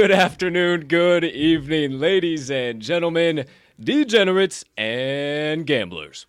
Good 0.00 0.10
afternoon, 0.10 0.86
good 0.88 1.24
evening, 1.24 1.98
ladies 1.98 2.50
and 2.50 2.80
gentlemen, 2.80 3.44
degenerates 3.78 4.64
and 4.78 5.66
gamblers. 5.66 6.24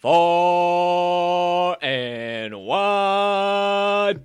Far 0.00 1.76
and 1.82 2.64
wide. 2.64 4.22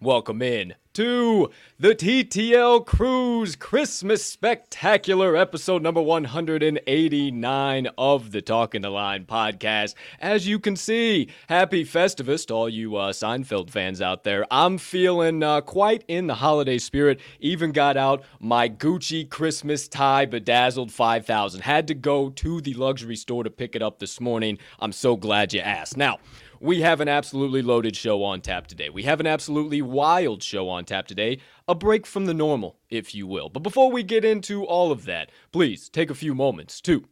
Welcome 0.00 0.42
in 0.42 0.74
to 0.98 1.48
the 1.78 1.94
TTL 1.94 2.84
Cruise 2.84 3.54
Christmas 3.54 4.24
Spectacular, 4.24 5.36
episode 5.36 5.80
number 5.80 6.02
189 6.02 7.88
of 7.96 8.32
the 8.32 8.42
Talking 8.42 8.82
the 8.82 8.90
Line 8.90 9.24
podcast. 9.24 9.94
As 10.18 10.48
you 10.48 10.58
can 10.58 10.74
see, 10.74 11.28
happy 11.48 11.84
Festivus 11.84 12.44
to 12.46 12.54
all 12.54 12.68
you 12.68 12.96
uh, 12.96 13.12
Seinfeld 13.12 13.70
fans 13.70 14.02
out 14.02 14.24
there. 14.24 14.44
I'm 14.50 14.76
feeling 14.76 15.44
uh, 15.44 15.60
quite 15.60 16.02
in 16.08 16.26
the 16.26 16.34
holiday 16.34 16.78
spirit. 16.78 17.20
Even 17.38 17.70
got 17.70 17.96
out 17.96 18.24
my 18.40 18.68
Gucci 18.68 19.30
Christmas 19.30 19.86
tie 19.86 20.26
bedazzled 20.26 20.90
5000. 20.90 21.60
Had 21.60 21.86
to 21.86 21.94
go 21.94 22.30
to 22.30 22.60
the 22.60 22.74
luxury 22.74 23.14
store 23.14 23.44
to 23.44 23.50
pick 23.50 23.76
it 23.76 23.82
up 23.82 24.00
this 24.00 24.20
morning. 24.20 24.58
I'm 24.80 24.90
so 24.90 25.14
glad 25.14 25.52
you 25.52 25.60
asked. 25.60 25.96
Now, 25.96 26.18
we 26.60 26.80
have 26.80 27.00
an 27.00 27.08
absolutely 27.08 27.62
loaded 27.62 27.96
show 27.96 28.22
on 28.24 28.40
tap 28.40 28.66
today. 28.66 28.88
We 28.90 29.04
have 29.04 29.20
an 29.20 29.26
absolutely 29.26 29.82
wild 29.82 30.42
show 30.42 30.68
on 30.68 30.84
tap 30.84 31.06
today. 31.06 31.38
A 31.66 31.74
break 31.74 32.06
from 32.06 32.26
the 32.26 32.34
normal, 32.34 32.78
if 32.90 33.14
you 33.14 33.26
will. 33.26 33.48
But 33.48 33.62
before 33.62 33.90
we 33.90 34.02
get 34.02 34.24
into 34.24 34.64
all 34.64 34.90
of 34.90 35.04
that, 35.04 35.30
please 35.52 35.88
take 35.88 36.10
a 36.10 36.14
few 36.14 36.34
moments 36.34 36.80
to 36.82 37.04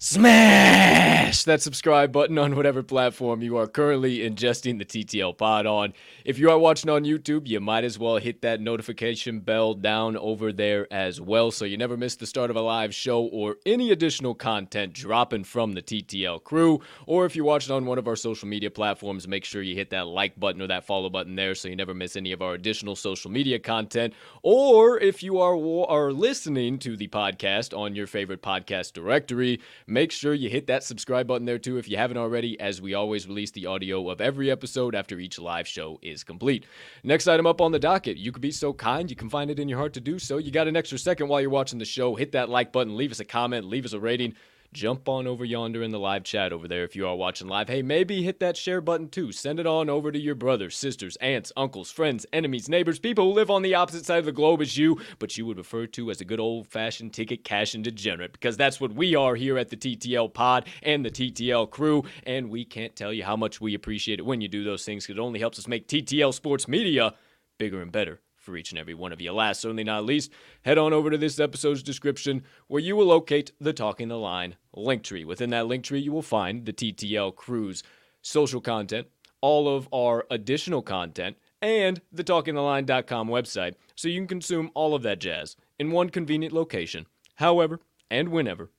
Smash 0.00 1.42
that 1.42 1.60
subscribe 1.60 2.12
button 2.12 2.38
on 2.38 2.54
whatever 2.54 2.84
platform 2.84 3.42
you 3.42 3.56
are 3.56 3.66
currently 3.66 4.18
ingesting 4.18 4.78
the 4.78 4.84
TTL 4.84 5.36
pod 5.36 5.66
on. 5.66 5.92
If 6.24 6.38
you 6.38 6.50
are 6.50 6.58
watching 6.58 6.88
on 6.88 7.02
YouTube, 7.02 7.48
you 7.48 7.58
might 7.58 7.82
as 7.82 7.98
well 7.98 8.18
hit 8.18 8.42
that 8.42 8.60
notification 8.60 9.40
bell 9.40 9.74
down 9.74 10.16
over 10.16 10.52
there 10.52 10.86
as 10.92 11.20
well 11.20 11.50
so 11.50 11.64
you 11.64 11.76
never 11.76 11.96
miss 11.96 12.14
the 12.14 12.26
start 12.26 12.48
of 12.48 12.54
a 12.54 12.60
live 12.60 12.94
show 12.94 13.24
or 13.24 13.56
any 13.66 13.90
additional 13.90 14.36
content 14.36 14.92
dropping 14.92 15.42
from 15.42 15.72
the 15.72 15.82
TTL 15.82 16.44
crew. 16.44 16.80
Or 17.06 17.26
if 17.26 17.34
you're 17.34 17.44
watching 17.44 17.74
on 17.74 17.84
one 17.84 17.98
of 17.98 18.06
our 18.06 18.14
social 18.14 18.46
media 18.46 18.70
platforms, 18.70 19.26
make 19.26 19.44
sure 19.44 19.62
you 19.62 19.74
hit 19.74 19.90
that 19.90 20.06
like 20.06 20.38
button 20.38 20.62
or 20.62 20.68
that 20.68 20.86
follow 20.86 21.10
button 21.10 21.34
there 21.34 21.56
so 21.56 21.66
you 21.66 21.74
never 21.74 21.92
miss 21.92 22.14
any 22.14 22.30
of 22.30 22.40
our 22.40 22.54
additional 22.54 22.94
social 22.94 23.32
media 23.32 23.58
content. 23.58 24.14
Or 24.44 25.00
if 25.00 25.24
you 25.24 25.40
are, 25.40 25.56
are 25.88 26.12
listening 26.12 26.78
to 26.78 26.96
the 26.96 27.08
podcast 27.08 27.76
on 27.76 27.96
your 27.96 28.06
favorite 28.06 28.42
podcast 28.42 28.92
directory, 28.92 29.60
make 29.88 30.12
sure 30.12 30.34
you 30.34 30.50
hit 30.50 30.66
that 30.66 30.84
subscribe 30.84 31.26
button 31.26 31.46
there 31.46 31.58
too 31.58 31.78
if 31.78 31.88
you 31.88 31.96
haven't 31.96 32.18
already, 32.18 32.60
as 32.60 32.80
we 32.80 32.94
always 32.94 33.26
release 33.26 33.50
the 33.50 33.66
audio 33.66 34.10
of 34.10 34.20
every 34.20 34.50
episode 34.50 34.94
after 34.94 35.18
each 35.18 35.38
live 35.38 35.66
show 35.66 35.98
is 36.02 36.22
complete. 36.22 36.66
Next 37.02 37.26
item 37.26 37.46
up 37.46 37.60
on 37.60 37.72
the 37.72 37.78
docket, 37.78 38.18
you 38.18 38.30
could 38.30 38.42
be 38.42 38.50
so 38.50 38.72
kind, 38.72 39.08
you 39.08 39.16
can 39.16 39.30
find 39.30 39.50
it 39.50 39.58
in 39.58 39.68
your 39.68 39.78
heart 39.78 39.94
to 39.94 40.00
do 40.00 40.18
so. 40.18 40.38
You 40.38 40.50
got 40.50 40.68
an 40.68 40.76
extra 40.76 40.98
second 40.98 41.28
while 41.28 41.40
you're 41.40 41.50
watching 41.50 41.78
the 41.78 41.84
show, 41.84 42.14
hit 42.14 42.32
that 42.32 42.50
like 42.50 42.70
button, 42.70 42.96
leave 42.96 43.10
us 43.10 43.20
a 43.20 43.24
comment, 43.24 43.64
leave 43.64 43.84
us 43.86 43.94
a 43.94 44.00
rating. 44.00 44.34
Jump 44.74 45.08
on 45.08 45.26
over 45.26 45.46
yonder 45.46 45.82
in 45.82 45.92
the 45.92 45.98
live 45.98 46.24
chat 46.24 46.52
over 46.52 46.68
there 46.68 46.84
if 46.84 46.94
you 46.94 47.06
are 47.06 47.16
watching 47.16 47.48
live. 47.48 47.68
Hey, 47.68 47.80
maybe 47.80 48.22
hit 48.22 48.38
that 48.40 48.54
share 48.54 48.82
button 48.82 49.08
too. 49.08 49.32
Send 49.32 49.58
it 49.58 49.66
on 49.66 49.88
over 49.88 50.12
to 50.12 50.18
your 50.18 50.34
brothers, 50.34 50.76
sisters, 50.76 51.16
aunts, 51.22 51.50
uncles, 51.56 51.90
friends, 51.90 52.26
enemies, 52.34 52.68
neighbors, 52.68 52.98
people 52.98 53.24
who 53.24 53.32
live 53.32 53.50
on 53.50 53.62
the 53.62 53.74
opposite 53.74 54.04
side 54.04 54.18
of 54.18 54.26
the 54.26 54.32
globe 54.32 54.60
as 54.60 54.76
you, 54.76 55.00
but 55.18 55.38
you 55.38 55.46
would 55.46 55.56
refer 55.56 55.86
to 55.86 56.10
as 56.10 56.20
a 56.20 56.24
good 56.26 56.38
old 56.38 56.66
fashioned 56.66 57.14
ticket 57.14 57.44
cashing 57.44 57.82
degenerate 57.82 58.32
because 58.32 58.58
that's 58.58 58.78
what 58.78 58.92
we 58.92 59.14
are 59.14 59.36
here 59.36 59.56
at 59.56 59.70
the 59.70 59.76
TTL 59.76 60.34
pod 60.34 60.66
and 60.82 61.02
the 61.02 61.10
TTL 61.10 61.70
crew. 61.70 62.04
And 62.24 62.50
we 62.50 62.66
can't 62.66 62.94
tell 62.94 63.12
you 63.12 63.24
how 63.24 63.36
much 63.36 63.62
we 63.62 63.74
appreciate 63.74 64.18
it 64.18 64.26
when 64.26 64.42
you 64.42 64.48
do 64.48 64.64
those 64.64 64.84
things 64.84 65.06
because 65.06 65.18
it 65.18 65.22
only 65.22 65.40
helps 65.40 65.58
us 65.58 65.66
make 65.66 65.88
TTL 65.88 66.34
sports 66.34 66.68
media 66.68 67.14
bigger 67.56 67.80
and 67.80 67.90
better 67.90 68.20
for 68.48 68.56
each 68.56 68.70
and 68.70 68.78
every 68.78 68.94
one 68.94 69.12
of 69.12 69.20
you. 69.20 69.30
Last, 69.30 69.60
certainly 69.60 69.84
not 69.84 70.06
least, 70.06 70.32
head 70.62 70.78
on 70.78 70.94
over 70.94 71.10
to 71.10 71.18
this 71.18 71.38
episode's 71.38 71.82
description 71.82 72.42
where 72.66 72.80
you 72.80 72.96
will 72.96 73.06
locate 73.06 73.52
the 73.60 73.74
Talking 73.74 74.08
the 74.08 74.16
Line 74.16 74.56
link 74.72 75.02
tree. 75.02 75.24
Within 75.24 75.50
that 75.50 75.66
link 75.66 75.84
tree, 75.84 76.00
you 76.00 76.12
will 76.12 76.22
find 76.22 76.64
the 76.64 76.72
TTL 76.72 77.36
Cruise 77.36 77.82
social 78.22 78.62
content, 78.62 79.06
all 79.42 79.68
of 79.68 79.86
our 79.92 80.26
additional 80.30 80.80
content, 80.80 81.36
and 81.60 82.00
the 82.10 82.24
talkingtheline.com 82.24 83.28
website, 83.28 83.74
so 83.94 84.08
you 84.08 84.20
can 84.20 84.28
consume 84.28 84.70
all 84.74 84.94
of 84.94 85.02
that 85.02 85.20
jazz 85.20 85.54
in 85.78 85.90
one 85.90 86.08
convenient 86.08 86.54
location, 86.54 87.06
however 87.34 87.80
and 88.10 88.30
whenever 88.30 88.70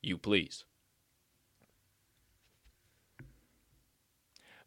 you 0.00 0.16
please. 0.16 0.64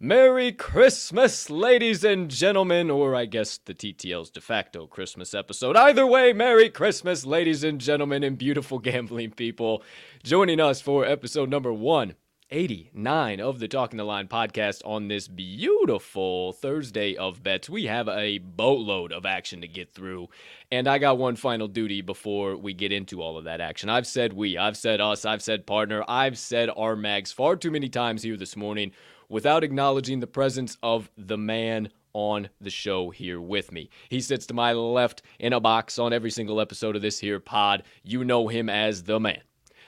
Merry 0.04 0.52
Christmas, 0.52 1.48
ladies 1.48 2.04
and 2.04 2.28
gentlemen, 2.28 2.90
or 2.90 3.14
I 3.14 3.26
guess 3.26 3.60
the 3.60 3.76
TTL's 3.76 4.32
de 4.32 4.42
facto 4.42 4.88
Christmas 4.88 5.36
episode. 5.36 5.78
Either 5.78 6.08
way, 6.08 6.34
Merry 6.34 6.72
Christmas, 6.72 7.24
ladies 7.24 7.64
and 7.64 7.80
gentlemen, 7.80 8.24
and 8.24 8.36
beautiful 8.36 8.80
gambling 8.80 9.30
people. 9.30 9.84
Joining 10.24 10.60
us 10.60 10.82
for 10.82 11.06
episode 11.06 11.52
number 11.52 11.72
189 11.72 13.40
of 13.40 13.60
the 13.60 13.68
Talking 13.68 13.98
the 13.98 14.04
Line 14.04 14.28
podcast 14.28 14.82
on 14.86 15.08
this 15.08 15.28
beautiful 15.28 16.54
Thursday 16.54 17.16
of 17.16 17.44
bets. 17.44 17.70
We 17.70 17.86
have 17.86 18.10
a 18.10 18.40
boatload 18.40 19.14
of 19.14 19.28
action 19.28 19.62
to 19.62 19.68
get 19.68 19.94
through, 19.94 20.30
and 20.72 20.88
I 20.88 20.98
got 20.98 21.20
one 21.20 21.36
final 21.36 21.68
duty 21.68 22.02
before 22.02 22.58
we 22.58 22.74
get 22.74 22.92
into 22.92 23.22
all 23.22 23.38
of 23.38 23.44
that 23.44 23.62
action. 23.62 23.88
I've 23.88 24.08
said 24.08 24.34
we, 24.34 24.58
I've 24.58 24.78
said 24.78 25.00
us, 25.00 25.26
I've 25.26 25.44
said 25.44 25.68
partner, 25.68 26.04
I've 26.08 26.40
said 26.40 26.72
our 26.76 26.96
mags 26.96 27.32
far 27.32 27.56
too 27.56 27.70
many 27.70 27.88
times 27.88 28.24
here 28.24 28.36
this 28.36 28.56
morning 28.56 28.94
without 29.32 29.64
acknowledging 29.64 30.20
the 30.20 30.28
presence 30.28 30.78
of 30.84 31.10
the 31.18 31.38
man 31.38 31.90
on 32.14 32.50
the 32.60 32.70
show 32.70 33.10
here 33.10 33.40
with 33.40 33.72
me. 33.72 33.90
He 34.10 34.20
sits 34.20 34.46
to 34.48 34.54
my 34.54 34.74
left 34.74 35.22
in 35.40 35.54
a 35.54 35.60
box 35.62 35.98
on 35.98 36.12
every 36.12 36.30
single 36.30 36.60
episode 36.60 36.98
of 36.98 37.02
this 37.02 37.20
here 37.20 37.40
pod. 37.40 37.84
You 38.04 38.26
know 38.26 38.50
him 38.50 38.70
as 38.70 39.04
the 39.04 39.22
man, 39.22 39.42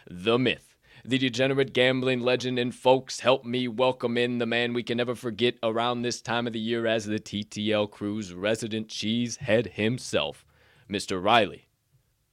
the 0.10 0.40
myth, 0.40 0.78
the 1.04 1.18
degenerate 1.18 1.74
gambling 1.74 2.22
legend, 2.22 2.57
and 2.57 2.74
folks, 2.74 3.19
help 3.19 3.44
me 3.44 3.68
welcome 3.68 4.18
in 4.18 4.38
the 4.38 4.45
man 4.45 4.74
we 4.74 4.81
can 4.81 4.98
never 4.98 5.13
forget 5.13 5.56
around 5.62 6.01
this 6.01 6.22
time 6.22 6.48
of 6.48 6.54
the 6.54 6.60
year 6.60 6.88
as 6.88 7.06
the 7.06 7.19
TTL 7.19 7.92
Crew's 7.92 8.34
resident 8.34 8.88
cheesehead 8.88 9.74
himself, 9.74 10.46
Mr. 10.89 11.22
Riley 11.22 11.68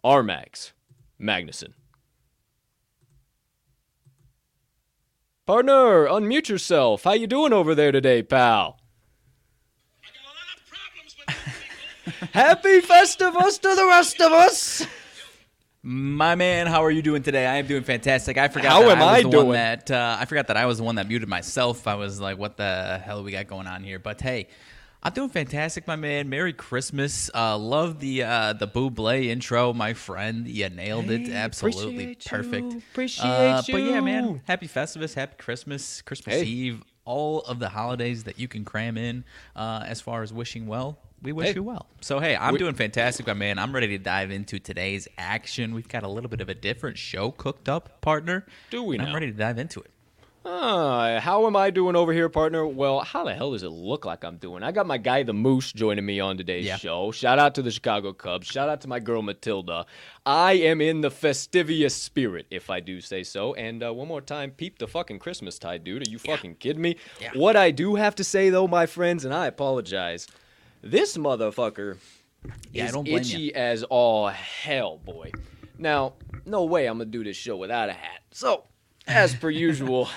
Armax 0.05 0.73
Magnuson. 1.21 1.73
Partner, 5.51 6.07
unmute 6.07 6.49
yourself. 6.49 7.03
How 7.03 7.15
you 7.15 7.27
doing 7.27 7.53
over 7.53 7.75
there 7.75 7.91
today, 7.91 8.23
pal? 8.23 8.79
Happy 12.33 12.81
Festivus 12.81 13.61
to 13.61 13.75
the 13.75 13.85
rest 13.89 14.21
of 14.21 14.31
us. 14.31 14.87
My 15.83 16.37
man, 16.37 16.69
how 16.69 16.85
are 16.85 16.91
you 16.93 17.03
doing 17.03 17.25
today? 17.25 17.49
I 17.49 17.57
am 17.57 17.67
doing 17.67 17.83
fantastic. 17.83 18.39
I 18.39 18.47
forgot 18.47 18.71
How 18.71 18.83
that 18.83 18.91
am 18.93 19.03
I 19.03 19.07
was 19.07 19.13
I 19.19 19.23
the 19.25 19.29
doing? 19.29 19.47
one 19.47 19.55
that 19.55 19.91
uh, 19.91 20.19
I 20.21 20.25
forgot 20.27 20.47
that 20.47 20.57
I 20.57 20.67
was 20.67 20.79
the 20.79 20.85
one 20.85 20.95
that 20.95 21.09
muted 21.09 21.29
myself. 21.29 21.89
I 21.89 21.97
was 21.97 22.21
like, 22.21 22.39
"What 22.39 22.57
the 22.57 23.01
hell 23.05 23.25
we 23.25 23.33
got 23.33 23.49
going 23.49 23.67
on 23.67 23.83
here?" 23.83 23.99
But 23.99 24.21
hey, 24.21 24.47
I'm 25.03 25.13
doing 25.15 25.31
fantastic, 25.31 25.87
my 25.87 25.97
man. 25.97 26.29
Merry 26.29 26.53
Christmas. 26.53 27.31
Uh, 27.35 27.57
love 27.57 28.01
the 28.01 28.23
uh, 28.23 28.53
the 28.53 28.69
Buble 28.69 29.25
intro, 29.25 29.73
my 29.73 29.95
friend. 29.95 30.47
You 30.47 30.69
nailed 30.69 31.11
it. 31.11 31.27
Hey, 31.29 31.33
Absolutely 31.33 32.13
appreciate 32.13 32.27
perfect. 32.27 32.73
you, 32.73 32.79
appreciate 32.93 33.25
uh, 33.27 33.63
But 33.71 33.83
yeah, 33.83 34.01
man. 34.01 34.43
Happy 34.47 34.69
Festivus, 34.69 35.15
Happy 35.15 35.37
Christmas, 35.39 36.03
Christmas 36.03 36.37
Hey. 36.37 36.45
Eve, 36.45 36.83
all 37.07 37.41
of 37.43 37.59
the 37.61 37.71
holidays 37.71 38.25
that 38.25 38.39
you 38.39 38.47
can 38.47 38.63
cram 38.65 38.99
in. 38.99 39.25
Uh, 39.57 39.83
as 39.87 40.03
far 40.03 40.23
as 40.23 40.35
wishing 40.35 40.67
well, 40.67 40.99
we 41.23 41.33
wish 41.33 41.49
Hey. 41.49 41.55
you 41.55 41.63
well. 41.63 41.87
So 42.03 42.21
hey, 42.21 42.37
I'm 42.37 42.53
We- 42.53 42.59
doing 42.59 42.75
fantastic, 42.75 43.27
my 43.27 43.33
man. 43.33 43.59
I'm 43.59 43.73
ready 43.75 43.89
to 43.89 43.99
dive 43.99 44.31
into 44.31 44.59
today's 44.59 45.09
action. 45.17 45.75
We've 45.75 45.89
got 45.89 46.03
a 46.03 46.09
little 46.09 46.29
bit 46.29 46.43
of 46.43 46.51
a 46.51 46.55
different 46.55 46.99
show 46.99 47.31
cooked 47.31 47.71
up, 47.71 48.03
partner. 48.03 48.45
Do 48.71 48.83
we 48.83 48.99
And 48.99 49.09
I'm 49.09 49.15
ready 49.15 49.29
to 49.29 49.37
dive 49.39 49.57
into 49.59 49.81
it. 49.81 49.91
Uh, 50.43 51.21
how 51.21 51.47
am 51.47 51.55
I 51.55 51.69
doing 51.69 51.95
over 51.95 52.15
here, 52.15 52.31
partner? 52.31 52.67
Well, 52.67 53.01
how 53.01 53.25
the 53.25 53.35
hell 53.35 53.53
does 53.53 53.63
it 53.63 53.69
look 53.69 54.07
like 54.07 54.25
I'm 54.25 54.39
doing? 54.39 54.63
I 54.63 54.73
got 54.73 54.87
my 54.87 54.97
guy, 54.97 55.23
the 55.23 55.35
Moose, 55.35 55.71
joining 55.71 56.07
me 56.07 56.19
on 56.19 56.39
today's 56.39 56.65
Yeah. 56.65 56.77
show. 56.79 57.11
Shout 57.11 57.39
out 57.39 57.55
to 57.57 57.63
the 57.63 57.71
Chicago 57.71 58.15
Cubs. 58.15 58.47
Shout 58.47 58.71
out 58.71 58.81
to 58.81 58.89
my 58.89 59.01
girl, 59.01 59.21
Matilda. 59.21 59.85
I 60.25 60.55
am 60.55 60.81
in 60.81 61.03
the 61.03 61.11
festivous 61.11 61.95
spirit, 61.95 62.47
if 62.51 62.71
I 62.71 62.81
do 62.81 63.03
say 63.03 63.23
so. 63.23 63.53
And 63.55 63.83
uh, 63.83 63.93
one 63.93 64.09
more 64.09 64.23
time, 64.23 64.53
peep 64.53 64.79
the 64.79 64.87
fucking 64.89 65.19
Christmas 65.19 65.59
tide, 65.59 65.85
dude. 65.85 66.07
Are 66.07 66.11
you 66.11 66.19
fucking 66.19 66.55
kidding 66.55 66.81
me? 66.81 66.97
Yeah. 67.21 67.33
What 67.35 67.55
I 67.57 67.71
do 67.71 67.97
have 67.97 68.15
to 68.15 68.25
say, 68.25 68.49
though, 68.49 68.67
my 68.67 68.87
friends, 68.87 69.27
and 69.27 69.35
I 69.35 69.47
apologize, 69.47 70.27
this 70.81 71.19
motherfucker 71.19 71.99
Yeah, 72.73 72.87
is 72.87 72.97
itchy 73.05 73.43
ya. 73.43 73.53
as 73.57 73.83
all 73.85 74.29
hell, 74.29 74.97
boy. 75.05 75.33
Now, 75.77 76.15
no 76.47 76.65
way 76.65 76.87
I'm 76.87 76.97
gonna 76.97 77.11
do 77.11 77.25
this 77.25 77.37
show 77.37 77.59
without 77.59 77.91
a 77.91 77.93
hat. 77.93 78.21
So, 78.31 78.65
as 79.07 79.35
per 79.35 79.51
usual, 79.69 80.09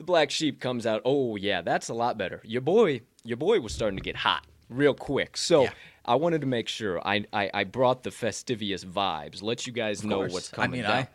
the 0.00 0.04
black 0.04 0.30
sheep 0.30 0.60
comes 0.60 0.86
out. 0.86 1.02
Oh 1.04 1.36
yeah, 1.36 1.60
that's 1.60 1.90
a 1.90 1.94
lot 1.94 2.18
better. 2.18 2.40
Your 2.42 2.62
boy, 2.62 3.02
your 3.22 3.36
boy 3.36 3.60
was 3.60 3.72
starting 3.72 3.98
to 3.98 4.02
get 4.02 4.16
hot 4.16 4.46
real 4.68 4.94
quick. 4.94 5.36
So. 5.36 5.64
Yeah. 5.64 5.70
I 6.02 6.14
wanted 6.14 6.40
to 6.40 6.46
make 6.46 6.66
sure 6.66 7.06
I, 7.06 7.26
I, 7.32 7.50
I 7.52 7.64
brought 7.64 8.02
the 8.02 8.10
festivious 8.10 8.84
vibes. 8.84 9.42
Let 9.42 9.66
you 9.66 9.72
guys 9.72 10.02
know 10.02 10.16
course. 10.16 10.32
what's 10.32 10.48
coming 10.48 10.70
I 10.70 10.72
mean, 10.72 10.82
down. 10.82 10.92
I 10.92 11.08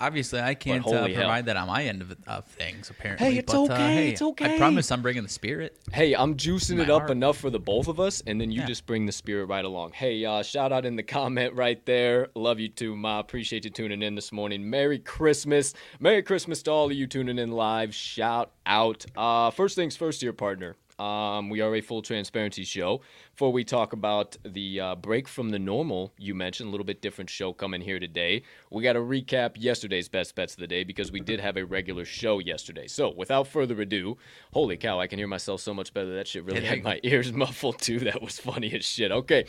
obviously 0.00 0.40
I 0.40 0.54
can't 0.54 0.84
uh, 0.86 0.90
holy 0.90 1.12
hell. 1.14 1.22
provide 1.22 1.46
that 1.46 1.56
on 1.56 1.66
my 1.68 1.84
end 1.84 2.02
of, 2.02 2.16
of 2.26 2.44
things. 2.46 2.90
Apparently, 2.90 3.26
Hey, 3.32 3.38
it's 3.38 3.52
but, 3.52 3.58
uh, 3.58 3.64
okay, 3.74 3.94
hey, 3.94 4.08
it's 4.10 4.22
okay. 4.22 4.54
I 4.54 4.58
promise 4.58 4.90
I'm 4.90 5.02
bringing 5.02 5.22
the 5.22 5.28
spirit. 5.28 5.78
Hey, 5.92 6.14
I'm 6.14 6.36
juicing 6.36 6.78
it 6.80 6.90
up 6.90 7.00
heart. 7.02 7.10
enough 7.10 7.38
for 7.38 7.50
the 7.50 7.58
both 7.58 7.88
of 7.88 7.98
us, 8.00 8.22
and 8.26 8.40
then 8.40 8.50
you 8.50 8.60
Yeah. 8.60 8.66
just 8.66 8.86
bring 8.86 9.06
the 9.06 9.12
spirit 9.12 9.46
right 9.46 9.64
along. 9.64 9.92
Hey, 9.92 10.24
uh, 10.24 10.42
shout 10.42 10.72
out 10.72 10.84
in 10.86 10.96
the 10.96 11.02
comment 11.02 11.54
right 11.54 11.84
there. 11.86 12.28
Love 12.34 12.60
you 12.60 12.68
too, 12.68 12.96
Ma. 12.96 13.18
Appreciate 13.20 13.64
you 13.64 13.70
tuning 13.70 14.02
in 14.02 14.14
this 14.14 14.32
morning. 14.32 14.68
Merry 14.68 14.98
Christmas. 14.98 15.74
Merry 16.00 16.22
Christmas 16.22 16.62
to 16.64 16.70
all 16.70 16.86
of 16.86 16.92
you 16.92 17.06
tuning 17.06 17.38
in 17.38 17.52
live. 17.52 17.94
Shout 17.94 18.52
out. 18.66 19.04
Uh, 19.16 19.50
first 19.50 19.74
things 19.76 19.96
first, 19.96 20.20
dear 20.20 20.32
partner. 20.32 20.76
Um, 20.98 21.48
we 21.48 21.60
are 21.60 21.74
a 21.76 21.80
full 21.80 22.02
transparency 22.02 22.64
show. 22.64 23.02
Before 23.32 23.52
we 23.52 23.62
talk 23.62 23.92
about 23.92 24.36
the 24.44 24.80
uh, 24.80 24.94
break 24.96 25.28
from 25.28 25.50
the 25.50 25.58
normal, 25.58 26.12
you 26.18 26.34
mentioned 26.34 26.68
a 26.68 26.70
little 26.72 26.84
bit 26.84 27.00
different 27.00 27.30
show 27.30 27.52
coming 27.52 27.80
here 27.80 28.00
today. 28.00 28.42
We 28.70 28.82
got 28.82 28.94
to 28.94 29.00
recap 29.00 29.52
yesterday's 29.54 30.08
best 30.08 30.34
bets 30.34 30.54
of 30.54 30.60
the 30.60 30.66
day 30.66 30.82
because 30.82 31.12
we 31.12 31.20
did 31.20 31.38
have 31.38 31.56
a 31.56 31.64
regular 31.64 32.04
show 32.04 32.40
yesterday. 32.40 32.88
So, 32.88 33.10
without 33.10 33.46
further 33.46 33.80
ado, 33.80 34.16
holy 34.52 34.76
cow, 34.76 34.98
I 34.98 35.06
can 35.06 35.20
hear 35.20 35.28
myself 35.28 35.60
so 35.60 35.72
much 35.72 35.94
better. 35.94 36.16
That 36.16 36.26
shit 36.26 36.44
really 36.44 36.64
had 36.64 36.82
my 36.82 36.98
ears 37.04 37.32
muffled 37.32 37.80
too. 37.80 38.00
That 38.00 38.20
was 38.20 38.40
funny 38.40 38.72
as 38.74 38.84
shit. 38.84 39.12
Okay, 39.12 39.44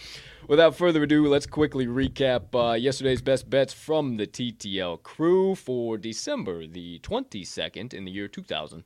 without 0.48 0.76
further 0.76 1.02
ado, 1.02 1.28
let's 1.28 1.48
quickly 1.48 1.88
recap 1.88 2.54
uh, 2.54 2.74
yesterday's 2.74 3.24
best 3.24 3.50
bets 3.50 3.74
from 3.74 4.18
the 4.18 4.28
TTL 4.28 5.02
crew 5.02 5.56
for 5.56 5.98
December 5.98 6.68
the 6.68 7.00
22nd 7.00 7.94
in 7.94 8.06
the 8.06 8.12
year 8.12 8.28
2000 8.28 8.84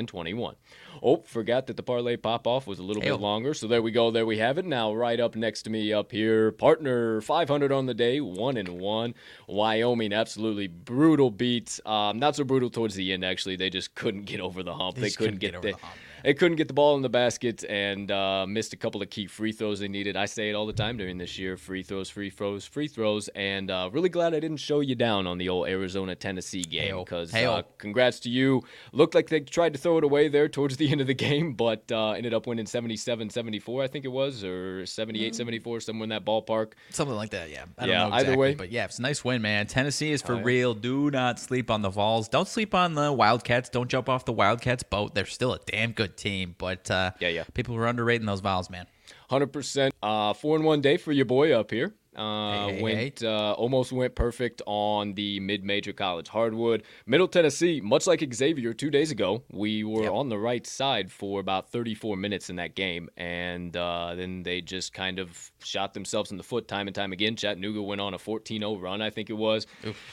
and 0.00 0.08
21. 0.08 0.56
Oh, 1.02 1.18
forgot 1.26 1.66
that 1.68 1.76
the 1.76 1.82
parlay 1.82 2.16
pop 2.16 2.46
off 2.46 2.66
was 2.66 2.78
a 2.78 2.82
little 2.82 3.00
Hey-o. 3.02 3.16
bit 3.16 3.22
longer. 3.22 3.54
So 3.54 3.66
there 3.68 3.80
we 3.80 3.90
go. 3.90 4.10
There 4.10 4.26
we 4.26 4.38
have 4.38 4.58
it. 4.58 4.64
Now, 4.66 4.92
right 4.92 5.18
up 5.20 5.36
next 5.36 5.62
to 5.62 5.70
me 5.70 5.92
up 5.92 6.10
here, 6.12 6.50
partner 6.52 7.20
500 7.20 7.70
on 7.72 7.86
the 7.86 7.94
day, 7.94 8.20
one 8.20 8.56
and 8.56 8.80
one. 8.80 9.14
Wyoming, 9.46 10.12
absolutely 10.12 10.66
brutal 10.66 11.30
beats. 11.30 11.80
Um, 11.86 12.18
not 12.18 12.36
so 12.36 12.44
brutal 12.44 12.68
towards 12.70 12.94
the 12.96 13.12
end, 13.12 13.24
actually. 13.24 13.56
They 13.56 13.70
just 13.70 13.94
couldn't 13.94 14.24
get 14.24 14.40
over 14.40 14.62
the 14.62 14.74
hump. 14.74 14.96
They 14.96 15.02
They, 15.02 15.10
couldn't, 15.10 15.38
couldn't 15.38 15.38
get, 15.40 15.52
get 15.52 15.58
over 15.58 15.66
the, 15.68 15.72
the 15.74 15.78
hump. 15.86 15.94
They 16.24 16.34
couldn't 16.34 16.56
get 16.56 16.68
the 16.68 16.74
ball 16.74 16.96
in 16.96 17.02
the 17.02 17.08
basket 17.08 17.64
and 17.68 18.10
uh, 18.10 18.46
missed 18.48 18.72
a 18.72 18.76
couple 18.76 19.02
of 19.02 19.10
key 19.10 19.26
free 19.26 19.52
throws 19.52 19.80
they 19.80 19.88
needed. 19.88 20.16
I 20.16 20.26
say 20.26 20.50
it 20.50 20.54
all 20.54 20.66
the 20.66 20.72
time 20.72 20.96
during 20.96 21.18
this 21.18 21.38
year: 21.38 21.56
free 21.56 21.82
throws, 21.82 22.10
free 22.10 22.30
throws, 22.30 22.64
free 22.66 22.88
throws. 22.88 23.28
And 23.34 23.70
uh, 23.70 23.90
really 23.92 24.08
glad 24.08 24.34
I 24.34 24.40
didn't 24.40 24.58
show 24.58 24.80
you 24.80 24.94
down 24.94 25.26
on 25.26 25.38
the 25.38 25.48
old 25.48 25.68
Arizona 25.68 26.14
Tennessee 26.14 26.62
game 26.62 26.96
because 26.98 27.34
uh, 27.34 27.62
congrats 27.78 28.20
to 28.20 28.30
you. 28.30 28.62
Looked 28.92 29.14
like 29.14 29.28
they 29.28 29.40
tried 29.40 29.72
to 29.74 29.78
throw 29.78 29.98
it 29.98 30.04
away 30.04 30.28
there 30.28 30.48
towards 30.48 30.76
the 30.76 30.88
end 30.92 31.00
of 31.00 31.06
the 31.06 31.14
game, 31.14 31.54
but 31.54 31.90
uh, 31.92 32.10
ended 32.12 32.34
up 32.34 32.46
winning 32.46 32.66
77-74, 32.66 33.82
I 33.82 33.86
think 33.86 34.04
it 34.04 34.08
was, 34.08 34.44
or 34.44 34.82
78-74, 34.82 35.82
somewhere 35.82 36.04
in 36.04 36.08
that 36.10 36.24
ballpark. 36.24 36.72
Something 36.90 37.16
like 37.16 37.30
that, 37.30 37.50
yeah. 37.50 37.64
I 37.78 37.86
Yeah, 37.86 38.00
don't 38.02 38.10
know 38.10 38.16
either 38.16 38.36
way. 38.36 38.54
but 38.54 38.70
yeah, 38.70 38.84
it's 38.84 38.98
a 38.98 39.02
nice 39.02 39.24
win, 39.24 39.42
man. 39.42 39.66
Tennessee 39.66 40.12
is 40.12 40.22
for 40.22 40.34
Oh, 40.34 40.36
yeah. 40.38 40.42
real. 40.44 40.74
Do 40.74 41.10
not 41.10 41.38
sleep 41.40 41.70
on 41.70 41.82
the 41.82 41.90
Vols. 41.90 42.28
Don't 42.28 42.48
sleep 42.48 42.74
on 42.74 42.94
the 42.94 43.12
Wildcats. 43.12 43.68
Don't 43.68 43.88
jump 43.90 44.08
off 44.08 44.24
the 44.24 44.32
Wildcats 44.32 44.82
boat. 44.82 45.14
They're 45.14 45.26
still 45.26 45.52
a 45.54 45.58
damn 45.66 45.92
good 45.92 46.09
team, 46.16 46.54
but 46.58 46.90
uh, 46.90 47.12
Yeah, 47.20 47.28
yeah. 47.28 47.44
people 47.54 47.74
were 47.74 47.86
underrating 47.86 48.26
those 48.26 48.40
Vols, 48.40 48.70
man. 48.70 48.86
Hundred 49.28 49.52
percent. 49.52 49.94
Uh, 50.02 50.32
four 50.32 50.56
in 50.56 50.62
one 50.64 50.80
day 50.80 50.96
for 50.96 51.12
your 51.12 51.24
boy 51.24 51.52
up 51.52 51.70
here. 51.70 51.94
Uh, 52.16 52.50
Hey, 52.68 52.76
hey, 52.76 52.82
went 52.82 53.22
uh, 53.22 53.52
almost 53.52 53.92
went 53.92 54.14
perfect 54.14 54.60
on 54.66 55.14
the 55.14 55.38
mid-major 55.40 55.92
college 55.92 56.28
hardwood. 56.28 56.82
Middle 57.06 57.28
Tennessee, 57.28 57.80
much 57.80 58.06
like 58.06 58.22
Xavier 58.34 58.72
two 58.74 58.90
days 58.90 59.10
ago, 59.10 59.42
we 59.52 59.84
were 59.84 60.02
Yep. 60.04 60.12
on 60.12 60.28
the 60.28 60.38
right 60.38 60.66
side 60.66 61.10
for 61.12 61.38
about 61.40 61.70
34 61.70 62.16
minutes 62.16 62.50
in 62.50 62.56
that 62.56 62.74
game, 62.74 63.08
and 63.16 63.76
uh, 63.76 64.14
then 64.16 64.42
they 64.42 64.60
just 64.60 64.92
kind 64.92 65.18
of 65.20 65.52
shot 65.62 65.94
themselves 65.94 66.30
in 66.32 66.36
the 66.36 66.42
foot 66.42 66.66
time 66.66 66.88
and 66.88 66.94
time 66.94 67.12
again. 67.12 67.36
Chattanooga 67.36 67.80
went 67.82 68.00
on 68.00 68.12
a 68.14 68.18
14-0 68.18 68.80
run, 68.82 69.00
I 69.00 69.10
think 69.10 69.30
it 69.30 69.34
was, 69.34 69.66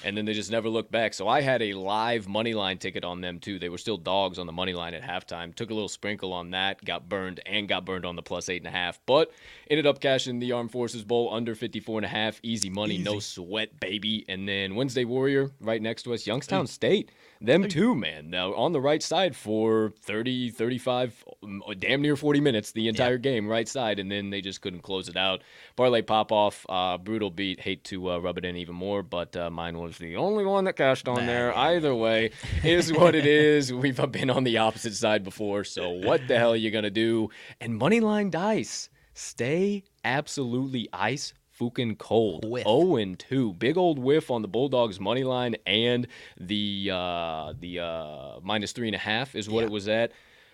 and 0.04 0.16
then 0.16 0.26
they 0.26 0.34
just 0.34 0.52
never 0.52 0.70
looked 0.70 0.92
back. 0.92 1.14
So 1.16 1.28
I 1.28 1.42
had 1.42 1.62
a 1.64 1.74
live 1.74 2.28
money 2.28 2.54
line 2.54 2.78
ticket 2.78 3.04
on 3.04 3.22
them 3.22 3.40
too. 3.40 3.58
They 3.60 3.70
were 3.70 3.78
still 3.80 3.98
dogs 3.98 4.38
on 4.38 4.46
the 4.46 4.54
money 4.54 4.74
line 4.74 4.94
at 4.94 5.02
halftime. 5.02 5.54
Took 5.56 5.72
a 5.72 5.74
little 5.74 5.90
sprinkle 5.90 6.32
on 6.32 6.52
that, 6.52 6.86
got 6.86 7.10
burned, 7.10 7.40
and 7.46 7.68
got 7.68 7.86
burned 7.86 8.06
on 8.06 8.16
the 8.16 8.22
plus 8.22 8.50
eight 8.50 8.58
and 8.62 8.68
a 8.68 8.78
half, 8.78 9.00
but 9.08 9.32
ended 9.70 9.88
up 9.88 10.00
cashing 10.00 10.40
the 10.40 10.52
Armed 10.52 10.72
Forces 10.72 11.04
Bowl 11.04 11.34
under 11.34 11.56
54 11.88 12.00
and 12.00 12.06
a 12.06 12.10
half. 12.10 12.40
Easy 12.44 12.70
money, 12.70 12.98
no 12.98 13.20
sweat, 13.20 13.80
baby. 13.80 14.26
And 14.28 14.48
then 14.48 14.76
Wednesday 14.76 15.06
Warrior 15.06 15.52
right 15.62 15.82
next 15.82 16.04
to 16.04 16.14
us, 16.14 16.28
Youngstown 16.28 16.68
State. 16.68 17.12
Them 17.40 17.70
too, 17.70 17.96
man. 17.96 18.30
Now 18.30 18.54
on 18.56 18.74
the 18.74 18.82
right 18.82 19.02
side 19.02 19.36
for 19.36 19.94
30, 20.02 20.50
35, 20.50 21.24
um, 21.44 21.64
damn 21.80 22.02
near 22.02 22.18
40 22.18 22.42
minutes, 22.42 22.72
the 22.74 22.90
entire 22.90 23.18
game, 23.18 23.48
right 23.48 23.68
side, 23.68 24.00
and 24.00 24.12
then 24.12 24.32
they 24.32 24.42
just 24.42 24.62
couldn't 24.62 24.82
close 24.82 25.08
it 25.08 25.16
out. 25.16 25.44
Parlay 25.78 26.02
pop 26.02 26.32
off, 26.32 26.66
uh, 26.68 26.98
brutal 26.98 27.30
beat. 27.30 27.62
Hate 27.62 27.84
to 27.86 28.12
uh, 28.12 28.18
rub 28.18 28.38
it 28.38 28.44
in 28.44 28.58
even 28.58 28.76
more, 28.76 29.02
but 29.02 29.38
uh, 29.38 29.50
mine 29.50 29.78
was 29.78 29.98
the 29.98 30.18
only 30.18 30.46
one 30.46 30.66
that 30.66 30.74
cashed 30.76 31.08
on 31.08 31.22
Nah, 31.22 31.26
there. 31.26 31.56
Either 31.56 31.96
way, 31.96 32.32
is 32.64 32.92
what 32.92 33.16
it 33.16 33.26
is. 33.26 33.72
We've 33.88 34.12
been 34.12 34.30
on 34.30 34.44
the 34.44 34.58
opposite 34.58 34.96
side 34.96 35.24
before, 35.24 35.64
so 35.64 35.90
what 35.92 36.28
the 36.28 36.38
hell 36.38 36.52
are 36.52 36.58
you 36.58 36.72
gonna 36.72 36.90
do? 36.90 37.30
And 37.62 37.80
moneyline 37.80 38.30
dice, 38.32 38.90
stay 39.14 39.84
absolutely 40.04 40.90
ice 40.92 41.34
fucking 41.58 41.96
cold. 41.98 42.46
Whiff. 42.50 42.64
0 42.66 42.96
and 42.98 43.18
2. 43.20 43.54
Big 43.54 43.78
old 43.78 44.00
whiff 44.00 44.30
on 44.32 44.42
the 44.42 44.48
Bulldogs 44.48 45.00
money 45.00 45.24
line 45.24 45.56
and 45.66 46.08
the 46.40 46.90
uh 46.94 47.54
the 47.60 47.80
uh 47.80 48.40
minus 48.44 48.72
three 48.72 48.88
and 48.88 48.96
a 48.96 49.00
half 49.00 49.36
is 49.36 49.50
what 49.50 49.62
Yeah. 49.62 49.66
it 49.68 49.72
was 49.72 49.88
at. 49.88 50.12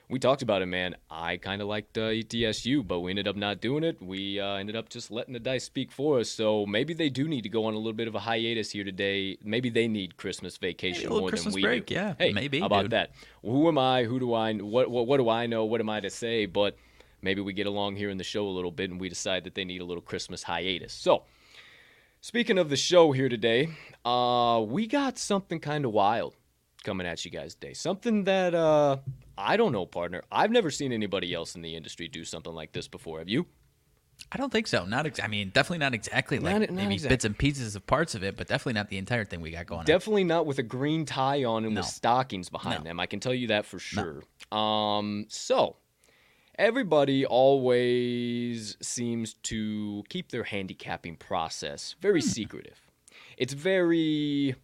We 0.09 0.19
talked 0.19 0.41
about 0.41 0.61
it, 0.61 0.65
man. 0.67 0.95
I 1.09 1.37
kind 1.37 1.61
of 1.61 1.67
liked 1.69 1.97
uh, 1.97 2.01
ETSU, 2.01 2.85
but 2.85 2.99
we 2.99 3.09
ended 3.11 3.27
up 3.27 3.37
not 3.37 3.61
doing 3.61 3.83
it. 3.85 4.01
We 4.01 4.37
uh, 4.39 4.55
ended 4.55 4.75
up 4.75 4.89
just 4.89 5.09
letting 5.09 5.33
the 5.33 5.39
dice 5.39 5.63
speak 5.63 5.91
for 5.93 6.19
us. 6.19 6.29
So 6.29 6.65
maybe 6.65 6.93
they 6.93 7.09
do 7.09 7.27
need 7.27 7.43
to 7.43 7.49
go 7.49 7.65
on 7.65 7.73
a 7.73 7.77
little 7.77 7.93
bit 7.93 8.09
of 8.09 8.13
a 8.13 8.19
hiatus 8.19 8.69
here 8.71 8.83
today. 8.83 9.37
Maybe 9.43 9.69
they 9.69 9.87
need 9.87 10.17
Christmas 10.17 10.57
vacation 10.57 11.03
little 11.03 11.21
more 11.21 11.29
Christmas 11.29 11.53
than 11.55 11.61
we 11.63 11.67
break, 11.67 11.85
do. 11.87 11.95
yeah, 11.95 12.13
Hey, 12.19 12.33
maybe, 12.33 12.59
How 12.59 12.65
about 12.67 12.81
dude. 12.83 12.91
that? 12.91 13.11
Who 13.43 13.67
am 13.69 13.77
I? 13.77 14.03
Who 14.03 14.19
do 14.19 14.33
I? 14.33 14.53
What, 14.55 14.91
what 14.91 15.07
what 15.07 15.17
do 15.17 15.29
I 15.29 15.47
know? 15.47 15.63
What 15.65 15.79
am 15.79 15.89
I 15.89 16.01
to 16.01 16.09
say? 16.09 16.45
But 16.47 16.75
maybe 17.23 17.41
we 17.41 17.53
get 17.53 17.65
along 17.67 17.95
here 17.95 18.09
in 18.09 18.17
the 18.17 18.23
show 18.23 18.45
a 18.47 18.49
little 18.49 18.71
bit, 18.71 18.91
and 18.91 18.99
we 18.99 19.09
decide 19.09 19.43
that 19.45 19.55
they 19.55 19.63
need 19.65 19.81
a 19.81 19.85
little 19.85 20.01
Christmas 20.03 20.43
hiatus. 20.43 20.93
So. 20.93 21.23
Speaking 22.21 22.57
of 22.57 22.69
the 22.69 22.77
show 22.77 23.11
here 23.11 23.27
today, 23.27 23.67
uh, 24.05 24.63
we 24.65 24.87
got 24.87 25.17
something 25.17 25.59
kind 25.59 25.83
of 25.83 25.91
wild 25.91 26.35
coming 26.85 27.05
at 27.05 27.25
you 27.25 27.31
guys 27.31 27.53
today. 27.53 27.73
Something 27.73 28.23
that 28.23 28.55
uh, 28.55 28.95
I 29.37 29.57
don't 29.57 29.73
know, 29.73 29.85
partner. 29.85 30.23
I've 30.31 30.49
never 30.49 30.71
seen 30.71 30.93
anybody 30.93 31.33
else 31.33 31.55
in 31.55 31.61
the 31.61 31.75
industry 31.75 32.07
do 32.07 32.23
something 32.23 32.53
like 32.53 32.71
this 32.71 32.87
before. 32.87 33.19
Have 33.19 33.27
you? 33.27 33.45
I 34.31 34.37
don't 34.37 34.53
think 34.53 34.67
so. 34.67 34.85
Not 34.85 35.05
ex- 35.05 35.19
I 35.21 35.27
mean, 35.27 35.49
definitely 35.49 35.79
not 35.79 35.93
exactly 35.93 36.39
like 36.39 36.53
Not- 36.53 36.61
not 36.69 36.71
maybe 36.71 36.93
exactly. 36.93 37.13
bits 37.13 37.25
and 37.25 37.37
pieces 37.37 37.75
of 37.75 37.85
parts 37.87 38.15
of 38.15 38.23
it, 38.23 38.37
but 38.37 38.47
definitely 38.47 38.79
not 38.79 38.87
the 38.87 38.99
entire 38.99 39.25
thing 39.25 39.41
we 39.41 39.51
got 39.51 39.65
going 39.65 39.79
on. 39.79 39.85
Definitely 39.85 40.23
not 40.23 40.45
with 40.45 40.59
a 40.59 40.63
green 40.63 41.05
tie 41.05 41.43
on 41.43 41.65
and 41.65 41.75
No. 41.75 41.81
with 41.81 41.89
stockings 41.89 42.47
behind 42.47 42.85
No. 42.85 42.89
them. 42.91 43.01
I 43.01 43.05
can 43.05 43.19
tell 43.19 43.33
you 43.33 43.47
that 43.47 43.65
for 43.65 43.79
sure. 43.79 44.23
Um, 44.49 45.25
so 45.27 45.75
everybody 46.57 47.25
always 47.25 48.77
seems 48.81 49.33
to 49.43 50.03
keep 50.09 50.29
their 50.29 50.43
handicapping 50.43 51.15
process 51.15 51.95
very 52.01 52.21
Hmm. 52.21 52.27
secretive. 52.27 52.79
it's 53.37 53.53
very 53.53 54.55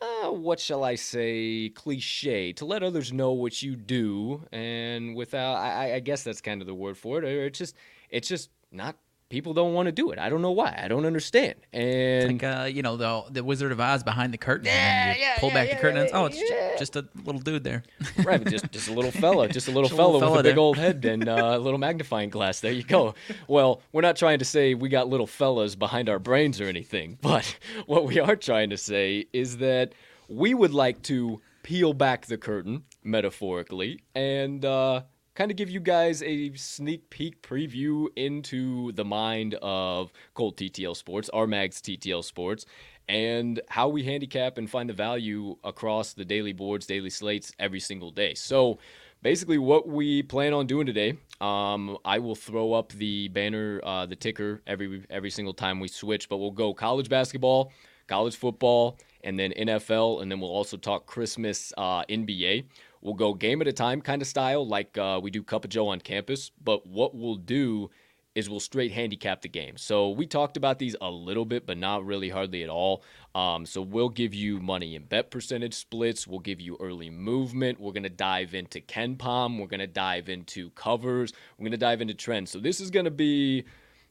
uh, 0.00 0.30
what 0.30 0.60
shall 0.60 0.84
I 0.84 0.94
say, 0.96 1.70
cliche 1.70 2.52
to 2.54 2.66
let 2.66 2.82
others 2.82 3.14
know 3.14 3.32
what 3.32 3.62
you 3.62 3.74
do, 3.76 4.44
and 4.52 5.16
without, 5.16 5.54
I, 5.54 5.94
I 5.94 6.00
guess 6.00 6.22
that's 6.22 6.42
kind 6.42 6.60
of 6.60 6.66
the 6.66 6.74
word 6.74 6.98
for 6.98 7.16
it. 7.18 7.24
Or 7.24 7.46
it's 7.46 7.58
just, 7.58 7.74
it's 8.10 8.28
just 8.28 8.50
not. 8.70 8.96
People 9.28 9.54
don't 9.54 9.74
want 9.74 9.86
to 9.86 9.92
do 9.92 10.12
it. 10.12 10.20
I 10.20 10.28
don't 10.28 10.40
know 10.40 10.52
why. 10.52 10.78
I 10.80 10.86
don't 10.86 11.04
understand. 11.04 11.56
And 11.72 12.40
Like 12.40 12.44
uh, 12.44 12.64
you 12.64 12.82
know 12.82 12.96
the 12.96 13.24
the 13.30 13.42
Wizard 13.42 13.72
of 13.72 13.80
Oz 13.80 14.04
behind 14.04 14.32
the 14.32 14.38
curtain. 14.38 14.66
Yeah, 14.66 15.08
and 15.08 15.16
you 15.16 15.22
yeah, 15.24 15.38
pull 15.38 15.48
yeah, 15.48 15.54
back 15.54 15.68
yeah, 15.68 15.74
the 15.74 15.80
curtain. 15.80 15.96
and 15.98 16.04
it's, 16.06 16.12
yeah, 16.12 16.18
oh, 16.20 16.26
it's 16.70 16.78
just 16.78 16.94
a 16.94 17.08
little 17.24 17.40
dude 17.40 17.64
there. 17.64 17.82
right, 18.24 18.44
just 18.46 18.70
just 18.70 18.88
a 18.88 18.92
little 18.92 19.10
fella, 19.10 19.48
just 19.48 19.66
a 19.66 19.72
little 19.72 19.88
Just 19.88 19.96
fella 19.96 20.12
little 20.12 20.20
with 20.20 20.28
fella 20.28 20.40
a 20.40 20.42
big 20.44 20.58
old 20.58 20.76
head 20.78 21.04
and 21.04 21.28
uh, 21.28 21.54
a 21.54 21.58
little 21.58 21.78
magnifying 21.78 22.30
glass. 22.30 22.60
There 22.60 22.72
you 22.72 22.84
go. 22.84 23.14
Well, 23.48 23.82
we're 23.92 24.02
not 24.02 24.16
trying 24.16 24.38
to 24.40 24.44
say 24.44 24.74
we 24.74 24.88
got 24.88 25.08
little 25.08 25.26
fellas 25.26 25.74
behind 25.74 26.08
our 26.08 26.18
brains 26.18 26.60
or 26.60 26.64
anything, 26.64 27.18
but 27.20 27.58
what 27.86 28.04
we 28.04 28.18
are 28.20 28.36
trying 28.36 28.70
to 28.70 28.76
say 28.76 29.26
is 29.32 29.58
that 29.58 29.92
we 30.28 30.54
would 30.54 30.72
like 30.72 31.02
to 31.02 31.40
peel 31.62 31.92
back 31.92 32.26
the 32.26 32.38
curtain, 32.38 32.84
metaphorically, 33.02 34.00
and 34.14 34.64
uh, 34.64 35.02
kind 35.36 35.50
of 35.50 35.56
give 35.56 35.68
you 35.68 35.80
guys 35.80 36.22
a 36.22 36.52
sneak 36.54 37.08
peek 37.10 37.40
preview 37.42 38.06
into 38.16 38.90
the 38.92 39.04
mind 39.04 39.54
of 39.60 40.10
Cold 40.34 40.56
TTL 40.56 40.96
Sports, 40.96 41.28
our 41.28 41.46
Mags 41.46 41.80
TTL 41.80 42.24
Sports, 42.24 42.64
and 43.06 43.60
how 43.68 43.86
we 43.86 44.02
handicap 44.02 44.56
and 44.56 44.68
find 44.68 44.88
the 44.88 44.94
value 44.94 45.56
across 45.62 46.14
the 46.14 46.24
daily 46.24 46.54
boards, 46.54 46.86
daily 46.86 47.10
slates 47.10 47.52
every 47.58 47.80
single 47.80 48.10
day. 48.10 48.32
So, 48.32 48.78
basically, 49.22 49.58
what 49.58 49.86
we 49.86 50.22
plan 50.22 50.54
on 50.54 50.66
doing 50.66 50.86
today, 50.86 51.18
um, 51.42 51.98
I 52.04 52.18
will 52.18 52.34
throw 52.34 52.72
up 52.72 52.92
the 52.92 53.28
banner, 53.28 53.80
uh, 53.84 54.06
the 54.06 54.16
ticker 54.16 54.62
every 54.66 55.04
every 55.10 55.30
single 55.30 55.54
time 55.54 55.80
we 55.80 55.88
switch, 55.88 56.30
but 56.30 56.38
we'll 56.38 56.50
go 56.50 56.72
college 56.72 57.10
basketball, 57.10 57.72
college 58.08 58.36
football, 58.36 58.98
and 59.22 59.38
then 59.38 59.52
NFL, 59.52 60.22
and 60.22 60.32
then 60.32 60.40
we'll 60.40 60.50
also 60.50 60.78
talk 60.78 61.04
Christmas 61.04 61.74
uh, 61.76 62.04
NBA. 62.04 62.64
We'll 63.06 63.14
go 63.14 63.34
game 63.34 63.60
at 63.60 63.68
a 63.68 63.72
time 63.72 64.02
kind 64.02 64.20
of 64.20 64.26
style, 64.26 64.66
like 64.66 64.98
uh, 64.98 65.20
we 65.22 65.30
do 65.30 65.44
Cup 65.44 65.62
of 65.62 65.70
Joe 65.70 65.86
on 65.86 66.00
campus. 66.00 66.50
But 66.60 66.88
what 66.88 67.14
we'll 67.14 67.36
do 67.36 67.88
is 68.34 68.50
we'll 68.50 68.58
straight 68.58 68.90
handicap 68.90 69.42
the 69.42 69.48
game. 69.48 69.76
So 69.76 70.10
we 70.10 70.26
talked 70.26 70.56
about 70.56 70.80
these 70.80 70.96
a 71.00 71.08
little 71.08 71.44
bit, 71.44 71.66
but 71.66 71.78
not 71.78 72.04
really 72.04 72.30
hardly 72.30 72.64
at 72.64 72.68
all. 72.68 73.04
Um, 73.32 73.64
so 73.64 73.80
we'll 73.80 74.08
give 74.08 74.34
you 74.34 74.58
money 74.58 74.96
and 74.96 75.08
bet 75.08 75.30
percentage 75.30 75.74
splits. 75.74 76.26
We'll 76.26 76.40
give 76.40 76.60
you 76.60 76.76
early 76.80 77.08
movement. 77.08 77.78
We're 77.78 77.92
gonna 77.92 78.08
dive 78.08 78.54
into 78.54 78.80
KenPom. 78.80 79.60
We're 79.60 79.68
gonna 79.68 79.86
dive 79.86 80.28
into 80.28 80.70
covers. 80.70 81.32
We're 81.58 81.66
gonna 81.66 81.76
dive 81.76 82.00
into 82.00 82.14
trends. 82.14 82.50
So 82.50 82.58
this 82.58 82.80
is 82.80 82.90
gonna 82.90 83.12
be. 83.12 83.66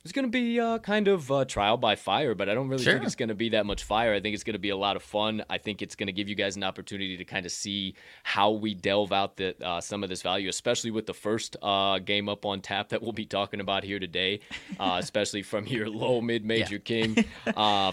It's 0.06 0.12
going 0.12 0.26
to 0.26 0.32
be 0.32 0.60
uh, 0.60 0.78
kind 0.78 1.08
of 1.08 1.32
uh, 1.32 1.46
trial 1.46 1.78
by 1.78 1.96
fire, 1.96 2.36
but 2.36 2.48
I 2.48 2.54
don't 2.54 2.70
really 2.70 2.84
think 2.84 3.04
it's 3.04 3.16
going 3.16 3.30
to 3.30 3.36
be 3.36 3.50
that 3.50 3.66
much 3.66 3.84
fire. 3.84 4.14
I 4.14 4.20
think 4.20 4.36
it's 4.36 4.44
going 4.44 4.54
to 4.54 4.60
be 4.60 4.70
a 4.70 4.78
lot 4.78 4.96
of 4.96 5.02
fun. 5.02 5.44
I 5.50 5.58
think 5.58 5.82
it's 5.82 5.96
going 5.96 6.06
to 6.06 6.14
give 6.14 6.30
you 6.30 6.36
guys 6.36 6.56
an 6.56 6.64
opportunity 6.64 7.18
to 7.18 7.26
kind 7.26 7.44
of 7.44 7.52
see 7.52 7.96
how 8.22 8.52
we 8.52 8.76
delve 8.76 9.12
out 9.12 9.38
the, 9.38 9.56
uh, 9.66 9.82
some 9.82 10.04
of 10.04 10.10
this 10.10 10.22
value, 10.22 10.48
especially 10.48 10.92
with 10.92 11.08
the 11.08 11.14
first 11.16 11.58
uh, 11.64 11.98
game 11.98 12.30
up 12.30 12.46
on 12.46 12.62
tap 12.62 12.90
that 12.90 13.02
we'll 13.02 13.14
be 13.14 13.26
talking 13.26 13.60
about 13.60 13.84
here 13.84 13.98
today, 13.98 14.42
uh, 14.80 15.00
especially 15.02 15.42
from 15.42 15.66
your 15.66 15.90
low 15.90 16.22
mid 16.22 16.46
major 16.46 16.78
king. 16.78 17.26
Uh, 17.56 17.92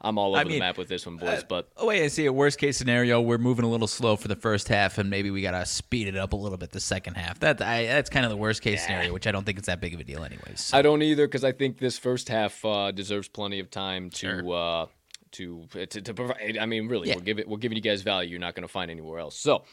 I'm 0.00 0.18
all 0.18 0.34
over 0.34 0.40
I 0.40 0.44
the 0.44 0.58
map 0.58 0.78
with 0.78 0.88
this 0.88 1.06
one, 1.06 1.16
boys. 1.16 1.44
But 1.44 1.68
oh 1.76 1.86
wait, 1.86 2.02
I 2.02 2.08
see 2.08 2.26
a 2.26 2.32
worst 2.32 2.58
case 2.58 2.76
scenario, 2.76 3.20
we're 3.20 3.38
moving 3.38 3.64
a 3.64 3.68
little 3.68 3.86
slow 3.86 4.16
for 4.16 4.28
the 4.28 4.36
first 4.36 4.68
half, 4.68 4.98
and 4.98 5.10
maybe 5.10 5.30
we 5.30 5.42
gotta 5.42 5.64
speed 5.66 6.08
it 6.08 6.16
up 6.16 6.32
a 6.32 6.36
little 6.36 6.58
bit 6.58 6.70
the 6.70 6.80
second 6.80 7.14
half. 7.14 7.38
That 7.40 7.60
I, 7.62 7.86
that's 7.86 8.10
kind 8.10 8.24
of 8.24 8.30
the 8.30 8.36
worst 8.36 8.62
case 8.62 8.84
scenario, 8.84 9.12
which 9.12 9.26
I 9.26 9.32
don't 9.32 9.44
think 9.44 9.58
it's 9.58 9.66
that 9.66 9.80
big 9.80 9.94
of 9.94 10.00
a 10.00 10.04
deal, 10.04 10.24
anyways. 10.24 10.60
So, 10.60 10.78
I 10.78 10.82
don't 10.82 11.02
either 11.02 11.26
because 11.26 11.44
I 11.46 11.52
think 11.52 11.78
this 11.78 11.98
first 11.98 12.28
half 12.28 12.64
uh, 12.64 12.90
deserves 12.90 13.28
plenty 13.28 13.60
of 13.60 13.70
time 13.70 14.10
to. 14.10 14.18
Sure. 14.18 14.54
Uh, 14.54 14.86
to, 15.32 15.66
to, 15.72 15.86
to 15.86 16.14
provide, 16.14 16.56
I 16.58 16.64
mean, 16.64 16.88
really, 16.88 17.08
Yeah. 17.08 17.16
we're 17.16 17.20
giving 17.22 17.48
we're 17.50 17.58
giving 17.58 17.76
you 17.76 17.82
guys 17.82 18.00
value 18.00 18.30
you're 18.30 18.38
not 18.40 18.54
going 18.54 18.62
to 18.62 18.72
find 18.72 18.90
anywhere 18.90 19.18
else. 19.18 19.36
So, 19.36 19.64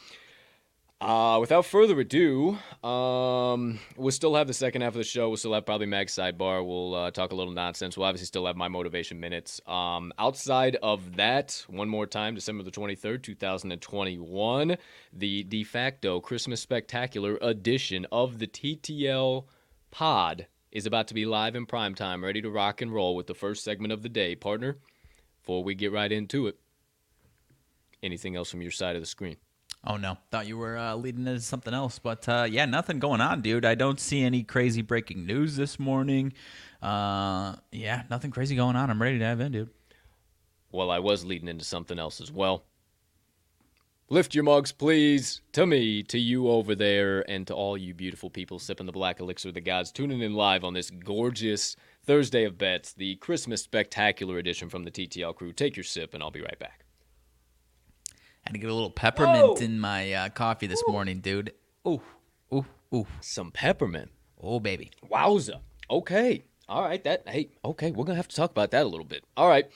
uh, 1.00 1.38
without 1.40 1.64
further 1.64 1.98
ado, 2.00 2.58
um, 2.86 3.78
we'll 3.96 4.10
still 4.10 4.34
have 4.34 4.46
the 4.46 4.52
second 4.52 4.82
half 4.82 4.92
of 4.92 4.98
the 4.98 5.04
show. 5.04 5.28
We'll 5.28 5.38
still 5.38 5.54
have 5.54 5.64
probably 5.64 5.86
Mag's 5.86 6.14
sidebar. 6.14 6.66
We'll 6.66 6.94
uh, 6.94 7.10
talk 7.12 7.32
a 7.32 7.34
little 7.34 7.52
nonsense. 7.54 7.96
We'll 7.96 8.06
obviously 8.06 8.26
still 8.26 8.44
have 8.46 8.56
my 8.56 8.68
motivation 8.68 9.18
minutes. 9.20 9.60
Um, 9.66 10.12
outside 10.18 10.76
of 10.82 11.16
that, 11.16 11.64
one 11.68 11.88
more 11.88 12.06
time, 12.06 12.34
December 12.34 12.62
the 12.62 12.70
23rd, 12.70 13.22
2021, 13.22 14.76
the 15.14 15.44
de 15.44 15.64
facto 15.64 16.20
Christmas 16.20 16.60
Spectacular 16.60 17.38
edition 17.40 18.06
of 18.12 18.38
the 18.38 18.46
TTL 18.46 19.44
pod 19.90 20.46
is 20.74 20.84
about 20.84 21.08
to 21.08 21.14
be 21.14 21.24
live 21.24 21.56
in 21.56 21.64
prime 21.64 21.94
time, 21.94 22.22
ready 22.22 22.42
to 22.42 22.50
rock 22.50 22.82
and 22.82 22.92
roll 22.92 23.16
with 23.16 23.26
the 23.26 23.34
first 23.34 23.64
segment 23.64 23.92
of 23.92 24.02
the 24.02 24.10
day. 24.10 24.34
Partner, 24.34 24.76
before 25.40 25.64
we 25.64 25.74
get 25.74 25.92
right 25.92 26.12
into 26.12 26.46
it, 26.46 26.58
anything 28.02 28.36
else 28.36 28.50
from 28.50 28.60
your 28.60 28.70
side 28.70 28.96
of 28.96 29.00
the 29.00 29.06
screen? 29.06 29.36
oh 29.86 29.96
no, 29.96 30.16
thought 30.30 30.46
you 30.46 30.56
were 30.56 30.76
uh, 30.76 30.94
leading 30.94 31.26
into 31.26 31.40
something 31.40 31.74
else, 31.74 31.98
but 31.98 32.28
uh, 32.28 32.46
yeah, 32.48 32.64
nothing 32.64 32.98
going 32.98 33.20
on, 33.20 33.42
dude. 33.42 33.64
I 33.64 33.74
don't 33.74 34.00
see 34.00 34.22
any 34.22 34.42
crazy 34.42 34.82
breaking 34.82 35.26
news 35.26 35.56
this 35.56 35.78
morning. 35.78 36.32
Uh, 36.82 37.56
yeah, 37.70 38.02
nothing 38.10 38.30
crazy 38.30 38.56
going 38.56 38.76
on. 38.76 38.90
I'm 38.90 39.00
ready 39.00 39.18
to 39.18 39.24
dive 39.24 39.40
in, 39.40 39.52
dude. 39.52 39.70
Well, 40.72 40.90
I 40.90 40.98
was 40.98 41.24
leading 41.24 41.48
into 41.48 41.64
something 41.64 41.98
else 41.98 42.20
as 42.20 42.32
well. 42.32 42.64
Lift 44.14 44.32
your 44.32 44.44
mugs, 44.44 44.70
please, 44.70 45.40
to 45.54 45.66
me, 45.66 46.04
to 46.04 46.20
you 46.20 46.48
over 46.48 46.76
there, 46.76 47.28
and 47.28 47.44
to 47.48 47.52
all 47.52 47.76
you 47.76 47.92
beautiful 47.92 48.30
people 48.30 48.60
sipping 48.60 48.86
the 48.86 48.92
black 48.92 49.18
elixir 49.18 49.48
of 49.48 49.54
the 49.54 49.60
gods, 49.60 49.90
tuning 49.90 50.20
in 50.20 50.34
live 50.34 50.62
on 50.62 50.72
this 50.72 50.88
gorgeous 50.88 51.74
Thursday 52.06 52.44
of 52.44 52.56
bets, 52.56 52.92
the 52.92 53.16
Christmas 53.16 53.62
spectacular 53.62 54.38
edition 54.38 54.68
from 54.68 54.84
the 54.84 54.92
TTL 54.92 55.34
crew. 55.34 55.52
Take 55.52 55.76
your 55.76 55.82
sip, 55.82 56.14
and 56.14 56.22
I'll 56.22 56.30
be 56.30 56.42
right 56.42 56.60
back. 56.60 56.84
I 58.12 58.14
Had 58.44 58.52
to 58.52 58.60
get 58.60 58.70
a 58.70 58.72
little 58.72 58.88
peppermint 58.88 59.46
Whoa! 59.48 59.54
in 59.56 59.80
my 59.80 60.12
uh, 60.12 60.28
coffee 60.28 60.68
this 60.68 60.84
morning, 60.86 61.18
dude. 61.18 61.52
Ooh, 61.84 62.00
ooh, 62.54 62.66
ooh, 62.94 63.08
Some 63.20 63.50
peppermint. 63.50 64.12
oh 64.40 64.60
baby. 64.60 64.92
Wowza. 65.10 65.58
Okay. 65.90 66.44
All 66.68 66.82
right. 66.82 67.02
That. 67.02 67.24
Hey. 67.26 67.48
Okay. 67.64 67.90
We're 67.90 68.04
gonna 68.04 68.14
have 68.14 68.28
to 68.28 68.36
talk 68.36 68.52
about 68.52 68.70
that 68.70 68.84
a 68.84 68.88
little 68.88 69.04
bit. 69.06 69.24
All 69.36 69.48
right. 69.48 69.66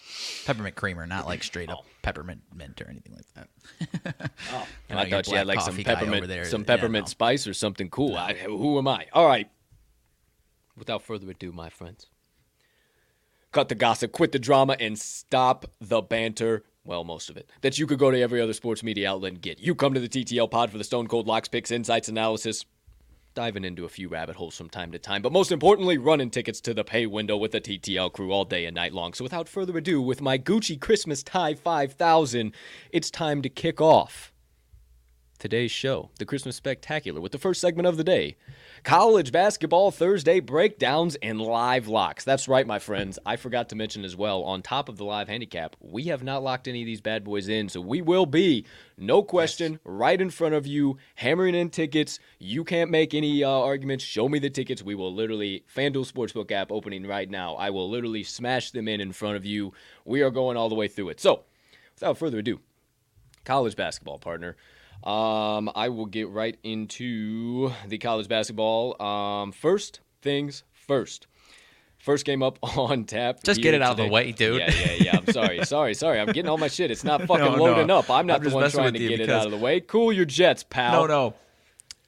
Peppermint 0.47 0.76
creamer, 0.76 1.09
not 1.09 1.26
like 1.26 1.42
straight 1.42 1.71
Oh. 1.71 1.83
Up 2.09 2.15
peppermint 2.15 2.43
mint 2.55 2.81
or 2.81 2.88
anything 2.91 3.15
like 3.15 3.27
that. 3.35 3.49
Oh, 4.53 4.67
you 4.88 4.95
know, 4.95 5.00
I 5.03 5.11
thought 5.11 5.29
you 5.29 5.37
had 5.37 5.47
like 5.47 5.61
some 5.61 5.73
coffee 5.75 5.85
guy 5.85 5.93
over 5.93 6.00
peppermint, 6.00 6.29
there. 6.29 6.45
some 6.45 6.62
Yeah, 6.62 6.67
peppermint 6.67 7.07
no. 7.07 7.09
spice 7.11 7.47
or 7.47 7.55
something 7.55 7.91
cool. 7.91 8.17
I, 8.17 8.35
who 8.35 8.79
am 8.79 8.88
I? 8.88 9.07
All 9.12 9.27
right. 9.27 9.49
Without 10.77 11.03
further 11.03 11.29
ado, 11.31 11.50
my 11.53 11.69
friends, 11.71 12.07
cut 13.53 13.69
the 13.69 13.75
gossip, 13.75 14.12
quit 14.12 14.33
the 14.33 14.38
drama, 14.38 14.77
and 14.79 14.99
stop 14.99 15.67
the 15.81 16.00
banter. 16.00 16.65
Well, 16.85 17.05
most 17.05 17.29
of 17.29 17.37
it 17.37 17.50
that 17.61 17.79
you 17.79 17.87
could 17.87 17.99
go 17.99 18.11
to 18.11 18.21
every 18.21 18.41
other 18.41 18.53
sports 18.53 18.83
media 18.83 19.11
outlet 19.11 19.33
and 19.33 19.43
get. 19.43 19.59
You 19.59 19.75
come 19.75 19.93
to 19.95 20.00
the 20.00 20.09
TTL 20.09 20.50
pod 20.50 20.71
for 20.71 20.79
the 20.79 20.85
Stone 20.85 21.09
Cold 21.09 21.27
Locks 21.27 21.49
picks, 21.49 21.71
insights, 21.71 22.09
analysis, 22.09 22.65
diving 23.38 23.64
into 23.64 23.85
a 23.85 23.88
few 23.88 24.09
rabbit 24.09 24.35
holes 24.35 24.57
from 24.57 24.68
time 24.68 24.90
to 24.90 24.99
time, 24.99 25.23
but 25.23 25.30
most 25.30 25.52
importantly, 25.52 25.97
running 25.97 26.28
tickets 26.28 26.61
to 26.61 26.75
the 26.75 26.83
pay 26.83 27.07
window 27.07 27.37
with 27.37 27.52
the 27.52 27.61
TTL 27.61 28.12
crew 28.12 28.33
all 28.33 28.45
day 28.45 28.64
and 28.64 28.75
night 28.75 28.92
long. 28.92 29.14
So 29.14 29.23
without 29.23 29.49
further 29.49 29.78
ado, 29.78 30.02
with 30.02 30.21
my 30.21 30.38
Gucci 30.38 30.80
Christmas 30.80 31.23
tie 31.23 31.54
5000, 31.54 32.52
it's 32.90 33.12
time 33.12 33.40
to 33.42 33.49
kick 33.49 33.80
off 33.80 34.33
today's 35.38 35.71
show, 35.71 36.11
the 36.18 36.25
Christmas 36.25 36.57
Spectacular, 36.57 37.21
with 37.21 37.30
the 37.30 37.38
first 37.38 37.61
segment 37.61 37.87
of 37.87 37.97
the 37.97 38.02
day 38.02 38.35
college 38.85 39.32
basketball 39.32 39.90
Thursday 39.90 40.40
breakdowns 40.40 41.16
and 41.16 41.40
live 41.40 41.88
locks. 41.88 42.25
That's 42.25 42.49
right, 42.49 42.66
my 42.66 42.78
friends. 42.78 43.18
I 43.25 43.37
forgot 43.37 43.68
to 43.70 43.76
mention 43.76 44.04
as 44.04 44.16
well, 44.16 44.42
on 44.42 44.62
top 44.62 44.88
of 44.88 44.97
the 44.97 45.04
live 45.04 45.28
handicap, 45.28 45.76
we 45.80 46.04
have 46.04 46.23
not 46.23 46.42
locked 46.42 46.68
any 46.68 46.82
of 46.82 46.87
these 46.87 47.00
bad 47.00 47.25
boys 47.25 47.49
in, 47.49 47.68
so 47.68 47.80
we 47.80 48.02
will 48.02 48.26
be, 48.26 48.64
no 48.97 49.23
question, 49.23 49.80
right 49.85 50.20
in 50.20 50.30
front 50.30 50.54
of 50.54 50.66
you, 50.66 50.99
hammering 51.16 51.54
in 51.54 51.70
tickets. 51.70 52.18
You 52.38 52.64
can't 52.64 52.90
make 52.90 53.14
any 53.14 53.44
uh, 53.44 53.50
arguments. 53.50 54.04
Show 54.04 54.28
me 54.28 54.38
the 54.38 54.50
tickets. 54.50 54.82
We 54.82 54.94
will 54.94 55.14
literally, 55.14 55.64
FanDuel 55.75 56.11
Sportsbook 56.11 56.50
app 56.52 56.73
opening 56.73 57.06
right 57.06 57.28
now. 57.28 57.54
I 57.54 57.70
will 57.70 57.88
literally 57.90 58.23
smash 58.23 58.70
them 58.70 58.88
in 58.88 59.00
in 59.00 59.12
front 59.12 59.37
of 59.37 59.44
you. 59.44 59.73
We 60.04 60.23
are 60.23 60.30
going 60.30 60.56
all 60.56 60.68
the 60.68 60.75
way 60.75 60.88
through 60.88 61.11
it. 61.11 61.20
So, 61.20 61.44
without 61.94 62.18
further 62.18 62.38
ado, 62.38 62.61
college 63.44 63.76
basketball 63.76 64.18
partner. 64.18 64.56
Um, 65.05 65.71
I 65.75 65.88
will 65.88 66.07
get 66.07 66.28
right 66.28 66.59
into 66.62 67.73
the 67.87 67.99
college 67.99 68.28
basketball. 68.28 69.00
Um, 69.02 69.52
first 69.52 70.00
things 70.23 70.64
first. 70.73 71.26
First 71.99 72.25
game 72.25 72.43
up 72.43 72.59
on 72.78 73.05
tap. 73.05 73.43
Just 73.43 73.61
get 73.61 73.75
it 73.75 73.83
out 73.83 73.93
of 73.93 73.97
the 73.99 74.09
way, 74.09 74.33
dude. 74.33 74.61
Yeah, 74.61 74.71
yeah, 74.71 74.93
yeah. 75.00 75.19
I'm 75.19 75.33
sorry, 75.33 75.64
sorry, 75.64 75.95
sorry. 75.95 76.21
I'm 76.21 76.26
getting 76.26 76.49
all 76.49 76.59
my 76.59 76.69
shit. 76.69 76.90
It's 76.90 77.05
not 77.05 77.23
fucking 77.26 77.45
No, 77.45 77.57
no. 77.57 77.62
loading 77.64 77.90
up. 77.90 78.09
I'm 78.11 78.26
not 78.26 78.38
I'm 78.40 78.45
the 78.49 78.55
one 78.55 78.71
trying 78.71 78.93
to 78.93 78.99
get 78.99 79.21
it 79.21 79.31
out 79.31 79.47
of 79.47 79.50
the 79.52 79.59
way. 79.59 79.81
Cool 79.81 80.12
your 80.12 80.25
jets, 80.25 80.62
pal. 80.62 80.93
No, 80.93 81.07
no. 81.07 81.35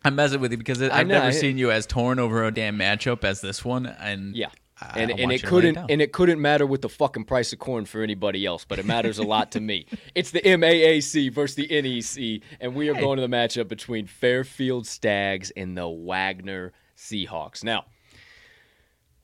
I'm 0.05 0.15
messing 0.15 0.41
with 0.41 0.51
you 0.53 0.59
because 0.59 0.81
I've 0.81 1.07
know, 1.07 1.15
never 1.15 1.27
I- 1.27 1.31
seen 1.33 1.59
you 1.59 1.71
as 1.71 1.87
torn 1.87 2.19
over 2.19 2.45
a 2.45 2.51
damn 2.53 2.79
matchup 2.79 3.23
as 3.25 3.41
this 3.41 3.65
one, 3.65 3.85
and 3.87 4.35
Yeah. 4.35 4.49
I, 4.81 5.01
and 5.01 5.11
and 5.11 5.33
it 5.33 5.43
you 5.43 5.49
to 5.49 5.55
lay 5.55 5.63
couldn't 5.63 5.91
and 5.91 6.03
it 6.03 6.13
couldn't 6.13 6.41
matter 6.41 6.67
with 6.67 6.83
the 6.83 6.89
fucking 6.89 7.25
price 7.25 7.53
of 7.53 7.59
corn 7.59 7.85
for 7.85 8.03
anybody 8.03 8.47
else, 8.47 8.65
but 8.65 8.79
it 8.79 8.87
matters 8.87 9.19
a 9.19 9.23
lot 9.23 9.53
to 9.53 9.61
me. 9.61 9.87
It's 10.15 10.31
the 10.31 10.41
MAAC 10.41 11.33
versus 11.33 11.55
the 11.57 11.69
NEC, 11.69 12.43
and 12.61 12.75
we 12.75 12.89
are 12.89 12.95
Hey. 12.95 13.01
going 13.01 13.17
to 13.17 13.23
the 13.23 13.29
matchup 13.29 13.69
between 13.69 14.07
Fairfield 14.07 14.87
Stags 14.87 15.51
and 15.57 15.77
the 15.77 15.89
Wagner 15.89 16.73
Seahawks. 16.97 17.63
Now, 17.63 17.85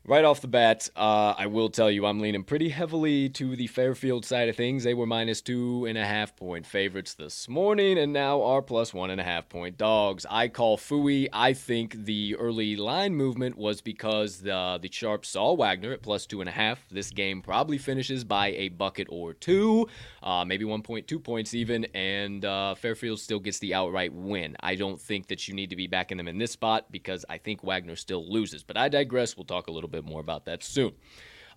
Right 0.09 0.25
off 0.25 0.41
the 0.41 0.47
bat, 0.47 0.89
uh, 0.95 1.35
I 1.37 1.49
will 1.49 1.69
tell 1.69 1.91
you 1.91 2.07
I'm 2.07 2.21
leaning 2.21 2.45
pretty 2.45 2.69
heavily 2.69 3.29
to 3.31 3.57
the 3.57 3.67
Fairfield 3.67 4.25
side 4.25 4.49
of 4.49 4.55
things. 4.55 4.85
They 4.85 4.95
were 4.95 5.05
minus 5.05 5.41
two 5.41 5.85
and 5.87 5.99
a 5.99 6.07
half 6.07 6.37
point 6.37 6.65
favorites 6.65 7.15
this 7.15 7.49
morning 7.49 7.99
and 7.99 8.13
now 8.13 8.41
are 8.41 8.63
plus 8.63 8.95
one 8.95 9.11
and 9.11 9.21
a 9.21 9.25
half 9.25 9.49
point 9.49 9.77
dogs. 9.77 10.25
I 10.31 10.47
call 10.47 10.79
Fooey. 10.79 11.29
I 11.33 11.55
think 11.55 12.05
the 12.05 12.37
early 12.37 12.77
line 12.77 13.17
movement 13.17 13.59
was 13.59 13.81
because 13.81 14.39
the, 14.39 14.79
the 14.81 14.89
Sharps 14.93 15.31
saw 15.31 15.55
Wagner 15.55 15.95
at 15.95 16.03
plus 16.03 16.25
two 16.25 16.41
and 16.41 16.49
a 16.49 16.53
half. 16.53 16.89
This 16.89 17.11
game 17.11 17.43
probably 17.43 17.77
finishes 17.77 18.23
by 18.23 18.53
a 18.53 18.69
bucket 18.69 19.09
or 19.11 19.33
two, 19.33 19.89
uh, 20.23 20.45
maybe 20.45 20.65
1.2 20.65 21.25
points 21.25 21.53
even, 21.53 21.85
and 21.95 22.45
uh, 22.45 22.77
Fairfield 22.77 23.19
still 23.19 23.41
gets 23.41 23.59
the 23.59 23.75
outright 23.75 24.13
win. 24.13 24.57
I 24.61 24.77
don't 24.77 25.01
think 25.01 25.27
that 25.27 25.49
you 25.49 25.55
need 25.55 25.71
to 25.71 25.77
be 25.77 25.89
backing 25.89 26.17
them 26.17 26.29
in 26.29 26.39
this 26.39 26.53
spot 26.53 26.93
because 26.93 27.25
I 27.29 27.39
think 27.39 27.65
Wagner 27.65 27.97
still 27.97 28.25
loses. 28.33 28.63
But 28.63 28.77
I 28.77 28.89
digress. 28.89 29.37
We'll 29.37 29.47
talk 29.47 29.67
a 29.67 29.73
little 29.73 29.91
bit 29.91 29.96
more 30.05 30.21
about 30.21 30.45
that 30.47 30.63
soon. 30.63 30.93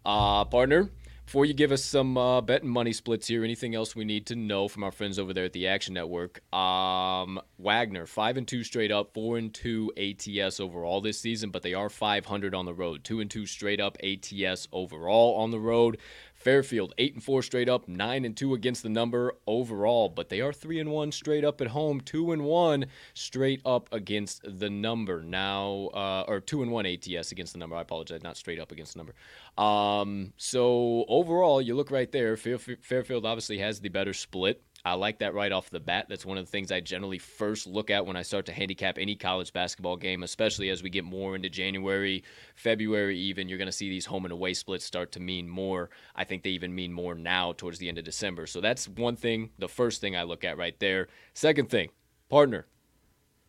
Uh, 0.05 0.45
partner, 0.45 0.89
before 1.29 1.45
you 1.45 1.53
give 1.53 1.71
us 1.71 1.83
some 1.83 2.17
uh, 2.17 2.41
bet 2.41 2.63
and 2.63 2.71
money 2.71 2.91
splits 2.91 3.27
here, 3.27 3.43
anything 3.43 3.75
else 3.75 3.95
we 3.95 4.03
need 4.03 4.25
to 4.25 4.35
know 4.35 4.67
from 4.67 4.83
our 4.83 4.91
friends 4.91 5.19
over 5.19 5.31
there 5.31 5.45
at 5.45 5.53
the 5.53 5.67
Action 5.67 5.93
Network? 5.93 6.41
Um, 6.51 7.39
Wagner, 7.59 8.07
five 8.07 8.35
and 8.35 8.47
two 8.47 8.63
straight 8.63 8.91
up, 8.91 9.13
four 9.13 9.37
and 9.37 9.53
two 9.53 9.93
ATS 9.95 10.59
overall 10.59 11.01
this 11.01 11.19
season, 11.19 11.51
but 11.51 11.61
they 11.61 11.75
are 11.75 11.87
500 11.87 12.55
on 12.55 12.65
the 12.65 12.73
road, 12.73 13.03
two 13.03 13.19
and 13.19 13.29
two 13.29 13.45
straight 13.45 13.79
up 13.79 13.95
ATS 14.01 14.67
overall 14.71 15.35
on 15.35 15.51
the 15.51 15.59
road. 15.59 15.99
Fairfield, 16.39 16.93
eight 16.97 17.13
and 17.13 17.23
four 17.23 17.43
straight 17.43 17.67
up, 17.67 17.87
nine 17.89 18.23
and 18.23 18.35
two 18.35 18.53
against 18.53 18.81
the 18.81 18.89
number 18.89 19.35
overall, 19.45 20.07
but 20.07 20.29
they 20.29 20.39
are 20.39 20.53
three 20.53 20.79
and 20.79 20.89
one 20.89 21.11
straight 21.11 21.43
up 21.43 21.59
at 21.59 21.67
home, 21.67 21.99
two 21.99 22.31
and 22.31 22.45
one 22.45 22.85
straight 23.13 23.61
up 23.65 23.89
against 23.91 24.41
the 24.45 24.69
number. 24.69 25.21
Now, 25.21 25.89
uh, 25.93 26.23
or 26.29 26.39
two 26.39 26.61
and 26.61 26.71
one 26.71 26.85
ATS 26.85 27.33
against 27.33 27.51
the 27.51 27.59
number. 27.59 27.75
I 27.75 27.81
apologize, 27.81 28.23
not 28.23 28.37
straight 28.37 28.59
up 28.59 28.71
against 28.71 28.93
the 28.93 28.99
number. 28.99 29.15
Um, 29.61 30.31
so 30.37 31.03
overall, 31.09 31.61
you 31.61 31.75
look 31.75 31.91
right 31.91 32.09
there. 32.09 32.37
Fairfield 32.37 33.25
obviously 33.25 33.57
has 33.57 33.81
the 33.81 33.89
better 33.89 34.13
split. 34.13 34.63
I 34.85 34.93
like 34.93 35.19
that 35.19 35.33
right 35.33 35.51
off 35.51 35.69
the 35.69 35.79
bat. 35.79 36.05
That's 36.07 36.25
one 36.25 36.37
of 36.37 36.45
the 36.45 36.51
things 36.51 36.71
I 36.71 36.79
generally 36.79 37.17
first 37.17 37.67
look 37.67 37.89
at 37.89 38.05
when 38.05 38.15
I 38.15 38.21
start 38.21 38.45
to 38.45 38.53
handicap 38.53 38.97
any 38.97 39.15
college 39.15 39.51
basketball 39.51 39.97
game, 39.97 40.23
especially 40.23 40.69
as 40.69 40.81
we 40.81 40.89
get 40.89 41.03
more 41.03 41.35
into 41.35 41.49
January, 41.49 42.23
February, 42.55 43.17
even. 43.19 43.49
You're 43.49 43.57
going 43.57 43.67
to 43.67 43.73
see 43.73 43.89
these 43.89 44.05
home 44.05 44.25
and 44.25 44.31
away 44.31 44.53
splits 44.53 44.85
start 44.85 45.11
to 45.13 45.19
mean 45.19 45.49
more. 45.49 45.89
I 46.15 46.23
think 46.23 46.43
they 46.43 46.51
even 46.51 46.73
mean 46.73 46.93
more 46.93 47.13
now 47.13 47.53
towards 47.53 47.79
the 47.79 47.89
end 47.89 47.97
of 47.97 48.05
December. 48.05 48.47
So 48.47 48.61
that's 48.61 48.87
one 48.87 49.15
thing, 49.15 49.49
the 49.59 49.67
first 49.67 49.99
thing 49.99 50.15
I 50.15 50.23
look 50.23 50.43
at 50.43 50.57
right 50.57 50.79
there. 50.79 51.07
Second 51.33 51.69
thing, 51.69 51.89
partner, 52.29 52.65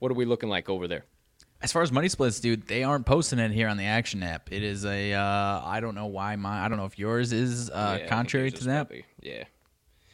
what 0.00 0.10
are 0.10 0.16
we 0.16 0.24
looking 0.24 0.48
like 0.48 0.68
over 0.68 0.88
there? 0.88 1.04
As 1.62 1.72
far 1.72 1.82
as 1.82 1.92
money 1.92 2.08
splits, 2.08 2.40
dude, 2.40 2.66
they 2.66 2.82
aren't 2.84 3.04
posting 3.04 3.38
it 3.38 3.52
here 3.52 3.68
on 3.68 3.76
the 3.76 3.84
Action 3.84 4.22
app. 4.22 4.50
It 4.50 4.62
is 4.62 4.86
a, 4.86 5.12
uh, 5.12 5.60
I 5.62 5.80
don't 5.80 5.94
know 5.94 6.06
why 6.06 6.34
my, 6.36 6.64
I 6.64 6.68
don't 6.68 6.78
know 6.78 6.86
if 6.86 6.98
yours 6.98 7.32
is 7.32 7.68
uh, 7.68 7.98
yeah, 8.00 8.06
contrary 8.08 8.50
to 8.50 8.64
that. 8.64 8.90
Yeah 9.20 9.44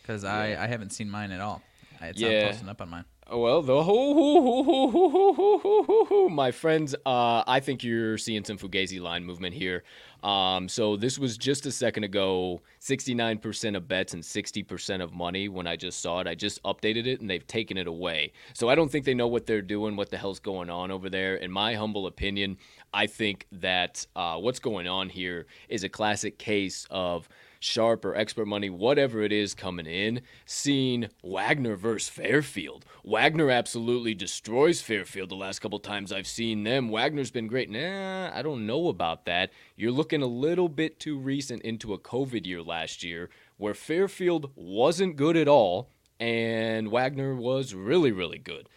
because 0.07 0.23
yeah. 0.25 0.35
I, 0.35 0.65
I 0.65 0.67
haven't 0.67 0.91
seen 0.91 1.11
mine 1.11 1.33
at 1.33 1.41
all. 1.41 1.63
It's 2.01 2.21
yeah. 2.21 2.43
not 2.43 2.51
posting 2.51 2.69
up 2.69 2.81
on 2.81 2.91
mine. 2.91 3.05
Oh, 3.29 3.41
well, 3.41 3.61
the 3.61 3.83
hoo, 3.83 4.93
hoo, 4.93 6.05
hoo, 6.05 6.29
my 6.29 6.53
friends, 6.53 6.95
uh, 7.05 7.43
I 7.45 7.59
think 7.59 7.83
you're 7.83 8.19
seeing 8.19 8.45
some 8.45 8.57
Fugazi 8.57 9.01
line 9.01 9.25
movement 9.25 9.53
here. 9.53 9.83
Um, 10.23 10.69
so 10.69 10.97
this 10.97 11.19
was 11.19 11.37
just 11.37 11.67
a 11.67 11.73
second 11.73 12.05
ago, 12.05 12.61
69% 12.81 13.77
of 13.77 13.89
bets 13.89 14.15
and 14.15 14.23
60% 14.23 15.03
of 15.03 15.13
money 15.13 15.49
when 15.49 15.67
I 15.67 15.75
just 15.75 16.01
saw 16.01 16.21
it. 16.21 16.29
I 16.29 16.37
just 16.37 16.63
updated 16.63 17.07
it 17.07 17.21
and 17.21 17.29
they've 17.29 17.47
taken 17.47 17.77
it 17.77 17.89
away. 17.89 18.33
So 18.53 18.69
I 18.69 18.77
don't 18.77 18.93
think 18.93 19.05
they 19.05 19.15
know 19.15 19.27
what 19.27 19.47
they're 19.47 19.61
doing, 19.61 19.97
what 19.97 20.11
the 20.11 20.19
hell's 20.19 20.39
going 20.39 20.71
on 20.71 20.93
over 20.93 21.11
there. 21.11 21.35
In 21.35 21.51
my 21.51 21.75
humble 21.75 22.07
opinion, 22.07 22.59
I 22.95 23.09
think 23.09 23.49
that 23.51 24.07
uh, 24.15 24.37
what's 24.37 24.61
going 24.61 24.87
on 24.87 25.09
here 25.09 25.47
is 25.69 25.83
a 25.83 25.89
classic 25.89 26.39
case 26.39 26.87
of– 26.91 27.29
Sharp 27.61 28.05
or 28.05 28.15
Expert 28.15 28.47
Money, 28.47 28.71
whatever 28.71 29.23
it 29.23 29.33
is 29.33 29.55
coming 29.55 29.87
in, 29.87 30.21
seeing 30.45 31.09
Wagner 31.23 31.77
versus 31.77 32.09
Fairfield. 32.09 32.85
Wagner 33.05 33.51
absolutely 33.51 34.15
destroys 34.15 34.81
Fairfield 34.81 35.29
the 35.29 35.35
last 35.35 35.61
couple 35.61 35.79
times 35.79 36.13
I've 36.13 36.27
seen 36.27 36.65
them. 36.65 36.89
Wagner's 36.89 37.31
been 37.31 37.47
great. 37.47 37.71
Nah, 37.71 38.31
I 38.35 38.43
don't 38.43 38.67
know 38.67 38.89
about 38.89 39.25
that. 39.27 39.51
You're 39.77 39.93
looking 39.93 40.23
a 40.23 40.27
little 40.27 40.69
bit 40.69 41.01
too 41.01 41.19
recent 41.19 41.63
into 41.63 41.95
a 41.95 41.99
COVID 41.99 42.47
year 42.47 42.63
last 42.63 43.03
year 43.03 43.31
where 43.57 43.75
Fairfield 43.75 44.51
wasn't 44.55 45.17
good 45.17 45.37
at 45.37 45.49
all 45.49 45.91
and 46.19 46.91
Wagner 46.91 47.35
was 47.35 47.75
really, 47.75 48.13
really 48.13 48.39
good 48.39 48.69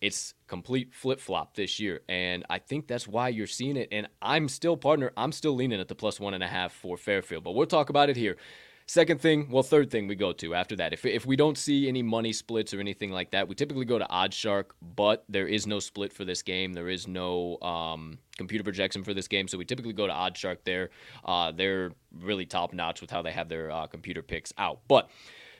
it's 0.00 0.34
complete 0.46 0.94
flip 0.94 1.20
flop 1.20 1.54
this 1.54 1.80
year. 1.80 2.00
And 2.08 2.44
I 2.50 2.58
think 2.58 2.86
that's 2.86 3.08
why 3.08 3.28
you're 3.28 3.46
seeing 3.46 3.76
it. 3.76 3.88
And 3.90 4.08
I'm 4.20 4.48
still, 4.48 4.76
partner, 4.76 5.12
I'm 5.16 5.32
still 5.32 5.54
leaning 5.54 5.80
at 5.80 5.88
the 5.88 5.94
plus 5.94 6.20
one 6.20 6.34
and 6.34 6.42
a 6.42 6.48
half 6.48 6.72
for 6.72 6.96
Fairfield. 6.96 7.44
But 7.44 7.52
we'll 7.52 7.66
talk 7.66 7.90
about 7.90 8.10
it 8.10 8.16
here. 8.16 8.36
Second 8.88 9.20
thing, 9.20 9.50
well, 9.50 9.64
third 9.64 9.90
thing 9.90 10.06
we 10.06 10.14
go 10.14 10.32
to 10.34 10.54
after 10.54 10.76
that. 10.76 10.92
If, 10.92 11.04
if 11.04 11.26
we 11.26 11.34
don't 11.34 11.58
see 11.58 11.88
any 11.88 12.04
money 12.04 12.32
splits 12.32 12.72
or 12.72 12.78
anything 12.78 13.10
like 13.10 13.32
that, 13.32 13.48
we 13.48 13.56
typically 13.56 13.84
go 13.84 13.98
to 13.98 14.04
OddsShark, 14.04 14.66
but 14.94 15.24
there 15.28 15.48
is 15.48 15.66
no 15.66 15.80
split 15.80 16.12
for 16.12 16.24
this 16.24 16.40
game. 16.40 16.72
There 16.72 16.88
is 16.88 17.08
no 17.08 17.58
um, 17.62 18.18
computer 18.36 18.62
projection 18.62 19.02
for 19.02 19.12
this 19.12 19.26
game, 19.26 19.48
so 19.48 19.58
we 19.58 19.64
typically 19.64 19.92
go 19.92 20.06
to 20.06 20.12
OddsShark 20.12 20.58
there. 20.62 20.90
Uh, 21.24 21.50
they're 21.50 21.90
really 22.20 22.46
top 22.46 22.72
notch 22.72 23.00
with 23.00 23.10
how 23.10 23.22
they 23.22 23.32
have 23.32 23.48
their 23.48 23.72
uh, 23.72 23.88
computer 23.88 24.22
picks 24.22 24.52
out. 24.56 24.78
But 24.86 25.10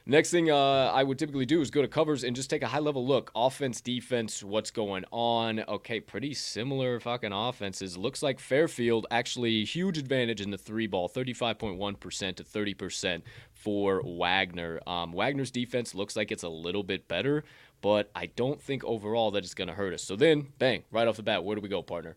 Next 0.09 0.31
thing 0.31 0.53
uh, 0.53 0.93
I 0.95 1.03
would 1.03 1.19
typically 1.19 1.47
do 1.47 1.61
is 1.61 1.73
go 1.73 1.83
to 1.83 1.89
covers 1.89 2.23
and 2.23 2.37
just 2.37 2.49
take 2.49 2.63
a 2.63 2.69
high 2.69 2.79
level 2.79 3.05
look. 3.05 3.33
Offense, 3.35 3.81
defense, 3.81 4.41
what's 4.41 4.71
going 4.71 5.05
on. 5.11 5.65
Okay, 5.67 5.99
pretty 5.99 6.33
similar 6.33 7.01
fucking 7.01 7.33
offenses. 7.33 7.97
Looks 7.97 8.23
like 8.23 8.39
Fairfield 8.39 9.09
actually 9.11 9.65
huge 9.65 9.99
advantage 9.99 10.41
in 10.41 10.53
the 10.53 10.59
three 10.59 10.87
ball, 10.87 11.09
35.1% 11.09 12.37
to 12.37 12.45
30% 12.45 13.23
for 13.53 14.01
Wagner. 14.05 14.81
Um, 14.87 15.13
Wagner's 15.13 15.51
defense 15.51 15.93
looks 15.93 16.15
like 16.15 16.31
it's 16.31 16.45
a 16.45 16.49
little 16.49 16.85
bit 16.85 17.09
better, 17.09 17.43
but 17.83 18.09
I 18.15 18.27
don't 18.27 18.63
think 18.63 18.85
overall 18.85 19.33
that 19.33 19.43
it's 19.43 19.55
going 19.55 19.69
to 19.69 19.75
hurt 19.75 19.93
us. 19.93 20.05
So 20.05 20.15
then, 20.15 20.47
bang, 20.61 20.85
right 20.93 21.09
off 21.09 21.17
the 21.17 21.25
bat, 21.25 21.43
where 21.43 21.57
do 21.57 21.61
we 21.61 21.69
go, 21.69 21.83
partner? 21.83 22.17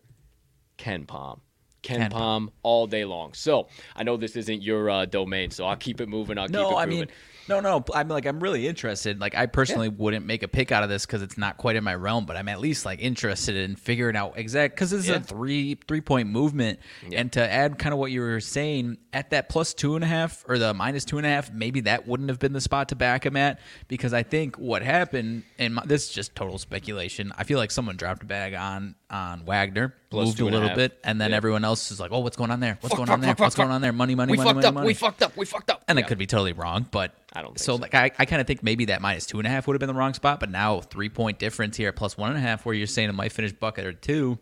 KenPom. 0.78 1.40
Ken, 1.82 2.10
Palm 2.10 2.50
all 2.62 2.86
day 2.86 3.04
long. 3.04 3.32
So 3.34 3.68
I 3.96 4.02
know 4.02 4.16
this 4.16 4.36
isn't 4.36 4.62
your 4.62 4.90
uh, 4.90 5.04
domain, 5.06 5.50
so 5.50 5.64
I'll 5.64 5.76
keep 5.76 6.00
it 6.00 6.08
moving. 6.08 6.38
I'll 6.38 6.48
no, 6.48 6.68
keep 6.68 6.72
it 6.72 6.78
I 6.78 6.86
moving. 6.86 6.98
mean, 7.00 7.08
no, 7.48 7.60
no. 7.60 7.84
I'm 7.94 8.08
like, 8.08 8.26
I'm 8.26 8.38
really 8.38 8.68
interested. 8.68 9.18
Like, 9.18 9.34
I 9.34 9.46
personally 9.46 9.88
yeah. 9.88 9.94
wouldn't 9.96 10.24
make 10.24 10.42
a 10.42 10.48
pick 10.48 10.70
out 10.70 10.82
of 10.82 10.88
this 10.88 11.04
because 11.04 11.22
it's 11.22 11.36
not 11.36 11.56
quite 11.56 11.76
in 11.76 11.82
my 11.82 11.94
realm, 11.94 12.26
but 12.26 12.36
I'm 12.36 12.48
at 12.48 12.60
least 12.60 12.84
like 12.84 13.00
interested 13.00 13.56
in 13.56 13.76
figuring 13.76 14.14
out 14.14 14.38
exact 14.38 14.74
because 14.74 14.90
this 14.90 15.00
is 15.00 15.08
yeah. 15.08 15.16
a 15.16 15.20
three 15.20 15.76
three 15.88 16.00
point 16.00 16.28
movement, 16.28 16.78
yeah. 17.08 17.20
and 17.20 17.32
to 17.32 17.50
add 17.50 17.78
kind 17.78 17.92
of 17.92 17.98
what 17.98 18.12
you 18.12 18.20
were 18.20 18.40
saying 18.40 18.98
at 19.12 19.30
that 19.30 19.48
plus 19.48 19.74
two 19.74 19.96
and 19.96 20.04
a 20.04 20.06
half 20.06 20.44
or 20.48 20.58
the 20.58 20.72
minus 20.74 21.04
two 21.04 21.18
and 21.18 21.26
a 21.26 21.30
half, 21.30 21.50
maybe 21.50 21.80
that 21.80 22.06
wouldn't 22.06 22.28
have 22.28 22.38
been 22.38 22.52
the 22.52 22.60
spot 22.60 22.90
to 22.90 22.96
back 22.96 23.26
him 23.26 23.36
at 23.36 23.58
because 23.88 24.12
I 24.12 24.22
think 24.22 24.56
what 24.56 24.82
happened, 24.82 25.42
and 25.58 25.74
my, 25.74 25.82
this 25.84 26.08
is 26.08 26.14
just 26.14 26.34
total 26.36 26.58
speculation. 26.58 27.32
I 27.36 27.44
feel 27.44 27.58
like 27.58 27.70
someone 27.70 27.96
dropped 27.96 28.22
a 28.22 28.26
bag 28.26 28.54
on 28.54 28.94
on 29.10 29.44
Wagner, 29.44 29.94
plus 30.08 30.26
moved 30.26 30.40
a 30.40 30.44
little 30.44 30.74
bit, 30.74 30.98
and 31.04 31.20
then 31.20 31.32
everyone 31.32 31.64
else 31.64 31.90
is 31.90 31.98
like, 31.98 32.12
"Oh, 32.12 32.20
what's 32.20 32.36
going 32.36 32.50
on 32.50 32.60
there? 32.60 32.78
What's 32.80 32.92
fuck, 32.92 32.98
going 32.98 33.06
fuck, 33.08 33.14
on 33.14 33.20
there? 33.20 33.30
Fuck, 33.30 33.40
what's 33.40 33.54
going 33.56 33.70
on 33.70 33.80
there? 33.80 33.92
Money, 33.92 34.14
money, 34.14 34.32
we 34.32 34.36
money, 34.38 34.48
fucked 34.48 34.56
money, 34.56 34.66
up. 34.66 34.74
money." 34.74 34.86
We 34.86 34.94
fucked 34.94 35.22
up. 35.22 35.36
We 35.36 35.46
fucked 35.46 35.70
up. 35.70 35.84
And 35.88 35.98
it 35.98 36.06
could 36.06 36.18
be 36.18 36.26
totally 36.26 36.52
wrong, 36.52 36.86
but 36.90 37.12
I 37.32 37.42
don't. 37.42 37.58
so, 37.58 37.76
so, 37.76 37.82
like 37.82 37.94
I, 37.94 38.10
I 38.18 38.24
kind 38.24 38.40
of 38.40 38.46
think 38.46 38.62
maybe 38.62 38.86
that 38.86 39.00
minus 39.02 39.26
two 39.26 39.38
and 39.38 39.46
a 39.46 39.50
half 39.50 39.66
would 39.66 39.74
have 39.74 39.80
been 39.80 39.88
the 39.88 39.94
wrong 39.94 40.14
spot, 40.14 40.40
but 40.40 40.50
now 40.50 40.80
three 40.80 41.08
point 41.08 41.38
difference 41.38 41.76
here, 41.76 41.92
plus 41.92 42.16
one 42.16 42.30
and 42.30 42.38
a 42.38 42.42
half, 42.42 42.64
where 42.64 42.74
you're 42.74 42.86
saying 42.86 43.08
it 43.08 43.14
might 43.14 43.32
finish 43.32 43.52
bucket 43.52 43.84
or 43.84 43.92
two. 43.92 44.38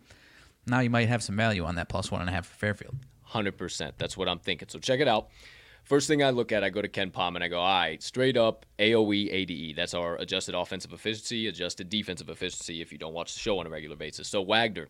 Now 0.67 0.81
you 0.81 0.91
might 0.91 1.09
have 1.09 1.23
some 1.23 1.37
value 1.37 1.65
on 1.65 1.77
that 1.77 1.89
plus 1.89 2.11
one 2.11 2.21
and 2.21 2.29
a 2.29 2.33
half 2.33 2.47
for 2.47 2.55
Fairfield. 2.57 2.97
Hundred 3.23 3.57
percent. 3.59 3.95
That's 3.99 4.17
what 4.17 4.29
I'm 4.29 4.39
thinking. 4.39 4.69
So 4.69 4.79
check 4.79 5.01
it 5.01 5.09
out. 5.09 5.29
First 5.89 6.07
thing 6.07 6.23
I 6.23 6.29
look 6.29 6.53
at, 6.53 6.63
I 6.63 6.69
go 6.69 6.83
to 6.83 6.89
KenPom 6.89 7.35
and 7.35 7.43
I 7.43 7.49
go, 7.49 7.61
all 7.61 7.81
right, 7.81 8.03
straight 8.03 8.37
up 8.37 8.67
AOE 8.79 9.33
ADE. 9.33 9.75
That's 9.75 9.95
our 9.95 10.17
adjusted 10.17 10.55
offensive 10.55 10.93
efficiency, 10.93 11.47
adjusted 11.47 11.89
defensive 11.89 12.29
efficiency 12.29 12.83
if 12.83 12.93
you 12.93 12.99
don't 12.99 13.15
watch 13.15 13.33
the 13.33 13.41
show 13.41 13.59
on 13.59 13.67
a 13.67 13.71
regular 13.71 13.97
basis. 13.97 14.29
So 14.29 14.43
Wagner, 14.43 14.89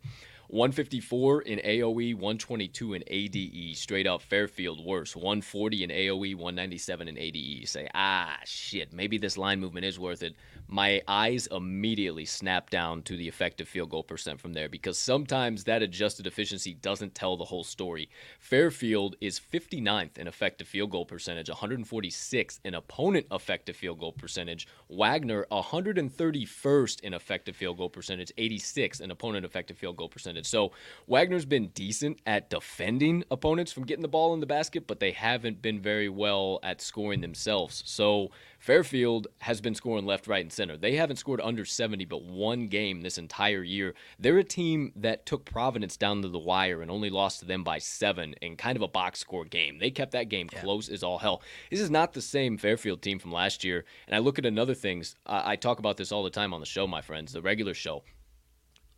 154 0.50 1.42
in 1.42 1.58
AOE, 1.58 2.14
122 2.14 2.94
in 2.94 3.04
ADE. 3.06 3.76
Straight 3.76 4.06
up 4.06 4.22
Fairfield 4.22 4.82
worse. 4.82 5.14
140 5.14 5.84
in 5.84 5.90
AOE, 5.90 6.34
197 6.34 7.06
in 7.06 7.18
ADE. 7.18 7.37
You 7.37 7.66
say, 7.66 7.87
ah, 7.94 8.38
shit, 8.46 8.94
maybe 8.94 9.18
this 9.18 9.37
line 9.37 9.61
movement 9.61 9.84
is 9.84 9.98
worth 9.98 10.22
it. 10.22 10.34
My 10.66 11.02
eyes 11.06 11.48
immediately 11.48 12.24
snap 12.24 12.70
down 12.70 13.02
to 13.02 13.16
the 13.16 13.28
effective 13.28 13.68
field 13.68 13.90
goal 13.90 14.02
percent 14.02 14.40
from 14.40 14.54
there 14.54 14.70
because 14.70 14.98
sometimes 14.98 15.64
that 15.64 15.82
adjusted 15.82 16.26
efficiency 16.26 16.72
doesn't 16.72 17.14
tell 17.14 17.37
the 17.37 17.44
whole 17.44 17.64
story. 17.64 18.08
Fairfield 18.38 19.16
is 19.20 19.38
59th 19.38 20.16
in 20.16 20.26
effective 20.26 20.66
field 20.66 20.90
goal 20.90 21.04
percentage, 21.04 21.48
146th 21.48 22.61
in 22.64 22.74
opponent 22.74 23.26
effective 23.32 23.76
field 23.76 23.98
goal 23.98 24.12
percentage. 24.12 24.66
Wagner, 24.88 25.46
131st 25.52 27.00
in 27.00 27.12
effective 27.12 27.54
field 27.54 27.76
goal 27.76 27.90
percentage, 27.90 28.32
86th 28.38 29.02
in 29.02 29.11
opponent 29.11 29.44
effective 29.44 29.76
field 29.76 29.96
goal 29.96 30.08
percentage 30.08 30.38
So 30.46 30.72
Wagner's 31.07 31.44
been 31.44 31.68
decent 31.68 32.18
at 32.27 32.51
defending 32.51 33.24
opponents 33.31 33.72
from 33.72 33.85
getting 33.85 34.03
the 34.03 34.09
ball 34.09 34.35
in 34.35 34.40
the 34.40 34.46
basket, 34.46 34.87
but 34.87 35.01
they 35.01 35.12
haven't 35.12 35.62
been 35.62 35.81
very 35.81 36.09
well 36.09 36.61
at 36.62 36.81
scoring 36.81 37.20
themselves. 37.20 37.83
So 37.87 38.31
Fairfield 38.59 39.29
has 39.38 39.61
been 39.61 39.74
scoring 39.74 40.05
left, 40.05 40.27
right, 40.27 40.42
and 40.42 40.53
center. 40.53 40.77
They 40.77 40.96
haven't 40.96 41.16
scored 41.16 41.40
under 41.40 41.64
70 41.64 42.05
but 42.07 42.24
one 42.24 42.66
game 42.66 43.03
this 43.03 43.18
entire 43.18 43.62
year. 43.62 43.94
They're 44.18 44.38
a 44.38 44.44
team 44.44 44.92
that 44.96 45.27
took 45.27 45.44
Providence 45.44 45.96
down 45.96 46.22
to 46.22 46.29
the 46.29 46.38
wire 46.38 46.83
and 46.83 46.90
only 46.90 47.11
lost 47.11 47.40
to 47.40 47.44
them 47.44 47.62
by 47.62 47.79
seven 47.79 48.35
in 48.42 48.57
kind 48.57 48.77
of 48.77 48.83
a 48.83 48.88
box 48.88 49.20
score 49.20 49.44
game. 49.44 49.79
They 49.79 49.90
kept 49.90 50.12
that 50.12 50.29
game 50.29 50.48
close 50.48 50.88
as 50.88 51.03
all 51.03 51.18
hell. 51.18 51.42
This 51.70 51.81
is 51.81 51.90
not 51.90 52.12
the 52.12 52.20
same 52.20 52.59
Fairfield 52.59 53.01
team 53.01 53.18
from 53.18 53.33
last 53.33 53.64
year. 53.64 53.85
And 54.07 54.16
I 54.16 54.18
look 54.18 54.38
at 54.38 54.46
another 54.46 54.74
things. 54.74 55.14
I, 55.24 55.53
I 55.53 55.57
talk 55.57 55.79
about 55.79 55.96
this 55.96 56.12
all 56.12 56.24
the 56.24 56.31
time 56.31 56.53
on 56.53 56.61
the 56.61 56.66
show, 56.66 56.87
my 56.87 57.01
friends, 57.01 57.33
the 57.33 57.42
regular 57.42 57.74
show 57.74 58.03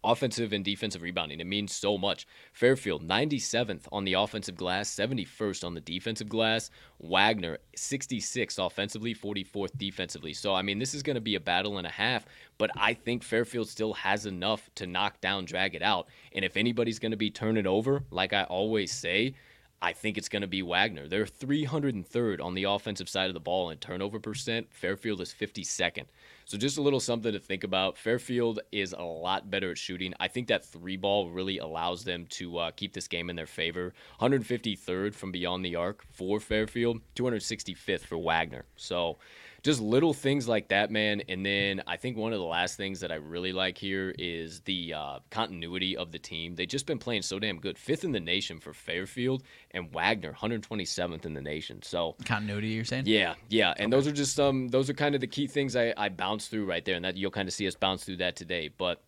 offensive 0.02 0.52
and 0.52 0.64
defensive 0.64 1.02
rebounding. 1.02 1.40
It 1.40 1.46
means 1.46 1.74
so 1.74 1.98
much. 1.98 2.26
Fairfield, 2.52 3.06
97th 3.06 3.86
on 3.92 4.04
the 4.04 4.14
offensive 4.14 4.56
glass, 4.56 4.94
71st 4.94 5.64
on 5.64 5.74
the 5.74 5.80
defensive 5.80 6.28
glass. 6.28 6.70
Wagner, 6.98 7.58
66th 7.76 8.64
offensively, 8.64 9.14
44th 9.14 9.76
defensively. 9.76 10.32
So, 10.32 10.54
I 10.54 10.62
mean, 10.62 10.78
this 10.78 10.94
is 10.94 11.02
going 11.02 11.16
to 11.16 11.20
be 11.20 11.34
a 11.34 11.40
battle 11.40 11.78
and 11.78 11.86
a 11.86 11.90
half, 11.90 12.26
but 12.58 12.70
I 12.76 12.94
think 12.94 13.22
Fairfield 13.22 13.68
still 13.68 13.92
has 13.94 14.26
enough 14.26 14.70
to 14.76 14.86
knock 14.86 15.20
down, 15.20 15.44
drag 15.44 15.74
it 15.74 15.82
out. 15.82 16.08
And 16.32 16.44
if 16.44 16.56
anybody's 16.56 16.98
going 16.98 17.12
to 17.12 17.16
be 17.16 17.30
turning 17.30 17.66
over, 17.66 18.04
like 18.10 18.32
I 18.32 18.44
always 18.44 18.92
say, 18.92 19.34
I 19.82 19.94
think 19.94 20.18
it's 20.18 20.28
going 20.28 20.42
to 20.42 20.48
be 20.48 20.60
Wagner. 20.60 21.08
They're 21.08 21.24
303rd 21.24 22.42
on 22.44 22.54
the 22.54 22.64
offensive 22.64 23.08
side 23.08 23.28
of 23.28 23.34
the 23.34 23.40
ball 23.40 23.70
in 23.70 23.78
turnover 23.78 24.20
percent. 24.20 24.66
Fairfield 24.70 25.22
is 25.22 25.32
52nd. 25.32 26.04
So 26.50 26.58
just 26.58 26.78
a 26.78 26.82
little 26.82 26.98
something 26.98 27.32
to 27.32 27.38
think 27.38 27.62
about. 27.62 27.96
Fairfield 27.96 28.58
is 28.72 28.92
a 28.92 29.04
lot 29.04 29.52
better 29.52 29.70
at 29.70 29.78
shooting. 29.78 30.14
I 30.18 30.26
think 30.26 30.48
that 30.48 30.64
three 30.64 30.96
ball 30.96 31.30
really 31.30 31.58
allows 31.58 32.02
them 32.02 32.26
to 32.30 32.58
uh, 32.58 32.70
keep 32.72 32.92
this 32.92 33.06
game 33.06 33.30
in 33.30 33.36
their 33.36 33.46
favor. 33.46 33.94
153rd 34.20 35.14
from 35.14 35.30
beyond 35.30 35.64
the 35.64 35.76
arc 35.76 36.04
for 36.10 36.40
Fairfield, 36.40 37.02
265th 37.14 38.00
for 38.00 38.18
Wagner. 38.18 38.64
So 38.74 39.18
just 39.62 39.81
little 39.81 40.14
things 40.14 40.49
like 40.49 40.68
that, 40.68 40.90
man. 40.90 41.23
And 41.29 41.44
then 41.44 41.83
I 41.87 41.96
think 41.96 42.16
one 42.16 42.33
of 42.33 42.38
the 42.38 42.44
last 42.44 42.77
things 42.77 43.01
that 43.01 43.12
I 43.12 43.16
really 43.16 43.53
like 43.53 43.77
here 43.77 44.14
is 44.18 44.61
the 44.61 44.94
uh, 44.94 45.18
continuity 45.31 45.96
of 45.96 46.12
the 46.12 46.18
team. 46.18 46.55
They've 46.55 46.68
just 46.68 46.87
been 46.87 46.99
playing 46.99 47.23
so 47.23 47.38
damn 47.38 47.59
good. 47.59 47.79
Fifth 47.79 48.05
in 48.05 48.12
the 48.12 48.20
nation 48.20 48.59
for 48.59 48.73
Fairfield 48.73 49.42
and 49.73 49.92
Wagner, 49.92 50.33
127th 50.33 51.27
in 51.27 51.35
the 51.35 51.42
nation. 51.42 51.83
So 51.83 52.16
Continuity, 52.25 52.68
you're 52.68 52.85
saying? 52.85 53.05
yeah, 53.07 53.35
yeah, 53.49 53.75
and 53.77 53.92
those 53.92 54.07
are 54.07 54.12
just 54.12 54.38
um 54.40 54.68
those 54.68 54.88
are 54.88 54.94
kind 54.94 55.14
of 55.14 55.20
the 55.20 55.27
key 55.27 55.46
things 55.46 55.77
I 55.77 55.92
I 55.96 56.09
bounce 56.09 56.49
through 56.49 56.64
right 56.64 56.85
there, 56.85 56.96
and 56.96 57.05
that 57.05 57.16
you'll 57.16 57.31
kind 57.31 57.49
of 57.49 57.55
see 57.55 57.66
us 57.66 57.75
bounce 57.75 58.05
through 58.05 58.18
that 58.18 58.37
today. 58.37 58.68
But 58.68 59.03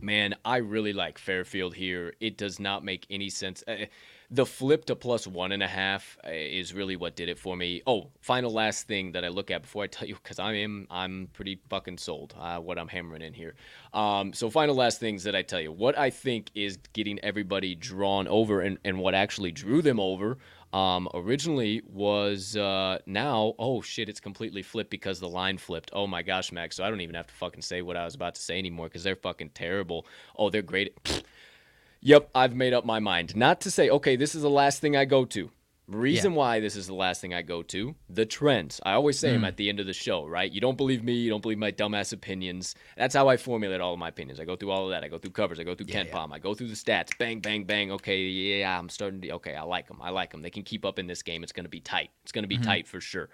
man, 0.00 0.34
I 0.44 0.58
really 0.58 0.92
like 0.92 1.18
Fairfield 1.18 1.74
here. 1.74 2.14
It 2.20 2.36
does 2.36 2.58
not 2.60 2.84
make 2.84 3.06
any 3.10 3.30
sense. 3.30 3.62
Uh, 3.66 3.86
the 4.30 4.46
flip 4.46 4.84
to 4.86 4.96
plus 4.96 5.26
one 5.26 5.52
and 5.52 5.62
a 5.62 5.68
half 5.68 6.18
uh, 6.24 6.30
is 6.30 6.74
really 6.74 6.96
what 6.96 7.16
did 7.16 7.28
it 7.28 7.38
for 7.38 7.56
me. 7.56 7.82
Oh, 7.86 8.08
final 8.20 8.52
last 8.52 8.86
thing 8.86 9.12
that 9.12 9.24
I 9.24 9.28
look 9.28 9.50
at 9.50 9.62
before 9.62 9.84
I 9.84 9.86
tell 9.88 10.08
you, 10.08 10.14
because 10.14 10.38
I 10.38 10.54
am 10.54 10.86
I'm 10.90 11.28
pretty 11.32 11.60
fucking 11.68 11.98
sold. 11.98 12.34
Uh, 12.38 12.58
what 12.58 12.78
I'm 12.78 12.88
hammering 12.88 13.22
in 13.22 13.32
here. 13.32 13.54
Um, 13.92 14.32
so 14.32 14.50
final 14.50 14.74
last 14.74 15.00
things 15.00 15.24
that 15.24 15.36
I 15.36 15.42
tell 15.42 15.60
you, 15.60 15.72
what 15.72 15.98
I 15.98 16.10
think 16.10 16.50
is 16.54 16.78
getting 16.92 17.18
everybody 17.20 17.74
drawn 17.74 18.26
over, 18.28 18.60
and 18.60 18.78
and 18.84 18.98
what 18.98 19.14
actually 19.14 19.52
drew 19.52 19.82
them 19.82 20.00
over. 20.00 20.38
Um, 20.72 21.08
originally 21.14 21.80
was 21.86 22.56
uh, 22.56 22.98
now 23.06 23.54
oh 23.58 23.80
shit 23.80 24.08
it's 24.08 24.20
completely 24.20 24.62
flipped 24.62 24.90
because 24.90 25.20
the 25.20 25.28
line 25.28 25.58
flipped 25.58 25.90
oh 25.92 26.08
my 26.08 26.22
gosh 26.22 26.50
Max 26.50 26.76
so 26.76 26.84
I 26.84 26.90
don't 26.90 27.00
even 27.00 27.14
have 27.14 27.28
to 27.28 27.34
fucking 27.34 27.62
say 27.62 27.82
what 27.82 27.96
I 27.96 28.04
was 28.04 28.16
about 28.16 28.34
to 28.34 28.42
say 28.42 28.58
anymore 28.58 28.88
because 28.88 29.04
they're 29.04 29.16
fucking 29.16 29.50
terrible 29.50 30.06
oh 30.36 30.50
they're 30.50 30.62
great 30.62 30.92
Yep, 32.06 32.30
I've 32.36 32.54
made 32.54 32.72
up 32.72 32.84
my 32.84 33.00
mind. 33.00 33.34
Not 33.34 33.60
to 33.62 33.70
say, 33.70 33.90
okay, 33.90 34.14
this 34.14 34.36
is 34.36 34.42
the 34.42 34.48
last 34.48 34.80
thing 34.80 34.96
I 34.96 35.04
go 35.04 35.24
to. 35.24 35.50
Reason 35.88 36.30
Yeah. 36.30 36.38
why 36.38 36.60
this 36.60 36.76
is 36.76 36.86
the 36.86 36.94
last 36.94 37.20
thing 37.20 37.34
I 37.34 37.42
go 37.42 37.64
to, 37.64 37.96
the 38.08 38.24
trends. 38.24 38.80
I 38.84 38.92
always 38.92 39.18
say 39.18 39.32
them 39.32 39.42
mm. 39.42 39.48
at 39.48 39.56
the 39.56 39.68
end 39.68 39.80
of 39.80 39.86
the 39.86 39.92
show, 39.92 40.24
right? 40.24 40.52
You 40.52 40.60
don't 40.60 40.76
believe 40.76 41.02
me, 41.02 41.14
you 41.14 41.30
don't 41.30 41.40
believe 41.40 41.58
my 41.58 41.72
dumbass 41.72 42.12
opinions. 42.12 42.76
That's 42.96 43.12
how 43.12 43.26
I 43.26 43.36
formulate 43.36 43.80
all 43.80 43.92
of 43.92 43.98
my 43.98 44.06
opinions. 44.06 44.38
I 44.38 44.44
go 44.44 44.54
through 44.54 44.70
all 44.70 44.84
of 44.84 44.90
that. 44.90 45.02
I 45.02 45.08
go 45.08 45.18
through 45.18 45.32
covers, 45.32 45.58
I 45.58 45.64
go 45.64 45.74
through 45.74 45.86
Ken 45.86 46.06
yeah. 46.06 46.12
Palm, 46.12 46.32
I 46.32 46.38
go 46.38 46.54
through 46.54 46.68
the 46.68 46.74
stats. 46.74 47.10
Bang, 47.18 47.40
bang, 47.40 47.64
bang. 47.64 47.90
Okay, 47.90 48.20
yeah, 48.20 48.78
I'm 48.78 48.88
starting 48.88 49.20
to, 49.22 49.32
okay, 49.32 49.56
I 49.56 49.64
like 49.64 49.88
them. 49.88 50.00
I 50.00 50.10
like 50.10 50.30
them. 50.30 50.42
They 50.42 50.50
can 50.50 50.62
keep 50.62 50.84
up 50.84 51.00
in 51.00 51.08
this 51.08 51.24
game. 51.24 51.42
It's 51.42 51.50
going 51.50 51.64
to 51.64 51.70
be 51.70 51.80
tight. 51.80 52.10
It's 52.22 52.30
going 52.30 52.44
to 52.44 52.48
be 52.48 52.54
mm-hmm. 52.54 52.66
tight 52.66 52.86
for 52.86 53.00
sure. 53.00 53.30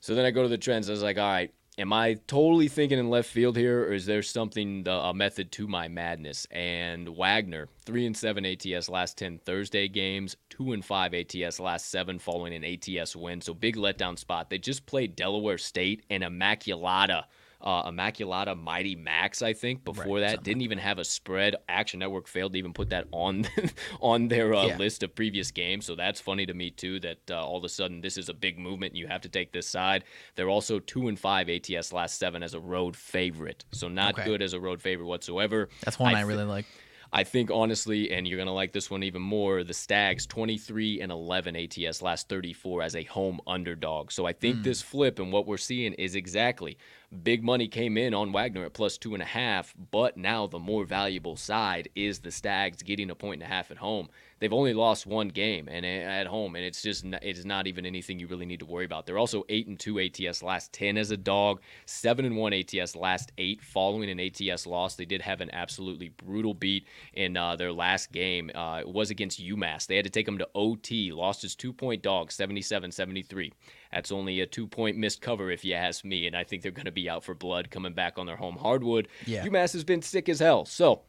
So 0.00 0.14
then 0.14 0.24
I 0.24 0.30
go 0.30 0.42
to 0.42 0.48
the 0.48 0.56
trends. 0.56 0.88
I 0.88 0.92
was 0.92 1.02
like, 1.02 1.18
all 1.18 1.30
right, 1.30 1.52
am 1.78 1.92
I 1.92 2.14
totally 2.26 2.68
thinking 2.68 2.98
in 2.98 3.10
left 3.10 3.28
field 3.28 3.56
here, 3.56 3.82
or 3.84 3.92
is 3.92 4.06
there 4.06 4.22
something, 4.22 4.84
a 4.86 5.12
method 5.14 5.52
to 5.52 5.66
my 5.66 5.88
madness? 5.88 6.46
And 6.50 7.08
Wagner, 7.16 7.68
three 7.84 8.06
and 8.06 8.16
seven 8.16 8.44
ATS 8.44 8.88
last 8.88 9.18
ten 9.18 9.38
Thursday 9.38 9.88
games, 9.88 10.36
two 10.50 10.72
and 10.72 10.84
five 10.84 11.14
ATS 11.14 11.60
last 11.60 11.90
seven 11.90 12.18
following 12.18 12.54
an 12.54 12.64
ATS 12.64 13.16
win. 13.16 13.40
So 13.40 13.54
big 13.54 13.76
letdown 13.76 14.18
spot. 14.18 14.50
They 14.50 14.58
just 14.58 14.86
played 14.86 15.16
Delaware 15.16 15.58
State 15.58 16.04
and 16.10 16.22
Immaculata. 16.22 17.24
Uh, 17.62 17.88
Immaculata 17.88 18.60
Mighty 18.60 18.96
Macs, 18.96 19.40
I 19.40 19.52
think. 19.52 19.84
Before 19.84 20.18
that, 20.20 20.42
didn't 20.42 20.62
even 20.62 20.78
have 20.78 20.98
a 20.98 21.04
spread. 21.04 21.54
Action 21.68 22.00
Network 22.00 22.26
failed 22.26 22.52
to 22.54 22.58
even 22.58 22.72
put 22.72 22.90
that 22.90 23.06
on 23.12 23.46
on 24.00 24.26
their 24.26 24.52
uh, 24.52 24.66
Yeah. 24.66 24.78
list 24.78 25.02
of 25.04 25.14
previous 25.14 25.52
games. 25.52 25.86
So 25.86 25.94
that's 25.94 26.20
funny 26.20 26.44
to 26.46 26.54
me 26.54 26.70
too. 26.72 26.98
That 26.98 27.18
uh, 27.30 27.44
all 27.46 27.58
of 27.58 27.64
a 27.64 27.68
sudden 27.68 28.00
this 28.00 28.16
is 28.16 28.28
a 28.28 28.34
big 28.34 28.58
movement. 28.58 28.94
and 28.94 28.98
You 28.98 29.06
have 29.06 29.20
to 29.20 29.28
take 29.28 29.52
this 29.52 29.68
side. 29.68 30.02
They're 30.34 30.48
also 30.50 30.80
two 30.80 31.06
and 31.06 31.16
five 31.18 31.48
ATS 31.48 31.92
last 31.92 32.18
seven 32.18 32.42
as 32.42 32.54
a 32.54 32.60
road 32.60 32.96
favorite. 32.96 33.64
So 33.70 33.86
not 33.88 34.14
Okay. 34.14 34.24
good 34.24 34.42
as 34.42 34.54
a 34.54 34.60
road 34.60 34.82
favorite 34.82 35.06
whatsoever. 35.06 35.68
That's 35.84 35.98
one 36.00 36.14
I, 36.16 36.22
thi- 36.22 36.28
really 36.28 36.44
like. 36.44 36.66
I 37.14 37.24
think 37.24 37.50
honestly, 37.50 38.10
and 38.10 38.26
you're 38.26 38.38
gonna 38.38 38.54
like 38.54 38.72
this 38.72 38.90
one 38.90 39.02
even 39.02 39.20
more. 39.20 39.64
The 39.64 39.74
Stags 39.74 40.26
23 40.26 41.00
and 41.02 41.12
11 41.12 41.56
ATS 41.56 42.00
last 42.00 42.28
34 42.28 42.82
as 42.82 42.96
a 42.96 43.02
home 43.04 43.40
underdog. 43.46 44.10
So 44.10 44.24
I 44.24 44.32
think 44.32 44.62
this 44.62 44.82
mm. 44.82 44.86
flip 44.86 45.18
and 45.18 45.30
what 45.30 45.46
we're 45.46 45.58
seeing 45.58 45.92
is 45.94 46.14
exactly 46.14 46.78
big 47.22 47.44
money 47.44 47.68
came 47.68 47.98
in 47.98 48.14
on 48.14 48.32
Wagner 48.32 48.64
at 48.64 48.72
plus 48.72 48.96
two 48.96 49.14
and 49.14 49.22
a 49.22 49.26
half, 49.26 49.74
but 49.90 50.16
now 50.16 50.46
the 50.46 50.58
more 50.58 50.84
valuable 50.84 51.36
side 51.36 51.88
is 51.94 52.20
the 52.20 52.30
Stags 52.30 52.82
getting 52.82 53.10
a 53.10 53.14
point 53.14 53.42
and 53.42 53.50
a 53.50 53.54
half 53.54 53.70
at 53.70 53.76
home. 53.76 54.08
They've 54.42 54.52
only 54.52 54.74
lost 54.74 55.06
one 55.06 55.28
game 55.28 55.68
and 55.68 55.86
at 55.86 56.26
home, 56.26 56.56
and 56.56 56.64
it's 56.64 56.82
just 56.82 57.04
it's 57.22 57.44
not 57.44 57.68
even 57.68 57.86
anything 57.86 58.18
you 58.18 58.26
really 58.26 58.44
need 58.44 58.58
to 58.58 58.66
worry 58.66 58.84
about. 58.84 59.06
They're 59.06 59.16
also 59.16 59.44
eight 59.48 59.68
and 59.68 59.78
two 59.78 60.00
ATS 60.00 60.42
last 60.42 60.72
10 60.72 60.98
as 60.98 61.12
a 61.12 61.16
dog, 61.16 61.60
seven 61.86 62.24
and 62.24 62.36
one 62.36 62.52
ATS 62.52 62.96
last 62.96 63.30
eight 63.38 63.62
following 63.62 64.10
an 64.10 64.18
ATS 64.18 64.66
loss. 64.66 64.96
They 64.96 65.04
did 65.04 65.22
have 65.22 65.42
an 65.42 65.50
absolutely 65.52 66.08
brutal 66.08 66.54
beat 66.54 66.88
in 67.14 67.36
uh, 67.36 67.54
their 67.54 67.70
last 67.70 68.10
game. 68.10 68.50
Uh, 68.52 68.78
it 68.80 68.88
was 68.88 69.10
against 69.10 69.40
UMass. 69.40 69.86
They 69.86 69.94
had 69.94 70.06
to 70.06 70.10
take 70.10 70.26
them 70.26 70.38
to 70.38 70.48
OT. 70.56 71.12
Lost 71.12 71.42
his 71.42 71.54
two 71.54 71.72
point 71.72 72.02
dog, 72.02 72.32
77 72.32 72.90
73. 72.90 73.52
That's 73.92 74.10
only 74.10 74.40
a 74.40 74.46
two 74.46 74.66
point 74.66 74.96
missed 74.96 75.20
cover, 75.20 75.52
if 75.52 75.64
you 75.64 75.74
ask 75.74 76.04
me. 76.04 76.26
And 76.26 76.36
I 76.36 76.42
think 76.42 76.62
they're 76.62 76.72
going 76.72 76.86
to 76.86 76.90
be 76.90 77.08
out 77.08 77.22
for 77.22 77.34
blood 77.34 77.70
coming 77.70 77.92
back 77.92 78.18
on 78.18 78.26
their 78.26 78.34
home 78.34 78.56
hardwood. 78.56 79.06
Yeah. 79.24 79.46
UMass 79.46 79.72
has 79.74 79.84
been 79.84 80.02
sick 80.02 80.28
as 80.28 80.40
hell. 80.40 80.64
So 80.64 81.02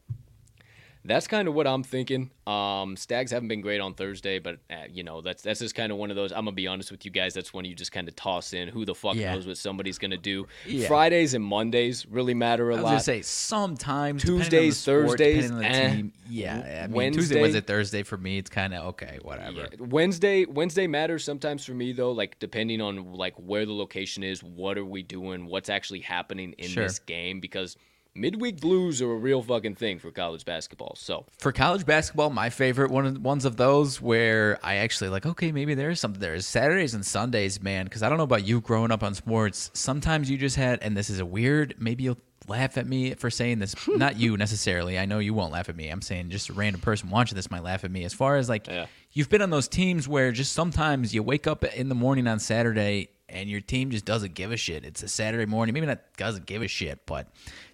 that's 1.06 1.26
kind 1.26 1.48
of 1.48 1.54
what 1.54 1.66
I'm 1.66 1.82
thinking. 1.82 2.30
Um, 2.46 2.96
Stags 2.96 3.30
haven't 3.30 3.48
been 3.48 3.60
great 3.60 3.80
on 3.80 3.94
Thursday, 3.94 4.38
but 4.38 4.58
uh, 4.70 4.84
you 4.90 5.02
know 5.02 5.20
that's 5.20 5.42
that's 5.42 5.60
just 5.60 5.74
kind 5.74 5.92
of 5.92 5.98
one 5.98 6.10
of 6.10 6.16
those. 6.16 6.32
I'm 6.32 6.38
gonna 6.44 6.52
be 6.52 6.66
honest 6.66 6.90
with 6.90 7.04
you 7.04 7.10
guys. 7.10 7.34
That's 7.34 7.52
one 7.52 7.64
you 7.64 7.74
just 7.74 7.92
kind 7.92 8.08
of 8.08 8.16
toss 8.16 8.52
in. 8.52 8.68
Who 8.68 8.84
the 8.84 8.94
fuck 8.94 9.14
Yeah. 9.16 9.34
knows 9.34 9.46
what 9.46 9.56
somebody's 9.58 9.98
gonna 9.98 10.16
do? 10.16 10.46
Yeah. 10.66 10.88
Fridays 10.88 11.34
and 11.34 11.44
Mondays 11.44 12.06
really 12.06 12.34
matter 12.34 12.70
a 12.70 12.74
I 12.74 12.76
was 12.76 12.82
lot. 12.84 12.90
gonna 12.90 13.00
say 13.00 13.22
sometimes 13.22 14.22
depending 14.22 14.34
on 14.34 14.38
the 14.38 14.50
Tuesdays, 14.50 14.76
sport, 14.78 15.08
Thursdays, 15.10 15.50
depending 15.50 15.54
on 15.56 15.96
the 15.96 16.06
eh. 16.06 16.10
Yeah, 16.30 16.80
I 16.84 16.86
mean, 16.86 16.96
Wednesday- 16.96 17.40
Tuesday, 17.42 17.58
it 17.58 17.66
Thursday 17.66 18.02
for 18.02 18.16
me, 18.16 18.38
it's 18.38 18.50
kind 18.50 18.72
of 18.74 18.84
okay, 18.88 19.18
whatever. 19.22 19.68
Yeah. 19.72 19.86
Wednesday 19.86 20.44
Wednesday 20.46 20.86
matters 20.86 21.24
sometimes 21.24 21.64
for 21.64 21.72
me 21.74 21.92
though, 21.92 22.12
like 22.12 22.38
depending 22.38 22.80
on 22.80 23.12
like 23.14 23.34
where 23.36 23.66
the 23.66 23.72
location 23.74 24.22
is, 24.22 24.42
what 24.42 24.78
are 24.78 24.84
we 24.84 25.02
doing, 25.02 25.46
what's 25.46 25.68
actually 25.68 26.00
happening 26.00 26.54
in 26.58 26.68
Sure. 26.68 26.84
this 26.84 26.98
game 26.98 27.40
because 27.40 27.76
midweek 28.14 28.60
blues 28.60 29.02
are 29.02 29.10
a 29.12 29.16
real 29.16 29.42
fucking 29.42 29.74
thing 29.74 29.98
for 29.98 30.10
college 30.10 30.44
basketball. 30.44 30.94
So 30.96 31.26
For 31.38 31.52
college 31.52 31.84
basketball, 31.84 32.30
my 32.30 32.50
favorite 32.50 32.90
one 32.90 33.06
of 33.06 33.20
ones 33.22 33.44
of 33.44 33.56
those 33.56 34.00
where 34.00 34.58
I 34.62 34.76
actually 34.76 35.10
like, 35.10 35.26
okay, 35.26 35.52
maybe 35.52 35.74
there 35.74 35.90
is 35.90 36.00
something 36.00 36.20
there 36.20 36.34
is 36.34 36.46
Saturdays 36.46 36.94
and 36.94 37.04
Sundays, 37.04 37.62
man. 37.62 37.84
Because 37.84 38.02
I 38.02 38.08
don't 38.08 38.18
know 38.18 38.24
about 38.24 38.46
you 38.46 38.60
growing 38.60 38.90
up 38.92 39.02
on 39.02 39.14
sports. 39.14 39.70
Sometimes 39.74 40.30
you 40.30 40.38
just 40.38 40.56
had, 40.56 40.82
and 40.82 40.96
this 40.96 41.10
is 41.10 41.18
a 41.18 41.26
weird. 41.26 41.74
Maybe 41.78 42.04
you'll 42.04 42.18
laugh 42.46 42.76
at 42.76 42.86
me 42.86 43.14
for 43.14 43.30
saying 43.30 43.58
this. 43.58 43.74
Hmm. 43.78 43.96
Not 43.98 44.18
you 44.18 44.36
necessarily. 44.36 44.98
I 44.98 45.06
know 45.06 45.18
you 45.18 45.34
won't 45.34 45.52
laugh 45.52 45.68
at 45.68 45.76
me. 45.76 45.88
I'm 45.88 46.02
saying 46.02 46.30
just 46.30 46.50
a 46.50 46.52
random 46.52 46.80
person 46.82 47.10
watching 47.10 47.36
this 47.36 47.50
might 47.50 47.62
laugh 47.62 47.84
at 47.84 47.90
me. 47.90 48.04
As 48.04 48.12
far 48.12 48.36
as 48.36 48.48
like, 48.48 48.66
Yeah. 48.66 48.86
you've 49.12 49.30
been 49.30 49.42
on 49.42 49.50
those 49.50 49.66
teams 49.66 50.06
where 50.06 50.30
just 50.30 50.52
sometimes 50.52 51.14
you 51.14 51.22
wake 51.22 51.46
up 51.46 51.64
in 51.64 51.88
the 51.88 51.94
morning 51.94 52.26
on 52.26 52.38
Saturday 52.38 53.08
and 53.28 53.48
your 53.48 53.60
team 53.60 53.90
just 53.90 54.04
doesn't 54.04 54.34
give 54.34 54.52
a 54.52 54.56
shit. 54.56 54.84
It's 54.84 55.02
a 55.02 55.08
Saturday 55.08 55.46
morning. 55.46 55.72
Maybe 55.72 55.86
not 55.86 56.00
doesn't 56.16 56.46
give 56.46 56.62
a 56.62 56.68
shit, 56.68 57.06
but 57.06 57.28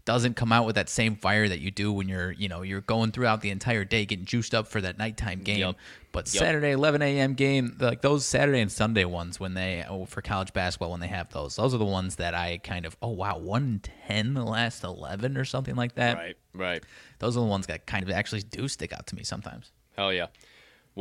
doesn't 0.05 0.35
come 0.35 0.53
out 0.53 0.65
with 0.67 0.77
that 0.77 0.89
same 0.89 1.17
fire 1.17 1.49
that 1.49 1.61
you 1.61 1.71
do 1.71 1.93
when 1.93 2.09
you're, 2.09 2.33
you 2.33 2.49
know, 2.49 2.63
you're 2.63 2.81
going 2.81 3.13
throughout 3.13 3.41
the 3.41 3.51
entire 3.51 3.85
day 3.85 4.07
getting 4.07 4.25
juiced 4.25 4.55
up 4.55 4.67
for 4.69 4.81
that 4.81 4.99
nighttime 4.99 5.41
game. 5.41 5.61
Yep. 5.61 5.77
But 6.13 6.35
Yep. 6.35 6.41
Saturday 6.41 6.71
11 6.73 7.03
a.m. 7.03 7.35
game, 7.35 7.77
like 7.79 8.01
those 8.01 8.25
Saturday 8.25 8.61
and 8.61 8.71
Sunday 8.73 9.05
ones, 9.05 9.39
when 9.39 9.55
they 9.55 9.85
oh, 9.89 10.07
for 10.07 10.23
college 10.23 10.53
basketball 10.53 10.91
when 10.93 11.01
they 11.01 11.09
have 11.09 11.31
those, 11.31 11.57
those 11.57 11.75
are 11.75 11.79
the 11.79 11.85
ones 11.85 12.17
that 12.17 12.35
I 12.35 12.59
kind 12.59 12.87
of 12.87 12.97
oh 13.03 13.11
wow, 13.11 13.39
one 13.39 13.81
ten 14.07 14.35
the 14.35 14.45
last 14.45 14.83
11 14.85 15.37
or 15.37 15.45
something 15.45 15.77
like 15.77 15.95
that. 15.97 16.17
Right, 16.17 16.37
right. 16.55 16.83
Those 17.19 17.37
are 17.37 17.41
the 17.41 17.47
ones 17.47 17.67
that 17.67 17.87
kind 17.87 18.03
of 18.03 18.11
actually 18.11 18.43
do 18.43 18.69
stick 18.69 18.93
out 18.93 19.07
to 19.09 19.17
me 19.17 19.25
sometimes. 19.25 19.73
Hell 19.97 20.13
yeah. 20.13 20.27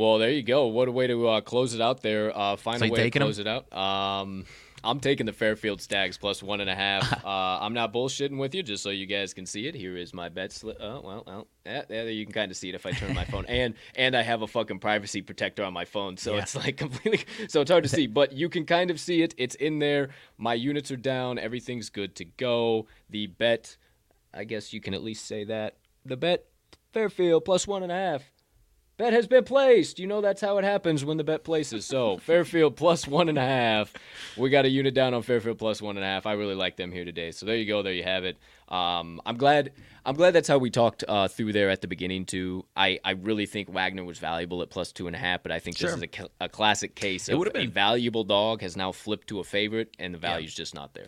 Well, 0.00 0.16
there 0.18 0.30
you 0.30 0.42
go. 0.42 0.66
What 0.68 0.88
a 0.88 0.92
way 0.92 1.06
to 1.08 1.28
uh, 1.28 1.40
close 1.42 1.74
it 1.74 1.80
out 1.82 2.00
there. 2.00 2.36
Uh, 2.36 2.56
So 2.56 2.62
final 2.62 2.86
you 2.86 2.92
way 2.94 3.10
to 3.10 3.18
close 3.18 3.38
it 3.38 3.46
out. 3.46 3.70
Um, 3.70 4.46
I'm 4.82 4.98
taking 4.98 5.26
the 5.26 5.32
Fairfield 5.34 5.82
Stags 5.82 6.16
plus 6.16 6.42
one 6.42 6.62
and 6.62 6.70
a 6.70 6.74
half. 6.74 7.12
uh, 7.24 7.28
I'm 7.60 7.74
not 7.74 7.92
bullshitting 7.92 8.38
with 8.38 8.54
you, 8.54 8.62
just 8.62 8.82
so 8.82 8.88
you 8.88 9.04
guys 9.04 9.34
can 9.34 9.44
see 9.44 9.66
it. 9.66 9.74
Here 9.74 9.98
is 9.98 10.14
my 10.14 10.30
bet 10.30 10.52
slip. 10.52 10.78
Oh 10.80 11.02
well, 11.04 11.22
well, 11.26 11.46
yeah, 11.66 11.82
yeah, 11.90 12.02
you 12.04 12.24
can 12.24 12.32
kind 12.32 12.50
of 12.50 12.56
see 12.56 12.70
it 12.70 12.74
if 12.74 12.86
I 12.86 12.92
turn 12.92 13.12
my 13.14 13.26
phone. 13.26 13.44
And 13.48 13.74
and 13.94 14.16
I 14.16 14.22
have 14.22 14.40
a 14.40 14.46
fucking 14.46 14.78
privacy 14.78 15.20
protector 15.20 15.64
on 15.64 15.74
my 15.74 15.84
phone, 15.84 16.16
so 16.16 16.34
Yeah. 16.34 16.42
it's 16.42 16.56
like 16.56 16.76
completely. 16.86 17.26
So 17.48 17.60
it's 17.60 17.70
hard 17.70 17.82
to 17.84 17.90
see, 17.90 18.06
but 18.06 18.32
you 18.32 18.48
can 18.48 18.64
kind 18.64 18.90
of 18.90 18.98
see 18.98 19.20
it. 19.20 19.34
It's 19.36 19.54
in 19.56 19.80
there. 19.80 20.08
My 20.38 20.54
units 20.54 20.90
are 20.90 20.96
down. 20.96 21.38
Everything's 21.38 21.90
good 21.90 22.14
to 22.16 22.24
go. 22.24 22.86
The 23.10 23.26
bet, 23.26 23.76
I 24.32 24.44
guess 24.44 24.72
you 24.72 24.80
can 24.80 24.94
at 24.94 25.02
least 25.02 25.26
say 25.26 25.44
that. 25.44 25.76
The 26.06 26.16
bet, 26.16 26.46
Fairfield 26.94 27.44
plus 27.44 27.66
one 27.66 27.82
and 27.82 27.92
a 27.92 27.96
half. 27.96 28.22
Bet 29.00 29.14
has 29.14 29.26
been 29.26 29.44
placed. 29.44 29.98
You 29.98 30.06
know 30.06 30.20
that's 30.20 30.42
how 30.42 30.58
it 30.58 30.64
happens 30.64 31.06
when 31.06 31.16
the 31.16 31.24
bet 31.24 31.42
places. 31.42 31.86
So 31.86 32.18
Fairfield 32.22 32.76
plus 32.76 33.08
one 33.08 33.30
and 33.30 33.38
a 33.38 33.40
half. 33.40 33.94
We 34.36 34.50
got 34.50 34.66
a 34.66 34.68
unit 34.68 34.92
down 34.92 35.14
on 35.14 35.22
Fairfield 35.22 35.56
plus 35.58 35.80
one 35.80 35.96
and 35.96 36.04
a 36.04 36.06
half. 36.06 36.26
I 36.26 36.32
really 36.34 36.54
like 36.54 36.76
them 36.76 36.92
here 36.92 37.06
today. 37.06 37.30
So 37.30 37.46
there 37.46 37.56
you 37.56 37.64
go. 37.64 37.80
There 37.82 37.94
you 37.94 38.02
have 38.02 38.24
it. 38.24 38.36
Um, 38.68 39.18
I'm 39.24 39.38
glad. 39.38 39.72
I'm 40.04 40.14
glad 40.16 40.32
that's 40.32 40.48
how 40.48 40.58
we 40.58 40.68
talked 40.68 41.02
uh, 41.08 41.28
through 41.28 41.54
there 41.54 41.70
at 41.70 41.80
the 41.80 41.88
beginning 41.88 42.26
too. 42.26 42.66
I, 42.76 43.00
I 43.02 43.12
really 43.12 43.46
think 43.46 43.70
Wagner 43.70 44.04
was 44.04 44.18
valuable 44.18 44.60
at 44.60 44.68
plus 44.68 44.92
two 44.92 45.06
and 45.06 45.16
a 45.16 45.18
half, 45.18 45.42
but 45.42 45.50
I 45.50 45.60
think 45.60 45.78
this 45.78 45.94
is 45.94 46.02
a, 46.02 46.08
a 46.44 46.48
classic 46.50 46.94
case 46.94 47.30
It 47.30 47.32
of 47.32 47.38
would've 47.38 47.54
a 47.54 47.60
been- 47.60 47.70
valuable 47.70 48.24
dog 48.24 48.60
has 48.60 48.76
now 48.76 48.92
flipped 48.92 49.28
to 49.28 49.40
a 49.40 49.44
favorite, 49.44 49.94
and 49.98 50.12
the 50.12 50.18
value's 50.18 50.54
just 50.54 50.74
not 50.74 50.92
there. 50.92 51.06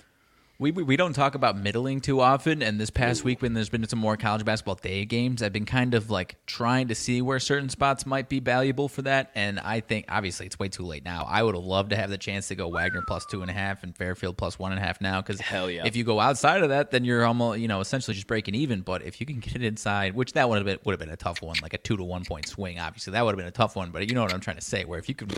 We, 0.62 0.70
we 0.70 0.85
we 0.85 0.96
don't 0.96 1.12
talk 1.12 1.35
about 1.35 1.57
middling 1.57 2.01
too 2.01 2.20
often, 2.20 2.62
and 2.62 2.81
this 2.81 2.88
past 2.88 3.25
week 3.25 3.42
when 3.42 3.53
there's 3.53 3.68
been 3.68 3.85
some 3.88 3.98
more 3.98 4.16
college 4.16 4.44
basketball 4.44 4.77
day 4.77 5.05
games, 5.05 5.42
I've 5.42 5.53
been 5.53 5.64
kind 5.64 5.92
of 5.92 6.09
like 6.09 6.37
trying 6.46 6.87
to 6.87 6.94
see 6.94 7.20
where 7.20 7.40
certain 7.40 7.68
spots 7.68 8.07
might 8.07 8.29
be 8.29 8.38
valuable 8.38 8.88
for 8.88 9.03
that. 9.03 9.33
And 9.35 9.59
I 9.59 9.81
think 9.81 10.05
obviously 10.09 10.46
it's 10.46 10.61
way 10.61 10.68
too 10.68 10.85
late 10.85 11.05
now. 11.05 11.27
I 11.29 11.42
would 11.42 11.57
have 11.57 11.64
loved 11.64 11.90
to 11.90 11.96
have 11.96 12.11
the 12.11 12.16
chance 12.16 12.46
to 12.46 12.55
go 12.55 12.68
Wagner 12.68 13.03
plus 13.09 13.27
two 13.27 13.42
and 13.42 13.51
a 13.51 13.53
half 13.53 13.83
and 13.83 13.96
Fairfield 13.96 14.37
plus 14.37 14.57
one 14.57 14.70
and 14.70 14.81
a 14.81 14.85
half 14.85 15.01
now 15.01 15.20
because 15.20 15.40
Hell 15.40 15.68
yeah. 15.68 15.83
if 15.85 15.96
you 15.96 16.05
go 16.05 16.20
outside 16.20 16.62
of 16.62 16.68
that, 16.68 16.92
then 16.92 17.05
you're 17.05 17.25
almost 17.25 17.59
you 17.59 17.66
know 17.66 17.81
essentially 17.81 18.14
just 18.14 18.29
breaking 18.29 18.55
even. 18.55 18.83
But 18.83 19.03
if 19.03 19.18
you 19.18 19.27
can 19.27 19.40
get 19.40 19.57
it 19.57 19.64
inside, 19.64 20.14
which 20.14 20.35
that 20.35 20.48
would 20.48 20.59
have 20.59 20.64
been 20.64 20.79
would 20.85 20.92
have 20.92 21.01
been 21.01 21.11
a 21.11 21.16
tough 21.16 21.42
one, 21.42 21.57
like 21.61 21.75
a 21.75 21.79
two 21.79 21.96
to 21.96 22.05
one 22.05 22.25
point 22.25 22.46
swing. 22.46 22.79
Obviously 22.79 23.14
that 23.14 23.25
would 23.25 23.33
have 23.33 23.38
been 23.38 23.48
a 23.48 23.51
tough 23.51 23.75
one, 23.75 23.90
but 23.90 24.09
you 24.09 24.14
know 24.14 24.22
what 24.22 24.33
I'm 24.33 24.38
trying 24.38 24.59
to 24.59 24.62
say. 24.62 24.85
Where 24.85 25.01
if 25.01 25.09
you 25.09 25.16
could 25.16 25.37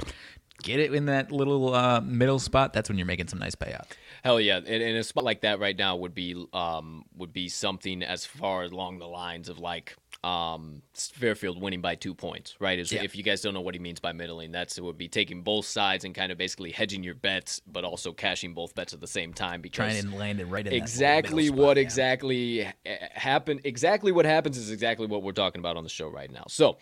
get 0.64 0.80
it 0.80 0.92
in 0.92 1.06
that 1.06 1.30
little 1.30 1.74
uh, 1.74 2.00
middle 2.00 2.38
spot, 2.38 2.72
that's 2.72 2.88
when 2.88 2.98
you're 2.98 3.06
making 3.06 3.28
some 3.28 3.38
nice 3.38 3.54
payout. 3.54 3.84
Hell 4.24 4.40
yeah, 4.40 4.56
and, 4.56 4.66
and 4.66 4.96
a 4.96 5.04
spot 5.04 5.22
like 5.22 5.42
that 5.42 5.60
right 5.60 5.76
now 5.76 5.96
would 5.96 6.14
be 6.14 6.46
um 6.52 7.04
would 7.16 7.32
be 7.32 7.48
something 7.48 8.02
as 8.02 8.24
far 8.24 8.64
along 8.64 8.98
the 8.98 9.06
lines 9.06 9.48
of 9.48 9.58
like 9.58 9.94
um 10.24 10.80
Fairfield 10.94 11.60
winning 11.60 11.82
by 11.82 11.94
two 11.94 12.14
points, 12.14 12.56
right? 12.58 12.78
Is 12.78 12.90
Yeah. 12.90 13.02
if 13.02 13.14
you 13.14 13.22
guys 13.22 13.42
don't 13.42 13.52
know 13.52 13.60
what 13.60 13.74
he 13.74 13.78
means 13.78 14.00
by 14.00 14.12
middling, 14.12 14.50
that's 14.50 14.78
it 14.78 14.82
would 14.82 14.96
be 14.96 15.08
taking 15.08 15.42
both 15.42 15.66
sides 15.66 16.06
and 16.06 16.14
kind 16.14 16.32
of 16.32 16.38
basically 16.38 16.70
hedging 16.70 17.04
your 17.04 17.14
bets, 17.14 17.60
but 17.66 17.84
also 17.84 18.12
cashing 18.12 18.54
both 18.54 18.74
bets 18.74 18.94
at 18.94 19.00
the 19.00 19.06
same 19.06 19.34
time 19.34 19.60
because 19.60 19.92
Trying 19.92 19.98
and 19.98 20.14
landing 20.18 20.48
right 20.48 20.66
in 20.66 20.72
exactly 20.72 21.50
what 21.50 21.76
yeah. 21.76 21.82
exactly 21.82 22.72
happened 23.12 23.60
exactly 23.64 24.10
what 24.10 24.24
happens 24.24 24.56
is 24.56 24.70
exactly 24.70 25.06
what 25.06 25.22
we're 25.22 25.32
talking 25.32 25.58
about 25.58 25.76
on 25.76 25.84
the 25.84 25.90
show 25.90 26.08
right 26.08 26.32
now 26.32 26.44
so 26.48 26.78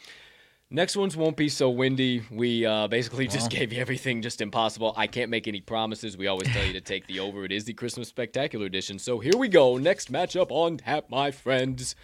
next 0.73 0.97
ones 0.97 1.17
won't 1.17 1.37
be 1.37 1.49
so 1.49 1.69
windy 1.69 2.23
we 2.31 2.65
uh, 2.65 2.89
basically 2.89 3.29
just 3.29 3.51
gave 3.51 3.73
you 3.73 3.81
everything 3.81 4.23
just 4.23 4.41
impossible 4.41 4.95
i 4.97 5.07
can't 5.07 5.31
make 5.31 5.47
any 5.47 5.61
promises 5.61 6.17
we 6.17 6.27
always 6.27 6.49
tell 6.49 6.65
you 6.65 6.73
to 6.73 6.81
take 6.93 7.07
the 7.07 7.21
over 7.21 7.45
it 7.45 7.53
is 7.53 7.65
the 7.65 7.75
christmas 7.75 8.09
spectacular 8.09 8.67
edition 8.67 8.99
so 8.99 9.19
here 9.19 9.37
we 9.37 9.49
go 9.49 9.77
next 9.77 10.11
matchup 10.11 10.47
on 10.51 10.79
tap 10.79 11.05
my 11.11 11.31
friends 11.31 11.95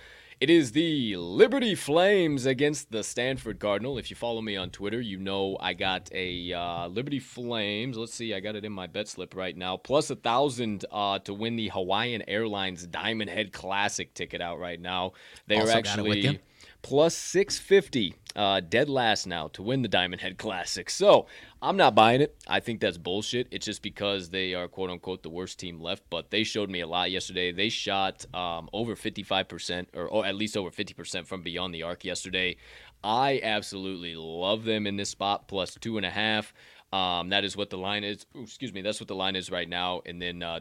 it 0.40 0.50
is 0.50 0.70
the 0.70 1.16
Liberty 1.16 1.74
Flames 1.74 2.46
against 2.46 2.92
the 2.92 3.02
Stanford 3.02 3.59
Cardinal. 3.59 3.98
If 3.98 4.09
you 4.09 4.14
follow 4.14 4.40
me 4.40 4.57
on 4.57 4.70
Twitter, 4.70 5.00
you 5.00 5.18
know 5.18 5.57
I 5.59 5.74
got 5.74 6.09
a 6.12 6.52
uh, 6.52 6.87
Liberty 6.87 7.18
Flames. 7.18 7.96
Let's 7.96 8.14
see, 8.14 8.33
I 8.33 8.38
got 8.38 8.54
it 8.54 8.64
in 8.64 8.70
my 8.70 8.87
bet 8.87 9.09
slip 9.09 9.35
right 9.35 9.57
now. 9.57 9.76
Plus 9.76 10.11
a 10.11 10.14
thousand 10.14 10.85
uh, 10.92 11.18
to 11.20 11.35
win 11.35 11.57
the 11.57 11.70
Hawaiian 11.70 12.22
Airlines 12.28 12.87
Diamond 12.87 13.31
Head 13.31 13.52
Classic 13.52 14.14
ticket 14.14 14.40
out 14.40 14.61
right 14.61 14.81
now. 14.81 15.11
They 15.48 15.57
Also 15.57 15.72
are 15.72 15.83
got 15.83 15.98
it 15.98 16.02
with 16.02 16.18
actually. 16.18 16.40
Plus 16.82 17.14
650 17.14 18.14
uh, 18.36 18.60
dead 18.60 18.88
last 18.88 19.26
now 19.26 19.48
to 19.48 19.62
win 19.62 19.82
the 19.82 19.88
Diamond 19.88 20.20
Head 20.20 20.38
Classic. 20.38 20.88
So 20.88 21.26
I'm 21.60 21.76
not 21.76 21.94
buying 21.94 22.20
it. 22.20 22.36
I 22.46 22.60
think 22.60 22.80
that's 22.80 22.98
bullshit. 22.98 23.48
It's 23.50 23.66
just 23.66 23.82
because 23.82 24.30
they 24.30 24.54
are 24.54 24.68
quote 24.68 24.90
unquote 24.90 25.22
the 25.22 25.30
worst 25.30 25.58
team 25.58 25.80
left, 25.80 26.04
but 26.08 26.30
they 26.30 26.44
showed 26.44 26.70
me 26.70 26.80
a 26.80 26.86
lot 26.86 27.10
yesterday. 27.10 27.52
They 27.52 27.68
shot 27.68 28.24
um, 28.34 28.68
over 28.72 28.94
55% 28.94 29.86
or, 29.94 30.06
or 30.06 30.24
at 30.24 30.36
least 30.36 30.56
over 30.56 30.70
50% 30.70 31.26
from 31.26 31.42
beyond 31.42 31.74
the 31.74 31.82
arc 31.82 32.04
yesterday. 32.04 32.56
I 33.02 33.40
absolutely 33.42 34.14
love 34.16 34.64
them 34.64 34.86
in 34.86 34.96
this 34.96 35.10
spot 35.10 35.48
plus 35.48 35.74
two 35.80 35.96
and 35.96 36.06
a 36.06 36.10
half. 36.10 36.52
Um, 36.92 37.30
that 37.30 37.44
is 37.44 37.56
what 37.56 37.70
the 37.70 37.78
line 37.78 38.04
is. 38.04 38.24
ooh, 38.36 38.42
excuse 38.42 38.72
me. 38.72 38.82
That's 38.82 39.00
what 39.00 39.08
the 39.08 39.14
line 39.14 39.36
is 39.36 39.50
right 39.50 39.68
now. 39.68 40.02
And 40.06 40.22
then 40.22 40.42
uh, 40.42 40.60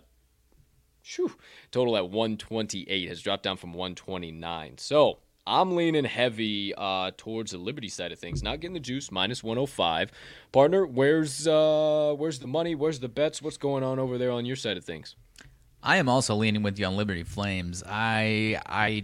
Phew, 1.07 1.31
total 1.71 1.95
at 1.95 2.09
128 2.09 3.07
has 3.07 3.21
dropped 3.21 3.43
down 3.43 3.55
from 3.55 3.71
129. 3.71 4.77
So 4.77 5.19
I'm 5.47 5.75
leaning 5.75 6.03
heavy 6.03 6.73
uh, 6.77 7.11
towards 7.15 7.51
the 7.51 7.57
Liberty 7.57 7.87
side 7.87 8.11
of 8.11 8.19
things. 8.19 8.43
Not 8.43 8.59
getting 8.59 8.73
the 8.73 8.79
juice, 8.79 9.11
minus 9.11 9.43
105. 9.43 10.11
Partner, 10.51 10.85
where's 10.85 11.47
uh, 11.47 12.13
where's 12.17 12.39
the 12.39 12.47
money? 12.47 12.75
Where's 12.75 12.99
the 12.99 13.07
bets? 13.07 13.41
What's 13.41 13.57
going 13.57 13.83
on 13.83 13.97
over 13.97 14.17
there 14.17 14.31
on 14.31 14.45
your 14.45 14.57
side 14.57 14.77
of 14.77 14.83
things? 14.83 15.15
I 15.81 15.97
am 15.97 16.09
also 16.09 16.35
leaning 16.35 16.63
with 16.63 16.77
you 16.77 16.85
on 16.85 16.97
Liberty 16.97 17.23
Flames. 17.23 17.81
I 17.87 18.59
I 18.65 19.03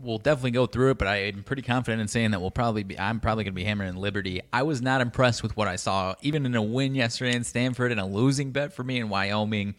will 0.00 0.18
definitely 0.18 0.52
go 0.52 0.66
through 0.66 0.92
it, 0.92 0.98
but 0.98 1.08
I 1.08 1.16
am 1.24 1.42
pretty 1.42 1.62
confident 1.62 2.00
in 2.00 2.08
saying 2.08 2.30
that 2.30 2.40
we'll 2.40 2.50
probably 2.50 2.84
be. 2.84 2.98
I'm 2.98 3.20
probably 3.20 3.44
going 3.44 3.52
to 3.52 3.56
be 3.56 3.64
hammering 3.64 3.96
Liberty. 3.96 4.42
I 4.52 4.62
was 4.62 4.80
not 4.80 5.00
impressed 5.00 5.42
with 5.42 5.56
what 5.56 5.68
I 5.68 5.76
saw, 5.76 6.14
even 6.22 6.46
in 6.46 6.54
a 6.54 6.62
win 6.62 6.94
yesterday 6.94 7.34
in 7.34 7.44
Stanford 7.44 7.90
and 7.90 8.00
a 8.00 8.06
losing 8.06 8.52
bet 8.52 8.72
for 8.72 8.84
me 8.84 8.98
in 8.98 9.08
Wyoming. 9.08 9.74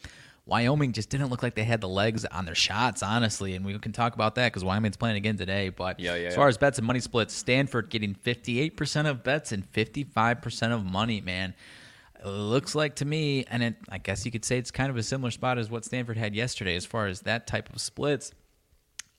Wyoming 0.45 0.91
just 0.91 1.10
didn't 1.10 1.30
look 1.30 1.43
like 1.43 1.56
they 1.56 1.63
had 1.63 1.82
the 1.82 1.88
legs 1.88 2.25
on 2.25 2.45
their 2.45 2.56
shots, 2.56 3.04
honestly, 3.04 3.54
and 3.56 3.63
we 3.65 3.77
can 3.80 3.91
talk 3.91 4.15
about 4.15 4.36
that 4.36 4.51
because 4.51 4.63
Wyoming's 4.63 4.97
playing 4.97 5.15
again 5.17 5.38
today. 5.38 5.69
But 5.69 5.99
Yeah, 5.99 6.15
yeah, 6.15 6.27
as 6.27 6.34
yeah. 6.34 6.36
far 6.38 6.47
as 6.47 6.58
bets 6.58 6.77
and 6.80 6.88
money 6.88 6.99
splits, 6.99 7.34
Stanford 7.34 7.89
getting 7.89 8.15
58% 8.15 9.08
of 9.10 9.23
bets 9.23 9.51
and 9.51 9.71
55% 9.71 10.71
of 10.73 10.84
money, 10.84 11.21
man. 11.21 11.54
It 12.19 12.27
looks 12.27 12.75
like 12.75 12.95
to 12.97 13.06
me, 13.06 13.45
and 13.49 13.63
it, 13.63 13.75
I 13.89 13.97
guess 13.99 14.25
you 14.25 14.32
could 14.32 14.45
say 14.45 14.58
it's 14.58 14.71
kind 14.71 14.89
of 14.89 14.97
a 14.97 15.04
similar 15.04 15.32
spot 15.32 15.58
as 15.58 15.69
what 15.69 15.86
Stanford 15.86 16.17
had 16.17 16.36
yesterday 16.36 16.75
as 16.75 16.86
far 16.86 17.08
as 17.08 17.21
that 17.21 17.47
type 17.47 17.69
of 17.73 17.80
splits. 17.80 18.32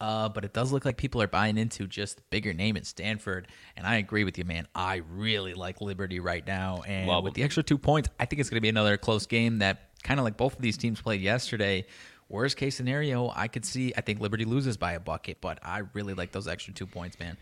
Uh, 0.01 0.29
but 0.29 0.45
it 0.45 0.53
does 0.53 0.73
look 0.73 0.85
like 0.85 0.97
people 0.97 1.23
are 1.23 1.29
buying 1.29 1.57
into 1.57 1.87
just 1.87 2.17
the 2.17 2.23
bigger 2.31 2.53
name 2.53 2.77
at 2.77 2.85
Stanford, 2.85 3.47
and 3.77 3.87
I 3.87 3.97
agree 3.97 4.25
with 4.25 4.37
you, 4.37 4.45
man. 4.45 4.67
I 4.75 4.97
really 5.09 5.55
like 5.55 5.81
Liberty 5.81 6.19
right 6.19 6.45
now, 6.45 6.83
and 6.85 7.07
Love 7.07 7.23
with 7.23 7.31
'em. 7.31 7.35
the 7.35 7.43
extra 7.45 7.63
two 7.63 7.79
points, 7.79 8.09
I 8.19 8.25
think 8.25 8.41
it's 8.41 8.51
going 8.51 8.57
to 8.57 8.61
be 8.63 8.69
another 8.69 8.97
close 8.97 9.27
game 9.27 9.59
that 9.59 9.92
kind 10.03 10.21
of 10.21 10.25
like 10.25 10.37
both 10.37 10.55
of 10.55 10.62
these 10.62 10.77
teams 10.77 11.01
played 11.01 11.21
yesterday. 11.21 11.87
Worst 12.29 12.57
case 12.57 12.75
scenario, 12.77 13.31
I 13.35 13.49
could 13.49 13.65
see. 13.65 13.93
I 13.97 14.01
think 14.01 14.21
Liberty 14.21 14.45
loses 14.45 14.77
by 14.77 14.93
a 14.93 15.01
bucket, 15.01 15.38
but 15.41 15.59
I 15.62 15.83
really 15.93 16.15
like 16.15 16.33
those 16.33 16.49
extra 16.49 16.73
two 16.73 16.87
points, 16.87 17.19
man. 17.19 17.37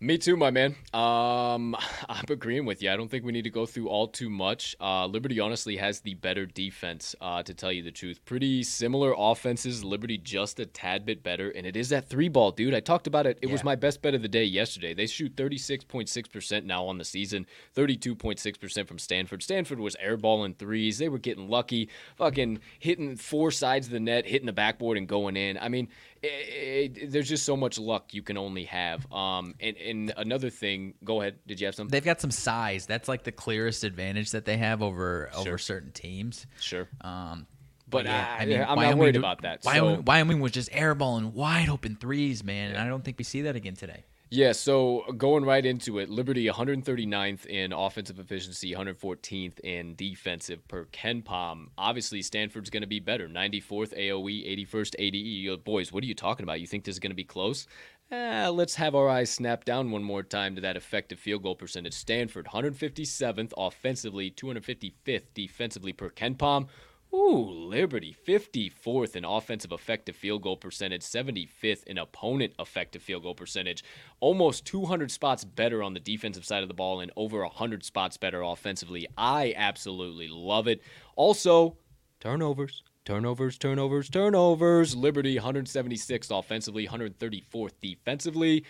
Me 0.00 0.16
too, 0.16 0.36
my 0.36 0.52
man. 0.52 0.76
Um, 0.94 1.74
I'm 2.08 2.24
agreeing 2.28 2.64
with 2.64 2.82
you. 2.82 2.90
I 2.90 2.96
don't 2.96 3.10
think 3.10 3.24
we 3.24 3.32
need 3.32 3.42
to 3.42 3.50
go 3.50 3.66
through 3.66 3.88
all 3.88 4.06
too 4.06 4.30
much. 4.30 4.76
Uh, 4.80 5.06
Liberty 5.06 5.40
honestly 5.40 5.76
has 5.76 5.98
the 6.00 6.14
better 6.14 6.46
defense, 6.46 7.16
uh, 7.20 7.42
to 7.42 7.52
tell 7.52 7.72
you 7.72 7.82
the 7.82 7.90
truth. 7.90 8.24
Pretty 8.24 8.62
similar 8.62 9.12
offenses. 9.18 9.82
Liberty 9.82 10.16
just 10.16 10.60
a 10.60 10.66
tad 10.66 11.04
bit 11.04 11.24
better, 11.24 11.50
and 11.50 11.66
it 11.66 11.76
is 11.76 11.88
that 11.88 12.08
three 12.08 12.28
ball, 12.28 12.52
dude. 12.52 12.74
I 12.74 12.80
talked 12.80 13.08
about 13.08 13.26
it. 13.26 13.40
It 13.42 13.50
was 13.50 13.64
my 13.64 13.74
best 13.74 14.00
bet 14.00 14.14
of 14.14 14.22
the 14.22 14.28
day 14.28 14.44
yesterday. 14.44 14.94
They 14.94 15.06
shoot 15.06 15.34
36.6% 15.34 16.64
now 16.64 16.86
on 16.86 16.98
the 16.98 17.04
season, 17.04 17.44
32.6% 17.74 18.86
from 18.86 19.00
Stanford. 19.00 19.42
Stanford 19.42 19.80
was 19.80 19.96
airballing 19.96 20.56
threes. 20.56 20.98
They 20.98 21.08
were 21.08 21.18
getting 21.18 21.48
lucky, 21.48 21.88
fucking 22.16 22.60
hitting 22.78 23.16
four 23.16 23.50
sides 23.50 23.88
of 23.88 23.92
the 23.92 24.00
net, 24.00 24.26
hitting 24.26 24.46
the 24.46 24.52
backboard, 24.52 24.96
and 24.96 25.08
going 25.08 25.36
in. 25.36 25.58
I 25.58 25.68
mean, 25.68 25.88
it, 26.22 26.96
it, 26.96 27.10
there's 27.10 27.28
just 27.28 27.44
so 27.44 27.56
much 27.56 27.78
luck 27.78 28.12
you 28.14 28.22
can 28.22 28.36
only 28.36 28.64
have. 28.64 29.10
Um, 29.12 29.54
and, 29.60 29.76
and 29.76 30.12
another 30.16 30.50
thing, 30.50 30.94
go 31.04 31.20
ahead. 31.20 31.36
Did 31.46 31.60
you 31.60 31.66
have 31.66 31.74
something? 31.74 31.90
They've 31.90 32.04
got 32.04 32.20
some 32.20 32.30
size. 32.30 32.86
That's 32.86 33.08
like 33.08 33.24
the 33.24 33.32
clearest 33.32 33.84
advantage 33.84 34.30
that 34.32 34.44
they 34.44 34.56
have 34.56 34.82
over 34.82 35.30
Sure. 35.32 35.40
over 35.40 35.58
certain 35.58 35.92
teams. 35.92 36.46
Sure. 36.60 36.88
Um, 37.00 37.46
But 37.88 38.04
yeah, 38.04 38.36
I, 38.38 38.44
mean 38.46 38.60
I'm 38.62 38.78
not 38.78 38.98
worried 38.98 39.16
about 39.16 39.42
that. 39.42 39.64
Wyoming, 39.64 39.96
So, 39.96 40.02
Wyoming 40.06 40.40
was 40.40 40.52
just 40.52 40.70
airballing 40.72 41.32
wide 41.32 41.68
open 41.68 41.96
threes, 41.96 42.44
man, 42.44 42.70
and 42.72 42.78
I 42.80 42.86
don't 42.88 43.02
think 43.04 43.16
we 43.18 43.24
see 43.24 43.42
that 43.42 43.56
again 43.56 43.74
today. 43.76 44.04
Yeah, 44.30 44.52
so 44.52 45.04
going 45.16 45.46
right 45.46 45.64
into 45.64 45.98
it, 45.98 46.10
Liberty 46.10 46.46
139th 46.48 47.46
in 47.46 47.72
offensive 47.72 48.18
efficiency, 48.18 48.74
114th 48.74 49.58
in 49.60 49.94
defensive 49.94 50.68
per 50.68 50.84
KenPom. 50.84 51.68
Obviously, 51.78 52.20
Stanford's 52.20 52.68
going 52.68 52.82
to 52.82 52.86
be 52.86 53.00
better. 53.00 53.26
94th 53.26 53.96
AOE, 53.98 54.66
81st 54.66 54.96
ADE. 54.98 55.64
Boys, 55.64 55.92
what 55.92 56.04
are 56.04 56.06
you 56.06 56.14
talking 56.14 56.44
about? 56.44 56.60
You 56.60 56.66
think 56.66 56.84
this 56.84 56.96
is 56.96 56.98
going 56.98 57.10
to 57.10 57.16
be 57.16 57.24
close? 57.24 57.66
Eh, 58.10 58.48
let's 58.48 58.74
have 58.74 58.94
our 58.94 59.08
eyes 59.08 59.30
snap 59.30 59.64
down 59.64 59.90
one 59.90 60.02
more 60.02 60.22
time 60.22 60.54
to 60.56 60.60
that 60.60 60.76
effective 60.76 61.18
field 61.18 61.42
goal 61.42 61.54
percentage. 61.54 61.94
Stanford 61.94 62.48
157th 62.48 63.52
offensively, 63.56 64.30
255th 64.30 65.24
defensively 65.32 65.94
per 65.94 66.10
KenPom. 66.10 66.68
Ooh, 67.12 67.50
Liberty 67.50 68.14
54th 68.26 69.16
in 69.16 69.24
offensive 69.24 69.72
effective 69.72 70.14
field 70.14 70.42
goal 70.42 70.56
percentage, 70.56 71.00
75th 71.02 71.84
in 71.84 71.96
opponent 71.96 72.52
effective 72.58 73.02
field 73.02 73.22
goal 73.22 73.34
percentage, 73.34 73.82
almost 74.20 74.66
200 74.66 75.10
spots 75.10 75.42
better 75.42 75.82
on 75.82 75.94
the 75.94 76.00
defensive 76.00 76.44
side 76.44 76.62
of 76.62 76.68
the 76.68 76.74
ball 76.74 77.00
and 77.00 77.10
over 77.16 77.40
100 77.40 77.82
spots 77.82 78.18
better 78.18 78.42
offensively. 78.42 79.06
I 79.16 79.54
absolutely 79.56 80.28
love 80.28 80.68
it. 80.68 80.82
Also, 81.16 81.76
turnovers. 82.20 82.82
Turnovers, 83.06 83.56
turnovers, 83.56 84.10
turnovers. 84.10 84.94
Liberty 84.94 85.38
176th 85.38 86.38
offensively, 86.38 86.86
134th 86.86 87.72
defensively. 87.80 88.66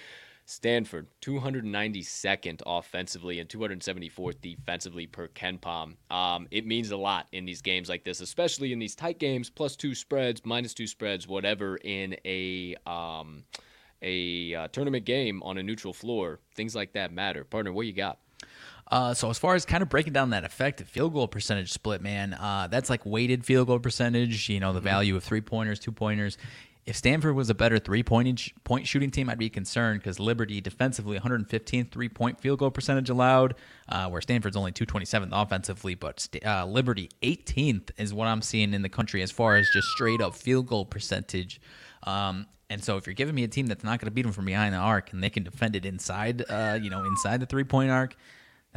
Stanford 0.48 1.08
292nd 1.20 2.62
offensively 2.64 3.38
and 3.38 3.50
274th 3.50 4.40
defensively 4.40 5.06
per 5.06 5.28
KenPom. 5.28 5.96
Um, 6.10 6.48
it 6.50 6.66
means 6.66 6.90
a 6.90 6.96
lot 6.96 7.26
in 7.32 7.44
these 7.44 7.60
games 7.60 7.90
like 7.90 8.02
this, 8.02 8.22
especially 8.22 8.72
in 8.72 8.78
these 8.78 8.94
tight 8.94 9.18
games, 9.18 9.50
plus 9.50 9.76
two 9.76 9.94
spreads, 9.94 10.40
minus 10.46 10.72
two 10.72 10.86
spreads, 10.86 11.28
whatever 11.28 11.76
in 11.76 12.16
a 12.24 12.76
um, 12.86 13.44
a 14.00 14.54
uh, 14.54 14.68
tournament 14.68 15.04
game 15.04 15.42
on 15.42 15.58
a 15.58 15.62
neutral 15.62 15.92
floor. 15.92 16.40
Things 16.54 16.74
like 16.74 16.94
that 16.94 17.12
matter. 17.12 17.44
Partner, 17.44 17.72
what 17.72 17.86
you 17.86 17.92
got? 17.92 18.18
Uh, 18.90 19.12
so 19.12 19.28
as 19.28 19.38
far 19.38 19.54
as 19.54 19.66
kind 19.66 19.82
of 19.82 19.90
breaking 19.90 20.14
down 20.14 20.30
that 20.30 20.44
effective 20.44 20.88
field 20.88 21.12
goal 21.12 21.28
percentage 21.28 21.72
split, 21.72 22.00
man, 22.00 22.32
uh, 22.32 22.66
that's 22.70 22.88
like 22.88 23.04
weighted 23.04 23.44
field 23.44 23.66
goal 23.66 23.78
percentage. 23.78 24.48
You 24.48 24.60
know, 24.60 24.72
the 24.72 24.80
value 24.80 25.14
of 25.14 25.22
three 25.22 25.42
pointers, 25.42 25.78
two 25.78 25.92
pointers. 25.92 26.38
If 26.88 26.96
Stanford 26.96 27.34
was 27.34 27.50
a 27.50 27.54
better 27.54 27.78
three 27.78 28.02
point 28.02 28.50
point 28.64 28.86
shooting 28.86 29.10
team, 29.10 29.28
I'd 29.28 29.36
be 29.36 29.50
concerned 29.50 30.00
because 30.00 30.18
Liberty 30.18 30.62
defensively 30.62 31.18
115th 31.18 31.90
three 31.90 32.08
point 32.08 32.40
field 32.40 32.60
goal 32.60 32.70
percentage 32.70 33.10
allowed, 33.10 33.56
uh, 33.90 34.08
where 34.08 34.22
Stanford's 34.22 34.56
only 34.56 34.72
227th 34.72 35.28
offensively, 35.30 35.94
but 35.94 36.26
uh, 36.46 36.64
Liberty 36.64 37.10
18th 37.22 37.90
is 37.98 38.14
what 38.14 38.26
I'm 38.26 38.40
seeing 38.40 38.72
in 38.72 38.80
the 38.80 38.88
country 38.88 39.20
as 39.20 39.30
far 39.30 39.56
as 39.56 39.68
just 39.74 39.86
straight 39.88 40.22
up 40.22 40.34
field 40.34 40.66
goal 40.66 40.86
percentage. 40.86 41.60
Um, 42.04 42.46
and 42.70 42.82
so 42.82 42.96
if 42.96 43.06
you're 43.06 43.12
giving 43.12 43.34
me 43.34 43.44
a 43.44 43.48
team 43.48 43.66
that's 43.66 43.84
not 43.84 44.00
going 44.00 44.06
to 44.06 44.10
beat 44.10 44.22
them 44.22 44.32
from 44.32 44.46
behind 44.46 44.72
the 44.72 44.78
arc 44.78 45.12
and 45.12 45.22
they 45.22 45.28
can 45.28 45.42
defend 45.42 45.76
it 45.76 45.84
inside, 45.84 46.42
uh, 46.48 46.78
you 46.82 46.88
know, 46.88 47.04
inside 47.04 47.40
the 47.40 47.46
three 47.46 47.64
point 47.64 47.90
arc, 47.90 48.16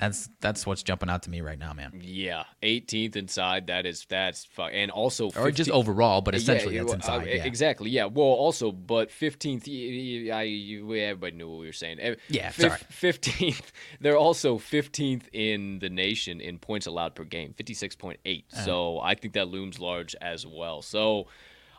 that's 0.01 0.29
that's 0.41 0.65
what's 0.65 0.81
jumping 0.83 1.09
out 1.09 1.23
to 1.23 1.29
me 1.29 1.39
right 1.41 1.57
now, 1.59 1.71
man. 1.73 2.01
Yeah, 2.03 2.43
18th 2.63 3.15
inside. 3.15 3.67
That 3.67 3.85
is 3.85 4.05
that's 4.09 4.43
fuck. 4.43 4.71
And 4.73 4.89
also, 4.91 5.31
Or 5.37 5.51
just 5.51 5.69
overall, 5.69 6.19
but 6.21 6.33
Yeah, 6.33 6.39
essentially 6.39 6.75
you- 6.75 6.81
that's 6.81 6.93
uh, 6.93 6.95
inside. 6.95 7.27
yeah. 7.27 7.45
Exactly. 7.45 7.89
Yeah. 7.91 8.05
Well, 8.05 8.25
also, 8.25 8.71
but 8.71 9.11
fifteenth. 9.11 9.65
I 9.67 10.41
you- 10.41 10.93
everybody 10.95 11.37
knew 11.37 11.49
what 11.49 11.59
we 11.59 11.67
were 11.67 11.71
saying. 11.73 12.17
Yeah, 12.27 12.49
sorry. 12.51 12.79
Fifteenth. 12.89 13.71
They're 14.01 14.17
also 14.17 14.57
fifteenth 14.57 15.29
in 15.31 15.79
the 15.79 15.89
nation 15.89 16.41
in 16.41 16.57
points 16.57 16.87
allowed 16.87 17.15
per 17.15 17.23
game, 17.23 17.53
fifty 17.53 17.73
six 17.75 17.95
point 17.95 18.19
eight. 18.25 18.45
Uh-huh. 18.53 18.65
So 18.65 18.99
I 18.99 19.13
think 19.15 19.35
that 19.35 19.47
looms 19.47 19.79
large 19.79 20.15
as 20.19 20.45
well. 20.45 20.81
So. 20.81 21.27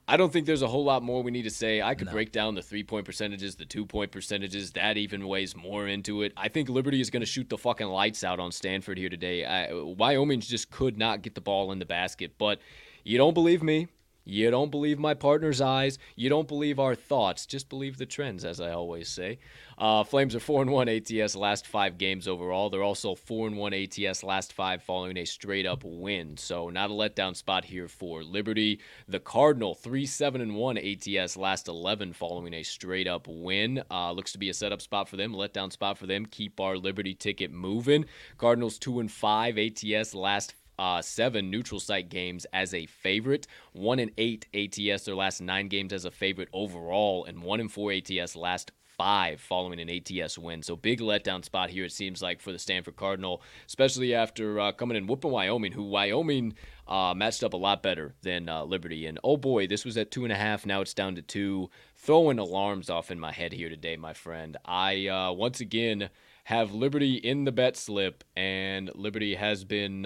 I 0.08 0.16
don't 0.16 0.32
think 0.32 0.46
there's 0.46 0.62
a 0.62 0.68
whole 0.68 0.84
lot 0.84 1.02
more 1.02 1.22
we 1.22 1.30
need 1.30 1.42
to 1.44 1.50
say. 1.50 1.80
I 1.80 1.94
could 1.94 2.10
break 2.10 2.32
down 2.32 2.54
the 2.54 2.62
three 2.62 2.82
point 2.82 3.06
percentages, 3.06 3.54
the 3.54 3.64
two 3.64 3.86
point 3.86 4.10
percentages. 4.10 4.72
That 4.72 4.96
even 4.96 5.28
weighs 5.28 5.56
more 5.56 5.86
into 5.86 6.22
it. 6.22 6.32
I 6.36 6.48
think 6.48 6.68
Liberty 6.68 7.00
is 7.00 7.08
going 7.08 7.20
to 7.20 7.26
shoot 7.26 7.48
the 7.48 7.56
fucking 7.56 7.86
lights 7.86 8.24
out 8.24 8.40
on 8.40 8.50
Stanford 8.50 8.98
here 8.98 9.08
today. 9.08 9.44
I, 9.44 9.72
Wyoming 9.72 10.40
just 10.40 10.70
could 10.70 10.98
not 10.98 11.22
get 11.22 11.34
the 11.34 11.40
ball 11.40 11.70
in 11.72 11.78
the 11.78 11.86
basket. 11.86 12.32
But 12.36 12.60
you 13.04 13.16
don't 13.16 13.34
believe 13.34 13.62
me? 13.62 13.88
You 14.24 14.50
don't 14.50 14.70
believe 14.70 14.98
my 14.98 15.14
partner's 15.14 15.60
eyes. 15.60 15.98
You 16.14 16.28
don't 16.28 16.46
believe 16.46 16.78
our 16.78 16.94
thoughts. 16.94 17.44
Just 17.44 17.68
believe 17.68 17.98
the 17.98 18.06
trends, 18.06 18.44
as 18.44 18.60
I 18.60 18.72
always 18.72 19.08
say. 19.08 19.38
Uh, 19.76 20.04
Flames 20.04 20.36
are 20.36 20.40
four 20.40 20.62
and 20.62 20.70
one 20.70 20.88
ATS 20.88 21.34
last 21.34 21.66
five 21.66 21.98
games 21.98 22.28
overall. 22.28 22.70
They're 22.70 22.82
also 22.82 23.16
four 23.16 23.48
and 23.48 23.56
one 23.56 23.74
ATS 23.74 24.22
last 24.22 24.52
five 24.52 24.82
following 24.82 25.16
a 25.16 25.24
straight 25.24 25.66
up 25.66 25.82
win. 25.84 26.36
So 26.36 26.68
not 26.68 26.90
a 26.90 26.92
letdown 26.92 27.34
spot 27.34 27.64
here 27.64 27.88
for 27.88 28.22
Liberty. 28.22 28.80
The 29.08 29.18
Cardinal 29.18 29.74
three 29.74 30.06
seven 30.06 30.40
and 30.40 30.54
one 30.54 30.78
ATS 30.78 31.36
last 31.36 31.66
eleven 31.66 32.12
following 32.12 32.54
a 32.54 32.62
straight 32.62 33.08
up 33.08 33.26
win. 33.28 33.82
Uh, 33.90 34.12
looks 34.12 34.32
to 34.32 34.38
be 34.38 34.50
a 34.50 34.54
setup 34.54 34.80
spot 34.82 35.08
for 35.08 35.16
them, 35.16 35.32
letdown 35.32 35.72
spot 35.72 35.98
for 35.98 36.06
them. 36.06 36.26
Keep 36.26 36.60
our 36.60 36.76
Liberty 36.76 37.14
ticket 37.14 37.50
moving. 37.50 38.04
Cardinals 38.38 38.78
two 38.78 39.00
and 39.00 39.10
five 39.10 39.58
ATS 39.58 40.14
last 40.14 40.54
uh, 40.82 41.00
seven 41.00 41.48
neutral 41.48 41.78
site 41.78 42.08
games 42.08 42.44
as 42.52 42.74
a 42.74 42.86
favorite, 42.86 43.46
one 43.72 44.00
and 44.00 44.10
eight 44.18 44.46
ATS 44.52 45.04
their 45.04 45.14
last 45.14 45.40
nine 45.40 45.68
games 45.68 45.92
as 45.92 46.04
a 46.04 46.10
favorite 46.10 46.48
overall, 46.52 47.24
and 47.24 47.40
one 47.40 47.60
and 47.60 47.70
four 47.70 47.92
ATS 47.92 48.34
last 48.34 48.72
five 48.96 49.40
following 49.40 49.78
an 49.78 49.88
ATS 49.88 50.36
win. 50.36 50.60
So 50.60 50.74
big 50.74 50.98
letdown 51.00 51.44
spot 51.44 51.70
here 51.70 51.84
it 51.84 51.92
seems 51.92 52.20
like 52.20 52.40
for 52.40 52.50
the 52.50 52.58
Stanford 52.58 52.96
Cardinal, 52.96 53.42
especially 53.68 54.12
after 54.12 54.58
uh, 54.58 54.72
coming 54.72 54.96
in 54.96 55.06
whooping 55.06 55.30
Wyoming, 55.30 55.70
who 55.70 55.84
Wyoming 55.84 56.54
uh, 56.88 57.14
matched 57.14 57.44
up 57.44 57.52
a 57.52 57.56
lot 57.56 57.84
better 57.84 58.16
than 58.22 58.48
uh, 58.48 58.64
Liberty. 58.64 59.06
And 59.06 59.20
oh 59.22 59.36
boy, 59.36 59.68
this 59.68 59.84
was 59.84 59.96
at 59.96 60.10
two 60.10 60.24
and 60.24 60.32
a 60.32 60.36
half. 60.36 60.66
Now 60.66 60.80
it's 60.80 60.94
down 60.94 61.14
to 61.14 61.22
two. 61.22 61.70
Throwing 61.94 62.40
alarms 62.40 62.90
off 62.90 63.12
in 63.12 63.20
my 63.20 63.30
head 63.30 63.52
here 63.52 63.68
today, 63.68 63.96
my 63.96 64.14
friend. 64.14 64.56
I 64.64 65.06
uh, 65.06 65.30
once 65.30 65.60
again 65.60 66.10
have 66.42 66.74
Liberty 66.74 67.14
in 67.14 67.44
the 67.44 67.52
bet 67.52 67.76
slip, 67.76 68.24
and 68.34 68.90
Liberty 68.96 69.36
has 69.36 69.62
been. 69.62 70.04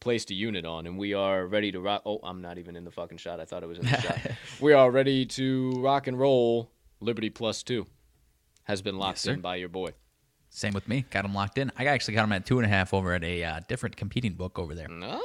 Placed 0.00 0.30
a 0.30 0.34
unit 0.34 0.64
on, 0.64 0.86
and 0.86 0.96
we 0.96 1.12
are 1.14 1.46
ready 1.46 1.72
to 1.72 1.80
rock. 1.80 2.02
Oh, 2.06 2.20
I'm 2.22 2.40
not 2.40 2.56
even 2.58 2.76
in 2.76 2.84
the 2.84 2.90
fucking 2.90 3.18
shot. 3.18 3.40
I 3.40 3.44
thought 3.44 3.62
it 3.64 3.66
was 3.66 3.78
in 3.78 3.86
the 3.86 4.00
shot. 4.00 4.18
We 4.60 4.72
are 4.72 4.90
ready 4.90 5.26
to 5.26 5.72
rock 5.78 6.06
and 6.06 6.18
roll. 6.18 6.70
Liberty 7.00 7.30
plus 7.30 7.62
two 7.62 7.86
has 8.64 8.82
been 8.82 8.96
locked 8.96 9.18
sir. 9.18 9.32
in 9.32 9.40
by 9.40 9.56
your 9.56 9.68
boy. 9.68 9.90
Same 10.50 10.72
with 10.72 10.88
me. 10.88 11.04
Got 11.10 11.24
him 11.24 11.34
locked 11.34 11.58
in. 11.58 11.70
I 11.76 11.86
actually 11.86 12.14
got 12.14 12.24
him 12.24 12.32
at 12.32 12.46
two 12.46 12.58
and 12.58 12.66
a 12.66 12.68
half 12.68 12.94
over 12.94 13.12
at 13.12 13.22
a 13.22 13.44
uh, 13.44 13.60
different 13.68 13.96
competing 13.96 14.32
book 14.32 14.58
over 14.58 14.74
there. 14.74 14.88
No, 14.88 15.20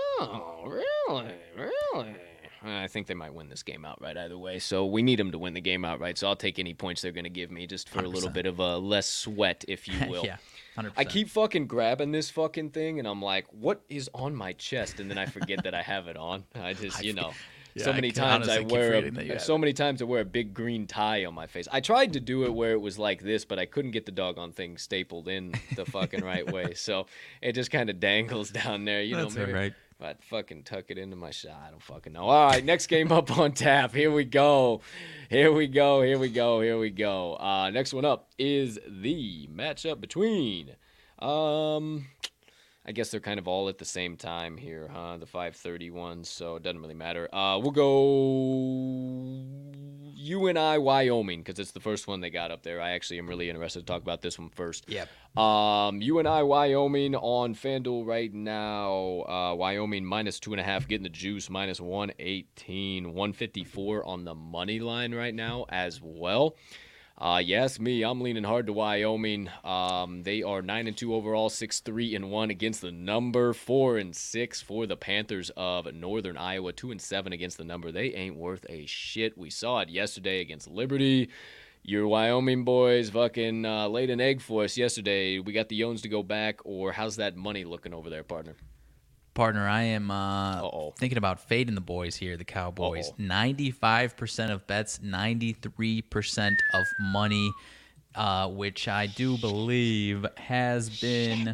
really, 0.65 1.33
really. 1.55 2.15
Eh, 2.65 2.83
I 2.83 2.87
think 2.87 3.07
they 3.07 3.13
might 3.13 3.33
win 3.33 3.49
this 3.49 3.63
game 3.63 3.85
outright 3.85 4.17
either 4.17 4.37
way. 4.37 4.59
So 4.59 4.85
we 4.85 5.01
need 5.01 5.19
them 5.19 5.31
to 5.31 5.37
win 5.37 5.53
the 5.53 5.61
game 5.61 5.83
outright. 5.83 6.17
So 6.17 6.27
I'll 6.27 6.35
take 6.35 6.59
any 6.59 6.73
points 6.73 7.01
they're 7.01 7.11
going 7.11 7.25
to 7.25 7.29
give 7.29 7.51
me 7.51 7.67
just 7.67 7.89
for 7.89 7.99
a 7.99 8.07
little 8.07 8.29
bit 8.29 8.45
of 8.45 8.59
a 8.59 8.77
less 8.77 9.07
sweat, 9.07 9.65
if 9.67 9.87
you 9.87 9.95
will. 10.09 10.25
yeah, 10.25 10.37
100%. 10.77 10.93
I 10.95 11.03
keep 11.03 11.29
fucking 11.29 11.67
grabbing 11.67 12.11
this 12.11 12.29
fucking 12.29 12.69
thing, 12.71 12.99
and 12.99 13.07
I'm 13.07 13.21
like, 13.21 13.47
"What 13.51 13.81
is 13.89 14.09
on 14.13 14.35
my 14.35 14.53
chest?" 14.53 14.99
And 14.99 15.09
then 15.09 15.17
I 15.17 15.25
forget 15.25 15.63
that 15.63 15.73
I 15.73 15.81
have 15.81 16.07
it 16.07 16.17
on. 16.17 16.45
I 16.55 16.73
just, 16.85 17.03
you 17.03 17.13
know, 17.13 17.31
Yeah, 17.75 17.85
so 17.85 17.93
many 17.93 18.11
can 18.11 18.23
times 18.23 18.49
I 18.49 18.59
wear 18.59 18.91
forgetting 18.91 19.13
that 19.15 19.25
you 19.25 19.33
a, 19.33 19.39
so 19.39 19.57
many 19.57 19.73
times 19.73 20.01
I 20.01 20.05
wear 20.05 20.21
a 20.21 20.25
big 20.25 20.53
green 20.53 20.85
tie 20.85 21.25
on 21.25 21.33
my 21.33 21.47
face. 21.47 21.67
I 21.71 21.81
tried 21.81 22.13
to 22.13 22.19
do 22.19 22.43
it 22.43 22.53
where 22.53 22.73
it 22.73 22.81
was 22.81 22.99
like 22.99 23.23
this, 23.23 23.45
but 23.45 23.57
I 23.57 23.65
couldn't 23.65 23.91
get 23.91 24.05
the 24.05 24.11
doggone 24.11 24.51
thing 24.51 24.77
stapled 24.77 25.27
in 25.27 25.53
the 25.75 25.85
fucking 25.85 26.23
right 26.23 26.49
way. 26.51 26.75
So 26.75 27.07
it 27.41 27.53
just 27.53 27.71
kind 27.71 27.89
of 27.89 27.99
dangles 27.99 28.51
down 28.51 28.85
there. 28.85 29.01
You 29.01 29.15
That's 29.15 29.33
know, 29.33 29.41
maybe 29.41 29.53
alright. 29.53 29.73
I'd 30.03 30.23
fucking 30.23 30.63
tuck 30.63 30.85
it 30.89 30.97
into 30.97 31.15
my 31.15 31.31
shot, 31.31 31.61
I 31.65 31.71
don't 31.71 31.81
fucking 31.81 32.13
know. 32.13 32.23
All 32.23 32.47
right, 32.47 32.63
next 32.63 32.87
game 32.87 33.11
up 33.11 33.37
on 33.37 33.53
tap. 33.53 33.93
Here 33.93 34.11
we 34.11 34.25
go. 34.25 34.81
Here 35.29 35.51
we 35.51 35.67
go. 35.67 36.01
Here 36.01 36.19
we 36.19 36.29
go. 36.29 36.61
Here 36.61 36.77
we 36.77 36.89
go. 36.89 37.35
Uh, 37.35 37.69
next 37.69 37.93
one 37.93 38.05
up 38.05 38.29
is 38.37 38.79
the 38.87 39.47
matchup 39.53 40.01
between. 40.01 40.75
Um, 41.19 42.07
I 42.85 42.91
guess 42.91 43.11
they're 43.11 43.21
kind 43.21 43.39
of 43.39 43.47
all 43.47 43.69
at 43.69 43.77
the 43.77 43.85
same 43.85 44.17
time 44.17 44.57
here, 44.57 44.89
huh? 44.91 45.17
The 45.17 45.25
530 45.25 45.89
ones, 45.91 46.29
so 46.29 46.57
it 46.57 46.63
doesn't 46.63 46.81
really 46.81 46.93
matter. 46.93 47.33
Uh, 47.33 47.57
we'll 47.59 47.71
go 47.71 47.83
UNI 50.23 50.77
Wyoming 50.77 51.41
because 51.41 51.59
it's 51.59 51.71
the 51.71 51.79
first 51.79 52.07
one 52.07 52.21
they 52.21 52.29
got 52.29 52.51
up 52.51 52.63
there. 52.63 52.81
I 52.81 52.91
actually 52.91 53.19
am 53.19 53.27
really 53.27 53.49
interested 53.49 53.79
to 53.79 53.85
talk 53.85 54.01
about 54.01 54.21
this 54.21 54.39
one 54.39 54.49
first. 54.49 54.89
Yep. 54.89 55.09
Um, 55.37 56.01
UNI 56.01 56.43
Wyoming 56.43 57.15
on 57.15 57.55
FanDuel 57.55 58.05
right 58.05 58.33
now. 58.33 59.23
Uh, 59.27 59.55
Wyoming 59.55 60.05
minus 60.05 60.39
two 60.39 60.53
and 60.53 60.59
a 60.61 60.63
half, 60.63 60.87
getting 60.87 61.03
the 61.03 61.09
juice 61.09 61.49
minus 61.49 61.81
118, 61.81 63.05
154 63.05 64.05
on 64.05 64.25
the 64.25 64.35
money 64.35 64.79
line 64.79 65.13
right 65.13 65.33
now 65.33 65.65
as 65.69 66.01
well. 66.01 66.55
Uh, 67.23 67.37
yes, 67.37 67.79
me. 67.79 68.03
I'm 68.03 68.19
leaning 68.19 68.43
hard 68.43 68.67
to 68.67 68.73
Wyoming. 68.73 69.49
Um, 69.63 70.23
they 70.23 70.43
are 70.43 70.61
nine 70.61 70.87
and 70.87 70.97
two 70.97 71.15
overall, 71.15 71.49
six 71.49 71.79
three 71.79 72.15
and 72.15 72.29
one 72.29 72.49
against 72.49 72.81
the 72.81 72.91
number, 72.91 73.53
four 73.53 73.97
and 73.97 74.13
six 74.13 74.61
for 74.61 74.85
the 74.85 74.97
Panthers 74.97 75.49
of 75.55 75.93
Northern 75.93 76.35
Iowa, 76.35 76.73
two 76.73 76.91
and 76.91 76.99
seven 76.99 77.31
against 77.31 77.57
the 77.57 77.63
number. 77.63 77.93
They 77.93 78.13
ain't 78.13 78.35
worth 78.35 78.65
a 78.67 78.85
shit. 78.87 79.37
We 79.37 79.49
saw 79.51 79.79
it 79.79 79.87
yesterday 79.87 80.41
against 80.41 80.69
Liberty. 80.69 81.29
Your 81.81 82.09
Wyoming 82.09 82.65
boys 82.65 83.09
fucking 83.11 83.65
uh, 83.65 83.87
laid 83.87 84.09
an 84.09 84.19
egg 84.19 84.41
for 84.41 84.65
us 84.65 84.75
yesterday. 84.75 85.39
We 85.39 85.53
got 85.53 85.69
the 85.69 85.79
Yones 85.79 86.01
to 86.01 86.09
go 86.09 86.23
back, 86.23 86.59
or 86.65 86.91
how's 86.91 87.15
that 87.15 87.37
money 87.37 87.63
looking 87.63 87.93
over 87.93 88.09
there, 88.09 88.23
partner? 88.25 88.57
Partner, 89.33 89.67
I 89.67 89.81
am 89.83 90.11
uh, 90.11 90.91
thinking 90.97 91.17
about 91.17 91.39
fading 91.39 91.75
the 91.75 91.81
boys 91.81 92.15
here, 92.15 92.37
the 92.37 92.45
Cowboys. 92.45 93.11
Ninety-five 93.17 94.15
percent 94.15 94.51
of 94.51 94.67
bets, 94.67 95.01
ninety-three 95.01 96.03
percent 96.03 96.61
of 96.73 96.85
money. 96.99 97.51
uh, 98.15 98.47
which 98.49 98.87
I 98.87 99.07
do 99.07 99.37
believe 99.37 100.25
has 100.37 100.89
been. 101.01 101.49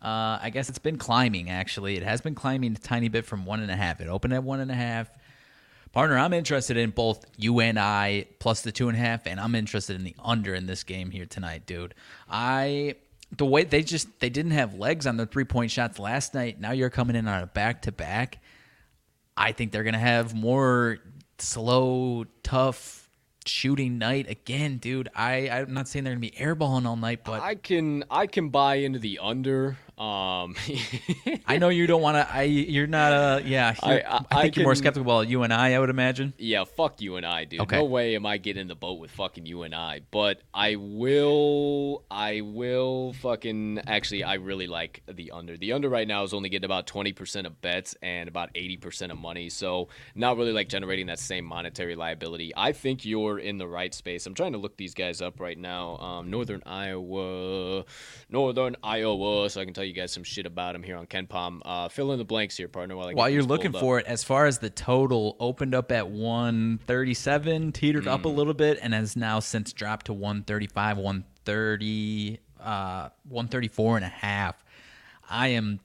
Uh, 0.00 0.38
I 0.42 0.50
guess 0.52 0.68
it's 0.68 0.78
been 0.80 0.98
climbing. 0.98 1.48
Actually, 1.50 1.96
it 1.96 2.02
has 2.02 2.20
been 2.20 2.34
climbing 2.34 2.72
a 2.72 2.78
tiny 2.78 3.08
bit 3.08 3.24
from 3.24 3.44
one 3.44 3.60
and 3.60 3.70
a 3.70 3.76
half. 3.76 4.00
It 4.00 4.08
opened 4.08 4.34
at 4.34 4.42
one 4.42 4.60
and 4.60 4.70
a 4.70 4.74
half. 4.74 5.08
Partner, 5.92 6.18
I'm 6.18 6.32
interested 6.32 6.76
in 6.76 6.90
both 6.90 7.24
you 7.36 7.60
and 7.60 7.78
I 7.78 8.26
plus 8.38 8.62
the 8.62 8.72
two 8.72 8.88
and 8.88 8.96
a 8.96 9.00
half, 9.00 9.26
and 9.26 9.38
I'm 9.38 9.54
interested 9.54 9.94
in 9.94 10.04
the 10.04 10.16
under 10.24 10.54
in 10.54 10.66
this 10.66 10.82
game 10.84 11.10
here 11.10 11.26
tonight, 11.26 11.66
dude. 11.66 11.94
I 12.28 12.96
the 13.36 13.46
way 13.46 13.64
they 13.64 13.82
just 13.82 14.20
they 14.20 14.30
didn't 14.30 14.52
have 14.52 14.74
legs 14.74 15.06
on 15.06 15.16
their 15.16 15.26
three 15.26 15.44
point 15.44 15.70
shots 15.70 15.98
last 15.98 16.34
night. 16.34 16.60
Now 16.60 16.72
you're 16.72 16.90
coming 16.90 17.16
in 17.16 17.26
on 17.26 17.42
a 17.42 17.46
back 17.46 17.82
to 17.82 17.92
back. 17.92 18.38
I 19.36 19.52
think 19.52 19.72
they're 19.72 19.84
gonna 19.84 19.98
have 19.98 20.34
more 20.34 20.98
slow, 21.38 22.24
tough 22.42 23.08
shooting 23.46 23.98
night 23.98 24.28
again, 24.30 24.76
dude. 24.76 25.08
I 25.14 25.48
I'm 25.48 25.72
not 25.72 25.88
saying 25.88 26.04
they're 26.04 26.14
gonna 26.14 26.20
be 26.20 26.30
airballing 26.32 26.86
all 26.86 26.96
night, 26.96 27.24
but 27.24 27.40
I 27.40 27.54
can 27.54 28.04
I 28.10 28.26
can 28.26 28.50
buy 28.50 28.76
into 28.76 28.98
the 28.98 29.18
under. 29.20 29.78
Um, 29.98 30.56
I 31.46 31.58
know 31.58 31.68
you 31.68 31.86
don't 31.86 32.02
want 32.02 32.16
to. 32.16 32.34
I 32.34 32.42
you're 32.42 32.86
not 32.86 33.12
a 33.12 33.42
yeah. 33.46 33.74
I- 33.82 34.00
I- 34.00 34.16
I, 34.16 34.24
I 34.30 34.42
think 34.42 34.56
you're 34.56 34.64
more 34.64 34.74
skeptical 34.74 35.02
about 35.10 35.28
you 35.28 35.42
and 35.42 35.52
I. 35.52 35.74
I 35.74 35.78
would 35.78 35.90
imagine. 35.90 36.32
yeah, 36.38 36.64
fuck 36.64 37.00
you 37.00 37.16
and 37.16 37.24
I, 37.26 37.44
dude. 37.44 37.60
Okay. 37.60 37.76
No 37.76 37.84
way 37.84 38.14
am 38.16 38.26
I 38.26 38.38
getting 38.38 38.62
in 38.62 38.68
the 38.68 38.74
boat 38.74 38.98
with 38.98 39.10
fucking 39.12 39.46
you 39.46 39.62
and 39.62 39.74
I. 39.74 40.00
But 40.10 40.40
I 40.52 40.76
will. 40.76 42.04
I 42.10 42.40
will 42.40 43.12
fucking. 43.14 43.80
Actually, 43.86 44.24
I 44.24 44.34
really 44.34 44.66
like 44.66 45.02
the 45.10 45.30
under. 45.32 45.56
The 45.56 45.72
under 45.72 45.88
right 45.88 46.06
now 46.08 46.22
is 46.24 46.32
only 46.34 46.48
getting 46.48 46.64
about 46.64 46.86
twenty 46.86 47.12
percent 47.12 47.46
of 47.46 47.60
bets 47.60 47.94
and 48.02 48.28
about 48.28 48.50
eighty 48.54 48.76
percent 48.76 49.12
of 49.12 49.18
money. 49.18 49.48
So 49.50 49.88
not 50.14 50.36
really 50.36 50.52
like 50.52 50.68
generating 50.68 51.06
that 51.06 51.18
same 51.18 51.44
monetary 51.44 51.94
liability. 51.96 52.52
I 52.56 52.72
think 52.72 53.04
you're 53.04 53.38
in 53.38 53.58
the 53.58 53.68
right 53.68 53.92
space. 53.94 54.26
I'm 54.26 54.34
trying 54.34 54.52
to 54.52 54.58
look 54.58 54.76
these 54.76 54.94
guys 54.94 55.20
up 55.22 55.38
right 55.40 55.58
now. 55.58 55.96
Um, 55.98 56.30
Northern 56.30 56.62
Iowa, 56.66 57.84
Northern 58.30 58.76
Iowa. 58.82 59.48
So 59.50 59.60
I 59.60 59.64
can 59.64 59.74
tell 59.74 59.81
you 59.82 59.92
guys 59.92 60.12
some 60.12 60.24
shit 60.24 60.46
about 60.46 60.74
him 60.74 60.82
here 60.82 60.96
on 60.96 61.06
KenPom. 61.06 61.60
Uh, 61.64 61.88
fill 61.88 62.12
in 62.12 62.18
the 62.18 62.24
blanks 62.24 62.56
here, 62.56 62.68
partner. 62.68 62.96
While 62.96 63.08
I 63.08 63.12
While 63.14 63.28
you're 63.30 63.42
looking 63.42 63.72
pulled 63.72 63.82
up. 63.82 63.86
for 63.86 63.98
it, 64.00 64.06
as 64.06 64.24
far 64.24 64.46
as 64.46 64.58
the 64.58 64.70
total 64.70 65.36
opened 65.40 65.74
up 65.74 65.92
at 65.92 66.08
137, 66.08 67.72
teetered 67.72 68.08
up 68.08 68.24
a 68.24 68.28
Mm. 68.28 68.34
little 68.36 68.54
bit, 68.54 68.78
and 68.82 68.94
has 68.94 69.16
now 69.16 69.40
since 69.40 69.72
dropped 69.72 70.06
to 70.06 70.12
135, 70.12 70.98
130, 70.98 72.38
uh, 72.60 73.08
134 73.28 73.96
and 73.96 74.04
a 74.04 74.08
half. 74.08 74.62
I 75.28 75.48
am 75.48 75.80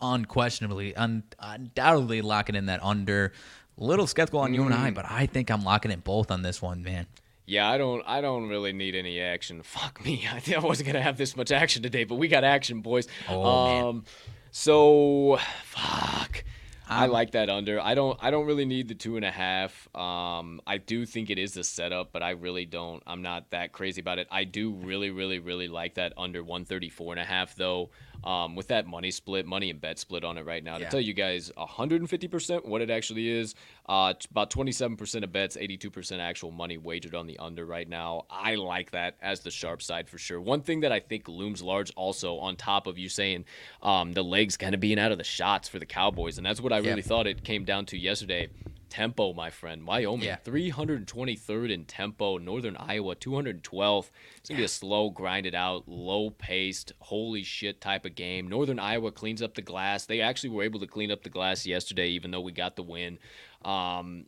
unquestionably, 0.00 0.94
un- 0.96 1.24
undoubtedly 1.40 2.22
locking 2.22 2.54
in 2.54 2.66
that 2.66 2.82
under. 2.82 3.32
Little 3.76 4.06
skeptical 4.08 4.40
on 4.40 4.54
you 4.54 4.64
and 4.64 4.74
Mm. 4.74 4.78
I, 4.78 4.90
but 4.90 5.04
I 5.08 5.26
think 5.26 5.50
I'm 5.50 5.62
locking 5.62 5.90
in 5.92 6.00
both 6.00 6.30
on 6.30 6.42
this 6.42 6.60
one, 6.60 6.82
man. 6.82 7.06
Yeah, 7.48 7.68
I 7.70 7.78
don't. 7.78 8.02
I 8.06 8.20
don't 8.20 8.48
really 8.48 8.72
need 8.74 8.94
any 8.94 9.20
action. 9.20 9.62
Fuck 9.64 10.04
me. 10.04 10.28
I 10.30 10.38
think 10.40 10.56
I 10.56 10.60
wasn't 10.60 10.86
gonna 10.88 11.02
have 11.02 11.16
this 11.16 11.34
much 11.36 11.50
action 11.50 11.82
today, 11.82 12.04
but 12.04 12.16
we 12.16 12.28
got 12.28 12.44
action, 12.44 12.82
boys. 12.82 13.08
Oh, 13.28 13.42
man. 13.66 13.84
um, 13.84 14.04
so 14.50 15.38
fuck. 15.64 16.44
I 16.90 17.04
Um, 17.04 17.10
like 17.10 17.32
that 17.32 17.50
under. 17.50 17.80
I 17.80 17.94
don't. 17.94 18.18
I 18.22 18.30
don't 18.30 18.46
really 18.46 18.64
need 18.64 18.88
the 18.88 18.94
two 18.94 19.16
and 19.16 19.24
a 19.24 19.30
half. 19.30 19.88
Um, 19.94 20.60
I 20.66 20.78
do 20.78 21.04
think 21.06 21.28
it 21.30 21.38
is 21.38 21.56
a 21.56 21.64
setup, 21.64 22.12
but 22.12 22.22
I 22.22 22.30
really 22.30 22.64
don't. 22.64 23.02
I'm 23.06 23.20
not 23.22 23.50
that 23.50 23.72
crazy 23.72 24.00
about 24.00 24.18
it. 24.18 24.26
I 24.30 24.44
do 24.44 24.70
really, 24.72 25.10
really, 25.10 25.38
really 25.38 25.68
like 25.68 25.94
that 25.94 26.12
under 26.16 26.42
134 26.42 27.12
and 27.14 27.20
a 27.20 27.24
half 27.24 27.54
though. 27.56 27.90
Um, 28.24 28.56
with 28.56 28.68
that 28.68 28.86
money 28.86 29.12
split, 29.12 29.46
money 29.46 29.70
and 29.70 29.80
bet 29.80 29.98
split 29.98 30.24
on 30.24 30.38
it 30.38 30.44
right 30.44 30.62
now. 30.64 30.76
To 30.78 30.84
tell 30.90 31.00
you 31.00 31.14
guys 31.14 31.52
150% 31.56 32.66
what 32.66 32.80
it 32.82 32.90
actually 32.90 33.28
is, 33.30 33.54
uh, 33.88 34.12
about 34.30 34.50
27% 34.50 35.22
of 35.22 35.32
bets, 35.32 35.56
82% 35.56 36.18
actual 36.18 36.50
money 36.50 36.78
wagered 36.78 37.14
on 37.14 37.26
the 37.28 37.38
under 37.38 37.64
right 37.64 37.88
now. 37.88 38.24
I 38.28 38.56
like 38.56 38.90
that 38.90 39.16
as 39.22 39.40
the 39.40 39.50
sharp 39.52 39.82
side 39.82 40.08
for 40.08 40.18
sure. 40.18 40.40
One 40.40 40.62
thing 40.62 40.80
that 40.80 40.90
I 40.90 40.98
think 41.00 41.28
looms 41.28 41.62
large 41.62 41.92
also 41.94 42.38
on 42.38 42.56
top 42.56 42.86
of 42.88 42.98
you 42.98 43.08
saying 43.08 43.44
um, 43.82 44.12
the 44.12 44.24
legs 44.24 44.56
kind 44.56 44.74
of 44.74 44.80
being 44.80 44.98
out 44.98 45.12
of 45.12 45.18
the 45.18 45.24
shots 45.24 45.68
for 45.68 45.78
the 45.78 45.86
Cowboys, 45.86 46.38
and 46.38 46.46
that's 46.46 46.60
what 46.60 46.72
I 46.72 46.78
really 46.78 46.96
Yep. 46.96 47.04
thought 47.04 47.26
it 47.28 47.44
came 47.44 47.64
down 47.64 47.86
to 47.86 47.96
yesterday. 47.98 48.48
Tempo, 48.88 49.32
my 49.32 49.50
friend. 49.50 49.86
Wyoming, 49.86 50.26
Yeah. 50.26 50.36
323rd 50.44 51.70
in 51.70 51.84
tempo. 51.84 52.38
Northern 52.38 52.76
Iowa, 52.76 53.14
212th. 53.14 54.10
It's 54.38 54.48
going 54.48 54.56
to 54.56 54.60
be 54.60 54.64
a 54.64 54.68
slow, 54.68 55.10
grinded 55.10 55.54
out, 55.54 55.86
low 55.88 56.30
paced, 56.30 56.92
holy 57.00 57.42
shit 57.42 57.80
type 57.80 58.04
of 58.04 58.14
game. 58.14 58.48
Northern 58.48 58.78
Iowa 58.78 59.12
cleans 59.12 59.42
up 59.42 59.54
the 59.54 59.62
glass. 59.62 60.06
They 60.06 60.20
actually 60.20 60.50
were 60.50 60.62
able 60.62 60.80
to 60.80 60.86
clean 60.86 61.10
up 61.10 61.22
the 61.22 61.30
glass 61.30 61.66
yesterday, 61.66 62.08
even 62.10 62.30
though 62.30 62.40
we 62.40 62.52
got 62.52 62.76
the 62.76 62.82
win. 62.82 63.18
Um, 63.64 64.26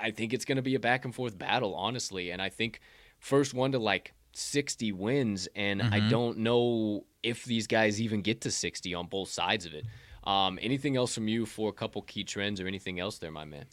I 0.00 0.10
think 0.10 0.32
it's 0.32 0.44
going 0.44 0.56
to 0.56 0.62
be 0.62 0.74
a 0.74 0.80
back 0.80 1.04
and 1.04 1.14
forth 1.14 1.36
battle, 1.38 1.74
honestly. 1.74 2.30
And 2.30 2.40
I 2.40 2.48
think 2.48 2.80
first 3.18 3.52
one 3.54 3.72
to 3.72 3.78
like 3.78 4.14
60 4.32 4.92
wins. 4.92 5.48
And 5.56 5.82
I 5.82 6.08
don't 6.08 6.38
know 6.38 7.04
if 7.22 7.44
these 7.44 7.66
guys 7.66 8.00
even 8.00 8.22
get 8.22 8.40
to 8.42 8.50
60 8.50 8.94
on 8.94 9.06
both 9.06 9.28
sides 9.28 9.66
of 9.66 9.74
it. 9.74 9.84
Um, 10.24 10.58
anything 10.60 10.96
else 10.96 11.14
from 11.14 11.26
you 11.26 11.46
for 11.46 11.68
a 11.70 11.72
couple 11.72 12.02
key 12.02 12.22
trends 12.22 12.60
or 12.60 12.66
anything 12.66 13.00
else 13.00 13.18
there, 13.18 13.30
my 13.30 13.44
man? 13.44 13.64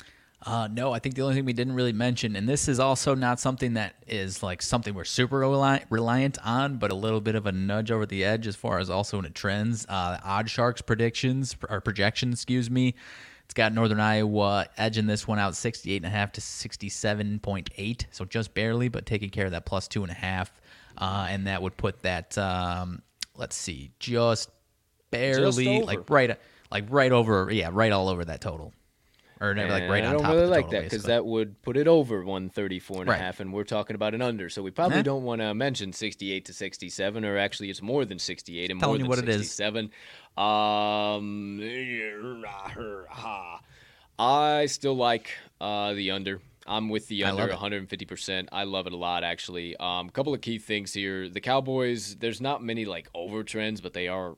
Uh, 0.46 0.68
no, 0.72 0.94
I 0.94 1.00
think 1.00 1.16
the 1.16 1.24
only 1.24 1.34
thing 1.34 1.46
we 1.46 1.54
didn't 1.54 1.74
really 1.74 1.94
mention, 1.94 2.36
and 2.36 2.48
this 2.48 2.68
is 2.68 2.80
also 2.80 3.16
not 3.16 3.40
something 3.40 3.74
that 3.74 3.96
is 4.06 4.44
like 4.44 4.62
something 4.62 4.94
we're 4.94 5.04
super 5.04 5.40
reliant 5.40 6.38
on, 6.46 6.78
but 6.78 6.92
a 6.92 6.96
little 6.96 7.20
bit 7.20 7.34
of 7.34 7.48
a 7.48 7.52
nudge 7.52 7.90
over 7.90 8.06
the 8.06 8.24
edge 8.24 8.46
as 8.46 8.56
far 8.56 8.78
as 8.78 8.88
also 8.88 9.18
in 9.18 9.24
the 9.24 9.32
trends. 9.32 9.88
Uh, 9.90 10.20
OddsShark's 10.24 10.84
predictions 10.84 11.56
or 11.68 11.82
projections, 11.82 12.36
excuse 12.36 12.70
me. 12.70 12.94
It's 13.46 13.56
got 13.56 13.74
Northern 13.74 14.00
Iowa 14.00 14.68
edging 14.78 15.08
this 15.08 15.28
one 15.28 15.40
out 15.40 15.54
68.5 15.54 16.32
to 16.34 16.42
67.8, 16.42 18.06
so 18.12 18.26
just 18.26 18.54
barely, 18.54 18.88
but 18.88 19.08
taking 19.08 19.32
care 19.32 19.46
of 19.46 19.52
that 19.52 19.66
plus 19.66 19.88
two 19.88 20.04
and 20.04 20.12
a 20.12 20.16
half. 20.16 20.52
Uh, 20.98 21.26
and 21.28 21.48
that 21.48 21.62
would 21.62 21.76
put 21.76 22.04
that, 22.04 22.38
um, 22.38 23.02
let's 23.36 23.56
see, 23.56 23.92
just 24.00 24.52
barely, 25.10 25.78
over. 25.78 25.86
like 25.86 26.10
right, 26.10 26.40
like 26.72 26.86
right 26.90 27.12
over, 27.12 27.52
yeah, 27.52 27.70
right 27.72 27.92
all 27.92 28.10
over 28.10 28.26
that 28.26 28.42
total. 28.42 28.74
Or 29.42 29.54
never 29.54 29.70
like 29.72 29.90
right 29.90 30.04
I 30.04 30.08
on 30.08 30.14
don't 30.14 30.24
top 30.24 30.32
really 30.32 30.44
of 30.44 30.50
the 30.50 30.52
like 30.56 30.66
total, 30.66 30.80
that 30.80 30.84
because 30.90 31.04
that 31.04 31.26
would 31.26 31.62
put 31.62 31.76
it 31.76 31.88
over 31.88 32.24
134 32.24 33.02
and 33.02 33.10
Right. 33.10 33.20
a 33.20 33.22
half, 33.22 33.40
and 33.42 33.52
we're 33.52 33.66
talking 33.66 33.94
about 33.96 34.14
an 34.14 34.22
under. 34.22 34.50
So 34.50 34.64
we 34.64 34.72
probably 34.72 34.98
Huh? 34.98 35.04
don't 35.04 35.24
want 35.24 35.42
to 35.42 35.54
mention 35.54 35.92
68 35.92 36.46
to 36.46 36.54
67, 36.54 37.26
or 37.26 37.38
actually 37.38 37.70
it's 37.70 37.82
more 37.82 38.06
than 38.06 38.18
68 38.18 38.72
and 38.72 38.80
Telling 38.80 39.02
more 39.02 39.16
than 39.16 39.28
what 39.28 39.30
it 39.30 39.30
is. 39.30 39.52
67. 39.52 39.92
Um, 40.38 41.60
I 44.18 44.66
still 44.68 44.96
like 44.96 45.32
uh, 45.60 45.94
the 45.94 46.12
under. 46.12 46.40
I'm 46.68 46.90
with 46.90 47.08
the 47.10 47.26
under 47.26 47.48
love 47.48 47.60
150%. 47.60 48.48
I 48.52 48.64
love 48.64 48.88
it 48.88 48.94
a 48.94 48.98
lot, 48.98 49.24
actually. 49.24 49.76
A 49.80 49.84
um, 49.84 50.10
couple 50.10 50.34
of 50.34 50.42
key 50.42 50.58
things 50.58 50.94
here. 50.94 51.30
The 51.30 51.40
Cowboys, 51.42 52.16
there's 52.16 52.42
not 52.42 52.64
many 52.64 52.86
like 52.86 53.08
over 53.14 53.44
trends, 53.44 53.82
but 53.82 53.94
they 53.94 54.08
are 54.08 54.36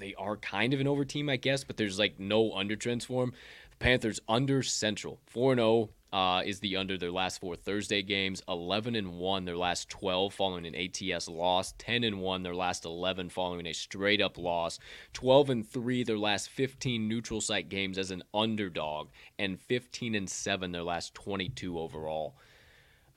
they 0.00 0.14
are 0.16 0.36
kind 0.38 0.74
of 0.74 0.80
an 0.80 0.88
over 0.88 1.04
team, 1.04 1.28
I 1.28 1.36
guess. 1.36 1.62
But 1.62 1.76
there's 1.76 1.98
like 2.00 2.18
no 2.18 2.52
under 2.54 2.74
trends 2.74 3.04
for 3.04 3.22
them. 3.24 3.34
The 3.82 3.88
Panthers 3.88 4.20
under 4.28 4.62
Central, 4.62 5.18
four 5.26 5.50
and 5.50 5.58
zero. 5.58 5.90
Uh, 6.12 6.42
is 6.44 6.60
the 6.60 6.76
under 6.76 6.96
their 6.96 7.10
last 7.10 7.40
four 7.40 7.56
Thursday 7.56 8.00
games, 8.02 8.42
11 8.46 8.94
and 8.94 9.14
1 9.18 9.44
their 9.44 9.56
last 9.56 9.88
12 9.88 10.32
following 10.32 10.66
an 10.66 10.74
ATS 10.76 11.26
loss, 11.26 11.72
10 11.78 12.04
and 12.04 12.20
1 12.20 12.42
their 12.44 12.54
last 12.54 12.84
11 12.84 13.30
following 13.30 13.66
a 13.66 13.72
straight 13.72 14.20
up 14.20 14.38
loss, 14.38 14.78
12 15.14 15.50
and 15.50 15.68
3 15.68 16.04
their 16.04 16.18
last 16.18 16.50
15 16.50 17.08
neutral 17.08 17.40
site 17.40 17.70
games 17.70 17.96
as 17.98 18.10
an 18.12 18.22
underdog, 18.34 19.08
and 19.38 19.58
15 19.58 20.14
and 20.14 20.30
7 20.30 20.70
their 20.70 20.84
last 20.84 21.14
22 21.14 21.76
overall. 21.80 22.36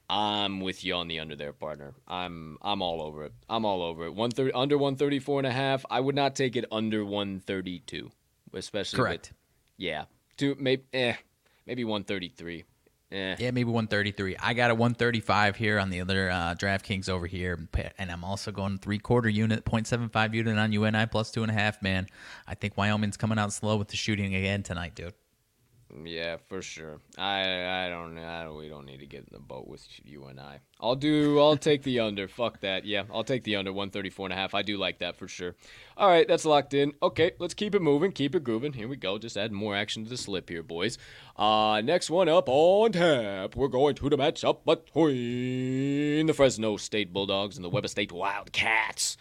I'm 0.09 0.61
with 0.61 0.84
you 0.84 0.95
on 0.95 1.07
the 1.09 1.20
under 1.20 1.36
there, 1.36 1.53
partner. 1.53 1.93
I'm 2.07 2.57
I'm 2.61 2.82
all 2.82 3.01
over 3.03 3.26
it. 3.26 3.34
I'm 3.49 3.66
all 3.66 3.84
over 3.84 4.05
it. 4.05 4.16
One 4.16 4.32
thirty 4.32 4.53
under 4.53 4.78
134 4.80 5.41
and 5.41 5.47
a 5.47 5.51
half. 5.51 5.86
I 5.91 5.99
would 5.99 6.16
not 6.16 6.34
take 6.36 6.55
it 6.55 6.66
under 6.72 7.03
132, 7.05 8.09
especially 8.53 8.97
with- 8.97 9.05
Correct. 9.05 9.34
yeah, 9.78 10.05
two 10.38 10.56
maybe 10.60 10.84
eh, 10.94 11.16
maybe 11.66 11.84
133. 11.84 12.64
Eh. 13.12 13.36
Yeah, 13.38 13.52
maybe 13.52 13.66
133. 13.66 14.36
I 14.42 14.54
got 14.54 14.72
a 14.72 14.76
135 14.76 15.56
here 15.56 15.80
on 15.80 15.90
the 15.90 16.02
other 16.02 16.30
uh, 16.30 16.56
DraftKings 16.56 17.08
over 17.08 17.28
here, 17.28 17.68
and 17.98 18.12
I'm 18.12 18.24
also 18.24 18.52
going 18.52 18.80
three 18.80 18.98
quarter 18.98 19.30
unit, 19.30 19.64
0.75 19.64 20.34
unit 20.34 20.58
on 20.58 20.72
UNI 20.72 21.06
plus 21.06 21.32
two 21.32 21.44
and 21.44 21.52
a 21.52 21.54
half. 21.54 21.82
Man, 21.82 22.08
I 22.48 22.56
think 22.56 22.76
Wyoming's 22.78 23.16
coming 23.16 23.38
out 23.38 23.54
slow 23.54 23.78
with 23.78 23.90
the 23.90 23.96
shooting 23.96 24.34
again 24.34 24.64
tonight, 24.64 24.96
dude. 24.96 25.14
Yeah, 26.04 26.38
for 26.48 26.62
sure. 26.62 27.00
I 27.18 27.86
I 27.86 27.90
don't 27.90 28.18
I 28.18 28.44
don't, 28.44 28.58
we 28.58 28.68
don't 28.68 28.86
need 28.86 29.00
to 29.00 29.06
get 29.06 29.20
in 29.20 29.28
the 29.32 29.40
boat 29.40 29.68
with 29.68 29.86
you 30.04 30.26
and 30.26 30.40
I. 30.40 30.60
I'll 30.80 30.96
do 30.96 31.40
I'll 31.40 31.58
take 31.58 31.84
the 31.84 32.00
under. 32.00 32.28
Fuck 32.28 32.62
that. 32.62 32.86
Yeah, 32.86 33.04
I'll 33.14 33.24
take 33.24 33.44
the 33.44 33.56
under 33.56 33.72
134 33.72 34.26
and 34.28 34.34
a 34.34 34.36
half. 34.36 34.54
I 34.54 34.62
do 34.62 34.78
like 34.78 35.00
that 35.00 35.16
for 35.16 35.28
sure. 35.28 35.56
All 35.96 36.10
right, 36.10 36.28
that's 36.28 36.44
locked 36.44 36.74
in. 36.74 36.94
Okay, 37.02 37.32
let's 37.40 37.54
keep 37.54 37.76
it 37.76 37.82
moving, 37.82 38.12
keep 38.12 38.36
it 38.36 38.44
grooving. 38.44 38.74
Here 38.74 38.88
we 38.88 38.96
go. 38.98 39.18
Just 39.18 39.38
add 39.38 39.52
more 39.52 39.76
action 39.76 40.04
to 40.04 40.10
the 40.10 40.18
slip 40.18 40.50
here, 40.50 40.64
boys. 40.64 40.98
Uh 41.38 41.82
next 41.82 42.10
one 42.10 42.30
up 42.30 42.50
on 42.50 42.92
tap. 42.92 43.56
We're 43.56 43.68
going 43.68 43.96
to 43.96 44.10
the 44.10 44.18
matchup 44.18 44.66
between 44.66 46.26
the 46.26 46.34
Fresno 46.34 46.78
State 46.78 47.14
Bulldogs 47.14 47.56
and 47.58 47.64
the 47.64 47.70
Weber 47.70 47.88
State 47.88 48.12
Wildcats. 48.12 49.18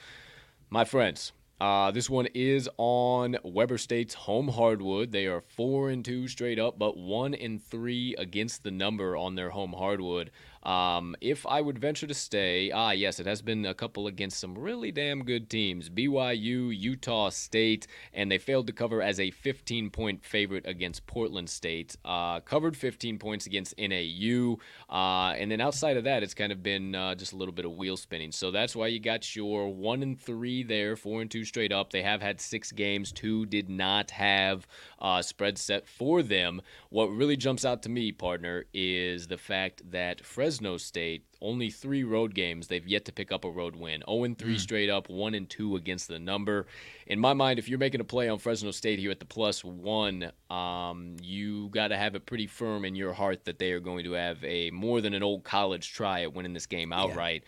My 0.70 0.84
friends, 0.84 1.32
uh, 1.60 1.90
this 1.92 2.10
one 2.10 2.26
is 2.34 2.68
on 2.78 3.36
Weber 3.44 3.78
State's 3.78 4.14
home 4.14 4.48
hardwood. 4.48 5.12
They 5.12 5.26
are 5.26 5.40
four 5.40 5.90
and 5.90 6.04
two 6.04 6.26
straight 6.26 6.58
up, 6.58 6.78
but 6.78 6.96
one 6.96 7.34
and 7.34 7.62
three 7.62 8.14
against 8.18 8.64
the 8.64 8.70
number 8.70 9.16
on 9.16 9.36
their 9.36 9.50
home 9.50 9.72
hardwood. 9.72 10.30
Um, 10.64 11.14
if 11.20 11.46
I 11.46 11.60
would 11.60 11.78
venture 11.78 12.06
to 12.06 12.14
stay, 12.14 12.70
ah, 12.70 12.92
yes, 12.92 13.20
it 13.20 13.26
has 13.26 13.42
been 13.42 13.66
a 13.66 13.74
couple 13.74 14.06
against 14.06 14.40
some 14.40 14.56
really 14.56 14.90
damn 14.90 15.24
good 15.24 15.50
teams 15.50 15.90
BYU, 15.90 16.74
Utah 16.76 17.28
State, 17.28 17.86
and 18.14 18.30
they 18.30 18.38
failed 18.38 18.66
to 18.68 18.72
cover 18.72 19.02
as 19.02 19.20
a 19.20 19.30
15 19.30 19.90
point 19.90 20.24
favorite 20.24 20.66
against 20.66 21.06
Portland 21.06 21.50
State. 21.50 21.96
Uh, 22.04 22.40
covered 22.40 22.76
15 22.76 23.18
points 23.18 23.46
against 23.46 23.74
NAU. 23.78 24.56
Uh, 24.88 25.34
and 25.36 25.50
then 25.50 25.60
outside 25.60 25.96
of 25.96 26.04
that, 26.04 26.22
it's 26.22 26.34
kind 26.34 26.52
of 26.52 26.62
been 26.62 26.94
uh, 26.94 27.14
just 27.14 27.32
a 27.32 27.36
little 27.36 27.52
bit 27.52 27.66
of 27.66 27.72
wheel 27.72 27.96
spinning. 27.96 28.32
So 28.32 28.50
that's 28.50 28.74
why 28.74 28.86
you 28.86 29.00
got 29.00 29.36
your 29.36 29.68
one 29.68 30.02
and 30.02 30.18
three 30.18 30.62
there, 30.62 30.96
four 30.96 31.20
and 31.20 31.30
two 31.30 31.44
straight 31.44 31.72
up. 31.72 31.90
They 31.90 32.02
have 32.02 32.22
had 32.22 32.40
six 32.40 32.72
games, 32.72 33.12
two 33.12 33.44
did 33.46 33.68
not 33.68 34.12
have 34.12 34.66
uh, 34.98 35.20
spread 35.20 35.58
set 35.58 35.86
for 35.86 36.22
them. 36.22 36.62
What 36.88 37.06
really 37.06 37.36
jumps 37.36 37.64
out 37.64 37.82
to 37.82 37.90
me, 37.90 38.12
partner, 38.12 38.64
is 38.72 39.26
the 39.26 39.36
fact 39.36 39.90
that 39.90 40.24
Fresno 40.24 40.53
No 40.60 40.76
state 40.76 41.24
only 41.40 41.70
three 41.70 42.04
road 42.04 42.34
games. 42.34 42.68
They've 42.68 42.86
yet 42.86 43.04
to 43.04 43.12
pick 43.12 43.30
up 43.30 43.44
a 43.44 43.50
road 43.50 43.76
win. 43.76 44.02
0 44.08 44.24
and 44.24 44.38
3 44.38 44.58
straight 44.58 44.88
up, 44.88 45.08
1 45.10 45.34
and 45.34 45.48
2 45.48 45.76
against 45.76 46.08
the 46.08 46.18
number. 46.18 46.66
In 47.06 47.18
my 47.18 47.34
mind, 47.34 47.58
if 47.58 47.68
you're 47.68 47.78
making 47.78 48.00
a 48.00 48.04
play 48.04 48.28
on 48.28 48.38
Fresno 48.38 48.70
State 48.70 48.98
here 48.98 49.10
at 49.10 49.20
the 49.20 49.26
plus 49.26 49.62
one, 49.62 50.32
um, 50.50 51.16
you 51.22 51.68
got 51.68 51.88
to 51.88 51.96
have 51.98 52.14
it 52.14 52.24
pretty 52.24 52.46
firm 52.46 52.84
in 52.84 52.94
your 52.94 53.12
heart 53.12 53.44
that 53.44 53.58
they 53.58 53.72
are 53.72 53.80
going 53.80 54.04
to 54.04 54.12
have 54.12 54.42
a 54.42 54.70
more 54.70 55.00
than 55.02 55.12
an 55.12 55.22
old 55.22 55.44
college 55.44 55.92
try 55.92 56.22
at 56.22 56.32
winning 56.32 56.54
this 56.54 56.66
game 56.66 56.92
outright. 56.92 57.44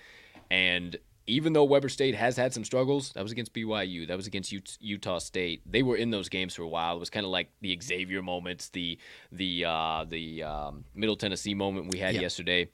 And 0.50 0.96
even 1.26 1.54
though 1.54 1.64
Weber 1.64 1.88
State 1.88 2.14
has 2.14 2.36
had 2.36 2.52
some 2.54 2.64
struggles, 2.64 3.12
that 3.14 3.22
was 3.22 3.32
against 3.32 3.52
BYU, 3.52 4.06
that 4.08 4.16
was 4.16 4.26
against 4.26 4.52
Utah 4.80 5.18
State. 5.18 5.60
They 5.66 5.82
were 5.82 5.96
in 5.96 6.10
those 6.10 6.28
games 6.28 6.54
for 6.54 6.62
a 6.62 6.68
while. 6.68 6.96
It 6.96 7.00
was 7.00 7.10
kind 7.10 7.26
of 7.26 7.32
like 7.32 7.50
the 7.62 7.76
Xavier 7.82 8.22
moments, 8.22 8.68
the 8.68 8.98
the 9.32 9.64
uh, 9.64 10.04
the 10.08 10.42
um, 10.44 10.84
Middle 10.94 11.16
Tennessee 11.16 11.54
moment 11.54 11.90
we 11.90 11.98
had 11.98 12.14
Yeah. 12.14 12.20
yesterday. 12.20 12.68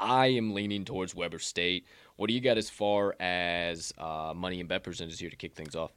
I 0.00 0.28
am 0.28 0.54
leaning 0.54 0.84
towards 0.84 1.14
Weber 1.14 1.38
State. 1.38 1.86
What 2.16 2.28
do 2.28 2.34
you 2.34 2.40
got 2.40 2.58
as 2.58 2.68
far 2.68 3.14
as 3.20 3.92
uh, 3.98 4.32
money 4.34 4.60
and 4.60 4.68
bet 4.68 4.82
percentage 4.82 5.18
here 5.18 5.30
to 5.30 5.36
kick 5.36 5.54
things 5.54 5.76
off? 5.76 5.92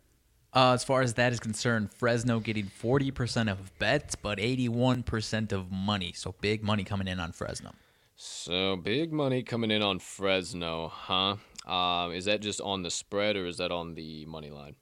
Uh, 0.53 0.73
as 0.73 0.83
far 0.83 1.01
as 1.01 1.15
that 1.15 1.33
is 1.33 1.39
concerned, 1.39 1.91
Fresno 1.91 2.39
getting 2.39 2.65
40% 2.65 3.51
of 3.51 3.77
bets, 3.79 4.15
but 4.15 4.37
81% 4.37 5.51
of 5.51 5.71
money. 5.71 6.13
So 6.15 6.35
big 6.41 6.63
money 6.63 6.83
coming 6.83 7.07
in 7.07 7.19
on 7.19 7.31
Fresno. 7.31 7.71
So 8.15 8.75
big 8.75 9.11
money 9.11 9.41
coming 9.41 9.71
in 9.71 9.81
on 9.81 9.97
Fresno, 9.97 10.89
huh? 10.89 11.37
Um, 11.65 12.11
is 12.11 12.25
that 12.25 12.41
just 12.41 12.61
on 12.61 12.83
the 12.83 12.91
spread 12.91 13.35
or 13.35 13.47
is 13.47 13.57
that 13.57 13.71
on 13.71 13.95
the 13.95 14.25
money 14.25 14.51
line? 14.51 14.75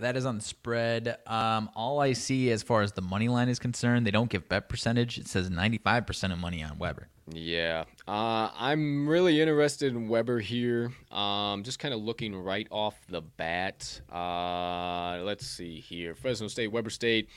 That 0.00 0.16
is 0.16 0.24
on 0.24 0.38
the 0.38 0.44
spread. 0.44 1.18
Um, 1.26 1.68
all 1.76 2.00
I 2.00 2.14
see 2.14 2.50
as 2.50 2.62
far 2.62 2.80
as 2.80 2.92
the 2.92 3.02
money 3.02 3.28
line 3.28 3.50
is 3.50 3.58
concerned, 3.58 4.06
they 4.06 4.10
don't 4.10 4.30
give 4.30 4.48
bet 4.48 4.70
percentage. 4.70 5.18
It 5.18 5.28
says 5.28 5.50
95% 5.50 6.32
of 6.32 6.38
money 6.38 6.62
on 6.62 6.78
Weber. 6.78 7.08
Yeah, 7.32 7.84
uh, 8.08 8.50
I'm 8.58 9.08
really 9.08 9.40
interested 9.40 9.94
in 9.94 10.08
Weber 10.08 10.40
here. 10.40 10.90
Um, 11.12 11.62
just 11.62 11.78
kind 11.78 11.94
of 11.94 12.00
looking 12.00 12.34
right 12.34 12.66
off 12.70 12.96
the 13.08 13.20
bat. 13.20 14.00
Uh, 14.12 15.20
let's 15.22 15.46
see 15.46 15.78
here: 15.78 16.14
Fresno 16.14 16.48
State, 16.48 16.72
Weber 16.72 16.90
State. 16.90 17.28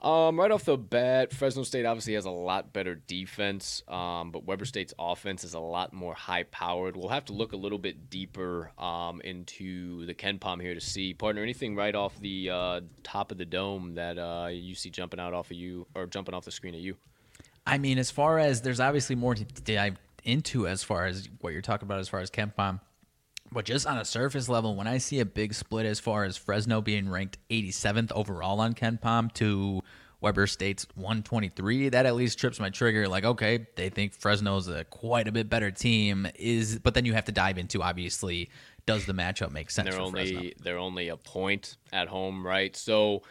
Um, 0.00 0.38
right 0.38 0.50
off 0.50 0.64
the 0.64 0.76
bat, 0.76 1.32
Fresno 1.32 1.62
State 1.62 1.86
obviously 1.86 2.12
has 2.12 2.26
a 2.26 2.30
lot 2.30 2.74
better 2.74 2.94
defense, 2.94 3.82
um, 3.88 4.30
but 4.30 4.44
Weber 4.44 4.66
State's 4.66 4.92
offense 4.98 5.44
is 5.44 5.54
a 5.54 5.60
lot 5.60 5.94
more 5.94 6.12
high-powered. 6.12 6.94
We'll 6.94 7.08
have 7.08 7.24
to 7.26 7.32
look 7.32 7.54
a 7.54 7.56
little 7.56 7.78
bit 7.78 8.10
deeper 8.10 8.70
um, 8.78 9.22
into 9.22 10.04
the 10.04 10.12
KenPom 10.12 10.60
here 10.60 10.74
to 10.74 10.80
see, 10.80 11.14
partner, 11.14 11.42
anything 11.42 11.74
right 11.74 11.94
off 11.94 12.20
the 12.20 12.50
uh, 12.50 12.80
top 13.02 13.32
of 13.32 13.38
the 13.38 13.46
dome 13.46 13.94
that 13.94 14.18
uh, 14.18 14.48
you 14.52 14.74
see 14.74 14.90
jumping 14.90 15.18
out 15.18 15.32
off 15.32 15.50
of 15.50 15.56
you 15.56 15.86
or 15.94 16.06
jumping 16.06 16.34
off 16.34 16.44
the 16.44 16.50
screen 16.50 16.74
at 16.74 16.82
you. 16.82 16.96
I 17.66 17.78
mean, 17.78 17.98
as 17.98 18.10
far 18.10 18.38
as 18.38 18.60
there's 18.60 18.80
obviously 18.80 19.16
more 19.16 19.34
to 19.34 19.44
dive 19.44 19.96
into 20.24 20.66
as 20.66 20.82
far 20.82 21.06
as 21.06 21.28
what 21.40 21.52
you're 21.52 21.62
talking 21.62 21.86
about 21.86 22.00
as 22.00 22.08
far 22.08 22.20
as 22.20 22.30
KenPom. 22.30 22.80
But 23.52 23.64
just 23.66 23.86
on 23.86 23.98
a 23.98 24.04
surface 24.04 24.48
level, 24.48 24.74
when 24.74 24.86
I 24.86 24.98
see 24.98 25.20
a 25.20 25.24
big 25.24 25.54
split 25.54 25.86
as 25.86 26.00
far 26.00 26.24
as 26.24 26.36
Fresno 26.36 26.80
being 26.80 27.08
ranked 27.08 27.38
87th 27.50 28.10
overall 28.12 28.60
on 28.60 28.74
Kenpom 28.74 29.32
to 29.34 29.80
Weber 30.20 30.46
State's 30.46 30.86
123, 30.94 31.90
that 31.90 32.06
at 32.06 32.16
least 32.16 32.38
trips 32.38 32.58
my 32.58 32.70
trigger. 32.70 33.06
Like, 33.06 33.24
okay, 33.24 33.66
they 33.76 33.90
think 33.90 34.14
Fresno's 34.14 34.66
a 34.68 34.84
quite 34.84 35.28
a 35.28 35.32
bit 35.32 35.48
better 35.48 35.70
team. 35.70 36.26
Is 36.34 36.78
but 36.78 36.94
then 36.94 37.04
you 37.04 37.12
have 37.12 37.26
to 37.26 37.32
dive 37.32 37.58
into 37.58 37.82
obviously, 37.82 38.50
does 38.86 39.06
the 39.06 39.12
matchup 39.12 39.52
make 39.52 39.70
sense 39.70 39.90
they're 39.90 39.98
for 39.98 40.04
only 40.06 40.32
Fresno? 40.32 40.50
they're 40.62 40.78
only 40.78 41.08
a 41.08 41.16
point 41.16 41.76
at 41.92 42.08
home, 42.08 42.44
right? 42.44 42.74
So, 42.74 43.22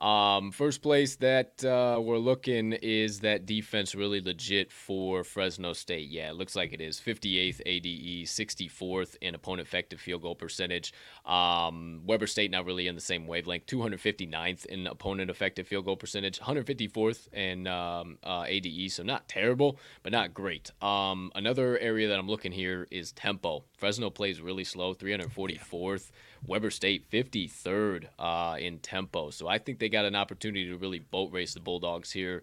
um, 0.00 0.50
first 0.50 0.80
place 0.80 1.16
that 1.16 1.62
uh, 1.62 2.00
we're 2.00 2.16
looking 2.18 2.72
is 2.72 3.20
that 3.20 3.44
defense 3.44 3.94
really 3.94 4.20
legit 4.20 4.72
for 4.72 5.24
Fresno 5.24 5.74
State? 5.74 6.08
Yeah, 6.08 6.30
it 6.30 6.36
looks 6.36 6.56
like 6.56 6.72
it 6.72 6.80
is. 6.80 6.98
58th 6.98 7.60
ADE, 7.66 8.26
64th 8.26 9.16
in 9.20 9.34
opponent 9.34 9.68
effective 9.68 10.00
field 10.00 10.22
goal 10.22 10.34
percentage. 10.34 10.94
Um, 11.26 12.00
Weber 12.06 12.26
State 12.26 12.50
not 12.50 12.64
really 12.64 12.86
in 12.86 12.94
the 12.94 13.00
same 13.00 13.26
wavelength. 13.26 13.66
259th 13.66 14.64
in 14.66 14.86
opponent 14.86 15.30
effective 15.30 15.68
field 15.68 15.84
goal 15.84 15.96
percentage. 15.96 16.40
154th 16.40 17.32
in 17.34 17.66
um, 17.66 18.16
uh, 18.24 18.44
ADE, 18.46 18.90
so 18.90 19.02
not 19.02 19.28
terrible, 19.28 19.78
but 20.02 20.12
not 20.12 20.32
great. 20.32 20.70
Um, 20.82 21.30
another 21.34 21.78
area 21.78 22.08
that 22.08 22.18
I'm 22.18 22.28
looking 22.28 22.52
here 22.52 22.88
is 22.90 23.12
tempo. 23.12 23.64
Fresno 23.76 24.08
plays 24.08 24.40
really 24.40 24.64
slow, 24.64 24.94
344th. 24.94 26.10
Weber 26.46 26.70
State 26.70 27.10
53rd 27.10 28.06
uh, 28.18 28.56
in 28.58 28.78
tempo. 28.78 29.30
So 29.30 29.48
I 29.48 29.58
think 29.58 29.78
they 29.78 29.88
got 29.88 30.04
an 30.04 30.16
opportunity 30.16 30.68
to 30.68 30.76
really 30.76 30.98
boat 30.98 31.32
race 31.32 31.54
the 31.54 31.60
Bulldogs 31.60 32.12
here. 32.12 32.42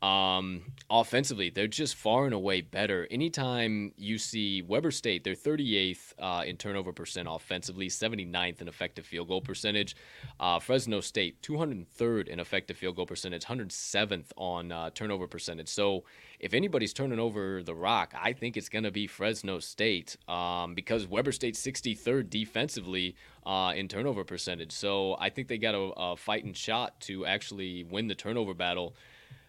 Um, 0.00 0.62
offensively, 0.88 1.50
they're 1.50 1.66
just 1.66 1.96
far 1.96 2.24
and 2.24 2.34
away 2.34 2.60
better. 2.60 3.08
Anytime 3.10 3.92
you 3.96 4.16
see 4.18 4.62
Weber 4.62 4.92
State, 4.92 5.24
they're 5.24 5.34
38th 5.34 6.12
uh, 6.20 6.44
in 6.46 6.56
turnover 6.56 6.92
percent 6.92 7.26
offensively, 7.30 7.88
79th 7.88 8.60
in 8.60 8.68
effective 8.68 9.04
field 9.04 9.28
goal 9.28 9.40
percentage. 9.40 9.96
Uh, 10.38 10.60
Fresno 10.60 11.00
State, 11.00 11.42
203rd 11.42 12.28
in 12.28 12.38
effective 12.38 12.76
field 12.76 12.94
goal 12.94 13.06
percentage, 13.06 13.44
107th 13.44 14.26
on 14.36 14.70
uh, 14.70 14.90
turnover 14.90 15.26
percentage. 15.26 15.68
So 15.68 16.04
if 16.38 16.54
anybody's 16.54 16.92
turning 16.92 17.18
over 17.18 17.64
the 17.64 17.74
rock, 17.74 18.14
I 18.16 18.32
think 18.32 18.56
it's 18.56 18.68
going 18.68 18.84
to 18.84 18.92
be 18.92 19.08
Fresno 19.08 19.58
State 19.58 20.16
um, 20.28 20.74
because 20.74 21.08
Weber 21.08 21.32
State's 21.32 21.60
63rd 21.60 22.30
defensively 22.30 23.16
uh, 23.44 23.72
in 23.74 23.88
turnover 23.88 24.22
percentage. 24.22 24.70
So 24.70 25.16
I 25.18 25.30
think 25.30 25.48
they 25.48 25.58
got 25.58 25.74
a, 25.74 25.92
a 25.96 26.16
fighting 26.16 26.52
shot 26.52 27.00
to 27.02 27.26
actually 27.26 27.82
win 27.82 28.06
the 28.06 28.14
turnover 28.14 28.54
battle. 28.54 28.94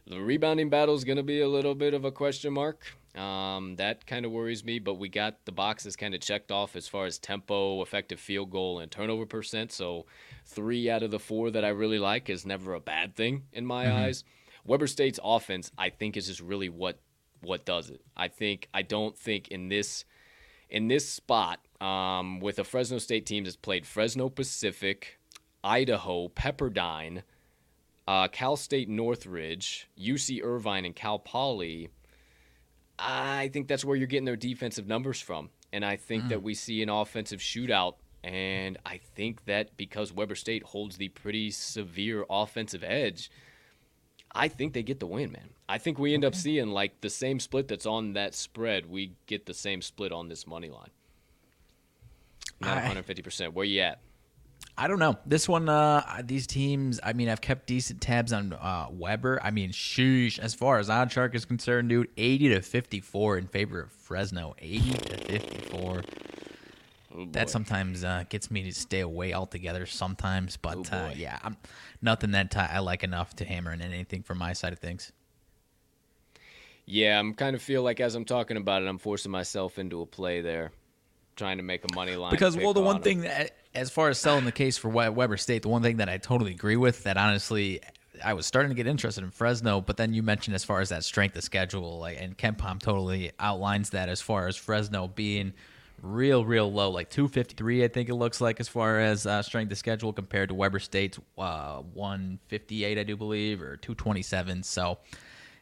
The 0.10 0.20
rebounding 0.20 0.70
battle 0.70 0.96
is 0.96 1.04
going 1.04 1.18
to 1.18 1.24
be 1.24 1.42
a 1.42 1.48
little 1.48 1.76
bit 1.76 1.94
of 1.94 2.04
a 2.04 2.12
question 2.12 2.52
mark. 2.52 2.84
Um, 3.16 3.76
that 3.76 4.08
kind 4.08 4.26
of 4.26 4.32
worries 4.32 4.66
me, 4.66 4.80
but 4.80 4.96
we 4.96 5.08
got 5.08 5.46
the 5.46 5.52
boxes 5.52 5.96
kind 5.96 6.16
of 6.16 6.22
checked 6.22 6.52
off 6.52 6.76
as 6.76 6.88
far 6.88 7.06
as 7.06 7.20
tempo, 7.20 7.84
effective 7.84 8.20
field 8.20 8.50
goal, 8.50 8.80
and 8.80 8.92
turnover 8.92 9.28
percent. 9.28 9.72
So, 9.72 10.08
three 10.48 10.90
out 10.90 11.04
of 11.04 11.12
the 11.12 11.20
four 11.20 11.52
that 11.52 11.64
I 11.64 11.70
really 11.70 12.00
like 12.00 12.28
is 12.28 12.44
never 12.44 12.74
a 12.74 12.80
bad 12.80 13.16
thing 13.16 13.44
in 13.54 13.68
my 13.68 13.92
eyes. 13.92 14.24
Weber 14.66 14.88
State's 14.88 15.20
offense, 15.24 15.72
I 15.78 15.90
think, 15.90 16.18
is 16.18 16.26
just 16.26 16.42
really 16.42 16.70
what 16.70 17.00
what 17.42 17.66
does 17.66 17.92
it. 17.92 18.02
I 18.18 18.30
think 18.30 18.68
I 18.74 18.82
don't 18.82 19.16
think 19.16 19.50
in 19.50 19.70
this 19.70 20.06
in 20.72 20.88
this 20.88 21.08
spot 21.08 21.60
um, 21.82 22.40
with 22.40 22.58
a 22.58 22.64
Fresno 22.64 22.98
State 22.98 23.28
team 23.28 23.44
that's 23.44 23.56
played 23.56 23.86
Fresno 23.86 24.30
Pacific, 24.30 25.20
Idaho, 25.64 26.30
Pepperdine, 26.30 27.24
uh, 28.10 28.28
Cal 28.28 28.56
State 28.56 28.90
Northridge, 28.90 29.88
UC 29.96 30.44
Irvine, 30.44 30.84
and 30.84 30.96
Cal 30.96 31.20
Poly. 31.20 31.90
I 32.98 33.50
think 33.54 33.68
that's 33.68 33.86
where 33.86 33.96
you're 33.96 34.08
getting 34.08 34.26
their 34.26 34.36
defensive 34.36 34.88
numbers 34.88 35.22
from. 35.22 35.52
And 35.72 35.86
I 35.86 35.96
think 35.96 36.30
that 36.30 36.42
we 36.42 36.56
see 36.56 36.82
an 36.82 36.90
offensive 36.90 37.40
shootout. 37.40 37.98
And 38.24 38.80
I 38.84 38.98
think 38.98 39.46
that 39.46 39.78
because 39.78 40.12
Weber 40.12 40.34
State 40.34 40.64
holds 40.64 40.98
the 40.98 41.10
pretty 41.10 41.52
severe 41.52 42.26
offensive 42.32 42.84
edge, 42.84 43.30
I 44.32 44.48
think 44.48 44.74
they 44.74 44.82
get 44.82 45.00
the 45.00 45.06
win, 45.06 45.32
man. 45.32 45.52
I 45.70 45.78
think 45.78 46.00
we 46.00 46.16
end 46.16 46.26
up 46.26 46.34
seeing 46.34 46.70
like 46.72 47.02
the 47.02 47.12
same 47.12 47.40
split 47.40 47.68
that's 47.68 47.86
on 47.86 48.14
that 48.14 48.34
spread. 48.34 48.90
We 48.90 49.14
get 49.28 49.46
the 49.46 49.54
same 49.54 49.84
split 49.84 50.12
on 50.12 50.30
this 50.30 50.48
money 50.48 50.72
line. 50.72 50.90
Not 52.60 52.82
150%. 52.82 53.54
Where 53.54 53.66
you 53.66 53.82
at? 53.82 54.00
I 54.80 54.88
don't 54.88 55.00
know. 55.00 55.18
This 55.26 55.50
one, 55.50 55.68
uh, 55.68 56.22
these 56.24 56.48
teams, 56.48 57.02
I 57.04 57.12
mean, 57.12 57.28
I've 57.28 57.42
kept 57.42 57.68
decent 57.68 58.00
tabs 58.00 58.32
on 58.32 58.54
uh, 58.54 58.88
Weber. 58.90 59.38
I 59.44 59.52
mean, 59.52 59.72
sheesh. 59.72 60.40
As 60.40 60.54
far 60.54 60.80
as 60.80 60.88
OddsShark 60.88 61.36
is 61.36 61.44
concerned, 61.44 61.90
dude, 61.90 62.08
80 62.16 62.50
to 62.50 62.62
54 62.62 63.38
in 63.40 63.48
favor 63.48 63.82
of 63.82 63.92
Fresno. 63.92 64.56
80 64.58 64.92
to 64.94 65.18
54. 65.18 66.04
Oh. 67.14 67.26
That 67.34 67.50
sometimes 67.50 68.06
uh, 68.06 68.24
gets 68.30 68.50
me 68.50 68.64
to 68.64 68.74
stay 68.74 69.02
away 69.02 69.34
altogether 69.34 69.86
sometimes. 69.86 70.56
But 70.56 70.90
Oh, 70.94 70.98
uh, 70.98 71.14
yeah, 71.14 71.40
I'm, 71.44 71.58
nothing 72.02 72.32
that 72.32 72.56
I 72.56 72.80
like 72.80 73.04
enough 73.04 73.36
to 73.36 73.46
hammer 73.46 73.74
in 73.74 73.82
anything 73.82 74.24
from 74.24 74.38
my 74.38 74.54
side 74.54 74.72
of 74.72 74.80
things. 74.80 75.12
Yeah, 76.86 77.20
I'm 77.20 77.34
kind 77.34 77.54
of 77.54 77.62
feel 77.62 77.84
like 77.84 78.00
as 78.00 78.16
I'm 78.16 78.24
talking 78.24 78.56
about 78.56 78.82
it, 78.82 78.88
I'm 78.88 78.98
forcing 78.98 79.32
myself 79.32 79.78
into 79.78 80.02
a 80.02 80.06
play 80.06 80.40
there, 80.40 80.72
trying 81.36 81.58
to 81.58 81.64
make 81.64 81.84
a 81.84 81.94
money 81.94 82.16
line. 82.16 82.32
Because 82.32 82.56
well, 82.56 82.74
the 82.74 82.80
on 82.80 82.86
one 82.86 83.02
thing 83.02 83.22
that, 83.22 83.59
as 83.76 83.90
far 83.90 84.10
as 84.10 84.20
selling 84.20 84.46
the 84.46 84.52
case 84.52 84.78
for 84.78 84.90
We- 84.90 85.10
Weber 85.10 85.38
State, 85.38 85.62
the 85.62 85.70
one 85.70 85.82
thing 85.82 85.98
that 85.98 86.10
I 86.10 86.18
totally 86.18 86.52
agree 86.52 86.78
with 86.78 87.04
that 87.04 87.18
honestly 87.18 87.82
I 88.24 88.34
was 88.34 88.46
starting 88.46 88.70
to 88.70 88.76
get 88.76 88.88
interested 88.88 89.24
in 89.24 89.32
Fresno, 89.32 89.82
but 89.82 89.98
then 89.98 90.14
you 90.14 90.24
mentioned 90.24 90.56
as 90.56 90.64
far 90.64 90.82
as 90.82 90.90
that 90.90 91.04
strength 91.04 91.36
of 91.38 91.44
schedule, 91.44 92.00
like, 92.00 92.18
and 92.20 92.38
KenPom 92.38 92.80
totally 92.82 93.32
outlines 93.40 93.92
that 93.92 94.10
as 94.10 94.22
far 94.22 94.48
as 94.48 94.56
Fresno 94.56 95.08
being 95.08 95.54
real, 96.02 96.46
real 96.46 96.72
low, 96.72 96.90
like 96.90 97.10
253, 97.10 97.84
I 97.84 97.88
think 97.88 98.10
it 98.10 98.16
looks 98.16 98.42
like, 98.42 98.60
as 98.60 98.68
far 98.68 99.00
as 99.00 99.26
uh, 99.26 99.42
strength 99.42 99.72
of 99.72 99.78
schedule 99.78 100.14
compared 100.14 100.50
to 100.50 100.56
Weber 100.56 100.80
State's 100.80 101.20
uh, 101.38 101.82
158, 101.94 102.98
I 102.98 103.04
do 103.04 103.16
believe, 103.16 103.62
or 103.62 103.78
227. 103.78 104.64
So, 104.64 104.98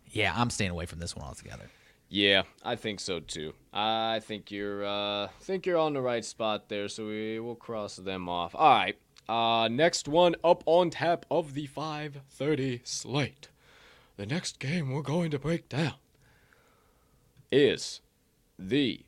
yeah, 0.08 0.34
I'm 0.36 0.50
staying 0.50 0.72
away 0.72 0.86
from 0.86 1.00
this 1.00 1.16
one 1.16 1.26
altogether. 1.26 1.70
Yeah, 2.10 2.44
I 2.64 2.76
think 2.76 3.00
so 3.00 3.20
too. 3.20 3.54
I 3.74 4.20
think 4.22 4.50
you're 4.52 4.86
uh 4.86 5.28
think 5.42 5.66
you're 5.66 5.78
on 5.78 5.94
the 5.94 6.02
right 6.02 6.24
spot 6.24 6.70
there, 6.70 6.88
so 6.88 7.08
we 7.08 7.40
will 7.40 7.56
cross 7.56 7.98
them 7.98 8.30
off. 8.30 8.56
All 8.56 8.70
right. 8.70 8.98
Uh 9.28 9.68
next 9.68 10.08
one 10.08 10.36
up 10.44 10.64
on 10.66 10.90
tap 10.90 11.26
of 11.30 11.54
the 11.54 11.68
5:30 11.68 12.82
slate. 12.86 13.50
The 14.16 14.26
next 14.26 14.60
game 14.60 14.92
we're 14.92 15.02
going 15.02 15.32
to 15.32 15.40
break 15.40 15.68
down 15.70 15.96
is 17.52 18.02
the 18.58 19.02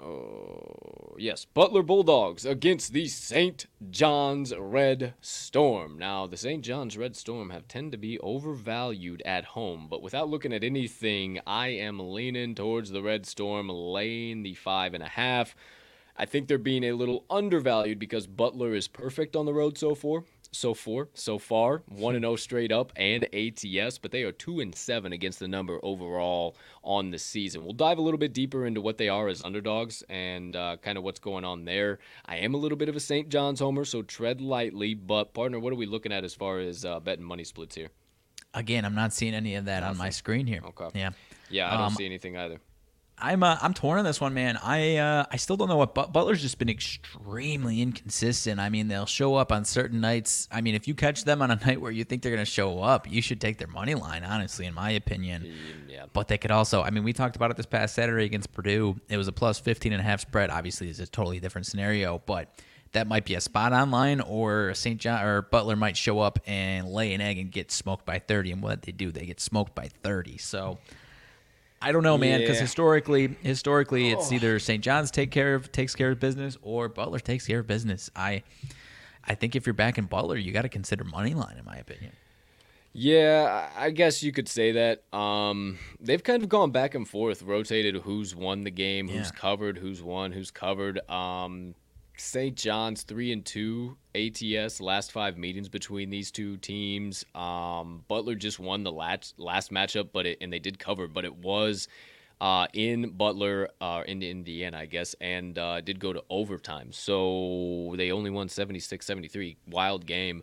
Oh, 0.00 1.16
yes, 1.18 1.44
Butler 1.44 1.82
Bulldogs 1.82 2.46
against 2.46 2.92
the 2.92 3.08
St. 3.08 3.66
John's 3.90 4.54
Red 4.56 5.14
Storm. 5.20 5.98
Now, 5.98 6.28
the 6.28 6.36
St. 6.36 6.64
John's 6.64 6.96
Red 6.96 7.16
Storm 7.16 7.50
have 7.50 7.66
tend 7.66 7.90
to 7.92 7.98
be 7.98 8.18
overvalued 8.20 9.22
at 9.22 9.44
home, 9.44 9.88
but 9.90 10.02
without 10.02 10.28
looking 10.28 10.52
at 10.52 10.62
anything, 10.62 11.40
I 11.46 11.68
am 11.68 11.98
leaning 11.98 12.54
towards 12.54 12.90
the 12.90 13.02
Red 13.02 13.26
Storm, 13.26 13.68
laying 13.68 14.44
the 14.44 14.54
five 14.54 14.94
and 14.94 15.02
a 15.02 15.08
half. 15.08 15.56
I 16.16 16.26
think 16.26 16.46
they're 16.46 16.58
being 16.58 16.84
a 16.84 16.92
little 16.92 17.24
undervalued 17.28 17.98
because 17.98 18.26
Butler 18.26 18.74
is 18.74 18.86
perfect 18.86 19.34
on 19.34 19.46
the 19.46 19.54
road 19.54 19.78
so 19.78 19.94
far. 19.96 20.24
So 20.50 20.72
far, 20.72 21.08
so 21.12 21.38
far, 21.38 21.82
one 21.86 22.14
and 22.14 22.22
zero 22.24 22.36
straight 22.36 22.72
up 22.72 22.90
and 22.96 23.24
ATS, 23.34 23.98
but 23.98 24.10
they 24.10 24.22
are 24.22 24.32
two 24.32 24.60
and 24.60 24.74
seven 24.74 25.12
against 25.12 25.40
the 25.40 25.46
number 25.46 25.78
overall 25.82 26.56
on 26.82 27.10
the 27.10 27.18
season. 27.18 27.62
We'll 27.64 27.74
dive 27.74 27.98
a 27.98 28.00
little 28.00 28.16
bit 28.18 28.32
deeper 28.32 28.64
into 28.64 28.80
what 28.80 28.96
they 28.96 29.10
are 29.10 29.28
as 29.28 29.44
underdogs 29.44 30.02
and 30.08 30.56
uh, 30.56 30.78
kind 30.80 30.96
of 30.96 31.04
what's 31.04 31.18
going 31.20 31.44
on 31.44 31.66
there. 31.66 31.98
I 32.24 32.36
am 32.38 32.54
a 32.54 32.56
little 32.56 32.78
bit 32.78 32.88
of 32.88 32.96
a 32.96 33.00
St. 33.00 33.28
John's 33.28 33.60
homer, 33.60 33.84
so 33.84 34.00
tread 34.02 34.40
lightly. 34.40 34.94
But 34.94 35.34
partner, 35.34 35.60
what 35.60 35.72
are 35.72 35.76
we 35.76 35.84
looking 35.86 36.12
at 36.12 36.24
as 36.24 36.34
far 36.34 36.60
as 36.60 36.82
uh, 36.84 36.98
betting 37.00 37.24
money 37.26 37.44
splits 37.44 37.74
here? 37.74 37.88
Again, 38.54 38.86
I'm 38.86 38.94
not 38.94 39.12
seeing 39.12 39.34
any 39.34 39.54
of 39.56 39.66
that 39.66 39.82
on 39.82 39.98
my 39.98 40.08
screen 40.08 40.46
here. 40.46 40.62
Okay. 40.64 40.88
Yeah. 40.98 41.10
Yeah, 41.50 41.68
I 41.68 41.72
don't 41.72 41.80
Um, 41.88 41.94
see 41.94 42.06
anything 42.06 42.38
either. 42.38 42.58
I'm 43.20 43.42
uh, 43.42 43.58
I'm 43.60 43.74
torn 43.74 43.98
on 43.98 44.04
this 44.04 44.20
one, 44.20 44.34
man. 44.34 44.56
I 44.62 44.96
uh, 44.96 45.24
I 45.30 45.36
still 45.36 45.56
don't 45.56 45.68
know 45.68 45.76
what 45.76 45.94
but- 45.94 46.12
Butler's 46.12 46.40
just 46.40 46.58
been 46.58 46.68
extremely 46.68 47.82
inconsistent. 47.82 48.60
I 48.60 48.68
mean, 48.68 48.88
they'll 48.88 49.06
show 49.06 49.34
up 49.34 49.50
on 49.52 49.64
certain 49.64 50.00
nights. 50.00 50.48
I 50.52 50.60
mean, 50.60 50.74
if 50.74 50.86
you 50.86 50.94
catch 50.94 51.24
them 51.24 51.42
on 51.42 51.50
a 51.50 51.56
night 51.66 51.80
where 51.80 51.90
you 51.90 52.04
think 52.04 52.22
they're 52.22 52.32
going 52.32 52.44
to 52.44 52.50
show 52.50 52.80
up, 52.82 53.10
you 53.10 53.20
should 53.22 53.40
take 53.40 53.58
their 53.58 53.68
money 53.68 53.94
line. 53.94 54.24
Honestly, 54.24 54.66
in 54.66 54.74
my 54.74 54.90
opinion. 54.90 55.52
Yeah. 55.88 56.06
But 56.12 56.28
they 56.28 56.38
could 56.38 56.50
also, 56.50 56.82
I 56.82 56.90
mean, 56.90 57.04
we 57.04 57.12
talked 57.12 57.36
about 57.36 57.50
it 57.50 57.56
this 57.56 57.66
past 57.66 57.94
Saturday 57.94 58.24
against 58.24 58.52
Purdue. 58.52 59.00
It 59.08 59.16
was 59.16 59.28
a 59.28 59.32
plus 59.32 59.58
15 59.58 59.92
and 59.92 60.00
a 60.00 60.04
half 60.04 60.20
spread. 60.20 60.50
Obviously, 60.50 60.88
it's 60.88 61.00
a 61.00 61.06
totally 61.06 61.40
different 61.40 61.66
scenario, 61.66 62.22
but 62.24 62.54
that 62.92 63.06
might 63.06 63.24
be 63.24 63.34
a 63.34 63.40
spot 63.40 63.72
on 63.72 63.90
line 63.90 64.20
or 64.20 64.72
St. 64.74 64.98
John 65.00 65.22
or 65.24 65.42
Butler 65.42 65.76
might 65.76 65.96
show 65.96 66.20
up 66.20 66.38
and 66.46 66.88
lay 66.88 67.12
an 67.12 67.20
egg 67.20 67.38
and 67.38 67.50
get 67.50 67.70
smoked 67.70 68.06
by 68.06 68.18
30. 68.18 68.52
And 68.52 68.62
what 68.62 68.82
they 68.82 68.92
do, 68.92 69.10
they 69.10 69.26
get 69.26 69.40
smoked 69.40 69.74
by 69.74 69.88
30. 70.02 70.38
So 70.38 70.78
I 71.80 71.92
don't 71.92 72.02
know, 72.02 72.18
man, 72.18 72.40
because 72.40 72.56
Yeah. 72.56 72.62
historically, 72.62 73.36
historically, 73.42 74.10
it's 74.10 74.32
either 74.32 74.58
St. 74.58 74.82
John's 74.82 75.10
take 75.10 75.30
care 75.30 75.54
of 75.54 75.70
takes 75.70 75.94
care 75.94 76.10
of 76.10 76.18
business 76.20 76.56
or 76.62 76.88
Butler 76.88 77.20
takes 77.20 77.46
care 77.46 77.60
of 77.60 77.66
business. 77.66 78.10
I, 78.16 78.42
I 79.24 79.34
think 79.34 79.54
if 79.54 79.64
you're 79.66 79.74
back 79.74 79.96
in 79.98 80.06
Butler, 80.06 80.36
you 80.36 80.50
got 80.52 80.62
to 80.62 80.68
consider 80.68 81.04
money 81.04 81.34
line, 81.34 81.56
in 81.58 81.64
my 81.64 81.76
opinion. 81.76 82.12
Yeah, 82.92 83.68
I 83.76 83.86
I 83.86 83.90
guess 83.90 84.22
you 84.24 84.32
could 84.32 84.48
say 84.48 84.72
that. 84.72 85.04
Um, 85.16 85.78
they've 86.00 86.22
kind 86.24 86.42
of 86.42 86.48
gone 86.48 86.72
back 86.72 86.94
and 86.96 87.06
forth, 87.06 87.42
rotated 87.42 87.94
who's 87.96 88.34
won 88.34 88.64
the 88.64 88.70
game, 88.72 89.08
who's 89.08 89.30
Yeah. 89.32 89.38
covered, 89.38 89.78
who's 89.78 90.02
won, 90.02 90.32
who's 90.32 90.50
covered. 90.50 90.98
Um, 91.08 91.74
St. 92.20 92.56
John's 92.56 93.02
three 93.02 93.32
and 93.32 93.44
two 93.44 93.96
ATS 94.14 94.80
last 94.80 95.12
five 95.12 95.38
meetings 95.38 95.68
between 95.68 96.10
these 96.10 96.30
two 96.30 96.56
teams. 96.56 97.24
Um, 97.34 98.04
Butler 98.08 98.34
just 98.34 98.58
won 98.58 98.82
the 98.82 98.92
last 98.92 99.38
last 99.38 99.70
matchup, 99.70 100.08
but 100.12 100.26
it, 100.26 100.38
and 100.40 100.52
they 100.52 100.58
did 100.58 100.78
cover, 100.78 101.06
but 101.06 101.24
it 101.24 101.36
was 101.36 101.88
uh, 102.40 102.66
in 102.72 103.10
Butler, 103.10 103.68
uh, 103.80 104.02
in 104.06 104.22
Indiana, 104.22 104.78
I 104.78 104.86
guess, 104.86 105.14
and 105.20 105.58
uh, 105.58 105.80
did 105.80 106.00
go 106.00 106.12
to 106.12 106.22
overtime. 106.30 106.92
So 106.92 107.94
they 107.96 108.10
only 108.10 108.30
won 108.30 108.48
76-73. 108.48 109.56
Wild 109.68 110.06
game. 110.06 110.42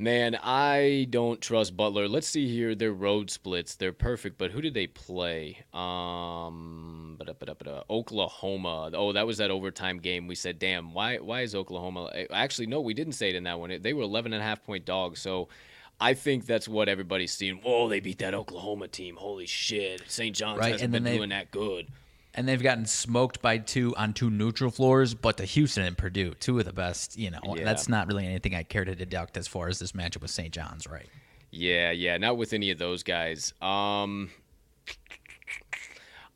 Man, 0.00 0.34
I 0.42 1.06
don't 1.10 1.42
trust 1.42 1.76
Butler. 1.76 2.08
Let's 2.08 2.26
see 2.26 2.48
here. 2.48 2.74
Their 2.74 2.92
road 2.94 3.30
splits. 3.30 3.74
They're 3.74 3.92
perfect, 3.92 4.38
but 4.38 4.50
who 4.50 4.62
did 4.62 4.72
they 4.72 4.86
play? 4.86 5.58
Um. 5.74 7.18
Oklahoma. 7.90 8.90
Oh, 8.94 9.12
that 9.12 9.26
was 9.26 9.36
that 9.38 9.50
overtime 9.50 9.98
game. 9.98 10.26
We 10.26 10.34
said, 10.36 10.58
damn, 10.58 10.94
why 10.94 11.18
why 11.18 11.42
is 11.42 11.54
Oklahoma? 11.54 12.10
Actually, 12.32 12.68
no, 12.68 12.80
we 12.80 12.94
didn't 12.94 13.12
say 13.12 13.28
it 13.28 13.34
in 13.34 13.44
that 13.44 13.60
one. 13.60 13.76
They 13.82 13.92
were 13.92 14.02
11 14.04 14.32
and 14.32 14.40
a 14.42 14.44
half 14.44 14.64
point 14.64 14.86
dogs. 14.86 15.20
So 15.20 15.48
I 16.00 16.14
think 16.14 16.46
that's 16.46 16.66
what 16.66 16.88
everybody's 16.88 17.32
seeing. 17.32 17.56
Whoa, 17.56 17.86
they 17.90 18.00
beat 18.00 18.20
that 18.20 18.32
Oklahoma 18.32 18.88
team. 18.88 19.16
Holy 19.16 19.44
shit. 19.44 20.02
St. 20.06 20.34
John's 20.34 20.60
Right, 20.60 20.72
hasn't 20.72 20.92
been 20.92 21.04
they- 21.04 21.18
doing 21.18 21.28
that 21.28 21.50
good. 21.50 21.88
And 22.34 22.48
they've 22.48 22.62
gotten 22.62 22.86
smoked 22.86 23.42
by 23.42 23.58
two 23.58 23.94
on 23.96 24.12
two 24.14 24.30
neutral 24.30 24.70
floors, 24.70 25.14
but 25.14 25.36
to 25.38 25.44
Houston 25.44 25.84
and 25.84 25.96
Purdue, 25.98 26.34
two 26.34 26.58
of 26.58 26.64
the 26.64 26.72
best. 26.72 27.18
You 27.18 27.30
know, 27.30 27.40
Yeah. 27.56 27.64
that's 27.64 27.88
not 27.88 28.06
really 28.06 28.26
anything 28.26 28.54
I 28.54 28.62
care 28.62 28.84
to 28.84 28.94
deduct 28.94 29.36
as 29.36 29.48
far 29.48 29.68
as 29.68 29.78
this 29.78 29.92
matchup 29.92 30.22
with 30.22 30.30
St. 30.30 30.52
John's, 30.52 30.86
right? 30.86 31.08
Yeah, 31.50 31.90
yeah, 31.90 32.16
not 32.16 32.36
with 32.36 32.52
any 32.52 32.70
of 32.70 32.78
those 32.78 33.02
guys. 33.02 33.52
Um 33.60 34.30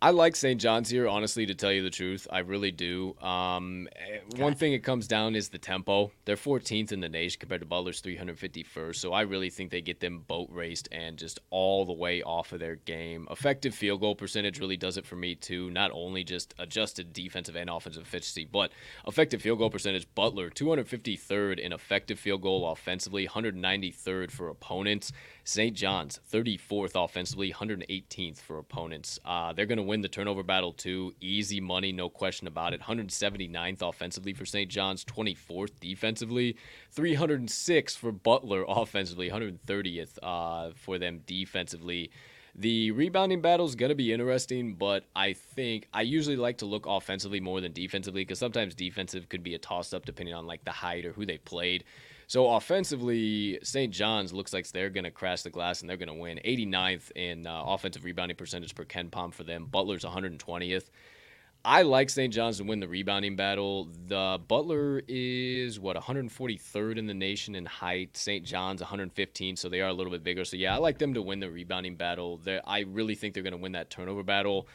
I 0.04 0.10
like 0.10 0.36
St. 0.36 0.60
John's 0.60 0.90
here, 0.90 1.08
honestly, 1.08 1.46
to 1.46 1.54
tell 1.54 1.72
you 1.72 1.82
the 1.82 1.88
truth. 1.88 2.28
I 2.30 2.40
really 2.40 2.70
do. 2.70 3.16
Um, 3.22 3.88
eh, 3.96 4.18
One 4.36 4.54
thing 4.54 4.74
it 4.74 4.84
comes 4.84 5.08
down 5.08 5.34
is 5.34 5.48
the 5.48 5.56
tempo. 5.56 6.12
They're 6.26 6.36
14th 6.36 6.92
in 6.92 7.00
the 7.00 7.08
nation 7.08 7.40
compared 7.40 7.62
to 7.62 7.66
Butler's 7.66 8.02
351st. 8.02 8.96
So 8.96 9.14
I 9.14 9.22
really 9.22 9.48
think 9.48 9.70
they 9.70 9.80
get 9.80 10.00
them 10.00 10.22
boat 10.28 10.50
raced 10.52 10.90
and 10.92 11.16
just 11.16 11.40
all 11.48 11.86
the 11.86 11.94
way 11.94 12.20
off 12.20 12.52
of 12.52 12.60
their 12.60 12.74
game. 12.74 13.26
Effective 13.30 13.74
field 13.74 14.02
goal 14.02 14.14
percentage 14.14 14.60
really 14.60 14.76
does 14.76 14.98
it 14.98 15.06
for 15.06 15.16
me, 15.16 15.36
too. 15.36 15.70
Not 15.70 15.90
only 15.94 16.22
just 16.22 16.52
adjusted 16.58 17.14
defensive 17.14 17.56
and 17.56 17.70
offensive 17.70 18.02
efficiency, 18.02 18.44
but 18.44 18.72
effective 19.06 19.40
field 19.40 19.58
goal 19.58 19.70
percentage. 19.70 20.06
Butler, 20.14 20.50
253rd 20.50 21.58
in 21.58 21.72
effective 21.72 22.18
field 22.18 22.42
goal 22.42 22.70
offensively, 22.70 23.26
193rd 23.26 24.30
for 24.30 24.50
opponents. 24.50 25.12
St. 25.44 25.74
John's, 25.74 26.20
34th 26.30 26.92
offensively, 26.94 27.52
118th 27.52 28.38
for 28.38 28.58
opponents. 28.58 29.18
Uh, 29.24 29.54
they're 29.54 29.66
going 29.66 29.78
to 29.78 29.82
win 29.82 29.93
the 30.00 30.08
turnover 30.08 30.42
battle 30.42 30.72
too. 30.72 31.14
Easy 31.20 31.60
money, 31.60 31.92
no 31.92 32.08
question 32.08 32.46
about 32.46 32.72
it. 32.72 32.82
179th 32.82 33.82
offensively 33.82 34.32
for 34.32 34.44
St. 34.44 34.70
John's, 34.70 35.04
24th 35.04 35.72
defensively, 35.80 36.56
306 36.90 37.96
for 37.96 38.12
Butler 38.12 38.64
offensively, 38.66 39.30
130th 39.30 40.18
uh, 40.22 40.70
for 40.74 40.98
them 40.98 41.20
defensively. 41.26 42.10
The 42.56 42.92
rebounding 42.92 43.40
battle 43.40 43.66
is 43.66 43.74
going 43.74 43.88
to 43.88 43.96
be 43.96 44.12
interesting, 44.12 44.74
but 44.74 45.04
I 45.16 45.32
think 45.32 45.88
I 45.92 46.02
usually 46.02 46.36
like 46.36 46.58
to 46.58 46.66
look 46.66 46.86
offensively 46.86 47.40
more 47.40 47.60
than 47.60 47.72
defensively 47.72 48.22
because 48.22 48.38
sometimes 48.38 48.76
defensive 48.76 49.28
could 49.28 49.42
be 49.42 49.54
a 49.54 49.58
toss 49.58 49.92
up 49.92 50.06
depending 50.06 50.34
on 50.34 50.46
like 50.46 50.64
the 50.64 50.70
height 50.70 51.04
or 51.04 51.12
who 51.12 51.26
they 51.26 51.38
played. 51.38 51.84
So 52.26 52.50
offensively, 52.50 53.58
St. 53.62 53.92
John's 53.92 54.32
looks 54.32 54.52
like 54.52 54.66
they're 54.68 54.90
going 54.90 55.04
to 55.04 55.10
crash 55.10 55.42
the 55.42 55.50
glass 55.50 55.80
and 55.80 55.90
they're 55.90 55.96
going 55.96 56.08
to 56.08 56.14
win. 56.14 56.40
89th 56.44 57.10
in 57.12 57.46
uh, 57.46 57.62
offensive 57.66 58.04
rebounding 58.04 58.36
percentage 58.36 58.74
per 58.74 58.84
KenPom 58.84 59.32
for 59.32 59.44
them. 59.44 59.66
Butler's 59.66 60.04
120th. 60.04 60.90
I 61.66 61.80
like 61.80 62.10
St. 62.10 62.32
John's 62.32 62.58
to 62.58 62.64
win 62.64 62.80
the 62.80 62.88
rebounding 62.88 63.36
battle. 63.36 63.88
The 64.06 64.38
Butler 64.48 65.00
is 65.08 65.80
what 65.80 65.96
143rd 65.96 66.98
in 66.98 67.06
the 67.06 67.14
nation 67.14 67.54
in 67.54 67.64
height. 67.64 68.18
St. 68.18 68.44
John's 68.44 68.82
115, 68.82 69.56
so 69.56 69.70
they 69.70 69.80
are 69.80 69.88
a 69.88 69.92
little 69.94 70.12
bit 70.12 70.22
bigger. 70.22 70.44
So 70.44 70.58
yeah, 70.58 70.74
I 70.74 70.78
like 70.78 70.98
them 70.98 71.14
to 71.14 71.22
win 71.22 71.40
the 71.40 71.50
rebounding 71.50 71.96
battle. 71.96 72.36
They're, 72.36 72.60
I 72.66 72.80
really 72.80 73.14
think 73.14 73.32
they're 73.32 73.42
going 73.42 73.52
to 73.52 73.58
win 73.58 73.72
that 73.72 73.88
turnover 73.88 74.22
battle. 74.22 74.68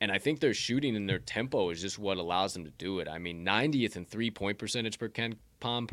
And 0.00 0.10
I 0.10 0.18
think 0.18 0.40
their 0.40 0.54
shooting 0.54 0.96
and 0.96 1.08
their 1.08 1.18
tempo 1.18 1.68
is 1.70 1.82
just 1.82 1.98
what 1.98 2.16
allows 2.16 2.54
them 2.54 2.64
to 2.64 2.70
do 2.70 3.00
it. 3.00 3.08
I 3.08 3.18
mean, 3.18 3.44
90th 3.44 3.96
in 3.96 4.06
three 4.06 4.30
point 4.30 4.58
percentage 4.58 4.98
per 4.98 5.08
Ken 5.08 5.36
Palm 5.60 5.86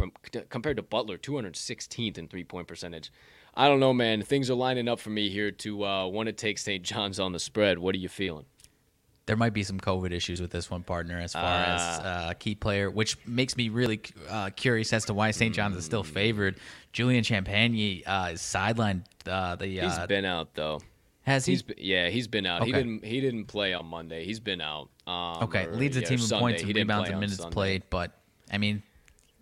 compared 0.50 0.78
to 0.78 0.84
Butler, 0.84 1.18
216th 1.18 2.18
in 2.18 2.28
three 2.28 2.46
point 2.46 2.68
percentage. 2.68 3.12
I 3.54 3.68
don't 3.68 3.80
know, 3.80 3.94
man. 3.94 4.22
Things 4.22 4.50
are 4.50 4.56
lining 4.56 4.88
up 4.88 5.00
for 5.00 5.10
me 5.10 5.30
here 5.30 5.52
to 5.52 5.84
uh, 5.84 6.08
want 6.08 6.28
to 6.28 6.34
take 6.34 6.58
St. 6.58 6.84
John's 6.84 7.20
on 7.20 7.32
the 7.32 7.40
spread. 7.40 7.80
What 7.80 7.96
are 7.96 7.98
you 7.98 8.08
feeling? 8.08 8.46
There 9.26 9.36
might 9.36 9.52
be 9.52 9.64
some 9.64 9.78
COVID 9.78 10.12
issues 10.12 10.40
with 10.40 10.52
this 10.52 10.70
one 10.72 10.84
partner 10.84 11.20
as 11.20 11.34
far 11.34 11.44
as 11.44 12.00
uh, 12.00 12.34
key 12.40 12.56
player, 12.56 12.90
which 12.90 13.18
makes 13.28 13.58
me 13.58 13.68
really 13.68 14.00
uh, 14.30 14.52
curious 14.56 14.94
as 14.94 15.04
to 15.06 15.14
why 15.14 15.32
St. 15.32 15.54
John's 15.54 15.76
is 15.76 15.84
still 15.84 16.04
favored. 16.04 16.56
Julian 16.94 17.26
Champagnie 17.26 18.04
uh, 18.08 18.30
is 18.32 18.42
sidelined. 18.42 19.04
Uh, 19.28 19.58
the 19.58 19.68
He's 19.68 19.82
uh, 19.84 20.08
been 20.08 20.24
out 20.24 20.54
though. 20.54 20.80
Has 21.28 21.46
he? 21.46 21.52
He's 21.52 21.62
been, 21.62 21.76
yeah, 21.78 22.08
he's 22.08 22.28
been 22.28 22.46
out. 22.46 22.64
He 22.64 22.72
didn't 22.72 23.04
he 23.04 23.20
didn't 23.20 23.46
play 23.46 23.74
on 23.74 23.86
Monday. 23.86 24.24
He's 24.24 24.40
been 24.40 24.62
out. 24.62 24.90
Um, 25.06 25.44
okay, 25.44 25.66
or, 25.66 25.76
leads 25.76 25.96
the 25.96 26.02
yeah, 26.02 26.08
team 26.08 26.20
in 26.22 26.40
points 26.40 26.64
and 26.64 26.74
rebounds 26.74 27.10
and 27.10 27.20
minutes 27.20 27.38
Sunday. 27.38 27.54
played, 27.54 27.84
but 27.90 28.14
I 28.50 28.58
mean, 28.58 28.82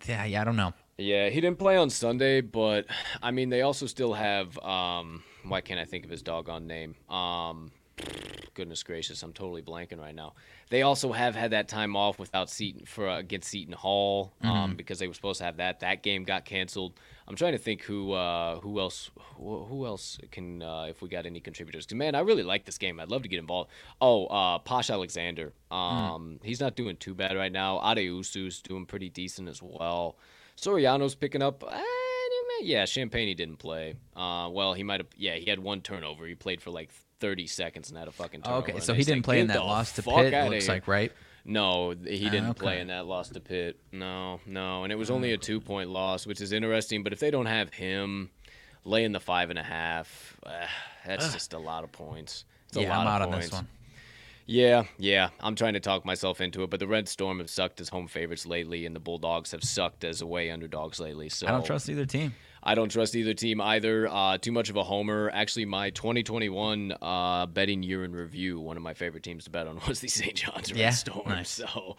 yeah, 0.04 0.24
yeah, 0.24 0.40
I 0.40 0.44
don't 0.44 0.56
know. 0.56 0.74
Yeah, 0.98 1.28
he 1.28 1.40
didn't 1.40 1.60
play 1.60 1.76
on 1.76 1.88
Sunday, 1.90 2.40
but 2.40 2.86
I 3.22 3.30
mean, 3.30 3.50
they 3.50 3.62
also 3.62 3.86
still 3.86 4.14
have. 4.14 4.58
Um, 4.58 5.22
why 5.44 5.60
can't 5.60 5.78
I 5.78 5.84
think 5.84 6.04
of 6.04 6.10
his 6.10 6.22
doggone 6.22 6.66
name? 6.66 6.96
Um, 7.08 7.70
goodness 8.54 8.82
gracious, 8.82 9.22
I'm 9.22 9.32
totally 9.32 9.62
blanking 9.62 9.98
right 9.98 10.14
now. 10.14 10.34
They 10.70 10.82
also 10.82 11.12
have 11.12 11.34
had 11.34 11.50
that 11.52 11.68
time 11.68 11.94
off 11.96 12.18
without 12.18 12.48
Seton 12.50 12.84
for 12.86 13.08
uh, 13.08 13.18
against 13.18 13.48
Seton 13.50 13.74
Hall 13.74 14.32
um, 14.42 14.74
because 14.76 14.98
they 14.98 15.06
were 15.06 15.14
supposed 15.14 15.38
to 15.38 15.44
have 15.44 15.58
that. 15.58 15.80
That 15.80 16.02
game 16.02 16.24
got 16.24 16.44
canceled. 16.44 16.94
I'm 17.28 17.36
trying 17.36 17.52
to 17.52 17.58
think 17.58 17.82
who 17.82 18.12
uh, 18.12 18.60
who 18.60 18.78
else 18.80 19.10
who, 19.36 19.64
who 19.64 19.84
else 19.86 20.18
can 20.30 20.62
uh, 20.62 20.86
if 20.88 21.02
we 21.02 21.08
got 21.08 21.26
any 21.26 21.40
contributors. 21.40 21.86
'Cause, 21.86 21.94
man, 21.96 22.14
I 22.14 22.20
really 22.20 22.42
like 22.42 22.64
this 22.64 22.78
game. 22.78 22.98
I'd 23.00 23.10
love 23.10 23.22
to 23.22 23.28
get 23.28 23.38
involved. 23.38 23.70
Oh, 24.00 24.26
uh, 24.26 24.58
Posh 24.58 24.90
Alexander. 24.90 25.52
Um, 25.70 26.40
he's 26.42 26.60
not 26.60 26.76
doing 26.76 26.96
too 26.96 27.14
bad 27.14 27.36
right 27.36 27.52
now. 27.52 27.78
Addae-Wusu's 27.78 28.62
doing 28.62 28.86
pretty 28.86 29.08
decent 29.10 29.48
as 29.48 29.60
well. 29.62 30.16
Soriano's 30.56 31.14
picking 31.14 31.42
up. 31.42 31.62
eh, 31.70 31.82
yeah, 32.62 32.84
Champagnie 32.84 33.26
he 33.28 33.34
didn't 33.34 33.58
play. 33.58 33.94
Uh, 34.16 34.48
well, 34.50 34.72
he 34.72 34.82
might 34.82 35.00
have. 35.00 35.08
Yeah, 35.16 35.34
he 35.34 35.50
had 35.50 35.58
one 35.58 35.82
turnover. 35.82 36.26
He 36.26 36.34
played 36.34 36.62
for 36.62 36.70
like 36.70 36.90
30 37.20 37.46
seconds 37.46 37.88
and 37.90 37.98
had 37.98 38.08
a 38.08 38.12
fucking 38.12 38.42
turnover. 38.42 38.70
Okay, 38.70 38.80
so 38.80 38.94
he 38.94 39.02
didn't 39.04 39.22
play 39.22 39.40
in 39.40 39.46
that 39.48 39.64
loss 39.64 39.92
to 39.92 40.02
Pitt. 40.02 40.34
outta 40.34 40.50
Looks 40.50 40.66
here." 40.66 40.74
like 40.74 40.88
right. 40.88 41.12
No, 41.44 41.90
he 41.90 42.28
didn't 42.28 42.54
play 42.54 42.74
okay. 42.74 42.80
in 42.82 42.88
that 42.88 43.06
loss 43.06 43.28
to 43.30 43.40
Pitt. 43.40 43.78
No, 43.92 44.40
no, 44.46 44.82
and 44.82 44.92
it 44.92 44.96
was 44.96 45.10
only 45.10 45.32
a 45.32 45.38
two 45.38 45.60
point 45.60 45.90
loss, 45.90 46.26
which 46.26 46.40
is 46.40 46.52
interesting. 46.52 47.02
But 47.04 47.12
if 47.12 47.20
they 47.20 47.30
don't 47.30 47.46
have 47.46 47.72
him 47.72 48.30
laying 48.84 49.12
the 49.12 49.20
five 49.20 49.50
and 49.50 49.58
a 49.58 49.62
half, 49.62 50.36
eh, 50.44 50.66
that's 51.06 51.32
just 51.32 51.52
a 51.52 51.58
lot 51.58 51.84
of 51.84 51.92
points. 51.92 52.44
It's 52.68 52.76
a 52.78 52.82
Yeah, 52.82 52.96
lot 52.98 53.00
I'm 53.00 53.06
of 53.06 53.12
out 53.12 53.22
on 53.22 53.32
points. 53.32 53.46
this 53.46 53.54
one. 53.54 53.68
Yeah, 54.48 54.84
yeah. 54.98 55.30
I'm 55.40 55.54
trying 55.56 55.74
to 55.74 55.80
talk 55.80 56.04
myself 56.04 56.40
into 56.40 56.62
it, 56.62 56.70
but 56.70 56.78
the 56.80 56.86
Red 56.86 57.08
Storm 57.08 57.38
have 57.38 57.50
sucked 57.50 57.80
as 57.80 57.88
home 57.88 58.06
favorites 58.08 58.46
lately, 58.46 58.86
and 58.86 58.94
the 58.94 59.00
Bulldogs 59.00 59.50
have 59.52 59.64
sucked 59.64 60.04
as 60.04 60.20
away 60.20 60.50
underdogs 60.50 61.00
lately. 61.00 61.28
So 61.28 61.46
I 61.46 61.50
don't 61.50 61.64
trust 61.66 61.88
either 61.88 62.06
team. 62.06 62.34
I 62.68 62.74
don't 62.74 62.88
trust 62.90 63.14
either 63.14 63.32
team 63.32 63.60
either. 63.60 64.08
Uh, 64.08 64.38
too 64.38 64.50
much 64.50 64.70
of 64.70 64.76
a 64.76 64.82
homer. 64.82 65.30
Actually, 65.32 65.66
my 65.66 65.90
2021 65.90 66.92
uh, 67.00 67.46
betting 67.46 67.84
year 67.84 68.04
in 68.04 68.12
review, 68.12 68.58
one 68.58 68.76
of 68.76 68.82
my 68.82 68.92
favorite 68.92 69.22
teams 69.22 69.44
to 69.44 69.50
bet 69.50 69.68
on 69.68 69.78
was 69.88 70.00
the 70.00 70.08
St. 70.08 70.34
John's 70.34 70.72
Red 70.72 70.78
Yeah, 70.80 70.90
Storm. 70.90 71.28
nice. 71.28 71.48
So, 71.48 71.96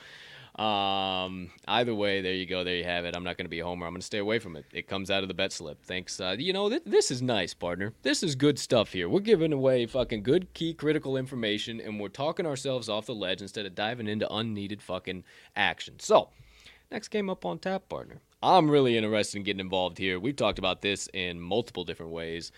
um, 0.62 1.52
either 1.68 1.96
way, 1.96 2.20
there 2.22 2.34
you 2.34 2.46
go. 2.46 2.64
There 2.66 2.76
you 2.76 2.84
have 2.84 3.06
it. 3.06 3.16
I'm 3.16 3.24
not 3.24 3.38
going 3.38 3.46
to 3.46 3.50
be 3.50 3.60
a 3.60 3.64
homer. 3.66 3.86
I'm 3.86 3.94
going 3.94 4.02
to 4.02 4.06
stay 4.06 4.18
away 4.18 4.40
from 4.40 4.56
it. 4.58 4.66
It 4.74 4.88
comes 4.88 5.10
out 5.10 5.22
of 5.24 5.30
the 5.30 5.34
bet 5.36 5.54
slip. 5.54 5.84
Thanks. 5.84 6.20
Uh, 6.20 6.36
you 6.38 6.52
know, 6.52 6.68
th- 6.70 6.82
this 6.86 7.12
is 7.12 7.22
nice, 7.22 7.54
partner. 7.54 7.94
This 8.02 8.22
is 8.22 8.36
good 8.36 8.60
stuff 8.60 8.92
here. 8.92 9.08
We're 9.08 9.20
giving 9.22 9.54
away 9.54 9.86
fucking 9.86 10.24
good, 10.24 10.54
key, 10.54 10.74
critical 10.74 11.16
information, 11.16 11.80
and 11.80 12.00
we're 12.00 12.10
talking 12.10 12.46
ourselves 12.46 12.90
off 12.90 13.06
the 13.06 13.16
ledge 13.16 13.42
instead 13.42 13.66
of 13.66 13.74
diving 13.76 14.08
into 14.08 14.32
unneeded 14.34 14.82
fucking 14.82 15.24
action. 15.56 16.00
So, 16.00 16.30
Next 16.90 17.10
game 17.10 17.30
up 17.30 17.44
on 17.46 17.60
tap, 17.60 17.90
partner. 17.90 18.22
I'm 18.42 18.70
really 18.70 18.96
interested 18.96 19.38
in 19.38 19.44
getting 19.44 19.60
involved 19.60 19.98
here. 19.98 20.20
We've 20.20 20.36
talked 20.36 20.60
about 20.60 20.82
this 20.82 21.10
in 21.12 21.40
multiple 21.40 21.84
different 21.84 22.12
ways. 22.12 22.52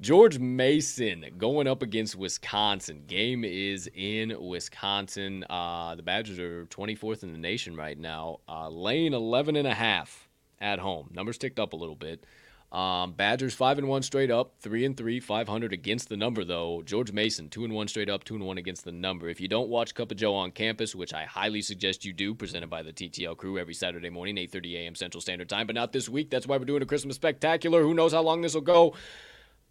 George 0.00 0.38
Mason 0.38 1.24
going 1.36 1.66
up 1.66 1.82
against 1.82 2.16
Wisconsin. 2.16 3.02
Game 3.06 3.44
is 3.44 3.90
in 3.94 4.34
Wisconsin. 4.40 5.44
Uh, 5.50 5.96
the 5.96 6.02
Badgers 6.02 6.38
are 6.38 6.64
24th 6.66 7.24
in 7.24 7.32
the 7.32 7.38
nation 7.38 7.76
right 7.76 7.98
now, 7.98 8.38
uh, 8.48 8.70
laying 8.70 9.12
11 9.12 9.56
and 9.56 9.66
a 9.66 9.74
half 9.74 10.28
at 10.60 10.78
home. 10.78 11.10
Numbers 11.12 11.36
ticked 11.36 11.58
up 11.58 11.74
a 11.74 11.76
little 11.76 11.96
bit. 11.96 12.24
Um, 12.70 13.12
Badgers 13.12 13.54
five 13.54 13.78
and 13.78 13.88
one 13.88 14.02
straight 14.02 14.30
up, 14.30 14.52
three 14.60 14.84
and 14.84 14.94
three, 14.94 15.20
500 15.20 15.72
against 15.72 16.10
the 16.10 16.18
number 16.18 16.44
though. 16.44 16.82
George 16.84 17.12
Mason 17.12 17.48
two 17.48 17.64
and 17.64 17.72
one 17.72 17.88
straight 17.88 18.10
up, 18.10 18.24
two 18.24 18.34
and 18.34 18.44
one 18.44 18.58
against 18.58 18.84
the 18.84 18.92
number. 18.92 19.28
If 19.28 19.40
you 19.40 19.48
don't 19.48 19.70
watch 19.70 19.94
Cup 19.94 20.10
of 20.10 20.18
Joe 20.18 20.34
on 20.34 20.50
campus, 20.50 20.94
which 20.94 21.14
I 21.14 21.24
highly 21.24 21.62
suggest 21.62 22.04
you 22.04 22.12
do, 22.12 22.34
presented 22.34 22.68
by 22.68 22.82
the 22.82 22.92
TTL 22.92 23.38
crew 23.38 23.58
every 23.58 23.72
Saturday 23.72 24.10
morning, 24.10 24.36
8:30 24.36 24.74
a.m. 24.74 24.94
Central 24.94 25.22
Standard 25.22 25.48
Time, 25.48 25.66
but 25.66 25.76
not 25.76 25.92
this 25.92 26.10
week. 26.10 26.28
That's 26.28 26.46
why 26.46 26.58
we're 26.58 26.66
doing 26.66 26.82
a 26.82 26.86
Christmas 26.86 27.16
spectacular. 27.16 27.82
Who 27.82 27.94
knows 27.94 28.12
how 28.12 28.22
long 28.22 28.42
this 28.42 28.54
will 28.54 28.60
go? 28.60 28.94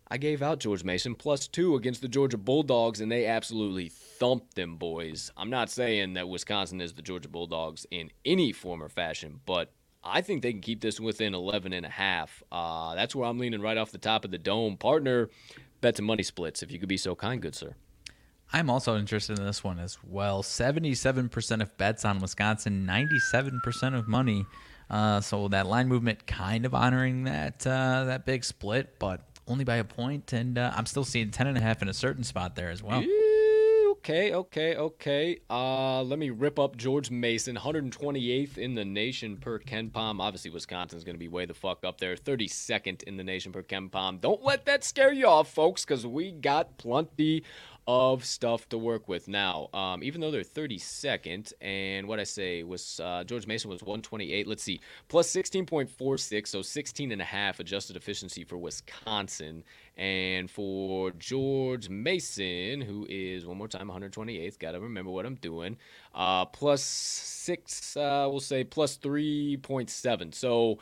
I 0.10 0.18
gave 0.18 0.42
out 0.42 0.60
George 0.60 0.84
Mason 0.84 1.16
plus 1.16 1.48
two 1.48 1.76
against 1.76 2.02
the 2.02 2.08
Georgia 2.08 2.38
Bulldogs, 2.38 3.02
and 3.02 3.12
they 3.12 3.26
absolutely 3.26 3.90
thumped 3.90 4.56
them 4.56 4.78
boys. 4.78 5.32
I'm 5.36 5.50
not 5.50 5.70
saying 5.70 6.14
that 6.14 6.30
Wisconsin 6.30 6.80
is 6.80 6.94
the 6.94 7.02
Georgia 7.02 7.28
Bulldogs 7.28 7.86
in 7.92 8.10
any 8.26 8.54
form 8.54 8.82
or 8.82 8.90
fashion, 8.90 9.42
but 9.46 9.74
I 10.08 10.22
think 10.22 10.42
they 10.42 10.52
can 10.52 10.62
keep 10.62 10.82
this 10.82 11.00
within 11.00 11.34
11 11.34 11.74
and 11.74 11.86
a 11.86 11.90
half. 11.90 12.44
Uh, 12.52 12.96
that's 12.96 13.16
where 13.16 13.28
I'm 13.28 13.40
leaning 13.40 13.62
right 13.62 13.78
off 13.78 13.92
the 13.92 13.98
top 13.98 14.26
of 14.26 14.32
the 14.32 14.38
dome. 14.38 14.78
Partner, 14.78 15.30
bet 15.82 15.96
to 15.96 16.02
money 16.02 16.24
splits, 16.24 16.64
if 16.64 16.72
you 16.72 16.80
could 16.80 16.90
be 16.90 16.98
so 16.98 17.16
kind, 17.16 17.42
good 17.42 17.56
sir. 17.56 17.76
I'm 18.54 18.70
also 18.70 18.98
interested 18.98 19.38
in 19.38 19.46
this 19.46 19.64
one 19.64 19.78
as 19.78 19.98
well. 20.04 20.42
77% 20.42 21.62
of 21.62 21.78
bets 21.78 22.06
on 22.06 22.20
Wisconsin, 22.20 22.88
97% 22.90 23.98
of 23.98 24.08
money. 24.08 24.46
Uh, 24.90 25.20
so 25.20 25.50
that 25.50 25.68
line 25.68 25.88
movement 25.90 26.26
kind 26.26 26.66
of 26.66 26.74
honoring 26.74 27.26
that 27.26 27.68
uh, 27.68 28.06
that 28.06 28.26
big 28.26 28.46
split, 28.46 28.98
but 29.00 29.22
only 29.48 29.66
by 29.66 29.76
a 29.76 29.84
point, 29.84 30.32
and 30.32 30.58
uh, 30.58 30.72
I'm 30.76 30.86
still 30.86 31.04
seeing 31.04 31.30
10 31.30 31.48
and 31.48 31.58
a 31.58 31.62
half 31.62 31.82
in 31.82 31.90
a 31.90 31.94
certain 31.94 32.24
spot 32.24 32.56
there 32.56 32.70
as 32.70 32.82
well. 32.82 33.02
Ew, 33.02 33.27
Okay, 34.08 34.32
okay, 34.34 34.76
okay. 34.78 35.38
Uh, 35.50 36.02
let 36.02 36.18
me 36.18 36.30
rip 36.30 36.60
up 36.60 36.78
George 36.78 37.12
Mason, 37.12 37.58
128th 37.58 38.58
in 38.58 38.74
the 38.74 38.86
nation 38.86 39.36
per 39.36 39.60
KenPom. 39.60 40.22
Obviously, 40.22 40.50
Wisconsin's 40.50 41.04
going 41.04 41.16
to 41.16 41.20
be 41.20 41.28
way 41.28 41.46
the 41.46 41.54
fuck 41.54 41.84
up 41.84 42.00
there. 42.00 42.16
32nd 42.16 43.04
in 43.04 43.18
the 43.18 43.24
nation 43.26 43.52
per 43.52 43.62
KenPom. 43.64 44.22
Don't 44.22 44.42
let 44.42 44.64
that 44.64 44.86
scare 44.86 45.12
you 45.12 45.28
off, 45.28 45.54
folks, 45.54 45.84
because 45.84 46.08
we 46.08 46.32
got 46.32 46.78
plenty 46.78 47.44
of 47.88 48.26
stuff 48.26 48.68
to 48.70 48.78
work 48.78 49.08
with 49.08 49.28
now. 49.30 49.70
Um, 49.74 50.04
even 50.04 50.20
though 50.20 50.30
they're 50.30 50.42
32nd, 50.42 51.54
and 51.62 52.08
what 52.08 52.20
I 52.20 52.26
say 52.26 52.64
was 52.64 53.00
uh, 53.02 53.24
George 53.24 53.48
Mason 53.48 53.70
was 53.70 53.82
128. 53.82 54.46
Let's 54.46 54.64
see, 54.64 54.82
plus 55.08 55.32
16.46, 55.32 56.48
so 56.48 56.62
16 56.62 57.12
and 57.14 57.22
a 57.22 57.26
half 57.26 57.60
adjusted 57.60 57.96
efficiency 57.96 58.44
for 58.44 58.58
Wisconsin. 58.58 59.64
And 59.96 60.52
for 60.52 61.12
George 61.12 61.90
Mason, 61.90 62.82
who 62.82 63.08
is 63.10 63.46
one 63.46 63.58
more 63.58 63.68
time 63.68 63.90
128th, 63.90 64.60
got 64.60 64.74
to 64.74 64.80
remember 64.80 65.10
what 65.10 65.26
I'm 65.26 65.36
doing. 65.36 65.78
Uh, 66.14 66.46
plus 66.46 66.84
six, 66.84 67.96
uh, 67.98 68.28
we'll 68.30 68.40
say 68.40 68.64
plus 68.64 68.98
3.7. 68.98 70.36
So 70.36 70.80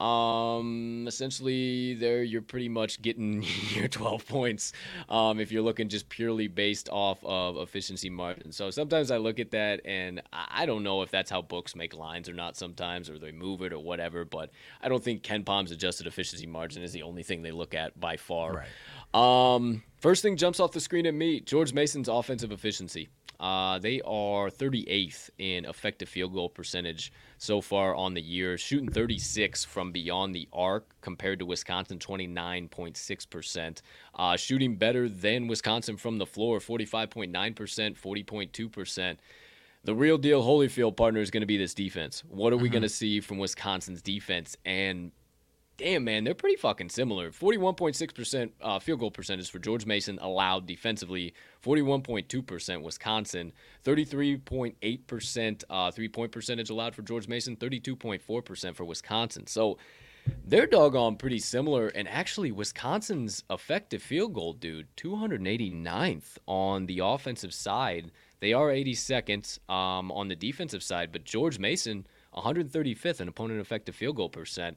um, 0.00 1.04
essentially, 1.06 1.94
there 1.94 2.22
you're 2.22 2.42
pretty 2.42 2.68
much 2.68 3.00
getting 3.00 3.44
your 3.70 3.88
12 3.88 4.26
points 4.26 4.72
um, 5.08 5.38
if 5.38 5.52
you're 5.52 5.62
looking 5.62 5.88
just 5.88 6.08
purely 6.08 6.48
based 6.48 6.88
off 6.90 7.18
of 7.24 7.56
efficiency 7.56 8.10
margin. 8.10 8.50
So 8.52 8.70
sometimes 8.70 9.10
I 9.10 9.18
look 9.18 9.38
at 9.38 9.52
that 9.52 9.80
and 9.84 10.22
I 10.32 10.66
don't 10.66 10.82
know 10.82 11.02
if 11.02 11.10
that's 11.10 11.30
how 11.30 11.42
books 11.42 11.76
make 11.76 11.94
lines 11.94 12.28
or 12.28 12.34
not 12.34 12.56
sometimes, 12.56 13.08
or 13.08 13.18
they 13.18 13.32
move 13.32 13.62
it 13.62 13.72
or 13.72 13.78
whatever, 13.78 14.24
but 14.24 14.50
I 14.82 14.88
don't 14.88 15.02
think 15.02 15.22
KenPom's 15.22 15.70
adjusted 15.70 16.06
efficiency 16.06 16.46
margin 16.46 16.82
is 16.82 16.92
the 16.92 17.02
only 17.02 17.22
thing 17.22 17.42
they 17.42 17.52
look 17.52 17.74
at 17.74 17.98
by 17.98 18.16
far. 18.16 18.64
Um, 19.14 19.84
first 20.00 20.22
thing 20.22 20.36
jumps 20.36 20.58
off 20.58 20.72
the 20.72 20.80
screen 20.80 21.06
at 21.06 21.14
me 21.14 21.40
George 21.40 21.72
Mason's 21.72 22.08
offensive 22.08 22.50
efficiency. 22.50 23.08
Uh, 23.40 23.78
they 23.78 24.00
are 24.02 24.48
38th 24.48 25.30
in 25.38 25.64
effective 25.64 26.08
field 26.08 26.32
goal 26.32 26.48
percentage 26.48 27.12
so 27.44 27.60
far 27.60 27.94
on 27.94 28.14
the 28.14 28.20
year, 28.20 28.56
shooting 28.56 28.90
36 28.90 29.64
from 29.64 29.92
beyond 29.92 30.34
the 30.34 30.48
arc 30.52 30.94
compared 31.00 31.38
to 31.38 31.46
Wisconsin 31.46 31.98
29.6%. 31.98 33.82
Uh, 34.14 34.36
shooting 34.36 34.76
better 34.76 35.08
than 35.08 35.46
Wisconsin 35.46 35.96
from 35.96 36.18
the 36.18 36.26
floor, 36.26 36.58
45.9%, 36.58 37.30
40.2%. 37.30 39.16
The 39.84 39.94
real 39.94 40.16
deal 40.16 40.42
Holyfield 40.42 40.96
partner 40.96 41.20
is 41.20 41.30
going 41.30 41.42
to 41.42 41.46
be 41.46 41.58
this 41.58 41.74
defense. 41.74 42.24
What 42.28 42.54
are 42.54 42.56
we 42.56 42.70
going 42.70 42.82
to 42.82 42.88
see 42.88 43.20
from 43.20 43.36
Wisconsin's 43.38 44.00
defense? 44.00 44.56
And 44.64 45.12
damn, 45.76 46.04
man, 46.04 46.24
they're 46.24 46.34
pretty 46.34 46.56
fucking 46.56 46.88
similar. 46.88 47.30
41.6% 47.30 48.50
uh, 48.60 48.78
field 48.78 49.00
goal 49.00 49.10
percentage 49.10 49.50
for 49.50 49.58
George 49.58 49.86
Mason 49.86 50.18
allowed 50.20 50.66
defensively, 50.66 51.34
41.2% 51.64 52.82
Wisconsin, 52.82 53.52
33.8% 53.84 55.64
uh, 55.70 55.90
three 55.90 56.08
point 56.08 56.32
percentage 56.32 56.70
allowed 56.70 56.94
for 56.94 57.02
George 57.02 57.28
Mason, 57.28 57.56
32.4% 57.56 58.74
for 58.74 58.84
Wisconsin. 58.84 59.46
So 59.46 59.78
they're 60.46 60.66
doggone 60.66 61.16
pretty 61.16 61.38
similar. 61.38 61.88
And 61.88 62.08
actually, 62.08 62.52
Wisconsin's 62.52 63.44
effective 63.50 64.02
field 64.02 64.34
goal, 64.34 64.52
dude, 64.54 64.86
289th 64.96 66.38
on 66.46 66.86
the 66.86 67.00
offensive 67.00 67.52
side. 67.52 68.10
They 68.40 68.52
are 68.52 68.68
82nd 68.68 69.58
um, 69.70 70.12
on 70.12 70.28
the 70.28 70.36
defensive 70.36 70.82
side, 70.82 71.12
but 71.12 71.24
George 71.24 71.58
Mason, 71.58 72.06
135th 72.34 73.20
in 73.20 73.28
opponent 73.28 73.60
effective 73.60 73.94
field 73.94 74.16
goal 74.16 74.28
percent. 74.28 74.76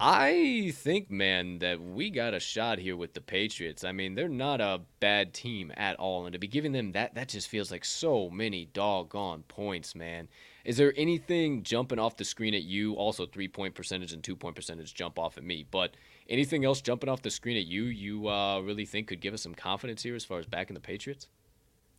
I 0.00 0.72
think, 0.76 1.10
man, 1.10 1.58
that 1.58 1.82
we 1.82 2.10
got 2.10 2.32
a 2.32 2.38
shot 2.38 2.78
here 2.78 2.96
with 2.96 3.14
the 3.14 3.20
Patriots. 3.20 3.82
I 3.82 3.90
mean, 3.90 4.14
they're 4.14 4.28
not 4.28 4.60
a 4.60 4.82
bad 5.00 5.34
team 5.34 5.72
at 5.76 5.96
all, 5.96 6.24
and 6.24 6.32
to 6.34 6.38
be 6.38 6.46
giving 6.46 6.70
them 6.70 6.92
that, 6.92 7.16
that 7.16 7.28
just 7.28 7.48
feels 7.48 7.72
like 7.72 7.84
so 7.84 8.30
many 8.30 8.66
doggone 8.66 9.42
points, 9.48 9.96
man. 9.96 10.28
Is 10.64 10.76
there 10.76 10.94
anything 10.96 11.64
jumping 11.64 11.98
off 11.98 12.16
the 12.16 12.24
screen 12.24 12.54
at 12.54 12.62
you? 12.62 12.92
Also, 12.94 13.26
three 13.26 13.48
point 13.48 13.74
percentage 13.74 14.12
and 14.12 14.22
two 14.22 14.36
point 14.36 14.54
percentage 14.54 14.94
jump 14.94 15.18
off 15.18 15.36
at 15.36 15.42
me, 15.42 15.66
but 15.68 15.96
anything 16.28 16.64
else 16.64 16.80
jumping 16.80 17.08
off 17.08 17.22
the 17.22 17.30
screen 17.30 17.56
at 17.56 17.66
you? 17.66 17.84
You 17.84 18.28
uh, 18.28 18.60
really 18.60 18.86
think 18.86 19.08
could 19.08 19.20
give 19.20 19.34
us 19.34 19.42
some 19.42 19.54
confidence 19.54 20.02
here 20.04 20.14
as 20.14 20.24
far 20.24 20.38
as 20.38 20.46
backing 20.46 20.74
the 20.74 20.80
Patriots? 20.80 21.26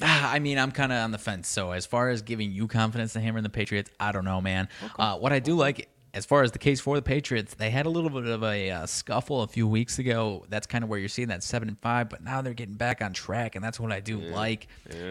Ah, 0.02 0.32
I 0.32 0.40
mean, 0.40 0.58
I'm 0.58 0.72
kind 0.72 0.94
of 0.94 1.00
on 1.00 1.12
the 1.12 1.18
fence. 1.18 1.50
So 1.50 1.72
as 1.72 1.86
far 1.86 2.10
as 2.10 2.22
giving 2.22 2.54
you 2.54 2.68
confidence 2.70 3.12
to 3.14 3.20
hammer 3.20 3.40
in 3.40 3.44
the 3.44 3.50
Patriots, 3.50 3.92
I 4.00 4.14
don't 4.14 4.24
know, 4.24 4.40
man. 4.40 4.70
Uh, 4.98 5.18
what 5.18 5.34
I 5.34 5.40
do 5.40 5.56
like 5.56 5.90
as 6.14 6.26
far 6.26 6.44
as 6.44 6.52
the 6.52 6.60
case 6.60 6.80
for 6.80 6.96
the 6.96 7.02
Patriots, 7.02 7.54
they 7.54 7.70
had 7.70 7.86
a 7.86 7.90
little 7.90 8.10
bit 8.10 8.26
of 8.26 8.44
a 8.44 8.72
uh, 8.72 8.86
scuffle 8.86 9.42
a 9.42 9.48
few 9.48 9.68
weeks 9.68 10.00
ago. 10.00 10.46
That's 10.50 10.68
kind 10.68 10.84
of 10.84 10.90
where 10.90 11.00
you're 11.00 11.10
seeing 11.10 11.28
that 11.30 11.44
seven 11.44 11.68
and 11.68 11.80
five, 11.80 12.10
but 12.10 12.24
now 12.24 12.42
they're 12.42 12.54
getting 12.54 12.76
back 12.76 13.02
on 13.02 13.14
track, 13.14 13.56
and 13.56 13.64
that's 13.64 13.80
what 13.80 13.92
I 13.92 14.00
do 14.00 14.18
like. 14.20 14.68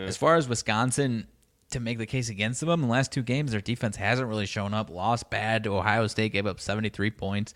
As 0.07 0.16
far 0.16 0.36
as 0.36 0.49
Wisconsin, 0.49 1.26
to 1.70 1.80
make 1.80 1.99
the 1.99 2.07
case 2.07 2.30
against 2.30 2.61
them, 2.61 2.70
in 2.70 2.80
the 2.80 2.86
last 2.86 3.12
two 3.12 3.22
games, 3.22 3.53
their 3.53 3.61
defense 3.61 3.96
hasn't 3.96 4.28
really 4.28 4.46
shown 4.46 4.72
up. 4.72 4.90
Lost 4.90 5.28
bad 5.30 5.64
to 5.64 5.76
Ohio 5.76 6.07
State, 6.07 6.32
gave 6.32 6.46
up 6.46 6.61
73 6.61 7.11
points. 7.11 7.55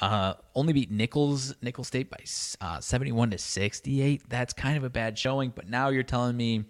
Uh, 0.00 0.34
only 0.54 0.74
beat 0.74 0.90
Nichols 0.90 1.54
Nicholls 1.62 1.86
State 1.86 2.10
by 2.10 2.18
uh, 2.60 2.80
71 2.80 3.30
to 3.30 3.38
68. 3.38 4.28
That's 4.28 4.52
kind 4.52 4.76
of 4.76 4.84
a 4.84 4.90
bad 4.90 5.18
showing. 5.18 5.52
But 5.54 5.70
now 5.70 5.88
you're 5.88 6.02
telling 6.02 6.36
me 6.36 6.64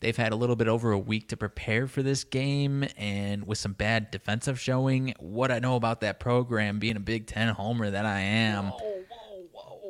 they've 0.00 0.16
had 0.16 0.32
a 0.32 0.36
little 0.36 0.56
bit 0.56 0.68
over 0.68 0.92
a 0.92 0.98
week 0.98 1.28
to 1.28 1.36
prepare 1.36 1.86
for 1.86 2.02
this 2.02 2.24
game, 2.24 2.84
and 2.96 3.46
with 3.46 3.58
some 3.58 3.72
bad 3.72 4.10
defensive 4.10 4.58
showing, 4.60 5.14
what 5.18 5.50
I 5.50 5.58
know 5.58 5.76
about 5.76 6.00
that 6.00 6.20
program, 6.20 6.78
being 6.78 6.96
a 6.96 7.00
Big 7.00 7.26
Ten 7.26 7.48
homer 7.48 7.90
that 7.90 8.06
I 8.06 8.20
am. 8.20 8.72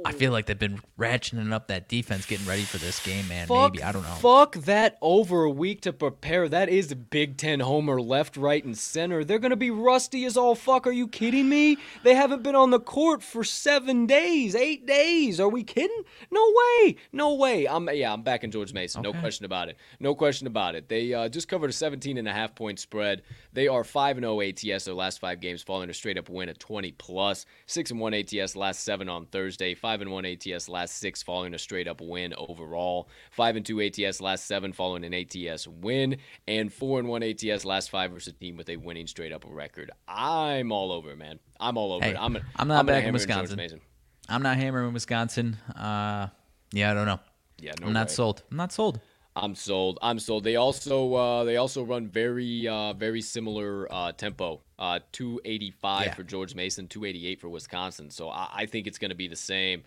I 0.08 0.12
feel 0.12 0.32
like 0.32 0.46
they've 0.46 0.58
been 0.58 0.80
ratcheting 0.98 1.52
up 1.52 1.68
that 1.68 1.86
defense, 1.86 2.24
getting 2.24 2.46
ready 2.46 2.62
for 2.62 2.78
this 2.78 2.98
game, 3.04 3.28
man. 3.28 3.46
Fuck, 3.46 3.74
Maybe 3.74 3.84
I 3.84 3.92
don't 3.92 4.04
know. 4.04 4.14
Fuck 4.14 4.54
that 4.64 4.96
over 5.02 5.44
a 5.44 5.50
week 5.50 5.82
to 5.82 5.92
prepare. 5.92 6.48
That 6.48 6.70
is 6.70 6.90
a 6.90 6.96
Big 6.96 7.36
Ten 7.36 7.60
homer 7.60 8.00
left, 8.00 8.38
right, 8.38 8.64
and 8.64 8.76
center. 8.76 9.22
They're 9.22 9.38
gonna 9.38 9.54
be 9.54 9.70
rusty 9.70 10.24
as 10.24 10.38
all 10.38 10.54
fuck. 10.54 10.86
Are 10.86 10.92
you 10.92 11.08
kidding 11.08 11.50
me? 11.50 11.76
They 12.04 12.14
haven't 12.14 12.42
been 12.42 12.54
on 12.54 12.70
the 12.70 12.80
court 12.80 13.22
for 13.22 13.44
seven 13.44 14.06
days, 14.06 14.54
eight 14.54 14.86
days. 14.86 15.38
Are 15.40 15.48
we 15.50 15.62
kidding? 15.62 16.04
No 16.30 16.54
way. 16.56 16.96
No 17.12 17.34
way. 17.34 17.68
I'm 17.68 17.86
yeah. 17.92 18.10
I'm 18.10 18.22
back 18.22 18.44
in 18.44 18.50
George 18.50 18.72
Mason. 18.72 19.02
No 19.02 19.12
question 19.12 19.44
about 19.44 19.68
it. 19.68 19.76
No 20.00 20.14
question 20.14 20.46
about 20.46 20.74
it. 20.74 20.88
They 20.88 21.12
uh, 21.12 21.28
just 21.28 21.48
covered 21.48 21.68
a 21.68 21.74
17 21.74 22.16
and 22.16 22.26
a 22.26 22.32
half 22.32 22.54
point 22.54 22.78
spread. 22.78 23.20
They 23.52 23.68
are 23.68 23.84
five 23.84 24.16
and 24.16 24.24
0 24.24 24.40
ATS 24.40 24.86
their 24.86 24.94
last 24.94 25.20
five 25.20 25.40
games, 25.40 25.62
following 25.62 25.90
a 25.90 25.94
straight 25.94 26.16
up 26.16 26.30
win 26.30 26.48
at 26.48 26.58
20 26.58 26.92
plus. 26.92 27.44
Six 27.66 27.90
and 27.90 28.00
one 28.00 28.14
ATS 28.14 28.56
last 28.56 28.84
seven 28.84 29.10
on 29.10 29.26
Thursday. 29.26 29.74
Five 29.74 29.97
and 30.00 30.10
one 30.10 30.24
ATS 30.24 30.68
last 30.68 30.96
six, 30.96 31.22
following 31.22 31.54
a 31.54 31.58
straight 31.58 31.88
up 31.88 32.00
win 32.00 32.34
overall. 32.36 33.08
Five 33.30 33.56
and 33.56 33.64
two 33.64 33.80
ATS 33.80 34.20
last 34.20 34.46
seven, 34.46 34.72
following 34.72 35.04
an 35.04 35.14
ATS 35.14 35.66
win, 35.66 36.18
and 36.46 36.72
four 36.72 36.98
and 36.98 37.08
one 37.08 37.22
ATS 37.22 37.64
last 37.64 37.90
five 37.90 38.10
versus 38.12 38.32
a 38.34 38.36
team 38.36 38.56
with 38.56 38.68
a 38.68 38.76
winning 38.76 39.06
straight 39.06 39.32
up 39.32 39.44
record. 39.48 39.90
I'm 40.06 40.72
all 40.72 40.92
over, 40.92 41.14
man. 41.16 41.38
I'm 41.60 41.76
all 41.76 41.92
over 41.92 42.04
Hey, 42.04 42.12
it. 42.12 42.16
I'm, 42.18 42.36
a, 42.36 42.40
I'm 42.56 42.68
not 42.68 42.80
I'm 42.80 42.86
back 42.86 43.04
in 43.04 43.12
Wisconsin. 43.12 43.80
I'm 44.28 44.42
not 44.42 44.56
hammering 44.56 44.92
Wisconsin. 44.92 45.56
Uh, 45.74 46.28
yeah, 46.72 46.90
I 46.90 46.94
don't 46.94 47.06
know. 47.06 47.20
Yeah, 47.60 47.72
no 47.80 47.86
I'm 47.88 47.92
not 47.92 48.10
sold. 48.10 48.42
I'm 48.50 48.56
not 48.56 48.72
sold. 48.72 49.00
I'm 49.42 49.54
sold. 49.54 49.98
I'm 50.02 50.18
sold. 50.18 50.44
They 50.44 50.56
also 50.56 51.14
uh, 51.14 51.44
they 51.44 51.56
also 51.56 51.82
run 51.84 52.08
very 52.08 52.66
uh, 52.66 52.92
very 52.92 53.20
similar 53.22 53.86
uh, 53.92 54.12
tempo. 54.12 54.60
Uh, 54.78 55.00
285 55.12 56.06
Yeah. 56.06 56.14
for 56.14 56.22
George 56.22 56.54
Mason, 56.54 56.86
288 56.88 57.40
for 57.40 57.48
Wisconsin. 57.48 58.10
So 58.10 58.28
I, 58.30 58.48
I 58.52 58.66
think 58.66 58.86
it's 58.86 58.98
going 58.98 59.10
to 59.10 59.16
be 59.16 59.28
the 59.28 59.36
same. 59.36 59.82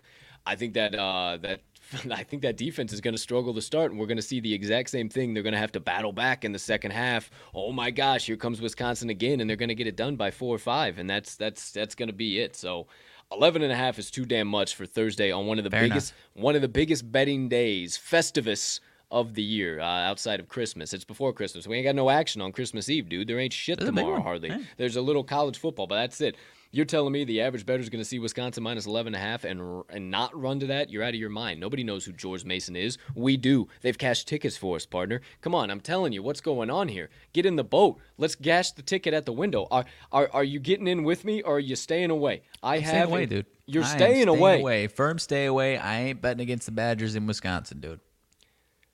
I 0.46 0.56
think 0.56 0.74
that 0.74 0.94
uh, 0.94 1.38
that 1.42 1.60
I 2.10 2.22
think 2.24 2.42
that 2.42 2.56
defense 2.56 2.92
is 2.92 3.00
going 3.00 3.14
to 3.14 3.20
struggle 3.20 3.54
to 3.54 3.62
start, 3.62 3.90
and 3.90 4.00
we're 4.00 4.06
going 4.06 4.16
to 4.16 4.22
see 4.22 4.40
the 4.40 4.52
exact 4.54 4.90
same 4.90 5.08
thing. 5.08 5.34
They're 5.34 5.42
going 5.42 5.52
to 5.54 5.58
have 5.58 5.72
to 5.72 5.80
battle 5.80 6.12
back 6.12 6.44
in 6.44 6.52
the 6.52 6.58
second 6.58 6.92
half. 6.92 7.30
Oh 7.54 7.72
my 7.72 7.90
gosh, 7.90 8.26
here 8.26 8.36
comes 8.36 8.60
Wisconsin 8.60 9.10
again, 9.10 9.40
and 9.40 9.48
they're 9.48 9.56
going 9.56 9.68
to 9.68 9.74
get 9.74 9.86
it 9.86 9.96
done 9.96 10.16
by 10.16 10.30
four 10.30 10.54
or 10.54 10.58
five, 10.58 10.98
and 10.98 11.08
that's 11.08 11.36
that's 11.36 11.72
that's 11.72 11.94
going 11.94 12.08
to 12.08 12.14
be 12.14 12.40
it. 12.40 12.56
So. 12.56 12.86
11 13.30 13.62
and 13.62 13.72
a 13.72 13.74
half 13.74 13.98
is 13.98 14.10
too 14.10 14.26
damn 14.26 14.46
much 14.46 14.74
for 14.74 14.84
Thursday 14.84 15.30
on 15.32 15.46
one 15.46 15.56
of 15.56 15.64
the 15.64 15.70
Fair 15.70 15.84
enough. 15.84 15.94
biggest 15.94 16.14
one 16.34 16.54
of 16.54 16.60
the 16.60 16.68
biggest 16.68 17.10
betting 17.10 17.48
days, 17.48 17.96
Festivus 17.96 18.78
of 19.12 19.34
the 19.34 19.42
year 19.42 19.78
uh, 19.78 19.84
outside 19.84 20.40
of 20.40 20.48
Christmas. 20.48 20.92
It's 20.94 21.04
before 21.04 21.32
Christmas. 21.34 21.66
We 21.68 21.76
ain't 21.76 21.84
got 21.84 21.94
no 21.94 22.08
action 22.10 22.40
on 22.40 22.50
Christmas 22.50 22.88
Eve, 22.88 23.08
dude. 23.10 23.28
There 23.28 23.38
ain't 23.38 23.52
shit 23.52 23.80
a 23.80 23.84
tomorrow 23.84 24.20
hardly. 24.20 24.48
Yeah. 24.48 24.62
There's 24.78 24.96
a 24.96 25.02
little 25.02 25.22
college 25.22 25.58
football, 25.58 25.86
but 25.86 25.96
that's 25.96 26.20
it. 26.22 26.34
You're 26.74 26.86
telling 26.86 27.12
me 27.12 27.24
the 27.24 27.42
average 27.42 27.66
bettor's 27.66 27.90
going 27.90 28.00
to 28.00 28.04
see 28.08 28.18
Wisconsin 28.18 28.62
minus 28.62 28.86
11 28.86 29.14
and 29.14 29.22
a 29.22 29.24
half 29.24 29.44
and 29.44 29.84
and 29.90 30.10
not 30.10 30.34
run 30.34 30.58
to 30.60 30.66
that? 30.68 30.88
You're 30.88 31.02
out 31.02 31.10
of 31.10 31.20
your 31.20 31.28
mind. 31.28 31.60
Nobody 31.60 31.84
knows 31.84 32.06
who 32.06 32.12
George 32.12 32.46
Mason 32.46 32.74
is. 32.74 32.96
We 33.14 33.36
do. 33.36 33.68
They've 33.82 33.98
cashed 33.98 34.26
tickets 34.26 34.56
for 34.56 34.76
us, 34.76 34.86
partner. 34.86 35.20
Come 35.42 35.54
on, 35.54 35.70
I'm 35.70 35.80
telling 35.80 36.14
you, 36.14 36.22
what's 36.22 36.40
going 36.40 36.70
on 36.70 36.88
here? 36.88 37.10
Get 37.34 37.44
in 37.44 37.56
the 37.56 37.64
boat. 37.64 38.00
Let's 38.16 38.34
gash 38.34 38.70
the 38.72 38.80
ticket 38.80 39.12
at 39.12 39.26
the 39.26 39.34
window. 39.34 39.68
Are 39.70 39.84
are, 40.10 40.30
are 40.32 40.44
you 40.44 40.58
getting 40.58 40.86
in 40.88 41.04
with 41.04 41.26
me 41.26 41.42
or 41.42 41.56
are 41.56 41.60
you 41.60 41.76
staying 41.76 42.10
away? 42.10 42.40
I 42.62 42.76
I'm 42.76 42.82
have 42.84 42.90
staying 42.90 43.04
away, 43.04 43.26
dude. 43.26 43.46
You're 43.66 43.84
am 43.84 43.98
staying, 43.98 44.28
away. 44.28 44.60
away. 44.60 44.86
Firm 44.86 45.18
stay 45.18 45.44
away. 45.44 45.76
I 45.76 46.00
ain't 46.00 46.22
betting 46.22 46.40
against 46.40 46.64
the 46.64 46.72
Badgers 46.72 47.14
in 47.14 47.26
Wisconsin, 47.26 47.80
dude. 47.80 48.00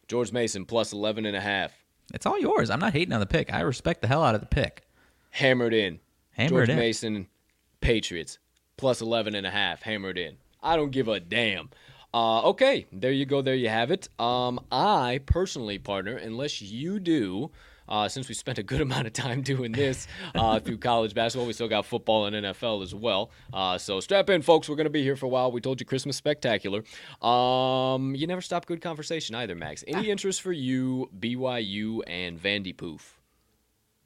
George 0.09 0.33
Mason 0.33 0.65
plus 0.65 0.93
11 0.93 1.27
and 1.27 1.37
a 1.37 1.41
half. 1.41 1.73
It's 2.15 2.25
all 2.25 2.39
yours. 2.39 2.71
I'm 2.71 2.81
not 2.81 2.95
hating 2.95 3.13
on 3.13 3.21
the 3.21 3.27
pick. 3.27 3.53
I 3.53 3.61
respect 3.61 4.01
the 4.01 4.09
hell 4.09 4.25
out 4.25 4.35
of 4.35 4.41
the 4.41 4.47
pick. 4.47 4.83
hammered 5.31 5.75
in. 5.75 6.01
Hammered 6.33 6.51
George 6.51 6.69
in. 6.71 6.77
Mason, 6.77 7.27
Patriots, 7.81 8.39
plus 8.77 9.01
11 9.03 9.35
and 9.35 9.47
a 9.47 9.51
half, 9.51 9.83
hammered 9.83 10.17
in. 10.17 10.37
I 10.63 10.77
don't 10.77 10.91
give 10.91 11.09
a 11.09 11.21
damn. 11.21 11.71
Uh, 12.15 12.41
okay, 12.49 12.87
there 12.91 13.13
you 13.13 13.27
go. 13.27 13.43
There 13.43 13.55
you 13.55 13.69
have 13.69 13.91
it. 13.91 14.09
Um, 14.19 14.61
I 14.73 15.21
personally, 15.27 15.79
partner, 15.79 16.17
unless 16.17 16.63
you 16.63 16.99
do, 16.99 17.51
uh, 17.89 18.09
since 18.09 18.29
we 18.29 18.35
spent 18.35 18.59
a 18.59 18.63
good 18.63 18.81
amount 18.89 19.07
of 19.07 19.13
time 19.13 19.43
doing 19.43 19.73
this 19.73 20.07
uh, 20.35 20.61
through 20.61 20.79
college 20.79 21.15
basketball, 21.15 21.47
we 21.47 21.53
still 21.53 21.69
got 21.69 21.87
football 21.87 22.27
and 22.27 22.37
NFL 22.37 22.83
as 22.83 22.95
well. 22.95 23.31
Uh, 23.53 23.79
so 23.79 24.01
strap 24.01 24.31
in, 24.31 24.43
folks. 24.43 24.69
We're 24.69 24.77
going 24.77 24.87
to 24.87 24.91
be 24.91 25.03
here 25.03 25.17
for 25.17 25.27
a 25.27 25.31
while. 25.31 25.53
We 25.53 25.61
told 25.61 25.81
you 25.81 25.87
Christmas 25.87 26.17
spectacular. 26.17 26.83
Um, 27.23 28.15
you 28.15 28.27
never 28.27 28.41
stop 28.41 28.67
good 28.67 28.81
conversation 28.81 29.35
either, 29.35 29.55
Max. 29.55 29.85
Any 29.87 30.11
interest 30.11 30.43
for 30.43 30.53
you, 30.53 31.11
BYU 31.19 32.03
and 32.07 32.41
Vandy 32.41 32.77
Poof? 32.77 33.19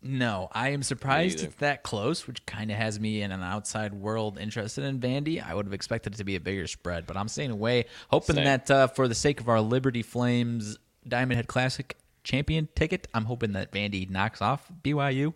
No, 0.05 0.49
I 0.51 0.71
am 0.71 0.83
surprised 0.83 1.45
it's 1.45 1.55
that 1.57 1.85
close, 1.85 2.27
which 2.27 2.45
kind 2.45 2.73
of 2.73 2.77
has 2.77 2.99
me 2.99 3.23
in 3.23 3.31
an 3.31 3.43
outside 3.43 3.95
world 3.95 4.37
interested 4.37 4.83
in 4.83 4.99
Vandy. 4.99 5.45
I 5.45 5.55
would 5.55 5.67
have 5.67 5.73
expected 5.73 6.15
it 6.15 6.17
to 6.17 6.25
be 6.25 6.35
a 6.35 6.41
bigger 6.41 6.67
spread, 6.67 7.07
but 7.07 7.17
I'm 7.17 7.29
staying 7.29 7.53
away, 7.53 7.87
hoping 8.11 8.35
Same. 8.35 8.45
that 8.45 8.71
uh, 8.71 8.87
for 8.89 9.07
the 9.07 9.15
sake 9.15 9.41
of 9.41 9.49
our 9.49 9.61
Liberty 9.61 10.03
Flames 10.03 10.77
Diamond 11.07 11.37
Head 11.37 11.47
Classic 11.47 11.97
champion 12.25 12.69
ticket, 12.75 13.09
I'm 13.15 13.25
hoping 13.25 13.53
that 13.53 13.73
Vandy 13.73 14.09
knocks 14.09 14.41
off 14.41 14.71
BYU 14.85 15.35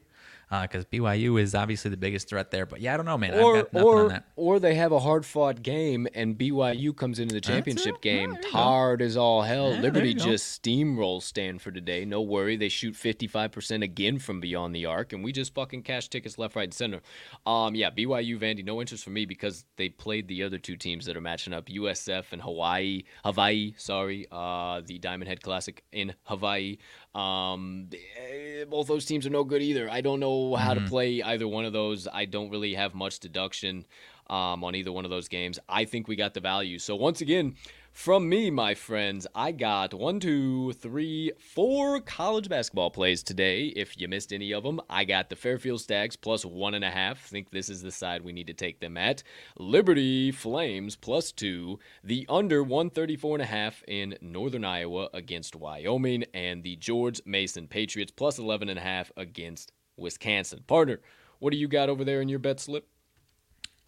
because 0.49 0.85
BYU 0.85 1.41
is 1.41 1.55
obviously 1.55 1.91
the 1.91 1.97
biggest 1.97 2.29
threat 2.29 2.51
there. 2.51 2.67
But 2.67 2.81
yeah, 2.81 2.95
I 2.95 2.97
don't 2.97 3.07
know, 3.07 3.19
man. 3.19 3.35
or 3.35 3.57
I've 3.57 3.65
got 3.65 3.73
nothing 3.73 3.89
on 3.89 3.97
or 4.05 4.09
that. 4.11 4.25
or 4.37 4.61
they 4.61 4.75
have 4.77 4.93
a 4.93 5.01
hard 5.01 5.27
fought 5.27 5.63
game 5.63 6.07
and 6.15 6.39
BYU 6.39 6.97
comes 6.97 7.19
into 7.19 7.35
the 7.35 7.41
championship 7.41 8.01
game 8.01 8.31
Yeah, 8.31 8.37
there 8.41 8.47
you 8.47 8.53
go. 8.53 8.59
hard 8.59 9.03
as 9.03 9.17
all 9.17 9.43
hell. 9.43 9.73
Yeah, 9.75 9.81
Liberty 9.81 10.15
there 10.15 10.19
you 10.21 10.25
go. 10.25 10.25
just 10.33 10.63
steamrolls 10.63 11.23
Stanford 11.23 11.75
today. 11.75 12.05
No 12.05 12.23
worry, 12.23 12.57
they 12.57 12.69
shoot 12.69 12.95
fifty 12.95 13.27
five 13.27 13.51
percent 13.53 13.83
again 13.83 14.19
from 14.19 14.41
beyond 14.41 14.75
the 14.75 14.87
arc, 14.87 15.13
and 15.13 15.25
we 15.25 15.33
just 15.33 15.53
fucking 15.55 15.83
cash 15.83 16.09
tickets 16.09 16.39
left, 16.39 16.55
right, 16.55 16.65
and 16.65 16.75
center. 16.75 17.01
Um, 17.45 17.75
yeah, 17.75 17.91
BYU 17.91 18.39
Vandy, 18.39 18.65
no 18.65 18.81
interest 18.81 19.03
for 19.05 19.11
me 19.11 19.27
because 19.27 19.65
they 19.77 19.89
played 19.89 20.29
the 20.29 20.43
other 20.45 20.59
two 20.59 20.77
teams 20.77 21.07
that 21.07 21.17
are 21.17 21.21
matching 21.21 21.53
up, 21.53 21.67
USF 21.67 22.27
and 22.33 22.41
Hawaii, 22.43 23.03
Hawaii. 23.25 23.75
Sorry, 23.79 24.27
uh, 24.31 24.81
the 24.87 24.99
Diamond 24.99 25.29
Head 25.29 25.43
Classic 25.43 25.83
in 25.93 26.15
Hawaii. 26.25 26.77
Um, 27.17 27.89
eh, 28.19 28.65
both 28.65 28.89
those 28.89 29.05
teams 29.07 29.27
are 29.27 29.31
no 29.31 29.45
good 29.45 29.63
either. 29.63 29.89
I 29.91 30.01
don't 30.01 30.21
know 30.21 30.55
how 30.57 30.75
Mm-hmm. 30.75 30.85
to 30.85 30.91
play 30.91 31.23
either 31.23 31.49
one 31.49 31.65
of 31.65 31.73
those. 31.73 32.07
I 32.13 32.25
don't 32.27 32.51
really 32.51 32.75
have 32.75 32.95
much 32.95 33.19
deduction 33.21 33.87
um, 34.29 34.63
on 34.65 34.75
either 34.75 34.93
one 34.93 35.05
of 35.05 35.11
those 35.11 35.29
games. 35.29 35.59
I 35.69 35.85
think 35.85 36.09
we 36.09 36.17
got 36.17 36.35
the 36.35 36.41
value. 36.41 36.79
So 36.79 36.95
once 36.97 37.21
again, 37.23 37.55
from 37.97 38.29
me, 38.29 38.51
my 38.51 38.75
friends, 38.75 39.27
I 39.35 39.53
got 39.53 39.95
one, 39.95 40.21
two, 40.21 40.75
three, 40.75 41.33
four 41.41 41.99
college 41.99 42.47
basketball 42.47 42.91
plays 42.91 43.23
today. 43.23 43.69
If 43.69 43.99
you 43.99 44.07
missed 44.07 44.35
any 44.35 44.53
of 44.53 44.65
them, 44.65 44.83
I 44.91 45.05
got 45.05 45.31
the 45.31 45.35
Fairfield 45.35 45.81
Stags 45.81 46.15
plus 46.15 46.45
one 46.45 46.75
and 46.75 46.85
a 46.85 46.91
half. 46.91 47.25
think 47.25 47.51
this 47.51 47.71
is 47.71 47.81
the 47.81 47.91
side 47.91 48.21
we 48.21 48.35
need 48.35 48.49
to 48.49 48.53
take 48.53 48.81
them 48.81 48.99
at. 48.99 49.23
Liberty 49.59 50.31
Flames 50.31 50.95
plus 50.95 51.33
two. 51.33 51.79
The 52.05 52.27
under 52.29 52.63
134 52.63 53.37
and 53.37 53.43
a 53.43 53.47
half 53.47 53.83
in 53.89 54.19
Northern 54.21 54.67
Iowa 54.67 55.09
against 55.15 55.57
Wyoming. 55.57 56.25
And 56.35 56.63
the 56.63 56.77
George 56.77 57.23
Mason 57.25 57.67
Patriots 57.67 58.13
plus 58.15 58.39
11 58.39 58.69
and 58.69 58.79
a 58.79 58.83
half 58.83 59.11
against 59.17 59.73
Wisconsin. 59.97 60.65
Partner, 60.67 61.01
what 61.39 61.51
do 61.51 61.57
you 61.57 61.67
got 61.67 61.89
over 61.89 62.05
there 62.05 62.21
in 62.21 62.29
your 62.29 62.41
bet 62.41 62.61
slip? 62.61 62.87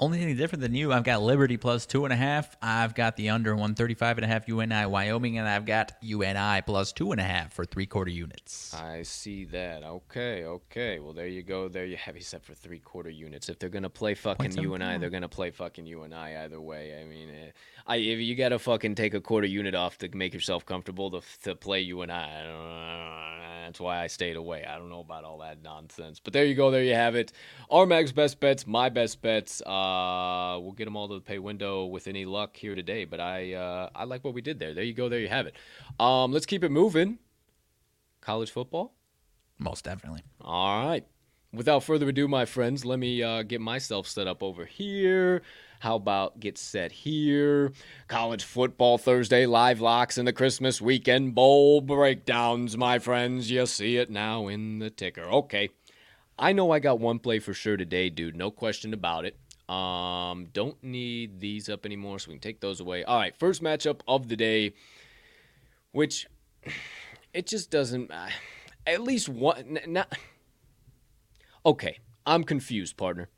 Only 0.00 0.18
thing 0.18 0.36
different 0.36 0.62
than 0.62 0.76
you, 0.76 0.92
I've 0.92 1.02
got 1.02 1.22
Liberty 1.22 1.56
plus 1.56 1.84
two 1.84 2.04
and 2.04 2.12
a 2.12 2.16
half. 2.16 2.56
I've 2.62 2.94
got 2.94 3.16
the 3.16 3.30
under 3.30 3.50
135 3.50 4.18
and 4.18 4.24
a 4.24 4.28
half 4.28 4.46
UNI 4.46 4.86
Wyoming, 4.86 5.38
and 5.38 5.48
I've 5.48 5.66
got 5.66 5.90
UNI 6.02 6.62
plus 6.64 6.92
two 6.92 7.10
and 7.10 7.20
a 7.20 7.24
half 7.24 7.52
for 7.52 7.64
three 7.64 7.86
quarter 7.86 8.12
units. 8.12 8.72
I 8.74 9.02
see 9.02 9.44
that. 9.46 9.82
Okay, 9.82 10.44
okay. 10.44 11.00
Well, 11.00 11.14
there 11.14 11.26
you 11.26 11.42
go. 11.42 11.68
There 11.68 11.84
you 11.84 11.96
have. 11.96 12.14
Said 12.20 12.44
for 12.44 12.54
three 12.54 12.78
quarter 12.78 13.10
units. 13.10 13.48
If 13.48 13.58
they're 13.58 13.68
gonna 13.68 13.90
play 13.90 14.14
fucking 14.14 14.52
seven 14.52 14.62
you 14.62 14.74
and 14.74 14.84
I, 14.84 14.98
they're 14.98 15.10
gonna 15.10 15.28
play 15.28 15.50
fucking 15.50 15.86
UNI 15.86 16.04
and 16.04 16.14
I 16.14 16.44
either 16.44 16.60
way. 16.60 17.00
I 17.00 17.04
mean, 17.04 17.28
eh, 17.30 17.50
I 17.86 17.96
if 17.96 18.20
you 18.20 18.36
gotta 18.36 18.58
fucking 18.60 18.94
take 18.94 19.14
a 19.14 19.20
quarter 19.20 19.46
unit 19.48 19.74
off 19.74 19.98
to 19.98 20.08
make 20.16 20.32
yourself 20.32 20.64
comfortable 20.64 21.10
to 21.10 21.22
to 21.42 21.56
play 21.56 21.80
you 21.80 22.02
and 22.02 22.12
I. 22.12 22.40
I 22.40 22.44
don't 22.44 22.54
know. 22.54 23.38
That's 23.68 23.80
why 23.80 24.02
I 24.02 24.06
stayed 24.06 24.36
away. 24.36 24.64
I 24.64 24.78
don't 24.78 24.88
know 24.88 25.00
about 25.00 25.24
all 25.24 25.38
that 25.38 25.62
nonsense. 25.62 26.20
But 26.24 26.32
there 26.32 26.46
you 26.46 26.54
go. 26.54 26.70
There 26.70 26.82
you 26.82 26.94
have 26.94 27.14
it. 27.14 27.32
Armag's 27.70 28.12
best 28.12 28.40
bets, 28.40 28.66
my 28.66 28.88
best 28.88 29.20
bets. 29.20 29.60
Uh, 29.66 29.87
we'll 30.60 30.72
get 30.72 30.84
them 30.84 30.96
all 30.96 31.08
to 31.08 31.14
the 31.14 31.20
pay 31.20 31.38
window 31.38 31.86
with 31.86 32.06
any 32.08 32.24
luck 32.24 32.56
here 32.56 32.74
today. 32.74 33.04
But 33.04 33.20
I 33.20 33.54
uh, 33.54 33.90
I 33.94 34.04
like 34.04 34.24
what 34.24 34.34
we 34.34 34.40
did 34.42 34.58
there. 34.58 34.74
There 34.74 34.84
you 34.84 34.94
go. 34.94 35.08
There 35.08 35.20
you 35.20 35.28
have 35.28 35.46
it. 35.46 35.54
Um, 36.00 36.32
let's 36.32 36.46
keep 36.46 36.62
it 36.64 36.70
moving. 36.70 37.18
College 38.20 38.50
football. 38.50 38.94
Most 39.58 39.84
definitely. 39.84 40.22
All 40.40 40.86
right. 40.86 41.04
without 41.52 41.82
further 41.82 42.08
ado, 42.08 42.28
my 42.28 42.44
friends, 42.44 42.84
let 42.84 42.98
me 42.98 43.22
uh, 43.22 43.42
get 43.42 43.60
myself 43.60 44.06
set 44.06 44.26
up 44.26 44.42
over 44.42 44.64
here. 44.64 45.42
How 45.80 45.96
about 45.96 46.40
get 46.40 46.58
set 46.58 46.90
here? 46.90 47.72
College 48.08 48.42
football 48.44 48.98
Thursday 48.98 49.46
live 49.46 49.80
locks 49.80 50.18
in 50.18 50.24
the 50.24 50.32
Christmas 50.32 50.80
weekend 50.80 51.34
bowl 51.34 51.80
breakdowns, 51.80 52.76
my 52.76 52.98
friends. 52.98 53.50
You 53.50 53.64
see 53.66 53.96
it 53.96 54.10
now 54.10 54.48
in 54.48 54.80
the 54.80 54.90
ticker. 54.90 55.22
Okay. 55.22 55.70
I 56.38 56.52
know 56.52 56.70
I 56.70 56.78
got 56.78 57.00
one 57.00 57.18
play 57.18 57.38
for 57.38 57.54
sure 57.54 57.76
today, 57.76 58.10
dude. 58.10 58.36
No 58.36 58.50
question 58.50 58.92
about 58.92 59.24
it. 59.24 59.36
Um, 59.68 60.46
don't 60.52 60.82
need 60.82 61.40
these 61.40 61.68
up 61.68 61.84
anymore, 61.84 62.18
so 62.18 62.28
we 62.28 62.34
can 62.34 62.40
take 62.40 62.60
those 62.60 62.80
away. 62.80 63.04
All 63.04 63.18
right, 63.18 63.36
first 63.36 63.62
matchup 63.62 64.00
of 64.08 64.28
the 64.28 64.36
day, 64.36 64.72
which 65.92 66.26
it 67.34 67.46
just 67.46 67.70
doesn't. 67.70 68.10
Uh, 68.10 68.28
at 68.86 69.02
least 69.02 69.28
one. 69.28 69.78
Not. 69.86 70.12
Okay, 71.66 71.98
I'm 72.26 72.44
confused, 72.44 72.96
partner. 72.96 73.28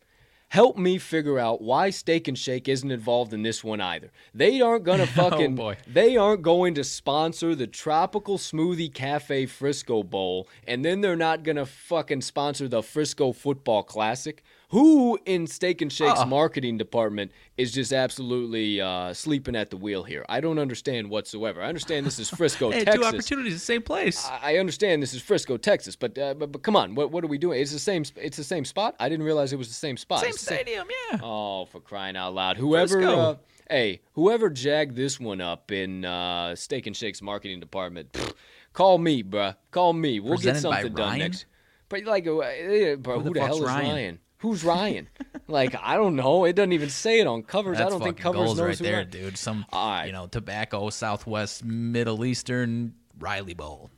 Help 0.50 0.76
me 0.76 0.98
figure 0.98 1.38
out 1.38 1.62
why 1.62 1.90
Steak 1.90 2.26
and 2.26 2.36
Shake 2.36 2.68
isn't 2.68 2.90
involved 2.90 3.32
in 3.32 3.42
this 3.42 3.62
one 3.62 3.80
either. 3.80 4.10
They 4.34 4.60
aren't 4.60 4.82
gonna 4.82 5.06
fucking. 5.20 5.52
oh 5.52 5.56
boy. 5.56 5.76
They 5.86 6.16
aren't 6.16 6.42
going 6.42 6.74
to 6.74 6.82
sponsor 6.84 7.54
the 7.54 7.68
Tropical 7.68 8.36
Smoothie 8.36 8.92
Cafe 8.92 9.46
Frisco 9.46 10.02
Bowl, 10.02 10.48
and 10.66 10.84
then 10.84 11.00
they're 11.00 11.14
not 11.14 11.44
gonna 11.44 11.66
fucking 11.66 12.22
sponsor 12.22 12.66
the 12.66 12.82
Frisco 12.82 13.32
Football 13.32 13.84
Classic. 13.84 14.42
Who 14.70 15.18
in 15.26 15.46
Steak 15.48 15.82
and 15.82 15.92
Shake's 15.92 16.20
Uh-uh. 16.20 16.26
marketing 16.26 16.78
department 16.78 17.32
is 17.56 17.72
just 17.72 17.92
absolutely 17.92 18.80
uh, 18.80 19.12
sleeping 19.12 19.56
at 19.56 19.70
the 19.70 19.76
wheel 19.76 20.04
here? 20.04 20.24
I 20.28 20.40
don't 20.40 20.58
understand 20.60 21.10
whatsoever. 21.10 21.60
I 21.60 21.66
understand 21.66 22.06
this 22.06 22.18
is 22.20 22.30
Frisco, 22.38 22.70
Hey, 22.70 22.84
Texas. 22.84 23.00
two 23.00 23.04
opportunities, 23.04 23.54
the 23.54 23.58
same 23.58 23.82
place. 23.82 24.24
I 24.26 24.54
I 24.54 24.56
understand 24.58 25.02
this 25.02 25.12
is 25.12 25.22
Frisco, 25.22 25.56
Texas, 25.56 25.96
but 25.96 26.16
uh, 26.18 26.34
but, 26.34 26.52
but 26.52 26.62
come 26.62 26.76
on, 26.76 26.94
what 26.94 27.10
what 27.10 27.24
are 27.24 27.26
we 27.28 27.36
doing? 27.38 27.60
It's 27.60 27.72
the 27.72 27.78
same. 27.80 28.04
It's 28.16 28.36
the 28.36 28.44
same 28.44 28.64
spot. 28.64 28.94
I 29.00 29.08
didn't 29.08 29.24
realize 29.24 29.52
it 29.52 29.58
was 29.58 29.68
the 29.68 29.74
same 29.74 29.96
spot. 29.96 30.20
same 30.20 30.32
stadium, 30.32 30.86
yeah. 31.12 31.18
Oh, 31.22 31.64
for 31.66 31.80
crying 31.80 32.16
out 32.16 32.34
loud! 32.34 32.56
Whoever, 32.56 33.02
uh, 33.02 33.34
hey, 33.68 34.00
whoever 34.12 34.50
jagged 34.50 34.94
this 34.94 35.18
one 35.18 35.40
up 35.40 35.72
in 35.72 36.04
uh, 36.04 36.54
Steak 36.54 36.86
and 36.86 36.96
Shake's 36.96 37.20
marketing 37.22 37.58
department, 37.60 38.12
pfft, 38.12 38.34
call 38.72 38.98
me, 38.98 39.22
bruh. 39.24 39.56
Call 39.72 39.92
me. 39.92 40.20
We'll 40.20 40.36
Presented 40.36 40.62
get 40.62 40.62
something 40.62 40.92
done 40.94 41.18
next. 41.18 41.46
But 41.88 42.04
like, 42.04 42.24
uh, 42.28 42.96
bro, 42.96 43.18
Who 43.18 43.20
who, 43.20 43.24
the 43.34 43.40
the, 43.40 43.46
hell 43.46 43.56
is 43.56 43.62
Ryan? 43.62 43.90
Ryan? 43.90 44.18
Who's 44.40 44.64
Ryan? 44.64 45.08
like, 45.48 45.74
I 45.80 45.96
don't 45.96 46.16
know. 46.16 46.44
It 46.44 46.54
doesn't 46.56 46.72
even 46.72 46.90
say 46.90 47.20
it 47.20 47.26
on 47.26 47.42
covers. 47.42 47.78
That's 47.78 47.86
I 47.88 47.90
don't 47.90 48.02
think 48.02 48.18
covers 48.18 48.38
goals 48.38 48.58
knows 48.58 48.66
right 48.66 48.78
who 48.78 48.84
there, 48.84 48.94
Ryan- 48.96 49.10
dude. 49.10 49.38
Some, 49.38 49.66
right. 49.72 50.06
you 50.06 50.12
know, 50.12 50.26
tobacco, 50.26 50.90
Southwest, 50.90 51.64
Middle 51.64 52.24
Eastern, 52.24 52.94
Riley 53.18 53.54
Bowl. 53.54 53.90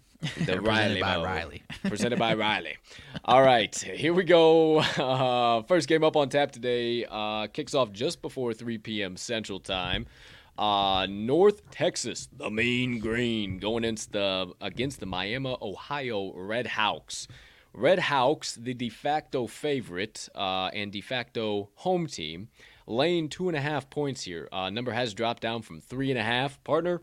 The 0.47 0.61
Riley 0.61 1.01
by 1.01 1.15
Bowl. 1.17 1.25
Riley. 1.25 1.63
presented 1.83 2.19
by 2.19 2.35
Riley. 2.35 2.77
All 3.25 3.43
right, 3.43 3.75
here 3.77 4.15
we 4.15 4.23
go. 4.25 4.79
Uh, 4.79 5.63
first 5.63 5.89
game 5.89 6.05
up 6.05 6.17
on 6.17 6.29
tap 6.29 6.53
today 6.53 7.05
uh, 7.11 7.49
kicks 7.49 7.75
off 7.75 7.91
just 7.93 8.23
before 8.23 8.55
3 8.55 8.79
p.m. 8.79 9.17
Central 9.17 9.59
Time. 9.59 10.07
Uh, 10.57 11.07
North 11.09 11.69
Texas, 11.71 12.29
the 12.37 12.51
Mean 12.51 12.99
Green, 13.01 13.59
going 13.59 13.85
against 13.85 14.13
the 14.13 14.53
against 14.61 15.01
the 15.01 15.07
Miami, 15.07 15.57
Ohio 15.61 16.33
Red 16.35 16.67
Hawks. 16.69 17.27
Red 17.75 18.01
Hawks, 18.01 18.55
the 18.55 18.75
de 18.75 18.91
facto 18.91 19.47
favorite 19.47 20.29
uh, 20.35 20.71
and 20.75 20.93
de 20.93 21.01
facto 21.01 21.71
home 21.77 22.07
team, 22.07 22.49
laying 22.87 23.29
two 23.29 23.49
and 23.49 23.57
a 23.57 23.61
half 23.61 23.89
points 23.89 24.23
here. 24.23 24.49
Uh, 24.53 24.69
number 24.69 24.93
has 24.93 25.15
dropped 25.15 25.43
down 25.43 25.63
from 25.63 25.81
three 25.81 26.11
and 26.11 26.19
a 26.19 26.23
half. 26.23 26.63
Partner, 26.65 27.01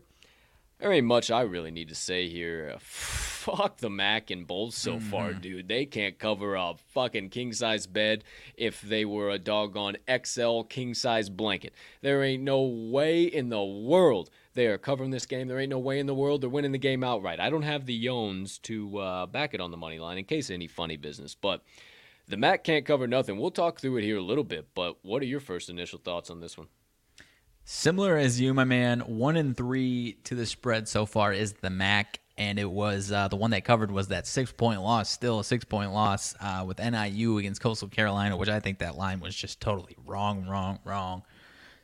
there 0.78 0.92
ain't 0.92 1.06
much 1.06 1.30
I 1.30 1.42
really 1.42 1.72
need 1.72 1.88
to 1.88 1.94
say 1.94 2.28
here. 2.28 2.76
Fuck 2.80 3.78
the 3.78 3.90
Mac 3.90 4.30
and 4.30 4.46
Bulls 4.46 4.76
so 4.76 5.00
far, 5.00 5.32
dude. 5.32 5.66
They 5.66 5.86
can't 5.86 6.18
cover 6.18 6.54
a 6.54 6.74
fucking 6.94 7.30
king 7.30 7.52
size 7.52 7.86
bed 7.86 8.22
if 8.54 8.80
they 8.82 9.04
were 9.04 9.30
a 9.30 9.38
doggone 9.38 9.96
XL 10.24 10.62
king 10.62 10.94
size 10.94 11.30
blanket. 11.30 11.72
There 12.02 12.22
ain't 12.22 12.42
no 12.42 12.62
way 12.62 13.24
in 13.24 13.48
the 13.48 13.64
world 13.64 14.30
they 14.54 14.66
are 14.66 14.78
covering 14.78 15.10
this 15.10 15.26
game. 15.26 15.48
There 15.48 15.58
ain't 15.58 15.70
no 15.70 15.78
way 15.78 15.98
in 15.98 16.06
the 16.06 16.14
world 16.14 16.40
they're 16.40 16.50
winning 16.50 16.72
the 16.72 16.78
game 16.78 17.04
outright. 17.04 17.40
I 17.40 17.50
don't 17.50 17.62
have 17.62 17.86
the 17.86 18.04
yones 18.06 18.60
to 18.62 18.98
uh, 18.98 19.26
back 19.26 19.54
it 19.54 19.60
on 19.60 19.70
the 19.70 19.76
money 19.76 19.98
line 19.98 20.18
in 20.18 20.24
case 20.24 20.50
of 20.50 20.54
any 20.54 20.66
funny 20.66 20.96
business, 20.96 21.34
but. 21.34 21.62
The 22.28 22.36
Mac 22.36 22.62
can't 22.62 22.86
cover 22.86 23.08
nothing. 23.08 23.38
We'll 23.38 23.50
talk 23.50 23.80
through 23.80 23.96
it 23.96 24.04
here 24.04 24.16
a 24.16 24.22
little 24.22 24.44
bit, 24.44 24.68
but 24.76 25.04
what 25.04 25.20
are 25.20 25.26
your 25.26 25.40
first 25.40 25.68
initial 25.68 25.98
thoughts 25.98 26.30
on 26.30 26.38
this 26.38 26.56
one? 26.56 26.68
Similar 27.64 28.16
as 28.16 28.40
you, 28.40 28.54
my 28.54 28.64
man. 28.64 29.00
One 29.00 29.36
in 29.36 29.54
three 29.54 30.18
to 30.24 30.34
the 30.34 30.46
spread 30.46 30.88
so 30.88 31.06
far 31.06 31.32
is 31.32 31.52
the 31.54 31.70
MAC, 31.70 32.18
and 32.36 32.58
it 32.58 32.70
was 32.70 33.12
uh, 33.12 33.28
the 33.28 33.36
one 33.36 33.50
that 33.50 33.64
covered 33.64 33.90
was 33.90 34.08
that 34.08 34.26
six 34.26 34.50
point 34.50 34.82
loss, 34.82 35.10
still 35.10 35.40
a 35.40 35.44
six 35.44 35.64
point 35.64 35.92
loss 35.92 36.34
uh, 36.40 36.64
with 36.66 36.78
NIU 36.78 37.38
against 37.38 37.60
Coastal 37.60 37.88
Carolina, 37.88 38.36
which 38.36 38.48
I 38.48 38.60
think 38.60 38.78
that 38.78 38.96
line 38.96 39.20
was 39.20 39.34
just 39.34 39.60
totally 39.60 39.96
wrong, 40.04 40.46
wrong, 40.46 40.78
wrong. 40.84 41.22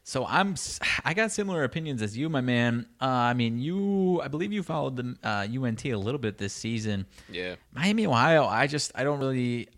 So 0.07 0.24
I'm 0.24 0.54
I 1.04 1.12
got 1.12 1.32
similar 1.32 1.64
opinions 1.64 2.00
as 2.00 2.16
you, 2.16 2.30
my 2.30 2.40
man. 2.40 2.86
Uh, 3.00 3.07
I 3.07 3.34
mean, 3.34 3.59
you 3.59 4.22
I 4.22 4.28
believe 4.28 4.52
you 4.52 4.62
followed 4.62 4.96
the 4.96 5.16
uh, 5.22 5.46
UNT 5.62 5.84
a 5.84 5.96
little 5.96 6.20
bit 6.20 6.38
this 6.38 6.54
season. 6.54 7.07
Yeah. 7.28 7.57
Miami, 7.72 8.07
Ohio. 8.07 8.46
I 8.46 8.66
just 8.68 8.92
I 8.94 9.04
don't 9.04 9.18
really 9.18 9.68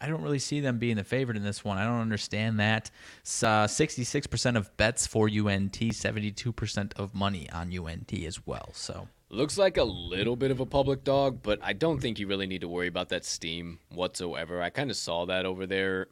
I 0.00 0.06
don't 0.06 0.22
really 0.22 0.38
see 0.38 0.60
them 0.60 0.78
being 0.78 0.96
the 0.96 1.04
favorite 1.04 1.38
in 1.38 1.42
this 1.42 1.64
one. 1.64 1.78
I 1.78 1.84
don't 1.84 2.00
understand 2.00 2.60
that. 2.60 2.90
Sixty-six 3.24 4.26
percent 4.26 4.56
of 4.58 4.74
bets 4.76 5.06
for 5.06 5.28
UNT, 5.28 5.78
seventy-two 5.92 6.52
percent 6.52 6.92
of 6.96 7.14
money 7.14 7.48
on 7.50 7.76
UNT 7.76 8.12
as 8.12 8.46
well. 8.46 8.68
So 8.74 9.08
Looks 9.34 9.58
like 9.58 9.78
a 9.78 9.84
little 9.84 10.36
bit 10.36 10.52
of 10.52 10.60
a 10.60 10.66
public 10.66 11.02
dog, 11.02 11.40
but 11.42 11.58
I 11.60 11.72
don't 11.72 12.00
think 12.00 12.20
you 12.20 12.28
really 12.28 12.46
need 12.46 12.60
to 12.60 12.68
worry 12.68 12.86
about 12.86 13.08
that 13.08 13.24
steam 13.24 13.80
whatsoever. 13.88 14.62
I 14.62 14.70
kind 14.70 14.90
of 14.90 14.96
saw 14.96 15.26
that 15.26 15.44
over 15.44 15.66
there. 15.66 16.06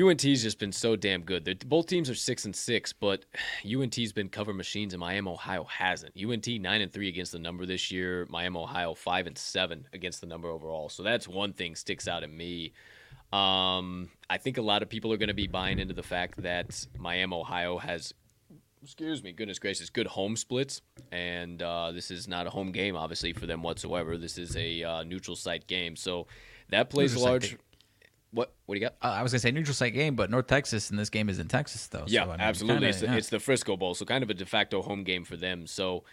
UNT's 0.00 0.42
just 0.42 0.58
been 0.58 0.72
so 0.72 0.96
damn 0.96 1.22
good. 1.22 1.44
They're, 1.44 1.54
both 1.66 1.86
teams 1.86 2.08
are 2.08 2.14
six 2.14 2.46
and 2.46 2.56
six, 2.56 2.92
but 2.92 3.24
UNT's 3.64 4.12
been 4.12 4.28
cover 4.28 4.54
machines, 4.54 4.94
and 4.94 5.00
Miami 5.00 5.30
Ohio 5.30 5.64
hasn't. 5.64 6.14
UNT 6.16 6.46
nine 6.60 6.80
and 6.80 6.92
three 6.92 7.08
against 7.08 7.32
the 7.32 7.38
number 7.38 7.66
this 7.66 7.90
year. 7.90 8.26
Miami 8.30 8.58
Ohio 8.58 8.94
five 8.94 9.26
and 9.26 9.36
seven 9.36 9.86
against 9.92 10.20
the 10.20 10.26
number 10.26 10.48
overall. 10.48 10.88
So 10.88 11.02
that's 11.02 11.28
one 11.28 11.52
thing 11.52 11.74
sticks 11.74 12.08
out 12.08 12.22
at 12.22 12.30
me. 12.30 12.72
Um, 13.32 14.10
I 14.28 14.38
think 14.38 14.58
a 14.58 14.62
lot 14.62 14.82
of 14.82 14.88
people 14.88 15.12
are 15.12 15.16
going 15.16 15.28
to 15.28 15.34
be 15.34 15.46
buying 15.46 15.78
into 15.78 15.94
the 15.94 16.02
fact 16.02 16.42
that 16.42 16.86
Miami 16.98 17.34
Ohio 17.34 17.78
has 17.78 18.14
excuse 18.82 19.22
me, 19.22 19.32
goodness 19.32 19.58
gracious, 19.58 19.90
good 19.90 20.06
home 20.06 20.36
splits. 20.36 20.82
And 21.12 21.62
uh, 21.62 21.92
this 21.92 22.10
is 22.10 22.26
not 22.28 22.46
a 22.46 22.50
home 22.50 22.72
game, 22.72 22.96
obviously, 22.96 23.32
for 23.32 23.46
them 23.46 23.62
whatsoever. 23.62 24.16
This 24.16 24.38
is 24.38 24.56
a 24.56 24.82
uh, 24.82 25.02
neutral 25.04 25.36
site 25.36 25.66
game. 25.66 25.96
So 25.96 26.26
that 26.70 26.90
plays 26.90 27.16
large. 27.16 27.56
What? 28.32 28.52
What 28.66 28.74
do 28.74 28.80
you 28.80 28.86
got? 28.86 28.94
uh, 29.02 29.12
I 29.12 29.22
was 29.22 29.32
gonna 29.32 29.40
say 29.40 29.50
neutral 29.50 29.74
site 29.74 29.94
game, 29.94 30.16
but 30.16 30.30
North 30.30 30.46
Texas 30.46 30.90
in 30.90 30.96
this 30.96 31.10
game 31.10 31.28
is 31.28 31.38
in 31.38 31.48
Texas 31.48 31.86
though. 31.86 32.04
Yeah, 32.06 32.24
so, 32.24 32.30
I 32.30 32.32
mean, 32.32 32.40
absolutely. 32.40 32.74
kinda, 32.74 32.88
it's, 32.88 33.00
the, 33.00 33.06
yeah. 33.06 33.16
it's 33.16 33.28
the 33.28 33.40
Frisco 33.40 33.76
Bowl, 33.76 33.94
so 33.94 34.04
kind 34.04 34.22
of 34.22 34.30
a 34.30 34.34
de 34.34 34.46
facto 34.46 34.82
home 34.82 35.04
game 35.04 35.24
for 35.24 35.36
them. 35.36 35.66
So 35.66 36.04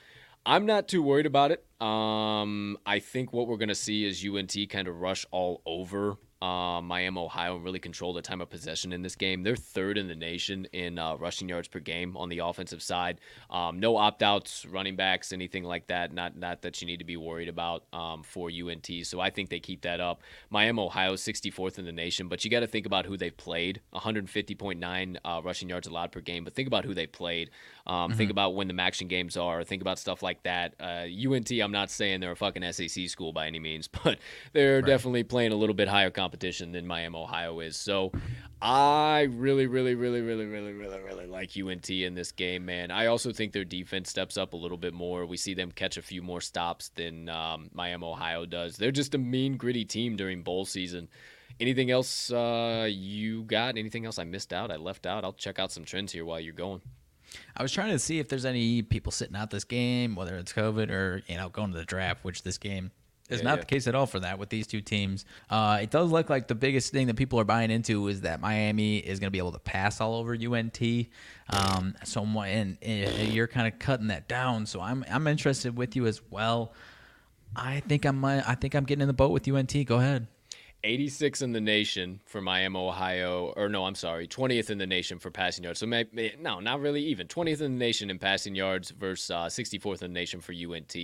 I'm 0.45 0.65
not 0.65 0.87
too 0.87 1.03
worried 1.03 1.25
about 1.25 1.51
it. 1.51 1.65
Um, 1.85 2.77
I 2.85 2.99
think 2.99 3.33
what 3.33 3.47
we're 3.47 3.57
going 3.57 3.69
to 3.69 3.75
see 3.75 4.05
is 4.05 4.25
UNT 4.25 4.55
kind 4.69 4.87
of 4.87 4.99
rush 4.99 5.25
all 5.31 5.61
over 5.65 6.17
uh, 6.41 6.81
Miami, 6.81 7.19
Ohio, 7.19 7.57
really 7.57 7.79
control 7.79 8.13
the 8.13 8.21
time 8.21 8.39
of 8.39 8.49
possession 8.49 8.93
in 8.93 9.01
this 9.01 9.15
game. 9.15 9.43
They're 9.43 9.55
third 9.55 9.97
in 9.97 10.07
the 10.07 10.15
nation 10.15 10.65
in 10.71 10.97
uh, 10.97 11.15
rushing 11.15 11.49
yards 11.49 11.67
per 11.67 11.79
game 11.79 12.15
on 12.15 12.29
the 12.29 12.39
offensive 12.39 12.81
side. 12.81 13.19
Um, 13.49 13.79
no 13.79 13.97
opt 13.97 14.23
outs, 14.23 14.65
running 14.65 14.95
backs, 14.95 15.33
anything 15.33 15.63
like 15.63 15.87
that. 15.87 16.13
Not 16.13 16.37
not 16.37 16.61
that 16.61 16.81
you 16.81 16.87
need 16.87 16.99
to 16.99 17.05
be 17.05 17.17
worried 17.17 17.49
about 17.49 17.83
um, 17.91 18.23
for 18.23 18.49
UNT. 18.49 18.89
So 19.03 19.19
I 19.19 19.29
think 19.29 19.49
they 19.49 19.59
keep 19.59 19.81
that 19.81 19.99
up. 19.99 20.21
Miami, 20.49 20.81
Ohio, 20.81 21.15
64th 21.15 21.77
in 21.77 21.85
the 21.85 21.91
nation, 21.91 22.27
but 22.27 22.45
you 22.45 22.51
got 22.51 22.61
to 22.61 22.67
think 22.67 22.85
about 22.85 23.05
who 23.05 23.17
they've 23.17 23.35
played. 23.35 23.81
150.9 23.93 25.17
uh, 25.25 25.41
rushing 25.43 25.69
yards 25.69 25.87
allowed 25.87 26.11
per 26.11 26.21
game, 26.21 26.43
but 26.43 26.53
think 26.53 26.67
about 26.67 26.85
who 26.85 26.93
they 26.93 27.07
played. 27.07 27.49
Um, 27.89 28.13
Think 28.13 28.29
about 28.29 28.53
when 28.53 28.67
the 28.67 28.79
action 28.79 29.07
games 29.07 29.35
are. 29.35 29.63
Think 29.63 29.81
about 29.81 29.97
stuff 29.97 30.21
like 30.21 30.43
that. 30.43 30.75
Uh, 30.79 31.07
UNT, 31.09 31.49
I'm 31.51 31.71
not 31.71 31.89
saying 31.89 32.19
they're 32.19 32.33
a 32.33 32.35
fucking 32.35 32.71
SEC 32.71 33.09
school 33.09 33.33
by 33.33 33.47
any 33.47 33.57
means, 33.57 33.87
but 34.03 34.19
they're 34.53 34.83
definitely 34.83 35.23
playing 35.23 35.53
a 35.53 35.55
little 35.55 35.73
bit 35.73 35.87
higher 35.87 36.11
competition 36.11 36.71
than 36.71 36.85
Miami, 36.85 37.17
Ohio 37.17 37.59
is. 37.61 37.77
So 37.77 38.11
I 38.61 39.21
really, 39.31 39.65
really, 39.65 39.95
really, 39.95 40.21
really, 40.21 40.45
really, 40.45 40.73
really, 40.73 40.99
really 40.99 41.25
like 41.25 41.57
UNT 41.57 41.89
in 41.89 42.13
this 42.13 42.31
game, 42.31 42.63
man. 42.63 42.91
I 42.91 43.07
also 43.07 43.33
think 43.33 43.53
their 43.53 43.65
defense 43.65 44.11
steps 44.11 44.37
up 44.37 44.53
a 44.53 44.57
little 44.57 44.77
bit 44.77 44.93
more. 44.93 45.25
We 45.25 45.37
see 45.37 45.55
them 45.55 45.71
catch 45.71 45.97
a 45.97 46.03
few 46.03 46.21
more 46.21 46.41
stops 46.41 46.89
than 46.89 47.27
um, 47.27 47.71
Miami, 47.73 48.05
Ohio 48.05 48.45
does. 48.45 48.77
They're 48.77 48.91
just 48.91 49.15
a 49.15 49.17
mean, 49.17 49.57
gritty 49.57 49.83
team 49.83 50.15
during 50.15 50.43
bowl 50.43 50.65
season. 50.65 51.07
Anything 51.59 51.89
else 51.89 52.31
uh, 52.31 52.87
you 52.87 53.45
got? 53.45 53.79
Anything 53.79 54.05
else 54.05 54.19
I 54.19 54.25
missed 54.25 54.53
out? 54.53 54.69
I 54.69 54.75
left 54.75 55.07
out? 55.07 55.23
I'll 55.23 55.33
check 55.33 55.57
out 55.57 55.71
some 55.71 55.85
trends 55.85 56.11
here 56.11 56.23
while 56.23 56.39
you're 56.39 56.53
going. 56.53 56.81
I 57.55 57.61
was 57.61 57.71
trying 57.71 57.91
to 57.91 57.99
see 57.99 58.19
if 58.19 58.29
there's 58.29 58.45
any 58.45 58.81
people 58.81 59.11
sitting 59.11 59.35
out 59.35 59.49
this 59.51 59.63
game, 59.63 60.15
whether 60.15 60.35
it's 60.35 60.53
COVID 60.53 60.89
or 60.89 61.21
you 61.27 61.37
know 61.37 61.49
going 61.49 61.71
to 61.71 61.77
the 61.77 61.85
draft, 61.85 62.23
which 62.23 62.43
this 62.43 62.57
game 62.57 62.91
is 63.29 63.39
Yeah, 63.39 63.43
not 63.45 63.51
yeah. 63.51 63.59
the 63.61 63.65
case 63.67 63.87
at 63.87 63.95
all 63.95 64.05
for 64.05 64.19
that 64.21 64.39
with 64.39 64.49
these 64.49 64.67
two 64.67 64.81
teams. 64.81 65.25
Uh, 65.49 65.79
it 65.81 65.91
does 65.91 66.11
look 66.11 66.29
like 66.29 66.47
the 66.47 66.55
biggest 66.55 66.91
thing 66.91 67.07
that 67.07 67.15
people 67.15 67.39
are 67.39 67.43
buying 67.45 67.71
into 67.71 68.07
is 68.07 68.21
that 68.21 68.41
Miami 68.41 68.97
is 68.97 69.19
going 69.19 69.27
to 69.27 69.31
be 69.31 69.37
able 69.37 69.51
to 69.51 69.59
pass 69.59 70.01
all 70.01 70.15
over 70.15 70.33
UNT. 70.33 70.81
Um, 71.51 71.95
so 72.03 72.23
and, 72.23 72.77
and 72.81 73.33
you're 73.33 73.47
kind 73.47 73.71
of 73.71 73.79
cutting 73.79 74.07
that 74.07 74.27
down. 74.27 74.65
So 74.65 74.81
I'm 74.81 75.05
I'm 75.09 75.27
interested 75.27 75.77
with 75.77 75.95
you 75.95 76.07
as 76.07 76.21
well. 76.29 76.73
I 77.55 77.79
think 77.81 78.05
I'm 78.05 78.23
I 78.23 78.55
think 78.55 78.75
I'm 78.75 78.83
getting 78.83 79.01
in 79.01 79.07
the 79.07 79.13
boat 79.13 79.31
with 79.31 79.47
UNT. 79.47 79.73
Go 79.85 79.97
ahead. 79.97 80.27
86 80.83 81.41
in 81.41 81.51
the 81.51 81.59
nation 81.59 82.21
for 82.25 82.41
Miami, 82.41 82.77
Ohio, 82.77 83.53
or 83.57 83.67
no, 83.67 83.85
I'm 83.85 83.95
sorry, 83.95 84.27
20th 84.27 84.69
in 84.69 84.77
the 84.77 84.87
nation 84.87 85.19
for 85.19 85.29
passing 85.29 85.63
yards. 85.63 85.79
So 85.79 85.85
no, 85.85 86.59
not 86.59 86.79
really 86.79 87.03
even. 87.03 87.27
20th 87.27 87.61
in 87.61 87.73
the 87.73 87.85
nation 87.85 88.09
in 88.09 88.17
passing 88.17 88.55
yards 88.55 88.91
versus 88.91 89.29
uh, 89.29 89.45
64th 89.45 90.01
in 90.01 90.13
the 90.13 90.19
nation 90.19 90.39
for 90.39 90.53
UNT. 90.53 90.95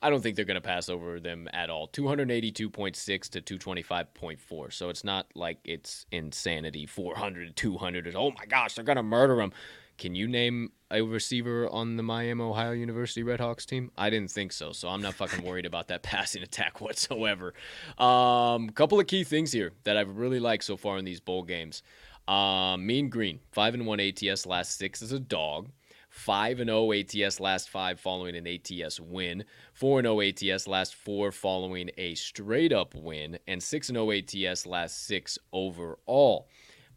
I 0.00 0.10
don't 0.10 0.22
think 0.22 0.36
they're 0.36 0.44
going 0.44 0.54
to 0.54 0.60
pass 0.60 0.88
over 0.88 1.20
them 1.20 1.48
at 1.52 1.68
all. 1.68 1.88
282.6 1.88 3.28
to 3.28 3.58
225.4. 3.58 4.72
So 4.72 4.88
it's 4.88 5.04
not 5.04 5.26
like 5.34 5.58
it's 5.64 6.06
insanity. 6.10 6.86
400, 6.86 7.54
200. 7.54 8.16
Oh 8.16 8.30
my 8.30 8.46
gosh, 8.46 8.74
they're 8.74 8.84
going 8.84 8.96
to 8.96 9.02
murder 9.02 9.36
them. 9.36 9.52
Can 9.98 10.14
you 10.14 10.28
name 10.28 10.70
a 10.92 11.02
receiver 11.02 11.68
on 11.68 11.96
the 11.96 12.04
Miami 12.04 12.40
Ohio 12.40 12.70
University 12.70 13.24
Redhawks 13.24 13.66
team? 13.66 13.90
I 13.98 14.10
didn't 14.10 14.30
think 14.30 14.52
so, 14.52 14.70
so 14.70 14.88
I'm 14.88 15.02
not 15.02 15.14
fucking 15.14 15.44
worried 15.44 15.66
about 15.66 15.88
that 15.88 16.02
passing 16.04 16.44
attack 16.44 16.80
whatsoever. 16.80 17.52
Um, 17.98 18.70
couple 18.70 19.00
of 19.00 19.08
key 19.08 19.24
things 19.24 19.50
here 19.50 19.72
that 19.82 19.96
I've 19.96 20.16
really 20.16 20.38
liked 20.38 20.62
so 20.62 20.76
far 20.76 20.98
in 20.98 21.04
these 21.04 21.18
bowl 21.18 21.42
games. 21.42 21.82
Um, 22.28 22.86
mean 22.86 23.08
Green, 23.08 23.40
five 23.50 23.74
and 23.74 23.86
one 23.86 23.98
ATS 23.98 24.46
last 24.46 24.78
six 24.78 25.02
as 25.02 25.10
a 25.12 25.18
dog. 25.18 25.68
5 26.10 26.60
and 26.60 26.70
0 26.70 26.92
ATS 26.92 27.38
last 27.38 27.68
5 27.68 28.00
following 28.00 28.34
an 28.34 28.46
ATS 28.46 28.98
win, 28.98 29.44
4 29.74 30.00
and 30.00 30.06
0 30.06 30.20
ATS 30.22 30.66
last 30.66 30.94
4 30.94 31.30
following 31.30 31.90
a 31.98 32.14
straight 32.14 32.72
up 32.72 32.94
win, 32.94 33.38
and 33.46 33.62
6 33.62 33.88
and 33.90 33.96
0 33.96 34.10
ATS 34.12 34.66
last 34.66 35.06
6 35.06 35.38
overall. 35.52 36.48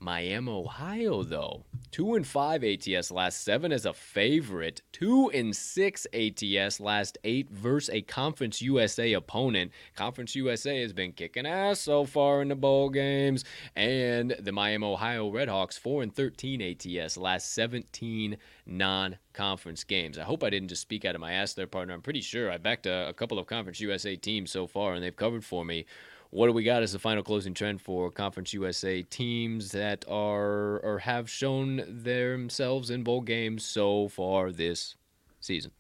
Miami, 0.02 0.52
Ohio, 0.52 1.22
though, 1.22 1.64
two 1.92 2.16
and 2.16 2.26
five 2.26 2.64
ATS 2.64 3.12
last 3.12 3.44
seven 3.44 3.72
as 3.72 3.86
a 3.86 3.94
favorite, 3.94 4.82
two 4.92 5.30
and 5.30 5.56
six 5.56 6.08
ATS 6.12 6.80
last 6.80 7.20
eight 7.24 7.52
versus 7.52 7.94
a 7.94 8.02
Conference 8.02 8.64
USA 8.64 9.14
opponent. 9.14 9.72
Conference 9.96 10.36
USA 10.36 10.82
has 10.82 10.92
been 10.92 11.12
kicking 11.12 11.46
ass 11.46 11.82
so 11.82 12.04
far 12.04 12.42
in 12.42 12.48
the 12.48 12.56
bowl 12.56 12.90
games, 12.90 13.46
and 13.76 14.36
the 14.40 14.52
Miami, 14.52 14.88
Ohio 14.88 15.32
Redhawks 15.32 15.78
four 15.78 16.02
and 16.02 16.16
thirteen 16.16 16.64
ATS 16.64 17.16
last 17.16 17.54
seventeen 17.54 18.38
non-conference 18.66 19.84
games. 19.84 20.18
I 20.18 20.24
hope 20.24 20.44
I 20.44 20.50
didn't 20.50 20.70
just 20.70 20.82
speak 20.82 21.06
out 21.06 21.14
of 21.14 21.22
my 21.22 21.34
ass 21.34 21.54
there, 21.54 21.68
partner. 21.68 21.94
I'm 21.94 22.02
pretty 22.02 22.22
sure 22.22 22.52
I 22.52 22.58
backed 22.58 22.88
a, 22.88 23.08
a 23.08 23.14
couple 23.14 23.38
of 23.38 23.46
Conference 23.46 23.80
USA 23.80 24.16
teams 24.16 24.50
so 24.50 24.66
far, 24.66 24.96
and 24.96 25.04
they've 25.04 25.16
covered 25.16 25.46
for 25.46 25.64
me 25.64 25.86
what 26.32 26.48
do 26.48 26.54
we 26.54 26.64
got 26.64 26.82
as 26.82 26.94
the 26.94 27.00
final 27.00 27.24
closing 27.24 27.54
trend 27.54 27.82
for 27.82 28.10
Conference 28.10 28.54
USA 28.54 29.04
teams 29.04 29.72
that 29.72 30.06
are 30.08 30.80
or 30.80 31.00
have 31.00 31.30
shown 31.30 31.84
themselves 32.04 32.90
in 32.90 33.04
bowl 33.04 33.22
games 33.22 33.66
so 33.66 34.08
far 34.08 34.52
this 34.52 34.96
season? 35.42 35.72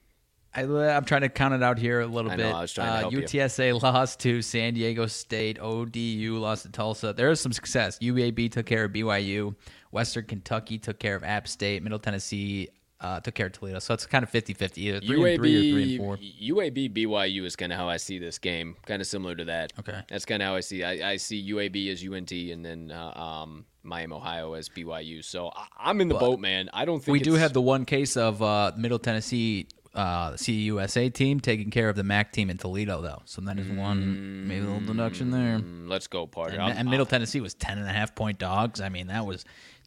I, 0.54 0.64
I'm 0.64 1.06
trying 1.06 1.22
to 1.22 1.30
count 1.30 1.54
it 1.54 1.64
out 1.64 1.80
here 1.80 2.02
a 2.02 2.08
little 2.08 2.30
I 2.30 2.36
know, 2.36 2.43
bit. 2.43 2.56
I 2.56 2.62
was 2.62 2.74
trying 2.74 2.88
to 2.88 2.97
help 2.99 3.14
uh, 3.14 3.18
you. 3.18 3.24
UTSA 3.24 3.82
lost 3.82 4.20
to 4.20 4.41
San 4.41 4.74
Diego 4.74 5.06
State. 5.08 5.58
ODU 5.62 6.38
lost 6.38 6.64
to 6.64 6.70
Tulsa. 6.70 7.14
There 7.14 7.32
is 7.32 7.39
some 7.39 7.54
success. 7.54 7.97
UAB 7.99 8.52
took 8.52 8.66
care 8.66 8.84
of 8.84 8.91
BYU. 8.91 9.56
Western 9.91 10.26
Kentucky 10.26 10.78
took 10.78 10.99
care 10.99 11.16
of 11.16 11.24
App 11.24 11.47
State. 11.47 11.82
Middle 11.82 11.99
Tennessee 11.99 12.68
uh, 13.02 13.20
took 13.20 13.34
care 13.34 13.47
of 13.47 13.54
Toledo. 13.54 13.80
So 13.80 13.93
it's 13.93 14.06
kind 14.06 14.24
of 14.24 14.32
50-50, 14.32 14.78
either 14.78 14.99
three 15.02 15.34
and 15.34 15.39
three 15.41 15.58
or 15.58 15.74
three 15.74 15.95
and 15.95 15.97
four. 15.97 16.18
UAB 16.18 16.93
BYU 16.93 17.43
is 17.45 17.56
kind 17.56 17.74
of 17.74 17.78
how 17.78 17.89
I 17.89 17.97
see 17.97 18.20
this 18.20 18.38
game, 18.38 18.76
kind 18.86 19.02
of 19.02 19.08
similar 19.08 19.36
to 19.36 19.45
that. 19.45 19.74
Okay. 19.80 19.99
that's 20.08 20.26
kind 20.26 20.41
of 20.41 20.47
how 20.47 20.56
I 20.56 20.60
see. 20.60 20.84
I, 20.84 21.12
I 21.12 21.18
see 21.18 21.52
UAB 21.52 21.91
as 21.91 22.04
UNT 22.04 22.32
and 22.32 22.64
then 22.64 22.91
uh, 22.91 23.20
um, 23.20 23.66
Miami 23.84 24.14
Ohio 24.14 24.54
as 24.54 24.70
BYU. 24.70 25.24
So 25.24 25.52
I, 25.56 25.66
I'm 25.80 25.99
in 25.99 26.08
the 26.08 26.16
boat, 26.16 26.39
man. 26.39 26.70
I 26.74 26.86
don't 26.86 26.99
think 26.99 27.14
We 27.14 27.20
do 27.20 27.34
have 27.34 27.54
the 27.54 27.62
one 27.62 27.86
case 27.86 28.16
of 28.16 28.41
uh, 28.41 28.72
Middle 28.78 28.99
Tennessee 28.99 29.68
uh, 29.93 30.32
CUSA 30.34 31.14
team 31.14 31.39
taking 31.39 31.70
care 31.70 31.89
of 31.89 31.95
the 31.95 32.04
MAC 32.04 32.32
team 32.32 32.49
in 32.49 32.58
Toledo, 32.58 33.02
though. 33.02 33.22
So 33.26 33.41
that 33.41 33.60
is 33.60 33.68
one 33.68 34.47
maybe 34.47 34.66
a 34.66 34.70
little 34.70 34.80
deduction 34.88 35.32
there. 35.32 35.60
Mm, 35.60 35.89
Let's 35.89 36.08
go, 36.08 36.28
partner. 36.28 36.62
And, 36.62 36.78
and 36.78 36.89
Middle 36.89 37.06
Tennessee 37.06 37.41
was 37.41 37.54
10 37.56 37.78
and 37.78 37.88
a 37.88 37.91
half 37.91 38.16
point 38.16 38.39
dogs. 38.39 38.80
I 38.80 38.89
mean, 38.89 39.08
that 39.08 39.26
was 39.26 39.43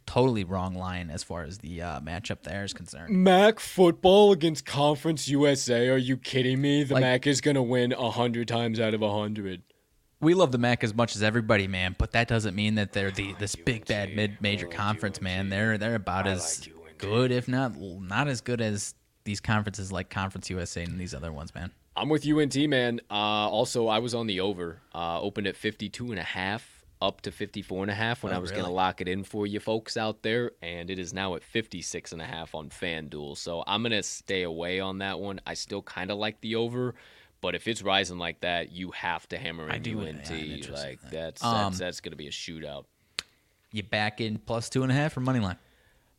totally 0.07 0.45
wrong 0.45 0.75
line 0.75 1.11
as 1.11 1.23
far 1.23 1.43
as 1.43 1.59
the 1.59 1.83
uh, 1.83 2.01
matchup 2.01 2.43
there 2.43 2.65
is 2.65 2.73
concerned. 2.73 3.15
MAC 3.15 3.61
football 3.61 4.33
against 4.33 4.65
Conference 4.67 5.29
USA? 5.29 5.89
Are 5.89 5.97
you 5.97 6.17
kidding 6.17 6.61
me? 6.61 6.85
The 6.85 6.95
Like- 6.95 7.03
MAC 7.03 7.27
is 7.27 7.41
gonna 7.41 7.63
win 7.63 7.91
hundred 7.93 8.49
times 8.49 8.81
out 8.81 8.95
of 8.95 9.01
hundred. 9.01 9.63
We 10.21 10.35
love 10.35 10.53
the 10.53 10.59
MAC 10.59 10.85
as 10.85 10.95
much 10.95 11.17
as 11.17 11.23
everybody, 11.23 11.67
man, 11.67 11.95
but 11.99 12.13
that 12.13 12.29
doesn't 12.29 12.55
mean 12.55 12.77
that 12.77 12.93
they're 12.93 13.11
the 13.11 13.35
this 13.39 13.55
big 13.55 13.87
bad 13.87 14.15
mid 14.17 14.41
major 14.41 14.67
conference, 14.67 15.21
man. 15.21 15.49
They're 15.51 15.77
they're 15.79 15.97
about 15.97 16.27
as 16.27 16.67
good, 16.99 17.31
if 17.31 17.49
not 17.49 17.77
not 17.79 18.29
as 18.29 18.41
good 18.41 18.61
as 18.61 18.95
these 19.25 19.41
conferences 19.41 19.91
like 19.91 20.11
Conference 20.11 20.51
USA 20.51 20.83
and 20.83 20.99
these 21.01 21.15
other 21.15 21.33
ones, 21.33 21.55
man. 21.55 21.73
I'm 21.97 22.09
with 22.09 22.27
UNT, 22.27 22.57
man. 22.69 23.01
Uh, 23.11 23.15
also, 23.15 23.87
I 23.87 23.99
was 23.99 24.15
on 24.15 24.27
the 24.27 24.41
over. 24.41 24.81
Uh, 24.95 25.21
opened 25.21 25.47
at 25.47 25.57
52 25.57 26.11
and 26.11 26.19
a 26.19 26.25
half, 26.25 26.74
up 27.07 27.21
to 27.23 27.31
54 27.31 27.83
and 27.83 27.91
a 27.91 27.95
half 27.95 28.23
when 28.23 28.33
Oh, 28.33 28.37
I 28.37 28.39
was 28.39 28.51
really? 28.51 28.63
going 28.63 28.71
to 28.71 28.75
lock 28.75 29.01
it 29.01 29.09
in 29.09 29.25
for 29.25 29.47
you 29.47 29.61
folks 29.61 29.97
out 29.97 30.23
there. 30.23 30.53
And 30.63 30.91
it 30.91 30.99
is 30.99 31.13
now 31.13 31.35
at 31.35 31.45
56 31.45 32.13
and 32.13 32.23
a 32.23 32.25
half 32.25 32.55
on 32.55 32.71
FanDuel. 32.71 33.37
So 33.37 33.63
I'm 33.67 33.83
going 33.83 33.93
to 33.93 34.03
stay 34.03 34.43
away 34.43 34.81
on 34.81 34.99
that 34.99 35.21
one. 35.21 35.41
I 35.47 35.55
still 35.55 35.83
kind 35.83 36.11
of 36.11 36.19
like 36.19 36.41
the 36.41 36.57
over. 36.57 36.95
But 37.41 37.55
if 37.55 37.69
it's 37.69 37.83
rising 37.83 38.17
like 38.19 38.41
that, 38.41 38.73
you 38.73 38.91
have 38.93 39.29
to 39.29 39.37
hammer 39.39 39.69
in 39.69 39.75
UNT. 39.87 40.31
yeah, 40.31 40.71
like 40.73 41.01
that. 41.03 41.11
that's 41.11 41.45
Um, 41.45 41.53
that's, 41.65 41.79
that's 41.79 42.01
going 42.01 42.13
to 42.13 42.17
be 42.17 42.27
a 42.29 42.31
shootout. 42.31 42.85
You 43.71 43.83
back 43.83 44.21
in 44.21 44.39
plus 44.39 44.71
two 44.71 44.83
and 44.83 44.91
a 44.91 44.95
half 44.95 45.13
for 45.13 45.21
money 45.21 45.41
line. 45.41 45.59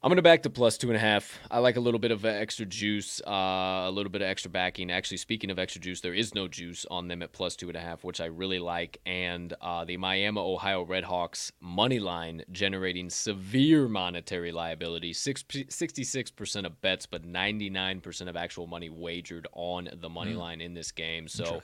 I'm 0.06 0.10
gonna 0.10 0.22
back 0.22 0.44
to 0.44 0.52
plus 0.52 0.78
two 0.78 0.90
and 0.90 0.96
a 0.96 1.00
half. 1.00 1.40
I 1.50 1.58
like 1.58 1.78
a 1.78 1.80
little 1.80 2.00
bit 2.00 2.12
of 2.12 2.26
extra 2.26 2.68
juice, 2.68 3.20
uh, 3.26 3.86
a 3.88 3.92
little 3.92 4.12
bit 4.12 4.22
of 4.22 4.28
extra 4.28 4.52
backing. 4.52 4.92
Actually, 4.92 5.18
speaking 5.18 5.50
of 5.50 5.58
extra 5.58 5.82
juice, 5.82 6.00
there 6.02 6.14
is 6.14 6.36
no 6.36 6.48
juice 6.48 6.86
on 6.92 7.08
them 7.08 7.24
at 7.24 7.34
plus 7.34 7.56
two 7.56 7.70
and 7.70 7.76
a 7.76 7.80
half, 7.80 8.04
which 8.04 8.22
I 8.22 8.26
really 8.26 8.60
like. 8.60 9.02
And 9.08 9.52
uh, 9.62 9.84
the 9.84 9.98
Miami, 9.98 10.40
Ohio 10.40 10.86
Redhawks 10.86 11.52
money 11.60 11.98
line 11.98 12.44
generating 12.52 13.10
severe 13.10 13.88
monetary 13.88 14.52
liability. 14.52 15.12
Six, 15.12 15.42
66% 15.42 16.66
of 16.68 16.80
bets, 16.82 17.08
but 17.08 17.24
99% 17.24 18.30
of 18.30 18.36
actual 18.36 18.68
money 18.68 18.92
wagered 18.92 19.48
on 19.54 19.90
the 19.92 20.10
money 20.10 20.36
line 20.36 20.62
in 20.62 20.76
this 20.76 20.92
game. 20.92 21.28
So. 21.28 21.64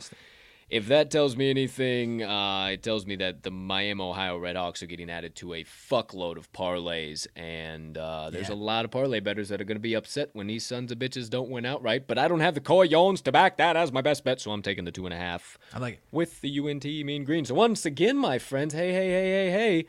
If 0.71 0.87
that 0.87 1.11
tells 1.11 1.35
me 1.35 1.49
anything, 1.49 2.23
uh, 2.23 2.67
it 2.71 2.81
tells 2.81 3.05
me 3.05 3.17
that 3.17 3.43
the 3.43 3.51
Miami, 3.51 4.01
Ohio 4.01 4.39
Redhawks 4.39 4.81
are 4.81 4.85
getting 4.85 5.09
added 5.09 5.35
to 5.35 5.53
a 5.53 5.65
fuckload 5.65 6.37
of 6.37 6.49
parlays, 6.53 7.27
and 7.35 7.97
uh, 7.97 8.29
there's 8.29 8.47
Yeah. 8.47 8.55
a 8.55 8.55
lot 8.55 8.85
of 8.85 8.91
parlay 8.91 9.19
bettors 9.19 9.49
that 9.49 9.59
are 9.59 9.65
going 9.65 9.75
to 9.75 9.81
be 9.81 9.95
upset 9.95 10.29
when 10.31 10.47
these 10.47 10.65
sons 10.65 10.89
of 10.89 10.97
bitches 10.97 11.29
don't 11.29 11.49
win 11.49 11.65
outright. 11.65 12.07
But 12.07 12.17
I 12.17 12.29
don't 12.29 12.39
have 12.39 12.53
the 12.55 12.61
coyones 12.61 13.19
to 13.23 13.33
back 13.33 13.57
that 13.57 13.75
as 13.75 13.91
my 13.91 13.99
best 14.01 14.23
bet, 14.23 14.39
so 14.39 14.51
I'm 14.51 14.61
taking 14.61 14.85
the 14.85 14.93
two 14.93 15.05
and 15.05 15.13
a 15.13 15.17
half 15.17 15.57
I 15.73 15.79
like 15.79 15.95
it. 15.95 15.99
with 16.09 16.39
the 16.39 16.57
UNT 16.59 16.85
Mean 16.85 17.25
Green. 17.25 17.43
So 17.43 17.53
once 17.53 17.85
again, 17.85 18.15
my 18.15 18.39
friends, 18.39 18.73
hey, 18.73 18.93
hey, 18.93 19.09
hey, 19.09 19.29
hey, 19.29 19.51
hey, 19.51 19.85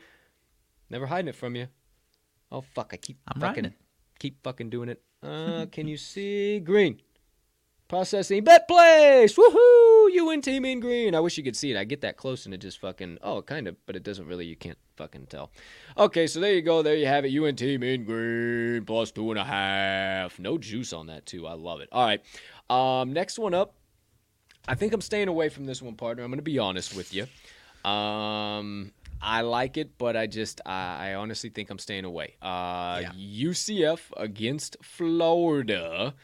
never 0.89 1.07
hiding 1.07 1.29
it 1.29 1.35
from 1.35 1.55
you. 1.55 1.67
Oh 2.51 2.59
fuck, 2.59 2.89
I 2.93 2.97
keep 2.97 3.19
I'm 3.29 3.39
fucking 3.39 3.73
keep 4.19 4.43
fucking 4.43 4.69
doing 4.69 4.89
it. 4.89 5.01
Uh, 5.23 5.65
can 5.71 5.87
you 5.87 5.95
see 5.95 6.59
green? 6.59 6.99
Processing 7.93 8.43
bet 8.43 8.67
place. 8.67 9.35
Woohoo! 9.35 10.33
UNT 10.33 10.47
Mean 10.47 10.79
Green. 10.79 11.13
I 11.13 11.19
wish 11.19 11.37
you 11.37 11.43
could 11.43 11.55
see 11.55 11.69
it. 11.69 11.77
I 11.77 11.83
get 11.83 12.01
that 12.01 12.17
close 12.17 12.45
and 12.45 12.51
it 12.55 12.57
just 12.57 12.79
fucking 12.79 13.19
oh 13.21 13.43
kind 13.43 13.67
of, 13.67 13.75
but 13.85 13.95
it 13.95 14.01
doesn't 14.01 14.25
really. 14.25 14.47
You 14.47 14.55
can't 14.55 14.79
fucking 14.97 15.27
tell. 15.27 15.51
Okay, 15.95 16.25
so 16.25 16.39
there 16.39 16.55
you 16.55 16.63
go. 16.63 16.81
There 16.81 16.95
you 16.95 17.05
have 17.05 17.23
it. 17.23 17.37
UNT 17.37 17.61
Mean 17.61 18.03
Green 18.03 18.83
plus 18.83 19.11
two 19.11 19.29
and 19.29 19.39
a 19.39 19.43
half. 19.43 20.39
No 20.39 20.57
juice 20.57 20.91
on 20.91 21.05
that 21.05 21.27
too. 21.27 21.45
I 21.45 21.53
love 21.53 21.81
it. 21.81 21.89
All 21.91 22.03
right. 22.03 22.19
Um, 22.67 23.13
next 23.13 23.37
one 23.37 23.53
up. 23.53 23.75
I 24.67 24.73
think 24.73 24.91
I'm 24.93 25.01
staying 25.01 25.27
away 25.27 25.49
from 25.49 25.65
this 25.65 25.79
one, 25.79 25.93
partner. 25.93 26.23
I'm 26.23 26.31
going 26.31 26.39
to 26.39 26.41
be 26.41 26.57
honest 26.57 26.95
with 26.95 27.13
you. 27.13 27.27
Um, 27.87 28.91
I 29.21 29.41
like 29.41 29.77
it, 29.77 29.99
but 29.99 30.17
I 30.17 30.25
just, 30.25 30.61
I, 30.65 31.11
I 31.11 31.13
honestly 31.13 31.51
think 31.51 31.69
I'm 31.69 31.77
staying 31.77 32.05
away. 32.05 32.37
Uh, 32.41 33.03
Yeah. 33.03 33.11
UCF 33.49 33.99
against 34.17 34.77
Florida. 34.81 36.15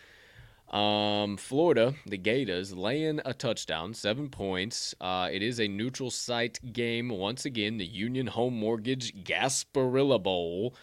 Um, 0.69 1.37
Florida, 1.37 1.95
the 2.05 2.17
Gators, 2.17 2.73
laying 2.73 3.19
a 3.25 3.33
touchdown, 3.33 3.93
seven 3.93 4.29
points. 4.29 4.93
Uh, 5.01 5.27
it 5.31 5.41
is 5.41 5.59
a 5.59 5.67
neutral 5.67 6.11
site 6.11 6.59
game 6.73 7.09
once 7.09 7.45
again. 7.45 7.77
The 7.77 7.85
Union 7.85 8.27
Home 8.27 8.53
Mortgage 8.53 9.23
Gasparilla 9.23 10.21
Bowl. 10.21 10.75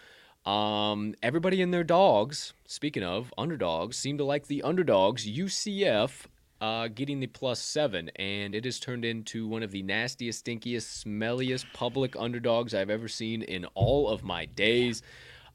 Um, 0.44 1.14
everybody 1.22 1.62
and 1.62 1.72
their 1.72 1.84
dogs. 1.84 2.52
Speaking 2.66 3.04
of 3.04 3.32
underdogs, 3.38 3.96
seem 3.96 4.18
to 4.18 4.24
like 4.24 4.48
the 4.48 4.62
underdogs. 4.62 5.26
UCF 5.26 6.26
uh, 6.60 6.88
getting 6.88 7.20
the 7.20 7.26
plus 7.26 7.60
seven, 7.60 8.10
and 8.16 8.54
it 8.54 8.64
has 8.64 8.80
turned 8.80 9.04
into 9.04 9.46
one 9.46 9.62
of 9.62 9.70
the 9.70 9.82
nastiest, 9.82 10.44
stinkiest, 10.44 11.04
smelliest 11.04 11.66
public 11.72 12.16
underdogs 12.16 12.74
I've 12.74 12.90
ever 12.90 13.08
seen 13.08 13.42
in 13.42 13.66
all 13.74 14.08
of 14.08 14.24
my 14.24 14.46
days. 14.46 15.02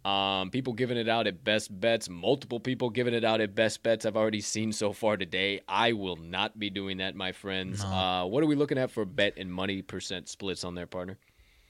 Um, 0.03 0.49
people 0.49 0.73
giving 0.73 0.98
it 0.98 1.07
out 1.07 1.28
at 1.28 1.44
best 1.44 1.80
bets, 1.80 2.10
multiple 2.10 2.60
people 2.60 2.90
giving 2.90 3.14
it 3.14 3.23
out 3.23 3.40
at 3.40 3.53
best 3.53 3.84
bets. 3.84 4.06
I've 4.06 4.18
already 4.18 4.41
seen 4.41 4.72
so 4.72 4.94
far 4.94 5.15
today. 5.15 5.61
I 5.68 5.94
will 5.94 6.15
not 6.15 6.57
be 6.57 6.69
doing 6.69 6.98
that, 6.98 7.15
my 7.15 7.32
friends. 7.32 7.84
Uh, 7.84 8.26
what 8.26 8.44
are 8.44 8.48
we 8.48 8.56
looking 8.56 8.78
at 8.78 8.90
for 8.90 9.06
bet 9.06 9.38
and 9.38 9.52
money 9.52 9.82
percent 9.82 10.28
splits 10.28 10.64
on 10.64 10.73
their 10.73 10.88
partner? 10.88 11.19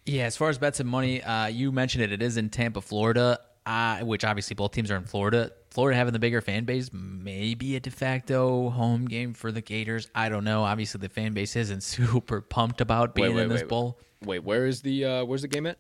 Yeah, 0.06 0.24
as 0.24 0.38
far 0.38 0.50
as 0.50 0.58
bets 0.58 0.80
and 0.80 0.90
money, 0.90 1.22
uh, 1.22 1.48
you 1.48 1.72
mentioned 1.72 2.04
it. 2.04 2.12
It 2.12 2.22
is 2.22 2.38
in 2.38 2.50
Tampa, 2.50 2.82
Florida, 2.82 3.40
uh, 3.66 4.00
which 4.00 4.24
obviously 4.24 4.56
both 4.56 4.72
teams 4.72 4.90
are 4.90 4.96
in 4.96 5.04
Florida. 5.04 5.52
Florida 5.70 5.98
having 5.98 6.14
the 6.14 6.20
bigger 6.20 6.42
fan 6.42 6.66
base, 6.66 6.90
maybe 6.92 7.76
a 7.76 7.80
de 7.80 7.92
facto 7.92 8.70
home 8.70 9.06
game 9.06 9.34
for 9.34 9.52
the 9.52 9.62
Gators. 9.62 10.10
I 10.16 10.30
don't 10.30 10.44
know. 10.44 10.64
Obviously, 10.64 11.00
the 11.00 11.10
fan 11.10 11.34
base 11.34 11.56
isn't 11.56 11.82
super 11.84 12.42
pumped 12.42 12.82
about 12.82 13.14
being 13.14 13.38
in 13.38 13.50
this 13.50 13.64
bowl. 13.64 14.00
Wait, 14.24 14.44
where 14.44 14.66
is 14.66 14.82
the 14.82 15.06
uh, 15.06 15.26
where's 15.26 15.42
the 15.42 15.48
game 15.48 15.66
at? 15.68 15.78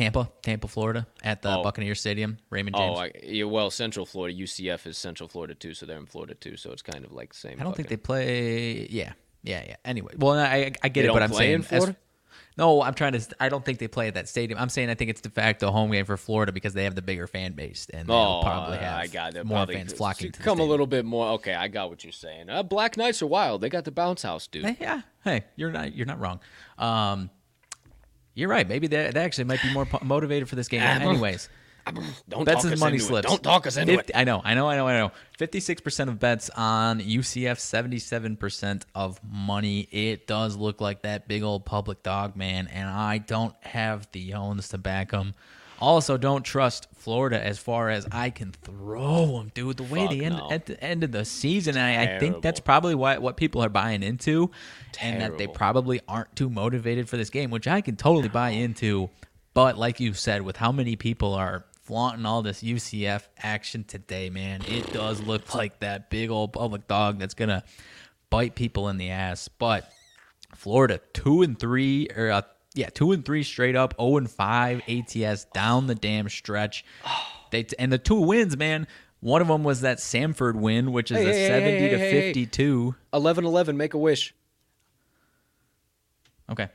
Tampa, 0.00 0.30
Tampa, 0.42 0.68
Florida, 0.68 1.06
at 1.22 1.42
the 1.42 1.56
Oh. 1.58 1.62
Buccaneer 1.62 1.94
Stadium, 1.94 2.38
Raymond 2.50 2.76
James. 2.76 2.98
Oh, 2.98 3.02
I, 3.02 3.12
yeah, 3.22 3.44
well, 3.44 3.70
Central 3.70 4.06
Florida. 4.06 4.36
UCF 4.36 4.86
is 4.86 4.96
Central 4.98 5.28
Florida 5.28 5.54
too, 5.54 5.74
so 5.74 5.86
they're 5.86 5.98
in 5.98 6.06
Florida 6.06 6.34
too. 6.34 6.56
So 6.56 6.72
it's 6.72 6.82
kind 6.82 7.04
of 7.04 7.12
like 7.12 7.32
the 7.32 7.38
same. 7.38 7.60
I 7.60 7.64
don't 7.64 7.76
think 7.76 7.88
they 7.88 7.96
play. 7.96 8.86
Yeah, 8.90 9.12
yeah, 9.42 9.62
yeah. 9.68 9.76
Anyway, 9.84 10.14
well, 10.16 10.38
I 10.38 10.72
I 10.82 10.88
get 10.88 11.02
They 11.02 11.08
it, 11.08 11.12
but 11.12 11.22
I'm 11.22 11.32
saying 11.32 11.64
in 11.70 11.74
as- 11.74 11.94
no, 12.56 12.82
I'm 12.82 12.94
trying 12.94 13.12
to. 13.12 13.20
I 13.38 13.48
don't 13.48 13.64
think 13.64 13.78
they 13.78 13.88
play 13.88 14.08
at 14.08 14.14
that 14.14 14.28
stadium. 14.28 14.58
I'm 14.58 14.68
saying 14.68 14.90
I 14.90 14.94
think 14.94 15.08
it's 15.10 15.20
de 15.20 15.30
facto 15.30 15.70
home 15.70 15.90
game 15.92 16.04
for 16.04 16.16
Florida 16.16 16.52
because 16.52 16.74
they 16.74 16.84
have 16.84 16.94
the 16.94 17.00
bigger 17.00 17.26
fan 17.26 17.52
base 17.52 17.86
and 17.92 18.08
they'll 18.08 18.16
Oh, 18.16 18.40
probably 18.42 18.76
have 18.78 18.98
I 18.98 19.06
got 19.06 19.34
it. 19.34 19.46
more 19.46 19.58
Probably 19.58 19.76
fans 19.76 19.92
flocking 19.92 20.32
to 20.32 20.42
Come 20.42 20.60
a 20.60 20.64
little 20.64 20.86
bit 20.86 21.04
more. 21.04 21.28
Okay, 21.34 21.54
I 21.54 21.68
got 21.68 21.88
what 21.90 22.02
you're 22.04 22.12
saying. 22.12 22.50
Uh, 22.50 22.62
Black 22.62 22.96
Knights 22.96 23.22
are 23.22 23.26
wild. 23.26 23.60
They 23.62 23.68
got 23.70 23.84
the 23.84 23.92
bounce 23.92 24.22
house, 24.22 24.46
dude. 24.46 24.64
Hey, 24.66 24.76
yeah. 24.80 25.02
Hey, 25.24 25.44
you're 25.56 25.70
not 25.70 25.94
you're 25.94 26.06
not 26.06 26.20
wrong. 26.20 26.40
Um, 26.76 27.30
you're 28.34 28.48
right. 28.48 28.68
Maybe 28.68 28.86
they, 28.86 29.10
they 29.12 29.20
actually 29.20 29.44
might 29.44 29.62
be 29.62 29.72
more 29.72 29.86
po- 29.86 30.04
motivated 30.04 30.48
for 30.48 30.56
this 30.56 30.68
game. 30.68 30.82
Ah, 30.82 31.00
Anyways, 31.00 31.48
ah, 31.86 31.92
Don't 32.28 32.44
bets 32.44 32.62
talk 32.62 32.72
us 32.72 32.80
money 32.80 32.98
into 32.98 33.16
it. 33.16 33.22
Don't 33.22 33.42
talk 33.42 33.66
us 33.66 33.76
into 33.76 33.96
50 33.96 34.14
I 34.14 34.24
know, 34.24 34.40
I 34.44 34.54
know, 34.54 34.68
I 34.68 34.76
know, 34.76 34.86
I 34.88 34.98
know. 34.98 35.12
Fifty-six 35.38 35.80
percent 35.80 36.10
of 36.10 36.18
bets 36.18 36.50
on 36.50 37.00
UCF, 37.00 37.58
seventy-seven 37.58 38.36
percent 38.36 38.86
of 38.94 39.18
money. 39.24 39.80
It 39.90 40.26
does 40.26 40.56
look 40.56 40.80
like 40.80 41.02
that 41.02 41.26
big 41.28 41.42
old 41.42 41.64
public 41.64 42.02
dog, 42.02 42.36
man, 42.36 42.68
and 42.68 42.88
I 42.88 43.18
don't 43.18 43.54
have 43.64 44.08
the 44.12 44.34
owns 44.34 44.68
to 44.68 44.78
back 44.78 45.10
them. 45.10 45.34
Also, 45.80 46.18
don't 46.18 46.42
trust 46.42 46.88
Florida 46.94 47.42
as 47.42 47.58
far 47.58 47.88
as 47.88 48.06
I 48.12 48.28
can 48.28 48.52
throw 48.52 49.38
them, 49.38 49.50
dude. 49.54 49.78
The 49.78 49.82
way 49.84 50.00
Fuck 50.00 50.10
they 50.10 50.20
end 50.20 50.36
no. 50.36 50.50
at 50.50 50.66
the 50.66 50.82
end 50.82 51.02
of 51.02 51.12
the 51.12 51.24
season, 51.24 51.78
I, 51.78 52.16
I 52.16 52.18
think 52.18 52.42
that's 52.42 52.60
probably 52.60 52.94
what 52.94 53.22
what 53.22 53.38
people 53.38 53.62
are 53.64 53.70
buying 53.70 54.02
into, 54.02 54.50
and 55.00 55.20
that 55.22 55.38
they 55.38 55.46
probably 55.46 56.00
aren't 56.06 56.36
too 56.36 56.50
motivated 56.50 57.08
for 57.08 57.16
this 57.16 57.30
game, 57.30 57.50
which 57.50 57.66
I 57.66 57.80
can 57.80 57.96
totally 57.96 58.28
buy 58.28 58.50
into. 58.50 59.08
But 59.54 59.78
like 59.78 60.00
you 60.00 60.12
said, 60.12 60.42
with 60.42 60.56
how 60.56 60.70
many 60.70 60.96
people 60.96 61.34
are 61.34 61.64
flaunting 61.82 62.26
all 62.26 62.42
this 62.42 62.62
UCF 62.62 63.22
action 63.38 63.84
today, 63.84 64.28
man, 64.28 64.62
it 64.68 64.92
does 64.92 65.20
look 65.22 65.54
like 65.54 65.80
that 65.80 66.10
big 66.10 66.30
old 66.30 66.52
public 66.52 66.86
dog 66.88 67.18
that's 67.18 67.34
gonna 67.34 67.64
bite 68.28 68.54
people 68.54 68.90
in 68.90 68.98
the 68.98 69.10
ass. 69.10 69.48
But 69.48 69.90
Florida 70.54 71.00
two 71.14 71.40
and 71.40 71.58
three, 71.58 72.08
or 72.14 72.30
uh, 72.30 72.42
yeah, 72.74 72.88
two 72.90 73.12
and 73.12 73.24
three 73.24 73.42
straight 73.42 73.76
up, 73.76 73.94
zero 74.00 74.16
and 74.16 74.30
five 74.30 74.82
ATS 74.88 75.46
down 75.52 75.86
the 75.86 75.94
damn 75.94 76.28
stretch. 76.28 76.84
They 77.50 77.66
and 77.80 77.92
the 77.92 77.98
two 77.98 78.20
wins, 78.20 78.56
man. 78.56 78.86
One 79.18 79.42
of 79.42 79.48
them 79.48 79.64
was 79.64 79.80
that 79.80 79.98
Samford 79.98 80.54
win, 80.54 80.92
which 80.92 81.10
is 81.10 81.18
Hey, 81.18 81.28
a 81.28 81.32
hey, 81.32 81.46
seventy 81.48 81.78
hey, 81.78 81.88
to 81.88 81.98
fifty-two. 81.98 82.94
11-11, 83.12 83.74
make 83.74 83.92
a 83.94 83.98
wish. 83.98 84.32
Okay. 86.48 86.68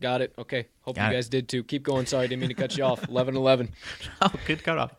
Got 0.00 0.22
it. 0.22 0.32
Okay. 0.38 0.68
Hope 0.82 0.96
Got 0.96 1.04
you 1.04 1.10
it. 1.10 1.14
guys 1.14 1.28
did 1.28 1.48
too. 1.50 1.64
Keep 1.64 1.82
going. 1.82 2.06
Sorry, 2.06 2.28
didn't 2.28 2.40
mean 2.40 2.48
to 2.48 2.54
cut 2.54 2.78
you 2.78 2.84
off. 2.84 3.02
11-11. 3.08 3.68
Oh, 4.22 4.32
good 4.46 4.64
cutoff. 4.64 4.94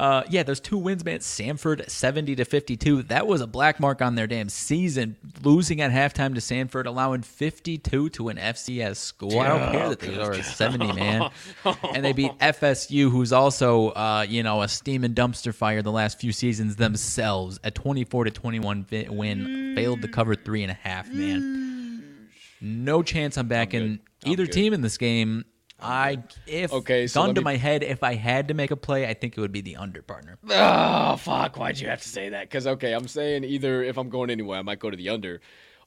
Uh, 0.00 0.24
yeah, 0.30 0.42
those 0.42 0.60
two 0.60 0.78
wins, 0.78 1.04
man. 1.04 1.18
Samford 1.18 1.90
seventy 1.90 2.34
to 2.36 2.46
fifty-two. 2.46 3.02
That 3.02 3.26
was 3.26 3.42
a 3.42 3.46
black 3.46 3.78
mark 3.78 4.00
on 4.00 4.14
their 4.14 4.26
damn 4.26 4.48
season. 4.48 5.14
Losing 5.42 5.82
at 5.82 5.90
halftime 5.90 6.34
to 6.34 6.40
Samford, 6.40 6.86
allowing 6.86 7.20
fifty-two 7.20 8.08
to 8.08 8.30
an 8.30 8.38
FCS 8.38 8.96
school. 8.96 9.38
I 9.38 9.48
don't 9.48 9.72
care 9.72 9.90
that 9.90 10.00
they 10.00 10.18
are 10.18 10.32
a 10.32 10.42
seventy 10.42 10.90
man, 10.90 11.30
and 11.94 12.02
they 12.02 12.14
beat 12.14 12.32
FSU, 12.38 13.10
who's 13.10 13.30
also, 13.30 13.90
uh, 13.90 14.24
you 14.26 14.42
know, 14.42 14.62
a 14.62 14.68
steam 14.68 15.04
and 15.04 15.14
dumpster 15.14 15.52
fire 15.52 15.82
the 15.82 15.92
last 15.92 16.18
few 16.18 16.32
seasons 16.32 16.76
themselves. 16.76 17.60
A 17.62 17.70
twenty-four 17.70 18.24
to 18.24 18.30
twenty-one 18.30 18.86
win, 19.10 19.74
failed 19.76 20.00
to 20.00 20.08
cover 20.08 20.34
three 20.34 20.62
and 20.62 20.70
a 20.70 20.78
half. 20.80 21.12
Man, 21.12 22.30
no 22.62 23.02
chance 23.02 23.36
I'm 23.36 23.48
backing 23.48 24.00
I'm 24.24 24.32
either 24.32 24.46
team 24.46 24.72
in 24.72 24.80
this 24.80 24.96
game. 24.96 25.44
I 25.82 26.18
if 26.46 26.72
Okay, 26.72 27.06
so 27.06 27.22
gun 27.22 27.34
to 27.34 27.40
me- 27.40 27.44
my 27.44 27.56
head, 27.56 27.82
if 27.82 28.02
I 28.02 28.14
had 28.14 28.48
to 28.48 28.54
make 28.54 28.70
a 28.70 28.76
play, 28.76 29.06
I 29.06 29.14
think 29.14 29.36
it 29.36 29.40
would 29.40 29.52
be 29.52 29.60
the 29.60 29.76
under 29.76 30.02
partner. 30.02 30.38
Oh 30.48 31.16
fuck! 31.16 31.56
Why'd 31.58 31.78
you 31.80 31.88
have 31.88 32.02
to 32.02 32.08
say 32.08 32.28
that? 32.30 32.42
Because 32.48 32.66
okay, 32.66 32.92
I'm 32.92 33.08
saying 33.08 33.44
either 33.44 33.82
if 33.82 33.96
I'm 33.98 34.08
going 34.08 34.30
anywhere, 34.30 34.58
I 34.58 34.62
might 34.62 34.78
go 34.78 34.90
to 34.90 34.96
the 34.96 35.08
under. 35.08 35.40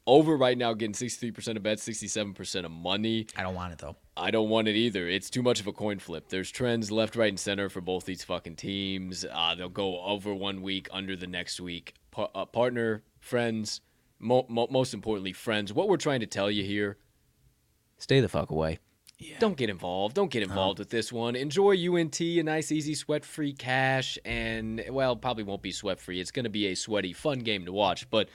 Over 0.05 0.35
right 0.35 0.57
now, 0.57 0.73
getting 0.73 0.93
63% 0.93 1.55
of 1.55 1.63
bets, 1.63 1.87
67% 1.87 2.65
of 2.65 2.71
money. 2.71 3.25
I 3.37 3.41
don't 3.43 3.55
want 3.55 3.71
it 3.71 3.79
though. 3.79 3.95
I 4.17 4.31
don't 4.31 4.49
want 4.49 4.67
it 4.67 4.75
either. 4.75 5.07
It's 5.07 5.29
too 5.29 5.41
much 5.41 5.61
of 5.61 5.67
a 5.67 5.71
coin 5.71 5.97
flip. 5.97 6.27
There's 6.27 6.51
trends 6.51 6.91
left, 6.91 7.15
right, 7.15 7.29
and 7.29 7.39
center 7.39 7.69
for 7.69 7.79
both 7.79 8.03
these 8.03 8.21
fucking 8.21 8.57
teams. 8.57 9.23
Uh, 9.31 9.55
they'll 9.55 9.69
go 9.69 10.01
over 10.01 10.33
one 10.33 10.61
week, 10.61 10.89
under 10.91 11.15
the 11.15 11.25
next 11.25 11.61
week. 11.61 11.93
Pa- 12.11 12.27
uh, 12.35 12.43
partner, 12.43 13.01
friends, 13.21 13.79
mo- 14.19 14.45
mo- 14.49 14.67
most 14.69 14.93
importantly, 14.93 15.31
friends. 15.31 15.71
What 15.71 15.87
we're 15.87 15.95
trying 15.95 16.19
to 16.19 16.27
tell 16.27 16.51
you 16.51 16.65
here: 16.65 16.97
stay 17.97 18.19
the 18.19 18.27
fuck 18.27 18.51
away. 18.51 18.79
Don't 19.39 19.57
get 19.57 19.69
involved. 19.69 20.15
Don't 20.15 20.31
get 20.31 20.43
involved 20.43 20.79
with 20.79 20.89
this 20.89 21.11
one. 21.11 21.35
Enjoy 21.35 21.75
UNT, 21.75 22.19
a 22.21 22.41
nice, 22.43 22.71
easy, 22.71 22.95
sweat-free 22.95 23.53
cash, 23.53 24.17
and 24.25 24.83
well, 24.89 25.15
probably 25.15 25.43
won't 25.43 25.61
be 25.61 25.71
sweat-free. 25.71 26.19
It's 26.19 26.31
going 26.31 26.45
to 26.45 26.49
be 26.49 26.67
a 26.67 26.75
sweaty, 26.75 27.13
fun 27.13 27.39
game 27.39 27.65
to 27.65 27.71
watch, 27.71 28.09
but. 28.09 28.29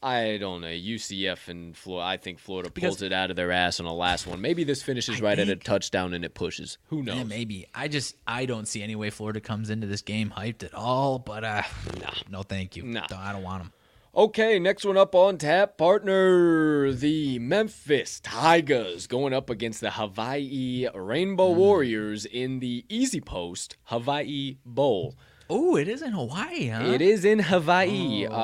I 0.00 0.36
don't 0.38 0.60
know. 0.60 0.68
UCF 0.68 1.48
and 1.48 1.76
Florida. 1.76 2.06
I 2.06 2.18
think 2.18 2.38
Florida 2.38 2.70
Because- 2.70 2.88
pulls 2.98 3.02
it 3.02 3.12
out 3.12 3.30
of 3.30 3.36
their 3.36 3.50
ass 3.50 3.80
on 3.80 3.86
the 3.86 3.92
last 3.92 4.28
one. 4.28 4.40
Maybe 4.40 4.62
this 4.62 4.80
finishes 4.80 5.20
I 5.20 5.24
right 5.24 5.36
at 5.40 5.48
a 5.48 5.56
touchdown 5.56 6.14
and 6.14 6.24
it 6.24 6.34
pushes. 6.34 6.78
Who 6.86 7.02
knows? 7.02 7.16
Yeah, 7.16 7.24
maybe. 7.24 7.66
I 7.74 7.88
just 7.88 8.14
I 8.24 8.46
don't 8.46 8.68
see 8.68 8.80
any 8.80 8.94
way 8.94 9.10
Florida 9.10 9.40
comes 9.40 9.70
into 9.70 9.88
this 9.88 10.02
game 10.02 10.32
hyped 10.36 10.62
at 10.62 10.72
all. 10.72 11.18
But 11.18 11.42
uh, 11.42 11.62
nah, 12.00 12.12
no, 12.30 12.42
thank 12.44 12.76
you. 12.76 12.84
Nah. 12.84 13.06
No, 13.10 13.16
I 13.16 13.32
don't 13.32 13.42
want 13.42 13.64
them. 13.64 13.72
Okay, 14.18 14.58
next 14.58 14.84
one 14.84 14.96
up 14.96 15.14
on 15.14 15.38
tap, 15.38 15.76
partner. 15.78 16.90
The 16.90 17.38
Memphis 17.38 18.18
Tigers 18.18 19.06
going 19.06 19.32
up 19.32 19.48
against 19.48 19.80
the 19.80 19.92
Hawaii 19.92 20.88
Rainbow 20.92 21.52
Hmm. 21.52 21.58
Warriors 21.60 22.24
in 22.26 22.58
the 22.58 22.84
EasyPost 22.88 23.76
Hawaii 23.84 24.56
Bowl. 24.66 25.14
Oh, 25.48 25.76
it 25.76 25.86
is 25.86 26.02
in 26.02 26.10
Hawaii, 26.12 26.66
huh? 26.66 26.82
It 26.92 27.00
is 27.00 27.24
in 27.24 27.38
Hawaii. 27.38 28.26
Um, 28.26 28.34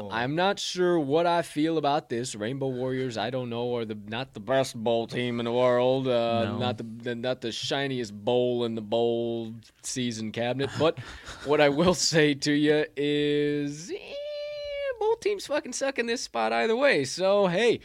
Oh. 0.00 0.08
I'm 0.10 0.34
not 0.36 0.58
sure 0.58 0.98
what 0.98 1.26
I 1.26 1.42
feel 1.42 1.76
about 1.76 2.08
this. 2.08 2.34
Rainbow 2.34 2.68
Warriors, 2.68 3.18
I 3.18 3.28
don't 3.28 3.50
know, 3.50 3.76
are 3.76 3.84
the 3.84 3.98
not 4.08 4.32
the 4.32 4.40
best 4.40 4.74
bowl 4.74 5.06
team 5.06 5.38
in 5.38 5.44
the 5.44 5.52
world. 5.52 6.08
Uh, 6.08 6.44
No. 6.44 6.58
Not 6.58 6.78
the, 6.78 6.84
the 7.02 7.14
not 7.14 7.42
the 7.42 7.52
shiniest 7.52 8.14
bowl 8.14 8.64
in 8.64 8.74
the 8.74 8.80
bowl 8.80 9.52
season 9.82 10.32
cabinet. 10.32 10.70
But 10.78 10.98
what 11.44 11.60
I 11.60 11.68
will 11.68 11.94
say 12.12 12.32
to 12.32 12.52
you 12.52 12.86
is, 12.96 13.90
eh, 13.90 14.14
both 15.14 15.20
teams 15.20 15.46
fucking 15.46 15.72
suck 15.72 15.98
in 15.98 16.06
this 16.06 16.22
spot 16.22 16.52
either 16.52 16.76
way. 16.76 17.04
So 17.04 17.46
hey. 17.46 17.80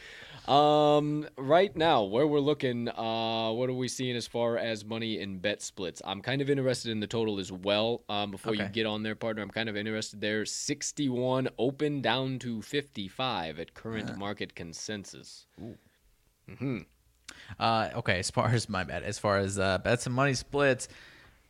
Um, 0.48 1.28
right 1.38 1.76
now, 1.76 2.06
where 2.06 2.26
we're 2.26 2.40
looking, 2.40 2.90
uh, 2.90 3.52
what 3.52 3.70
are 3.70 3.74
we 3.74 3.88
seeing 3.88 4.16
as 4.16 4.26
far 4.26 4.58
as 4.58 4.84
money 4.84 5.20
in 5.20 5.38
bet 5.38 5.62
splits? 5.62 6.02
I'm 6.04 6.22
kind 6.22 6.42
of 6.42 6.50
interested 6.50 6.92
in 6.92 7.02
the 7.02 7.06
total 7.06 7.40
as 7.40 7.52
well. 7.52 8.02
Um, 8.10 8.32
before 8.32 8.56
you 8.56 8.68
get 8.68 8.88
on 8.88 9.04
there, 9.04 9.14
partner, 9.14 9.44
I'm 9.44 9.52
kind 9.52 9.70
of 9.70 9.78
interested 9.78 10.22
there. 10.22 10.46
61 10.46 11.50
open 11.60 12.02
down 12.02 12.40
to 12.40 12.64
55 12.64 13.60
at 13.60 13.76
current 13.76 14.18
market 14.18 14.56
consensus. 14.56 15.46
Uh, 17.60 17.90
okay, 17.98 18.18
as 18.18 18.32
far 18.32 18.48
as 18.48 18.68
my 18.68 18.84
bet, 18.84 19.04
as 19.04 19.20
far 19.20 19.38
as 19.38 19.60
uh, 19.60 19.78
bets 19.78 20.08
and 20.08 20.16
money 20.16 20.34
splits, 20.34 20.88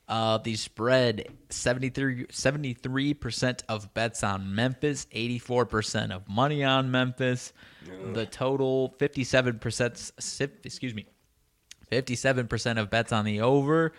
uh, 0.09 0.39
the 0.39 0.55
spread 0.55 1.27
73 1.49 3.13
percent 3.13 3.63
of 3.69 3.93
bets 3.93 4.23
on 4.23 4.55
Memphis, 4.55 5.05
eighty 5.11 5.37
four 5.39 5.65
percent 5.65 6.11
of 6.11 6.27
money 6.27 6.63
on 6.63 6.89
Memphis. 6.91 7.53
The 8.13 8.25
total 8.25 8.95
fifty 8.97 9.23
seven 9.23 9.59
percent. 9.59 10.11
Excuse 10.63 10.93
me, 10.93 11.05
fifty 11.89 12.15
seven 12.15 12.47
percent 12.47 12.79
of 12.79 12.89
bets 12.89 13.11
on 13.11 13.23
the 13.23 13.41
over, 13.41 13.93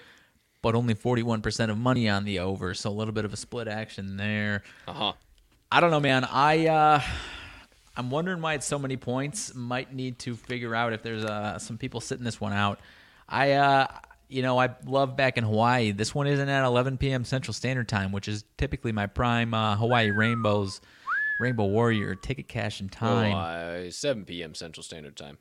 but 0.62 0.74
only 0.74 0.94
forty 0.94 1.22
one 1.22 1.42
percent 1.42 1.70
of 1.70 1.78
money 1.78 2.08
on 2.08 2.24
the 2.24 2.40
over. 2.40 2.74
So 2.74 2.90
a 2.90 2.92
little 2.92 3.14
bit 3.14 3.24
of 3.24 3.32
a 3.32 3.36
split 3.36 3.68
action 3.68 4.16
there. 4.16 4.62
Uh 4.88 4.92
huh. 4.92 5.12
I 5.70 5.78
don't 5.80 5.92
know, 5.92 6.00
man. 6.00 6.24
I 6.24 6.66
uh 6.66 7.02
I'm 7.96 8.10
wondering 8.10 8.42
why 8.42 8.54
it's 8.54 8.66
so 8.66 8.78
many 8.78 8.96
points. 8.96 9.54
Might 9.54 9.94
need 9.94 10.18
to 10.20 10.34
figure 10.34 10.74
out 10.74 10.92
if 10.92 11.02
there's 11.02 11.24
uh 11.24 11.58
some 11.60 11.78
people 11.78 12.00
sitting 12.00 12.24
this 12.24 12.40
one 12.40 12.52
out. 12.52 12.80
I 13.28 13.52
uh 13.52 13.86
you 14.30 14.42
know, 14.42 14.58
I 14.58 14.70
love 14.86 15.16
back 15.16 15.36
in 15.36 15.44
Hawaii. 15.44 15.90
This 15.92 16.14
one 16.14 16.26
isn't 16.26 16.48
at 16.48 16.64
11 16.64 16.98
p.m. 16.98 17.24
Central 17.24 17.52
Standard 17.52 17.88
Time, 17.88 18.12
which 18.12 18.28
is 18.28 18.44
typically 18.56 18.92
my 18.92 19.06
prime 19.06 19.52
uh, 19.54 19.76
Hawaii 19.76 20.10
Rainbows 20.10 20.80
Rainbow 21.40 21.66
Warrior 21.66 22.14
ticket 22.14 22.48
cash 22.48 22.80
and 22.80 22.90
time. 22.92 23.34
uh, 23.86 23.90
7 23.90 24.24
p.m. 24.24 24.54
Central 24.54 24.82
Standard 24.84 25.16
Time. 25.16 25.38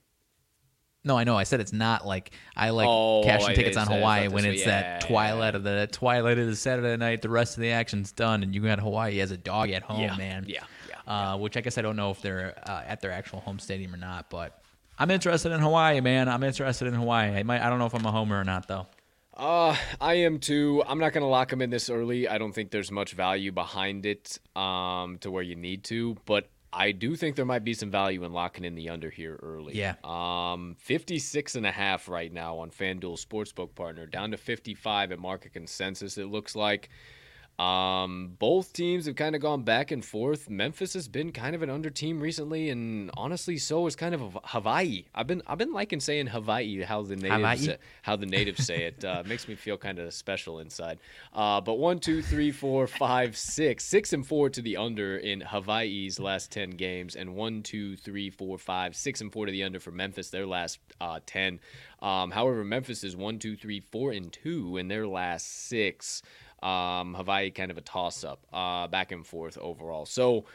No, 1.05 1.17
I 1.17 1.23
know. 1.23 1.37
I 1.37 1.43
said 1.43 1.61
it's 1.61 1.71
not 1.71 2.05
like 2.05 2.31
I 2.57 2.71
like 2.71 2.87
Oh, 2.89 3.23
tickets 3.53 3.77
on 3.77 3.87
Hawaii 3.87 4.27
when 4.27 4.43
it's 4.43 4.59
was- 4.59 4.65
that 4.65 5.01
twilight 5.01 5.53
yeah. 5.53 5.57
of 5.57 5.63
the 5.63 5.87
twilight 5.91 6.37
of 6.37 6.47
the 6.47 6.55
Saturday 6.57 6.97
night. 6.97 7.21
The 7.21 7.29
rest 7.29 7.55
of 7.57 7.61
the 7.61 7.71
action's 7.71 8.11
done, 8.11 8.43
and 8.43 8.53
you 8.53 8.61
got 8.61 8.79
Hawaii 8.79 9.21
as 9.21 9.31
a 9.31 9.37
dog 9.37 9.69
at 9.71 9.81
home, 9.83 10.01
Yeah, 10.01 10.15
man. 10.17 10.45
yeah, 10.47 10.63
yeah, 10.89 11.13
Uh, 11.33 11.37
which 11.37 11.55
I 11.55 11.61
guess 11.61 11.77
I 11.77 11.81
don't 11.81 11.95
know 11.95 12.11
if 12.11 12.21
they're 12.21 12.53
uh, 12.69 12.83
at 12.85 12.99
their 12.99 13.11
actual 13.11 13.39
home 13.39 13.59
stadium 13.59 13.93
or 13.93 13.97
not, 13.97 14.29
but 14.29 14.58
I'm 14.99 15.09
interested 15.11 15.53
in 15.53 15.61
Hawaii, 15.61 16.01
man. 16.01 16.27
I'm 16.27 16.43
interested 16.43 16.87
in 16.87 16.93
Hawaii. 16.93 17.31
I 17.31 17.43
might. 17.43 17.61
I 17.61 17.69
don't 17.69 17.79
know 17.79 17.85
if 17.85 17.95
I'm 17.95 18.05
a 18.05 18.11
homer 18.11 18.39
or 18.39 18.43
not, 18.43 18.67
though. 18.67 18.85
Uh, 19.33 19.73
I 20.01 20.15
am 20.15 20.39
too. 20.39 20.83
I'm 20.85 20.99
not 20.99 21.13
gonna 21.13 21.29
lock 21.29 21.53
him 21.53 21.61
in 21.61 21.69
this 21.69 21.89
early. 21.89 22.27
I 22.27 22.37
don't 22.37 22.51
think 22.51 22.71
there's 22.71 22.91
much 22.91 23.13
value 23.13 23.53
behind 23.53 24.05
it, 24.05 24.37
um, 24.57 25.17
to 25.19 25.31
where 25.31 25.41
you 25.41 25.55
need 25.55 25.85
to. 25.85 26.17
But 26.25 26.49
I 26.73 26.91
do 26.91 27.15
think 27.15 27.37
there 27.37 27.45
might 27.45 27.63
be 27.63 27.73
some 27.73 27.89
value 27.89 28.25
in 28.25 28.33
locking 28.33 28.65
in 28.65 28.75
the 28.75 28.89
under 28.89 29.09
here 29.09 29.39
early. 29.41 29.77
Yeah. 29.77 29.95
Um, 30.03 30.75
56 30.79 31.55
and 31.55 31.65
a 31.65 31.71
half 31.71 32.09
right 32.09 32.31
now 32.31 32.57
on 32.57 32.69
FanDuel 32.69 33.25
Sportsbook 33.25 33.73
partner, 33.75 34.05
down 34.05 34.31
to 34.31 34.37
55 34.37 35.13
at 35.13 35.19
market 35.19 35.53
consensus. 35.53 36.17
It 36.17 36.27
looks 36.27 36.55
like. 36.55 36.89
Um, 37.59 38.37
both 38.39 38.71
teams 38.71 39.05
have 39.05 39.17
kind 39.17 39.35
of 39.35 39.41
gone 39.41 39.63
back 39.63 39.91
and 39.91 40.03
forth. 40.03 40.49
Memphis 40.49 40.93
has 40.93 41.09
been 41.09 41.33
kind 41.33 41.55
of 41.55 41.61
an 41.61 41.69
under 41.69 41.89
team 41.89 42.21
recently, 42.21 42.69
and 42.69 43.11
honestly, 43.17 43.57
so 43.57 43.85
is 43.85 43.97
kind 43.97 44.15
of 44.15 44.37
Hawaii. 44.45 45.03
I've 45.13 45.27
been 45.27 45.41
I've 45.45 45.57
been 45.57 45.73
liking 45.73 45.99
saying 45.99 46.27
Hawaii, 46.27 46.81
how 46.83 47.01
the 47.01 47.17
natives 47.17 47.65
Hawaii? 47.65 47.77
how 48.01 48.15
the 48.15 48.25
natives 48.25 48.65
say 48.65 48.83
it. 48.83 49.03
Uh, 49.03 49.23
makes 49.25 49.47
me 49.49 49.55
feel 49.55 49.77
kind 49.77 49.99
of 49.99 50.13
special 50.13 50.59
inside. 50.59 50.99
Uh, 51.33 51.59
but 51.59 51.73
one, 51.73 51.99
two, 51.99 52.21
three, 52.21 52.51
four, 52.51 52.87
five, 52.87 53.35
six, 53.35 53.83
six 53.83 54.13
and 54.13 54.25
four 54.25 54.49
to 54.49 54.61
the 54.61 54.77
under 54.77 55.17
in 55.17 55.41
Hawaii's 55.41 56.17
last 56.17 56.51
ten 56.51 56.69
games, 56.69 57.17
and 57.17 57.35
one, 57.35 57.61
two, 57.61 57.97
three, 57.97 58.29
four, 58.29 58.57
five, 58.57 58.95
six 58.95 59.19
and 59.19 59.33
four 59.33 59.45
to 59.45 59.51
the 59.51 59.63
under 59.63 59.81
for 59.81 59.91
Memphis 59.91 60.29
their 60.29 60.47
last 60.47 60.79
uh, 61.01 61.19
ten. 61.25 61.59
Um, 62.01 62.31
however, 62.31 62.63
Memphis 62.63 63.03
is 63.03 63.17
one, 63.17 63.37
two, 63.39 63.57
three, 63.57 63.81
four, 63.81 64.13
and 64.13 64.31
two 64.31 64.77
in 64.77 64.87
their 64.87 65.05
last 65.05 65.67
six. 65.67 66.21
Um, 66.63 67.13
Hawaii 67.13 67.51
kind 67.51 67.71
of 67.71 67.77
a 67.77 67.81
toss 67.81 68.23
up, 68.23 68.45
uh, 68.51 68.87
back 68.87 69.11
and 69.11 69.25
forth 69.25 69.57
overall. 69.57 70.05
So 70.05 70.45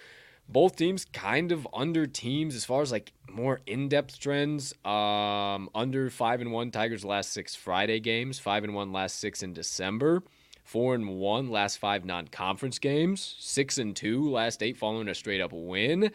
both 0.48 0.76
teams 0.76 1.06
kind 1.06 1.52
of 1.52 1.66
under 1.72 2.06
teams 2.06 2.55
as 2.55 2.64
far 2.64 2.82
as 2.82 2.93
like 2.93 3.12
more 3.31 3.60
in-depth 3.66 4.20
trends. 4.20 4.74
Um, 4.85 5.70
under 5.74 6.10
five 6.10 6.40
and 6.40 6.52
one 6.52 6.70
Tigers 6.70 7.05
last 7.05 7.32
six 7.32 7.55
Friday 7.55 8.01
games, 8.01 8.39
five 8.39 8.64
and 8.64 8.74
one 8.74 8.93
last 8.93 9.18
six 9.18 9.43
in 9.43 9.52
December. 9.52 10.22
Four 10.64 10.94
and 10.94 11.18
one 11.18 11.51
last 11.51 11.78
five 11.78 12.06
non-conference 12.06 12.78
games. 12.78 13.36
Six 13.39 13.76
and 13.76 13.94
two 13.94 14.31
last 14.31 14.62
eight 14.62 14.78
following 14.78 15.09
a 15.09 15.14
straight 15.14 15.40
up 15.40 15.52
win. 15.52 16.10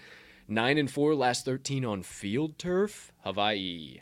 Nine 0.48 0.80
and 0.80 0.90
four 0.90 1.14
last 1.14 1.46
thirteen 1.46 1.86
on 1.86 2.02
field 2.02 2.58
turf. 2.58 3.12
Hawaii. 3.24 4.02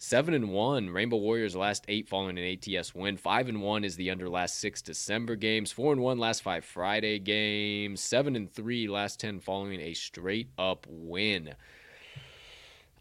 Seven 0.00 0.32
and 0.32 0.50
one, 0.50 0.90
Rainbow 0.90 1.16
Warriors 1.16 1.56
last 1.56 1.84
eight 1.88 2.06
following 2.06 2.38
an 2.38 2.44
ATS 2.44 2.94
win. 2.94 3.16
Five 3.16 3.48
and 3.48 3.60
one 3.60 3.82
is 3.82 3.96
the 3.96 4.12
under 4.12 4.28
last 4.28 4.60
six 4.60 4.80
December 4.80 5.34
games. 5.34 5.72
Four 5.72 5.92
and 5.92 6.00
one 6.00 6.18
last 6.18 6.40
five 6.40 6.64
Friday 6.64 7.18
games. 7.18 8.00
Seven 8.00 8.36
and 8.36 8.48
three 8.48 8.86
last 8.86 9.18
ten 9.18 9.40
following 9.40 9.80
a 9.80 9.94
straight 9.94 10.50
up 10.56 10.86
win. 10.88 11.52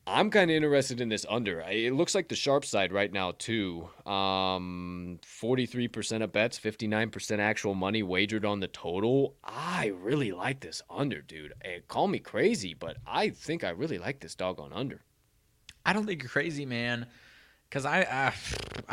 I'm 0.07 0.31
kind 0.31 0.49
of 0.49 0.55
interested 0.55 0.99
in 0.99 1.09
this 1.09 1.23
under. 1.29 1.59
It 1.69 1.93
looks 1.93 2.15
like 2.15 2.29
the 2.29 2.35
sharp 2.35 2.65
side 2.65 2.91
right 2.91 3.11
now 3.11 3.33
too. 3.37 3.89
Um, 4.07 5.19
43% 5.23 6.23
of 6.23 6.31
bets, 6.31 6.57
59% 6.57 7.37
actual 7.39 7.75
money 7.75 8.01
wagered 8.01 8.45
on 8.45 8.59
the 8.59 8.69
total. 8.69 9.35
I 9.43 9.91
really 10.01 10.31
like 10.31 10.61
this 10.61 10.81
under, 10.89 11.21
dude. 11.21 11.53
Eh, 11.61 11.79
call 11.87 12.07
me 12.07 12.19
crazy, 12.19 12.73
but 12.73 12.97
I 13.05 13.29
think 13.29 13.63
I 13.63 13.69
really 13.69 13.99
like 13.99 14.21
this 14.21 14.33
dog 14.33 14.57
doggone 14.57 14.73
under. 14.73 15.01
I 15.87 15.93
don't 15.93 16.05
think 16.05 16.21
you're 16.21 16.29
crazy, 16.29 16.65
man. 16.65 17.07
Because 17.69 17.85
I, 17.85 18.01
I 18.01 18.33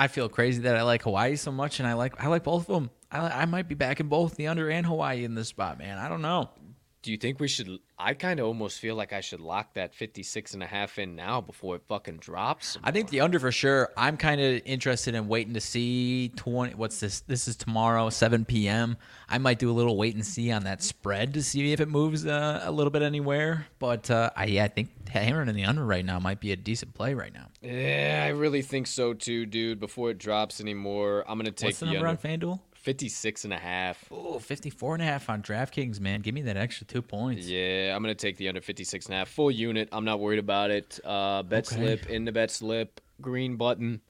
I 0.05 0.09
feel 0.09 0.29
crazy 0.29 0.63
that 0.63 0.77
I 0.77 0.83
like 0.83 1.03
Hawaii 1.03 1.37
so 1.37 1.53
much, 1.53 1.79
and 1.79 1.89
I 1.89 1.93
like 1.93 2.23
I 2.23 2.29
like 2.29 2.43
both 2.43 2.69
of 2.69 2.75
them. 2.75 2.91
I, 3.11 3.43
I 3.43 3.45
might 3.45 3.69
be 3.69 3.75
backing 3.75 4.09
both 4.09 4.37
the 4.37 4.47
under 4.47 4.71
and 4.71 4.87
Hawaii 4.87 5.25
in 5.25 5.35
this 5.35 5.49
spot, 5.49 5.79
man. 5.79 5.99
I 5.99 6.09
don't 6.09 6.23
know. 6.23 6.51
Do 7.05 7.13
you 7.13 7.19
think 7.19 7.39
we 7.39 7.49
should? 7.49 7.81
I 7.99 8.15
kind 8.15 8.41
of 8.41 8.47
almost 8.47 8.81
feel 8.81 8.95
like 8.95 9.13
I 9.13 9.21
should 9.21 9.41
lock 9.41 9.75
that 9.75 9.95
56 9.95 10.55
and 10.55 10.63
a 10.63 10.67
half 10.67 10.99
in 10.99 11.15
now 11.15 11.43
before 11.43 11.77
it 11.77 11.83
fucking 11.87 12.17
drops. 12.17 12.79
I 12.83 12.93
think 12.93 13.11
the 13.11 13.21
under 13.21 13.39
for 13.39 13.53
sure. 13.53 13.91
I'm 13.95 14.17
kind 14.17 14.41
of 14.41 14.63
interested 14.65 15.15
in 15.15 15.29
waiting 15.29 15.53
to 15.53 15.61
see 15.61 16.33
20. 16.37 16.77
What's 16.77 17.01
this? 17.01 17.21
This 17.21 17.47
is 17.47 17.57
tomorrow, 17.57 18.09
7 18.09 18.47
p.m. 18.47 18.97
I 19.29 19.37
might 19.37 19.59
do 19.59 19.71
a 19.71 19.75
little 19.75 19.99
wait 19.99 20.15
and 20.15 20.25
see 20.25 20.51
on 20.51 20.65
that 20.65 20.83
spread 20.83 21.35
to 21.35 21.43
see 21.43 21.75
if 21.75 21.81
it 21.81 21.91
moves 21.91 22.25
uh, 22.25 22.63
a 22.65 22.73
little 22.73 22.91
bit 22.91 23.03
anywhere. 23.03 23.67
But 23.79 24.11
uh, 24.11 24.31
I, 24.35 24.47
yeah, 24.47 24.65
I 24.65 24.69
think 24.69 24.89
hammering 25.11 25.51
in 25.51 25.57
the 25.57 25.67
under 25.67 25.85
right 25.85 26.07
now 26.07 26.19
might 26.19 26.41
be 26.41 26.53
a 26.53 26.57
decent 26.57 26.95
play 26.95 27.13
right 27.13 27.35
now. 27.35 27.49
Yeah, 27.61 28.23
I 28.25 28.31
really 28.31 28.63
think 28.63 28.87
so 28.87 29.13
too, 29.13 29.45
dude. 29.45 29.79
Before 29.79 30.09
it 30.09 30.17
drops 30.17 30.59
anymore, 30.59 31.23
I'm 31.29 31.39
gonna 31.39 31.51
take 31.51 31.69
What's 31.69 31.81
the 31.81 31.87
the, 31.87 31.93
number 31.93 32.09
on 32.09 32.17
FanDuel? 32.17 32.61
56 32.85 33.45
and 33.45 33.53
a 33.55 33.59
half. 33.59 34.05
Oh, 34.11 34.39
54 34.39 34.95
and 34.97 35.03
a 35.03 35.07
half 35.07 35.31
on 35.31 35.43
DraftKings, 35.43 36.01
man. 36.01 36.21
Give 36.21 36.35
me 36.35 36.43
that 36.43 36.59
extra 36.59 36.87
two 36.87 37.01
points. 37.01 37.47
Yeah, 37.47 37.97
I'm 37.97 38.03
gonna 38.03 38.15
take 38.15 38.37
the 38.37 38.47
under 38.49 38.61
56 38.61 39.07
and 39.07 39.15
a 39.15 39.19
half. 39.19 39.29
Full 39.31 39.51
unit. 39.51 39.89
I'm 39.91 40.05
not 40.05 40.21
worried 40.21 40.39
about 40.39 40.71
it. 40.71 41.01
Uh, 41.03 41.43
bet 41.43 41.67
Okay. 41.73 41.77
slip 41.83 42.11
in 42.11 42.27
the 42.27 42.33
bet 42.33 42.51
slip. 42.51 43.01
Green 43.23 43.57
button. 43.57 44.03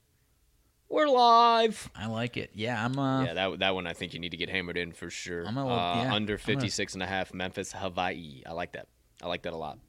We're 0.89 1.07
live. 1.07 1.89
I 1.95 2.07
like 2.07 2.35
it. 2.35 2.51
Yeah, 2.53 2.83
I'm. 2.83 2.99
Uh, 2.99 3.23
yeah, 3.23 3.33
that 3.33 3.59
that 3.59 3.75
one 3.75 3.87
I 3.87 3.93
think 3.93 4.13
you 4.13 4.19
need 4.19 4.31
to 4.31 4.37
get 4.37 4.49
hammered 4.49 4.75
in 4.77 4.91
for 4.91 5.09
sure. 5.09 5.47
I'm 5.47 5.55
gonna 5.55 5.69
uh, 5.73 6.03
yeah, 6.03 6.13
under 6.13 6.33
I'm 6.33 6.37
gonna- 6.45 6.59
56 6.59 6.95
and 6.95 7.01
a 7.03 7.07
half 7.07 7.33
Memphis 7.33 7.71
Hawaii. 7.71 8.43
I 8.45 8.51
like 8.51 8.73
that. 8.73 8.87
I 9.23 9.27
like 9.27 9.43
that 9.43 9.53
a 9.53 9.57
lot. 9.57 9.79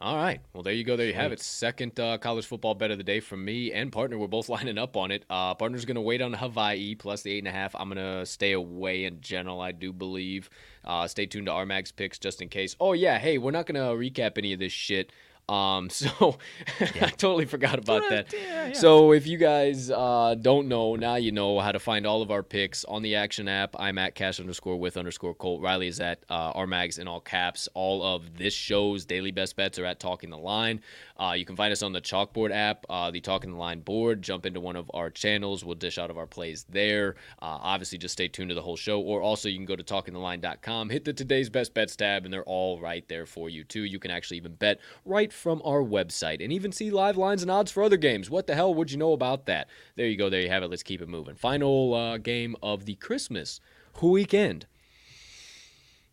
All 0.00 0.14
right. 0.14 0.40
Well, 0.52 0.62
there 0.62 0.72
you 0.72 0.84
go. 0.84 0.96
There 0.96 1.08
you 1.08 1.14
have 1.14 1.32
it. 1.32 1.40
Second 1.40 1.98
uh, 1.98 2.18
college 2.18 2.46
football 2.46 2.74
bet 2.76 2.92
of 2.92 2.98
the 2.98 3.04
day 3.04 3.18
from 3.18 3.44
me 3.44 3.72
and 3.72 3.90
partner. 3.90 4.16
We're 4.16 4.28
both 4.28 4.48
lining 4.48 4.78
up 4.78 4.96
on 4.96 5.10
it. 5.10 5.24
Uh, 5.28 5.54
partner's 5.54 5.84
going 5.84 5.96
to 5.96 6.00
wait 6.00 6.22
on 6.22 6.32
Hawaii 6.32 6.94
plus 6.94 7.22
the 7.22 7.32
eight 7.32 7.38
and 7.38 7.48
a 7.48 7.52
half. 7.52 7.74
I'm 7.74 7.88
going 7.88 7.96
to 7.96 8.24
stay 8.24 8.52
away 8.52 9.04
in 9.04 9.20
general, 9.20 9.60
I 9.60 9.72
do 9.72 9.92
believe. 9.92 10.50
Uh, 10.84 11.08
stay 11.08 11.26
tuned 11.26 11.46
to 11.46 11.52
our 11.52 11.66
Max 11.66 11.90
picks 11.90 12.16
just 12.18 12.40
in 12.40 12.48
case. 12.48 12.76
Oh, 12.78 12.92
yeah. 12.92 13.18
Hey, 13.18 13.38
we're 13.38 13.50
not 13.50 13.66
going 13.66 13.74
to 13.74 13.80
recap 13.90 14.38
any 14.38 14.52
of 14.52 14.60
this 14.60 14.72
shit. 14.72 15.10
Um, 15.48 15.88
so 15.90 16.38
I 16.78 17.10
totally 17.10 17.46
forgot 17.46 17.78
about 17.78 18.08
that. 18.10 18.76
So 18.76 19.12
if 19.12 19.26
you 19.26 19.38
guys 19.38 19.90
uh, 19.90 20.34
don't 20.40 20.68
know, 20.68 20.96
now 20.96 21.14
you 21.16 21.32
know 21.32 21.58
how 21.60 21.72
to 21.72 21.78
find 21.78 22.06
all 22.06 22.22
of 22.22 22.30
our 22.30 22.42
picks 22.42 22.84
on 22.84 23.02
the 23.02 23.14
Action 23.16 23.48
app. 23.48 23.74
I'm 23.78 23.98
at 23.98 24.14
cash 24.14 24.40
underscore 24.40 24.78
with 24.78 24.96
underscore 24.96 25.34
Colt. 25.34 25.62
Riley 25.62 25.88
is 25.88 26.00
at 26.00 26.22
uh, 26.28 26.52
our 26.54 26.66
mags 26.66 26.98
in 26.98 27.08
all 27.08 27.20
caps. 27.20 27.68
All 27.74 28.02
of 28.02 28.36
this 28.36 28.54
show's 28.54 29.04
daily 29.04 29.30
best 29.30 29.56
bets 29.56 29.78
are 29.78 29.84
at 29.84 30.00
Talking 30.00 30.30
the 30.30 30.38
Line. 30.38 30.80
Uh, 31.18 31.32
you 31.32 31.44
can 31.44 31.56
find 31.56 31.72
us 31.72 31.82
on 31.82 31.92
the 31.92 32.00
Chalkboard 32.00 32.52
app, 32.52 32.86
uh, 32.88 33.10
the 33.10 33.20
Talking 33.20 33.50
the 33.50 33.56
Line 33.56 33.80
board. 33.80 34.22
Jump 34.22 34.46
into 34.46 34.60
one 34.60 34.76
of 34.76 34.90
our 34.94 35.10
channels. 35.10 35.64
We'll 35.64 35.74
dish 35.74 35.98
out 35.98 36.10
of 36.10 36.18
our 36.18 36.26
plays 36.26 36.64
there. 36.68 37.16
Uh, 37.42 37.58
obviously, 37.60 37.98
just 37.98 38.12
stay 38.12 38.28
tuned 38.28 38.50
to 38.50 38.54
the 38.54 38.62
whole 38.62 38.76
show. 38.76 39.00
Or 39.00 39.20
also, 39.20 39.48
you 39.48 39.56
can 39.56 39.66
go 39.66 39.76
to 39.76 39.82
talkingtheline.com, 39.82 40.90
hit 40.90 41.04
the 41.04 41.12
today's 41.12 41.50
best 41.50 41.74
bets 41.74 41.96
tab, 41.96 42.24
and 42.24 42.32
they're 42.32 42.44
all 42.44 42.78
right 42.80 43.08
there 43.08 43.26
for 43.26 43.48
you 43.48 43.64
too. 43.64 43.82
You 43.82 43.98
can 43.98 44.10
actually 44.10 44.36
even 44.36 44.54
bet 44.54 44.80
right 45.04 45.32
from 45.32 45.60
our 45.64 45.82
website 45.82 46.42
and 46.42 46.52
even 46.52 46.72
see 46.72 46.90
live 46.90 47.16
lines 47.16 47.42
and 47.42 47.50
odds 47.50 47.72
for 47.72 47.82
other 47.82 47.96
games. 47.96 48.30
What 48.30 48.46
the 48.46 48.54
hell 48.54 48.72
would 48.74 48.90
you 48.92 48.98
know 48.98 49.12
about 49.12 49.46
that? 49.46 49.68
There 49.96 50.06
you 50.06 50.16
go. 50.16 50.30
There 50.30 50.40
you 50.40 50.50
have 50.50 50.62
it. 50.62 50.70
Let's 50.70 50.82
keep 50.82 51.02
it 51.02 51.08
moving. 51.08 51.34
Final 51.34 51.94
uh, 51.94 52.18
game 52.18 52.54
of 52.62 52.84
the 52.84 52.94
Christmas 52.94 53.60
weekend. 54.00 54.66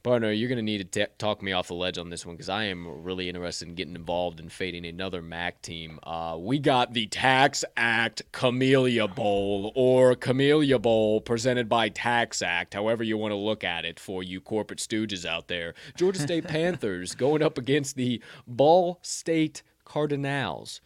Partner, 0.05 0.31
you're 0.31 0.49
going 0.49 0.57
to 0.57 0.61
need 0.61 0.91
to 0.91 1.05
t- 1.05 1.11
talk 1.17 1.41
me 1.41 1.51
off 1.51 1.69
the 1.69 1.73
ledge 1.73 1.97
on 1.97 2.11
this 2.11 2.27
one 2.27 2.35
because 2.35 2.47
I 2.47 2.65
am 2.65 3.01
really 3.03 3.27
interested 3.27 3.67
in 3.67 3.73
getting 3.73 3.95
involved 3.95 4.39
in 4.39 4.49
fading 4.49 4.85
another 4.85 5.19
MAC 5.19 5.63
team. 5.63 5.99
Uh, 6.03 6.37
we 6.39 6.59
got 6.59 6.93
the 6.93 7.07
Tax 7.07 7.65
Act 7.75 8.21
Camellia 8.31 9.07
Bowl 9.07 9.71
or 9.73 10.13
Camellia 10.13 10.77
Bowl 10.77 11.21
presented 11.21 11.67
by 11.67 11.89
TaxAct, 11.89 12.75
however 12.75 13.03
you 13.03 13.17
want 13.17 13.31
to 13.31 13.35
look 13.35 13.63
at 13.63 13.83
it 13.83 13.99
for 13.99 14.21
you 14.21 14.39
corporate 14.39 14.77
stooges 14.77 15.25
out 15.25 15.47
there. 15.47 15.73
Georgia 15.97 16.19
State 16.19 16.43
Panthers 16.47 17.15
going 17.15 17.41
up 17.41 17.57
against 17.57 17.95
the 17.95 18.21
Ball 18.45 18.99
State 19.01 19.63
Cardinals. 19.85 20.81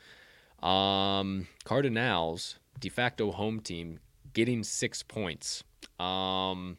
Um, 0.63 1.49
Cardinals, 1.65 2.57
de 2.79 2.87
facto 2.87 3.33
home 3.33 3.59
team, 3.59 3.99
getting 4.31 4.63
six 4.63 5.03
points. 5.03 5.65
Um, 5.99 6.77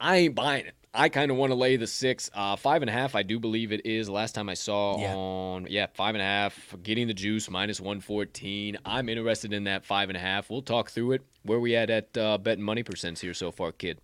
I 0.00 0.16
ain't 0.18 0.34
buying 0.34 0.66
it. 0.66 0.74
I 0.94 1.10
kind 1.10 1.30
of 1.30 1.36
want 1.36 1.50
to 1.50 1.54
lay 1.54 1.76
the 1.76 1.86
six, 1.86 2.30
uh, 2.34 2.56
five 2.56 2.82
and 2.82 2.88
a 2.88 2.92
half. 2.92 3.14
I 3.14 3.22
do 3.22 3.38
believe 3.38 3.72
it 3.72 3.84
is. 3.84 4.08
Last 4.08 4.34
time 4.34 4.48
I 4.48 4.54
saw 4.54 4.98
Yeah. 4.98 5.14
on, 5.14 5.66
yeah, 5.68 5.86
five 5.94 6.14
and 6.14 6.22
a 6.22 6.24
half. 6.24 6.74
Getting 6.82 7.06
the 7.08 7.14
juice 7.14 7.48
minus 7.50 7.80
one 7.80 8.00
fourteen. 8.00 8.78
I'm 8.84 9.08
interested 9.08 9.52
in 9.52 9.64
that 9.64 9.84
five 9.84 10.08
and 10.08 10.16
a 10.16 10.20
half. 10.20 10.48
We'll 10.50 10.62
talk 10.62 10.90
through 10.90 11.12
it. 11.12 11.22
Where 11.42 11.60
we 11.60 11.76
at 11.76 11.90
at 11.90 12.16
uh, 12.16 12.38
betting 12.38 12.64
money 12.64 12.82
percents 12.82 13.20
here 13.20 13.34
so 13.34 13.50
far, 13.50 13.70
kid? 13.72 14.00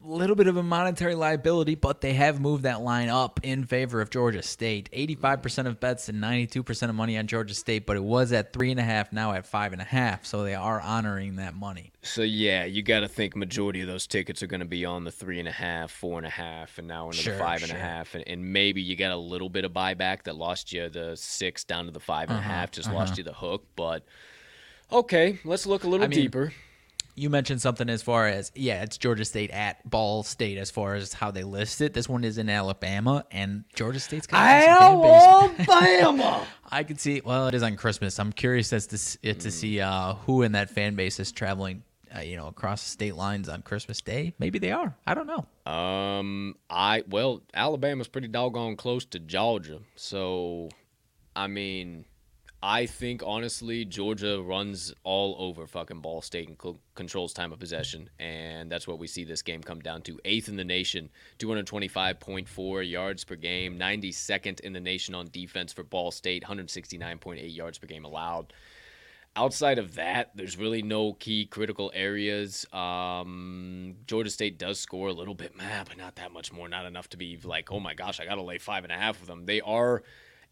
Little 0.00 0.36
bit 0.36 0.46
of 0.46 0.56
a 0.56 0.62
monetary 0.62 1.14
liability, 1.14 1.74
but 1.74 2.00
they 2.00 2.12
have 2.14 2.40
moved 2.40 2.62
that 2.62 2.80
line 2.80 3.08
up 3.08 3.40
in 3.42 3.64
favor 3.64 4.00
of 4.00 4.10
Georgia 4.10 4.42
State. 4.42 4.88
85% 4.92 5.66
of 5.66 5.80
bets 5.80 6.08
and 6.08 6.22
92% 6.22 6.88
of 6.88 6.94
money 6.94 7.18
on 7.18 7.26
Georgia 7.26 7.54
State, 7.54 7.84
but 7.84 7.96
it 7.96 8.02
was 8.02 8.32
at 8.32 8.52
three 8.52 8.70
and 8.70 8.78
a 8.78 8.82
half, 8.84 9.12
now 9.12 9.32
at 9.32 9.46
five 9.46 9.72
and 9.72 9.82
a 9.82 9.84
half. 9.84 10.24
So 10.24 10.44
they 10.44 10.54
are 10.54 10.80
honoring 10.80 11.36
that 11.36 11.54
money. 11.54 11.92
So 12.02 12.22
yeah, 12.22 12.64
you 12.64 12.82
got 12.82 13.00
to 13.00 13.08
think 13.08 13.34
majority 13.34 13.80
of 13.80 13.88
those 13.88 14.06
tickets 14.06 14.42
are 14.42 14.46
going 14.46 14.60
to 14.60 14.66
be 14.66 14.84
on 14.84 15.04
the 15.04 15.10
three 15.10 15.40
and 15.40 15.48
a 15.48 15.52
half, 15.52 15.90
four 15.90 16.16
and 16.18 16.26
a 16.26 16.30
half, 16.30 16.78
and 16.78 16.86
now 16.86 17.06
into 17.06 17.18
Sure, 17.18 17.34
the 17.34 17.38
five 17.40 17.62
and 17.62 17.72
a 17.72 17.76
half, 17.76 18.14
and, 18.14 18.22
and 18.26 18.52
maybe 18.52 18.80
you 18.80 18.94
got 18.96 19.10
a 19.10 19.16
little 19.16 19.48
bit 19.48 19.64
of 19.64 19.72
buyback 19.72 20.22
that 20.22 20.36
lost 20.36 20.72
you 20.72 20.88
the 20.88 21.16
six 21.16 21.64
down 21.64 21.86
to 21.86 21.90
the 21.90 22.00
five 22.00 22.30
and 22.30 22.38
a 22.38 22.42
half, 22.42 22.70
just 22.70 22.90
lost 22.92 23.18
you 23.18 23.24
the 23.24 23.32
hook. 23.32 23.64
But 23.74 24.04
okay, 24.92 25.38
let's 25.44 25.66
look 25.66 25.84
a 25.84 25.88
little 25.88 26.04
Uh-huh, 26.04 26.12
I 26.12 26.16
mean, 26.16 26.24
deeper. 26.26 26.52
You 27.18 27.30
mentioned 27.30 27.60
something 27.60 27.88
as 27.90 28.02
far 28.02 28.26
as 28.28 28.52
yeah, 28.54 28.82
it's 28.82 28.96
Georgia 28.96 29.24
State 29.24 29.50
at 29.50 29.88
Ball 29.88 30.22
State 30.22 30.56
as 30.58 30.70
far 30.70 30.94
as 30.94 31.12
how 31.12 31.30
they 31.30 31.42
list 31.44 31.80
it. 31.80 31.92
This 31.94 32.08
one 32.08 32.24
is 32.24 32.38
in 32.38 32.48
Alabama, 32.48 33.24
and 33.30 33.64
Georgia 33.74 34.00
State's 34.00 34.26
got 34.26 34.38
some 34.38 34.78
fan 34.78 35.56
base. 35.58 35.68
Alabama. 35.68 36.46
I 36.70 36.84
could 36.84 37.00
see. 37.00 37.20
Well, 37.24 37.48
it 37.48 37.54
is 37.54 37.62
on 37.62 37.76
Christmas. 37.76 38.18
I'm 38.18 38.32
curious 38.32 38.72
as 38.72 38.86
to 38.88 38.94
s- 38.96 39.18
uh, 39.24 39.32
to 39.34 39.50
see 39.50 39.80
uh, 39.80 40.14
who 40.26 40.42
in 40.42 40.52
that 40.52 40.70
fan 40.70 40.94
base 40.94 41.18
is 41.18 41.32
traveling, 41.32 41.82
uh, 42.16 42.20
you 42.20 42.36
know, 42.36 42.46
across 42.46 42.82
state 42.82 43.16
lines 43.16 43.48
on 43.48 43.62
Christmas 43.62 44.00
Day. 44.00 44.34
Maybe 44.38 44.58
they 44.58 44.70
are. 44.72 44.94
I 45.06 45.14
don't 45.14 45.26
know. 45.26 45.72
Um, 45.72 46.56
I 46.70 47.04
well, 47.08 47.42
Alabama's 47.54 48.08
pretty 48.08 48.28
doggone 48.28 48.76
close 48.76 49.04
to 49.06 49.18
Georgia, 49.18 49.80
so 49.96 50.68
I 51.34 51.46
mean, 51.46 52.04
I 52.60 52.86
think 52.86 53.22
honestly, 53.24 53.84
Georgia 53.84 54.42
runs 54.42 54.92
all 55.04 55.36
over 55.38 55.66
fucking 55.66 56.00
Ball 56.00 56.20
State 56.22 56.48
and 56.48 56.58
co- 56.58 56.80
controls 56.96 57.32
time 57.32 57.52
of 57.52 57.60
possession, 57.60 58.10
and 58.18 58.70
that's 58.70 58.88
what 58.88 58.98
we 58.98 59.06
see 59.06 59.22
this 59.22 59.42
game 59.42 59.62
come 59.62 59.78
down 59.78 60.02
to. 60.02 60.18
Eighth 60.24 60.48
in 60.48 60.56
the 60.56 60.64
nation, 60.64 61.08
225.4 61.38 62.90
yards 62.90 63.24
per 63.24 63.36
game, 63.36 63.78
92nd 63.78 64.60
in 64.60 64.72
the 64.72 64.80
nation 64.80 65.14
on 65.14 65.28
defense 65.30 65.72
for 65.72 65.84
Ball 65.84 66.10
State, 66.10 66.42
169.8 66.42 67.54
yards 67.54 67.78
per 67.78 67.86
game 67.86 68.04
allowed 68.04 68.52
outside 69.38 69.78
of 69.78 69.94
that, 69.94 70.30
there's 70.34 70.58
really 70.58 70.82
no 70.82 71.12
key 71.12 71.46
critical 71.46 71.92
areas. 71.94 72.66
Um, 72.72 73.94
Georgia 74.06 74.30
State 74.30 74.58
does 74.58 74.80
score 74.80 75.08
a 75.08 75.12
little 75.12 75.34
bit, 75.34 75.52
but 75.56 75.96
not 75.96 76.16
that 76.16 76.32
much 76.32 76.52
more. 76.52 76.68
Not 76.68 76.86
enough 76.86 77.08
to 77.10 77.16
be 77.16 77.38
like, 77.44 77.70
oh 77.70 77.78
my 77.78 77.94
gosh, 77.94 78.18
I 78.18 78.24
got 78.24 78.34
to 78.34 78.42
lay 78.42 78.58
five 78.58 78.82
and 78.82 78.92
a 78.92 78.96
half 78.96 79.20
with 79.20 79.28
them. 79.28 79.46
They 79.46 79.60
are 79.60 80.02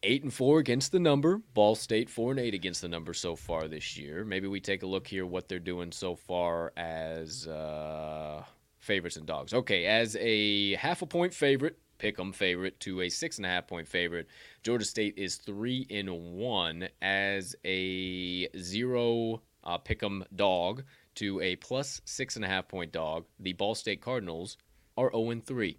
eight 0.02 0.23
and 0.23 0.32
four 0.32 0.59
against 0.59 0.93
the 0.93 1.01
number. 1.01 1.39
Ball 1.55 1.74
State 1.74 2.09
four 2.10 2.31
and 2.31 2.40
eight 2.40 2.55
against 2.55 2.82
the 2.82 2.89
number 2.89 3.12
so 3.14 3.36
far 3.36 3.68
this 3.68 3.97
year. 3.97 4.24
Maybe 4.24 4.47
we 4.48 4.60
take 4.60 4.82
a 4.82 4.86
look 4.86 5.06
here 5.06 5.27
what 5.27 5.48
they're 5.48 5.59
doing 5.59 5.93
so 5.93 6.14
far 6.16 6.73
as 6.77 7.47
uh, 7.47 8.44
favorites 8.78 9.16
and 9.16 9.27
dogs. 9.27 9.52
Okay, 9.55 9.86
as 9.86 10.16
a 10.20 10.74
half 10.77 11.02
a 11.02 11.06
point 11.06 11.35
favorite. 11.35 11.78
Pick 11.98 12.20
'em 12.20 12.31
favorite 12.32 12.78
to 12.81 13.01
a 13.01 13.09
six 13.09 13.39
and 13.39 13.47
a 13.47 13.48
half 13.48 13.66
point 13.66 13.89
favorite. 13.89 14.27
Georgia 14.62 14.85
State 14.85 15.14
is 15.16 15.36
three 15.36 15.86
in 15.89 16.09
one 16.36 16.89
as 17.01 17.56
a 17.64 18.48
zero 18.59 19.40
uh, 19.64 19.78
pick 19.78 20.02
'em 20.02 20.23
dog 20.35 20.85
to 21.14 21.40
a 21.40 21.56
plus 21.56 22.02
six 22.05 22.36
and 22.36 22.44
a 22.44 22.48
half 22.48 22.68
point 22.68 22.93
dog. 22.93 23.24
The 23.40 23.55
Ball 23.55 23.74
State 23.74 24.02
Cardinals 24.02 24.59
are 24.98 25.10
0 25.10 25.31
and 25.31 25.44
3 25.47 25.78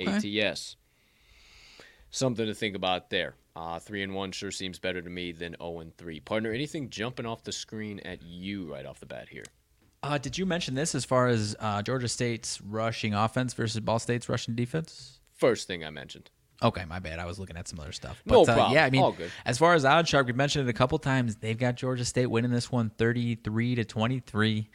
Okay. 0.00 0.40
ATS. 0.40 0.76
Something 2.10 2.46
to 2.46 2.54
think 2.54 2.74
about 2.76 3.10
there. 3.10 3.36
Uh, 3.54 3.78
three 3.78 4.02
and 4.02 4.14
one 4.14 4.32
sure 4.32 4.50
seems 4.50 4.78
better 4.78 5.02
to 5.02 5.10
me 5.10 5.30
than 5.32 5.54
0 5.60 5.80
and 5.80 5.96
3. 5.96 6.20
Partner, 6.20 6.52
anything 6.52 6.88
jumping 6.88 7.26
off 7.26 7.44
the 7.44 7.52
screen 7.52 8.00
at 8.00 8.22
you 8.22 8.72
right 8.72 8.86
off 8.86 8.98
the 9.00 9.06
bat 9.06 9.28
here? 9.28 9.44
Uh, 10.02 10.16
did 10.18 10.36
you 10.38 10.46
mention 10.46 10.74
this 10.74 10.94
as 10.94 11.04
far 11.04 11.28
as 11.28 11.54
uh, 11.60 11.82
Georgia 11.82 12.08
State's 12.08 12.60
rushing 12.62 13.14
offense 13.14 13.52
versus 13.54 13.78
Ball 13.80 13.98
State's 13.98 14.28
rushing 14.28 14.54
defense? 14.54 15.20
First 15.36 15.66
thing 15.68 15.84
I 15.84 15.90
mentioned. 15.90 16.30
Okay, 16.62 16.84
my 16.86 16.98
bad. 16.98 17.18
I 17.18 17.26
was 17.26 17.38
looking 17.38 17.56
at 17.56 17.68
some 17.68 17.78
other 17.80 17.92
stuff. 17.92 18.22
No 18.24 18.44
But, 18.44 18.52
uh, 18.52 18.54
problem. 18.54 18.74
Yeah, 18.74 18.84
I 18.84 18.90
mean, 18.90 19.02
All 19.02 19.12
good. 19.12 19.30
as 19.44 19.58
far 19.58 19.74
as 19.74 19.84
OddsShark, 19.84 20.26
we 20.26 20.32
mentioned 20.32 20.66
it 20.66 20.70
a 20.70 20.74
couple 20.74 20.98
times. 20.98 21.36
They've 21.36 21.58
got 21.58 21.76
Georgia 21.76 22.04
State 22.04 22.26
winning 22.26 22.50
this 22.52 22.70
one 22.72 22.90
33 22.98 23.74
to 23.76 23.84
23. 23.84 24.70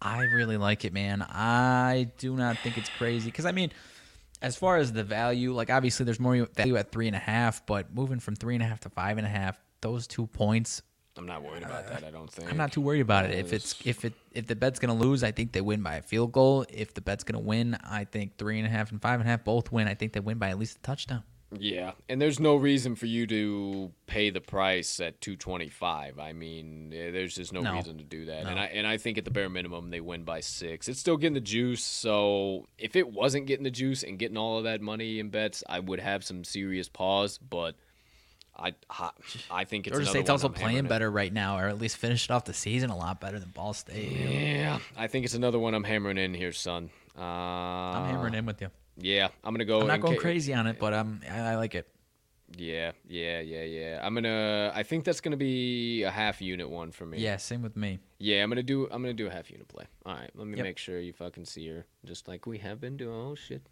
I 0.00 0.22
really 0.22 0.56
like 0.56 0.84
it, 0.84 0.92
man. 0.92 1.22
I 1.22 2.10
do 2.18 2.34
not 2.34 2.56
think 2.58 2.78
it's 2.78 2.88
crazy 2.88 3.26
because 3.30 3.46
I 3.46 3.52
mean, 3.52 3.72
as 4.40 4.56
far 4.56 4.76
as 4.76 4.92
the 4.92 5.04
value, 5.04 5.52
like 5.52 5.70
obviously 5.70 6.04
there's 6.04 6.20
more 6.20 6.46
value 6.54 6.76
at 6.76 6.92
three 6.92 7.06
and 7.06 7.16
a 7.16 7.20
half, 7.20 7.64
but 7.66 7.94
moving 7.94 8.20
from 8.20 8.36
three 8.36 8.54
and 8.54 8.62
a 8.62 8.66
half 8.66 8.80
to 8.80 8.90
five 8.90 9.18
and 9.18 9.26
a 9.26 9.30
half, 9.30 9.58
those 9.80 10.06
two 10.06 10.26
points, 10.26 10.82
I'm 11.16 11.26
not 11.26 11.42
worried 11.42 11.64
about 11.64 11.88
that, 11.88 12.04
I 12.04 12.10
don't 12.12 12.30
think. 12.30 12.48
I'm 12.48 12.56
not 12.56 12.72
too 12.72 12.80
worried 12.80 13.00
about 13.00 13.24
it. 13.24 13.32
If 13.32 13.52
it's 13.52 13.74
if 13.84 14.04
it 14.04 14.14
if 14.32 14.46
the 14.46 14.54
bet's 14.54 14.78
gonna 14.78 14.94
lose, 14.94 15.24
I 15.24 15.32
think 15.32 15.52
they 15.52 15.60
win 15.60 15.82
by 15.82 15.96
a 15.96 16.02
field 16.02 16.30
goal. 16.30 16.64
If 16.68 16.94
the 16.94 17.00
bet's 17.00 17.24
gonna 17.24 17.40
win, 17.40 17.76
I 17.82 18.04
think 18.04 18.38
three 18.38 18.58
and 18.58 18.66
a 18.66 18.70
half 18.70 18.92
and 18.92 19.02
five 19.02 19.18
and 19.18 19.28
a 19.28 19.30
half 19.32 19.42
both 19.44 19.72
win. 19.72 19.88
I 19.88 19.94
think 19.94 20.12
they 20.12 20.20
win 20.20 20.38
by 20.38 20.50
at 20.50 20.58
least 20.58 20.78
a 20.78 20.80
touchdown. 20.82 21.24
Yeah, 21.56 21.92
and 22.10 22.20
there's 22.20 22.38
no 22.38 22.56
reason 22.56 22.94
for 22.94 23.06
you 23.06 23.26
to 23.28 23.90
pay 24.06 24.28
the 24.28 24.40
price 24.40 25.00
at 25.00 25.18
225. 25.22 26.18
I 26.18 26.34
mean, 26.34 26.92
eh, 26.94 27.10
there's 27.10 27.34
just 27.36 27.54
no, 27.54 27.60
No. 27.62 27.72
reason 27.74 27.96
to 27.98 28.04
do 28.04 28.26
that. 28.26 28.46
And 28.46 28.58
I 28.60 28.66
and 28.66 28.86
I 28.86 28.98
think 28.98 29.16
at 29.16 29.24
the 29.24 29.30
bare 29.30 29.48
minimum 29.48 29.88
they 29.88 30.00
win 30.00 30.24
by 30.24 30.40
6. 30.40 30.88
It's 30.88 31.00
still 31.00 31.16
getting 31.16 31.32
the 31.34 31.40
juice, 31.40 31.82
so 31.82 32.68
if 32.76 32.96
it 32.96 33.10
wasn't 33.10 33.46
getting 33.46 33.64
the 33.64 33.70
juice 33.70 34.02
and 34.02 34.18
getting 34.18 34.36
all 34.36 34.58
of 34.58 34.64
that 34.64 34.82
money 34.82 35.20
in 35.20 35.30
bets, 35.30 35.64
I 35.68 35.80
would 35.80 36.00
have 36.00 36.22
some 36.22 36.44
serious 36.44 36.88
pause, 36.90 37.38
but 37.38 37.76
I 38.54 38.74
I, 38.90 39.10
I 39.50 39.64
think 39.64 39.86
it's 39.86 39.96
Georgia 39.96 40.10
State's 40.10 40.28
one 40.28 40.34
also 40.34 40.48
I'm 40.48 40.54
playing 40.54 40.84
better 40.86 41.10
right 41.10 41.32
now, 41.32 41.58
or 41.58 41.68
at 41.68 41.78
least 41.78 41.96
finished 41.96 42.30
off 42.30 42.44
the 42.44 42.52
season 42.52 42.90
a 42.90 42.96
lot 42.96 43.20
better 43.20 43.38
than 43.38 43.48
Ball 43.50 43.72
State. 43.72 44.12
Yeah, 44.12 44.80
I 44.98 45.06
think 45.06 45.24
it's 45.24 45.34
another 45.34 45.58
one 45.58 45.72
I'm 45.74 45.84
hammering 45.84 46.18
in 46.18 46.34
here, 46.34 46.52
son. 46.52 46.90
Uh, 47.16 47.22
I'm 47.22 48.06
hammering 48.10 48.34
in 48.34 48.44
with 48.44 48.60
you. 48.60 48.68
Yeah, 49.00 49.28
I'm 49.44 49.54
gonna 49.54 49.64
go. 49.64 49.80
I'm 49.80 49.86
not 49.86 50.00
going 50.00 50.18
crazy 50.18 50.52
on 50.54 50.66
it, 50.66 50.78
but 50.78 50.92
um, 50.92 51.20
I, 51.30 51.52
I 51.52 51.56
like 51.56 51.74
it. 51.74 51.88
Yeah, 52.56 52.92
yeah, 53.06 53.40
yeah, 53.40 53.62
yeah. 53.62 54.00
I'm 54.02 54.14
gonna. 54.14 54.72
I 54.74 54.82
think 54.82 55.04
that's 55.04 55.20
gonna 55.20 55.36
be 55.36 56.02
a 56.02 56.10
half 56.10 56.40
unit 56.40 56.68
one 56.68 56.90
for 56.90 57.04
me. 57.04 57.18
Yeah, 57.18 57.36
same 57.36 57.62
with 57.62 57.76
me. 57.76 57.98
Yeah, 58.18 58.42
I'm 58.42 58.48
gonna 58.48 58.62
do. 58.62 58.88
I'm 58.90 59.02
gonna 59.02 59.12
do 59.12 59.26
a 59.26 59.30
half 59.30 59.50
unit 59.50 59.68
play. 59.68 59.84
All 60.06 60.14
right, 60.14 60.30
let 60.34 60.46
me 60.46 60.56
Yep. 60.56 60.64
make 60.64 60.78
sure 60.78 60.98
you 60.98 61.12
fucking 61.12 61.44
see 61.44 61.68
her, 61.68 61.84
just 62.04 62.26
like 62.26 62.46
we 62.46 62.58
have 62.58 62.80
been 62.80 62.96
doing. 62.96 63.14
Oh 63.14 63.34
shit, 63.34 63.62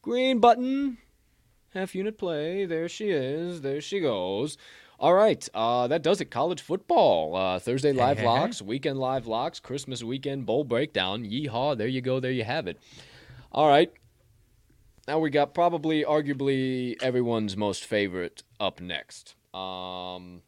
green 0.00 0.38
button, 0.38 0.98
half 1.74 1.94
unit 1.94 2.16
play. 2.18 2.64
There 2.66 2.88
she 2.88 3.10
is. 3.10 3.62
There 3.62 3.80
she 3.80 4.00
goes. 4.00 4.56
All 5.00 5.14
right, 5.14 5.46
uh, 5.54 5.88
that 5.88 6.02
does 6.02 6.20
it. 6.20 6.26
College 6.26 6.60
football. 6.60 7.36
Uh, 7.36 7.58
Thursday 7.58 7.92
live 7.92 8.16
hey, 8.18 8.22
hey. 8.22 8.28
locks, 8.28 8.62
weekend 8.62 8.98
live 8.98 9.26
locks, 9.26 9.60
Christmas 9.60 10.02
weekend 10.02 10.46
bowl 10.46 10.64
breakdown. 10.64 11.24
Yeehaw! 11.24 11.76
There 11.76 11.88
you 11.88 12.00
go. 12.00 12.20
There 12.20 12.32
you 12.32 12.44
have 12.44 12.66
it. 12.68 12.78
All 13.52 13.68
right. 13.68 13.92
Now 15.08 15.18
we 15.18 15.30
got 15.30 15.54
probably, 15.54 16.04
arguably, 16.04 16.94
everyone's 17.02 17.56
most 17.56 17.86
favorite 17.86 18.42
up 18.60 18.78
next. 18.78 19.36
Um, 19.54 20.42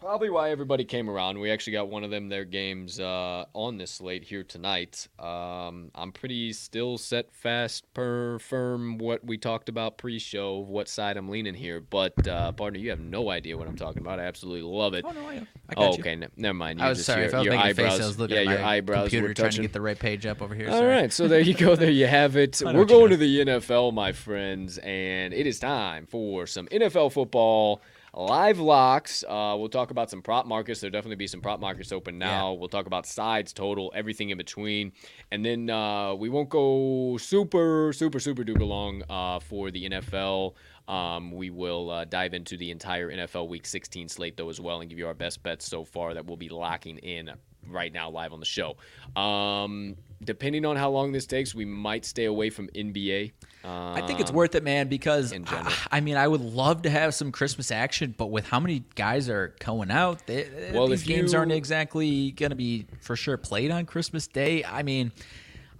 probably 0.00 0.30
why 0.30 0.50
everybody 0.50 0.84
came 0.84 1.08
around. 1.10 1.38
We 1.38 1.50
actually 1.50 1.74
got 1.74 1.88
one 1.88 2.04
of 2.04 2.10
them 2.10 2.28
their 2.28 2.44
games 2.44 2.98
uh, 2.98 3.44
on 3.52 3.76
this 3.76 3.90
slate 3.92 4.24
here 4.24 4.42
tonight. 4.42 5.06
Um, 5.18 5.90
I'm 5.94 6.10
pretty 6.12 6.52
still 6.52 6.98
set 6.98 7.32
fast 7.34 7.84
per 7.94 8.38
firm 8.38 8.98
what 8.98 9.24
we 9.24 9.36
talked 9.38 9.68
about 9.68 9.98
pre-show, 9.98 10.58
what 10.58 10.88
side 10.88 11.16
I'm 11.16 11.28
leaning 11.28 11.54
here. 11.54 11.80
But 11.80 12.26
uh, 12.26 12.52
partner, 12.52 12.78
you 12.78 12.90
have 12.90 13.00
no 13.00 13.30
idea 13.30 13.56
what 13.56 13.68
I'm 13.68 13.76
talking 13.76 14.00
about. 14.02 14.18
I 14.18 14.24
absolutely 14.24 14.62
love 14.62 14.94
it. 14.94 15.04
Oh 15.06 15.10
no, 15.12 15.28
I, 15.28 15.46
I 15.68 15.74
got 15.74 15.78
Oh, 15.84 15.92
you. 15.92 15.98
okay, 16.00 16.16
ne- 16.16 16.28
never 16.36 16.54
mind. 16.54 16.80
I 16.80 16.86
You 16.86 16.88
was 16.90 16.98
just, 16.98 17.06
sorry. 17.06 17.24
your, 17.26 17.34
I 17.34 17.38
was 17.38 17.44
your 17.44 17.54
eyebrows, 17.58 17.92
face, 17.92 18.00
I 18.02 18.06
was 18.06 18.18
looking 18.18 18.36
yeah, 18.36 18.40
at 18.42 18.46
my 18.46 18.52
your 18.54 18.64
eyebrows 18.64 19.02
computer 19.04 19.28
were 19.28 19.34
trying 19.34 19.46
touching. 19.48 19.62
to 19.62 19.68
get 19.68 19.72
the 19.74 19.80
right 19.80 19.98
page 19.98 20.26
up 20.26 20.40
over 20.42 20.54
here. 20.54 20.70
All 20.70 20.78
sorry. 20.78 20.88
right, 20.92 21.12
so 21.12 21.28
there 21.28 21.40
you 21.40 21.54
go. 21.54 21.76
There 21.76 21.90
you 21.90 22.06
have 22.06 22.36
it. 22.36 22.60
We're 22.64 22.72
what 22.72 22.80
you 22.80 22.86
going 22.86 23.10
to 23.10 23.16
the 23.16 23.40
NFL, 23.44 23.92
my 23.92 24.12
friends, 24.12 24.78
and 24.78 25.34
it 25.34 25.46
is 25.46 25.58
time 25.58 26.06
for 26.06 26.46
some 26.46 26.66
NFL 26.68 27.12
football 27.12 27.80
live 28.14 28.58
locks. 28.58 29.24
Uh, 29.24 29.54
we'll 29.58 29.68
talk 29.68 29.90
about 29.90 30.10
some 30.10 30.22
prop 30.22 30.46
markets. 30.46 30.80
There'll 30.80 30.92
definitely 30.92 31.16
be 31.16 31.26
some 31.26 31.40
prop 31.40 31.60
markets 31.60 31.92
open 31.92 32.18
now. 32.18 32.52
We'll 32.52 32.68
talk 32.68 32.86
about 32.86 33.06
sides, 33.06 33.52
total, 33.52 33.92
everything 33.94 34.30
in 34.30 34.38
between, 34.38 34.92
and 35.30 35.44
then 35.44 35.70
uh, 35.70 36.14
we 36.14 36.28
won't 36.28 36.48
go 36.48 37.16
super, 37.18 37.92
super, 37.92 38.20
super 38.20 38.42
duper 38.42 38.66
long 38.66 39.02
uh, 39.08 39.40
for 39.40 39.70
the 39.70 39.88
NFL. 39.88 40.54
Um, 40.88 41.30
we 41.30 41.50
will 41.50 41.90
uh, 41.90 42.04
dive 42.04 42.34
into 42.34 42.56
the 42.56 42.70
entire 42.70 43.10
NFL 43.10 43.48
Week 43.48 43.64
16 43.64 44.08
slate 44.08 44.36
though 44.36 44.48
as 44.48 44.60
well, 44.60 44.80
and 44.80 44.90
give 44.90 44.98
you 44.98 45.06
our 45.06 45.14
best 45.14 45.42
bets 45.42 45.66
so 45.66 45.84
far 45.84 46.14
that 46.14 46.26
we'll 46.26 46.36
be 46.36 46.48
locking 46.48 46.98
in 46.98 47.30
right 47.68 47.92
now 47.92 48.10
live 48.10 48.32
on 48.32 48.40
the 48.40 48.46
show. 48.46 48.76
Um, 49.14 49.96
depending 50.22 50.64
on 50.66 50.76
how 50.76 50.90
long 50.90 51.12
this 51.12 51.26
takes, 51.26 51.54
we 51.54 51.64
might 51.64 52.04
stay 52.04 52.24
away 52.26 52.50
from 52.50 52.68
NBA. 52.68 53.32
I 53.62 54.02
think 54.06 54.20
it's 54.20 54.30
Um, 54.30 54.36
worth 54.36 54.54
it, 54.54 54.62
man, 54.64 54.88
because 54.88 55.30
general. 55.32 55.48
I, 55.90 55.98
I 55.98 56.00
mean, 56.00 56.16
I 56.16 56.26
would 56.26 56.40
love 56.40 56.82
to 56.82 56.90
have 56.90 57.14
some 57.14 57.30
Christmas 57.30 57.70
action, 57.70 58.14
but 58.16 58.26
with 58.26 58.46
how 58.46 58.58
many 58.60 58.84
guys 58.94 59.28
are 59.28 59.54
going 59.60 59.90
out, 59.90 60.26
they, 60.26 60.48
Well, 60.72 60.88
these 60.88 61.02
games 61.02 61.32
you- 61.32 61.38
aren't 61.38 61.52
exactly 61.52 62.30
going 62.32 62.50
to 62.50 62.56
be 62.56 62.86
for 63.02 63.16
sure 63.16 63.36
played 63.36 63.70
on 63.70 63.84
Christmas 63.86 64.26
Day. 64.26 64.64
I 64.64 64.82
mean, 64.82 65.12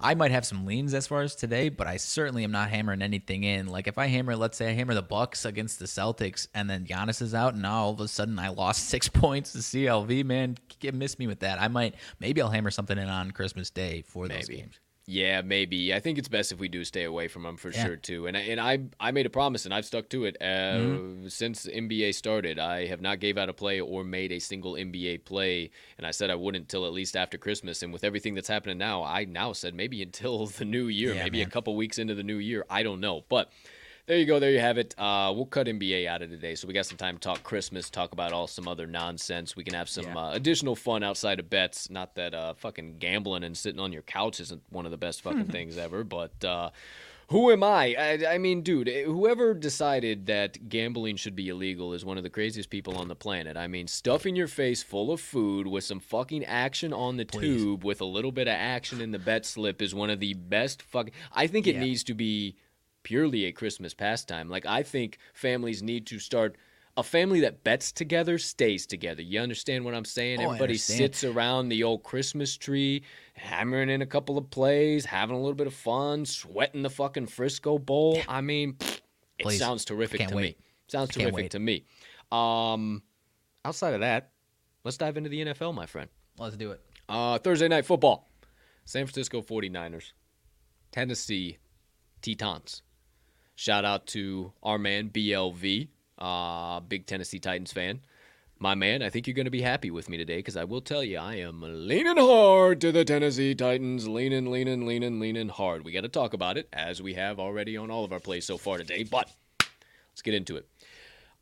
I 0.03 0.15
might 0.15 0.31
have 0.31 0.45
some 0.45 0.67
leans 0.67 0.95
as 0.95 1.07
far 1.07 1.23
as 1.23 1.35
today, 1.35 1.69
but 1.69 1.87
I 1.87 1.97
certainly 1.97 2.45
am 2.45 2.53
not 2.53 2.71
hammering 2.71 3.03
anything 3.03 3.45
in. 3.45 3.67
Like 3.67 3.87
if 3.87 3.99
I 3.99 4.07
hammer, 4.07 4.35
let's 4.35 4.57
say 4.57 4.71
I 4.71 4.73
hammer 4.73 4.95
the 4.95 5.03
Bucks 5.03 5.45
against 5.45 5.79
the 5.79 5.85
Celtics, 5.85 6.49
and 6.55 6.69
then 6.69 6.87
Giannis 6.87 7.21
is 7.21 7.35
out, 7.35 7.55
and 7.55 7.63
now 7.63 7.85
all 7.85 7.93
of 7.93 8.01
a 8.01 8.09
sudden 8.09 8.39
I 8.39 8.49
lost 8.49 8.89
six 8.89 9.09
points 9.09 9.53
to 9.53 9.59
CLV. 9.59 10.25
Man, 10.25 10.57
miss 10.93 11.19
me 11.19 11.27
with 11.27 11.41
that. 11.41 11.61
I 11.61 11.69
might, 11.69 11.95
maybe 12.19 12.41
I'll 12.41 12.51
hammer 12.51 12.71
something 12.71 12.97
in 12.97 13.09
on 13.09 13.31
Christmas 13.31 13.71
Day 13.71 14.03
for 14.07 14.29
those 14.29 14.49
games. 14.49 14.81
Yeah, 15.13 15.43
maybe. 15.43 15.93
I 15.93 15.99
think 15.99 16.19
it's 16.19 16.29
best 16.29 16.53
if 16.53 16.61
we 16.61 16.69
do 16.69 16.85
stay 16.85 17.03
away 17.03 17.27
from 17.27 17.43
them 17.43 17.57
for 17.57 17.71
Yeah. 17.71 17.85
sure 17.85 17.97
too. 17.97 18.29
And 18.29 18.37
I, 18.37 18.41
and 18.43 18.61
I 18.61 18.79
I 19.09 19.11
made 19.11 19.27
a 19.27 19.31
promise 19.31 19.65
and 19.65 19.75
I've 19.75 19.85
stuck 19.85 20.09
to 20.11 20.25
it. 20.25 20.37
Uh, 20.41 20.45
Mm-hmm. 20.79 21.29
Since 21.29 21.67
NBA 21.67 22.15
started, 22.15 22.59
I 22.61 22.87
have 22.87 23.01
not 23.01 23.19
gave 23.19 23.37
out 23.37 23.49
a 23.49 23.53
play 23.53 23.81
or 23.81 24.05
made 24.05 24.31
a 24.31 24.39
single 24.39 24.75
NBA 24.75 25.25
play. 25.25 25.71
And 25.99 26.07
I 26.07 26.13
said 26.13 26.31
I 26.31 26.37
wouldn't 26.37 26.63
until 26.63 26.87
at 26.87 26.93
least 26.93 27.17
after 27.17 27.37
Christmas. 27.39 27.83
And 27.83 27.93
with 27.93 28.05
everything 28.05 28.35
that's 28.37 28.49
happening 28.49 28.79
now, 28.79 29.03
I 29.03 29.25
now 29.25 29.53
said 29.53 29.75
maybe 29.75 30.01
until 30.01 30.47
the 30.61 30.65
new 30.65 30.87
year, 30.87 31.15
Yeah, 31.15 31.25
maybe 31.25 31.43
a 31.43 31.47
couple 31.47 31.75
weeks 31.75 31.99
into 31.99 32.15
the 32.15 32.23
new 32.23 32.39
year. 32.39 32.65
I 32.71 32.83
don't 32.85 33.01
know, 33.01 33.25
but. 33.29 33.51
There 34.11 34.19
you 34.19 34.27
go. 34.27 34.41
There 34.41 34.51
you 34.51 34.59
have 34.59 34.77
it. 34.77 34.93
Uh, 34.99 35.33
we'll 35.37 35.47
cut 35.47 35.69
NBA 35.69 36.09
out 36.09 36.21
of 36.21 36.31
today, 36.31 36.57
so 36.57 36.67
we 36.67 36.75
got 36.75 36.85
some 36.87 36.97
time 36.97 37.15
to 37.15 37.21
talk 37.21 37.45
Christmas, 37.45 37.89
talk 37.89 38.11
about 38.13 38.33
all 38.33 38.49
some 38.49 38.67
other 38.67 38.89
nonsense. 38.89 39.55
We 39.55 39.63
can 39.63 39.75
have 39.75 39.89
some 39.89 40.05
Yeah. 40.07 40.17
uh, 40.19 40.33
additional 40.33 40.75
fun 40.75 41.05
outside 41.05 41.39
of 41.39 41.49
bets. 41.49 41.89
Not 41.91 42.17
that 42.17 42.35
uh, 42.35 42.55
fucking 42.55 42.97
gambling 42.99 43.45
and 43.45 43.57
sitting 43.57 43.79
on 43.79 43.93
your 43.93 44.03
couch 44.03 44.41
isn't 44.41 44.63
one 44.71 44.85
of 44.85 44.91
the 44.91 44.97
best 44.99 45.23
fucking 45.23 45.45
things 45.57 45.79
ever, 45.79 46.03
but. 46.03 46.45
Uh, 46.45 46.71
who 47.29 47.53
am 47.53 47.63
I? 47.63 47.95
I? 47.97 48.27
I 48.35 48.39
mean, 48.39 48.63
dude, 48.63 48.89
eh, 48.89 49.05
whoever 49.05 49.55
decided 49.55 50.27
that 50.27 50.69
gambling 50.69 51.15
should 51.15 51.37
be 51.37 51.49
illegal 51.49 51.93
is 51.95 52.05
one 52.05 52.17
of 52.19 52.25
the 52.25 52.29
craziest 52.31 52.71
people 52.71 52.97
on 52.99 53.07
the 53.07 53.15
planet. 53.15 53.57
I 53.57 53.69
mean, 53.69 53.87
stuffing 53.87 54.35
your 54.35 54.49
face 54.49 54.83
full 54.83 55.13
of 55.13 55.21
food 55.21 55.69
with 55.69 55.85
some 55.85 56.01
fucking 56.01 56.45
action 56.45 56.93
on 56.93 57.19
the 57.19 57.25
tube 57.25 57.85
with 57.85 58.01
a 58.01 58.05
little 58.05 58.33
bit 58.33 58.49
of 58.49 58.55
action 58.55 59.01
in 59.01 59.13
the 59.13 59.21
bet 59.21 59.47
slip 59.47 59.81
is 59.81 59.95
one 59.95 60.11
of 60.11 60.19
the 60.19 60.35
best 60.35 60.83
fucking. 60.83 61.13
I 61.33 61.47
think 61.47 61.69
it 61.69 61.77
Yeah. 61.77 61.83
needs 61.83 62.03
to 62.03 62.15
be 62.15 62.57
purely 63.03 63.47
a 63.47 63.53
Christmas 63.53 63.95
pastime. 63.95 64.49
Like, 64.49 64.67
I 64.67 64.83
think 64.83 65.19
families 65.35 65.83
need 65.83 66.07
to 66.09 66.19
start. 66.19 66.57
A 66.97 67.03
family 67.03 67.41
that 67.41 67.63
bets 67.63 67.93
together 67.93 68.37
stays 68.37 68.85
together. 68.85 69.23
You 69.23 69.41
understand 69.41 69.85
what 69.85 69.95
I'm 69.95 70.05
saying? 70.05 70.41
Oh, 70.41 70.47
Everybody 70.51 70.77
sits 70.77 71.23
around 71.25 71.69
the 71.69 71.85
old 71.85 72.03
Christmas 72.03 72.57
tree, 72.57 73.05
hammering 73.35 73.89
in 73.89 74.03
a 74.03 74.07
couple 74.07 74.37
of 74.37 74.51
plays, 74.51 75.05
having 75.05 75.37
a 75.37 75.39
little 75.39 75.55
bit 75.55 75.69
of 75.69 75.73
fun, 75.73 76.27
sweating 76.27 76.83
the 76.83 76.91
fucking 76.91 77.27
Frisco 77.27 77.79
Bowl. 77.79 78.21
I 78.29 78.41
mean, 78.41 78.77
it 79.39 79.45
Please. 79.45 79.59
sounds 79.59 79.85
terrific 79.85 80.27
to 80.29 80.35
wait. 80.35 80.43
me. 80.43 80.57
Sounds 80.89 81.11
terrific 81.11 81.51
to 81.51 81.61
me. 81.61 81.85
Um, 82.33 83.03
outside 83.65 83.95
of 83.95 84.01
that, 84.01 84.33
let's 84.85 84.97
dive 84.97 85.17
into 85.17 85.31
the 85.31 85.45
NFL, 85.47 85.73
my 85.75 85.87
friend. 85.87 86.11
Let's 86.39 86.57
do 86.57 86.73
it. 86.73 86.81
Uh, 87.09 87.39
Thursday 87.39 87.69
night 87.69 87.87
football. 87.87 88.29
San 88.85 89.07
Francisco 89.07 89.41
49ers, 89.41 90.13
Tennessee 90.91 91.59
Titans. 92.23 92.83
Shout 93.61 93.85
out 93.85 94.07
to 94.07 94.55
our 94.63 94.79
man 94.79 95.11
BLV, 95.11 95.89
uh, 96.19 96.81
big 96.81 97.05
Tennessee 97.05 97.39
Titans 97.39 97.75
fan. 97.75 98.01
My 98.59 98.75
man, 98.75 99.03
I 99.03 99.11
think 99.11 99.27
you're 99.27 99.35
going 99.35 99.45
to 99.45 99.51
be 99.51 99.61
happy 99.61 99.91
with 99.91 100.09
me 100.09 100.17
today 100.17 100.39
because 100.39 100.57
I 100.57 100.65
will 100.65 100.81
tell 100.81 101.05
you, 101.05 101.19
I 101.19 101.35
am 101.35 101.61
leaning 101.63 102.17
hard 102.17 102.81
to 102.81 102.91
the 102.91 103.05
Tennessee 103.05 103.55
Titans. 103.55 104.09
Leaning, 104.09 104.51
leaning, 104.51 104.87
leaning, 104.87 105.21
leaning 105.21 105.51
hard. 105.51 105.85
We 105.85 105.93
got 105.93 106.05
to 106.05 106.09
talk 106.09 106.33
about 106.33 106.57
it 106.57 106.71
as 106.73 107.03
we 107.03 107.13
have 107.13 107.39
already 107.39 107.77
on 107.77 107.91
all 107.91 108.03
of 108.03 108.15
our 108.15 108.19
plays 108.19 108.47
so 108.47 108.57
far 108.57 108.79
today, 108.79 109.03
but 109.03 109.31
let's 110.11 110.23
get 110.23 110.33
into 110.33 110.57
it. 110.57 110.67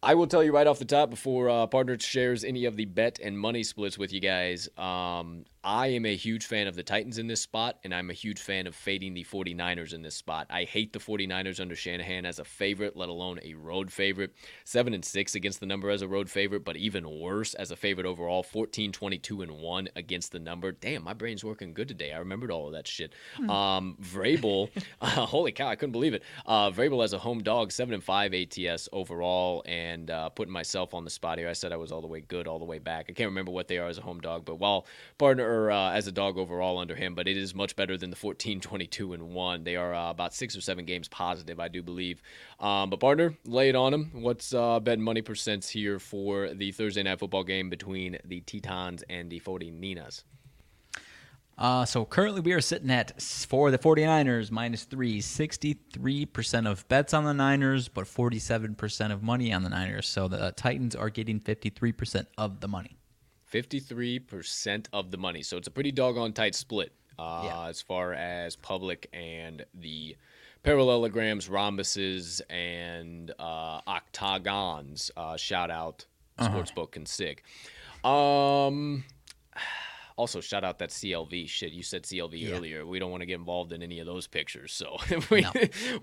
I 0.03 0.15
will 0.15 0.27
tell 0.27 0.43
you 0.43 0.53
right 0.53 0.67
off 0.67 0.81
the 0.81 0.87
top 0.87 1.11
before 1.11 1.49
uh, 1.49 1.69
partner 1.69 2.01
shares 2.01 2.43
any 2.43 2.65
of 2.65 2.75
the 2.75 2.87
bet 2.87 3.21
and 3.23 3.39
money 3.39 3.63
splits 3.63 3.97
with 3.97 4.13
you 4.13 4.19
guys. 4.19 4.69
Um, 4.77 5.45
I 5.65 5.89
am 5.89 6.07
a 6.07 6.15
huge 6.15 6.47
fan 6.47 6.69
of 6.69 6.77
the 6.77 6.85
Titans 6.85 7.19
in 7.19 7.27
this 7.27 7.41
spot, 7.41 7.79
and 7.83 7.93
I'm 7.93 8.11
a 8.11 8.15
huge 8.15 8.41
fan 8.41 8.69
of 8.69 8.77
fading 8.77 9.15
the 9.15 9.25
49ers 9.25 9.93
in 9.93 10.03
this 10.03 10.15
spot. 10.15 10.47
I 10.51 10.63
hate 10.63 10.93
the 10.93 11.01
49ers 11.01 11.59
under 11.59 11.75
Shanahan 11.75 12.25
as 12.25 12.39
a 12.39 12.45
favorite, 12.45 12.97
let 12.97 13.09
alone 13.09 13.41
a 13.43 13.55
road 13.55 13.91
favorite. 13.91 14.35
7 14.65 14.95
and 14.95 15.05
6 15.05 15.35
against 15.35 15.59
the 15.59 15.67
number 15.67 15.91
as 15.91 16.03
a 16.03 16.09
road 16.09 16.31
favorite, 16.31 16.65
but 16.65 16.77
even 16.77 17.21
worse 17.21 17.55
as 17.55 17.73
a 17.73 17.77
favorite 17.77 18.07
overall. 18.07 18.45
14, 18.45 18.93
22 18.93 19.43
and 19.43 19.51
1 19.51 19.89
against 19.97 20.31
the 20.31 20.39
number. 20.39 20.71
Damn, 20.71 21.03
my 21.03 21.13
brain's 21.13 21.45
working 21.45 21.75
good 21.75 21.89
today. 21.89 22.13
I 22.13 22.19
remembered 22.19 22.53
all 22.53 22.69
of 22.69 22.75
that 22.75 22.87
shit. 22.87 23.13
Um, 23.49 23.97
Vrabel, 24.01 24.71
uh, 25.01 25.27
holy 25.27 25.51
cow, 25.51 25.69
I 25.69 25.75
couldn't 25.75 25.93
believe 25.93 26.15
it. 26.15 26.23
Uh, 26.47 26.71
Vrabel 26.71 27.03
as 27.03 27.13
a 27.15 27.19
home 27.19 27.43
dog, 27.43 27.73
7 27.73 27.93
and 27.93 28.05
5 28.05 28.33
ATS 28.33 28.89
overall, 28.93 29.65
and 29.67 30.11
uh, 30.11 30.29
putting 30.29 30.53
myself 30.53 30.95
on 30.95 31.05
the 31.05 31.11
spot 31.11 31.39
here. 31.39 31.49
I 31.49 31.53
said 31.53 31.73
I 31.73 31.77
was 31.77 31.91
all 31.91 32.01
the 32.01 32.07
way 32.07 32.21
good 32.21 32.47
all 32.47 32.61
the 32.61 32.65
way 32.65 32.79
back. 32.79 33.07
I 33.09 33.13
can't 33.13 33.29
remember 33.29 33.51
what 33.51 33.67
they 33.67 33.79
are 33.79 33.89
as 33.89 33.99
a 33.99 34.03
home 34.03 34.21
dog, 34.21 34.45
but 34.45 34.57
while 34.61 34.87
partner 35.19 35.48
uh, 35.49 35.91
as 35.91 36.07
a 36.07 36.13
dog 36.13 36.39
overall 36.39 36.79
under 36.79 36.95
him, 36.95 37.15
but 37.15 37.27
it 37.27 37.37
is 37.37 37.55
much 37.55 37.77
better 37.77 37.97
than 37.97 38.11
the 38.11 38.17
14, 38.17 38.61
22 38.61 39.13
and 39.13 39.35
1. 39.35 39.65
They 39.65 39.77
are 39.77 39.95
uh, 39.95 40.11
about 40.11 40.35
six 40.35 40.57
or 40.57 40.61
seven 40.61 40.85
games 40.85 41.09
positive, 41.09 41.61
I 41.61 41.69
do 41.69 41.83
believe. 41.83 42.23
Um, 42.61 42.91
but 42.91 43.01
partner, 43.01 43.35
lay 43.45 43.69
it 43.69 43.77
on 43.77 43.93
him. 43.93 44.11
What's 44.15 44.55
uh, 44.55 44.81
bet 44.81 44.99
money 44.99 45.23
percents 45.23 45.69
here 45.69 45.99
for 45.99 46.55
the 46.55 46.73
Thursday 46.73 47.03
night 47.03 47.19
football 47.19 47.45
game 47.45 47.71
between 47.71 48.19
the 48.25 48.41
Titans 48.41 49.03
and 49.09 49.31
the 49.31 49.41
49ers? 49.41 50.25
Uh, 51.59 51.85
so 51.85 52.05
currently 52.05 52.41
we 52.41 52.53
are 52.53 52.61
sitting 52.61 52.91
at 52.91 53.21
for 53.21 53.73
the 53.73 53.79
49ers 53.79 54.53
minus 54.53 54.85
three, 54.85 55.21
63% 55.21 56.71
of 56.71 56.87
bets 56.87 57.13
on 57.13 57.25
the 57.25 57.35
Niners, 57.35 57.89
but 57.89 58.05
47% 58.05 59.13
of 59.13 59.25
money 59.25 59.53
on 59.53 59.65
the 59.65 59.69
Niners. 59.69 60.07
So 60.07 60.29
the 60.29 60.53
Titans 60.53 60.95
are 60.95 61.11
getting 61.11 61.41
53% 61.41 62.27
of 62.39 62.61
the 62.61 62.69
money. 62.69 62.97
53% 63.53 64.87
of 64.93 65.11
the 65.11 65.17
money. 65.19 65.43
So 65.43 65.57
it's 65.57 65.69
a 65.69 65.71
pretty 65.71 65.93
doggone 65.93 66.33
tight 66.33 66.55
split 66.55 66.93
uh, 67.19 67.43
Yeah. 67.45 67.67
as 67.69 67.81
far 67.83 68.13
as 68.15 68.57
public 68.57 69.09
and 69.13 69.65
the 69.75 70.17
parallelograms, 70.63 71.49
rhombuses, 71.49 72.41
and 72.51 73.31
uh, 73.39 73.81
octagons. 73.87 75.11
Uh, 75.17 75.37
shout 75.37 75.71
out 75.71 76.07
Sportsbook 76.39 76.97
and 76.97 77.07
SIG. 77.09 77.43
Um, 78.05 79.05
also, 80.17 80.41
shout 80.41 80.65
out 80.65 80.79
that 80.81 80.91
CLV 80.91 81.49
shit. 81.49 81.73
You 81.73 81.83
said 81.83 82.03
CLV 82.05 82.41
Yeah. 82.41 82.51
earlier. 82.51 82.87
We 82.87 82.99
don't 82.99 83.11
want 83.11 83.23
to 83.23 83.27
get 83.27 83.37
involved 83.37 83.73
in 83.73 83.83
any 83.83 83.99
of 84.01 84.07
those 84.07 84.27
pictures. 84.27 84.73
So 84.73 84.97
we, 85.31 85.41
No. 85.43 85.53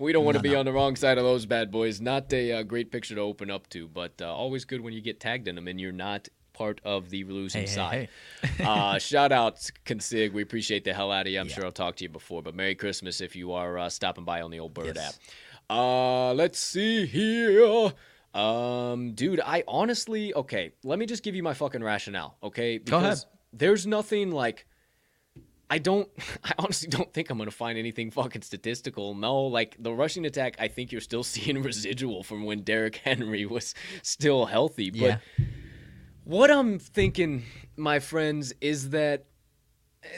we 0.00 0.12
don't 0.12 0.24
want 0.24 0.36
to 0.36 0.38
No, 0.38 0.42
be 0.42 0.52
no. 0.52 0.58
on 0.60 0.64
the 0.64 0.72
wrong 0.72 0.96
side 0.96 1.18
of 1.18 1.24
those 1.24 1.46
bad 1.46 1.70
boys. 1.70 2.00
Not 2.00 2.32
a 2.32 2.52
uh, 2.52 2.62
great 2.62 2.90
picture 2.90 3.14
to 3.14 3.20
open 3.20 3.50
up 3.50 3.68
to, 3.70 3.88
but 3.88 4.20
uh, 4.20 4.34
always 4.34 4.64
good 4.64 4.80
when 4.80 4.92
you 4.94 5.00
get 5.00 5.20
tagged 5.20 5.48
in 5.48 5.54
them 5.54 5.68
and 5.68 5.80
you're 5.80 5.92
not 5.92 6.28
part 6.56 6.80
of 6.84 7.10
the 7.10 7.24
losing 7.24 7.62
Hey, 7.62 7.68
hey, 7.68 7.74
side. 7.74 8.08
uh, 8.66 8.98
shout 8.98 9.30
out 9.32 9.56
Consig. 9.84 10.32
We 10.32 10.42
appreciate 10.42 10.84
the 10.84 10.94
hell 10.94 11.12
out 11.12 11.26
of 11.26 11.32
you. 11.32 11.38
I'm 11.40 11.48
Yeah. 11.48 11.54
sure 11.54 11.64
I'll 11.66 11.72
talk 11.72 11.96
to 11.96 12.04
you 12.04 12.08
before, 12.08 12.42
but 12.42 12.54
Merry 12.54 12.74
Christmas 12.74 13.20
if 13.20 13.36
you 13.36 13.52
are 13.52 13.78
uh, 13.78 13.88
stopping 13.90 14.24
by 14.24 14.40
on 14.42 14.50
the 14.50 14.60
old 14.60 14.74
Bird 14.74 14.96
Yes. 14.96 14.98
app. 14.98 15.14
Uh, 15.68 16.32
let's 16.32 16.58
see 16.58 17.06
here. 17.06 17.92
Um, 18.34 19.12
dude, 19.12 19.40
I 19.40 19.64
honestly, 19.66 20.32
okay, 20.34 20.72
let 20.84 20.98
me 20.98 21.06
just 21.06 21.22
give 21.22 21.34
you 21.34 21.42
my 21.42 21.54
fucking 21.54 21.82
rationale, 21.82 22.36
okay? 22.42 22.78
Go 22.78 22.98
ahead. 22.98 23.18
There's 23.52 23.86
nothing 23.86 24.30
like 24.30 24.66
I 25.68 25.78
don't. 25.78 26.08
I 26.44 26.52
honestly 26.58 26.88
don't 26.88 27.12
think 27.12 27.30
I'm 27.30 27.38
gonna 27.38 27.50
find 27.50 27.78
anything 27.78 28.10
fucking 28.10 28.42
statistical. 28.42 29.14
No, 29.14 29.42
like 29.44 29.74
the 29.78 29.92
rushing 29.92 30.24
attack, 30.26 30.56
I 30.60 30.68
think 30.68 30.92
you're 30.92 31.00
still 31.00 31.24
seeing 31.34 31.60
residual 31.62 32.22
from 32.22 32.44
when 32.44 32.60
Derrick 32.62 32.96
Henry 32.96 33.46
was 33.46 33.74
still 34.02 34.46
healthy. 34.46 34.90
But 34.90 34.98
Yeah. 35.00 35.18
What 36.26 36.50
I'm 36.50 36.80
thinking, 36.80 37.44
my 37.76 38.00
friends, 38.00 38.52
is 38.60 38.90
that 38.90 39.26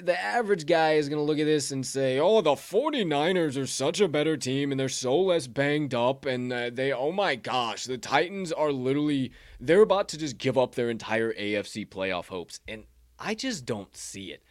the 0.02 0.18
average 0.18 0.64
guy 0.64 0.94
is 0.94 1.06
going 1.06 1.18
to 1.18 1.22
look 1.22 1.38
at 1.38 1.44
this 1.44 1.70
and 1.70 1.84
say, 1.86 2.18
"Oh, 2.18 2.40
the 2.40 2.52
49ers 2.52 3.60
are 3.60 3.66
such 3.66 4.00
a 4.00 4.08
better 4.08 4.38
team 4.38 4.70
and 4.70 4.80
they're 4.80 4.88
so 4.88 5.18
less 5.20 5.46
banged 5.46 5.94
up 5.94 6.24
and 6.24 6.50
uh, 6.50 6.70
they 6.72 6.94
oh 6.94 7.12
my 7.12 7.36
gosh, 7.36 7.84
the 7.84 7.98
Titans 7.98 8.52
are 8.52 8.72
literally 8.72 9.32
they're 9.60 9.82
about 9.82 10.08
to 10.08 10.18
just 10.18 10.38
give 10.38 10.56
up 10.56 10.74
their 10.74 10.88
entire 10.88 11.34
AFC 11.34 11.86
playoff 11.86 12.28
hopes." 12.28 12.60
And 12.66 12.84
I 13.18 13.34
just 13.34 13.66
don't 13.66 13.94
see 13.94 14.32
it. 14.32 14.42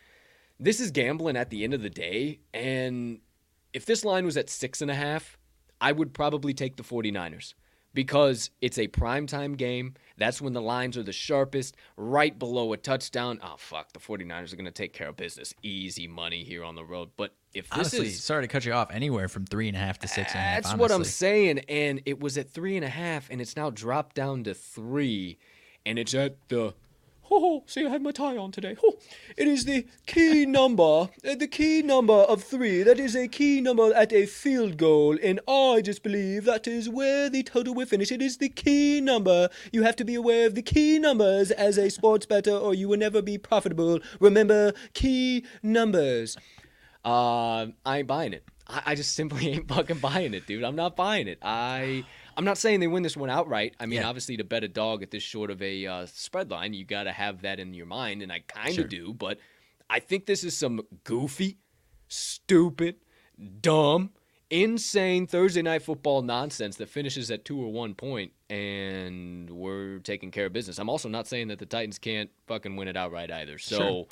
This 0.60 0.80
is 0.80 0.92
gambling 0.92 1.38
at 1.38 1.50
the 1.50 1.64
end 1.64 1.74
of 1.74 1.82
the 1.82 1.90
day, 1.90 2.42
and 2.54 3.20
if 3.74 3.84
this 3.86 4.06
line 4.06 4.26
was 4.26 4.38
at 4.38 4.50
six 4.52 4.82
and 4.84 4.92
a 4.92 4.96
half, 4.96 5.40
I 5.82 5.92
would 5.92 6.14
probably 6.14 6.54
take 6.54 6.78
the 6.78 6.84
49ers 6.84 7.56
because 7.98 8.52
it's 8.61 8.78
a 8.78 8.88
primetime 8.88 9.57
game. 9.57 9.95
That's 10.18 10.40
when 10.40 10.53
the 10.53 10.61
lines 10.61 10.98
are 10.98 11.03
the 11.03 11.11
sharpest, 11.11 11.76
right 11.95 12.38
below 12.38 12.72
a 12.74 12.78
touchdown. 12.78 13.40
Oh, 13.41 13.56
fuck. 13.57 13.91
The 13.91 13.99
49ers 13.99 14.53
are 14.53 14.56
going 14.56 14.65
to 14.65 14.72
take 14.72 14.94
care 14.94 15.07
of 15.07 15.18
business. 15.18 15.56
Easy 15.64 16.07
money 16.07 16.44
here 16.44 16.64
on 16.64 16.76
the 16.76 16.86
road. 16.86 17.10
But 17.18 17.34
if 17.56 17.68
this 17.69 17.74
Honestly, 17.76 18.06
is. 18.10 18.24
sorry 18.24 18.44
to 18.44 18.48
cut 18.48 18.65
you 18.65 18.74
off. 18.74 18.91
Anywhere 18.91 19.28
from 19.28 19.48
three 19.48 19.68
and 19.68 19.76
a 19.76 19.80
half 19.80 19.98
to 19.98 20.07
six 20.07 20.34
and 20.36 20.40
a 20.40 20.44
half. 20.44 20.61
That's 20.61 20.76
what 20.76 20.91
I'm 20.91 21.03
saying. 21.06 21.61
And 21.69 22.03
it 22.06 22.19
was 22.19 22.38
at 22.38 22.52
three 22.52 22.76
and 22.76 22.86
a 22.86 22.90
half, 22.90 23.32
and 23.32 23.41
it's 23.41 23.56
now 23.56 23.72
dropped 23.72 24.15
down 24.15 24.44
to 24.44 24.53
three. 24.53 25.40
And 25.84 25.98
it's 25.98 26.14
at 26.14 26.36
the. 26.49 26.76
Ho 27.30 27.41
ho, 27.41 27.64
see, 27.66 27.86
I 27.86 27.90
have 27.90 28.02
my 28.02 28.12
tie 28.12 28.38
on 28.38 28.54
today. 28.54 28.78
Ho. 28.80 28.94
It 29.36 29.49
is 29.49 29.66
the 29.66 29.86
key 30.06 30.45
number, 30.45 31.10
uh, 31.28 31.36
the 31.38 31.48
key 31.48 31.82
number 31.82 32.14
of 32.14 32.41
three. 32.41 32.84
That 32.84 33.02
is 33.02 33.18
a 33.18 33.28
key 33.28 33.60
number 33.60 33.94
at 33.94 34.14
a 34.14 34.26
field 34.26 34.78
goal, 34.78 35.18
and 35.22 35.41
I 35.45 35.82
just 35.84 36.04
believe 36.04 36.45
that 36.45 36.68
is 36.68 36.88
where 36.88 37.30
the 37.30 37.44
total 37.44 37.74
will 37.74 37.86
finish. 37.86 38.14
It 38.14 38.22
is 38.22 38.38
the 38.38 38.48
key 38.48 39.02
number. 39.02 39.49
You 39.74 39.84
have 39.84 39.98
to 39.98 40.06
be 40.06 40.16
aware 40.16 40.48
of 40.48 40.56
the 40.56 40.62
key 40.62 40.99
numbers 40.99 41.52
as 41.52 41.78
a 41.78 41.90
sports 41.90 42.26
better, 42.26 42.56
or 42.56 42.74
you 42.74 42.88
will 42.88 42.98
never 42.98 43.22
be 43.22 43.38
profitable. 43.38 43.99
Remember, 44.22 44.72
key 44.94 45.44
numbers. 45.62 46.38
Uh, 47.04 47.68
I 47.86 47.98
ain't 47.98 48.08
buying 48.08 48.32
it. 48.32 48.45
I, 48.70 48.84
I 48.86 48.95
just 48.95 49.16
simply 49.16 49.49
ain't 49.52 49.68
fucking 49.68 49.99
buying 49.99 50.34
it, 50.34 50.48
dude. 50.48 50.64
I'm 50.64 50.78
not 50.78 50.95
buying 50.95 51.28
it. 51.28 51.40
I 51.41 52.06
I'm 52.38 52.45
not 52.45 52.57
saying 52.59 52.80
they 52.80 52.88
win 52.88 53.01
this 53.03 53.18
one 53.18 53.30
outright. 53.31 53.76
I 53.80 53.88
mean, 53.88 53.99
Yeah. 54.01 54.07
obviously, 54.07 54.38
to 54.38 54.43
bet 54.43 54.64
a 54.64 54.68
dog 54.68 55.01
at 55.01 55.09
this 55.11 55.23
short 55.23 55.49
of 55.49 55.59
a 55.61 55.85
uh, 55.88 56.05
spread 56.05 56.51
line, 56.51 56.73
you 56.73 56.85
got 56.85 57.03
to 57.05 57.11
have 57.11 57.41
that 57.41 57.59
in 57.59 57.73
your 57.73 57.88
mind, 57.88 58.22
and 58.22 58.31
I 58.31 58.39
kind 58.41 58.69
of 58.69 58.76
Sure. 58.76 58.84
do. 58.85 59.14
But 59.14 59.39
I 59.89 59.99
think 59.99 60.27
this 60.27 60.43
is 60.43 60.55
some 60.55 60.81
goofy, 61.03 61.57
stupid, 62.07 62.97
dumb, 63.61 64.11
insane 64.51 65.26
Thursday 65.26 65.64
night 65.64 65.81
football 65.81 66.22
nonsense 66.22 66.76
that 66.77 66.89
finishes 66.89 67.31
at 67.31 67.43
two 67.43 67.59
or 67.59 67.72
one 67.72 67.95
point, 67.95 68.34
and 68.51 69.49
we're 69.49 69.97
taking 69.99 70.30
care 70.30 70.45
of 70.45 70.53
business. 70.53 70.77
I'm 70.77 70.89
also 70.89 71.09
not 71.09 71.26
saying 71.27 71.47
that 71.47 71.57
the 71.57 71.65
Titans 71.65 71.97
can't 71.97 72.30
fucking 72.45 72.76
win 72.76 72.88
it 72.88 72.95
outright 72.95 73.31
either. 73.31 73.57
So. 73.57 73.77
Sure. 73.77 74.07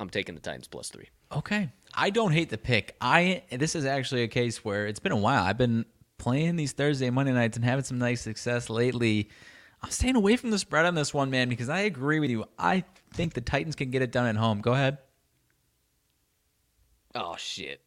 I'm 0.00 0.10
taking 0.10 0.34
the 0.34 0.40
Titans 0.40 0.68
plus 0.68 0.88
three. 0.90 1.08
Okay. 1.32 1.70
I 1.94 2.10
don't 2.10 2.32
hate 2.32 2.50
the 2.50 2.58
pick. 2.58 2.96
I 3.00 3.42
this 3.50 3.74
is 3.74 3.84
actually 3.84 4.22
a 4.22 4.28
case 4.28 4.64
where 4.64 4.86
it's 4.86 5.00
been 5.00 5.12
a 5.12 5.16
while. 5.16 5.42
I've 5.44 5.58
been 5.58 5.84
playing 6.18 6.56
these 6.56 6.72
Thursday 6.72 7.10
Monday 7.10 7.32
nights 7.32 7.56
and 7.56 7.64
having 7.64 7.84
some 7.84 7.98
nice 7.98 8.20
success 8.20 8.68
lately. 8.70 9.28
I'm 9.82 9.90
staying 9.90 10.16
away 10.16 10.36
from 10.36 10.50
the 10.50 10.58
spread 10.58 10.86
on 10.86 10.94
this 10.96 11.14
one, 11.14 11.30
man, 11.30 11.48
because 11.48 11.68
I 11.68 11.80
agree 11.80 12.18
with 12.18 12.30
you. 12.30 12.44
I 12.58 12.82
think 13.14 13.34
the 13.34 13.40
Titans 13.40 13.76
can 13.76 13.90
get 13.90 14.02
it 14.02 14.10
done 14.10 14.26
at 14.26 14.36
home. 14.36 14.60
Go 14.60 14.72
ahead. 14.72 14.98
Oh 17.14 17.36
shit. 17.38 17.80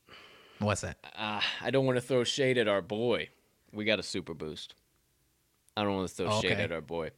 What's 0.59 0.81
that? 0.81 0.97
Uh, 1.17 1.41
I 1.61 1.71
don't 1.71 1.85
want 1.85 1.97
to 1.97 2.01
throw 2.01 2.23
shade 2.23 2.57
at 2.57 2.67
our 2.67 2.81
boy. 2.81 3.29
We 3.73 3.85
got 3.85 3.99
a 3.99 4.03
super 4.03 4.33
boost. 4.33 4.75
I 5.75 5.83
don't 5.83 5.95
want 5.95 6.09
to 6.09 6.15
throw 6.15 6.27
Oh, 6.27 6.41
shade 6.41 6.59
at 6.59 6.71
our 6.71 6.81
boy. 6.81 7.11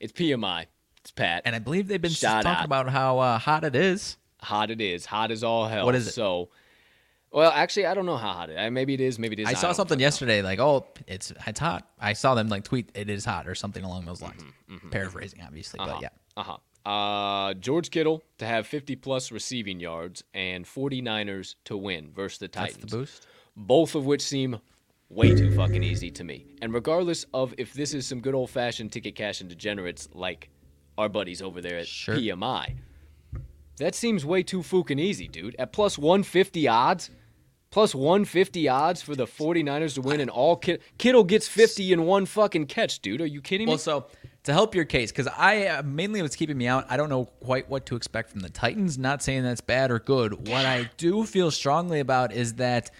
It's 0.00 0.12
PMI. 0.12 0.66
It's 0.98 1.10
Pat. 1.10 1.42
And 1.44 1.54
I 1.54 1.58
believe 1.58 1.88
they've 1.88 2.00
been 2.02 2.12
talking 2.12 2.50
out. 2.50 2.64
about 2.64 2.88
how 2.90 3.18
uh, 3.18 3.38
hot 3.38 3.64
it 3.64 3.74
is. 3.76 4.16
Hot 4.42 4.70
it 4.70 4.80
is. 4.80 5.06
Hot 5.06 5.30
as 5.30 5.42
all 5.44 5.66
hell. 5.66 5.86
What 5.86 5.94
is 5.94 6.08
it? 6.08 6.12
So, 6.12 6.50
well, 7.30 7.50
actually, 7.50 7.86
I 7.86 7.94
don't 7.94 8.06
know 8.06 8.16
how 8.16 8.32
hot 8.32 8.50
it. 8.50 8.58
is. 8.58 8.70
Maybe 8.70 8.94
it 8.94 9.00
is. 9.00 9.18
Maybe 9.18 9.34
it 9.34 9.40
is. 9.40 9.48
I 9.48 9.54
saw 9.54 9.68
don't 9.68 9.76
something 9.76 9.98
know. 9.98 10.02
yesterday 10.02 10.42
like, 10.42 10.58
oh, 10.58 10.86
it's 11.06 11.32
it's 11.46 11.60
hot. 11.60 11.88
I 11.98 12.12
saw 12.12 12.34
them 12.34 12.48
like 12.48 12.64
tweet 12.64 12.90
it 12.94 13.08
is 13.08 13.24
hot 13.24 13.46
or 13.48 13.54
something 13.54 13.84
along 13.84 14.04
those 14.04 14.20
lines. 14.20 14.42
Paraphrasing, 14.90 15.40
obviously, 15.46 15.80
Uh-huh. 15.80 15.92
but 15.94 16.02
yeah. 16.02 16.08
Uh-huh. 16.36 16.56
Uh 16.84 17.54
George 17.54 17.90
Kittle 17.90 18.22
to 18.38 18.44
have 18.46 18.66
50 18.66 18.96
plus 18.96 19.30
receiving 19.30 19.78
yards 19.78 20.24
and 20.34 20.64
49ers 20.64 21.54
to 21.66 21.76
win 21.76 22.10
versus 22.12 22.38
the 22.40 22.48
That's 22.48 22.72
Titans. 22.74 22.90
the 22.90 22.96
boost. 22.98 23.26
Both 23.56 23.94
of 23.94 24.04
which 24.04 24.20
seem 24.22 24.58
way 25.08 25.34
too 25.34 25.54
fucking 25.54 25.82
easy 25.84 26.10
to 26.10 26.24
me. 26.24 26.46
And 26.60 26.74
regardless 26.74 27.24
of 27.34 27.54
if 27.56 27.72
this 27.74 27.94
is 27.94 28.06
some 28.06 28.20
good 28.20 28.34
old 28.34 28.50
fashioned 28.50 28.90
ticket 28.92 29.14
cash 29.14 29.40
and 29.40 29.48
degenerates 29.48 30.08
like 30.12 30.48
our 30.98 31.08
buddies 31.08 31.40
over 31.40 31.60
there 31.60 31.78
at 31.78 31.86
Sure. 31.86 32.16
PMI, 32.16 32.74
that 33.82 33.94
seems 33.94 34.24
way 34.24 34.42
too 34.42 34.62
fucking 34.62 34.98
easy, 34.98 35.28
dude. 35.28 35.56
At 35.58 35.72
plus 35.72 35.98
150 35.98 36.68
odds, 36.68 37.10
plus 37.70 37.94
150 37.94 38.68
odds 38.68 39.02
for 39.02 39.16
the 39.16 39.26
49ers 39.26 39.94
to 39.94 40.02
win, 40.02 40.20
and 40.20 40.30
all 40.30 40.56
Kid- 40.56 40.82
Kittle 40.98 41.24
gets 41.24 41.48
50 41.48 41.92
in 41.92 42.04
one 42.04 42.26
fucking 42.26 42.66
catch, 42.66 43.00
dude. 43.00 43.20
Are 43.20 43.26
you 43.26 43.40
kidding 43.40 43.66
me? 43.66 43.70
Well, 43.70 43.78
so 43.78 44.06
to 44.44 44.52
help 44.52 44.74
your 44.74 44.84
case, 44.84 45.10
because 45.10 45.28
I 45.28 45.66
uh, 45.66 45.82
mainly 45.82 46.22
what's 46.22 46.36
keeping 46.36 46.58
me 46.58 46.66
out, 46.66 46.86
I 46.88 46.96
don't 46.96 47.08
know 47.08 47.26
quite 47.40 47.68
what 47.68 47.86
to 47.86 47.96
expect 47.96 48.30
from 48.30 48.40
the 48.40 48.50
Titans. 48.50 48.98
Not 48.98 49.22
saying 49.22 49.42
that's 49.42 49.60
bad 49.60 49.90
or 49.90 49.98
good. 49.98 50.48
What 50.48 50.66
I 50.66 50.90
do 50.96 51.24
feel 51.24 51.50
strongly 51.50 52.00
about 52.00 52.32
is 52.32 52.54
that 52.54 52.90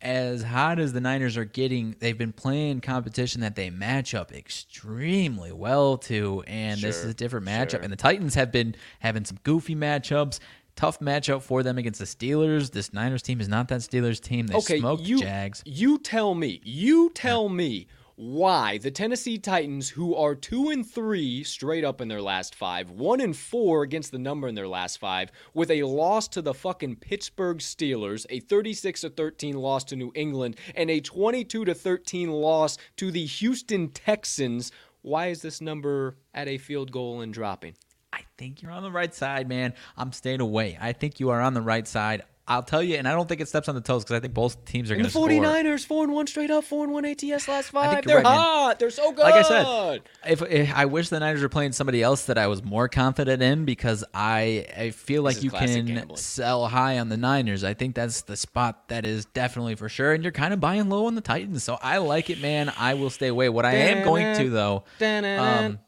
as 0.00 0.42
hot 0.42 0.78
as 0.78 0.92
the 0.92 1.00
Niners 1.00 1.36
are 1.36 1.44
getting, 1.44 1.96
they've 1.98 2.16
been 2.16 2.32
playing 2.32 2.80
competition 2.80 3.40
that 3.40 3.56
they 3.56 3.70
match 3.70 4.14
up 4.14 4.32
extremely 4.32 5.52
well 5.52 5.98
to, 5.98 6.44
and 6.46 6.80
this 6.80 6.98
is 6.98 7.06
a 7.06 7.14
different 7.14 7.46
matchup. 7.46 7.70
sure. 7.70 7.80
And 7.80 7.92
the 7.92 7.96
Titans 7.96 8.34
have 8.34 8.52
been 8.52 8.74
having 9.00 9.24
some 9.24 9.38
goofy 9.42 9.74
matchups. 9.74 10.38
Tough 10.76 11.00
matchup 11.00 11.42
for 11.42 11.64
them 11.64 11.76
against 11.76 11.98
the 11.98 12.04
Steelers. 12.04 12.70
This 12.70 12.92
Niners 12.92 13.22
team 13.22 13.40
is 13.40 13.48
not 13.48 13.66
that 13.68 13.80
Steelers 13.80 14.20
team. 14.20 14.46
They 14.46 14.54
okay, 14.56 14.78
smoked 14.78 15.02
you, 15.02 15.18
Jags. 15.18 15.62
You 15.66 15.98
tell 15.98 16.34
me. 16.34 16.60
You 16.62 17.10
tell 17.10 17.48
me 17.48 17.88
why 18.18 18.78
the 18.78 18.90
Tennessee 18.90 19.38
Titans, 19.38 19.90
who 19.90 20.12
are 20.16 20.34
two 20.34 20.70
and 20.70 20.84
three 20.84 21.44
straight 21.44 21.84
up 21.84 22.00
in 22.00 22.08
their 22.08 22.20
last 22.20 22.52
five, 22.52 22.90
one 22.90 23.20
and 23.20 23.36
four 23.36 23.84
against 23.84 24.10
the 24.10 24.18
number 24.18 24.48
in 24.48 24.56
their 24.56 24.66
last 24.66 24.98
five, 24.98 25.30
with 25.54 25.70
a 25.70 25.84
loss 25.84 26.26
to 26.26 26.42
the 26.42 26.52
fucking 26.52 26.96
Pittsburgh 26.96 27.58
Steelers, 27.58 28.26
a 28.28 28.40
36 28.40 29.02
to 29.02 29.10
13 29.10 29.54
loss 29.54 29.84
to 29.84 29.94
New 29.94 30.10
England, 30.16 30.56
and 30.74 30.90
a 30.90 30.98
22 30.98 31.64
to 31.64 31.72
13 31.72 32.28
loss 32.32 32.76
to 32.96 33.12
the 33.12 33.24
Houston 33.24 33.88
Texans. 33.90 34.72
Why 35.02 35.28
is 35.28 35.40
this 35.40 35.60
number 35.60 36.16
at 36.34 36.48
a 36.48 36.58
field 36.58 36.90
goal 36.90 37.20
and 37.20 37.32
dropping? 37.32 37.76
I 38.12 38.22
think 38.36 38.62
you're 38.62 38.72
on 38.72 38.82
the 38.82 38.90
right 38.90 39.14
side, 39.14 39.48
man. 39.48 39.74
I'm 39.96 40.10
staying 40.10 40.40
away. 40.40 40.76
I 40.80 40.92
think 40.92 41.20
you 41.20 41.30
are 41.30 41.40
on 41.40 41.54
the 41.54 41.62
right 41.62 41.86
side. 41.86 42.24
I'll 42.48 42.62
tell 42.62 42.82
you, 42.82 42.96
and 42.96 43.06
I 43.06 43.12
don't 43.12 43.28
think 43.28 43.42
it 43.42 43.48
steps 43.48 43.68
on 43.68 43.74
the 43.74 43.82
toes 43.82 44.04
because 44.04 44.16
I 44.16 44.20
think 44.20 44.32
both 44.32 44.64
teams 44.64 44.90
are 44.90 44.94
going 44.94 45.02
the 45.02 45.08
to 45.08 45.12
score. 45.12 45.28
49ers, 45.28 45.84
4 45.84 46.04
and 46.04 46.12
1 46.14 46.26
straight 46.28 46.50
up, 46.50 46.64
4 46.64 46.84
and 46.84 46.94
1 46.94 47.04
ATS 47.04 47.46
last 47.46 47.68
five. 47.70 48.02
They're 48.04 48.16
right, 48.16 48.24
man. 48.24 48.32
hot. 48.34 48.78
They're 48.78 48.88
so 48.88 49.12
good. 49.12 49.22
Like 49.22 49.34
I 49.34 49.42
said, 49.42 50.00
if, 50.26 50.40
if 50.42 50.74
I 50.74 50.86
wish 50.86 51.10
the 51.10 51.20
Niners 51.20 51.42
were 51.42 51.50
playing 51.50 51.72
somebody 51.72 52.02
else 52.02 52.24
that 52.24 52.38
I 52.38 52.46
was 52.46 52.64
more 52.64 52.88
confident 52.88 53.42
in 53.42 53.66
because 53.66 54.02
I 54.14 54.66
I 54.74 54.90
feel 54.90 55.22
like 55.22 55.42
you 55.42 55.50
can 55.50 55.84
gambling. 55.84 56.16
sell 56.16 56.66
high 56.66 56.98
on 56.98 57.10
the 57.10 57.18
Niners. 57.18 57.64
I 57.64 57.74
think 57.74 57.94
that's 57.94 58.22
the 58.22 58.36
spot 58.36 58.88
that 58.88 59.04
is 59.04 59.26
definitely 59.26 59.74
for 59.74 59.90
sure, 59.90 60.14
and 60.14 60.22
you're 60.24 60.32
kind 60.32 60.54
of 60.54 60.60
buying 60.60 60.88
low 60.88 61.04
on 61.06 61.14
the 61.16 61.20
Titans. 61.20 61.62
So 61.64 61.78
I 61.82 61.98
like 61.98 62.30
it, 62.30 62.40
man. 62.40 62.72
I 62.78 62.94
will 62.94 63.10
stay 63.10 63.28
away. 63.28 63.50
What 63.50 63.66
I 63.66 63.74
am 63.74 64.04
going 64.04 64.36
to 64.38 64.48
though, 64.48 64.84
um, 65.02 65.80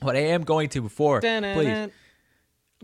what 0.00 0.14
I 0.14 0.20
am 0.20 0.44
going 0.44 0.68
to 0.70 0.80
before, 0.80 1.20
please. 1.20 1.90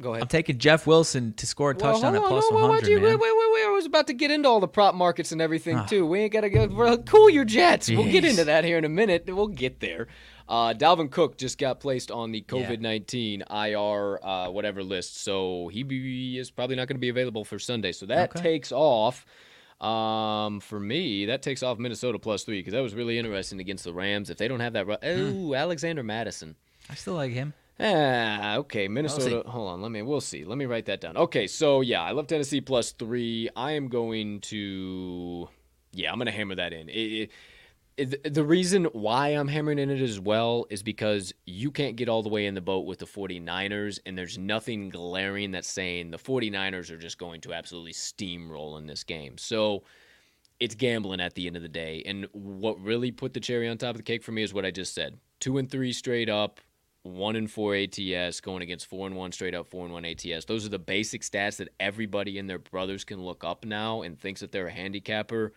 Go 0.01 0.11
ahead. 0.11 0.23
I'm 0.23 0.29
taking 0.29 0.59
Jeff 0.59 0.87
Wilson 0.89 1.35
to 1.35 1.47
score 1.47 1.71
a 1.71 1.75
Well, 1.75 1.93
touchdown 1.93 2.15
hold 2.15 2.17
at 2.17 2.23
on, 2.27 2.29
plus 2.29 2.51
no, 2.51 2.57
why- 2.57 2.63
why'd 2.63 2.69
100, 2.83 2.89
you- 2.91 2.97
man. 3.01 3.05
Wait, 3.13 3.21
wait, 3.21 3.33
wait, 3.37 3.53
wait. 3.55 3.65
I 3.65 3.71
was 3.71 3.87
about 3.87 4.07
to 4.09 4.13
get 4.13 4.31
into 4.33 4.49
all 4.49 4.59
the 4.61 4.67
prop 4.69 4.95
markets 4.97 5.31
and 5.31 5.41
everything, 5.41 5.77
Ah. 5.79 5.87
too. 5.87 6.05
We 6.05 6.21
ain't 6.21 6.33
got 6.33 6.41
to 6.41 6.51
go. 6.51 6.99
Cool 7.07 7.31
your 7.31 7.45
jets. 7.45 7.89
We'll 7.89 8.11
get 8.11 8.25
into 8.25 8.45
that 8.45 8.65
here 8.65 8.77
in 8.79 8.85
a 8.85 8.89
minute. 8.89 9.25
We'll 9.29 9.47
get 9.47 9.79
there. 9.81 10.09
Uh, 10.49 10.75
Dalvin 10.75 11.11
Cook 11.11 11.39
just 11.39 11.59
got 11.59 11.79
placed 11.81 12.11
on 12.11 12.33
the 12.33 12.43
COVID 12.43 12.81
19 12.81 13.45
IR, 13.49 14.19
uh, 14.23 14.51
whatever 14.51 14.83
list. 14.83 15.23
So 15.23 15.69
he 15.69 15.83
be, 15.85 16.39
is 16.39 16.51
probably 16.51 16.77
not 16.77 16.89
going 16.89 16.97
to 16.97 17.01
be 17.01 17.09
available 17.09 17.45
for 17.45 17.59
Sunday. 17.59 17.93
So 17.93 18.05
that 18.07 18.31
Okay. 18.37 18.43
takes 18.43 18.73
off. 18.73 19.25
Um, 19.81 20.61
for 20.61 20.79
me, 20.81 21.27
that 21.27 21.43
takes 21.43 21.63
off 21.63 21.79
Minnesota 21.79 22.19
plus 22.19 22.43
three 22.45 22.59
because 22.61 22.73
that 22.73 22.83
was 22.83 22.95
really 22.95 23.19
interesting 23.19 23.61
against 23.61 23.85
the 23.85 23.93
Rams. 23.93 24.29
If 24.31 24.39
they 24.39 24.49
don't 24.49 24.61
have 24.61 24.73
that, 24.75 24.87
ru- 24.87 24.97
Hmm. 24.97 25.51
oh, 25.51 25.55
Alexander 25.55 26.03
Mattison. 26.03 26.57
I 26.91 26.95
still 26.95 27.15
like 27.15 27.33
him. 27.33 27.55
Ah, 27.81 28.57
okay. 28.57 28.87
Minnesota. 28.89 29.43
Hold 29.49 29.71
on. 29.71 29.83
Let 29.83 29.91
me. 29.91 30.03
We'll 30.03 30.21
see. 30.21 30.45
Let 30.45 30.59
me 30.59 30.67
write 30.67 30.87
that 30.87 31.01
down. 31.01 31.17
Okay. 31.17 31.47
So 31.47 31.81
yeah, 31.81 32.03
I 32.03 32.13
love 32.13 32.27
Tennessee 32.27 32.61
plus 32.61 32.93
three. 32.93 33.49
I 33.57 33.73
am 33.73 33.89
going 33.89 34.41
to. 34.43 35.49
Yeah, 35.93 36.13
I'm 36.13 36.19
going 36.19 36.27
to 36.27 36.33
hammer 36.33 36.55
that 36.57 36.73
in. 36.73 36.89
It, 36.89 37.31
it, 37.97 38.35
the 38.35 38.45
reason 38.45 38.87
why 38.87 39.29
I'm 39.29 39.47
hammering 39.47 39.79
in 39.79 39.91
it 39.91 40.01
as 40.01 40.19
well 40.19 40.67
is 40.69 40.83
because 40.83 41.33
you 41.47 41.71
can't 41.71 41.97
get 41.97 42.09
all 42.09 42.23
the 42.23 42.29
way 42.29 42.47
in 42.47 42.55
the 42.55 42.61
boat 42.61 42.87
with 42.87 42.99
the 42.99 43.07
49ers, 43.07 44.01
and 44.05 44.19
there's 44.19 44.37
nothing 44.37 44.89
glaring 44.89 45.53
that's 45.53 45.69
saying 45.69 46.11
the 46.11 46.19
49ers 46.19 46.91
are 46.91 46.99
just 46.99 47.19
going 47.19 47.41
to 47.43 47.55
absolutely 47.55 47.93
steamroll 47.93 48.79
in 48.79 48.87
this 48.87 49.05
game. 49.05 49.39
So 49.39 49.85
it's 50.59 50.75
gambling 50.75 51.21
at 51.21 51.35
the 51.35 51.47
end 51.47 51.57
of 51.57 51.63
the 51.63 51.69
day. 51.69 52.03
And 52.07 52.27
what 52.33 52.81
really 52.81 53.13
put 53.13 53.33
the 53.33 53.41
cherry 53.41 53.69
on 53.69 53.79
top 53.79 53.91
of 53.91 53.97
the 53.97 54.03
cake 54.03 54.23
for 54.23 54.33
me 54.33 54.43
is 54.43 54.53
what 54.53 54.65
I 54.65 54.71
just 54.71 54.95
said: 54.95 55.19
two 55.39 55.59
and 55.59 55.71
three 55.71 55.93
straight 55.93 56.29
up, 56.29 56.61
one 57.05 57.37
and 57.37 57.51
four 57.51 57.77
ATS, 57.77 58.41
going 58.41 58.63
against 58.63 58.87
four 58.87 59.07
and 59.07 59.15
one 59.15 59.31
straight 59.31 59.55
up, 59.55 59.69
four 59.69 59.85
and 59.85 59.93
one 59.93 60.05
ATS. 60.05 60.47
Those 60.47 60.67
are 60.67 60.71
the 60.71 60.79
basic 60.79 61.21
stats 61.23 61.57
that 61.57 61.69
everybody 61.79 62.39
and 62.39 62.49
their 62.49 62.59
brothers 62.59 63.05
can 63.05 63.23
look 63.23 63.45
up 63.45 63.65
now 63.65 64.03
and 64.03 64.19
thinks 64.19 64.41
that 64.41 64.53
they're 64.53 64.67
a 64.69 64.73
handicapper. 64.73 65.53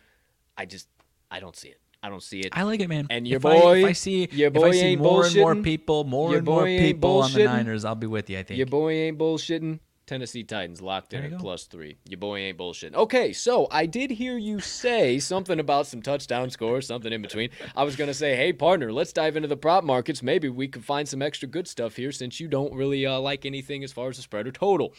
I 0.58 0.66
just, 0.66 0.90
I 1.32 1.40
don't 1.40 1.56
see 1.56 1.70
it. 1.70 1.80
I 2.04 2.10
don't 2.10 2.22
see 2.22 2.42
it. 2.42 2.50
I 2.52 2.64
like 2.64 2.82
it, 2.82 2.90
man. 2.90 3.08
And 3.10 3.28
your 3.28 3.38
if 3.38 3.46
I, 3.46 3.56
if 3.56 3.64
boy- 3.64 3.86
I 3.88 3.92
see, 3.94 4.28
your 4.32 4.48
if 4.48 4.54
boy 4.54 4.68
I 4.68 4.72
see 4.72 4.80
ain't 4.82 5.02
more 5.02 5.26
and 5.26 5.36
more 5.36 5.56
people, 5.56 6.04
more 6.04 6.30
Your 6.32 6.38
and 6.40 6.46
more 6.46 6.64
boy 6.64 6.78
people 6.78 7.22
on 7.22 7.32
the. 7.34 7.46
Niners, 7.46 7.86
I'll 7.86 7.96
be 7.96 8.08
with 8.08 8.30
you. 8.30 8.38
I 8.38 8.44
think. 8.44 8.58
Your 8.58 8.68
boy 8.68 8.92
ain't 8.92 9.18
bullshitting. 9.18 9.80
Tennessee 10.08 10.44
Titans 10.44 10.82
locked 10.82 11.14
in 11.14 11.34
at 11.34 11.40
plus 11.40 11.66
three. 11.66 11.98
Your 12.08 12.18
boy 12.18 12.40
ain't 12.40 12.58
bullshitting. 12.58 12.96
Okay, 12.96 13.34
so 13.34 13.68
I 13.70 13.86
did 13.86 14.10
hear 14.10 14.38
you 14.38 14.62
say 14.62 15.20
something 15.20 15.60
about 15.60 15.86
some 15.86 16.02
touchdown 16.02 16.50
scores, 16.50 16.88
something 16.88 17.12
in 17.12 17.22
between. 17.22 17.50
I 17.76 17.84
was 17.84 17.98
gonna 17.98 18.14
say, 18.14 18.36
hey 18.36 18.54
partner, 18.54 18.92
let's 18.94 19.12
dive 19.12 19.36
into 19.36 19.50
the 19.50 19.58
prop 19.58 19.84
markets. 19.84 20.24
Maybe 20.24 20.48
we 20.48 20.70
could 20.70 20.86
find 20.86 21.08
some 21.08 21.22
extra 21.22 21.48
good 21.48 21.68
stuff 21.68 21.98
here 21.98 22.14
since 22.14 22.40
you 22.40 22.48
don't 22.48 22.74
really 22.74 23.06
uh, 23.06 23.20
like 23.20 23.46
anything 23.46 23.84
as 23.84 23.92
far 23.92 24.10
as 24.10 24.16
the 24.16 24.24
spread 24.24 24.48
or 24.48 24.52
total. 24.52 24.94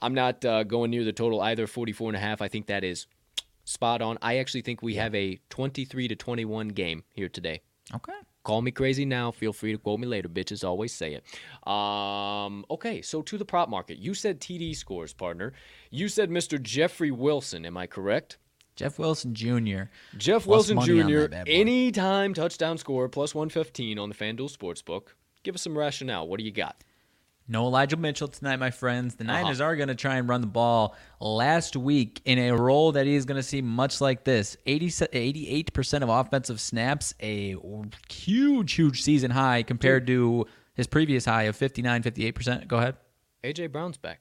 I'm 0.00 0.14
not 0.14 0.44
uh, 0.44 0.62
going 0.62 0.90
near 0.90 1.04
the 1.04 1.12
total 1.12 1.40
either. 1.40 1.66
44 1.66 2.10
and 2.10 2.16
a 2.16 2.20
half. 2.20 2.40
I 2.40 2.48
think 2.48 2.66
that 2.66 2.84
is 2.84 3.06
spot 3.64 4.02
on. 4.02 4.18
I 4.22 4.36
actually 4.36 4.62
think 4.62 4.82
we 4.82 4.94
have 4.94 5.14
a 5.14 5.40
23 5.50 6.08
to 6.08 6.16
21 6.16 6.68
game 6.68 7.02
here 7.12 7.28
today. 7.28 7.62
Okay. 7.94 8.12
Call 8.44 8.60
me 8.60 8.70
crazy 8.70 9.06
now. 9.06 9.30
Feel 9.30 9.54
free 9.54 9.72
to 9.72 9.78
quote 9.78 9.98
me 9.98 10.06
later, 10.06 10.28
bitches. 10.28 10.64
Always 10.64 10.92
say 10.92 11.14
it. 11.14 11.68
Um, 11.70 12.66
okay, 12.70 13.00
so 13.00 13.22
to 13.22 13.38
the 13.38 13.44
prop 13.44 13.70
market. 13.70 13.98
You 13.98 14.12
said 14.12 14.38
TD 14.38 14.76
scores, 14.76 15.14
partner. 15.14 15.54
You 15.90 16.08
said 16.08 16.30
Mr. 16.30 16.60
Jeffrey 16.60 17.10
Wilson. 17.10 17.64
Am 17.64 17.76
I 17.78 17.86
correct? 17.86 18.36
Jeff 18.76 18.98
Wilson 18.98 19.34
Jr. 19.34 19.84
Jeff 20.16 20.44
Plus 20.44 20.70
Wilson 20.70 20.80
Jr. 20.80 21.34
Anytime 21.46 22.34
touchdown 22.34 22.76
score 22.76 23.08
plus 23.08 23.34
115 23.34 23.98
on 23.98 24.08
the 24.08 24.14
FanDuel 24.14 24.54
Sportsbook. 24.54 25.14
Give 25.42 25.54
us 25.54 25.62
some 25.62 25.78
rationale. 25.78 26.26
What 26.26 26.38
do 26.38 26.44
you 26.44 26.50
got? 26.50 26.82
No 27.46 27.66
Elijah 27.66 27.96
Mitchell 27.98 28.28
tonight, 28.28 28.56
my 28.56 28.70
friends. 28.70 29.16
The 29.16 29.24
Uh-huh. 29.24 29.32
Niners 29.42 29.60
are 29.60 29.76
going 29.76 29.88
to 29.88 29.94
try 29.94 30.16
and 30.16 30.26
run 30.28 30.40
the 30.40 30.46
ball 30.46 30.96
last 31.20 31.76
week 31.76 32.22
in 32.24 32.38
a 32.38 32.52
role 32.52 32.92
that 32.92 33.04
he 33.06 33.14
is 33.14 33.26
going 33.26 33.36
to 33.36 33.42
see 33.42 33.60
much 33.60 34.00
like 34.00 34.24
this 34.24 34.56
80, 34.64 34.88
88% 34.88 36.02
of 36.02 36.08
offensive 36.08 36.58
snaps, 36.60 37.12
a 37.20 37.54
huge, 38.08 38.72
huge 38.72 39.02
season 39.02 39.30
high 39.30 39.62
compared 39.62 40.06
to 40.06 40.46
his 40.74 40.86
previous 40.86 41.26
high 41.26 41.42
of 41.42 41.54
59, 41.56 42.02
58%. 42.02 42.66
Go 42.66 42.78
ahead. 42.78 42.96
AJ 43.44 43.70
Brown's 43.72 43.98
back. 43.98 44.20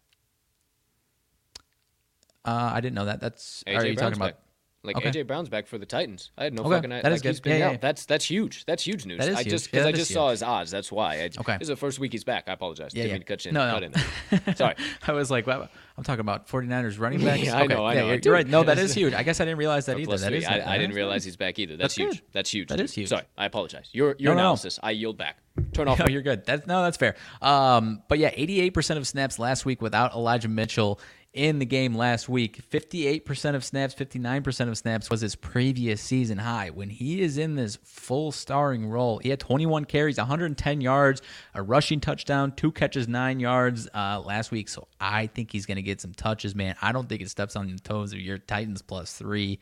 Uh, 2.45 2.71
I 2.73 2.81
didn't 2.81 2.95
know 2.95 3.05
that. 3.05 3.21
That's 3.21 3.63
AJ 3.65 3.77
are 3.77 3.85
you 3.85 3.95
Brown's 3.95 4.17
talking 4.17 4.21
about? 4.21 4.31
back. 4.35 4.42
Like 4.85 4.97
Okay. 4.97 5.11
AJ 5.11 5.27
Brown's 5.27 5.47
back 5.47 5.65
for 5.67 5.77
the 5.77 5.85
Titans. 5.85 6.31
I 6.37 6.43
had 6.43 6.53
no 6.53 6.63
Okay, 6.63 6.75
fucking 6.75 6.89
that 6.89 7.03
like 7.03 7.23
he's 7.23 7.39
been 7.39 7.53
Yeah, 7.53 7.57
yeah, 7.57 7.65
out. 7.67 7.71
yeah. 7.73 7.77
That's 7.77 8.05
that's 8.05 8.25
huge. 8.25 8.65
That's 8.65 8.83
huge 8.85 9.05
news. 9.05 9.19
That 9.19 9.29
is 9.29 9.35
I 9.37 9.43
huge. 9.43 9.49
just 9.51 9.65
Yeah, 9.67 9.71
because 9.71 9.85
I 9.85 9.91
just 9.93 10.09
is 10.11 10.13
saw 10.13 10.29
his 10.31 10.43
odds. 10.43 10.71
That's 10.71 10.91
why. 10.91 11.21
I, 11.21 11.29
Okay. 11.39 11.53
This 11.53 11.61
is 11.61 11.67
the 11.69 11.75
first 11.77 11.99
week 11.99 12.11
he's 12.11 12.25
back. 12.25 12.45
I 12.47 12.53
apologize. 12.53 12.91
Yeah, 12.93 13.03
Didn't 13.03 13.21
yeah. 13.21 13.23
cut 13.25 13.45
you 13.45 13.49
in. 13.49 13.55
No, 13.55 13.71
cut 13.71 13.79
no. 13.79 13.85
in 13.85 14.41
there. 14.45 14.55
Sorry. 14.57 14.75
I 15.07 15.11
was 15.13 15.31
like, 15.31 15.47
wow, 15.47 15.69
I'm 15.97 16.03
talking 16.03 16.19
about 16.19 16.49
49ers 16.49 16.99
running 16.99 17.21
backs. 17.25 17.43
Yeah, 17.43 17.57
I 17.57 17.63
Okay, 17.63 17.73
know, 17.75 17.85
I 17.85 17.93
know. 17.95 18.07
You're, 18.07 18.19
you're 18.23 18.33
right. 18.33 18.45
No, 18.47 18.63
that 18.63 18.77
is 18.77 18.93
huge. 18.95 19.13
I 19.13 19.23
guess 19.23 19.39
I 19.39 19.45
didn't 19.45 19.59
realize 19.59 19.85
that 19.85 19.99
either. 19.99 20.17
That 20.17 20.33
is. 20.33 20.45
I, 20.45 20.57
that 20.57 20.67
I 20.67 20.77
didn't 20.77 20.95
realize 20.95 21.23
he's 21.23 21.37
back 21.37 21.59
either. 21.59 21.77
That's, 21.77 21.95
That's 21.95 21.97
huge. 21.97 22.19
good. 22.21 22.33
That's 22.33 22.51
huge. 22.51 22.67
That 22.67 22.79
is 22.81 22.93
huge. 22.93 23.07
Sorry, 23.09 23.23
I 23.37 23.45
apologize. 23.45 23.89
Your 23.93 24.15
your 24.19 24.31
No, 24.33 24.35
no, 24.35 24.35
no. 24.35 24.39
analysis. 24.41 24.79
I 24.83 24.91
yield 24.91 25.17
back. 25.17 25.37
Turn 25.73 25.87
off. 25.87 25.99
No, 25.99 26.07
you're 26.07 26.23
good. 26.23 26.45
That's 26.45 26.67
no, 26.67 26.83
that's 26.83 26.97
fair. 26.97 27.15
Um, 27.41 28.01
but 28.09 28.17
yeah, 28.19 28.31
88% 28.33 28.97
of 28.97 29.07
snaps 29.07 29.37
last 29.39 29.65
week 29.65 29.81
without 29.81 30.13
Elijah 30.13 30.47
Mitchell 30.49 30.99
in 31.33 31.57
the 31.57 31.65
game 31.65 31.95
last 31.95 32.29
week. 32.29 32.61
58% 32.69 33.55
of 33.55 33.65
snaps, 33.65 33.95
59% 33.95 34.69
of 34.69 34.77
snaps 34.77 35.09
was 35.09 35.21
his 35.21 35.35
previous 35.35 36.01
season 36.01 36.37
high. 36.37 36.69
When 36.69 36.89
he 36.89 37.21
is 37.21 37.37
in 37.37 37.55
this 37.55 37.77
full 37.83 38.31
starring 38.31 38.87
role, 38.87 39.17
he 39.17 39.29
had 39.29 39.39
21 39.39 39.85
carries, 39.85 40.17
110 40.17 40.81
yards, 40.81 41.21
a 41.55 41.61
rushing 41.61 41.99
touchdown, 41.99 42.51
two 42.55 42.71
catches, 42.71 43.07
nine 43.07 43.39
yards 43.39 43.87
uh, 43.95 44.21
last 44.23 44.51
week. 44.51 44.69
So 44.69 44.87
I 45.01 45.27
think 45.27 45.51
he's 45.51 45.65
going 45.65 45.77
to 45.77 45.81
get 45.81 46.01
some 46.01 46.13
touches, 46.13 46.53
man. 46.53 46.75
I 46.81 46.91
don't 46.91 47.09
think 47.09 47.21
it 47.21 47.29
steps 47.29 47.55
on 47.55 47.67
the 47.67 47.79
toes 47.79 48.13
of 48.13 48.19
your 48.19 48.37
Titans 48.37 48.81
plus 48.81 49.13
three. 49.13 49.59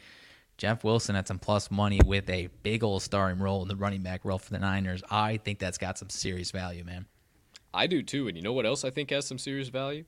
Jeff 0.57 0.83
Wilson 0.83 1.15
at 1.15 1.27
some 1.27 1.39
plus 1.39 1.71
money 1.71 1.99
with 2.05 2.29
a 2.29 2.49
big 2.61 2.83
old 2.83 3.01
starring 3.01 3.39
role 3.39 3.63
in 3.63 3.67
the 3.67 3.75
running 3.75 4.03
back 4.03 4.23
role 4.25 4.37
for 4.37 4.51
the 4.51 4.59
Niners. 4.59 5.01
I 5.09 5.37
think 5.37 5.57
that's 5.57 5.79
got 5.79 5.97
some 5.97 6.09
serious 6.09 6.51
value, 6.51 6.83
man. 6.83 7.07
I 7.73 7.87
do 7.87 8.03
too. 8.03 8.27
And 8.27 8.37
you 8.37 8.43
know 8.43 8.53
what 8.53 8.65
else 8.65 8.83
I 8.83 8.89
think 8.91 9.09
has 9.09 9.25
some 9.25 9.39
serious 9.39 9.69
value? 9.69 10.03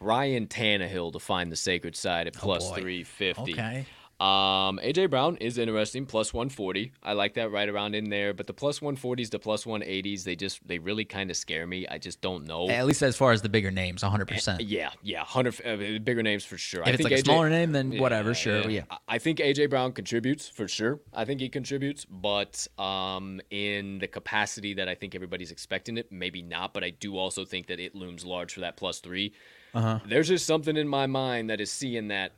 Ryan 0.00 0.46
Tannehill 0.46 1.12
to 1.12 1.18
find 1.18 1.50
the 1.50 1.56
sacred 1.56 1.96
side 1.96 2.26
at 2.26 2.34
plus 2.34 2.70
Oh, 2.70 2.74
350. 2.74 3.52
Okay. 3.52 3.86
Um, 4.20 4.78
AJ 4.80 5.10
Brown 5.10 5.36
is 5.38 5.58
interesting, 5.58 6.06
plus 6.06 6.32
140. 6.32 6.92
I 7.02 7.14
like 7.14 7.34
that 7.34 7.50
right 7.50 7.68
around 7.68 7.96
in 7.96 8.10
there. 8.10 8.32
But 8.32 8.46
the 8.46 8.54
plus 8.54 8.78
140s 8.78 9.28
to 9.30 9.40
plus 9.40 9.64
180s, 9.64 10.22
they 10.22 10.36
just 10.36 10.66
they 10.66 10.78
really 10.78 11.04
kind 11.04 11.32
of 11.32 11.36
scare 11.36 11.66
me. 11.66 11.88
I 11.88 11.98
just 11.98 12.20
don't 12.20 12.46
know. 12.46 12.68
At 12.70 12.86
least 12.86 13.02
as 13.02 13.16
far 13.16 13.32
as 13.32 13.42
the 13.42 13.48
bigger 13.48 13.72
names, 13.72 14.02
100%. 14.04 14.58
Yeah, 14.60 14.90
yeah, 15.02 15.24
hundred 15.24 15.60
uh, 15.66 15.98
bigger 15.98 16.22
names 16.22 16.44
for 16.44 16.56
sure. 16.56 16.82
If 16.82 16.86
I 16.86 16.90
it's 16.90 16.96
think 16.98 17.10
like 17.10 17.18
a 17.18 17.22
AJ 17.22 17.24
smaller 17.24 17.50
name, 17.50 17.72
then 17.72 17.98
whatever, 17.98 18.34
sure. 18.34 18.70
Yeah. 18.70 18.82
I- 18.88 18.98
I 19.08 19.18
think 19.18 19.40
AJ 19.40 19.68
Brown 19.68 19.90
contributes 19.92 20.48
for 20.48 20.68
sure. 20.68 21.00
I 21.12 21.24
think 21.24 21.40
he 21.40 21.48
contributes, 21.48 22.04
but 22.04 22.66
um, 22.78 23.40
in 23.50 23.98
the 23.98 24.06
capacity 24.08 24.74
that 24.74 24.88
I 24.88 24.94
think 24.94 25.14
everybody's 25.16 25.50
expecting 25.50 25.98
it, 25.98 26.10
maybe 26.12 26.40
not. 26.40 26.72
But 26.72 26.84
I 26.84 26.90
do 26.90 27.16
also 27.18 27.44
think 27.44 27.66
that 27.66 27.80
it 27.80 27.94
looms 27.96 28.24
large 28.24 28.54
for 28.54 28.60
that 28.60 28.76
plus 28.76 29.00
3 29.00 29.32
Uh-huh. 29.74 29.98
There's 30.06 30.28
just 30.28 30.46
something 30.46 30.76
in 30.76 30.86
my 30.88 31.06
mind 31.06 31.50
that 31.50 31.60
is 31.60 31.70
seeing 31.70 32.08
that 32.08 32.32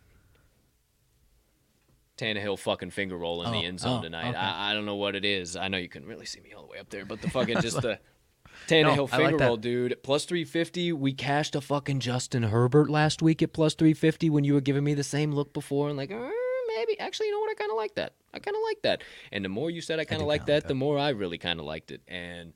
Tannehill 2.18 2.58
fucking 2.58 2.90
finger 2.90 3.16
roll 3.16 3.42
in 3.44 3.52
the 3.52 3.58
Oh, 3.58 3.62
end 3.62 3.80
zone 3.80 3.98
oh, 3.98 4.02
tonight. 4.02 4.30
okay. 4.30 4.38
I, 4.38 4.70
I 4.70 4.74
don't 4.74 4.86
know 4.86 4.96
what 4.96 5.14
it 5.14 5.24
is. 5.24 5.54
I 5.54 5.68
know 5.68 5.76
you 5.76 5.88
couldn't 5.88 6.08
really 6.08 6.24
see 6.26 6.40
me 6.40 6.52
all 6.54 6.62
the 6.62 6.68
way 6.68 6.78
up 6.78 6.88
there, 6.88 7.04
but 7.04 7.20
the 7.20 7.28
fucking 7.36 7.60
just 7.60 7.82
the 7.82 7.98
Tannehill 8.68 9.10
like 9.10 9.20
finger 9.20 9.36
that. 9.36 9.44
roll, 9.46 9.56
dude. 9.58 10.02
Plus 10.02 10.24
350. 10.24 10.92
We 10.94 11.12
cashed 11.12 11.54
a 11.54 11.60
fucking 11.60 12.00
Justin 12.00 12.44
Herbert 12.44 12.88
last 12.88 13.20
week 13.20 13.42
at 13.42 13.52
plus 13.52 13.74
350 13.74 14.30
when 14.30 14.44
you 14.44 14.54
were 14.54 14.62
giving 14.62 14.82
me 14.82 14.94
the 14.94 15.04
same 15.04 15.30
look 15.32 15.52
before 15.52 15.88
and 15.88 15.96
like, 15.98 16.10
uh, 16.10 16.28
maybe. 16.74 16.98
Actually, 16.98 17.26
you 17.26 17.32
know 17.32 17.40
what? 17.40 17.50
I 17.50 17.54
kind 17.54 17.70
of 17.70 17.76
like 17.76 17.94
that. 17.96 18.14
I 18.32 18.38
kind 18.38 18.56
of 18.56 18.62
like 18.64 18.80
that. 18.82 19.02
And 19.30 19.44
the 19.44 19.50
more 19.50 19.70
you 19.70 19.82
said 19.82 19.98
I 19.98 20.04
kind 20.06 20.22
of 20.22 20.26
like 20.28 20.40
like 20.42 20.46
that, 20.46 20.68
the 20.68 20.74
more 20.74 20.98
I 20.98 21.10
really 21.10 21.38
kind 21.38 21.60
of 21.60 21.66
liked 21.66 21.90
it. 21.90 22.00
And 22.08 22.54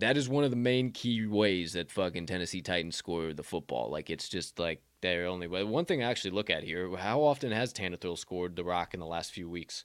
that 0.00 0.16
is 0.16 0.28
one 0.28 0.44
of 0.44 0.50
the 0.50 0.56
main 0.56 0.90
key 0.90 1.26
ways 1.26 1.74
that 1.74 1.90
fucking 1.90 2.26
Tennessee 2.26 2.62
Titans 2.62 2.96
score 2.96 3.32
the 3.32 3.42
football. 3.42 3.90
Like 3.90 4.10
it's 4.10 4.28
just 4.28 4.58
like 4.58 4.82
their 5.02 5.26
only 5.26 5.46
way. 5.46 5.62
One 5.62 5.84
thing 5.84 6.02
I 6.02 6.10
actually 6.10 6.32
look 6.32 6.50
at 6.50 6.64
here: 6.64 6.94
how 6.96 7.22
often 7.22 7.52
has 7.52 7.72
Tannehill 7.72 8.18
scored 8.18 8.56
the 8.56 8.64
rock 8.64 8.94
in 8.94 9.00
the 9.00 9.06
last 9.06 9.32
few 9.32 9.48
weeks? 9.48 9.84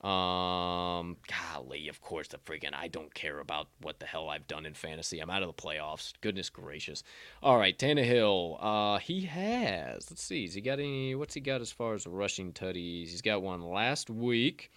Um, 0.00 1.16
golly, 1.26 1.88
of 1.88 2.00
course 2.00 2.28
the 2.28 2.38
freaking 2.38 2.72
I 2.72 2.86
don't 2.86 3.12
care 3.12 3.40
about 3.40 3.66
what 3.82 3.98
the 3.98 4.06
hell 4.06 4.28
I've 4.28 4.46
done 4.46 4.64
in 4.64 4.74
fantasy. 4.74 5.18
I'm 5.18 5.30
out 5.30 5.42
of 5.42 5.48
the 5.48 5.60
playoffs. 5.60 6.12
Goodness 6.20 6.50
gracious. 6.50 7.02
All 7.42 7.58
right, 7.58 7.76
Tannehill. 7.76 8.58
Uh, 8.60 8.98
he 8.98 9.22
has. 9.22 10.08
Let's 10.08 10.22
see. 10.22 10.44
Has 10.44 10.54
he 10.54 10.60
got 10.60 10.78
any? 10.78 11.16
What's 11.16 11.34
he 11.34 11.40
got 11.40 11.60
as 11.60 11.72
far 11.72 11.94
as 11.94 12.06
rushing 12.06 12.52
tutties? 12.52 13.10
He's 13.10 13.22
got 13.22 13.42
one 13.42 13.60
last 13.60 14.08
week. 14.08 14.70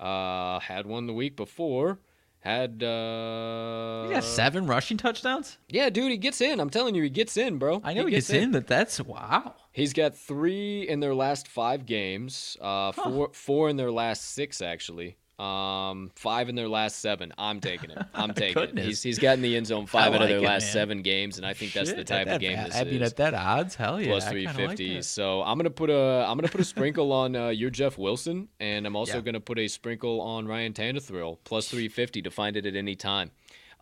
Uh, 0.00 0.58
had 0.58 0.84
one 0.84 1.06
the 1.06 1.12
week 1.12 1.36
before. 1.36 2.00
Had 2.46 2.80
uh, 2.80 4.06
He 4.06 4.14
got 4.14 4.22
seven 4.22 4.68
rushing 4.68 4.96
touchdowns? 4.96 5.58
yeah, 5.68 5.90
dude, 5.90 6.12
he 6.12 6.16
gets 6.16 6.40
in. 6.40 6.60
I'm 6.60 6.70
telling 6.70 6.94
you, 6.94 7.02
he 7.02 7.10
gets 7.10 7.36
in, 7.36 7.58
bro. 7.58 7.80
I 7.82 7.92
know 7.92 8.06
he, 8.06 8.12
gets, 8.12 8.30
in, 8.30 8.52
but 8.52 8.68
that's 8.68 9.00
wow. 9.00 9.56
He's 9.72 9.92
got 9.92 10.16
three 10.16 10.88
in 10.88 11.00
their 11.00 11.12
last 11.12 11.48
five 11.48 11.86
games. 11.86 12.56
Uh, 12.60 12.92
four 12.92 13.30
four 13.32 13.68
in 13.68 13.76
their 13.76 13.90
last 13.90 14.22
six, 14.34 14.62
actually. 14.62 15.16
Um, 15.38 16.10
five 16.14 16.48
in 16.48 16.54
their 16.54 16.68
last 16.68 17.00
seven. 17.00 17.32
I'm 17.36 17.60
taking 17.60 17.90
it. 17.90 17.98
I'm 18.14 18.32
taking 18.34 18.62
it. 18.78 18.78
He's 18.78 19.02
he's 19.02 19.18
gotten 19.18 19.42
the 19.42 19.54
end 19.56 19.66
zone 19.66 19.84
five 19.96 20.14
out 20.14 20.22
of 20.22 20.28
their 20.28 20.38
it, 20.38 20.42
last 20.42 20.62
man. 20.64 20.72
seven 20.72 21.02
games, 21.02 21.36
and 21.36 21.46
I 21.46 21.52
think 21.52 21.74
that's 21.74 21.92
the 21.92 22.04
type 22.04 22.26
at 22.26 22.36
of 22.36 22.40
game 22.40 22.56
va- 22.56 22.64
this 22.66 22.74
I 22.76 22.82
is. 22.82 22.92
mean, 22.92 23.02
at 23.02 23.16
that 23.16 23.34
odds, 23.34 23.74
hell 23.74 24.00
yeah. 24.00 24.08
Plus 24.08 24.24
kinda 24.24 24.50
350. 24.52 24.94
Like 24.94 25.04
so 25.04 25.42
I'm 25.42 25.58
gonna 25.58 25.68
put 25.68 25.90
a 25.90 26.24
I'm 26.26 26.38
gonna 26.38 26.48
put 26.48 26.62
a 26.62 26.64
sprinkle 26.64 27.12
on 27.12 27.36
uh, 27.36 27.48
your 27.48 27.68
Jeff 27.68 27.98
Wilson, 27.98 28.48
and 28.60 28.86
I'm 28.86 28.96
also 28.96 29.16
Yeah. 29.18 29.20
gonna 29.24 29.40
put 29.40 29.58
a 29.58 29.68
sprinkle 29.68 30.20
on 30.22 30.46
Ryan 30.48 30.72
Tannehill 30.72 31.38
plus 31.44 31.68
350 31.68 32.22
to 32.22 32.30
find 32.30 32.56
it 32.56 32.64
at 32.64 32.74
any 32.74 32.94
time. 32.96 33.30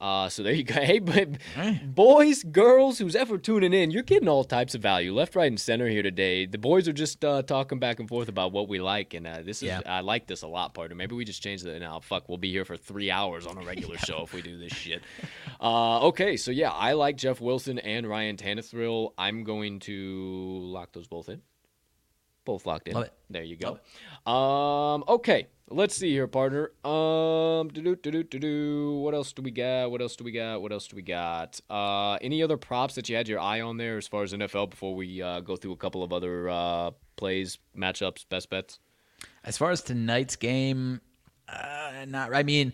Uh, 0.01 0.29
so 0.29 0.43
there 0.43 0.53
you 0.53 0.65
go. 0.65 0.75
Hey, 0.85 0.99
but 0.99 1.29
boys, 1.95 2.43
girls, 2.43 2.99
who's 2.99 3.15
ever 3.17 3.39
tuning 3.39 3.73
in, 3.73 3.91
you're 3.91 4.03
getting 4.03 4.29
all 4.29 4.45
types 4.45 4.75
of 4.75 4.83
value, 4.83 5.15
left, 5.15 5.35
right, 5.37 5.47
and 5.47 5.59
center 5.59 5.89
here 5.89 6.03
today. 6.03 6.47
The 6.47 6.59
boys 6.59 6.89
are 6.89 6.93
just 6.93 7.25
uh, 7.25 7.43
talking 7.43 7.79
back 7.79 8.01
and 8.01 8.09
forth 8.09 8.29
about 8.29 8.53
what 8.53 8.69
we 8.69 8.81
like, 8.81 9.15
and 9.15 9.27
uh, 9.27 9.43
this 9.43 9.59
is 9.63 9.69
Yeah. 9.69 9.81
I 9.87 10.01
like 10.01 10.27
this 10.27 10.43
a 10.43 10.49
lot, 10.49 10.75
partner. 10.75 10.95
Maybe 10.97 11.15
we 11.15 11.25
just 11.25 11.43
change 11.43 11.63
that 11.63 11.79
now. 11.81 12.01
Fuck, 12.01 12.29
we'll 12.29 12.39
be 12.39 12.51
here 12.51 12.65
for 12.65 12.77
three 12.77 13.11
hours 13.11 13.47
on 13.47 13.57
a 13.57 13.63
regular 13.65 13.97
show 13.99 14.23
if 14.25 14.35
we 14.35 14.43
do 14.43 14.59
this 14.59 14.73
shit. 14.73 15.03
Uh, 15.61 16.01
okay, 16.09 16.37
so 16.37 16.51
yeah, 16.51 16.71
I 16.71 16.93
like 16.93 17.17
Jeff 17.17 17.41
Wilson 17.41 17.79
and 17.79 18.07
Ryan 18.07 18.37
Tannehill. 18.37 19.13
I'm 19.17 19.45
going 19.45 19.79
to 19.81 20.59
lock 20.65 20.93
those 20.93 21.07
both 21.07 21.29
in. 21.29 21.41
Both 22.45 22.67
locked 22.67 22.89
in. 22.89 22.95
Love 22.95 23.05
it. 23.05 23.13
There 23.31 23.43
you 23.43 23.57
go. 23.57 23.79
Um, 24.31 25.05
okay, 25.09 25.47
let's 25.71 25.97
see 25.97 26.11
here, 26.11 26.27
partner. 26.27 26.71
Um, 26.85 27.69
do 27.69 27.83
do 27.83 27.97
do 27.97 28.23
do. 28.23 28.39
do. 28.39 28.99
What 28.99 29.15
else 29.15 29.33
do 29.33 29.43
we 29.43 29.51
got? 29.51 29.91
What 29.91 30.01
else 30.01 30.17
do 30.17 30.25
we 30.25 30.33
got? 30.33 30.63
What 30.63 30.73
else 30.73 30.87
do 30.87 30.97
we 30.97 31.03
got? 31.03 31.61
Uh, 31.69 32.15
any 32.21 32.43
other 32.43 32.57
props 32.57 32.95
that 32.95 33.09
you 33.09 33.17
had 33.17 33.29
your 33.29 33.41
eye 33.41 33.61
on 33.61 33.77
there 33.77 33.97
as 33.97 34.07
far 34.07 34.23
as 34.23 34.33
NFL 34.33 34.71
before 34.71 34.95
we 34.95 35.23
uh, 35.23 35.41
go 35.41 35.57
through 35.57 35.73
a 35.73 35.77
couple 35.77 36.03
of 36.03 36.13
other 36.13 36.49
uh, 36.49 36.91
plays, 37.17 37.59
matchups, 37.77 38.25
best 38.29 38.51
bets? 38.51 38.79
As 39.45 39.57
far 39.57 39.71
as 39.71 39.83
tonight's 39.83 40.37
game, 40.37 41.01
uh, 41.49 42.05
not. 42.07 42.35
I 42.35 42.43
mean, 42.43 42.73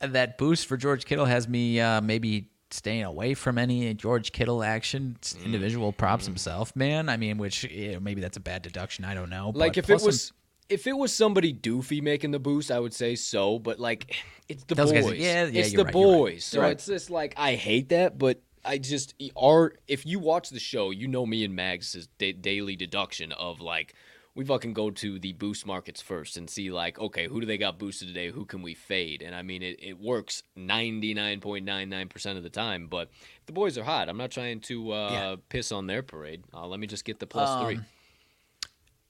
that 0.00 0.38
boost 0.38 0.66
for 0.66 0.76
George 0.76 1.04
Kittle 1.04 1.26
has 1.26 1.48
me 1.48 1.80
uh, 1.80 2.00
maybe 2.00 2.48
staying 2.70 3.04
away 3.04 3.34
from 3.34 3.58
any 3.58 3.92
George 3.94 4.32
Kittle 4.32 4.62
action. 4.62 5.16
Mm. 5.20 5.44
Individual 5.44 5.92
props 5.92 6.26
himself, 6.26 6.74
man. 6.74 7.08
I 7.08 7.16
mean, 7.16 7.38
which 7.38 7.64
you 7.64 7.92
know, 7.92 8.00
maybe 8.00 8.20
that's 8.20 8.36
a 8.36 8.40
bad 8.40 8.62
deduction. 8.62 9.04
I 9.04 9.14
don't 9.14 9.30
know. 9.30 9.52
Like 9.54 9.74
but 9.74 9.78
if 9.78 9.90
it 9.90 10.02
was. 10.02 10.32
If 10.72 10.86
it 10.86 10.96
was 10.96 11.12
somebody 11.14 11.52
doofy 11.52 12.02
making 12.02 12.30
the 12.30 12.38
boost, 12.38 12.70
I 12.70 12.80
would 12.80 12.94
say 12.94 13.14
so. 13.14 13.58
But 13.58 13.78
like, 13.78 14.16
it's 14.48 14.64
the 14.64 14.74
Those 14.74 14.92
boys. 14.92 15.04
guys- 15.10 15.18
yeah, 15.18 15.44
yeah, 15.46 15.60
it's 15.60 15.72
you're 15.72 15.78
the 15.78 15.84
right, 15.84 15.94
you're 15.94 16.10
right. 16.12 16.18
boys. 16.18 16.44
So 16.44 16.60
right. 16.60 16.72
it's 16.72 16.86
just 16.86 17.10
like 17.10 17.34
I 17.36 17.54
hate 17.54 17.90
that, 17.90 18.18
but 18.18 18.40
I 18.64 18.78
just 18.78 19.14
are. 19.36 19.74
If 19.88 20.06
you 20.06 20.18
watch 20.18 20.50
the 20.50 20.60
show, 20.60 20.90
you 20.90 21.08
know 21.08 21.26
me 21.26 21.44
and 21.44 21.54
Mags' 21.54 22.08
da- 22.18 22.32
daily 22.32 22.76
deduction 22.76 23.32
of 23.32 23.60
like 23.60 23.94
we 24.34 24.46
fucking 24.46 24.72
go 24.72 24.90
to 24.90 25.18
the 25.18 25.34
boost 25.34 25.66
markets 25.66 26.00
first 26.00 26.36
and 26.38 26.48
see 26.48 26.70
like 26.70 26.98
okay, 26.98 27.26
who 27.26 27.40
do 27.40 27.46
they 27.46 27.58
got 27.58 27.78
boosted 27.78 28.08
today? 28.08 28.30
Who 28.30 28.44
can 28.46 28.62
we 28.62 28.72
fade? 28.74 29.20
And 29.20 29.34
I 29.34 29.42
mean, 29.42 29.62
it, 29.62 29.78
it 29.82 29.98
works 30.00 30.42
ninety 30.56 31.12
nine 31.12 31.40
point 31.40 31.64
nine 31.64 31.88
nine 31.90 32.08
percent 32.08 32.38
of 32.38 32.44
the 32.44 32.50
time. 32.50 32.86
But 32.86 33.10
the 33.46 33.52
boys 33.52 33.76
are 33.76 33.84
hot, 33.84 34.08
I'm 34.08 34.16
not 34.16 34.30
trying 34.30 34.60
to 34.60 34.92
uh, 34.92 35.10
Yeah. 35.12 35.36
piss 35.48 35.70
on 35.72 35.86
their 35.86 36.02
parade. 36.02 36.44
Uh, 36.54 36.66
let 36.66 36.78
me 36.80 36.86
just 36.86 37.04
get 37.04 37.18
the 37.18 37.26
plus 37.26 37.64
three. 37.64 37.80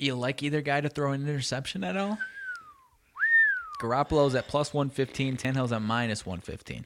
You 0.02 0.16
like 0.16 0.42
either 0.42 0.62
guy 0.62 0.80
to 0.80 0.88
throw 0.88 1.12
an 1.12 1.22
interception 1.22 1.84
at 1.84 1.96
all? 1.96 2.18
Garoppolo's 3.80 4.34
at 4.34 4.48
plus 4.48 4.74
115, 4.74 5.36
Tannehill's 5.36 5.70
at 5.70 5.80
minus 5.80 6.26
115. 6.26 6.84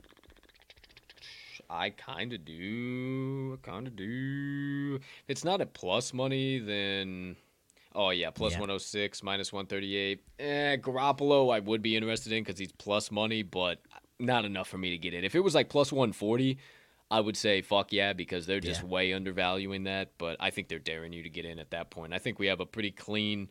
I 1.70 1.90
kind 1.90 2.34
of 2.34 2.44
do. 2.44 3.54
I 3.58 3.66
kind 3.66 3.86
of 3.86 3.96
do. 3.96 4.96
If 4.96 5.24
it's 5.28 5.44
not 5.44 5.62
at 5.62 5.72
plus 5.72 6.12
money, 6.12 6.58
then. 6.58 7.36
Oh, 7.94 8.10
yeah, 8.10 8.28
plus 8.28 8.52
Yeah. 8.52 8.60
106, 8.60 9.22
minus 9.22 9.50
138. 9.50 10.20
Eh, 10.38 10.76
Garoppolo, 10.76 11.54
I 11.54 11.60
would 11.60 11.80
be 11.80 11.96
interested 11.96 12.32
in 12.32 12.44
because 12.44 12.58
he's 12.58 12.72
plus 12.72 13.10
money, 13.10 13.42
but 13.42 13.78
not 14.18 14.44
enough 14.44 14.68
for 14.68 14.76
me 14.76 14.90
to 14.90 14.98
get 14.98 15.14
in. 15.14 15.24
If 15.24 15.34
it 15.34 15.40
was 15.40 15.54
like 15.54 15.70
plus 15.70 15.90
140, 15.90 16.58
I 17.10 17.20
would 17.20 17.36
say 17.36 17.62
fuck 17.62 17.92
yeah 17.92 18.12
because 18.12 18.46
they're 18.46 18.60
just 18.60 18.82
Yeah. 18.82 18.88
way 18.88 19.12
undervaluing 19.12 19.84
that. 19.84 20.12
But 20.18 20.36
I 20.40 20.50
think 20.50 20.68
they're 20.68 20.78
daring 20.78 21.12
you 21.12 21.22
to 21.22 21.30
get 21.30 21.44
in 21.44 21.58
at 21.58 21.70
that 21.70 21.90
point. 21.90 22.12
I 22.12 22.18
think 22.18 22.38
we 22.38 22.46
have 22.48 22.60
a 22.60 22.66
pretty 22.66 22.90
clean 22.90 23.48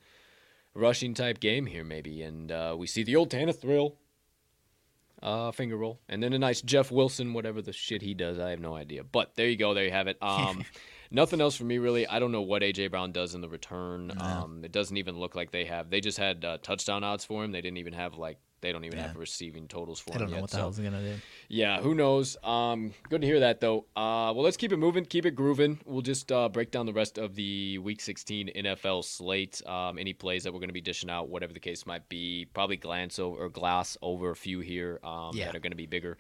rushing 0.74 1.14
type 1.14 1.40
game 1.40 1.66
here, 1.66 1.84
maybe. 1.86 2.22
And 2.22 2.52
uh, 2.52 2.76
we 2.78 2.86
see 2.88 3.04
the 3.04 3.16
old 3.16 3.32
Tana 3.32 3.54
thrill. 3.54 3.98
uh, 5.24 5.52
finger 5.52 5.78
roll, 5.78 6.00
and 6.10 6.22
then 6.22 6.34
a 6.34 6.38
nice 6.40 6.62
Jeff 6.62 6.92
Wilson, 6.92 7.34
whatever 7.34 7.62
the 7.62 7.72
shit 7.74 8.02
he 8.02 8.14
does. 8.14 8.38
I 8.38 8.50
have 8.52 8.60
no 8.60 8.76
idea. 8.76 9.04
But 9.04 9.36
there 9.36 9.48
you 9.48 9.56
go. 9.58 9.74
There 9.74 9.86
you 9.86 9.92
have 9.92 10.08
it. 10.08 10.22
Um, 10.22 10.64
nothing 11.10 11.40
else 11.42 11.56
for 11.56 11.64
me 11.64 11.78
really. 11.80 12.06
I 12.06 12.20
don't 12.20 12.32
know 12.34 12.42
what 12.42 12.62
AJ 12.62 12.92
Brown 12.92 13.12
does 13.12 13.34
in 13.34 13.42
the 13.42 13.50
return. 13.50 14.12
Um, 14.20 14.64
it 14.64 14.72
doesn't 14.72 14.98
even 14.98 15.18
look 15.18 15.34
like 15.34 15.52
they 15.52 15.66
have. 15.66 15.90
They 15.90 16.02
just 16.02 16.18
had 16.18 16.44
uh, 16.46 16.58
touchdown 16.62 17.04
odds 17.04 17.26
for 17.26 17.44
him. 17.44 17.52
They 17.54 17.62
didn't 17.62 17.78
even 17.78 17.94
have 17.94 18.16
like. 18.18 18.38
They 18.66 18.72
don't 18.72 18.84
even 18.84 18.98
Yeah. 18.98 19.08
have 19.10 19.16
receiving 19.18 19.68
totals 19.68 20.00
for 20.00 20.16
I 20.16 20.18
don't 20.18 20.30
know 20.32 20.38
yet. 20.38 20.42
what 20.42 20.50
the 20.50 20.56
so- 20.56 20.62
hell's 20.62 20.80
gonna 20.80 21.00
do. 21.02 21.14
yeah, 21.50 21.82
who 21.82 21.94
knows? 21.94 22.36
Um, 22.44 22.96
good 23.10 23.22
to 23.22 23.28
hear 23.28 23.42
that 23.42 23.62
though. 23.62 23.86
Uh, 23.96 24.34
well, 24.34 24.42
let's 24.42 24.58
keep 24.58 24.72
it 24.72 24.78
moving, 24.78 25.06
keep 25.06 25.24
it 25.28 25.36
grooving. 25.36 25.80
We'll 25.86 26.02
just 26.02 26.32
uh, 26.32 26.50
break 26.50 26.72
down 26.72 26.88
the 26.88 26.94
rest 26.94 27.20
of 27.20 27.36
the 27.36 27.78
Week 27.78 28.02
16 28.02 28.50
NFL 28.56 29.04
slate. 29.04 29.62
Um, 29.68 30.00
any 30.00 30.14
plays 30.14 30.44
that 30.46 30.52
we're 30.54 30.60
going 30.60 30.70
to 30.70 30.74
be 30.74 30.82
dishing 30.82 31.12
out, 31.12 31.30
whatever 31.30 31.54
the 31.54 31.60
case 31.60 31.86
might 31.86 32.10
be. 32.10 32.46
Probably 32.56 32.78
glance 32.78 33.20
over 33.20 33.46
or 33.46 33.50
glass 33.50 33.98
over 34.02 34.32
a 34.32 34.36
few 34.36 34.62
here 34.62 35.00
um, 35.04 35.32
Yeah. 35.36 35.46
that 35.46 35.56
are 35.56 35.60
going 35.60 35.72
to 35.72 35.78
be 35.78 35.86
bigger. 35.86 36.18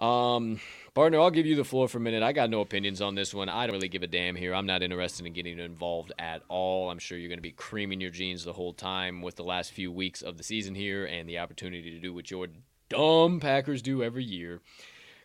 Um, 0.00 0.60
partner, 0.94 1.20
I'll 1.20 1.30
give 1.30 1.44
you 1.44 1.56
the 1.56 1.64
floor 1.64 1.86
for 1.86 1.98
a 1.98 2.00
minute. 2.00 2.22
I 2.22 2.32
got 2.32 2.48
no 2.48 2.62
opinions 2.62 3.02
on 3.02 3.14
this 3.14 3.34
one. 3.34 3.50
I 3.50 3.66
don't 3.66 3.74
really 3.74 3.88
give 3.88 4.02
a 4.02 4.06
damn 4.06 4.34
here. 4.34 4.54
I'm 4.54 4.66
not 4.66 4.82
interested 4.82 5.26
in 5.26 5.34
getting 5.34 5.58
involved 5.58 6.12
at 6.18 6.42
all. 6.48 6.90
I'm 6.90 6.98
sure 6.98 7.18
you're 7.18 7.28
going 7.28 7.38
to 7.38 7.42
be 7.42 7.52
creaming 7.52 8.00
your 8.00 8.10
jeans 8.10 8.44
the 8.44 8.54
whole 8.54 8.72
time 8.72 9.20
with 9.20 9.36
the 9.36 9.44
last 9.44 9.72
few 9.72 9.92
weeks 9.92 10.22
of 10.22 10.38
the 10.38 10.42
season 10.42 10.74
here 10.74 11.04
and 11.04 11.28
the 11.28 11.38
opportunity 11.38 11.90
to 11.90 11.98
do 11.98 12.14
what 12.14 12.30
your 12.30 12.48
dumb 12.88 13.40
Packers 13.40 13.82
do 13.82 14.02
every 14.02 14.24
year. 14.24 14.62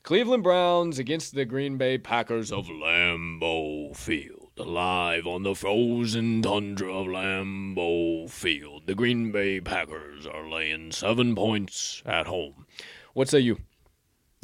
Cleveland 0.03 0.43
Browns 0.43 0.99
against 0.99 1.33
the 1.33 1.45
Green 1.45 1.77
Bay 1.77 1.97
Packers 1.97 2.51
of 2.51 2.67
Lambeau 2.67 3.95
Field. 3.95 4.51
Live 4.57 5.25
on 5.25 5.43
the 5.43 5.55
frozen 5.55 6.41
tundra 6.41 6.93
of 6.93 7.07
Lambeau 7.07 8.29
Field. 8.29 8.83
The 8.85 8.93
Green 8.93 9.31
Bay 9.31 9.59
Packers 9.61 10.27
are 10.27 10.47
laying 10.47 10.91
seven 10.91 11.33
points 11.33 12.03
at 12.05 12.27
home. 12.27 12.67
What 13.13 13.29
say 13.29 13.39
you? 13.39 13.57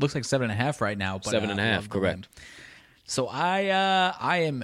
Looks 0.01 0.15
like 0.15 0.25
seven 0.25 0.49
and 0.49 0.59
a 0.59 0.63
half 0.63 0.81
right 0.81 0.97
now. 0.97 1.17
But, 1.19 1.29
Seven 1.31 1.49
and 1.49 1.59
uh, 1.59 1.63
a 1.63 1.65
half, 1.65 1.89
correct. 1.89 2.27
So 3.05 3.27
I 3.27 3.67
uh, 3.67 4.13
I 4.19 4.37
am 4.43 4.63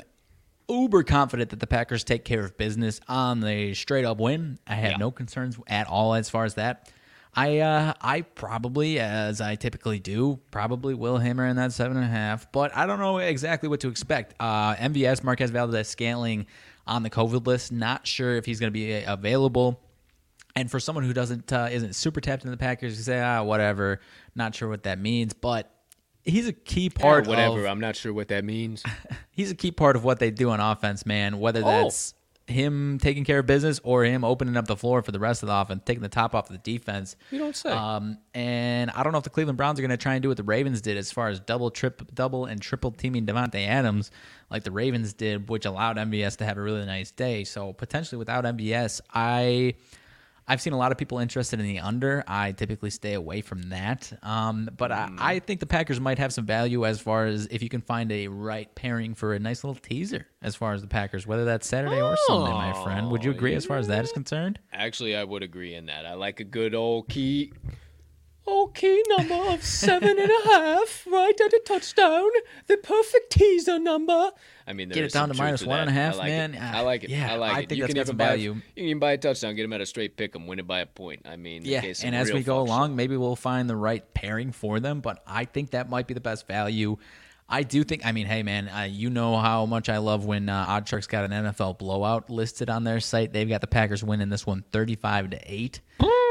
uber 0.69 1.03
confident 1.03 1.49
that 1.51 1.59
the 1.59 1.67
Packers 1.67 2.03
take 2.03 2.25
care 2.25 2.43
of 2.43 2.57
business 2.57 2.99
on 3.07 3.39
the 3.39 3.73
straight 3.73 4.03
up 4.05 4.17
win. 4.19 4.59
I 4.67 4.75
have 4.75 4.91
Yeah. 4.91 4.97
no 4.97 5.11
concerns 5.11 5.57
at 5.67 5.87
all 5.87 6.13
as 6.13 6.29
far 6.29 6.43
as 6.45 6.55
that. 6.55 6.91
I 7.35 7.59
uh, 7.59 7.93
I 8.01 8.21
probably, 8.21 8.99
as 8.99 9.41
I 9.41 9.55
typically 9.55 9.99
do, 9.99 10.39
probably 10.49 10.93
will 10.95 11.17
hammer 11.19 11.45
in 11.45 11.55
that 11.57 11.71
seven 11.71 11.95
and 11.97 12.05
a 12.05 12.09
half, 12.09 12.51
but 12.51 12.75
I 12.75 12.85
don't 12.87 12.99
know 12.99 13.19
exactly 13.19 13.69
what 13.69 13.79
to 13.81 13.89
expect. 13.89 14.33
Uh, 14.39 14.73
MVS 14.75 15.23
Marquez 15.23 15.51
Valdes-Scantling 15.51 16.47
on 16.87 17.03
the 17.03 17.09
COVID 17.11 17.45
list. 17.45 17.71
Not 17.71 18.07
sure 18.07 18.35
if 18.37 18.45
he's 18.45 18.59
going 18.59 18.69
to 18.69 18.73
be 18.73 19.03
available. 19.03 19.79
And 20.55 20.71
for 20.71 20.79
someone 20.79 21.03
who 21.05 21.13
doesn't 21.13 21.53
uh, 21.53 21.67
isn't 21.71 21.93
super 21.95 22.19
tapped 22.21 22.41
into 22.43 22.49
the 22.51 22.57
Packers, 22.57 22.97
you 22.97 23.03
say 23.03 23.21
ah 23.21 23.43
whatever, 23.43 23.99
not 24.37 24.55
sure 24.55 24.69
what 24.69 24.83
that 24.83 24.99
means, 24.99 25.33
but 25.33 25.71
he's 26.23 26.47
a 26.47 26.53
key 26.53 26.89
part 26.89 27.25
Or 27.27 27.29
whatever. 27.29 27.59
of 27.61 27.65
I'm 27.65 27.79
not 27.79 27.95
sure 27.95 28.13
what 28.13 28.27
that 28.29 28.43
means. 28.45 28.83
he's 29.31 29.51
a 29.51 29.55
key 29.55 29.71
part 29.71 29.95
of 29.95 30.03
what 30.03 30.19
they 30.19 30.31
do 30.31 30.49
on 30.51 30.59
offense, 30.59 31.05
man. 31.05 31.39
Whether 31.39 31.61
Oh. 31.61 31.65
that's 31.83 32.13
him 32.47 32.97
taking 33.01 33.25
care 33.25 33.39
of 33.39 33.45
business 33.45 33.81
or 33.83 34.05
him 34.05 34.23
opening 34.23 34.55
up 34.55 34.67
the 34.67 34.77
floor 34.77 35.01
for 35.01 35.11
the 35.11 35.19
rest 35.19 35.43
of 35.43 35.47
the 35.47 35.53
offense, 35.55 35.81
taking 35.85 36.01
the 36.01 36.07
top 36.07 36.33
off 36.33 36.47
the 36.47 36.57
defense. 36.59 37.17
You 37.29 37.39
don't 37.39 37.53
say. 37.55 37.69
Um, 37.71 38.19
and 38.33 38.89
I 38.91 39.03
don't 39.03 39.11
know 39.11 39.17
if 39.17 39.25
the 39.25 39.29
Cleveland 39.29 39.57
Browns 39.57 39.79
are 39.79 39.81
going 39.81 39.89
to 39.89 39.97
try 39.97 40.13
and 40.13 40.21
do 40.21 40.29
what 40.29 40.37
the 40.37 40.43
Ravens 40.43 40.79
did 40.79 40.95
as 40.95 41.11
far 41.11 41.27
as 41.27 41.41
double, 41.41 41.69
trip, 41.71 42.09
double, 42.13 42.45
and 42.45 42.61
triple 42.61 42.91
teaming 42.91 43.25
Davante 43.25 43.67
Adams, 43.67 44.11
like 44.49 44.63
the 44.63 44.71
Ravens 44.71 45.11
did, 45.11 45.49
which 45.49 45.65
allowed 45.65 45.97
MVS 45.97 46.37
to 46.37 46.45
have 46.45 46.57
a 46.57 46.61
really 46.61 46.85
nice 46.85 47.11
day. 47.11 47.43
So 47.43 47.73
potentially 47.73 48.17
without 48.17 48.45
MVS, 48.45 49.01
I. 49.13 49.73
I've 50.47 50.61
seen 50.61 50.73
a 50.73 50.77
lot 50.77 50.91
of 50.93 50.97
people 50.97 51.19
interested 51.19 51.59
in 51.59 51.65
the 51.65 51.79
under. 51.79 52.23
I 52.25 52.53
typically 52.53 52.89
stay 52.89 53.13
away 53.13 53.41
from 53.41 53.63
that. 53.69 54.11
Um, 54.23 54.69
but 54.77 54.91
I, 54.91 55.09
I 55.17 55.39
think 55.39 55.59
the 55.59 55.65
Packers 55.65 55.99
might 55.99 56.19
have 56.19 56.31
some 56.31 56.45
value 56.45 56.85
as 56.85 57.01
far 57.01 57.25
as 57.25 57.47
if 57.51 57.61
you 57.61 57.67
can 57.67 57.81
find 57.81 58.11
a 58.11 58.29
right 58.29 58.73
pairing 58.73 59.13
for 59.13 59.33
a 59.33 59.39
nice 59.39 59.63
little 59.63 59.75
teaser 59.75 60.27
as 60.41 60.55
far 60.55 60.73
as 60.73 60.81
the 60.81 60.87
Packers, 60.87 61.27
whether 61.27 61.43
that's 61.43 61.67
Saturday 61.67 62.01
or 62.01 62.15
Sunday, 62.27 62.51
my 62.51 62.71
friend. 62.83 63.11
Would 63.11 63.25
you 63.25 63.31
agree 63.31 63.55
as 63.55 63.65
far 63.65 63.77
as 63.77 63.87
that 63.87 64.05
is 64.05 64.11
concerned? 64.11 64.59
Actually, 64.71 65.15
I 65.17 65.23
would 65.23 65.43
agree 65.43 65.75
in 65.75 65.87
that. 65.87 66.05
I 66.05 66.13
like 66.13 66.39
a 66.39 66.45
good 66.45 66.73
old 66.73 67.09
key. 67.09 67.51
Old 68.47 68.73
key 68.73 69.03
number 69.09 69.35
of 69.35 69.61
seven 69.63 70.17
and 70.17 70.31
a 70.31 70.47
half, 70.47 71.05
right 71.11 71.33
at 71.39 71.53
a 71.53 71.61
touchdown. 71.65 72.29
The 72.67 72.77
perfect 72.77 73.31
teaser 73.33 73.77
number. 73.77 74.31
I 74.65 74.73
mean, 74.73 74.87
Get 74.89 74.95
there 74.95 75.03
it 75.03 75.07
is 75.07 75.13
down 75.13 75.27
to 75.29 75.33
truth 75.35 75.39
minus 75.45 75.61
to 75.61 75.67
one 75.67 75.77
that. 75.77 75.81
and 75.89 75.89
a 75.89 75.93
half, 75.93 76.13
I 76.13 76.17
like 76.17 76.27
man. 76.27 76.53
It. 76.55 76.61
I 76.61 76.81
like 76.81 77.03
it. 77.03 77.09
yeah, 77.09 77.33
I 77.33 77.35
like 77.35 77.53
I 77.55 77.59
it. 77.59 77.69
think 77.69 77.77
you 77.77 77.83
that's 77.83 77.93
can 77.93 77.95
got 77.95 77.99
even 78.01 78.07
some 78.07 78.17
buy 78.17 78.25
value. 78.27 78.53
You 78.53 78.61
can 78.75 78.83
even 78.85 78.99
buy 78.99 79.11
a 79.11 79.17
touchdown, 79.17 79.55
get 79.55 79.65
him 79.65 79.73
at 79.73 79.81
a 79.81 79.85
straight 79.85 80.15
pick, 80.17 80.31
pick 80.33 80.41
'em, 80.41 80.47
win 80.47 80.59
it 80.59 80.67
by 80.67 80.79
a 80.79 80.85
point. 80.85 81.21
I 81.25 81.35
mean, 81.35 81.63
Yeah, 81.65 81.79
okay, 81.79 81.93
and 82.03 82.15
as 82.15 82.31
we 82.31 82.41
go 82.41 82.59
along, 82.61 82.91
shit. 82.91 82.95
maybe 82.97 83.17
we'll 83.17 83.35
find 83.35 83.69
the 83.69 83.75
right 83.75 84.03
pairing 84.13 84.51
for 84.53 84.79
them. 84.79 85.01
But 85.01 85.21
I 85.27 85.43
think 85.45 85.71
that 85.71 85.89
might 85.89 86.07
be 86.07 86.13
the 86.13 86.21
best 86.21 86.47
value. 86.47 86.97
I 87.49 87.63
do 87.63 87.83
think. 87.85 88.05
I 88.05 88.11
mean, 88.11 88.27
hey 88.27 88.43
man, 88.43 88.67
uh, 88.67 88.83
you 88.89 89.09
know 89.09 89.37
how 89.37 89.65
much 89.65 89.87
I 89.89 89.99
love 89.99 90.25
when 90.25 90.49
uh, 90.49 90.65
OddsShark's 90.67 91.07
got 91.07 91.23
an 91.29 91.31
NFL 91.31 91.77
blowout 91.79 92.29
listed 92.29 92.69
on 92.69 92.83
their 92.83 92.99
site. 92.99 93.31
They've 93.31 93.47
got 93.47 93.61
the 93.61 93.67
Packers 93.67 94.03
winning 94.03 94.27
this 94.29 94.45
one, 94.45 94.63
thirty-five 94.73 95.29
to 95.29 95.39
eight. 95.45 95.79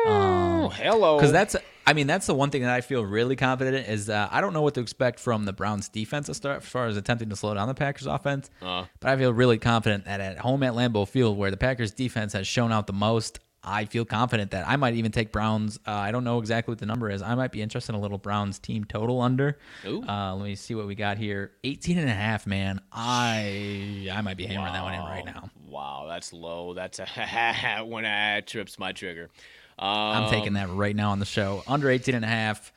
Oh, 0.06 0.68
hello. 0.68 1.16
Because 1.16 1.32
that's, 1.32 1.56
I 1.86 1.92
mean, 1.92 2.06
that's 2.06 2.26
the 2.26 2.34
one 2.34 2.50
thing 2.50 2.62
that 2.62 2.70
I 2.70 2.80
feel 2.80 3.04
really 3.04 3.36
confident 3.36 3.76
in 3.76 3.84
is 3.84 4.08
uh, 4.08 4.28
I 4.30 4.40
don't 4.40 4.52
know 4.52 4.62
what 4.62 4.74
to 4.74 4.80
expect 4.80 5.20
from 5.20 5.44
the 5.44 5.52
Browns 5.52 5.88
defense 5.88 6.28
as 6.28 6.38
far 6.38 6.86
as 6.86 6.96
attempting 6.96 7.28
to 7.30 7.36
slow 7.36 7.54
down 7.54 7.68
the 7.68 7.74
Packers 7.74 8.06
offense. 8.06 8.50
Uh. 8.62 8.84
But 9.00 9.10
I 9.10 9.16
feel 9.16 9.32
really 9.32 9.58
confident 9.58 10.04
that 10.06 10.20
at 10.20 10.38
home 10.38 10.62
at 10.62 10.74
Lambeau 10.74 11.06
Field, 11.06 11.36
where 11.36 11.50
the 11.50 11.56
Packers 11.56 11.92
defense 11.92 12.32
has 12.32 12.46
shown 12.46 12.72
out 12.72 12.86
the 12.86 12.92
most, 12.92 13.40
I 13.62 13.84
feel 13.84 14.04
confident 14.04 14.52
that 14.52 14.66
I 14.68 14.76
might 14.76 14.94
even 14.94 15.10
take 15.10 15.32
Browns. 15.32 15.78
Uh, 15.86 15.90
I 15.90 16.12
don't 16.12 16.22
know 16.22 16.38
exactly 16.38 16.72
what 16.72 16.78
the 16.78 16.86
number 16.86 17.10
is. 17.10 17.20
I 17.20 17.34
might 17.34 17.50
be 17.50 17.62
interested 17.62 17.92
in 17.92 17.98
a 17.98 18.00
little 18.00 18.18
Browns 18.18 18.60
team 18.60 18.84
total 18.84 19.20
under. 19.20 19.58
Uh, 19.84 20.36
let 20.36 20.44
me 20.44 20.54
see 20.54 20.74
what 20.76 20.86
we 20.86 20.94
got 20.94 21.18
here. 21.18 21.52
18 21.64 21.98
and 21.98 22.08
a 22.08 22.14
half, 22.14 22.46
man. 22.46 22.80
I 22.92 24.08
I 24.12 24.20
might 24.20 24.36
be 24.36 24.46
hammering 24.46 24.72
that 24.72 24.84
one 24.84 24.94
in 24.94 25.00
right 25.00 25.24
now. 25.24 25.50
Wow, 25.68 26.06
that's 26.08 26.32
low. 26.32 26.74
That's 26.74 26.98
a 27.16 27.84
when 27.84 28.04
I 28.04 28.40
trips 28.42 28.78
my 28.78 28.92
trigger. 28.92 29.30
Um, 29.78 29.88
I'm 29.88 30.30
taking 30.30 30.54
that 30.54 30.70
right 30.70 30.96
now 30.96 31.10
on 31.10 31.18
the 31.18 31.26
show. 31.26 31.62
Under 31.66 31.90
18 31.90 32.14
and 32.14 32.24
a 32.24 32.28
half. 32.28 32.72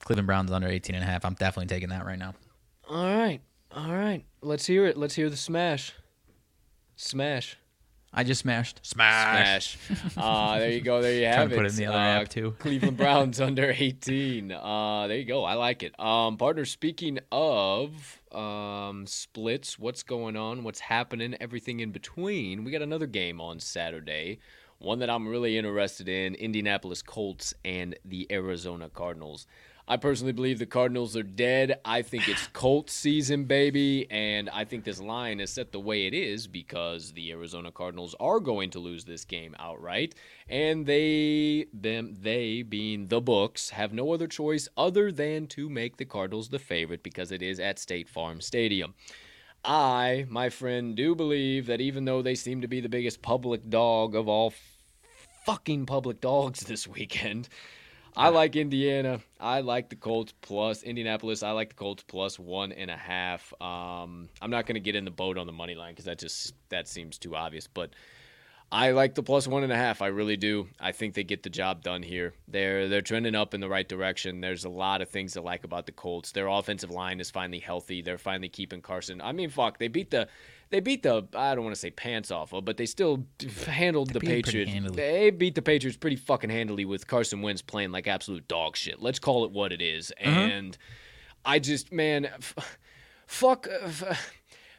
Cleveland 0.00 0.26
Browns 0.26 0.50
under 0.52 0.68
18 0.68 0.94
and 0.94 1.02
a 1.04 1.06
half. 1.06 1.24
I'm 1.24 1.34
definitely 1.34 1.66
taking 1.74 1.88
that 1.90 2.06
right 2.06 2.18
now. 2.18 2.34
All 2.88 3.04
right, 3.04 3.40
all 3.74 3.92
right. 3.92 4.24
Let's 4.42 4.64
hear 4.66 4.86
it. 4.86 4.96
Let's 4.96 5.14
hear 5.14 5.28
the 5.28 5.36
smash. 5.36 5.92
Smash. 6.96 7.56
I 8.18 8.24
just 8.24 8.40
smashed. 8.42 8.80
Smash. 8.82 9.76
uh, 10.16 10.58
there 10.58 10.70
you 10.70 10.80
go. 10.80 11.02
There 11.02 11.12
you 11.12 11.26
have 11.26 11.48
to 11.50 11.54
it. 11.54 11.58
put 11.58 11.66
it 11.66 11.72
in 11.72 11.76
the 11.76 11.86
other 11.86 11.98
Uh, 11.98 12.20
app, 12.22 12.28
too. 12.28 12.52
Cleveland 12.60 12.96
Browns 12.96 13.40
under 13.40 13.74
18. 13.76 14.52
Uh, 14.52 15.06
there 15.08 15.18
you 15.18 15.24
go. 15.26 15.44
I 15.44 15.54
like 15.54 15.82
it. 15.82 15.98
Um, 16.00 16.38
partner, 16.38 16.64
speaking 16.64 17.18
of 17.30 18.20
um, 18.32 19.06
splits, 19.06 19.78
what's 19.78 20.02
going 20.02 20.34
on? 20.36 20.62
What's 20.62 20.80
happening? 20.80 21.36
Everything 21.40 21.80
in 21.80 21.90
between. 21.90 22.64
We 22.64 22.70
got 22.70 22.80
another 22.80 23.06
game 23.06 23.38
on 23.40 23.60
Saturday. 23.60 24.38
One 24.78 24.98
that 24.98 25.10
I'm 25.10 25.26
really 25.26 25.56
interested 25.56 26.08
in 26.08 26.34
Indianapolis 26.34 27.02
Colts 27.02 27.54
and 27.64 27.96
the 28.04 28.26
Arizona 28.30 28.88
Cardinals. 28.88 29.46
I 29.88 29.96
personally 29.96 30.32
believe 30.32 30.58
the 30.58 30.66
Cardinals 30.66 31.16
are 31.16 31.22
dead. 31.22 31.78
I 31.84 32.02
think 32.02 32.28
it's 32.28 32.46
Colts 32.52 32.92
season, 32.92 33.44
baby, 33.44 34.10
and 34.10 34.50
I 34.50 34.64
think 34.64 34.82
this 34.82 35.00
line 35.00 35.38
is 35.38 35.50
set 35.50 35.70
the 35.70 35.78
way 35.78 36.06
it 36.06 36.12
is 36.12 36.48
because 36.48 37.12
the 37.12 37.30
Arizona 37.30 37.70
Cardinals 37.70 38.16
are 38.18 38.40
going 38.40 38.70
to 38.70 38.80
lose 38.80 39.04
this 39.04 39.24
game 39.24 39.54
outright, 39.60 40.16
and 40.48 40.86
they 40.86 41.66
them 41.72 42.16
they 42.20 42.62
being 42.62 43.06
the 43.06 43.20
books 43.20 43.70
have 43.70 43.92
no 43.92 44.12
other 44.12 44.26
choice 44.26 44.68
other 44.76 45.12
than 45.12 45.46
to 45.48 45.70
make 45.70 45.98
the 45.98 46.04
Cardinals 46.04 46.48
the 46.48 46.58
favorite 46.58 47.04
because 47.04 47.30
it 47.30 47.40
is 47.40 47.60
at 47.60 47.78
State 47.78 48.08
Farm 48.08 48.40
Stadium. 48.40 48.92
I, 49.66 50.26
my 50.28 50.48
friend, 50.48 50.94
do 50.94 51.16
believe 51.16 51.66
that 51.66 51.80
even 51.80 52.04
though 52.04 52.22
they 52.22 52.36
seem 52.36 52.60
to 52.60 52.68
be 52.68 52.80
the 52.80 52.88
biggest 52.88 53.20
public 53.20 53.68
dog 53.68 54.14
of 54.14 54.28
all 54.28 54.54
fucking 55.44 55.86
public 55.86 56.20
dogs 56.20 56.60
this 56.66 56.86
weekend. 56.86 57.48
I 58.16 58.30
like 58.30 58.56
Indiana. 58.56 59.20
I 59.38 59.60
like 59.60 59.90
the 59.90 59.96
Colts 59.96 60.32
plus 60.40 60.82
Indianapolis. 60.82 61.42
I 61.42 61.50
like 61.50 61.70
the 61.70 61.74
Colts 61.74 62.02
plus 62.02 62.38
one 62.38 62.72
and 62.72 62.90
a 62.90 62.96
half. 62.96 63.52
Um, 63.60 64.30
I'm 64.40 64.50
not 64.50 64.64
going 64.64 64.76
to 64.76 64.80
get 64.80 64.94
in 64.94 65.04
the 65.04 65.10
boat 65.10 65.36
on 65.36 65.46
the 65.46 65.52
money 65.52 65.74
line 65.74 65.92
because 65.92 66.06
that 66.06 66.18
just 66.18 66.54
that 66.70 66.88
seems 66.88 67.18
too 67.18 67.36
obvious. 67.36 67.66
But 67.66 67.90
I 68.72 68.90
like 68.90 69.14
the 69.14 69.22
plus 69.22 69.46
one 69.46 69.62
and 69.62 69.72
a 69.72 69.76
half. 69.76 70.02
I 70.02 70.08
really 70.08 70.36
do. 70.36 70.66
I 70.80 70.90
think 70.92 71.14
they 71.14 71.22
get 71.22 71.44
the 71.44 71.50
job 71.50 71.82
done 71.82 72.02
here. 72.02 72.34
They're 72.48 72.88
they're 72.88 73.00
trending 73.00 73.34
up 73.36 73.54
in 73.54 73.60
the 73.60 73.68
right 73.68 73.88
direction. 73.88 74.40
There's 74.40 74.64
a 74.64 74.68
lot 74.68 75.00
of 75.02 75.08
things 75.08 75.34
to 75.34 75.40
like 75.40 75.62
about 75.64 75.86
the 75.86 75.92
Colts. 75.92 76.32
Their 76.32 76.48
offensive 76.48 76.90
line 76.90 77.20
is 77.20 77.30
finally 77.30 77.60
healthy. 77.60 78.02
They're 78.02 78.18
finally 78.18 78.48
keeping 78.48 78.82
Carson. 78.82 79.20
I 79.20 79.30
mean, 79.32 79.50
fuck, 79.50 79.78
they 79.78 79.86
beat 79.86 80.10
the 80.10 80.26
they 80.70 80.80
beat 80.80 81.04
the 81.04 81.28
I 81.34 81.54
don't 81.54 81.62
want 81.62 81.76
to 81.76 81.80
say 81.80 81.90
pants 81.90 82.32
off 82.32 82.52
of, 82.52 82.64
but 82.64 82.76
they 82.76 82.86
still 82.86 83.24
handled 83.66 84.08
the 84.10 84.16
'em 84.16 84.26
pretty 84.26 84.42
Patriots. 84.42 84.72
They 84.96 85.30
beat 85.30 85.54
the 85.54 85.62
Patriots 85.62 85.96
pretty 85.96 86.16
fucking 86.16 86.50
handily 86.50 86.84
with 86.84 87.06
Carson 87.06 87.42
Wentz 87.42 87.62
playing 87.62 87.92
like 87.92 88.08
absolute 88.08 88.48
dog 88.48 88.76
shit. 88.76 89.00
Let's 89.00 89.20
call 89.20 89.44
it 89.44 89.52
what 89.52 89.72
it 89.72 89.80
is. 89.80 90.10
And 90.18 90.76
I 91.44 91.60
just 91.60 91.92
man, 91.92 92.24
f- 92.26 92.78
fuck. 93.28 93.68
uh, 93.68 93.86
f- 93.86 94.32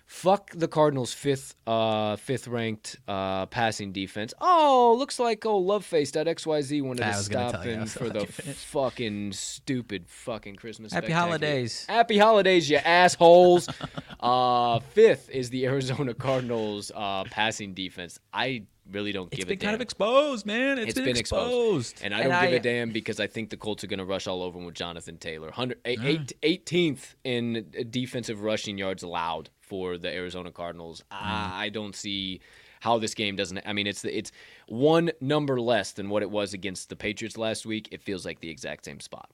Fuck 0.09 0.51
the 0.55 0.69
Cardinals' 0.69 1.13
fifth, 1.13 1.53
uh, 1.67 2.15
fifth 2.15 2.47
ranked 2.47 2.95
uh, 3.09 3.45
passing 3.47 3.91
defense. 3.91 4.33
Oh, 4.39 4.95
looks 4.97 5.19
like 5.19 5.45
oh 5.45 5.61
Loveface.xyz 5.61 6.81
wanted 6.81 7.03
I 7.03 7.11
to 7.11 7.17
was 7.17 7.27
gonna 7.27 7.49
stop 7.49 7.63
him 7.65 7.85
for 7.85 8.07
the 8.07 8.19
let 8.19 8.21
you 8.21 8.27
finish. 8.27 8.57
fucking 8.57 9.33
stupid 9.33 10.07
fucking 10.07 10.55
Christmas. 10.55 10.93
Happy 10.93 11.11
holidays. 11.11 11.85
Happy 11.89 12.17
holidays, 12.17 12.69
you 12.69 12.77
assholes. 12.77 13.67
uh, 14.21 14.79
fifth 14.79 15.29
is 15.29 15.49
the 15.49 15.65
Arizona 15.65 16.13
Cardinals 16.13 16.89
uh, 16.95 17.25
passing 17.25 17.73
defense. 17.73 18.17
I 18.33 18.63
really 18.89 19.11
don't 19.11 19.27
It's 19.33 19.43
give 19.43 19.49
a 19.49 19.49
damn. 19.49 19.53
It's 19.55 19.59
been 19.61 19.67
kind 19.67 19.75
of 19.75 19.81
exposed, 19.81 20.45
man. 20.45 20.77
it's 20.79 20.93
been, 20.93 21.03
been 21.03 21.17
exposed. 21.17 21.91
exposed. 21.91 22.01
And 22.05 22.13
I 22.15 22.23
don't 22.23 22.41
give 22.43 22.53
a 22.53 22.59
damn 22.63 22.91
because 22.91 23.19
I 23.19 23.27
think 23.27 23.49
the 23.49 23.57
Colts 23.57 23.83
are 23.83 23.87
going 23.87 23.99
to 23.99 24.05
rush 24.05 24.25
all 24.27 24.41
over 24.41 24.57
him 24.57 24.63
with 24.65 24.75
Jonathan 24.75 25.17
Taylor. 25.17 25.47
100, 25.47 25.79
eight- 25.83 26.31
eight- 26.41 26.65
18th 26.65 27.15
in 27.25 27.65
defensive 27.89 28.41
rushing 28.41 28.77
yards 28.77 29.03
allowed 29.03 29.49
for 29.67 29.97
the 29.97 30.13
Arizona 30.13 30.51
Cardinals. 30.51 31.03
I, 31.11 31.15
mm. 31.15 31.51
I 31.57 31.69
don't 31.69 31.95
see 31.95 32.41
how 32.79 32.97
this 32.97 33.13
game 33.13 33.35
doesn't. 33.35 33.59
I 33.65 33.73
mean, 33.73 33.87
it's 33.87 34.01
the, 34.01 34.15
it's 34.15 34.31
one 34.67 35.11
number 35.21 35.59
less 35.59 35.91
than 35.91 36.09
what 36.09 36.23
it 36.23 36.29
was 36.29 36.53
against 36.53 36.89
the 36.89 36.95
Patriots 36.95 37.37
last 37.37 37.65
week. 37.65 37.89
It 37.91 38.01
feels 38.01 38.25
like 38.25 38.39
the 38.39 38.49
exact 38.49 38.85
same 38.85 38.99
spot. 38.99 39.29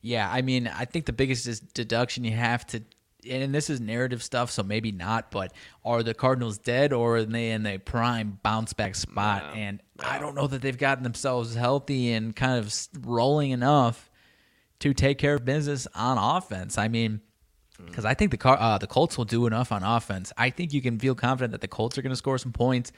Yeah, 0.00 0.28
I 0.30 0.42
mean, 0.42 0.68
I 0.68 0.84
think 0.84 1.06
the 1.06 1.12
biggest 1.12 1.46
is 1.46 1.60
deduction 1.60 2.24
you 2.24 2.32
have 2.32 2.66
to, 2.66 2.82
and 3.28 3.54
this 3.54 3.70
is 3.70 3.80
narrative 3.80 4.22
stuff, 4.22 4.50
so 4.50 4.62
maybe 4.62 4.92
not, 4.92 5.30
but 5.30 5.52
are 5.84 6.02
the 6.02 6.12
Cardinals 6.12 6.58
dead 6.58 6.92
or 6.92 7.16
are 7.16 7.24
they 7.24 7.52
in 7.52 7.62
the 7.62 7.78
prime 7.78 8.38
bounce 8.42 8.74
back 8.74 8.94
spot? 8.96 9.56
and 9.56 9.80
I 9.98 10.18
don't 10.18 10.34
know 10.34 10.46
that 10.46 10.60
they've 10.60 10.76
gotten 10.76 11.04
themselves 11.04 11.54
healthy 11.54 12.12
and 12.12 12.36
kind 12.36 12.58
of 12.58 12.74
rolling 13.00 13.52
enough 13.52 14.10
to 14.80 14.92
take 14.92 15.16
care 15.16 15.34
of 15.36 15.44
business 15.46 15.86
on 15.94 16.18
offense. 16.18 16.76
I 16.76 16.88
mean, 16.88 17.22
because 17.86 18.04
I 18.04 18.14
think 18.14 18.30
the 18.30 18.36
car, 18.36 18.56
uh, 18.58 18.78
the 18.78 18.86
Colts 18.86 19.16
will 19.16 19.24
do 19.24 19.46
enough 19.46 19.72
on 19.72 19.82
offense. 19.82 20.32
I 20.36 20.50
think 20.50 20.72
you 20.72 20.82
can 20.82 20.98
feel 20.98 21.14
confident 21.14 21.52
that 21.52 21.60
the 21.60 21.68
Colts 21.68 21.96
are 21.98 22.02
going 22.02 22.10
to 22.10 22.16
score 22.16 22.38
some 22.38 22.52
points. 22.52 22.92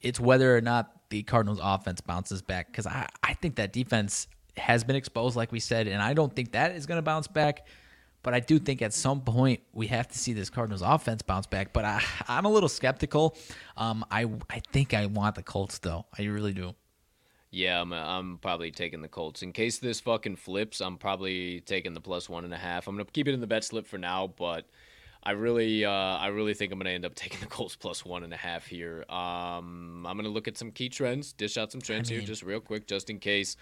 It's 0.00 0.20
whether 0.20 0.56
or 0.56 0.60
not 0.60 0.92
the 1.10 1.22
Cardinals' 1.22 1.60
offense 1.62 2.00
bounces 2.00 2.42
back. 2.42 2.68
Because 2.68 2.86
I, 2.86 3.08
I 3.22 3.34
think 3.34 3.56
that 3.56 3.72
defense 3.72 4.28
has 4.56 4.84
been 4.84 4.96
exposed, 4.96 5.36
like 5.36 5.52
we 5.52 5.60
said, 5.60 5.86
and 5.86 6.02
I 6.02 6.14
don't 6.14 6.34
think 6.34 6.52
that 6.52 6.72
is 6.72 6.86
going 6.86 6.98
to 6.98 7.02
bounce 7.02 7.28
back. 7.28 7.66
But 8.22 8.34
I 8.34 8.40
do 8.40 8.58
think 8.58 8.82
at 8.82 8.92
some 8.92 9.20
point 9.20 9.60
we 9.72 9.86
have 9.86 10.08
to 10.08 10.18
see 10.18 10.32
this 10.32 10.50
Cardinals 10.50 10.82
offense 10.82 11.22
bounce 11.22 11.46
back. 11.46 11.72
But 11.72 11.84
I, 11.84 12.02
I'm 12.28 12.44
a 12.44 12.50
little 12.50 12.68
skeptical. 12.68 13.36
Um, 13.76 14.04
I 14.10 14.26
I 14.50 14.60
think 14.72 14.92
I 14.92 15.06
want 15.06 15.36
the 15.36 15.42
Colts 15.42 15.78
though. 15.78 16.06
I 16.18 16.24
really 16.24 16.52
do. 16.52 16.74
Yeah, 17.50 17.80
I'm, 17.80 17.92
I'm 17.92 18.38
probably 18.38 18.70
taking 18.70 19.00
the 19.00 19.08
Colts. 19.08 19.42
In 19.42 19.52
case 19.52 19.78
this 19.78 20.00
fucking 20.00 20.36
flips, 20.36 20.80
I'm 20.80 20.98
probably 20.98 21.60
taking 21.60 21.94
the 21.94 22.00
plus 22.00 22.28
one 22.28 22.44
and 22.44 22.52
a 22.52 22.58
half. 22.58 22.86
I'm 22.86 22.94
gonna 22.94 23.06
keep 23.06 23.26
it 23.26 23.32
in 23.34 23.40
the 23.40 23.46
bet 23.46 23.64
slip 23.64 23.86
for 23.86 23.96
now, 23.96 24.26
but 24.26 24.66
I 25.22 25.30
really, 25.30 25.84
uh, 25.84 25.90
I 25.90 26.26
really 26.28 26.52
think 26.52 26.72
I'm 26.72 26.78
gonna 26.78 26.90
end 26.90 27.06
up 27.06 27.14
taking 27.16 27.40
the 27.40 27.46
Colts 27.46 27.74
plus 27.74 28.04
one 28.04 28.22
and 28.22 28.32
a 28.34 28.36
half 28.36 28.66
here. 28.66 29.04
Um, 29.08 30.04
I'm 30.06 30.16
gonna 30.16 30.28
look 30.28 30.46
at 30.46 30.58
some 30.58 30.70
key 30.70 30.90
trends, 30.90 31.32
dish 31.32 31.56
out 31.56 31.72
some 31.72 31.80
trends 31.80 32.08
here, 32.08 32.18
mean- 32.18 32.26
just 32.26 32.42
real 32.42 32.60
quick, 32.60 32.86
just 32.86 33.08
in 33.08 33.18
case. 33.18 33.56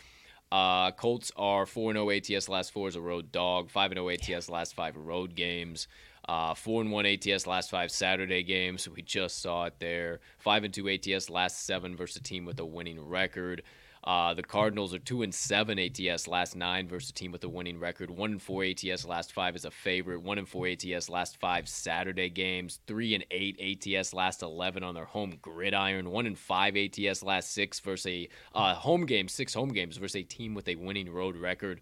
Uh, 0.53 0.93
Colts 0.93 1.33
are 1.37 1.67
4 1.67 1.93
0 1.93 2.09
ATS 2.11 2.49
last 2.49 2.73
four 2.73 2.87
as 2.87 2.95
a 2.95 3.01
road 3.01 3.33
dog, 3.33 3.69
5 3.69 3.95
0 3.95 4.09
ATS 4.11 4.49
last 4.49 4.75
five 4.77 4.97
road 4.97 5.35
games, 5.35 5.89
uh, 6.29 6.55
4 6.55 6.85
1 6.85 7.07
ATS 7.07 7.47
last 7.47 7.71
five 7.71 7.91
Saturday 7.91 8.43
games. 8.43 8.89
We 8.89 9.03
just 9.03 9.41
saw 9.41 9.65
it 9.65 9.75
there. 9.79 10.21
5 10.39 10.65
and 10.65 10.75
2 10.75 10.89
ATS 10.89 11.31
last 11.31 11.65
seven 11.67 11.97
versus 11.97 12.17
a 12.17 12.23
team 12.23 12.45
with 12.45 12.59
a 12.61 12.65
winning 12.65 13.01
record. 13.01 13.63
Uh, 14.07 14.33
the 14.35 14.43
Cardinals 14.43 14.95
are 14.95 15.01
2 15.01 15.23
and 15.23 15.35
7 15.35 15.81
ATS 15.81 16.29
last 16.29 16.55
nine 16.55 16.87
versus 16.87 17.11
a 17.11 17.13
team 17.13 17.33
with 17.33 17.43
a 17.43 17.49
winning 17.49 17.81
record. 17.81 18.09
1 18.09 18.31
and 18.31 18.43
4 18.43 18.65
ATS 18.65 19.05
last 19.05 19.33
five 19.33 19.57
is 19.57 19.65
a 19.65 19.71
favorite. 19.71 20.23
1 20.23 20.39
and 20.39 20.49
4 20.49 20.69
ATS 20.69 21.09
last 21.09 21.39
five 21.39 21.69
Saturday 21.69 22.29
games. 22.29 22.79
3 22.87 23.17
and 23.17 23.25
8 23.33 23.85
ATS 23.85 24.15
last 24.15 24.43
11 24.43 24.85
on 24.85 24.95
their 24.95 25.07
home 25.07 25.37
gridiron. 25.43 26.13
1 26.13 26.27
and 26.27 26.39
5 26.39 26.77
ATS 26.77 27.25
last 27.25 27.53
six 27.53 27.81
versus 27.81 28.07
a 28.07 28.29
uh, 28.55 28.75
home 28.75 29.07
game, 29.07 29.27
six 29.27 29.53
home 29.53 29.71
games 29.71 29.97
versus 29.97 30.17
a 30.17 30.23
team 30.23 30.55
with 30.55 30.69
a 30.69 30.77
winning 30.77 31.11
road 31.11 31.37
record. 31.37 31.81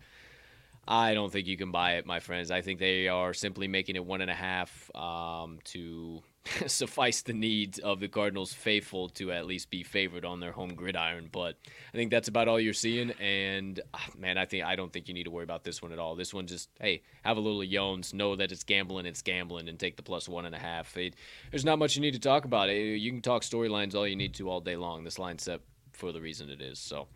I 0.87 1.15
don't 1.15 1.33
think 1.33 1.47
you 1.47 1.57
can 1.57 1.71
buy 1.71 1.95
it, 1.95 2.07
my 2.07 2.21
friends. 2.21 2.51
I 2.51 2.61
think 2.61 2.79
they 2.79 3.09
are 3.09 3.33
simply 3.33 3.69
making 3.69 3.97
it 3.97 4.05
one 4.05 4.21
and 4.21 4.31
a 4.31 4.35
half 4.35 4.91
um, 4.95 5.59
to 5.65 6.23
suffice 6.67 7.23
the 7.23 7.33
needs 7.33 7.79
of 7.79 8.01
the 8.01 8.09
Cardinals 8.09 8.53
faithful 8.53 9.09
to 9.11 9.33
at 9.33 9.47
least 9.47 9.71
be 9.71 9.83
favored 9.83 10.25
on 10.25 10.41
their 10.41 10.53
home 10.53 10.75
gridiron. 10.75 11.29
But 11.33 11.57
I 11.93 11.97
think 11.97 12.11
that's 12.11 12.29
about 12.29 12.49
all 12.49 12.61
you're 12.61 12.75
seeing. 12.75 13.13
And 13.13 13.81
ah, 13.95 14.07
man, 14.19 14.37
I 14.37 14.45
think 14.45 14.65
I 14.65 14.77
don't 14.77 14.93
think 14.93 15.09
you 15.09 15.15
need 15.15 15.25
to 15.25 15.31
worry 15.31 15.45
about 15.45 15.65
this 15.65 15.81
one 15.81 15.93
at 15.93 15.99
all. 15.99 16.17
This 16.17 16.35
one 16.35 16.47
just 16.47 16.69
hey, 16.81 17.03
have 17.23 17.39
a 17.39 17.41
little 17.41 17.63
yones, 17.63 18.13
know 18.13 18.37
that 18.37 18.53
it's 18.53 18.65
gambling, 18.65 19.07
it's 19.07 19.23
gambling, 19.23 19.69
and 19.69 19.79
take 19.79 19.97
the 19.97 20.03
plus 20.03 20.29
one 20.29 20.45
and 20.45 20.55
a 20.55 20.59
half. 20.59 20.97
It, 20.99 21.15
there's 21.51 21.65
not 21.65 21.79
much 21.79 21.97
you 21.97 22.03
need 22.03 22.15
to 22.15 22.21
talk 22.21 22.45
about. 22.45 22.69
It, 22.69 22.99
you 22.99 23.11
can 23.11 23.23
talk 23.23 23.43
storylines 23.43 23.95
all 23.95 24.07
you 24.07 24.17
need 24.17 24.35
to 24.35 24.51
all 24.51 24.61
day 24.61 24.77
long. 24.77 25.05
This 25.05 25.19
line's 25.19 25.45
set 25.45 25.61
for 25.93 26.13
the 26.13 26.21
reason 26.21 26.51
it 26.51 26.61
is. 26.61 26.79
So. 26.79 27.09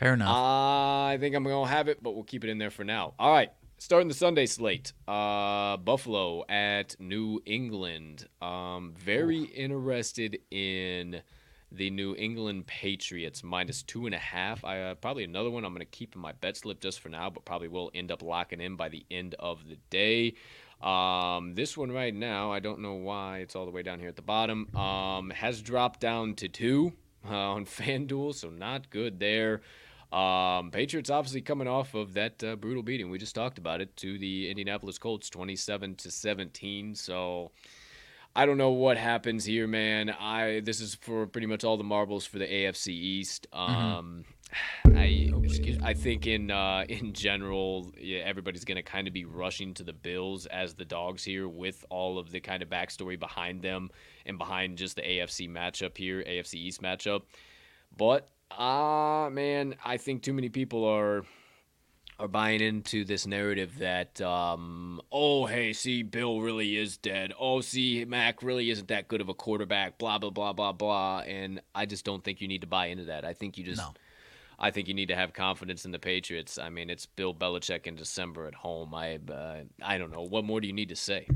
Fair 0.00 0.14
enough. 0.14 0.34
I 0.34 1.18
think 1.20 1.36
I'm 1.36 1.44
gonna 1.44 1.68
have 1.68 1.86
it, 1.86 2.02
but 2.02 2.14
we'll 2.14 2.24
keep 2.24 2.42
it 2.42 2.48
in 2.48 2.56
there 2.56 2.70
for 2.70 2.84
now. 2.84 3.12
All 3.18 3.30
right, 3.30 3.52
starting 3.76 4.08
the 4.08 4.14
Sunday 4.14 4.46
slate. 4.46 4.94
Uh, 5.06 5.76
Buffalo 5.76 6.42
at 6.48 6.98
New 6.98 7.42
England. 7.44 8.26
Um, 8.40 8.94
very 8.96 9.42
interested 9.42 10.38
in 10.50 11.20
the 11.70 11.90
New 11.90 12.16
England 12.16 12.66
Patriots 12.66 13.44
minus 13.44 13.82
two 13.82 14.06
and 14.06 14.14
a 14.14 14.18
half. 14.18 14.64
I 14.64 14.80
uh, 14.80 14.94
probably 14.94 15.24
another 15.24 15.50
one 15.50 15.66
I'm 15.66 15.74
gonna 15.74 15.84
keep 15.84 16.14
in 16.14 16.22
my 16.22 16.32
bet 16.32 16.56
slip 16.56 16.80
just 16.80 17.00
for 17.00 17.10
now, 17.10 17.28
but 17.28 17.44
probably 17.44 17.68
will 17.68 17.90
end 17.92 18.10
up 18.10 18.22
locking 18.22 18.62
in 18.62 18.76
by 18.76 18.88
the 18.88 19.04
end 19.10 19.34
of 19.38 19.68
the 19.68 19.76
day. 19.90 20.32
Um, 20.80 21.54
this 21.54 21.76
one 21.76 21.92
right 21.92 22.14
now, 22.14 22.50
I 22.50 22.60
don't 22.60 22.78
know 22.78 22.94
why 22.94 23.40
it's 23.40 23.54
all 23.54 23.66
the 23.66 23.70
way 23.70 23.82
down 23.82 23.98
here 23.98 24.08
at 24.08 24.16
the 24.16 24.22
bottom. 24.22 24.74
Um, 24.74 25.28
has 25.28 25.60
dropped 25.60 26.00
down 26.00 26.36
to 26.36 26.48
two 26.48 26.94
uh, 27.28 27.34
on 27.34 27.66
FanDuel, 27.66 28.34
so 28.34 28.48
not 28.48 28.88
good 28.88 29.20
there. 29.20 29.60
Um, 30.12 30.70
Patriots 30.72 31.08
obviously 31.08 31.40
coming 31.40 31.68
off 31.68 31.94
of 31.94 32.14
that 32.14 32.42
uh, 32.42 32.56
brutal 32.56 32.82
beating 32.82 33.10
we 33.10 33.18
just 33.18 33.34
talked 33.34 33.58
about 33.58 33.80
it 33.80 33.96
to 33.98 34.18
the 34.18 34.50
Indianapolis 34.50 34.98
Colts, 34.98 35.30
27 35.30 35.94
to 35.96 36.10
17. 36.10 36.96
So 36.96 37.52
I 38.34 38.46
don't 38.46 38.58
know 38.58 38.70
what 38.70 38.96
happens 38.96 39.44
here, 39.44 39.66
man. 39.66 40.10
I 40.10 40.60
this 40.64 40.80
is 40.80 40.94
for 40.94 41.26
pretty 41.26 41.46
much 41.46 41.64
all 41.64 41.76
the 41.76 41.84
marbles 41.84 42.26
for 42.26 42.38
the 42.38 42.46
AFC 42.46 42.88
East. 42.88 43.46
Um, 43.52 44.24
I 44.86 45.30
I 45.82 45.94
think 45.94 46.26
in 46.26 46.50
uh, 46.50 46.84
in 46.88 47.12
general, 47.12 47.92
yeah, 47.98 48.20
everybody's 48.20 48.64
gonna 48.64 48.82
kind 48.82 49.08
of 49.08 49.12
be 49.14 49.24
rushing 49.24 49.74
to 49.74 49.82
the 49.82 49.92
Bills 49.92 50.46
as 50.46 50.74
the 50.74 50.84
dogs 50.84 51.24
here, 51.24 51.48
with 51.48 51.84
all 51.90 52.18
of 52.18 52.30
the 52.30 52.40
kind 52.40 52.62
of 52.62 52.68
backstory 52.68 53.18
behind 53.18 53.62
them 53.62 53.90
and 54.26 54.38
behind 54.38 54.78
just 54.78 54.96
the 54.96 55.02
AFC 55.02 55.48
matchup 55.48 55.96
here, 55.96 56.22
AFC 56.22 56.54
East 56.54 56.82
matchup. 56.82 57.22
But 57.96 58.28
ah, 58.50 59.28
man, 59.30 59.74
I 59.84 59.96
think 59.96 60.22
too 60.22 60.32
many 60.32 60.48
people 60.48 60.84
are 60.84 61.24
are 62.18 62.28
buying 62.28 62.60
into 62.60 63.02
this 63.02 63.26
narrative 63.26 63.78
that 63.78 64.20
um, 64.20 65.00
oh 65.10 65.46
hey 65.46 65.72
see 65.72 66.02
Bill 66.02 66.40
really 66.40 66.76
is 66.76 66.98
dead. 66.98 67.32
Oh 67.38 67.62
see 67.62 68.04
Mac 68.04 68.42
really 68.42 68.70
isn't 68.70 68.88
that 68.88 69.08
good 69.08 69.22
of 69.22 69.28
a 69.30 69.34
quarterback. 69.34 69.96
Blah 69.98 70.18
blah 70.18 70.30
blah 70.30 70.52
blah 70.52 70.72
blah. 70.72 71.20
And 71.20 71.62
I 71.74 71.86
just 71.86 72.04
don't 72.04 72.22
think 72.22 72.40
you 72.40 72.48
need 72.48 72.60
to 72.60 72.66
buy 72.66 72.86
into 72.86 73.04
that. 73.04 73.24
I 73.24 73.32
think 73.32 73.56
you 73.56 73.64
just. 73.64 73.80
No. 73.80 73.94
I 74.62 74.70
think 74.70 74.88
you 74.88 74.94
need 74.94 75.08
to 75.08 75.16
have 75.16 75.32
confidence 75.32 75.86
in 75.86 75.90
the 75.90 75.98
Patriots. 75.98 76.58
I 76.58 76.68
mean, 76.68 76.90
it's 76.90 77.06
Bill 77.06 77.32
Belichick 77.32 77.86
in 77.86 77.96
December 77.96 78.46
at 78.46 78.52
home. 78.52 78.94
I, 78.94 79.18
uh, 79.32 79.60
I 79.82 79.96
don't 79.96 80.12
know. 80.12 80.20
What 80.20 80.44
more 80.44 80.60
do 80.60 80.66
you 80.66 80.74
need 80.74 80.90
to 80.90 80.96
say? 80.96 81.26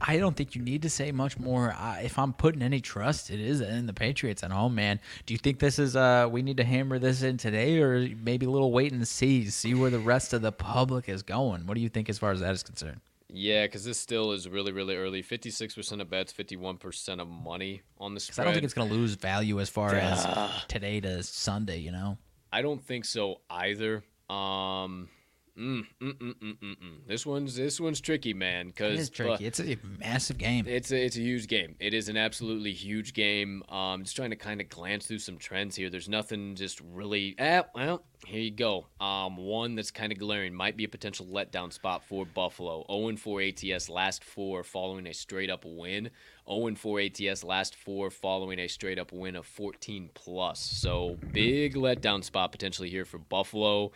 I 0.00 0.18
don't 0.18 0.36
think 0.36 0.54
you 0.54 0.62
need 0.62 0.82
to 0.82 0.90
say 0.90 1.12
much 1.12 1.38
more. 1.38 1.72
Uh, 1.72 1.98
if 2.02 2.18
I'm 2.18 2.32
putting 2.32 2.62
any 2.62 2.80
trust, 2.80 3.30
it 3.30 3.40
is 3.40 3.60
in 3.60 3.86
the 3.86 3.92
Patriots 3.92 4.42
at 4.42 4.50
home, 4.50 4.74
man. 4.74 5.00
Do 5.26 5.34
you 5.34 5.38
think 5.38 5.58
this 5.58 5.78
is 5.78 5.96
uh 5.96 6.28
we 6.30 6.42
need 6.42 6.56
to 6.58 6.64
hammer 6.64 6.98
this 6.98 7.22
in 7.22 7.36
today, 7.36 7.80
or 7.80 8.08
maybe 8.22 8.46
a 8.46 8.50
little 8.50 8.72
wait 8.72 8.92
and 8.92 9.06
see, 9.06 9.50
see 9.50 9.74
where 9.74 9.90
the 9.90 9.98
rest 9.98 10.32
of 10.32 10.42
the 10.42 10.52
public 10.52 11.08
is 11.08 11.22
going? 11.22 11.66
What 11.66 11.74
do 11.74 11.80
you 11.80 11.88
think 11.88 12.08
as 12.08 12.18
far 12.18 12.32
as 12.32 12.40
that 12.40 12.52
is 12.52 12.62
concerned? 12.62 13.00
Yeah, 13.30 13.66
because 13.66 13.84
this 13.84 13.98
still 13.98 14.32
is 14.32 14.48
really, 14.48 14.72
really 14.72 14.96
early. 14.96 15.20
Fifty-six 15.20 15.74
percent 15.74 16.00
of 16.00 16.08
bets, 16.08 16.32
fifty-one 16.32 16.78
percent 16.78 17.20
of 17.20 17.28
money 17.28 17.82
on 17.98 18.14
the 18.14 18.20
spread. 18.20 18.42
I 18.42 18.44
don't 18.46 18.54
think 18.54 18.64
it's 18.64 18.72
going 18.72 18.88
to 18.88 18.94
lose 18.94 19.16
value 19.16 19.60
as 19.60 19.68
far 19.68 19.94
as 19.94 20.26
today 20.66 21.00
to 21.00 21.22
Sunday. 21.22 21.78
You 21.78 21.92
know, 21.92 22.16
I 22.50 22.62
don't 22.62 22.82
think 22.82 23.04
so 23.04 23.40
either. 23.50 24.02
Um, 24.30 25.10
mm, 25.58 25.86
mm, 26.00 26.12
mm, 26.12 26.34
mm, 26.34 26.58
mm, 26.58 26.76
mm. 26.76 27.06
This 27.06 27.26
one's 27.26 27.56
this 27.56 27.80
one's 27.80 28.00
tricky, 28.00 28.32
man. 28.32 28.68
it 28.68 28.74
Because 28.74 29.00
is 29.00 29.10
tricky. 29.10 29.46
It's 29.46 29.60
a 29.60 29.76
massive 29.98 30.38
game. 30.38 30.66
It's 30.66 30.92
a, 30.92 31.04
it's 31.04 31.16
a 31.16 31.20
huge 31.20 31.48
game. 31.48 31.76
It 31.80 31.94
is 31.94 32.08
an 32.08 32.16
absolutely 32.16 32.72
huge 32.72 33.12
game. 33.12 33.62
Um, 33.68 34.04
just 34.04 34.16
trying 34.16 34.30
to 34.30 34.36
kind 34.36 34.60
of 34.60 34.68
glance 34.68 35.06
through 35.06 35.18
some 35.18 35.38
trends 35.38 35.76
here. 35.76 35.90
There's 35.90 36.08
nothing 36.08 36.54
just 36.54 36.80
really. 36.80 37.34
Eh, 37.38 37.62
well, 37.74 38.02
here 38.26 38.40
you 38.40 38.50
go. 38.50 38.86
Um, 39.00 39.36
one 39.36 39.74
that's 39.74 39.90
kind 39.90 40.12
of 40.12 40.18
glaring 40.18 40.54
might 40.54 40.76
be 40.76 40.84
a 40.84 40.88
potential 40.88 41.26
letdown 41.26 41.72
spot 41.72 42.02
for 42.04 42.24
Buffalo. 42.24 42.84
0 42.90 43.16
4 43.16 43.42
ATS 43.42 43.88
last 43.88 44.24
four 44.24 44.62
following 44.64 45.06
a 45.06 45.14
straight 45.14 45.50
up 45.50 45.64
win. 45.64 46.10
0 46.48 46.74
4 46.74 47.00
ATS 47.00 47.44
last 47.44 47.74
four 47.74 48.10
following 48.10 48.58
a 48.58 48.68
straight 48.68 48.98
up 48.98 49.12
win 49.12 49.36
of 49.36 49.46
14 49.46 50.10
plus. 50.14 50.60
So 50.60 51.16
big 51.32 51.74
letdown 51.74 52.24
spot 52.24 52.52
potentially 52.52 52.90
here 52.90 53.04
for 53.04 53.18
Buffalo. 53.18 53.92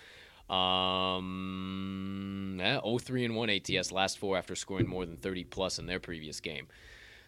Um, 0.53 2.59
yeah, 2.61 2.81
3 2.99 3.25
and 3.25 3.35
1 3.35 3.51
ATS 3.51 3.91
last 3.91 4.19
four 4.19 4.37
after 4.37 4.55
scoring 4.55 4.87
more 4.87 5.07
than 5.07 5.17
30 5.17 5.45
plus 5.45 5.79
in 5.79 5.87
their 5.87 5.99
previous 5.99 6.41
game. 6.41 6.69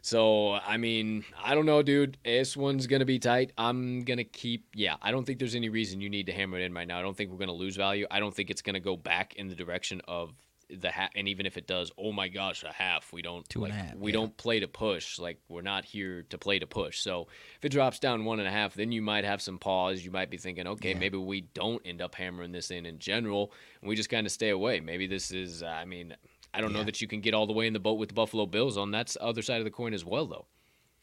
So, 0.03 0.53
I 0.53 0.77
mean, 0.77 1.25
I 1.43 1.55
don't 1.55 1.65
know, 1.65 1.83
dude. 1.83 2.19
This 2.25 2.59
one's 2.59 2.87
going 2.87 3.01
to 3.01 3.07
be 3.07 3.19
tight. 3.19 3.53
I'm 3.57 4.03
going 4.03 4.19
to 4.19 4.25
keep, 4.25 4.67
yeah, 4.75 4.97
I 5.01 5.11
don't 5.11 5.25
think 5.25 5.39
there's 5.39 5.55
any 5.55 5.71
reason 5.71 6.03
you 6.03 6.11
need 6.11 6.27
to 6.27 6.33
hammer 6.33 6.59
it 6.59 6.63
in 6.63 6.75
right 6.75 6.87
now. 6.87 6.99
I 6.99 7.03
don't 7.03 7.17
think 7.17 7.31
we're 7.31 7.39
going 7.39 7.49
to 7.49 7.55
lose 7.55 7.77
value. 7.77 8.07
I 8.11 8.21
don't 8.21 8.35
think 8.35 8.51
it's 8.51 8.61
going 8.61 8.75
to 8.75 8.81
go 8.81 8.99
back 8.99 9.35
in 9.37 9.49
the 9.49 9.55
direction 9.55 10.03
of 10.07 10.35
the 10.71 10.91
half. 10.91 11.11
And 11.15 11.29
even 11.29 11.47
if 11.47 11.57
it 11.57 11.67
does, 11.67 11.91
oh 11.99 12.13
my 12.13 12.29
gosh, 12.29 12.63
a 12.65 12.73
half. 12.73 13.13
We 13.13 13.23
don't, 13.23 13.49
Two 13.49 13.61
like, 13.61 13.73
half, 13.73 13.95
we 13.97 14.11
yeah. 14.11 14.19
don't 14.19 14.37
play 14.37 14.61
to 14.61 14.69
push. 14.69 15.19
Like, 15.19 15.39
we're 15.49 15.63
not 15.63 15.85
here 15.85 16.23
to 16.31 16.39
play 16.39 16.59
to 16.59 16.67
push. 16.67 17.01
So, 17.01 17.29
if 17.59 17.65
it 17.65 17.71
drops 17.71 17.99
down 17.99 18.25
one 18.25 18.39
and 18.39 18.49
a 18.49 18.51
half, 18.51 18.75
then 18.75 18.93
you 18.93 19.03
might 19.03 19.25
have 19.25 19.41
some 19.43 19.59
pause. 19.59 20.05
You 20.05 20.11
might 20.11 20.31
be 20.31 20.37
thinking, 20.37 20.67
okay, 20.67 20.91
Yeah. 20.93 20.99
maybe 20.99 21.19
we 21.19 21.43
don't 21.43 21.83
end 21.85 22.03
up 22.03 22.15
hammering 22.15 22.53
this 22.53 22.71
in 22.71 22.87
in 22.87 22.99
general. 22.99 23.53
And 23.81 23.89
we 23.89 23.97
just 23.97 24.11
kind 24.11 24.27
of 24.27 24.33
stay 24.33 24.51
away. 24.51 24.81
Maybe 24.81 25.07
this 25.07 25.31
is, 25.31 25.63
uh, 25.63 25.67
I 25.67 25.85
mean, 25.85 26.15
I 26.53 26.61
don't 26.61 26.73
know 26.73 26.85
that 26.85 27.01
you 27.01 27.09
can 27.09 27.21
get 27.21 27.35
all 27.35 27.47
the 27.47 27.53
way 27.53 27.67
in 27.67 27.73
the 27.73 27.81
boat 27.81 27.95
with 27.99 28.11
the 28.11 28.15
Buffalo 28.15 28.47
Bills 28.47 28.77
on 28.77 28.93
that 28.93 29.17
other 29.21 29.43
side 29.43 29.59
of 29.59 29.65
the 29.65 29.71
coin 29.71 29.93
as 29.93 30.05
well, 30.05 30.27
though. 30.27 30.47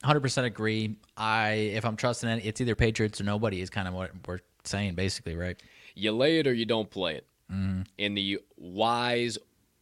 Hundred 0.04 0.22
percent 0.22 0.48
agree. 0.48 0.96
I 1.16 1.52
if 1.52 1.86
I'm 1.86 1.96
trusting 1.96 2.28
it, 2.30 2.46
it's 2.46 2.60
either 2.60 2.74
Patriots 2.74 3.22
or 3.22 3.24
nobody. 3.24 3.62
Is 3.62 3.70
kind 3.70 3.88
of 3.88 3.94
what 3.94 4.12
we're 4.26 4.40
saying, 4.64 4.96
basically, 4.96 5.36
right? 5.36 5.62
You 5.94 6.14
lay 6.14 6.40
it 6.40 6.48
or 6.48 6.54
you 6.54 6.66
don't 6.66 6.90
play 6.90 7.16
it. 7.16 7.28
Mm-hmm. 7.52 7.82
In 7.98 8.16
the 8.16 8.40
wise, 8.58 9.38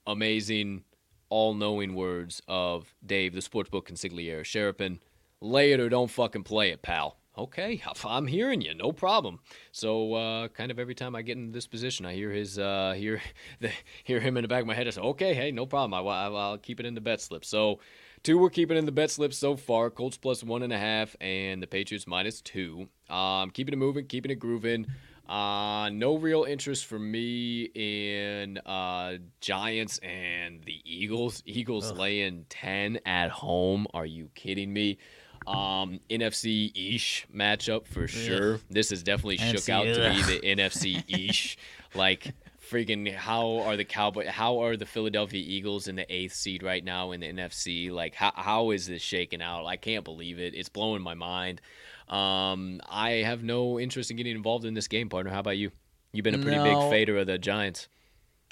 amazing, 0.09 0.83
all 1.29 1.53
knowing 1.53 1.93
words 1.93 2.41
of 2.47 2.93
Dave, 3.05 3.33
the 3.33 3.41
sportsbook 3.41 3.87
consigliere, 3.87 4.43
Sherapin, 4.43 4.99
lay 5.39 5.71
it 5.71 5.79
or 5.79 5.87
don't 5.87 6.09
fucking 6.09 6.43
play 6.43 6.71
it, 6.71 6.81
pal. 6.81 7.17
Okay, 7.37 7.81
I'm 8.05 8.27
hearing 8.27 8.59
you, 8.59 8.73
no 8.73 8.91
problem. 8.91 9.39
So, 9.71 10.15
uh, 10.15 10.47
kind 10.49 10.71
of 10.71 10.79
every 10.79 10.95
time 10.95 11.15
I 11.15 11.21
get 11.21 11.37
into 11.37 11.53
this 11.53 11.67
position, 11.67 12.05
I 12.05 12.13
hear 12.13 12.31
his, 12.31 12.59
uh, 12.59 12.93
hear, 12.97 13.21
the, 13.59 13.71
hear 14.03 14.19
him 14.19 14.35
in 14.35 14.41
the 14.41 14.47
back 14.47 14.61
of 14.61 14.67
my 14.67 14.73
head. 14.73 14.87
I 14.87 14.89
say, 14.89 15.01
okay, 15.01 15.33
hey, 15.33 15.51
no 15.51 15.65
problem. 15.65 15.93
I, 15.93 16.09
I, 16.09 16.27
I'll 16.27 16.57
keep 16.57 16.79
it 16.79 16.85
in 16.85 16.95
the 16.95 17.01
bet 17.01 17.21
slip. 17.21 17.45
So, 17.45 17.79
two 18.23 18.37
we're 18.37 18.49
keeping 18.49 18.77
in 18.77 18.85
the 18.85 18.91
bet 18.91 19.11
slip 19.11 19.33
so 19.33 19.55
far. 19.55 19.89
Colts 19.89 20.17
plus 20.17 20.43
one 20.43 20.63
and 20.63 20.73
a 20.73 20.77
half, 20.77 21.15
and 21.21 21.61
the 21.61 21.67
Patriots 21.67 22.07
minus 22.07 22.41
two. 22.41 22.89
Um, 23.09 23.51
keeping 23.51 23.73
it 23.73 23.77
moving, 23.77 24.07
keeping 24.07 24.31
it 24.31 24.39
grooving. 24.39 24.87
Uh, 25.29 25.89
no 25.89 26.17
real 26.17 26.43
interest 26.43 26.87
for 26.87 26.97
me 26.97 27.69
in 27.75 28.57
uh, 28.65 29.13
Giants 29.41 29.99
and 29.99 30.63
the 30.63 30.81
Eagles. 30.83 31.43
Eagles 31.45 31.91
laying 31.91 32.45
10 32.49 32.99
at 33.05 33.29
home. 33.29 33.85
Are 33.93 34.07
you 34.07 34.31
kidding 34.33 34.73
me? 34.73 34.97
Um, 35.45 35.99
NFC 36.09 36.71
ish 36.95 37.27
matchup 37.33 37.85
for 37.85 38.07
sure. 38.07 38.59
This 38.71 38.91
is 38.91 39.03
definitely 39.03 39.37
shook 39.37 39.57
NFC, 39.57 39.69
out 39.69 39.83
to 39.83 40.09
be 40.09 40.33
the 40.33 40.39
NFC 40.41 41.29
ish. 41.29 41.57
Like, 41.95 42.35
freaking, 42.69 43.11
how 43.11 43.61
are 43.61 43.75
the 43.75 43.83
Cowboy? 43.83 44.27
How 44.27 44.59
are 44.59 44.77
the 44.77 44.85
Philadelphia 44.85 45.43
Eagles 45.43 45.87
in 45.87 45.95
the 45.95 46.05
eighth 46.13 46.33
seed 46.33 46.61
right 46.61 46.83
now 46.83 47.13
in 47.13 47.21
the 47.21 47.33
NFC? 47.33 47.89
Like, 47.89 48.13
how, 48.13 48.31
how 48.35 48.69
is 48.69 48.85
this 48.85 49.01
shaking 49.01 49.41
out? 49.41 49.65
I 49.65 49.75
can't 49.75 50.05
believe 50.05 50.37
it. 50.37 50.53
It's 50.53 50.69
blowing 50.69 51.01
my 51.01 51.15
mind. 51.15 51.61
Um, 52.09 52.81
I 52.89 53.21
have 53.25 53.43
no 53.43 53.79
interest 53.79 54.09
in 54.11 54.17
getting 54.17 54.35
involved 54.35 54.65
in 54.65 54.73
this 54.73 54.87
game, 54.87 55.09
partner. 55.09 55.31
How 55.31 55.39
about 55.39 55.57
you? 55.57 55.71
You've 56.11 56.23
been 56.23 56.35
a 56.35 56.39
pretty 56.39 56.57
big 56.57 56.77
fader 56.89 57.17
of 57.17 57.27
the 57.27 57.37
Giants. 57.37 57.87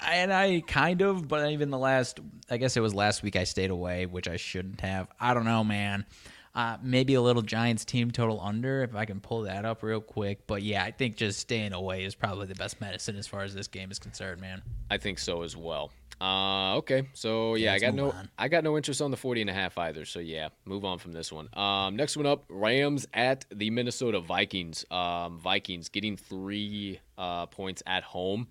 And 0.00 0.32
I 0.32 0.60
kind 0.60 1.02
of, 1.02 1.26
but 1.26 1.50
even 1.50 1.70
the 1.70 1.78
last, 1.78 2.20
I 2.48 2.56
guess 2.56 2.76
it 2.76 2.80
was 2.80 2.94
last 2.94 3.24
week 3.24 3.34
I 3.34 3.42
stayed 3.42 3.70
away, 3.70 4.06
which 4.06 4.28
I 4.28 4.36
shouldn't 4.36 4.80
have. 4.80 5.08
I 5.18 5.34
don't 5.34 5.44
know, 5.44 5.64
man. 5.64 6.06
Uh, 6.54 6.76
maybe 6.82 7.14
a 7.14 7.20
little 7.20 7.42
Giants 7.42 7.84
team 7.84 8.10
total 8.10 8.40
under 8.40 8.82
if 8.82 8.94
I 8.94 9.04
can 9.04 9.20
pull 9.20 9.42
that 9.42 9.64
up 9.64 9.82
real 9.82 10.00
quick. 10.00 10.46
But 10.46 10.62
yeah, 10.62 10.84
I 10.84 10.92
think 10.92 11.16
just 11.16 11.40
staying 11.40 11.72
away 11.72 12.04
is 12.04 12.14
probably 12.14 12.46
the 12.46 12.54
best 12.54 12.80
medicine 12.80 13.16
as 13.16 13.26
far 13.26 13.42
as 13.42 13.54
this 13.54 13.66
game 13.66 13.90
is 13.90 13.98
concerned, 13.98 14.40
man. 14.40 14.62
I 14.90 14.98
think 14.98 15.18
so 15.18 15.42
as 15.42 15.56
well. 15.56 15.90
Uh, 16.20 16.76
okay, 16.78 17.08
so 17.12 17.54
yeah, 17.54 17.74
I 17.74 17.78
got 17.78 17.94
no, 17.94 18.10
on. 18.10 18.28
I 18.36 18.48
got 18.48 18.64
no 18.64 18.76
interest 18.76 19.00
on 19.00 19.10
the 19.10 19.16
40 19.16 19.42
and 19.42 19.50
a 19.50 19.52
half 19.52 19.78
either. 19.78 20.04
So 20.04 20.18
yeah, 20.18 20.48
move 20.64 20.84
on 20.84 20.98
from 20.98 21.12
this 21.12 21.32
one. 21.32 21.48
Um, 21.52 21.96
next 21.96 22.16
one 22.16 22.26
up, 22.26 22.44
Rams 22.48 23.06
at 23.14 23.44
the 23.52 23.70
Minnesota 23.70 24.20
Vikings. 24.20 24.84
Um, 24.90 25.38
Vikings 25.38 25.88
getting 25.88 26.16
three 26.16 27.00
uh, 27.16 27.46
points 27.46 27.82
at 27.86 28.02
home. 28.02 28.48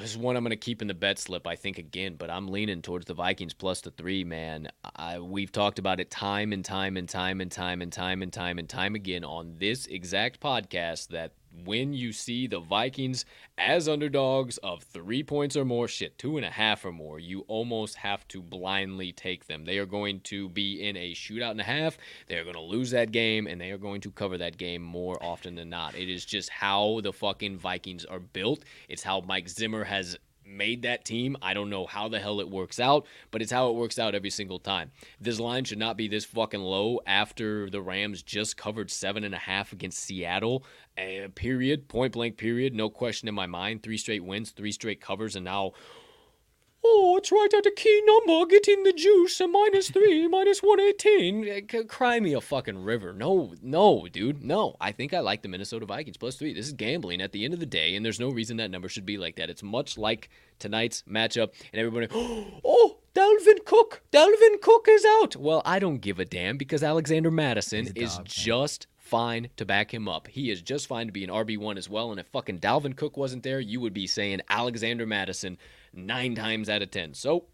This 0.00 0.12
is 0.12 0.16
one 0.16 0.36
I'm 0.36 0.44
going 0.44 0.50
to 0.50 0.56
keep 0.56 0.82
in 0.82 0.88
the 0.88 0.94
bet 0.94 1.18
slip, 1.18 1.46
I 1.46 1.56
think, 1.56 1.78
again, 1.78 2.14
but 2.16 2.30
I'm 2.30 2.48
leaning 2.48 2.80
towards 2.80 3.06
the 3.06 3.14
Vikings 3.14 3.54
plus 3.54 3.80
the 3.80 3.90
three, 3.90 4.22
man. 4.22 4.68
I, 4.94 5.18
we've 5.18 5.50
talked 5.50 5.80
about 5.80 5.98
it 5.98 6.10
time 6.10 6.52
and 6.52 6.64
time 6.64 6.96
and 6.96 7.08
time 7.08 7.40
and 7.40 7.50
time 7.50 7.80
and 7.80 7.92
time 7.92 8.22
and 8.22 8.32
time 8.32 8.58
and 8.58 8.68
time 8.68 8.94
again 8.94 9.24
on 9.24 9.56
this 9.58 9.86
exact 9.86 10.40
podcast 10.40 11.08
that 11.08 11.32
when 11.64 11.92
you 11.92 12.12
see 12.12 12.46
the 12.46 12.60
Vikings 12.60 13.24
as 13.56 13.88
underdogs 13.88 14.58
of 14.58 14.82
three 14.82 15.22
points 15.22 15.56
or 15.56 15.64
more, 15.64 15.88
shit, 15.88 16.18
two 16.18 16.36
and 16.36 16.46
a 16.46 16.50
half 16.50 16.84
or 16.84 16.92
more, 16.92 17.18
you 17.18 17.40
almost 17.48 17.96
have 17.96 18.26
to 18.28 18.42
blindly 18.42 19.12
take 19.12 19.46
them. 19.46 19.64
They 19.64 19.78
are 19.78 19.86
going 19.86 20.20
to 20.20 20.48
be 20.48 20.86
in 20.86 20.96
a 20.96 21.12
shootout 21.12 21.52
and 21.52 21.60
a 21.60 21.64
half. 21.64 21.98
They 22.26 22.36
are 22.36 22.44
going 22.44 22.54
to 22.54 22.60
lose 22.60 22.90
that 22.92 23.12
game, 23.12 23.46
and 23.46 23.60
they 23.60 23.70
are 23.70 23.78
going 23.78 24.00
to 24.02 24.10
cover 24.10 24.38
that 24.38 24.58
game 24.58 24.82
more 24.82 25.22
often 25.22 25.54
than 25.54 25.70
not. 25.70 25.94
It 25.94 26.08
is 26.08 26.24
just 26.24 26.50
how 26.50 27.00
the 27.02 27.12
fucking 27.12 27.58
Vikings 27.58 28.04
are 28.04 28.20
built. 28.20 28.64
It's 28.88 29.02
how 29.02 29.20
Mike 29.20 29.48
Zimmer 29.48 29.84
has 29.84 30.16
made 30.48 30.82
that 30.82 31.04
team. 31.04 31.36
I 31.42 31.54
don't 31.54 31.70
know 31.70 31.86
how 31.86 32.08
the 32.08 32.18
hell 32.18 32.40
it 32.40 32.50
works 32.50 32.80
out, 32.80 33.06
but 33.30 33.42
it's 33.42 33.52
how 33.52 33.70
it 33.70 33.76
works 33.76 33.98
out 33.98 34.14
every 34.14 34.30
single 34.30 34.58
time. 34.58 34.90
This 35.20 35.38
line 35.38 35.64
should 35.64 35.78
not 35.78 35.96
be 35.96 36.08
this 36.08 36.24
fucking 36.24 36.62
low 36.62 37.00
after 37.06 37.70
the 37.70 37.82
Rams 37.82 38.22
just 38.22 38.56
covered 38.56 38.90
seven 38.90 39.24
and 39.24 39.34
a 39.34 39.38
half 39.38 39.72
against 39.72 39.98
Seattle. 39.98 40.64
Uh, 40.96 41.28
period. 41.34 41.88
Point 41.88 42.12
blank. 42.12 42.36
Period. 42.36 42.74
No 42.74 42.90
question 42.90 43.28
in 43.28 43.34
my 43.34 43.46
mind. 43.46 43.82
Three 43.82 43.98
straight 43.98 44.24
wins, 44.24 44.50
three 44.50 44.72
straight 44.72 45.00
covers, 45.00 45.36
and 45.36 45.44
now. 45.44 45.72
Oh, 46.84 47.16
it's 47.18 47.32
right 47.32 47.52
at 47.52 47.64
the 47.64 47.72
key 47.72 48.02
number, 48.06 48.46
getting 48.46 48.84
the 48.84 48.92
juice, 48.92 49.40
a 49.40 49.48
minus 49.48 49.90
three, 49.90 50.28
minus 50.28 50.62
118. 50.62 51.48
Eh, 51.48 51.82
Cry 51.88 52.20
me 52.20 52.34
a 52.34 52.40
fucking 52.40 52.84
river. 52.84 53.12
No, 53.12 53.54
no, 53.60 54.06
dude, 54.10 54.44
no. 54.44 54.76
I 54.80 54.92
think 54.92 55.12
I 55.12 55.20
like 55.20 55.42
the 55.42 55.48
Minnesota 55.48 55.86
Vikings 55.86 56.16
plus 56.16 56.36
three. 56.36 56.54
This 56.54 56.66
is 56.68 56.72
gambling 56.72 57.20
at 57.20 57.32
the 57.32 57.44
end 57.44 57.52
of 57.52 57.60
the 57.60 57.66
day, 57.66 57.96
and 57.96 58.04
there's 58.04 58.20
no 58.20 58.30
reason 58.30 58.58
that 58.58 58.70
number 58.70 58.88
should 58.88 59.06
be 59.06 59.18
like 59.18 59.36
that. 59.36 59.50
It's 59.50 59.62
much 59.62 59.98
like 59.98 60.30
tonight's 60.60 61.02
matchup, 61.02 61.52
and 61.72 61.80
everybody, 61.80 62.06
oh, 62.64 62.98
Dalvin 63.14 63.64
Cook, 63.64 64.02
Dalvin 64.12 64.60
Cook 64.62 64.86
is 64.88 65.04
out. 65.20 65.34
Well, 65.34 65.62
I 65.64 65.80
don't 65.80 65.98
give 65.98 66.20
a 66.20 66.24
damn 66.24 66.56
because 66.56 66.84
Alexander 66.84 67.32
Mattison 67.32 67.88
is 67.96 68.16
dog, 68.16 68.26
just 68.26 68.86
fine 68.96 69.48
to 69.56 69.64
back 69.64 69.92
him 69.92 70.06
up. 70.08 70.28
He 70.28 70.50
is 70.50 70.62
just 70.62 70.86
fine 70.86 71.06
to 71.06 71.12
be 71.12 71.24
an 71.24 71.30
RB1 71.30 71.76
as 71.76 71.88
well. 71.88 72.10
And 72.12 72.20
if 72.20 72.26
fucking 72.28 72.60
Dalvin 72.60 72.94
Cook 72.96 73.16
wasn't 73.16 73.42
there, 73.42 73.58
you 73.58 73.80
would 73.80 73.94
be 73.94 74.06
saying 74.06 74.42
Alexander 74.48 75.06
Mattison 75.06 75.58
nine 75.92 76.34
times 76.34 76.68
out 76.68 76.82
of 76.82 76.90
10. 76.90 77.14
So 77.14 77.46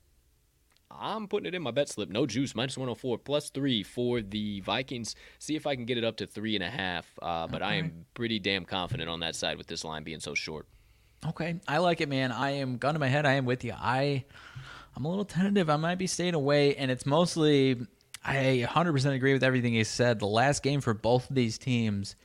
I'm 0.91 1.27
putting 1.29 1.47
it 1.47 1.55
in 1.55 1.63
my 1.63 1.71
bet 1.71 1.89
slip. 1.89 2.09
No 2.09 2.27
juice, 2.27 2.55
minus 2.55 2.77
104, 2.77 3.19
plus 3.19 3.51
three 3.51 3.83
for 3.83 4.21
the 4.23 4.61
Vikings. 4.61 5.15
See 5.39 5.57
if 5.57 5.67
I 5.67 5.75
can 5.75 5.85
get 5.85 5.99
it 5.99 6.05
up 6.05 6.17
to 6.19 6.27
three 6.27 6.55
and 6.55 6.65
a 6.65 6.71
half. 6.71 7.07
Uh, 7.21 7.47
but 7.47 7.63
I 7.63 7.75
am 7.75 8.07
pretty 8.15 8.39
damn 8.39 8.65
confident 8.65 9.09
on 9.09 9.21
that 9.21 9.35
side 9.35 9.59
with 9.59 9.67
this 9.67 9.85
line 9.85 10.05
being 10.05 10.21
so 10.21 10.35
short. 10.35 10.67
Okay, 11.27 11.57
I 11.67 11.79
like 11.79 12.01
it, 12.01 12.09
man. 12.09 12.33
I 12.33 12.51
am 12.51 12.77
gun 12.77 12.95
to 12.95 13.01
my 13.01 13.09
head. 13.09 13.25
I 13.25 13.33
am 13.35 13.47
with 13.47 13.65
you. 13.65 13.73
I, 13.75 14.25
I'm 14.95 15.05
a 15.05 15.09
little 15.09 15.25
tentative. 15.25 15.71
I 15.71 15.77
might 15.77 15.97
be 15.97 16.07
staying 16.07 16.35
away, 16.35 16.77
and 16.77 16.91
it's 16.91 17.07
mostly. 17.07 17.87
I 18.27 18.67
100% 18.67 19.13
agree 19.13 19.35
with 19.35 19.45
everything 19.45 19.75
he 19.75 19.85
said. 19.85 20.19
The 20.19 20.27
last 20.27 20.63
game 20.63 20.81
for 20.81 20.95
both 20.95 21.29
of 21.29 21.37
these 21.37 21.59
teams, 21.59 22.17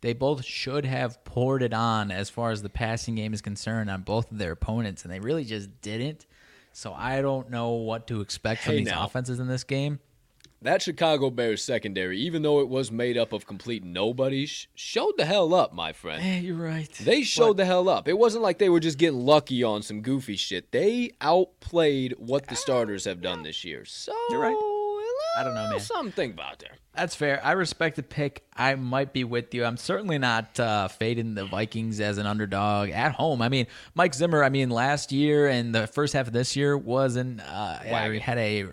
they 0.00 0.12
both 0.12 0.44
should 0.44 0.84
have 0.84 1.22
poured 1.24 1.62
it 1.62 1.72
on 1.74 2.10
as 2.10 2.30
far 2.30 2.50
as 2.50 2.62
the 2.62 2.68
passing 2.68 3.14
game 3.16 3.34
is 3.34 3.42
concerned 3.42 3.90
on 3.90 4.02
both 4.02 4.30
of 4.30 4.38
their 4.38 4.52
opponents, 4.52 5.02
and 5.04 5.12
they 5.12 5.20
really 5.20 5.44
just 5.44 5.68
didn't. 5.82 6.26
So 6.72 6.92
I 6.94 7.20
don't 7.22 7.50
know 7.50 7.70
what 7.70 8.06
to 8.08 8.20
expect 8.20 8.62
from 8.62 8.72
Hey, 8.74 8.78
these 8.78 8.88
now. 8.88 9.04
offenses 9.04 9.40
in 9.40 9.48
this 9.48 9.64
game. 9.64 9.98
That 10.62 10.82
Chicago 10.82 11.30
Bears 11.30 11.62
secondary, 11.62 12.18
even 12.18 12.42
though 12.42 12.58
it 12.60 12.68
was 12.68 12.90
made 12.90 13.16
up 13.16 13.32
of 13.32 13.46
complete 13.46 13.84
nobodies, 13.84 14.66
showed 14.74 15.12
the 15.16 15.24
hell 15.24 15.54
up, 15.54 15.72
my 15.72 15.92
friend. 15.92 16.20
Yeah, 16.22 16.38
you're 16.40 16.56
right. 16.56 16.92
They 17.00 17.22
showed 17.22 17.56
the 17.58 17.64
hell 17.64 17.88
up. 17.88 18.08
It 18.08 18.18
wasn't 18.18 18.42
like 18.42 18.58
they 18.58 18.68
were 18.68 18.80
just 18.80 18.98
getting 18.98 19.24
lucky 19.24 19.62
on 19.62 19.82
some 19.82 20.00
goofy 20.02 20.34
shit. 20.34 20.72
They 20.72 21.12
outplayed 21.20 22.14
what 22.18 22.48
the 22.48 22.56
starters 22.56 23.04
have 23.04 23.20
done 23.20 23.44
this 23.44 23.64
year. 23.64 23.84
So 23.84 24.12
You're 24.30 24.40
right. 24.40 24.56
I 25.38 25.44
don't 25.44 25.54
know, 25.54 25.70
man. 25.70 25.78
Something 25.80 26.32
about 26.32 26.58
there. 26.58 26.74
That's 26.98 27.14
fair. 27.14 27.40
I 27.44 27.52
respect 27.52 27.94
the 27.94 28.02
pick. 28.02 28.44
I 28.56 28.74
might 28.74 29.12
be 29.12 29.22
with 29.22 29.54
you. 29.54 29.64
I'm 29.64 29.76
certainly 29.76 30.18
not 30.18 30.58
uh, 30.58 30.88
fading 30.88 31.36
the 31.36 31.44
Vikings 31.44 32.00
as 32.00 32.18
an 32.18 32.26
underdog 32.26 32.90
at 32.90 33.12
home. 33.12 33.40
I 33.40 33.48
mean, 33.48 33.68
Mike 33.94 34.14
Zimmer. 34.14 34.42
I 34.42 34.48
mean, 34.48 34.68
last 34.68 35.12
year 35.12 35.46
and 35.46 35.72
the 35.72 35.86
first 35.86 36.12
half 36.12 36.26
of 36.26 36.32
this 36.32 36.56
year 36.56 36.76
wasn't 36.76 37.40
uh, 37.40 37.78
Wagon. 37.88 38.20
had 38.20 38.38
a 38.38 38.66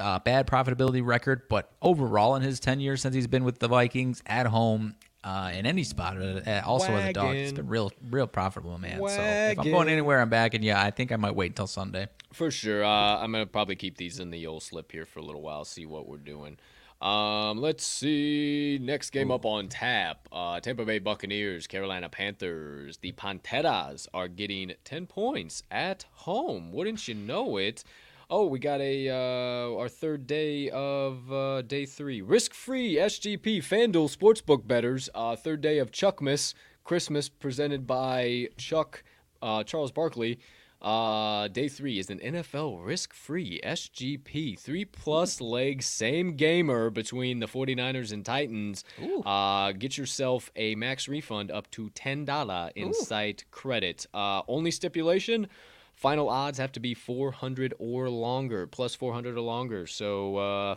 uh, 0.00 0.18
bad 0.18 0.48
profitability 0.48 1.06
record, 1.06 1.42
but 1.48 1.70
overall 1.80 2.34
in 2.34 2.42
his 2.42 2.58
10 2.58 2.80
years 2.80 3.00
since 3.00 3.14
he's 3.14 3.28
been 3.28 3.44
with 3.44 3.60
the 3.60 3.68
Vikings 3.68 4.24
at 4.26 4.46
home. 4.46 4.96
Uh, 5.22 5.52
in 5.52 5.66
any 5.66 5.82
spot, 5.82 6.16
uh, 6.16 6.62
also 6.64 6.92
as 6.92 7.10
a 7.10 7.12
dog, 7.12 7.34
it's 7.34 7.50
Wagon. 7.50 7.56
been 7.56 7.68
real, 7.68 7.92
real 8.08 8.26
profitable, 8.26 8.78
man. 8.78 8.98
So 8.98 9.20
if 9.20 9.58
I'm 9.58 9.70
going 9.70 9.88
anywhere, 9.88 10.20
I'm 10.20 10.30
backing 10.30 10.62
you. 10.62 10.72
I 10.72 10.90
think 10.90 11.12
I 11.12 11.16
might 11.16 11.34
wait 11.34 11.50
until 11.50 11.66
Sunday. 11.66 12.08
For 12.32 12.50
sure. 12.50 12.84
Uh, 12.84 13.18
I'm 13.18 13.30
gonna 13.32 13.46
probably 13.46 13.76
keep 13.76 13.96
these 13.96 14.20
in 14.20 14.30
the 14.30 14.46
old 14.46 14.62
slip 14.62 14.90
here 14.90 15.06
for 15.06 15.18
a 15.18 15.22
little 15.22 15.42
while, 15.42 15.64
see 15.64 15.86
what 15.86 16.08
we're 16.08 16.18
doing. 16.18 16.58
Um, 17.00 17.60
let's 17.60 17.86
see. 17.86 18.78
Next 18.82 19.10
game 19.10 19.30
up 19.30 19.44
on 19.44 19.68
tap. 19.68 20.28
Uh, 20.32 20.58
Tampa 20.60 20.84
Bay 20.84 20.98
Buccaneers, 20.98 21.66
Carolina 21.66 22.08
Panthers. 22.08 22.98
The 22.98 23.12
Panteras 23.12 24.08
are 24.12 24.26
getting 24.26 24.72
10 24.84 25.06
points 25.06 25.62
at 25.70 26.06
home. 26.12 26.72
Wouldn't 26.72 27.06
you 27.06 27.14
know 27.14 27.56
it? 27.56 27.84
Oh, 28.30 28.46
we 28.46 28.58
got 28.58 28.80
a 28.82 29.08
uh, 29.08 29.78
our 29.78 29.88
third 29.88 30.26
day 30.26 30.68
of 30.68 31.32
uh, 31.32 31.62
day 31.62 31.86
three. 31.86 32.20
Risk-free 32.20 32.96
SGP 32.96 33.58
FanDuel 33.58 34.14
Sportsbook 34.14 34.66
betters. 34.66 35.08
Uh, 35.14 35.34
third 35.34 35.62
day 35.62 35.78
of 35.78 35.92
Chuckmas 35.92 36.52
Christmas 36.84 37.30
presented 37.30 37.86
by 37.86 38.48
Chuck 38.58 39.02
uh, 39.40 39.62
Charles 39.64 39.92
Barkley. 39.92 40.40
Uh, 40.80 41.48
day 41.48 41.68
three 41.68 41.98
is 41.98 42.08
an 42.08 42.20
NFL 42.20 42.84
risk-free 42.86 43.60
SGP 43.64 44.58
three 44.58 44.84
plus 44.84 45.40
leg 45.40 45.82
same 45.82 46.36
gamer 46.36 46.88
between 46.88 47.40
the 47.40 47.46
49ers 47.46 48.12
and 48.12 48.24
Titans. 48.24 48.84
Uh, 49.26 49.72
get 49.72 49.98
yourself 49.98 50.52
a 50.54 50.76
max 50.76 51.08
refund 51.08 51.50
up 51.50 51.68
to 51.72 51.90
ten 51.90 52.24
dollar 52.24 52.70
in 52.76 52.94
site 52.94 53.44
credit. 53.50 54.06
Uh, 54.14 54.42
only 54.46 54.70
stipulation. 54.70 55.48
Final 55.96 56.28
odds 56.28 56.58
have 56.58 56.70
to 56.70 56.78
be 56.78 56.94
400 56.94 57.74
or 57.80 58.08
longer, 58.08 58.68
plus 58.68 58.94
400 58.94 59.36
or 59.36 59.40
longer. 59.40 59.84
So, 59.88 60.36
uh, 60.36 60.76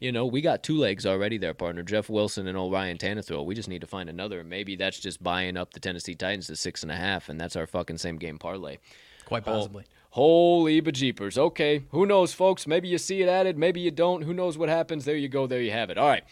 you 0.00 0.10
know, 0.10 0.26
we 0.26 0.40
got 0.40 0.64
two 0.64 0.76
legs 0.76 1.06
already 1.06 1.38
there, 1.38 1.54
partner. 1.54 1.84
Jeff 1.84 2.10
Wilson 2.10 2.48
and 2.48 2.58
old 2.58 2.72
Ryan 2.72 2.98
Tannehill. 2.98 3.46
We 3.46 3.54
just 3.54 3.68
need 3.68 3.82
to 3.82 3.86
find 3.86 4.10
another. 4.10 4.42
Maybe 4.42 4.74
that's 4.74 4.98
just 4.98 5.22
buying 5.22 5.56
up 5.56 5.72
the 5.72 5.78
Tennessee 5.78 6.16
Titans 6.16 6.48
to 6.48 6.56
six 6.56 6.82
and 6.82 6.90
a 6.90 6.96
half, 6.96 7.28
and 7.28 7.40
that's 7.40 7.54
our 7.54 7.68
fucking 7.68 7.98
same 7.98 8.16
game 8.16 8.40
parlay. 8.40 8.78
Quite 9.24 9.44
possibly. 9.44 9.84
Holy 10.10 10.80
bejeepers. 10.80 11.36
Okay, 11.36 11.82
who 11.90 12.06
knows, 12.06 12.32
folks? 12.32 12.66
Maybe 12.66 12.88
you 12.88 12.98
see 12.98 13.22
it 13.22 13.28
added, 13.28 13.58
maybe 13.58 13.80
you 13.80 13.90
don't. 13.90 14.22
Who 14.22 14.32
knows 14.32 14.56
what 14.56 14.68
happens? 14.68 15.04
There 15.04 15.16
you 15.16 15.28
go. 15.28 15.46
There 15.46 15.60
you 15.60 15.72
have 15.72 15.90
it. 15.90 15.98
All 15.98 16.08
right. 16.08 16.24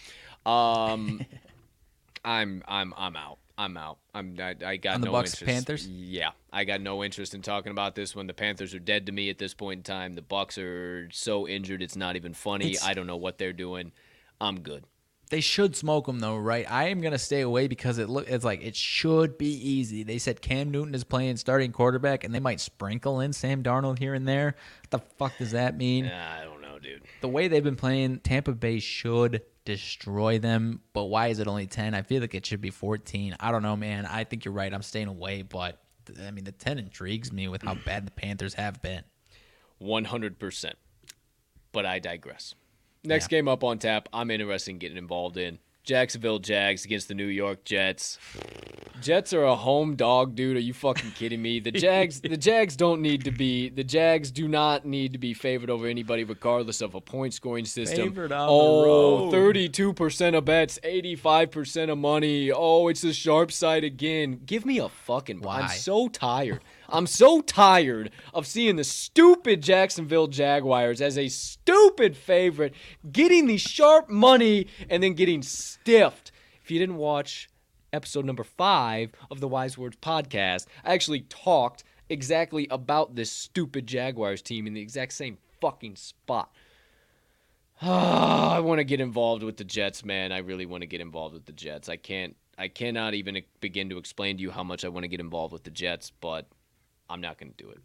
Um, 0.47 1.25
I'm 2.25 2.63
I'm 2.69 2.95
I'm 2.97 3.17
out. 3.17 3.39
I'm 3.59 3.77
out. 3.77 3.99
I'm 4.15 4.37
I, 4.41 4.55
I 4.65 4.77
got 4.77 4.95
On 4.97 5.01
the 5.01 5.07
no 5.07 5.13
Bucks, 5.13 5.35
interest. 5.35 5.53
Panthers? 5.55 5.89
Yeah, 5.89 6.31
I 6.53 6.65
got 6.65 6.81
no 6.81 7.03
interest 7.05 7.35
in 7.35 7.43
talking 7.43 7.71
about 7.73 7.95
this 7.95 8.15
one. 8.17 8.27
The 8.27 8.35
Panthers 8.35 8.75
are 8.75 8.79
dead 8.79 9.07
to 9.07 9.13
me 9.13 9.31
at 9.31 9.39
this 9.39 9.53
point 9.55 9.79
in 9.79 9.83
time. 9.83 10.15
The 10.15 10.23
Bucks 10.23 10.59
are 10.59 11.09
so 11.13 11.47
injured, 11.49 11.83
it's 11.83 11.97
not 11.97 12.17
even 12.17 12.35
funny. 12.35 12.71
It's- 12.71 12.85
I 12.87 12.95
don't 12.95 13.07
know 13.07 13.17
what 13.17 13.39
they're 13.39 13.53
doing. 13.53 13.93
I'm 14.41 14.61
good. 14.61 14.85
They 15.33 15.41
should 15.41 15.75
smoke 15.75 16.05
them 16.05 16.21
though, 16.21 16.37
right? 16.37 16.71
I 16.71 16.89
am 16.89 17.01
gonna 17.01 17.19
stay 17.19 17.41
away 17.41 17.67
because 17.67 17.97
it 17.97 18.11
look 18.11 18.29
it's 18.29 18.45
like 18.45 18.63
it 18.63 18.77
should 18.77 19.39
be 19.39 19.47
easy. 19.47 20.03
They 20.03 20.19
said 20.19 20.43
Cam 20.43 20.71
Newton 20.71 20.95
is 20.95 21.05
playing 21.05 21.39
starting 21.39 21.73
quarterback, 21.73 22.23
and 22.23 22.35
they 22.35 22.39
might 22.39 22.61
sprinkle 22.61 23.19
in 23.21 23.33
Sam 23.33 23.63
Darnold 23.63 23.99
here 23.99 24.13
and 24.13 24.29
there. 24.29 24.57
What 24.83 24.91
the 24.91 24.99
fuck 25.17 25.39
does 25.39 25.53
that 25.53 25.79
mean? 25.79 26.05
Nah, 26.05 26.35
I 26.39 26.45
don't 26.45 26.61
know, 26.61 26.79
dude. 26.79 27.01
The 27.23 27.29
way 27.29 27.49
they've 27.49 27.65
been 27.65 27.77
playing, 27.77 28.19
Tampa 28.19 28.53
Bay 28.53 28.79
should 28.79 29.41
destroy 29.65 30.39
them. 30.39 30.83
But 30.93 31.05
why 31.05 31.29
is 31.29 31.39
it 31.39 31.49
only 31.49 31.67
ten? 31.67 31.95
I 31.95 32.03
feel 32.03 32.21
like 32.21 32.35
it 32.35 32.45
should 32.45 32.61
be 32.61 32.69
fourteen. 32.69 33.35
I 33.41 33.53
don't 33.53 33.63
know, 33.63 33.75
man. 33.75 34.05
I 34.05 34.25
think 34.25 34.45
you're 34.45 34.53
right. 34.53 34.71
I'm 34.71 34.83
staying 34.83 35.09
away, 35.09 35.41
but 35.41 35.81
I 36.23 36.31
mean 36.31 36.45
the 36.45 36.53
ten 36.53 36.79
intrigues 36.79 37.33
me 37.33 37.49
with 37.49 37.63
how 37.63 37.75
bad 37.87 38.07
the 38.07 38.11
Panthers 38.11 38.53
have 38.53 38.83
been. 38.83 39.05
100%. 39.81 40.73
But 41.73 41.87
I 41.87 42.01
digress. 42.01 42.55
Next 43.05 43.25
Yeah. 43.31 43.39
game 43.39 43.49
up 43.49 43.65
on 43.65 43.79
tap, 43.79 44.09
I'm 44.13 44.31
interested 44.31 44.71
in 44.73 44.79
getting 44.79 44.97
involved 44.97 45.37
in. 45.37 45.59
Jacksonville 45.85 46.39
Jags 46.39 46.85
against 46.85 47.09
the 47.09 47.15
New 47.15 47.27
York 47.27 47.65
Jets. 47.65 48.17
Jets 49.01 49.33
are 49.33 49.43
a 49.43 49.57
home 49.57 49.97
dog, 49.97 50.37
dude. 50.37 50.57
Are 50.57 50.61
you 50.61 50.73
fucking 50.73 51.11
kidding 51.11 51.43
me? 51.43 51.59
The 51.59 51.73
Jags, 51.73 52.21
the 52.21 52.37
Jags 52.37 52.77
don't 52.77 53.03
need 53.03 53.25
to 53.25 53.33
be. 53.33 53.69
The 53.69 53.83
Jags 53.83 54.31
do 54.31 54.47
not 54.47 54.87
need 54.87 55.11
to 55.13 55.19
be 55.19 55.35
favored 55.35 55.71
over 55.71 55.89
anybody, 55.89 56.23
regardless 56.23 56.81
of 56.83 56.95
a 56.95 57.01
point 57.01 57.35
scoring 57.35 57.65
system. 57.65 58.11
Favored 58.11 58.31
on 58.31 58.47
the 58.47 58.53
oh, 58.53 58.85
road. 59.25 59.33
32 59.33 59.93
percent 59.93 60.37
of 60.37 60.45
bets, 60.45 60.79
85 60.85 61.51
percent 61.51 61.91
of 61.91 61.99
money. 61.99 62.53
Oh, 62.53 62.87
it's 62.87 63.01
the 63.01 63.13
sharp 63.13 63.51
side 63.51 63.83
again. 63.83 64.41
Give 64.47 64.65
me 64.65 64.79
a 64.79 64.89
fucking. 64.89 65.41
Why? 65.41 65.63
I'm 65.63 65.69
so 65.69 66.07
tired. 66.07 66.63
I'm 66.93 67.07
so 67.07 67.41
tired 67.41 68.11
of 68.35 68.47
seeing 68.47 68.77
the 68.77 68.85
stupid 68.85 69.63
Jacksonville 69.63 70.27
Jaguars 70.27 71.01
as 71.01 71.17
a 71.17 71.29
stupid 71.29 72.19
favorite, 72.19 72.75
getting 73.11 73.47
the 73.47 73.57
sharp 73.57 74.11
money 74.11 74.67
and 74.91 75.03
then 75.03 75.15
getting 75.15 75.41
stiffed. 75.41 76.33
If 76.63 76.71
you 76.71 76.79
didn't 76.79 76.97
watch 76.97 77.49
episode 77.95 78.27
number 78.27 78.45
five 78.45 79.11
of 79.31 79.41
the 79.41 79.49
Wise 79.49 79.79
Words 79.79 79.97
podcast, 80.03 80.67
I 80.85 80.93
actually 80.93 81.23
talked 81.23 81.83
exactly 82.11 82.69
about 82.71 83.15
this 83.15 83.33
stupid 83.33 83.87
Jaguars 83.87 84.43
team 84.43 84.67
in 84.67 84.75
the 84.75 84.83
exact 84.83 85.15
same 85.15 85.39
fucking 85.63 85.97
spot. 85.97 86.53
I 87.81 88.61
want 88.61 88.81
to 88.81 88.85
get 88.85 89.01
involved 89.01 89.43
with 89.43 89.57
the 89.57 89.65
Jets, 89.65 90.05
man. 90.05 90.31
I 90.31 90.39
really 90.39 90.67
want 90.67 90.83
to 90.83 90.87
get 90.87 91.01
involved 91.01 91.33
with 91.33 91.47
the 91.47 91.53
Jets. 91.53 91.89
I 91.89 91.97
can't. 91.97 92.37
I 92.59 92.69
cannot 92.69 93.15
even 93.15 93.41
begin 93.61 93.89
to 93.89 93.97
explain 93.97 94.37
to 94.37 94.43
you 94.43 94.51
how 94.51 94.63
much 94.63 94.85
I 94.85 94.89
want 94.89 95.05
to 95.05 95.09
get 95.09 95.21
involved 95.21 95.55
with 95.55 95.65
the 95.65 95.71
Jets, 95.71 96.13
but 96.21 96.47
I'm 97.13 97.21
not 97.21 97.39
going 97.39 97.53
to 97.53 97.63
do 97.63 97.71
it. 97.71 97.79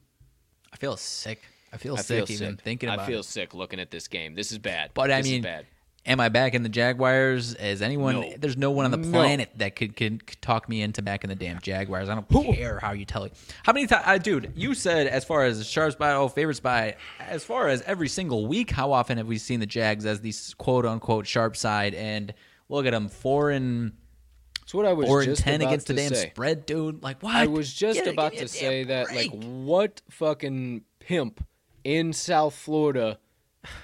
I 0.73 0.77
feel 0.77 0.95
sick. 0.97 1.41
I 1.73 1.77
feel 1.77 1.95
I 1.97 2.01
sick 2.01 2.27
feel 2.27 2.35
even 2.35 2.55
sick. 2.55 2.63
thinking 2.63 2.89
about 2.89 3.01
I 3.01 3.07
feel 3.07 3.19
it. 3.19 3.23
sick 3.25 3.53
looking 3.53 3.79
at 3.79 3.91
this 3.91 4.07
game. 4.07 4.35
This 4.35 4.51
is 4.51 4.57
bad. 4.57 4.91
But 4.93 5.11
I 5.11 5.21
This 5.21 5.31
mean, 5.31 5.41
bad. 5.41 5.65
am 6.05 6.19
I 6.21 6.29
back 6.29 6.53
in 6.53 6.63
the 6.63 6.69
Jaguars? 6.69 7.53
Is 7.55 7.81
anyone? 7.81 8.15
No. 8.21 8.33
There's 8.37 8.55
no 8.55 8.71
one 8.71 8.85
on 8.85 8.91
the 8.91 8.97
No. 8.97 9.11
planet 9.11 9.49
that 9.57 9.75
could, 9.75 9.95
could 9.97 10.25
could 10.25 10.41
talk 10.41 10.69
me 10.69 10.81
into 10.81 11.01
back 11.01 11.25
in 11.25 11.29
the 11.29 11.35
damn 11.35 11.59
Jaguars. 11.59 12.07
I 12.07 12.15
don't 12.15 12.55
care 12.55 12.79
how 12.79 12.93
you 12.93 13.03
tell 13.03 13.25
it. 13.25 13.33
How 13.63 13.73
many 13.73 13.85
times, 13.85 14.03
uh, 14.05 14.17
dude? 14.17 14.53
You 14.55 14.73
said 14.73 15.07
as 15.07 15.25
far 15.25 15.43
as 15.43 15.67
sharp 15.67 15.91
spot, 15.91 16.15
oh 16.15 16.29
favorite 16.29 16.55
spot. 16.55 16.93
As 17.19 17.43
far 17.43 17.67
as 17.67 17.81
every 17.81 18.07
single 18.07 18.47
week, 18.47 18.71
how 18.71 18.93
often 18.93 19.17
have 19.17 19.27
we 19.27 19.37
seen 19.37 19.59
the 19.59 19.65
Jags 19.65 20.05
as 20.05 20.21
the 20.21 20.33
quote 20.57 20.85
unquote 20.85 21.27
sharp 21.27 21.57
side? 21.57 21.93
And 21.95 22.33
look 22.69 22.85
at 22.85 22.91
them, 22.91 23.09
four 23.09 23.51
and 23.51 23.91
That's 24.67 24.73
what 24.73 24.85
I 24.85 24.91
was 24.91 25.07
four 25.07 25.23
just 25.23 25.43
ten 25.43 25.61
about 25.61 25.69
against 25.69 25.87
the 25.87 25.93
damn 25.93 26.13
say. 26.13 26.29
spread, 26.29 26.65
dude. 26.65 27.01
Like 27.01 27.23
what? 27.23 27.33
I 27.33 27.47
was 27.47 27.73
just 27.73 28.03
Get 28.03 28.11
about 28.11 28.33
to 28.33 28.49
say 28.49 28.83
that, 28.83 29.15
like, 29.15 29.31
what 29.31 30.01
fucking 30.09 30.81
pimp 30.99 31.41
in 31.85 32.11
South 32.11 32.53
Florida 32.53 33.17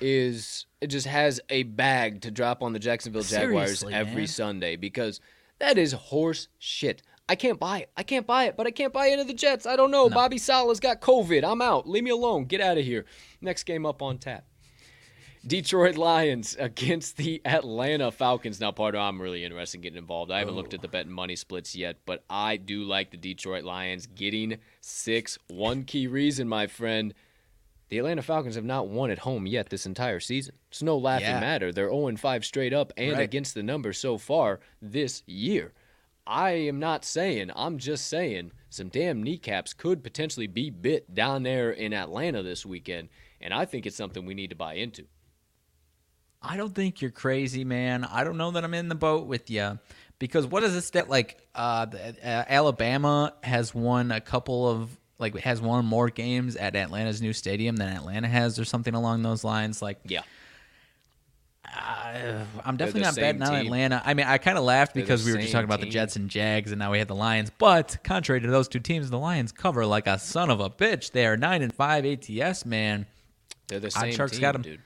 is 0.02 0.66
it 0.82 0.88
just 0.88 1.08
has 1.08 1.40
a 1.50 1.64
bag 1.64 2.20
to 2.24 2.32
drop 2.32 2.62
on 2.62 2.74
the 2.74 2.80
Jacksonville 2.80 3.22
Jaguars 3.22 3.80
Seriously, 3.80 3.94
every 3.94 4.24
man. 4.24 4.28
Sunday 4.28 4.76
because 4.76 5.22
that 5.60 5.78
is 5.78 5.94
horse 5.94 6.50
shit. 6.60 7.02
I 7.30 7.36
can't 7.36 7.62
buy 7.62 7.80
it. 7.80 7.90
I 7.96 8.04
can't 8.04 8.28
buy 8.28 8.48
it, 8.48 8.58
but 8.58 8.68
I 8.68 8.72
can't 8.72 8.92
buy 8.92 9.08
into 9.08 9.24
the 9.24 9.34
Jets. 9.34 9.66
I 9.66 9.78
don't 9.78 9.90
know. 9.90 10.10
Bobby 10.10 10.38
Saleh's 10.38 10.82
got 10.82 11.00
COVID. 11.00 11.46
I'm 11.50 11.62
out. 11.62 11.88
Leave 11.88 12.04
me 12.04 12.10
alone. 12.10 12.44
Get 12.44 12.60
out 12.60 12.78
of 12.78 12.84
here. 12.84 13.06
Next 13.40 13.64
game 13.64 13.86
up 13.86 14.02
on 14.02 14.18
tap. 14.18 14.44
Detroit 15.46 15.98
Lions 15.98 16.56
against 16.58 17.18
the 17.18 17.42
Atlanta 17.44 18.12
Falcons. 18.12 18.62
Now, 18.62 18.72
Pardo, 18.72 18.98
I'm 18.98 19.22
really 19.22 19.44
interested 19.44 19.78
in 19.78 19.82
getting 19.82 19.98
involved. 19.98 20.32
I 20.32 20.40
haven't 20.40 20.56
looked 20.56 20.74
at 20.74 20.82
the 20.82 20.88
oh. 20.88 20.92
bet 20.92 21.06
and 21.06 21.14
money 21.14 21.36
splits 21.36 21.76
yet, 21.76 21.98
but 22.06 22.24
I 22.30 22.56
do 22.56 22.84
like 22.84 23.12
the 23.12 23.18
Detroit 23.18 23.66
Lions 23.66 24.08
getting 24.08 24.60
six. 24.80 25.38
One 25.50 25.84
key 25.84 26.08
reason, 26.08 26.48
my 26.48 26.68
friend, 26.68 27.14
the 27.90 27.98
Atlanta 27.98 28.22
Falcons 28.22 28.56
have 28.56 28.64
not 28.64 28.88
won 28.88 29.12
at 29.12 29.20
home 29.20 29.46
yet 29.46 29.70
this 29.70 29.86
entire 29.86 30.22
season. 30.22 30.56
It's 30.70 30.82
no 30.82 30.98
laughing 30.98 31.28
Yeah. 31.28 31.42
matter. 31.42 31.74
They're 31.74 31.92
0 31.92 32.16
5 32.16 32.46
straight 32.46 32.74
up 32.74 32.94
and 32.96 33.14
Right. 33.14 33.24
against 33.24 33.54
the 33.54 33.64
number 33.64 33.92
so 33.92 34.18
far 34.18 34.62
this 34.82 35.24
year. 35.26 35.74
I 36.26 36.52
am 36.52 36.80
not 36.80 37.04
saying, 37.04 37.52
I'm 37.54 37.80
just 37.80 38.08
saying 38.08 38.54
some 38.70 38.88
damn 38.88 39.22
kneecaps 39.22 39.74
could 39.74 40.04
potentially 40.04 40.48
be 40.48 40.70
bit 40.70 41.14
down 41.14 41.44
there 41.44 41.70
in 41.70 41.94
Atlanta 41.94 42.42
this 42.42 42.66
weekend, 42.66 43.10
and 43.42 43.54
I 43.54 43.66
think 43.66 43.86
it's 43.86 43.98
something 43.98 44.26
we 44.26 44.34
need 44.34 44.50
to 44.52 44.56
buy 44.56 44.76
into. 44.76 45.06
I 46.44 46.58
don't 46.58 46.76
think 46.76 47.02
you're 47.02 47.12
crazy, 47.12 47.64
man. 47.64 48.04
I 48.04 48.24
don't 48.24 48.38
know 48.38 48.52
that 48.52 48.64
I'm 48.64 48.74
in 48.74 48.90
the 48.90 48.96
boat 48.96 49.28
with 49.28 49.50
you. 49.50 49.80
Because 50.20 50.46
what 50.46 50.64
is 50.64 50.74
this 50.74 50.90
that 50.92 51.10
like 51.10 51.38
uh, 51.56 51.86
the, 51.86 52.16
uh, 52.24 52.46
Alabama 52.48 53.34
has 53.44 53.74
won 53.74 54.12
a 54.12 54.22
couple 54.22 54.70
of 54.70 54.96
like 55.20 55.38
has 55.40 55.60
won 55.62 55.86
more 55.86 56.10
games 56.10 56.56
at 56.56 56.76
Atlanta's 56.76 57.22
new 57.22 57.34
stadium 57.34 57.76
than 57.76 57.90
Atlanta 57.90 58.28
has 58.28 58.60
or 58.60 58.66
something 58.66 58.94
along 58.94 59.24
those 59.24 59.44
lines 59.44 59.82
like 59.82 60.00
Yeah. 60.06 60.22
uh, 61.66 62.46
I'm 62.64 62.78
definitely 62.78 63.02
not 63.02 63.16
betting 63.16 63.42
on. 63.42 63.54
Atlanta. 63.56 64.02
I 64.06 64.14
mean, 64.14 64.28
I 64.28 64.38
kind 64.38 64.58
of 64.58 64.64
laughed 64.64 64.94
They're 64.94 65.04
because 65.04 65.26
we 65.26 65.32
were 65.34 65.40
just 65.40 65.52
talking 65.52 65.66
about 65.66 65.82
the. 65.82 65.90
Jets 65.90 66.16
and 66.16 66.30
Jags, 66.30 66.72
and 66.72 66.80
now 66.80 66.92
we 66.92 67.00
had 67.00 67.08
the 67.08 67.16
Lions. 67.16 67.52
But 67.58 67.98
contrary 68.04 68.42
to 68.42 68.48
those 68.48 68.68
two 68.68 68.80
teams, 68.80 69.10
the 69.10 69.20
Lions 69.20 69.52
cover 69.52 69.86
like 69.86 70.08
a 70.08 70.20
son 70.20 70.50
of 70.50 70.60
a 70.60 70.70
bitch. 70.70 71.12
They 71.12 71.26
are 71.26 71.36
nine 71.36 71.62
and 71.62 71.74
five 71.74 72.06
ATS, 72.06 72.66
man. 72.66 73.08
They're 73.68 73.80
the 73.80 73.88
Odd 73.88 73.94
same 73.94 74.14
Sharks 74.14 74.34
team, 74.34 74.42
them. 74.42 74.62
dude. 74.62 74.82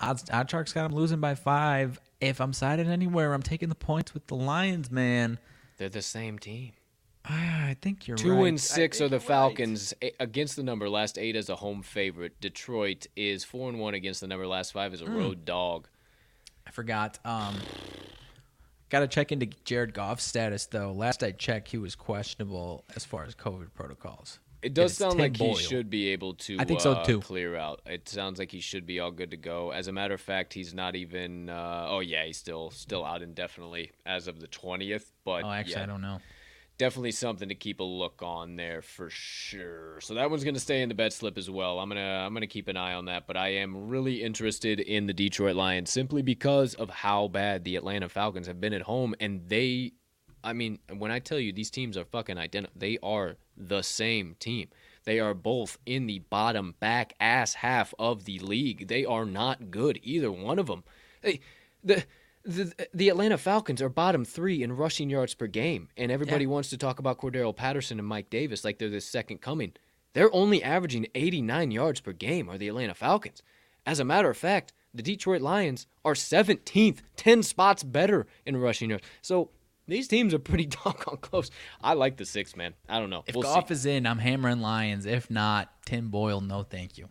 Odds, 0.00 0.24
Odd 0.32 0.50
Sharks 0.50 0.72
got 0.72 0.84
them 0.84 0.94
losing 0.94 1.20
by 1.20 1.34
five. 1.34 2.00
If 2.20 2.40
I'm 2.40 2.52
sided 2.52 2.86
anywhere, 2.88 3.32
I'm 3.34 3.42
taking 3.42 3.68
the 3.68 3.74
points 3.74 4.14
with 4.14 4.26
the 4.26 4.34
Lions, 4.36 4.90
man. 4.90 5.38
They're 5.78 5.88
the 5.88 6.02
same 6.02 6.38
team. 6.38 6.72
I 7.24 7.76
think 7.82 8.08
you're 8.08 8.16
Two 8.16 8.34
right. 8.36 8.48
and 8.48 8.60
six 8.60 9.00
are 9.00 9.08
the 9.08 9.18
think 9.18 9.28
you're 9.28 9.36
right. 9.38 9.42
Falcons 9.56 9.94
against 10.18 10.56
the 10.56 10.62
number. 10.62 10.88
Last 10.88 11.18
eight 11.18 11.36
as 11.36 11.50
a 11.50 11.56
home 11.56 11.82
favorite. 11.82 12.40
Detroit 12.40 13.06
is 13.14 13.44
four 13.44 13.68
and 13.68 13.78
one 13.78 13.92
against 13.94 14.22
the 14.22 14.26
number. 14.26 14.46
Last 14.46 14.72
five 14.72 14.94
as 14.94 15.02
a 15.02 15.06
Hmm. 15.06 15.16
road 15.16 15.44
dog. 15.44 15.86
I 16.66 16.70
forgot. 16.70 17.18
Um, 17.24 17.56
got 18.88 19.00
to 19.00 19.08
check 19.08 19.32
into 19.32 19.46
Jared 19.64 19.92
Goff's 19.92 20.24
status 20.24 20.64
though. 20.66 20.92
Last 20.92 21.22
I 21.22 21.32
checked, 21.32 21.68
he 21.68 21.78
was 21.78 21.94
questionable 21.94 22.84
as 22.96 23.04
far 23.04 23.24
as 23.24 23.34
COVID 23.34 23.74
protocols. 23.74 24.38
It 24.62 24.74
does 24.74 24.94
sound 24.96 25.18
like 25.18 25.36
he 25.36 25.54
should 25.54 25.88
be 25.88 26.08
able 26.08 26.34
to. 26.34 26.56
I 26.58 26.64
think 26.64 26.80
so, 26.80 26.92
uh, 26.92 27.04
too. 27.04 27.20
Clear 27.20 27.56
out. 27.56 27.80
It 27.86 28.08
sounds 28.08 28.38
like 28.38 28.50
he 28.52 28.60
should 28.60 28.86
be 28.86 29.00
all 29.00 29.10
good 29.10 29.30
to 29.30 29.36
go. 29.36 29.70
As 29.70 29.88
a 29.88 29.92
matter 29.92 30.14
of 30.14 30.20
fact, 30.20 30.52
he's 30.52 30.74
not 30.74 30.96
even. 30.96 31.48
Uh, 31.48 31.86
oh 31.88 32.00
yeah, 32.00 32.24
he's 32.24 32.36
still 32.38 32.70
still 32.70 33.04
out 33.04 33.22
indefinitely 33.22 33.92
as 34.04 34.28
of 34.28 34.40
the 34.40 34.46
twentieth. 34.46 35.12
But 35.24 35.44
Oh, 35.44 35.50
actually, 35.50 35.72
yeah, 35.74 35.82
I 35.84 35.86
don't 35.86 36.02
know. 36.02 36.18
definitely 36.78 37.12
something 37.12 37.48
to 37.48 37.54
keep 37.54 37.80
a 37.80 37.84
look 37.84 38.22
on 38.22 38.56
there 38.56 38.82
for 38.82 39.08
sure. 39.10 40.00
So 40.00 40.14
that 40.14 40.30
one's 40.30 40.44
gonna 40.44 40.58
stay 40.58 40.82
in 40.82 40.88
the 40.88 40.94
bet 40.94 41.12
slip 41.12 41.38
as 41.38 41.48
well. 41.50 41.78
I'm 41.78 41.88
gonna 41.88 42.00
I'm 42.26 42.34
gonna 42.34 42.46
keep 42.46 42.68
an 42.68 42.76
eye 42.76 42.94
on 42.94 43.06
that, 43.06 43.26
but 43.26 43.36
I 43.36 43.48
am 43.54 43.88
really 43.88 44.22
interested 44.22 44.80
in 44.80 45.06
the 45.06 45.12
Detroit 45.14 45.56
Lions 45.56 45.90
simply 45.90 46.22
because 46.22 46.74
of 46.74 46.90
how 46.90 47.28
bad 47.28 47.64
the 47.64 47.76
Atlanta 47.76 48.08
Falcons 48.08 48.46
have 48.46 48.60
been 48.60 48.72
at 48.74 48.82
home, 48.82 49.14
and 49.20 49.48
they, 49.48 49.92
I 50.42 50.52
mean, 50.52 50.78
when 50.96 51.10
I 51.10 51.18
tell 51.18 51.38
you 51.38 51.52
these 51.52 51.70
teams 51.70 51.96
are 51.96 52.04
fucking 52.04 52.38
identical, 52.38 52.78
they 52.78 52.98
are 53.02 53.36
the 53.56 53.82
same 53.82 54.36
team. 54.38 54.68
They 55.04 55.18
are 55.20 55.34
both 55.34 55.78
in 55.86 56.06
the 56.06 56.20
bottom 56.20 56.74
back 56.80 57.14
ass 57.20 57.54
half 57.54 57.94
of 57.98 58.24
the 58.24 58.38
league. 58.38 58.88
They 58.88 59.04
are 59.04 59.24
not 59.24 59.70
good, 59.70 59.98
either 60.02 60.30
one 60.30 60.58
of 60.58 60.66
them. 60.66 60.84
Hey, 61.22 61.40
the 61.82 62.04
the 62.44 62.72
the 62.94 63.08
Atlanta 63.10 63.36
Falcons 63.38 63.82
are 63.82 63.88
bottom 63.90 64.24
three 64.24 64.62
in 64.62 64.72
rushing 64.72 65.10
yards 65.10 65.34
per 65.34 65.46
game, 65.46 65.88
and 65.96 66.10
everybody 66.10 66.44
Yeah. 66.44 66.50
wants 66.50 66.70
to 66.70 66.76
talk 66.78 66.98
about 66.98 67.18
Cordarrelle 67.18 67.54
Patterson 67.56 67.98
and 67.98 68.08
Mike 68.08 68.30
Davis 68.30 68.64
like 68.64 68.78
they're 68.78 68.88
the 68.88 69.00
second 69.00 69.40
coming. 69.40 69.72
They're 70.12 70.34
only 70.34 70.62
averaging 70.62 71.06
89 71.14 71.70
yards 71.70 72.00
per 72.00 72.12
game, 72.12 72.48
are 72.50 72.58
the 72.58 72.68
Atlanta 72.68 72.94
Falcons. 72.94 73.42
As 73.86 74.00
a 74.00 74.04
matter 74.04 74.28
of 74.30 74.36
fact, 74.36 74.72
the 74.92 75.02
Detroit 75.02 75.40
Lions 75.40 75.86
are 76.04 76.14
17th, 76.14 77.02
10 77.16 77.42
spots 77.42 77.82
better 77.84 78.26
in 78.44 78.56
rushing 78.56 78.90
yards. 78.90 79.04
So 79.22 79.50
these 79.90 80.08
teams 80.08 80.32
are 80.32 80.38
pretty 80.38 80.66
doggone 80.84 81.18
close. 81.18 81.50
I 81.82 81.94
like 81.94 82.16
the 82.16 82.24
six, 82.24 82.56
man. 82.56 82.74
I 82.88 82.98
don't 82.98 83.10
know. 83.10 83.24
If 83.26 83.34
We'll 83.34 83.42
Goff 83.42 83.68
see. 83.68 83.74
is 83.74 83.86
in, 83.86 84.06
I'm 84.06 84.18
hammering 84.18 84.60
Lions. 84.60 85.04
If 85.06 85.30
not, 85.30 85.70
Tim 85.84 86.08
Boyle, 86.08 86.40
no 86.40 86.62
thank 86.62 86.96
you. 86.96 87.08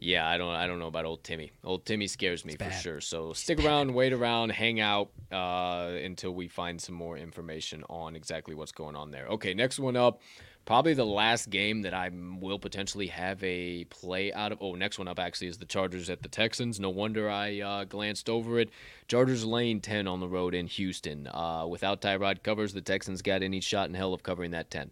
Yeah, 0.00 0.28
I 0.28 0.36
don't 0.36 0.52
I 0.54 0.66
don't 0.66 0.78
know 0.80 0.88
about 0.88 1.04
old 1.04 1.22
Timmy. 1.24 1.52
Old 1.64 1.86
Timmy 1.86 2.06
scares 2.08 2.44
me 2.44 2.56
for 2.56 2.70
sure. 2.70 3.00
So 3.00 3.32
stick 3.32 3.64
around, 3.64 3.94
wait 3.94 4.12
around, 4.12 4.50
hang 4.50 4.80
out 4.80 5.10
uh, 5.32 5.92
until 6.04 6.34
we 6.34 6.48
find 6.48 6.80
some 6.80 6.94
more 6.94 7.16
information 7.16 7.84
on 7.88 8.16
exactly 8.16 8.54
what's 8.54 8.72
going 8.72 8.96
on 8.96 9.10
there. 9.12 9.26
Okay, 9.28 9.54
next 9.54 9.78
one 9.78 9.96
up. 9.96 10.20
Probably 10.66 10.94
the 10.94 11.06
last 11.06 11.48
game 11.48 11.82
that 11.82 11.94
I 11.94 12.10
will 12.12 12.58
potentially 12.58 13.06
have 13.06 13.42
a 13.44 13.84
play 13.84 14.32
out 14.32 14.50
of. 14.50 14.58
Oh, 14.60 14.74
next 14.74 14.98
one 14.98 15.06
up 15.06 15.20
actually 15.20 15.46
is 15.46 15.58
the 15.58 15.64
Chargers 15.64 16.10
at 16.10 16.22
the 16.22 16.28
Texans. 16.28 16.80
No 16.80 16.90
wonder 16.90 17.30
I 17.30 17.60
uh, 17.60 17.84
glanced 17.84 18.28
over 18.28 18.58
it. 18.58 18.70
Chargers 19.06 19.44
lane 19.44 19.80
10 19.80 20.08
on 20.08 20.18
the 20.18 20.28
road 20.28 20.54
in 20.54 20.66
Houston. 20.66 21.28
Uh, 21.28 21.66
without 21.68 22.02
Tyrod 22.02 22.42
covers, 22.42 22.72
the 22.72 22.80
Texans 22.80 23.22
got 23.22 23.44
any 23.44 23.60
shot 23.60 23.88
in 23.88 23.94
hell 23.94 24.12
of 24.12 24.24
covering 24.24 24.50
that 24.50 24.68
10. 24.68 24.90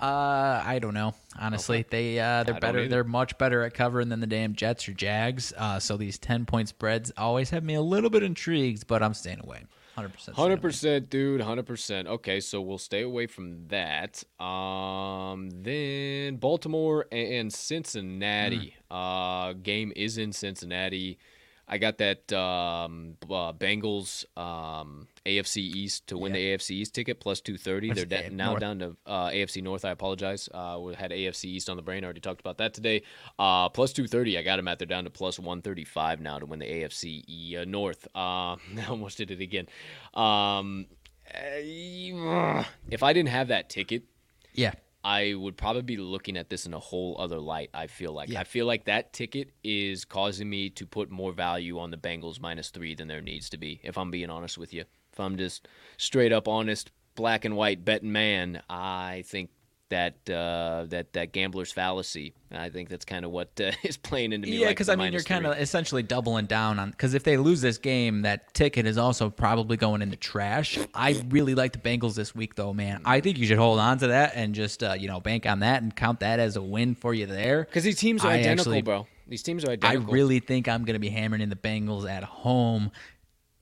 Uh, 0.00 0.60
I 0.64 0.80
don't 0.80 0.94
know. 0.94 1.14
Honestly, 1.38 1.86
they 1.88 2.18
uh, 2.18 2.42
they're 2.42 2.58
better. 2.58 2.80
either. 2.80 2.88
They're 2.88 3.04
much 3.04 3.38
better 3.38 3.62
at 3.62 3.74
covering 3.74 4.08
than 4.08 4.18
the 4.18 4.26
damn 4.26 4.56
Jets 4.56 4.88
or 4.88 4.94
Jags. 4.94 5.52
Uh, 5.56 5.78
so 5.78 5.96
these 5.96 6.18
ten 6.18 6.44
point 6.44 6.68
spreads 6.68 7.12
always 7.16 7.50
have 7.50 7.62
me 7.62 7.74
a 7.74 7.80
little 7.80 8.10
bit 8.10 8.24
intrigued, 8.24 8.88
but 8.88 9.00
I'm 9.00 9.14
staying 9.14 9.38
away. 9.44 9.62
Hundred 9.94 10.14
percent. 10.14 10.36
Hundred 10.36 10.62
percent, 10.62 11.10
dude. 11.10 11.40
Hundred 11.42 11.66
percent. 11.66 12.08
Okay, 12.08 12.40
so 12.40 12.60
we'll 12.62 12.78
stay 12.78 13.02
away 13.02 13.26
from 13.26 13.66
that. 13.68 14.22
Um, 14.40 15.50
then 15.50 16.36
Baltimore 16.36 17.06
and 17.12 17.52
Cincinnati. 17.52 18.74
Uh, 18.90 19.52
game 19.52 19.92
is 19.94 20.16
in 20.16 20.32
Cincinnati. 20.32 21.18
I 21.68 21.78
got 21.78 21.98
that 21.98 22.30
um, 22.32 23.16
uh, 23.24 23.52
Bengals 23.52 24.24
um, 24.36 25.06
AFC 25.24 25.58
East 25.58 26.06
to 26.08 26.18
win 26.18 26.32
the 26.32 26.38
AFC 26.38 26.70
East 26.72 26.94
ticket 26.94 27.20
plus 27.20 27.40
two 27.40 27.56
thirty. 27.56 27.92
They're 27.92 28.04
da- 28.04 28.28
now 28.30 28.50
North. 28.50 28.60
down 28.60 28.78
to 28.80 28.96
uh, 29.06 29.28
AFC 29.30 29.62
North. 29.62 29.84
I 29.84 29.90
apologize. 29.90 30.48
Uh, 30.52 30.78
we 30.82 30.94
had 30.94 31.12
AFC 31.12 31.44
East 31.46 31.70
on 31.70 31.76
the 31.76 31.82
brain. 31.82 32.02
I 32.02 32.06
already 32.06 32.20
talked 32.20 32.40
about 32.40 32.58
that 32.58 32.74
today. 32.74 33.02
Uh, 33.38 33.68
plus 33.68 33.92
two 33.92 34.06
thirty. 34.06 34.36
I 34.36 34.42
got 34.42 34.56
them 34.56 34.68
at. 34.68 34.78
They're 34.78 34.86
down 34.86 35.04
to 35.04 35.10
plus 35.10 35.38
one 35.38 35.62
thirty 35.62 35.84
five 35.84 36.20
now 36.20 36.38
to 36.38 36.46
win 36.46 36.58
the 36.58 36.66
AFC 36.66 37.22
E- 37.28 37.56
uh, 37.58 37.64
North. 37.64 38.06
Uh, 38.14 38.18
I 38.18 38.58
almost 38.88 39.16
did 39.18 39.30
it 39.30 39.40
again. 39.40 39.68
Um, 40.14 40.86
uh, 41.34 42.64
if 42.90 43.02
I 43.02 43.12
didn't 43.12 43.30
have 43.30 43.48
that 43.48 43.70
ticket, 43.70 44.02
Yeah. 44.52 44.72
I 45.04 45.34
would 45.34 45.56
probably 45.56 45.82
be 45.82 45.96
looking 45.96 46.36
at 46.36 46.48
this 46.48 46.64
in 46.66 46.74
a 46.74 46.78
whole 46.78 47.16
other 47.18 47.38
light. 47.38 47.70
I 47.74 47.86
feel 47.88 48.12
like 48.12 48.28
Yeah. 48.28 48.40
I 48.40 48.44
feel 48.44 48.66
like 48.66 48.84
that 48.84 49.12
ticket 49.12 49.50
is 49.64 50.04
causing 50.04 50.48
me 50.48 50.70
to 50.70 50.86
put 50.86 51.10
more 51.10 51.32
value 51.32 51.78
on 51.78 51.90
the 51.90 51.96
Bengals 51.96 52.40
minus 52.40 52.70
three 52.70 52.94
than 52.94 53.08
there 53.08 53.20
needs 53.20 53.50
to 53.50 53.56
be. 53.58 53.80
If 53.82 53.98
I'm 53.98 54.10
being 54.10 54.30
honest 54.30 54.58
with 54.58 54.72
you, 54.72 54.84
if 55.12 55.18
I'm 55.20 55.36
just 55.36 55.66
straight 55.96 56.32
up 56.32 56.46
honest, 56.46 56.90
black 57.16 57.44
and 57.44 57.56
white 57.56 57.84
betting 57.84 58.12
man, 58.12 58.62
I 58.70 59.24
think 59.26 59.50
that 59.92 60.14
uh, 60.30 60.86
that 60.88 61.12
that 61.12 61.32
gambler's 61.32 61.70
fallacy. 61.70 62.32
I 62.50 62.70
think 62.70 62.88
that's 62.88 63.04
kind 63.04 63.24
of 63.24 63.30
what 63.30 63.48
uh, 63.60 63.72
is 63.82 63.96
playing 63.96 64.32
into 64.32 64.48
me. 64.48 64.58
Yeah, 64.58 64.68
because 64.68 64.86
the 64.86 64.94
I 64.94 64.96
mean, 64.96 65.12
you're 65.12 65.22
kind 65.22 65.46
of 65.46 65.58
essentially 65.58 66.02
doubling 66.02 66.46
down 66.46 66.78
on. 66.78 66.90
Because 66.90 67.14
if 67.14 67.24
they 67.24 67.36
lose 67.36 67.60
this 67.60 67.78
game, 67.78 68.22
that 68.22 68.52
ticket 68.54 68.86
is 68.86 68.98
also 68.98 69.28
probably 69.30 69.76
going 69.76 70.02
in 70.02 70.10
the 70.10 70.16
trash. 70.16 70.78
I 70.94 71.22
really 71.28 71.54
like 71.54 71.72
the 71.72 71.78
Bengals 71.78 72.14
this 72.14 72.34
week, 72.34 72.54
though, 72.54 72.72
man. 72.72 73.02
I 73.04 73.20
think 73.20 73.38
you 73.38 73.46
should 73.46 73.58
hold 73.58 73.78
on 73.78 73.98
to 73.98 74.08
that 74.08 74.32
and 74.34 74.54
just 74.54 74.82
uh, 74.82 74.94
you 74.98 75.08
know 75.08 75.20
bank 75.20 75.46
on 75.46 75.60
that 75.60 75.82
and 75.82 75.94
count 75.94 76.20
that 76.20 76.40
as 76.40 76.56
a 76.56 76.62
win 76.62 76.94
for 76.94 77.12
you 77.14 77.26
there. 77.26 77.64
because 77.64 77.84
these 77.84 77.98
teams 77.98 78.24
are 78.24 78.28
I 78.28 78.38
identical, 78.38 78.72
actually- 78.72 78.82
bro. 78.82 79.06
These 79.28 79.44
teams 79.44 79.64
are 79.64 79.70
identical. 79.70 80.10
I 80.10 80.12
really 80.12 80.40
think 80.40 80.68
I'm 80.68 80.84
going 80.84 80.94
to 80.94 81.00
be 81.00 81.08
hammering 81.08 81.40
in 81.40 81.48
the 81.48 81.56
Bengals 81.56 82.10
at 82.10 82.22
home. 82.22 82.90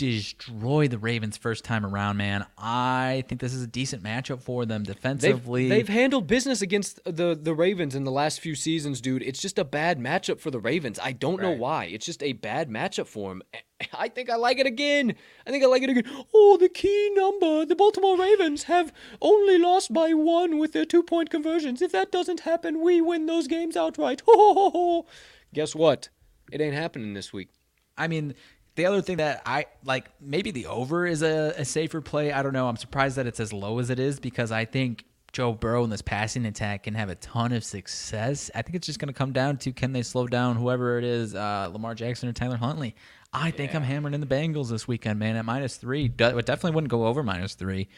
Destroy 0.00 0.88
the 0.88 0.96
Ravens 0.96 1.36
first 1.36 1.62
time 1.62 1.84
around, 1.84 2.16
man. 2.16 2.46
I 2.56 3.22
think 3.28 3.38
this 3.42 3.52
is 3.52 3.62
a 3.62 3.66
decent 3.66 4.02
matchup 4.02 4.40
for 4.40 4.64
them 4.64 4.82
They've, 4.84 4.96
defensively. 4.96 5.68
they've 5.68 5.88
handled 5.88 6.26
business 6.26 6.62
against 6.62 7.04
the 7.04 7.38
the 7.38 7.54
Ravens 7.54 7.94
in 7.94 8.04
the 8.04 8.10
last 8.10 8.40
few 8.40 8.54
seasons, 8.54 9.02
dude. 9.02 9.22
It's 9.22 9.42
just 9.42 9.58
a 9.58 9.64
bad 9.64 9.98
matchup 9.98 10.40
for 10.40 10.50
the 10.50 10.58
Ravens. 10.58 10.98
I 11.02 11.12
don't 11.12 11.42
know 11.42 11.50
why. 11.50 11.84
It's 11.84 12.06
just 12.06 12.22
a 12.22 12.32
bad 12.32 12.70
matchup 12.70 13.08
for 13.08 13.28
them. 13.28 13.42
I 13.92 14.08
think 14.08 14.30
I 14.30 14.36
like 14.36 14.58
it 14.58 14.66
again. 14.66 15.14
I 15.46 15.50
think 15.50 15.62
I 15.62 15.66
like 15.66 15.82
it 15.82 15.90
again. 15.90 16.10
Oh, 16.32 16.56
the 16.58 16.70
key 16.70 17.10
number. 17.14 17.66
The 17.66 17.76
Baltimore 17.76 18.18
Ravens 18.18 18.62
have 18.64 18.94
only 19.20 19.58
lost 19.58 19.92
by 19.92 20.14
one 20.14 20.58
with 20.58 20.72
their 20.72 20.86
two 20.86 21.02
point 21.02 21.28
conversions. 21.28 21.82
If 21.82 21.92
that 21.92 22.10
doesn't 22.10 22.40
happen, 22.40 22.80
we 22.80 23.02
win 23.02 23.26
those 23.26 23.46
games 23.46 23.76
outright. 23.76 24.22
Ho, 24.26 24.32
ho, 24.34 24.54
ho, 24.54 24.70
ho. 24.70 25.06
Guess 25.52 25.74
what? 25.74 26.08
It 26.50 26.62
ain't 26.62 26.74
happening 26.74 27.12
this 27.12 27.34
week. 27.34 27.50
I 27.98 28.08
mean, 28.08 28.34
the 28.76 28.86
other 28.86 29.02
thing 29.02 29.18
that 29.18 29.42
I 29.44 29.66
like, 29.84 30.06
maybe 30.20 30.50
the 30.50 30.66
over 30.66 31.06
is 31.06 31.22
a, 31.22 31.54
a 31.56 31.64
safer 31.64 32.00
play. 32.00 32.32
I 32.32 32.42
don't 32.42 32.52
know. 32.52 32.68
I'm 32.68 32.76
surprised 32.76 33.16
that 33.16 33.26
it's 33.26 33.40
as 33.40 33.52
low 33.52 33.78
as 33.78 33.90
it 33.90 33.98
is 33.98 34.20
because 34.20 34.52
I 34.52 34.64
think 34.64 35.04
Joe 35.32 35.52
Burrow 35.52 35.84
in 35.84 35.90
this 35.90 36.02
passing 36.02 36.44
attack 36.46 36.84
can 36.84 36.94
have 36.94 37.08
a 37.08 37.14
ton 37.16 37.52
of 37.52 37.62
success. 37.62 38.50
I 38.54 38.62
think 38.62 38.74
it's 38.76 38.86
just 38.86 38.98
going 38.98 39.08
to 39.08 39.14
come 39.14 39.32
down 39.32 39.58
to 39.58 39.72
can 39.72 39.92
they 39.92 40.02
slow 40.02 40.26
down 40.26 40.56
whoever 40.56 40.98
it 40.98 41.04
is, 41.04 41.34
uh, 41.34 41.68
Lamar 41.72 41.94
Jackson 41.94 42.28
or 42.28 42.32
Tyler 42.32 42.56
Huntley. 42.56 42.94
I 43.32 43.52
think 43.52 43.76
I'm 43.76 43.84
hammering 43.84 44.12
in 44.14 44.20
the 44.20 44.26
Bengals 44.26 44.70
this 44.70 44.88
weekend, 44.88 45.20
man, 45.20 45.36
at 45.36 45.44
minus 45.44 45.76
three. 45.76 46.08
De- 46.08 46.36
it 46.36 46.46
definitely 46.46 46.72
wouldn't 46.72 46.90
go 46.90 47.06
over 47.06 47.22
minus 47.22 47.54
three. 47.54 47.88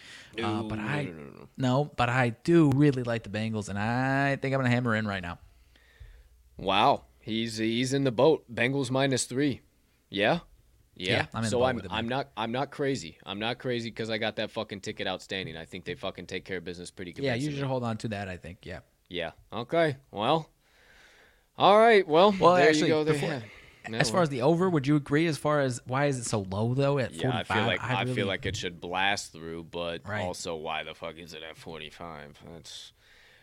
uh, 0.42 0.62
but 0.62 0.78
I, 0.78 1.10
no, 1.56 1.90
but 1.96 2.10
I 2.10 2.30
do 2.44 2.70
really 2.74 3.02
like 3.02 3.22
the 3.22 3.30
Bengals, 3.30 3.70
and 3.70 3.78
I 3.78 4.36
think 4.36 4.52
I'm 4.52 4.60
going 4.60 4.70
to 4.70 4.74
hammer 4.74 4.94
in 4.94 5.06
right 5.06 5.22
now. 5.22 5.38
Wow, 6.58 7.04
he's 7.20 7.56
he's 7.56 7.94
in 7.94 8.04
the 8.04 8.12
boat. 8.12 8.44
Bengals 8.54 8.90
minus 8.90 9.24
three. 9.24 9.62
Yeah, 10.10 10.40
yeah. 10.94 11.12
Yeah, 11.12 11.26
I'm 11.34 11.44
in 11.44 11.50
so 11.50 11.62
I'm 11.64 11.80
I'm 11.90 12.08
not 12.08 12.28
I'm 12.36 12.52
not 12.52 12.70
crazy. 12.70 13.18
I'm 13.24 13.38
not 13.38 13.58
crazy 13.58 13.90
because 13.90 14.10
I 14.10 14.18
got 14.18 14.36
that 14.36 14.50
fucking 14.50 14.80
ticket 14.80 15.06
outstanding. 15.06 15.56
I 15.56 15.64
think 15.64 15.84
they 15.84 15.94
fucking 15.94 16.26
take 16.26 16.44
care 16.44 16.58
of 16.58 16.64
business 16.64 16.90
pretty 16.90 17.12
good. 17.12 17.24
Yeah, 17.24 17.34
you 17.34 17.50
should 17.50 17.64
hold 17.64 17.84
on 17.84 17.96
to 17.98 18.08
that, 18.08 18.28
I 18.28 18.36
think. 18.36 18.58
Yeah. 18.64 18.80
Yeah. 19.08 19.32
Okay. 19.52 19.96
Well. 20.10 20.48
All 21.58 21.78
right. 21.78 22.06
Well. 22.06 22.34
Well, 22.38 22.54
there 22.56 22.68
actually, 22.68 22.88
you 22.88 22.94
go. 22.94 23.04
There. 23.04 23.14
before- 23.14 23.28
yeah. 23.28 23.40
No, 23.88 23.98
As 23.98 24.10
far 24.10 24.22
as 24.22 24.28
the 24.28 24.42
over, 24.42 24.70
would 24.70 24.86
you 24.86 24.94
agree? 24.94 25.26
As 25.26 25.36
far 25.38 25.60
as 25.60 25.80
why 25.86 26.06
is 26.06 26.16
it 26.18 26.24
so 26.26 26.46
low 26.48 26.72
though 26.72 26.98
at 27.00 27.12
yeah, 27.14 27.36
I 27.38 27.42
feel 27.42 27.64
like 27.66 27.82
I, 27.82 28.02
really- 28.02 28.14
feel 28.14 28.26
like 28.28 28.46
it 28.46 28.54
should 28.54 28.80
blast 28.80 29.32
through, 29.32 29.64
but 29.64 30.08
Right. 30.08 30.22
also 30.22 30.54
why 30.54 30.84
the 30.84 30.94
fuck 30.94 31.18
is 31.18 31.34
it 31.34 31.42
at 31.42 31.56
45? 31.56 32.38
That's 32.52 32.92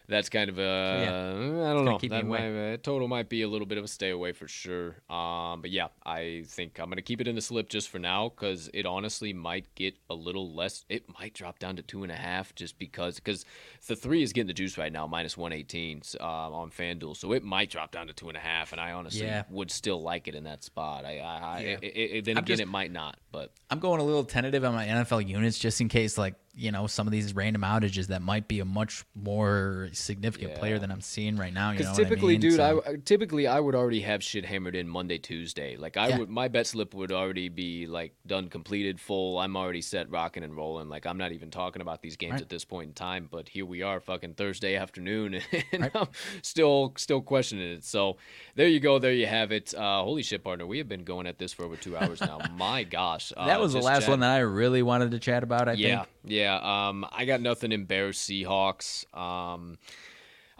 that's 0.10 0.28
kind 0.30 0.50
of 0.50 0.58
a 0.60 0.62
yeah. 0.62 1.70
I 1.70 1.74
don't 1.74 1.86
know. 1.86 1.98
That 2.00 2.26
might, 2.26 2.74
uh, 2.74 2.78
total 2.78 3.08
might 3.08 3.30
be 3.30 3.44
a 3.44 3.48
little 3.48 3.68
bit 3.68 3.78
of 3.78 3.84
a 3.84 3.88
stay 3.88 4.10
away 4.10 4.32
for 4.34 4.48
sure. 4.48 4.96
Um, 5.10 5.62
but 5.62 5.70
yeah, 5.70 5.88
I 6.06 6.44
think 6.48 6.80
I'm 6.80 6.90
gonna 6.90 7.02
keep 7.02 7.22
it 7.22 7.28
in 7.28 7.36
the 7.36 7.42
slip 7.42 7.70
just 7.70 7.90
for 7.90 8.00
now 8.00 8.30
because 8.30 8.70
it 8.74 8.86
honestly 8.86 9.32
might 9.34 9.74
get 9.76 9.96
a 10.10 10.16
little 10.16 10.54
less. 10.54 10.84
It 10.90 11.06
might 11.20 11.34
drop 11.34 11.60
down 11.60 11.76
to 11.78 11.82
two 11.82 12.04
and 12.04 12.12
a 12.12 12.16
half 12.16 12.54
just 12.56 12.78
because 12.80 13.16
because 13.16 13.46
the 13.88 13.96
three 13.96 14.24
is 14.24 14.34
getting 14.34 14.48
the 14.48 14.54
juice 14.54 14.78
right 14.78 14.92
now 14.92 15.08
minus 15.08 15.38
118 15.38 16.02
uh, 16.20 16.24
on 16.24 16.72
FanDuel, 16.72 17.16
so 17.16 17.32
it 17.34 17.44
might 17.44 17.70
drop 17.70 17.92
down 17.92 18.08
to 18.08 18.14
two 18.14 18.28
and 18.28 18.36
a 18.38 18.42
half, 18.42 18.72
and 18.72 18.82
I 18.82 18.92
honestly 18.92 19.22
Yeah. 19.26 19.44
would 19.50 19.72
still 19.72 20.02
like 20.02 20.28
it 20.28 20.36
in 20.36 20.44
that 20.46 20.64
spot. 20.64 21.06
I, 21.06 21.20
I, 21.20 21.38
I 21.38 21.60
Yeah. 21.62 21.78
it, 21.82 21.86
it, 21.86 22.26
then 22.26 22.38
I'm 22.38 22.44
again, 22.44 22.58
just- 22.58 22.62
it 22.62 22.68
might 22.68 22.92
not, 22.92 23.18
but. 23.32 23.52
I'm 23.70 23.80
going 23.80 24.02
a 24.02 24.04
little 24.04 24.24
tentative 24.24 24.64
on 24.66 24.74
my 24.74 24.86
NFL 24.88 25.28
units 25.28 25.60
just 25.60 25.80
in 25.80 25.88
case, 25.90 26.18
like 26.18 26.34
you 26.56 26.72
know, 26.72 26.88
some 26.88 27.08
of 27.08 27.12
these 27.12 27.34
random 27.34 27.62
outages 27.62 28.08
that 28.08 28.22
might 28.22 28.48
be 28.48 28.60
a 28.60 28.66
much 28.66 29.06
more 29.16 29.90
significant 29.94 30.56
player 30.56 30.78
than 30.80 30.92
I'm 30.92 31.00
seeing 31.02 31.38
right 31.38 31.54
now. 31.54 31.72
You 31.72 31.80
know 31.80 31.84
Because 31.86 31.98
what 31.98 32.06
I 32.06 32.10
typically, 32.10 32.34
mean? 32.34 32.42
dude, 32.42 32.54
So- 32.56 32.84
I 32.86 32.96
typically 32.98 33.48
I 33.48 33.60
would 33.60 33.76
already 33.76 34.02
have 34.02 34.24
shit 34.24 34.46
hammered 34.46 34.76
in 34.76 34.88
Monday, 34.88 35.18
Tuesday. 35.20 35.78
Like 35.78 35.96
I 35.96 36.10
Yeah. 36.10 36.18
would, 36.20 36.30
my 36.30 36.48
bet 36.48 36.68
slip 36.68 36.94
would 36.94 37.12
already 37.12 37.48
be 37.50 37.88
like 37.88 38.14
done, 38.28 38.50
completed, 38.50 39.00
full. 39.00 39.40
I'm 39.40 39.56
already 39.56 39.82
set, 39.82 40.10
rocking 40.10 40.44
and 40.44 40.56
rolling. 40.56 40.90
Like 40.90 41.06
I'm 41.06 41.18
not 41.18 41.32
even 41.32 41.50
talking 41.52 41.82
about 41.82 42.02
these 42.02 42.18
games 42.18 42.34
Right. 42.34 42.42
at 42.42 42.50
this 42.50 42.66
point 42.66 42.88
in 42.90 42.94
time. 42.94 43.30
But 43.32 43.48
here 43.50 43.66
we 43.66 43.82
are, 43.82 44.00
fucking 44.00 44.34
Thursday 44.34 44.76
afternoon, 44.76 45.36
and 45.72 45.82
Right. 45.84 45.92
I'm 45.96 46.08
still 46.42 46.94
still 46.98 47.22
questioning 47.22 47.72
it. 47.74 47.84
So 47.86 48.18
there 48.56 48.68
you 48.68 48.80
go, 48.80 49.00
there 49.00 49.14
you 49.14 49.28
have 49.28 49.52
it. 49.52 49.74
Uh, 49.74 50.04
holy 50.04 50.24
shit, 50.24 50.44
partner, 50.44 50.66
we 50.66 50.78
have 50.80 50.90
been 50.90 51.04
going 51.04 51.28
at 51.28 51.38
this 51.38 51.54
for 51.54 51.64
over 51.64 51.76
two 51.78 51.96
hours 51.96 52.20
now. 52.22 52.40
my 52.58 52.84
gosh, 52.84 53.32
uh, 53.38 53.46
that 53.48 53.60
was 53.62 53.74
the 53.74 53.80
last 53.82 54.02
chat- 54.02 54.10
one 54.10 54.20
that 54.22 54.32
I 54.32 54.40
really 54.40 54.82
wanted 54.82 55.12
to 55.12 55.20
chat 55.20 55.44
about. 55.44 55.70
I 55.70 55.74
yeah, 55.74 55.98
think. 55.98 56.08
yeah. 56.26 56.39
Yeah, 56.40 56.88
um, 56.90 57.06
I 57.12 57.26
got 57.26 57.42
nothing 57.42 57.72
in 57.72 57.86
Bears 57.86 58.18
Seahawks. 58.18 59.06
Um, 59.18 59.78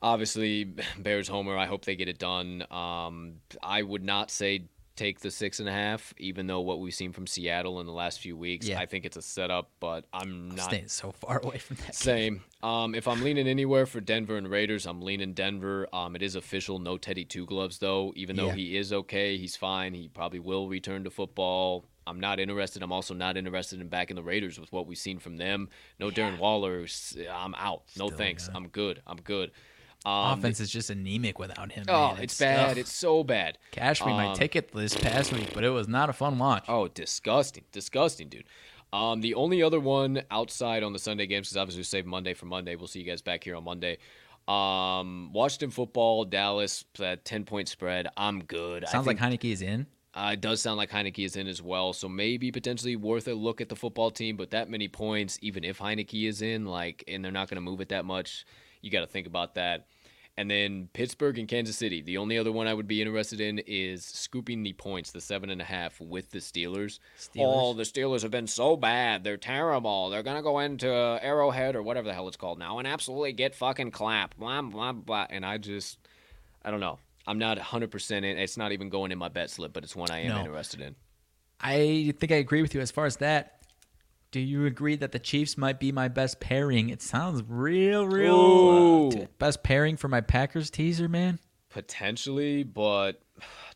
obviously 0.02 0.64
Bears 1.00 1.28
homer. 1.28 1.58
I 1.58 1.66
hope 1.66 1.86
they 1.86 1.96
get 1.96 2.08
it 2.08 2.20
done. 2.20 2.66
Um, 2.72 3.36
I 3.64 3.82
would 3.82 4.04
not 4.04 4.32
say 4.32 4.66
take 4.96 5.22
the 5.22 5.32
six 5.32 5.62
and 5.62 5.70
a 5.70 5.72
half, 5.72 6.14
even 6.18 6.46
though 6.46 6.60
what 6.60 6.82
we've 6.82 6.94
seen 6.94 7.14
from 7.14 7.26
Seattle 7.26 7.80
in 7.80 7.86
the 7.86 7.94
last 7.94 8.20
few 8.20 8.36
weeks. 8.36 8.68
Yeah. 8.68 8.80
I 8.82 8.86
think 8.86 9.06
it's 9.06 9.16
a 9.16 9.22
setup, 9.22 9.70
but 9.80 10.04
I'm 10.12 10.50
not 10.50 10.66
Staying 10.66 10.90
so 10.90 11.12
far 11.14 11.40
away 11.44 11.58
from 11.58 11.78
that. 11.86 11.96
same. 11.96 12.44
Um, 12.62 12.94
if 12.94 13.08
I'm 13.08 13.24
leaning 13.24 13.48
anywhere 13.48 13.86
for 13.86 14.02
Denver 14.02 14.36
and 14.36 14.50
Raiders, 14.50 14.86
I'm 14.86 15.02
leaning 15.02 15.34
Denver. 15.34 15.88
Um, 15.94 16.18
it 16.18 16.22
is 16.22 16.36
official, 16.36 16.80
no 16.80 16.98
Teddy 16.98 17.24
Two 17.24 17.46
Gloves 17.46 17.78
though. 17.80 18.12
Even 18.18 18.36
though 18.36 18.48
Yeah. 18.48 18.56
he 18.56 18.76
is 18.76 18.92
okay, 18.92 19.38
he's 19.38 19.56
fine. 19.56 19.94
He 19.94 20.10
probably 20.10 20.40
will 20.40 20.68
return 20.68 21.06
to 21.06 21.10
football. 21.10 21.86
I'm 22.10 22.20
not 22.20 22.40
interested. 22.40 22.82
I'm 22.82 22.92
also 22.92 23.14
not 23.14 23.38
interested 23.38 23.80
in 23.80 23.88
backing 23.88 24.16
the 24.16 24.24
Raiders 24.24 24.60
with 24.60 24.72
what 24.72 24.88
we've 24.88 24.98
seen 24.98 25.20
from 25.20 25.38
them. 25.38 25.70
No 26.00 26.10
Darren 26.10 26.40
Waller. 26.40 26.86
I'm 27.32 27.56
out. 27.56 27.84
No 27.98 28.08
Still, 28.08 28.18
thanks. 28.18 28.50
yeah. 28.50 28.58
I'm 28.58 28.68
good. 28.70 29.02
I'm 29.08 29.22
good. 29.22 29.52
Um, 30.06 30.40
Offense 30.40 30.60
is 30.62 30.72
just 30.72 30.90
anemic 30.90 31.40
without 31.40 31.72
him. 31.72 31.86
Oh, 31.90 32.14
man. 32.14 32.24
it's 32.24 32.40
bad. 32.40 32.72
ugh. 32.72 32.78
It's 32.78 32.94
so 32.94 33.24
bad. 33.24 33.58
Cash 33.72 34.04
me 34.06 34.14
my 34.14 34.28
um, 34.28 34.36
ticket 34.36 34.72
this 34.72 34.96
past 34.96 35.34
week, 35.34 35.52
but 35.54 35.64
it 35.64 35.70
was 35.70 35.88
not 35.88 36.10
a 36.10 36.14
fun 36.14 36.40
watch. 36.40 36.66
Oh, 36.68 36.88
disgusting, 36.88 37.66
disgusting, 37.72 38.30
dude. 38.30 38.46
Um, 38.94 39.22
the 39.22 39.36
only 39.36 39.62
other 39.62 39.80
one 39.80 40.24
outside 40.32 40.84
on 40.84 40.94
the 40.94 41.00
Sunday 41.00 41.28
games, 41.28 41.50
because 41.50 41.58
obviously 41.58 41.82
we 41.82 41.84
saved 41.84 42.08
Monday 42.08 42.34
for 42.34 42.46
Monday. 42.46 42.76
We'll 42.76 42.88
see 42.88 43.00
you 43.00 43.06
guys 43.06 43.22
back 43.22 43.44
here 43.44 43.56
on 43.56 43.64
Monday. 43.64 43.98
Um, 44.48 45.32
Washington 45.32 45.70
football, 45.70 46.26
Dallas, 46.26 46.86
that 46.98 47.24
ten 47.24 47.44
point 47.44 47.68
spread. 47.68 48.08
I'm 48.18 48.44
good. 48.44 48.84
I 48.84 48.90
Sounds 48.90 49.06
like 49.06 49.18
Heinicke 49.20 49.52
is 49.52 49.62
in. 49.62 49.86
Uh, 50.20 50.32
it 50.34 50.42
does 50.42 50.62
sound 50.62 50.76
like 50.76 50.90
Heinicke 50.90 51.24
is 51.24 51.38
in 51.38 51.48
as 51.48 51.62
well, 51.62 51.94
so 51.94 52.10
maybe 52.10 52.52
potentially 52.52 52.98
worth 52.98 53.30
a 53.30 53.34
look 53.34 53.62
at 53.62 53.70
the 53.70 53.76
football 53.76 54.12
team. 54.12 54.36
But 54.36 54.52
that 54.52 54.70
many 54.70 54.90
points, 54.90 55.40
even 55.42 55.64
if 55.64 55.80
Heinicke 55.80 56.28
is 56.28 56.42
in, 56.42 56.66
like, 56.66 57.06
and 57.08 57.24
they're 57.24 57.32
not 57.32 57.48
going 57.50 57.56
to 57.56 57.62
move 57.62 57.80
it 57.80 57.88
that 57.90 58.04
much, 58.04 58.46
you 58.82 58.92
got 58.92 59.00
to 59.00 59.08
think 59.08 59.28
about 59.28 59.56
that. 59.56 59.88
And 60.36 60.52
then 60.52 60.90
Pittsburgh 60.92 61.40
and 61.40 61.48
Kansas 61.48 61.78
City. 61.78 62.02
The 62.02 62.18
only 62.18 62.38
other 62.38 62.52
one 62.52 62.68
I 62.68 62.74
would 62.74 62.88
be 62.88 63.02
interested 63.02 63.40
in 63.40 63.60
is 63.60 64.04
scooping 64.04 64.62
the 64.62 64.74
points, 64.74 65.12
the 65.12 65.22
seven 65.22 65.50
and 65.50 65.62
a 65.62 65.66
half 65.66 66.02
with 66.02 66.32
the 66.32 66.40
Steelers. 66.40 67.00
Oh, 67.38 67.74
Steelers? 67.74 67.78
the 67.78 67.84
Steelers 67.84 68.22
have 68.22 68.32
been 68.32 68.48
so 68.48 68.76
bad. 68.76 69.24
They're 69.24 69.38
terrible. 69.38 70.10
They're 70.10 70.24
gonna 70.24 70.42
go 70.42 70.60
into 70.60 70.88
Arrowhead 71.22 71.78
or 71.78 71.84
whatever 71.84 72.08
the 72.10 72.14
hell 72.14 72.28
it's 72.28 72.38
called 72.38 72.60
now 72.60 72.80
and 72.80 72.88
absolutely 72.88 73.32
get 73.32 73.56
fucking 73.56 73.92
clapped. 73.92 74.38
Blah 74.38 74.62
blah 74.64 74.92
blah. 74.92 75.28
And 75.30 75.46
I 75.46 75.58
just, 75.58 75.98
I 76.64 76.72
don't 76.72 76.82
know. 76.82 77.00
I'm 77.30 77.38
not 77.38 77.58
100 77.58 77.92
percent 77.92 78.26
in. 78.26 78.38
It's 78.38 78.58
not 78.58 78.72
even 78.72 78.90
going 78.90 79.12
in 79.12 79.18
my 79.18 79.30
bet 79.30 79.50
slip, 79.50 79.72
but 79.74 79.84
it's 79.84 79.96
one 79.96 80.10
I 80.12 80.22
am 80.22 80.30
No. 80.30 80.40
interested 80.40 80.82
in. 80.82 80.96
I 81.62 82.14
think 82.20 82.32
I 82.32 82.36
agree 82.36 82.62
with 82.62 82.74
you 82.74 82.82
as 82.82 82.90
far 82.92 83.06
as 83.06 83.18
that. 83.18 83.62
Do 84.32 84.40
you 84.40 84.66
agree 84.66 84.96
that 84.96 85.12
the 85.12 85.20
Chiefs 85.20 85.58
might 85.58 85.80
be 85.80 85.92
my 85.92 86.08
best 86.08 86.40
pairing? 86.40 86.90
It 86.90 87.02
sounds 87.02 87.44
real, 87.48 88.08
real 88.08 89.12
uh, 89.22 89.26
best 89.40 89.64
pairing 89.64 89.98
for 89.98 90.08
my 90.08 90.22
Packers 90.22 90.70
teaser, 90.70 91.08
man. 91.10 91.40
Potentially, 91.70 92.64
but 92.64 93.22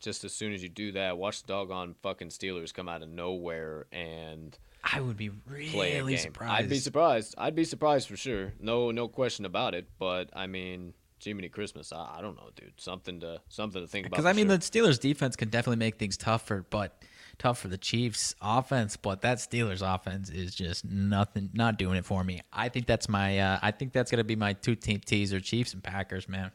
just 0.00 0.24
as 0.24 0.32
soon 0.32 0.52
as 0.52 0.62
you 0.62 0.68
do 0.68 0.92
that, 0.92 1.18
watch 1.18 1.42
the 1.42 1.48
doggone 1.52 1.94
fucking 2.02 2.28
Steelers 2.28 2.72
come 2.72 2.88
out 2.88 3.02
of 3.02 3.08
nowhere 3.08 3.86
and 3.92 4.56
I 4.84 5.00
would 5.00 5.16
be 5.16 5.30
really 5.48 6.16
surprised. 6.16 6.52
I'd 6.64 6.68
be 6.68 6.78
surprised. 6.78 7.34
I'd 7.38 7.54
be 7.54 7.64
surprised 7.64 8.08
for 8.08 8.16
sure. 8.16 8.52
No, 8.60 8.90
no 8.90 9.08
question 9.08 9.44
about 9.44 9.74
it. 9.74 9.88
But 9.98 10.30
I 10.34 10.46
mean, 10.46 10.94
Jiminy 11.24 11.48
Christmas. 11.48 11.92
I, 11.92 12.18
I 12.18 12.20
don't 12.20 12.36
know, 12.36 12.50
dude. 12.54 12.72
Something 12.76 13.20
to 13.20 13.40
something 13.48 13.80
to 13.82 13.88
think 13.88 14.06
about. 14.06 14.16
Because 14.16 14.26
I 14.26 14.32
mean, 14.32 14.48
sure. 14.48 14.56
the 14.56 14.62
Steelers' 14.62 15.00
defense 15.00 15.36
can 15.36 15.48
definitely 15.48 15.78
make 15.78 15.98
things 15.98 16.16
tougher, 16.16 16.64
but 16.68 17.02
tough 17.38 17.58
for 17.58 17.68
the 17.68 17.78
Chiefs' 17.78 18.34
offense. 18.40 18.96
But 18.96 19.22
that 19.22 19.38
Steelers' 19.38 19.82
offense 19.82 20.30
is 20.30 20.54
just 20.54 20.84
nothing, 20.84 21.50
not 21.52 21.78
doing 21.78 21.96
it 21.96 22.04
for 22.04 22.22
me. 22.24 22.42
I 22.52 22.68
think 22.68 22.86
that's 22.86 23.08
my. 23.08 23.38
Uh, 23.38 23.58
I 23.62 23.70
think 23.70 23.92
that's 23.92 24.10
gonna 24.10 24.24
be 24.24 24.36
my 24.36 24.52
two-team 24.52 25.00
teaser: 25.04 25.40
Chiefs 25.40 25.72
and 25.74 25.82
Packers, 25.82 26.28
man. 26.28 26.50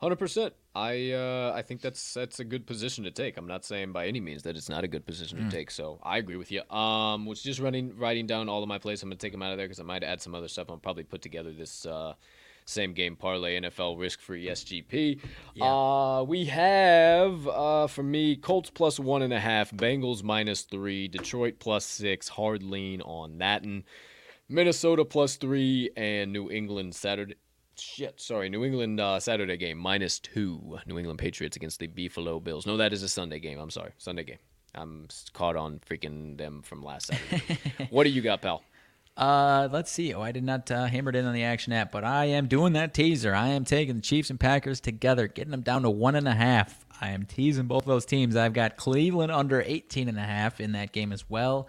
Hundred 0.00 0.16
percent. 0.16 0.52
I 0.74 1.12
uh, 1.12 1.52
I 1.54 1.62
think 1.62 1.80
that's 1.80 2.12
that's 2.14 2.40
a 2.40 2.44
good 2.44 2.66
position 2.66 3.04
to 3.04 3.10
take. 3.10 3.36
I'm 3.38 3.46
not 3.46 3.64
saying 3.64 3.92
by 3.92 4.06
any 4.06 4.20
means 4.20 4.42
that 4.42 4.56
it's 4.56 4.68
not 4.68 4.84
a 4.84 4.88
good 4.88 5.06
position 5.06 5.38
Mm. 5.38 5.48
to 5.50 5.56
take. 5.56 5.70
So 5.70 5.98
I 6.02 6.18
agree 6.18 6.36
with 6.36 6.50
you. 6.52 6.62
Um, 6.68 7.24
was 7.24 7.42
just 7.42 7.60
running 7.60 7.96
writing 7.96 8.26
down 8.26 8.48
all 8.48 8.62
of 8.62 8.68
my 8.68 8.78
plays. 8.78 9.02
I'm 9.02 9.08
gonna 9.08 9.16
take 9.16 9.32
them 9.32 9.40
out 9.40 9.52
of 9.52 9.56
there 9.56 9.66
because 9.66 9.80
I 9.80 9.84
might 9.84 10.02
add 10.02 10.20
some 10.20 10.34
other 10.34 10.48
stuff. 10.48 10.68
I'll 10.68 10.76
probably 10.76 11.04
put 11.04 11.22
together 11.22 11.52
this 11.52 11.86
uh, 11.86 12.14
same 12.64 12.92
game 12.92 13.16
parlay 13.16 13.60
NFL 13.60 13.98
risk 13.98 14.20
free 14.20 14.46
SGP. 14.46 15.20
Uh, 15.60 16.24
we 16.24 16.46
have 16.46 17.46
uh, 17.46 17.86
for 17.86 18.02
me 18.02 18.36
Colts 18.36 18.70
plus 18.70 18.98
one 18.98 19.22
and 19.22 19.32
a 19.32 19.40
half, 19.40 19.70
Bengals 19.70 20.22
minus 20.22 20.62
three, 20.62 21.08
Detroit 21.08 21.58
plus 21.58 21.84
six. 21.84 22.28
Hard 22.28 22.62
lean 22.62 23.00
on 23.02 23.38
that 23.38 23.62
and 23.62 23.84
Minnesota 24.48 25.04
plus 25.04 25.36
three, 25.36 25.90
and 25.96 26.32
New 26.32 26.50
England 26.50 26.94
Saturday. 26.94 27.34
Shit, 27.76 28.20
sorry. 28.20 28.48
New 28.48 28.64
England 28.64 29.00
uh, 29.00 29.18
Saturday 29.18 29.56
game 29.56 29.78
minus 29.78 30.18
two. 30.18 30.78
New 30.86 30.98
England 30.98 31.18
Patriots 31.18 31.56
against 31.56 31.80
the 31.80 31.86
Buffalo 31.86 32.38
Bills. 32.38 32.66
No, 32.66 32.76
that 32.76 32.92
is 32.92 33.02
a 33.02 33.08
Sunday 33.08 33.40
game. 33.40 33.58
I'm 33.58 33.70
sorry, 33.70 33.92
Sunday 33.98 34.24
game. 34.24 34.38
I'm 34.74 35.06
caught 35.32 35.56
on 35.56 35.80
freaking 35.80 36.36
them 36.36 36.62
from 36.62 36.82
last 36.82 37.06
Saturday. 37.06 37.58
what 37.90 38.04
do 38.04 38.10
you 38.10 38.22
got, 38.22 38.42
pal? 38.42 38.62
Uh, 39.16 39.68
let's 39.70 39.92
see. 39.92 40.12
Oh, 40.12 40.22
I 40.22 40.32
did 40.32 40.42
not 40.42 40.70
uh, 40.70 40.86
hammer 40.86 41.10
it 41.10 41.16
in 41.16 41.24
on 41.24 41.34
the 41.34 41.44
action 41.44 41.72
app, 41.72 41.92
but 41.92 42.02
I 42.02 42.26
am 42.26 42.48
doing 42.48 42.72
that 42.72 42.94
teaser. 42.94 43.32
I 43.32 43.48
am 43.48 43.64
taking 43.64 43.96
the 43.96 44.02
Chiefs 44.02 44.30
and 44.30 44.40
Packers 44.40 44.80
together, 44.80 45.28
getting 45.28 45.52
them 45.52 45.62
down 45.62 45.82
to 45.82 45.90
one 45.90 46.16
and 46.16 46.26
a 46.26 46.34
half. 46.34 46.84
I 47.00 47.10
am 47.10 47.24
teasing 47.24 47.66
both 47.66 47.84
those 47.84 48.04
teams. 48.04 48.34
I've 48.34 48.54
got 48.54 48.76
Cleveland 48.76 49.30
under 49.30 49.62
18 49.64 50.08
and 50.08 50.18
a 50.18 50.22
half 50.22 50.60
in 50.60 50.72
that 50.72 50.92
game 50.92 51.12
as 51.12 51.28
well. 51.30 51.68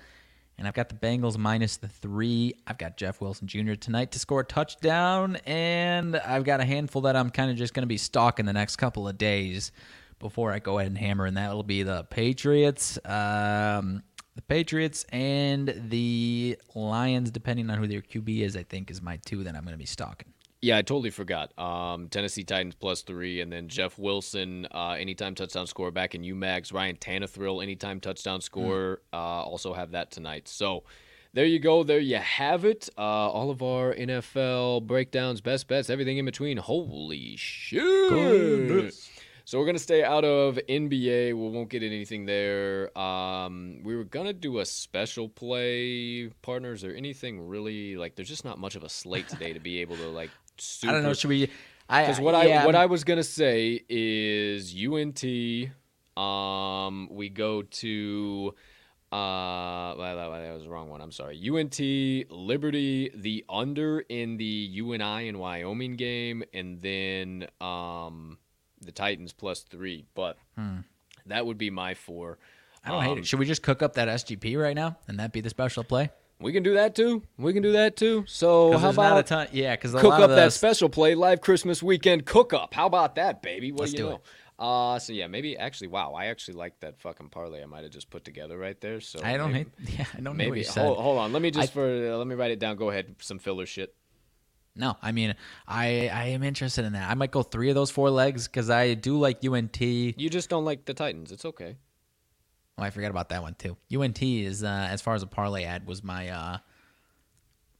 And 0.57 0.67
I've 0.67 0.73
got 0.73 0.89
the 0.89 0.95
Bengals 0.95 1.37
minus 1.37 1.77
the 1.77 1.87
three. 1.87 2.53
I've 2.65 2.77
got 2.77 2.97
Jeff 2.97 3.19
Wilson 3.19 3.47
Jr. 3.47 3.73
tonight 3.73 4.11
to 4.13 4.19
score 4.19 4.39
a 4.39 4.45
touchdown. 4.45 5.35
And 5.45 6.15
I've 6.15 6.45
got 6.45 6.61
a 6.61 6.65
handful 6.65 7.03
that 7.03 7.15
I'm 7.15 7.29
kind 7.29 7.51
of 7.51 7.57
just 7.57 7.73
going 7.73 7.83
to 7.83 7.87
be 7.87 7.97
stalking 7.97 8.45
the 8.45 8.53
next 8.53 8.77
couple 8.77 9.07
of 9.07 9.17
days 9.17 9.71
before 10.19 10.51
I 10.51 10.59
go 10.59 10.79
ahead 10.79 10.89
and 10.89 10.97
hammer. 10.97 11.25
And 11.25 11.35
that'll 11.37 11.63
be 11.63 11.83
the 11.83 12.05
Patriots, 12.05 12.97
um, 13.03 14.01
the 14.35 14.41
Patriots, 14.41 15.05
and 15.11 15.73
the 15.89 16.57
Lions, 16.73 17.31
depending 17.31 17.69
on 17.69 17.77
who 17.77 17.87
their 17.87 18.01
QB 18.01 18.41
is, 18.41 18.55
I 18.55 18.63
think 18.63 18.91
is 18.91 19.01
my 19.01 19.17
two 19.25 19.43
that 19.43 19.55
I'm 19.55 19.63
going 19.63 19.73
to 19.73 19.77
be 19.77 19.85
stalking. 19.85 20.33
Yeah, 20.61 20.77
I 20.77 20.81
totally 20.81 21.11
forgot. 21.11 21.57
Um, 21.59 22.09
Tennessee 22.09 22.43
Titans 22.43 22.75
plus 22.75 23.03
three, 23.03 23.41
and 23.41 23.51
then 23.51 23.67
Jeff 23.67 23.99
Wilson, 23.99 24.67
uh, 24.73 24.95
anytime 24.99 25.35
touchdown 25.35 25.67
score 25.67 25.91
back 25.91 26.15
in 26.15 26.23
UMags. 26.23 26.73
Ryan 26.73 26.95
Tannehill, 26.95 27.61
anytime 27.61 27.99
touchdown 27.99 28.41
score. 28.41 29.01
Uh, 29.13 29.17
also 29.43 29.73
have 29.73 29.91
that 29.91 30.09
tonight. 30.11 30.47
So 30.47 30.83
there 31.33 31.45
you 31.45 31.59
go. 31.59 31.83
There 31.83 31.99
you 31.99 32.17
have 32.17 32.65
it. 32.65 32.89
Uh, 32.97 33.01
all 33.01 33.51
of 33.51 33.61
our 33.61 33.93
NFL 33.93 34.87
breakdowns, 34.87 35.39
best 35.39 35.67
bets, 35.67 35.89
everything 35.89 36.17
in 36.17 36.25
between. 36.25 36.57
Holy 36.57 37.35
shit! 37.35 37.83
Goodness. 38.09 39.09
So 39.47 39.59
we're 39.59 39.67
gonna 39.67 39.77
stay 39.77 40.03
out 40.03 40.25
of 40.25 40.57
NBA. 40.67 41.27
We 41.27 41.49
won't 41.49 41.69
get 41.69 41.83
anything 41.83 42.25
there. 42.25 42.97
Um, 42.97 43.81
we 43.83 43.95
were 43.95 44.03
gonna 44.03 44.33
do 44.33 44.57
a 44.57 44.65
special 44.65 45.29
play, 45.29 46.29
partners, 46.41 46.83
or 46.83 46.89
anything 46.91 47.47
really 47.47 47.95
like. 47.95 48.15
There's 48.15 48.27
just 48.27 48.43
not 48.43 48.57
much 48.57 48.75
of 48.75 48.83
a 48.83 48.89
slate 48.89 49.29
today 49.29 49.53
to 49.53 49.59
be 49.59 49.81
able 49.81 49.97
to 49.97 50.07
like. 50.07 50.31
Super, 50.57 50.89
I 50.91 50.95
don't 50.95 51.03
know. 51.03 51.13
Should 51.13 51.29
we? 51.29 51.51
Because 51.87 52.19
what 52.19 52.31
yeah, 52.47 52.63
I 52.63 52.65
what 52.65 52.73
I'm- 52.73 52.83
I 52.83 52.85
was 52.87 53.03
gonna 53.03 53.23
say 53.23 53.81
is 53.87 54.73
UNT. 54.75 55.23
Um, 56.17 57.07
we 57.11 57.29
go 57.29 57.61
to. 57.61 58.55
Uh, 59.11 59.93
well, 59.95 60.15
that 60.17 60.53
was 60.55 60.63
the 60.63 60.69
wrong 60.69 60.89
one. 60.89 61.01
I'm 61.01 61.11
sorry. 61.11 61.39
UNT 61.47 61.79
Liberty, 62.31 63.11
the 63.13 63.45
under 63.47 63.99
in 63.99 64.37
the 64.37 64.43
UNI 64.45 65.29
and 65.29 65.39
Wyoming 65.39 65.95
game, 65.97 66.43
and 66.51 66.81
then 66.81 67.47
um 67.61 68.39
the 68.85 68.91
Titans 68.91 69.33
plus 69.33 69.61
three. 69.61 70.05
But 70.15 70.37
that 71.25 71.45
would 71.45 71.57
be 71.57 71.69
my 71.69 71.93
four. 71.93 72.37
Hmm. 72.83 72.87
I 72.89 72.91
don't 72.91 73.03
hate 73.03 73.11
Um, 73.13 73.17
it. 73.19 73.27
Should 73.27 73.39
we 73.39 73.45
just 73.45 73.63
cook 73.63 73.81
up 73.81 73.93
that 73.93 74.07
SGP 74.07 74.61
right 74.61 74.75
now 74.75 74.97
and 75.07 75.19
that 75.19 75.31
be 75.33 75.41
the 75.41 75.49
special 75.49 75.83
play? 75.83 76.09
We 76.39 76.51
can 76.51 76.63
do 76.63 76.73
that 76.73 76.95
too. 76.95 77.23
We 77.37 77.53
can 77.53 77.63
do 77.63 77.71
that 77.73 77.95
too. 77.95 78.25
So 78.27 78.73
how 78.77 78.79
not 78.79 78.89
a 78.89 78.89
about 78.93 79.27
ton? 79.27 79.47
Yeah, 79.53 79.75
because 79.75 79.93
cook 79.93 80.19
up 80.19 80.29
that 80.29 80.51
special 80.53 80.89
play 80.89 81.15
live 81.15 81.39
Christmas 81.41 81.81
weekend 81.81 82.25
cook 82.25 82.53
up? 82.53 82.73
How 82.73 82.85
about 82.87 83.15
that, 83.15 83.41
baby? 83.41 83.71
What 83.71 83.81
Let's 83.81 83.93
do 83.93 83.97
you 83.97 84.03
do 84.03 84.09
know? 84.11 84.21
Uh, 84.57 84.99
so 84.99 85.11
yeah, 85.13 85.27
maybe 85.27 85.57
actually, 85.57 85.87
wow, 85.87 86.13
I 86.13 86.25
actually 86.27 86.53
like 86.55 86.79
that 86.81 86.99
fucking 86.99 87.29
parlay. 87.29 87.61
I 87.61 87.65
might 87.65 87.83
have 87.83 87.91
just 87.91 88.09
put 88.09 88.23
together 88.23 88.57
right 88.57 88.79
there. 88.79 89.01
So 89.01 89.19
I 89.23 89.35
don't 89.37 89.51
maybe, 89.51 89.69
hate. 89.85 89.95
Yeah, 89.99 90.05
I 90.13 90.15
don't 90.15 90.23
know 90.23 90.33
Maybe 90.33 90.59
you 90.59 90.63
said. 90.65 90.85
hold, 90.85 90.97
hold 90.97 91.17
on. 91.19 91.33
Let 91.33 91.41
me 91.41 91.51
just 91.51 91.69
I- 91.69 91.73
for 91.73 91.85
uh, 91.85 92.17
let 92.17 92.27
me 92.27 92.35
write 92.35 92.51
it 92.51 92.59
down. 92.59 92.75
Go 92.75 92.89
ahead. 92.89 93.15
Some 93.19 93.39
filler 93.39 93.65
shit. 93.65 93.93
No, 94.75 94.97
I 95.01 95.11
mean, 95.13 95.35
I 95.67 96.09
I 96.09 96.25
am 96.27 96.43
interested 96.43 96.83
in 96.85 96.93
that. 96.93 97.09
I 97.09 97.13
might 97.13 97.31
go 97.31 97.43
three 97.43 97.69
of 97.69 97.75
those 97.75 97.91
four 97.91 98.09
legs 98.09 98.47
because 98.47 98.69
I 98.69 98.93
do 98.93 99.17
like 99.17 99.43
UNT. 99.45 99.79
You 99.81 100.29
just 100.29 100.49
don't 100.49 100.65
like 100.65 100.85
the 100.85 100.93
Titans. 100.93 101.31
It's 101.31 101.45
okay. 101.45 101.77
Oh, 102.77 102.83
I 102.83 102.89
forgot 102.89 103.09
about 103.09 103.29
that 103.29 103.41
one 103.41 103.55
too. 103.55 103.77
UNT 103.93 104.21
is 104.21 104.63
uh, 104.63 104.87
as 104.89 105.01
far 105.01 105.13
as 105.15 105.23
a 105.23 105.27
parlay 105.27 105.63
ad 105.63 105.87
was 105.87 106.03
my 106.03 106.27
uh, 106.29 106.57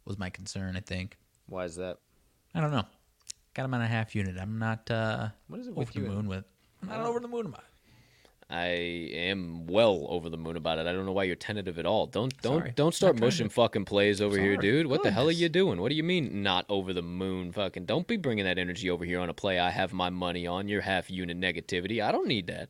was 0.06 0.18
my 0.18 0.30
concern. 0.30 0.78
I 0.78 0.80
think. 0.80 1.18
Why 1.48 1.66
is 1.66 1.76
that? 1.76 1.98
I 2.54 2.62
don't 2.62 2.72
know. 2.72 2.86
Got 3.54 3.66
him 3.66 3.74
on 3.74 3.82
a 3.82 3.88
half 3.88 4.16
unit. 4.16 4.38
I'm 4.40 4.58
not 4.58 4.90
uh, 4.90 5.30
What 5.48 5.60
is 5.60 5.68
it 5.68 5.72
over 5.72 5.80
with 5.80 5.92
the 5.92 6.00
you? 6.00 6.08
moon 6.08 6.28
with. 6.28 6.46
I'm 6.82 6.88
not 6.90 7.02
over 7.06 7.20
the 7.20 7.28
moon 7.28 7.46
about. 7.48 7.60
it. 7.62 7.66
I 8.56 8.68
am 9.14 9.68
well 9.68 10.06
over 10.10 10.30
the 10.30 10.38
moon 10.38 10.56
about 10.56 10.78
it. 10.80 10.88
I 10.88 10.94
don't 10.94 11.06
know 11.06 11.12
why 11.12 11.24
you're 11.26 11.36
tentative 11.36 11.78
at 11.78 11.86
all. 11.86 12.06
Don't 12.06 12.40
don't 12.42 12.60
Sorry. 12.60 12.74
don't 12.76 12.94
start 12.94 13.20
mushing 13.20 13.48
to- 13.50 13.54
fucking 13.54 13.84
plays 13.86 14.22
over 14.22 14.38
here, 14.40 14.56
dude. 14.56 14.88
What 14.88 15.04
the 15.04 15.12
hell 15.12 15.28
are 15.28 15.32
you 15.32 15.50
doing? 15.50 15.82
What 15.82 15.90
do 15.90 15.96
you 15.96 16.04
mean 16.04 16.42
not 16.42 16.66
over 16.70 16.94
the 16.94 17.02
moon? 17.02 17.52
Fucking 17.52 17.86
don't 17.86 18.08
be 18.08 18.16
bringing 18.18 18.46
that 18.46 18.58
energy 18.58 18.90
over 18.90 19.04
here 19.04 19.20
on 19.20 19.28
a 19.30 19.34
play 19.34 19.60
I 19.60 19.72
have 19.72 19.92
my 19.92 20.10
money 20.10 20.48
on. 20.48 20.68
Your 20.70 20.82
half 20.82 21.10
unit 21.12 21.40
negativity. 21.40 22.02
I 22.02 22.12
don't 22.12 22.28
need 22.28 22.48
that. 22.48 22.70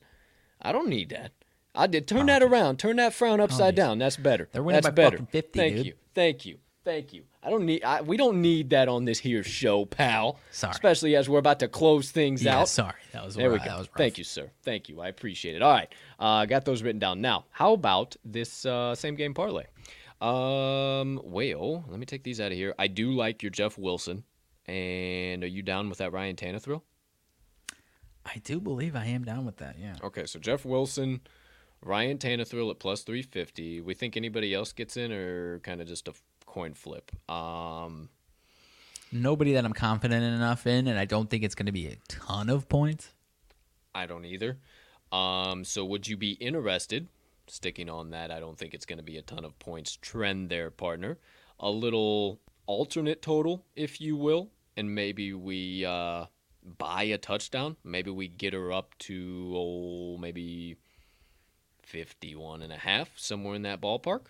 I 0.61 0.71
don't 0.71 0.89
need 0.89 1.09
that. 1.09 1.31
I 1.75 1.87
did 1.87 2.07
turn 2.07 2.25
that 2.27 2.41
around. 2.41 2.79
Turn 2.79 2.95
that 2.95 3.13
frown 3.13 3.39
upside 3.39 3.59
Apologies. 3.75 3.77
down. 3.77 3.99
That's 3.99 4.17
better. 4.17 4.49
They're 4.51 4.63
winning 4.63 4.81
That's 4.81 4.87
by 4.95 5.03
better. 5.03 5.17
fucking 5.17 5.27
50, 5.27 5.59
Thank 5.59 5.75
dude. 5.75 5.85
you. 5.85 5.93
Thank 6.13 6.45
you. 6.45 6.57
Thank 6.83 7.13
you. 7.13 7.23
I 7.45 7.49
don't 7.51 7.65
need. 7.65 7.83
I, 7.83 8.01
we 8.01 8.17
don't 8.17 8.41
need 8.41 8.71
that 8.71 8.87
on 8.87 9.05
this 9.05 9.19
here 9.19 9.43
show, 9.43 9.85
pal. 9.85 10.39
Sorry. 10.51 10.71
Especially 10.71 11.15
as 11.15 11.29
we're 11.29 11.37
about 11.39 11.59
to 11.59 11.67
close 11.67 12.09
things 12.11 12.43
Yeah, 12.43 12.59
out. 12.61 12.69
sorry. 12.69 12.95
That 13.13 13.23
was 13.23 13.35
There 13.35 13.51
we 13.51 13.59
go. 13.59 13.65
Rough. 13.77 13.89
Thank 13.95 14.17
you, 14.17 14.23
sir. 14.23 14.49
Thank 14.63 14.89
you. 14.89 14.99
I 14.99 15.09
appreciate 15.09 15.55
it. 15.55 15.61
All 15.61 15.71
right. 15.71 15.93
Uh, 16.19 16.45
got 16.45 16.65
those 16.65 16.81
written 16.81 16.99
down. 16.99 17.21
Now, 17.21 17.45
how 17.51 17.73
about 17.73 18.15
this 18.25 18.65
uh, 18.65 18.95
same 18.95 19.15
game 19.15 19.33
parlay? 19.33 19.65
Um, 20.21 21.21
well, 21.23 21.83
let 21.87 21.99
me 21.99 22.05
take 22.05 22.23
these 22.23 22.41
out 22.41 22.51
of 22.51 22.57
here. 22.57 22.73
I 22.79 22.87
do 22.87 23.11
like 23.11 23.43
your 23.43 23.51
Jeff 23.51 23.77
Wilson. 23.77 24.23
And 24.67 25.43
are 25.43 25.47
you 25.47 25.61
down 25.61 25.89
with 25.89 25.99
that 25.99 26.11
Ryan 26.11 26.35
Tanner 26.35 26.57
thrill? 26.57 26.83
I 28.25 28.39
do 28.43 28.59
believe 28.59 28.95
I 28.95 29.05
am 29.05 29.23
down 29.23 29.45
with 29.45 29.57
that. 29.57 29.75
Yeah. 29.79 29.93
Okay, 30.03 30.25
so 30.25 30.39
Jeff 30.39 30.65
Wilson, 30.65 31.21
Ryan 31.83 32.17
Tannehill 32.17 32.71
at 32.71 32.79
plus 32.79 33.03
350. 33.03 33.81
We 33.81 33.93
think 33.93 34.17
anybody 34.17 34.55
else 34.55 34.71
gets 34.73 34.97
in 34.97 35.11
or 35.11 35.59
kind 35.59 35.79
of 35.81 35.87
just 35.87 36.07
a 36.07 36.13
coin 36.55 36.73
flip? 36.73 37.11
Um, 37.29 38.07
Nobody 39.11 39.53
that 39.53 39.65
I'm 39.65 39.73
confident 39.73 40.23
enough 40.23 40.65
in, 40.65 40.87
and 40.87 40.97
I 40.97 41.03
don't 41.03 41.29
think 41.29 41.43
it's 41.43 41.53
going 41.53 41.65
to 41.65 41.73
be 41.73 41.87
a 41.87 41.97
ton 42.07 42.49
of 42.49 42.69
points. 42.69 43.11
I 43.93 44.05
don't 44.05 44.25
either. 44.25 44.57
Um, 45.11 45.65
so 45.65 45.83
would 45.83 46.07
you 46.07 46.15
be 46.15 46.31
interested, 46.31 47.07
sticking 47.47 47.89
on 47.89 48.11
that, 48.11 48.31
I 48.31 48.39
don't 48.39 48.57
think 48.57 48.73
it's 48.73 48.85
going 48.85 48.97
to 48.99 49.03
be 49.03 49.17
a 49.17 49.21
ton 49.21 49.43
of 49.43 49.59
points 49.59 49.97
trend 50.01 50.49
there, 50.49 50.71
partner. 50.71 51.17
A 51.59 51.69
little 51.69 52.39
alternate 52.67 53.21
total, 53.21 53.65
if 53.75 53.99
you 53.99 54.15
will, 54.15 54.49
and 54.77 54.95
maybe 54.95 55.33
we 55.33 55.85
uh, 55.85 56.25
buy 56.77 57.03
a 57.03 57.17
touchdown. 57.17 57.75
Maybe 57.83 58.11
we 58.11 58.29
get 58.29 58.53
her 58.53 58.71
up 58.71 58.97
to, 58.99 59.53
oh, 59.55 60.17
maybe 60.17 60.77
51 61.83 62.61
and 62.61 62.71
a 62.71 62.77
half, 62.77 63.09
somewhere 63.17 63.55
in 63.55 63.61
that 63.63 63.81
ballpark. 63.81 64.27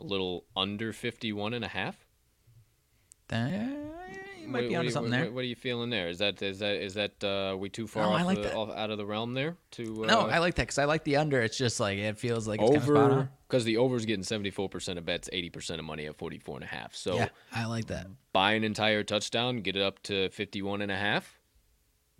A 0.00 0.04
little 0.04 0.44
under 0.56 0.92
51 0.92 1.54
and 1.54 1.64
a 1.64 1.68
half. 1.68 1.96
Uh, 3.30 3.48
you 4.40 4.48
might 4.48 4.62
What- 4.62 4.68
be 4.68 4.76
onto 4.76 4.90
something 4.90 5.10
what, 5.12 5.18
there. 5.20 5.32
What 5.32 5.40
are 5.40 5.46
you 5.46 5.56
feeling 5.56 5.90
there? 5.90 6.08
Is 6.08 6.18
that 6.18 6.40
is 6.40 6.60
that 6.60 6.76
is 6.76 6.94
that 6.94 7.22
uh, 7.22 7.56
we 7.58 7.68
too 7.68 7.86
far 7.86 8.04
No, 8.04 8.12
I 8.12 8.20
off, 8.20 8.26
like 8.26 8.36
the, 8.36 8.42
that. 8.44 8.54
off 8.54 8.70
out 8.70 8.90
of 8.90 8.96
the 8.96 9.04
realm 9.04 9.34
there? 9.34 9.56
To 9.72 10.04
uh, 10.04 10.06
no, 10.06 10.20
I 10.20 10.38
like 10.38 10.54
that 10.54 10.62
because 10.62 10.78
I 10.78 10.84
like 10.86 11.04
the 11.04 11.16
under. 11.16 11.42
It's 11.42 11.58
just 11.58 11.78
like 11.80 11.98
it 11.98 12.16
feels 12.18 12.48
like 12.48 12.60
it's 12.62 12.70
kind 12.70 12.82
of 12.82 12.88
over 12.88 13.30
because 13.46 13.64
the 13.64 13.76
over 13.76 13.96
is 13.96 14.06
getting 14.06 14.24
74% 14.24 14.96
of 14.96 15.04
bets 15.04 15.28
80% 15.32 15.78
of 15.78 15.84
money 15.84 16.06
at 16.06 16.16
44 16.16 16.56
and 16.56 16.64
a 16.64 16.66
half 16.68 16.94
so 16.94 17.16
yeah, 17.16 17.28
I 17.52 17.64
like 17.66 17.86
that. 17.86 18.06
buy 18.32 18.52
an 18.52 18.62
entire 18.64 19.02
touchdown 19.02 19.58
get 19.62 19.74
it 19.76 19.82
up 19.82 20.02
to 20.04 20.28
51 20.30 20.80
and 20.82 20.92
a 20.92 20.96
half 20.96 21.38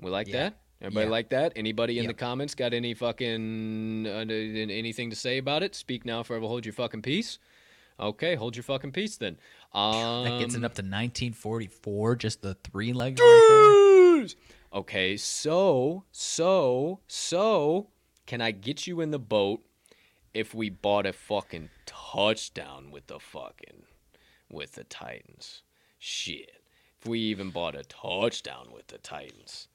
we 0.01 0.11
like 0.11 0.27
Yeah. 0.29 0.35
that 0.51 0.61
everybody 0.81 1.07
Yeah. 1.07 1.11
like 1.11 1.29
that 1.31 1.53
anybody 1.57 1.99
in 1.99 2.05
Yeah. 2.05 2.09
the 2.09 2.15
comments 2.15 2.55
got 2.55 2.73
any 2.73 2.95
fucking 2.95 4.07
uh, 4.07 4.25
anything 4.31 5.11
to 5.11 5.17
say 5.17 5.37
about 5.39 5.63
it 5.63 5.75
speak 5.75 6.05
now 6.07 6.23
forever 6.23 6.47
hold 6.47 6.65
your 6.67 6.73
fucking 6.75 7.03
peace 7.03 7.39
okay 7.99 8.35
hold 8.35 8.57
your 8.57 8.63
fucking 8.63 8.93
peace 8.93 9.17
then 9.17 9.37
um, 9.75 10.25
That 10.25 10.41
gets 10.41 10.55
it 10.55 10.65
up 10.65 10.75
to 10.75 10.83
1944. 10.83 12.17
Just 12.17 12.43
the 12.43 12.55
three 12.55 12.93
legs 12.93 13.21
right 13.21 14.35
Okay, 14.73 15.17
so, 15.17 16.05
so, 16.13 17.01
so, 17.07 17.89
can 18.27 18.43
I 18.43 18.51
get 18.51 18.87
you 18.87 19.01
in 19.01 19.11
the 19.13 19.19
boat 19.19 19.63
if 20.35 20.55
we 20.55 20.69
bought 20.69 21.07
a 21.07 21.13
fucking 21.15 21.71
touchdown 21.87 22.91
with 22.91 23.07
the 23.07 23.19
fucking, 23.19 23.85
with 24.51 24.73
the 24.73 24.85
Titans? 24.85 25.63
Shit. 25.99 26.51
If 27.01 27.07
we 27.07 27.21
even 27.21 27.51
bought 27.51 27.75
a 27.75 27.85
touchdown 27.85 28.69
with 28.75 28.89
the 28.89 28.99
Titans. 28.99 29.69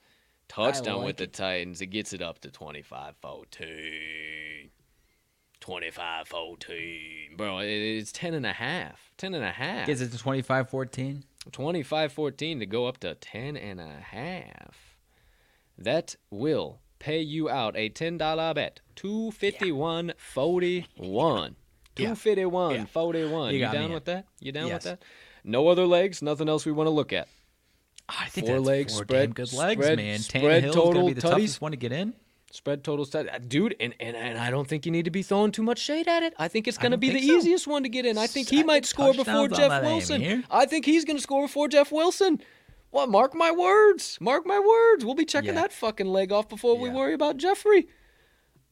Touchdown 0.47 0.97
like 0.97 1.05
with 1.07 1.17
the 1.17 1.27
Titans, 1.27 1.81
it 1.81 1.87
gets 1.87 2.13
it 2.13 2.21
up 2.21 2.39
to 2.41 2.51
25 2.51 3.15
14. 3.19 4.69
25 5.63 6.27
14. 6.27 7.37
Bro, 7.37 7.59
it's 7.59 8.11
10 8.11 8.33
and 8.33 8.45
a 8.45 8.51
half. 8.51 9.11
10 9.17 9.33
and 9.33 9.45
a 9.45 9.51
half. 9.51 9.87
Gets 9.87 10.01
it 10.01 10.11
to 10.11 10.17
25-14. 10.17 11.23
25 11.53 12.11
14 12.11 12.59
to 12.59 12.65
go 12.65 12.85
up 12.85 12.97
to 12.99 13.15
10 13.15 13.55
and 13.55 13.79
a 13.79 13.87
half. 14.11 14.97
That 15.77 16.17
will 16.29 16.79
pay 16.99 17.21
you 17.21 17.49
out 17.49 17.77
a 17.77 17.89
$10 17.89 18.17
bet. 18.55 18.81
251 18.97 20.11
41. 20.17 21.55
251 21.95 22.75
Yeah. 22.75 22.85
41. 22.85 23.53
You 23.53 23.59
You, 23.61 23.71
down 23.71 23.93
with 23.93 24.03
that? 24.05 24.25
You 24.41 24.51
down 24.51 24.67
Yes. 24.67 24.83
with 24.83 24.99
that? 24.99 25.03
No 25.45 25.69
other 25.69 25.85
legs, 25.87 26.21
nothing 26.21 26.49
else 26.49 26.65
we 26.65 26.73
want 26.73 26.87
to 26.87 26.91
look 26.91 27.13
at. 27.13 27.29
Oh, 28.09 28.15
I 28.19 28.27
think 28.27 28.47
Four 28.47 28.59
legs, 28.59 28.95
four 28.95 29.03
spread- 29.05 29.33
good 29.33 29.53
legs, 29.53 29.79
spread- 29.81 29.97
man. 29.97 30.19
spread 30.19 30.63
Tannehill's 30.65 30.75
total 30.75 30.93
gonna 30.93 31.05
be 31.05 31.13
the 31.13 31.21
toughest 31.21 31.61
one 31.61 31.71
to 31.71 31.77
get 31.77 31.93
in. 31.93 32.13
Spread 32.53 32.83
total 32.83 33.03
stat. 33.03 33.27
uh, 33.33 33.39
Dude, 33.39 33.75
and, 33.79 33.95
and, 33.99 34.15
and 34.15 34.37
I 34.37 34.51
don't 34.51 34.67
think 34.67 34.85
you 34.85 34.91
need 34.91 35.05
to 35.05 35.11
be 35.11 35.23
throwing 35.23 35.51
too 35.51 35.63
much 35.63 35.79
shade 35.79 36.07
at 36.07 36.21
it. 36.21 36.35
I 36.37 36.47
think 36.47 36.67
it's 36.67 36.77
going 36.77 36.91
to 36.91 36.99
be 36.99 37.09
the 37.09 37.19
so. 37.19 37.33
easiest 37.33 37.65
one 37.65 37.81
to 37.81 37.89
get 37.89 38.05
in. 38.05 38.15
I 38.15 38.27
think 38.27 38.47
he 38.47 38.61
might 38.61 38.85
score 38.85 39.11
before 39.11 39.47
Jeff 39.47 39.81
Wilson. 39.81 40.45
I 40.51 40.67
think 40.67 40.85
he's 40.85 41.03
going 41.03 41.17
to 41.17 41.21
score 41.23 41.41
before 41.45 41.67
Jeff 41.67 41.91
Wilson. 41.91 42.39
Well, 42.91 43.07
mark 43.07 43.33
my 43.33 43.49
words. 43.49 44.19
Mark 44.21 44.45
my 44.45 44.59
words. 44.59 45.03
We'll 45.03 45.15
be 45.15 45.25
checking 45.25 45.55
Yeah. 45.55 45.61
that 45.61 45.73
fucking 45.73 46.05
leg 46.05 46.31
off 46.31 46.47
before 46.47 46.77
we 46.77 46.91
worry 46.91 47.15
about 47.15 47.37
Jeffrey. 47.37 47.87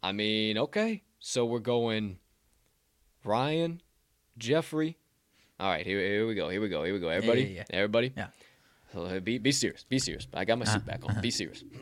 I 0.03 0.12
mean, 0.12 0.60
okay. 0.60 1.02
So 1.20 1.44
we're 1.44 1.58
going 1.58 2.20
Ryan, 3.24 3.82
Jeffrey. 4.38 4.99
All 5.60 5.70
right, 5.72 5.84
here, 5.84 5.99
here 5.99 6.28
we 6.28 6.36
go. 6.36 6.49
Here 6.49 6.62
we 6.62 6.70
go. 6.70 6.84
Here 6.84 6.94
we 6.94 6.99
go. 6.99 7.10
Everybody, 7.10 7.41
yeah, 7.41 7.64
yeah. 7.68 7.78
everybody. 7.78 8.14
Yeah. 8.16 9.20
Be, 9.24 9.40
be 9.40 9.52
serious. 9.52 9.86
Be 9.86 9.98
serious. 9.98 10.28
I 10.36 10.45
got 10.45 10.60
my 10.60 10.66
suit 10.66 10.86
back 10.86 11.02
on. 11.03 11.20
Be 11.20 11.32
serious. 11.32 11.64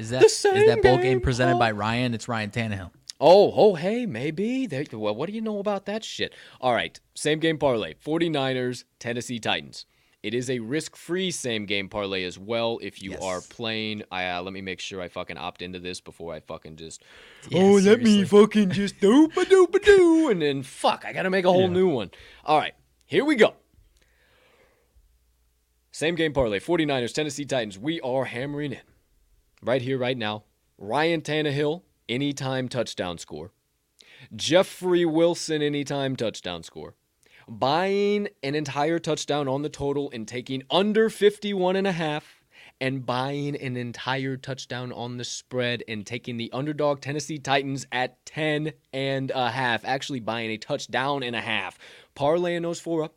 Is 0.00 0.10
that 0.10 0.24
is 0.24 0.32
same 0.32 0.66
that 0.66 0.82
bowl 0.82 0.96
game, 0.96 1.02
game 1.04 1.20
presented 1.20 1.58
by 1.58 1.70
Ryan? 1.72 2.14
It's 2.14 2.26
Ryan 2.26 2.50
Tannehill. 2.50 2.90
Oh, 3.20 3.52
oh, 3.54 3.74
hey, 3.74 4.06
maybe. 4.06 4.66
There, 4.66 4.84
well, 4.94 5.14
what 5.14 5.28
do 5.28 5.34
you 5.34 5.42
know 5.42 5.58
about 5.58 5.84
that 5.84 6.02
shit? 6.02 6.34
All 6.60 6.72
right, 6.72 6.98
same 7.14 7.38
game 7.38 7.58
parlay 7.58 7.92
49ers, 7.94 8.84
Tennessee 8.98 9.38
Titans. 9.38 9.84
It 10.22 10.32
is 10.34 10.48
a 10.50 10.58
risk 10.58 10.96
free 10.96 11.30
same 11.30 11.66
game 11.66 11.88
parlay 11.90 12.24
as 12.24 12.38
well 12.38 12.78
if 12.82 13.02
you 13.02 13.12
Yes. 13.12 13.22
are 13.22 13.40
playing. 13.42 14.02
I, 14.10 14.28
uh, 14.30 14.42
let 14.42 14.52
me 14.54 14.62
make 14.62 14.80
sure 14.80 15.02
I 15.02 15.08
fucking 15.08 15.36
opt 15.36 15.60
into 15.62 15.78
this 15.78 16.00
before 16.00 16.32
I 16.34 16.40
fucking 16.40 16.76
just. 16.76 17.02
Yeah, 17.50 17.62
oh, 17.62 17.72
let 17.74 18.00
me 18.02 18.24
fucking 18.24 18.70
just 18.70 19.00
doop 19.00 19.36
a 19.36 19.44
doop 19.44 19.74
a 19.74 19.78
doo. 19.80 20.28
And 20.30 20.40
then 20.40 20.62
fuck, 20.62 21.04
I 21.06 21.12
got 21.12 21.22
to 21.24 21.30
make 21.30 21.44
a 21.44 21.50
whole 21.52 21.62
Yeah. 21.68 21.74
new 21.74 21.88
one. 21.88 22.10
All 22.44 22.58
right, 22.58 22.74
here 23.06 23.24
we 23.24 23.34
go. 23.34 23.54
Same 25.92 26.14
game 26.14 26.32
parlay 26.32 26.58
49ers, 26.60 27.12
Tennessee 27.12 27.44
Titans. 27.44 27.78
We 27.78 28.00
are 28.00 28.24
hammering 28.26 28.72
in 28.72 28.80
right 29.62 29.82
here, 29.82 29.98
right 29.98 30.16
now. 30.16 30.44
Ryan 30.78 31.20
Tannehill, 31.20 31.82
anytime 32.08 32.68
touchdown 32.68 33.18
score. 33.18 33.52
Jeffrey 34.34 35.04
Wilson, 35.04 35.62
anytime 35.62 36.16
touchdown 36.16 36.62
score. 36.62 36.94
Buying 37.48 38.28
an 38.42 38.54
entire 38.54 38.98
touchdown 38.98 39.48
on 39.48 39.62
the 39.62 39.68
total 39.68 40.10
and 40.12 40.26
taking 40.26 40.62
under 40.70 41.10
51 41.10 41.76
and 41.76 41.86
a 41.86 41.92
half 41.92 42.40
and 42.80 43.04
buying 43.04 43.56
an 43.56 43.76
entire 43.76 44.36
touchdown 44.36 44.92
on 44.92 45.18
the 45.18 45.24
spread 45.24 45.82
and 45.86 46.06
taking 46.06 46.36
the 46.36 46.50
underdog 46.52 47.00
Tennessee 47.00 47.38
Titans 47.38 47.86
at 47.92 48.24
10 48.24 48.72
and 48.92 49.30
a 49.34 49.50
half. 49.50 49.84
Actually 49.84 50.20
buying 50.20 50.50
a 50.50 50.56
touchdown 50.56 51.22
and 51.22 51.36
a 51.36 51.40
half. 51.40 51.78
Parlaying 52.16 52.62
those 52.62 52.80
four 52.80 53.04
up 53.04 53.14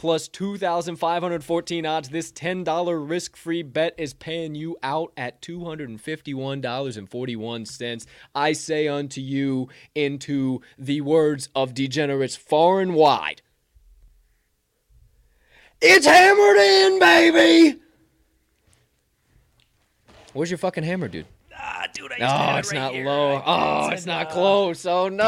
plus 0.00 0.26
2,514 0.28 1.84
odds. 1.84 2.08
This 2.08 2.32
$10 2.32 3.10
risk 3.10 3.36
free 3.36 3.62
bet 3.62 3.94
is 3.98 4.14
paying 4.14 4.54
you 4.54 4.78
out 4.82 5.12
at 5.14 5.42
$251.41. 5.42 8.06
I 8.34 8.54
say 8.54 8.88
unto 8.88 9.20
you, 9.20 9.68
into 9.94 10.62
the 10.78 11.02
words 11.02 11.50
of 11.54 11.74
degenerates 11.74 12.34
far 12.34 12.80
and 12.80 12.94
wide, 12.94 13.42
it's 15.82 16.06
hammered 16.06 16.56
in, 16.56 16.98
baby! 16.98 17.78
Where's 20.32 20.50
your 20.50 20.56
fucking 20.56 20.84
hammer, 20.84 21.08
dude? 21.08 21.26
Ah, 21.82 21.86
dude, 21.94 22.12
I 22.20 22.54
Oh, 22.54 22.58
it's 22.58 22.72
not 22.74 22.94
low. 22.94 23.42
Oh, 23.46 23.88
it's 23.88 24.04
not 24.04 24.28
close. 24.30 24.84
Oh 24.84 25.08
no. 25.08 25.26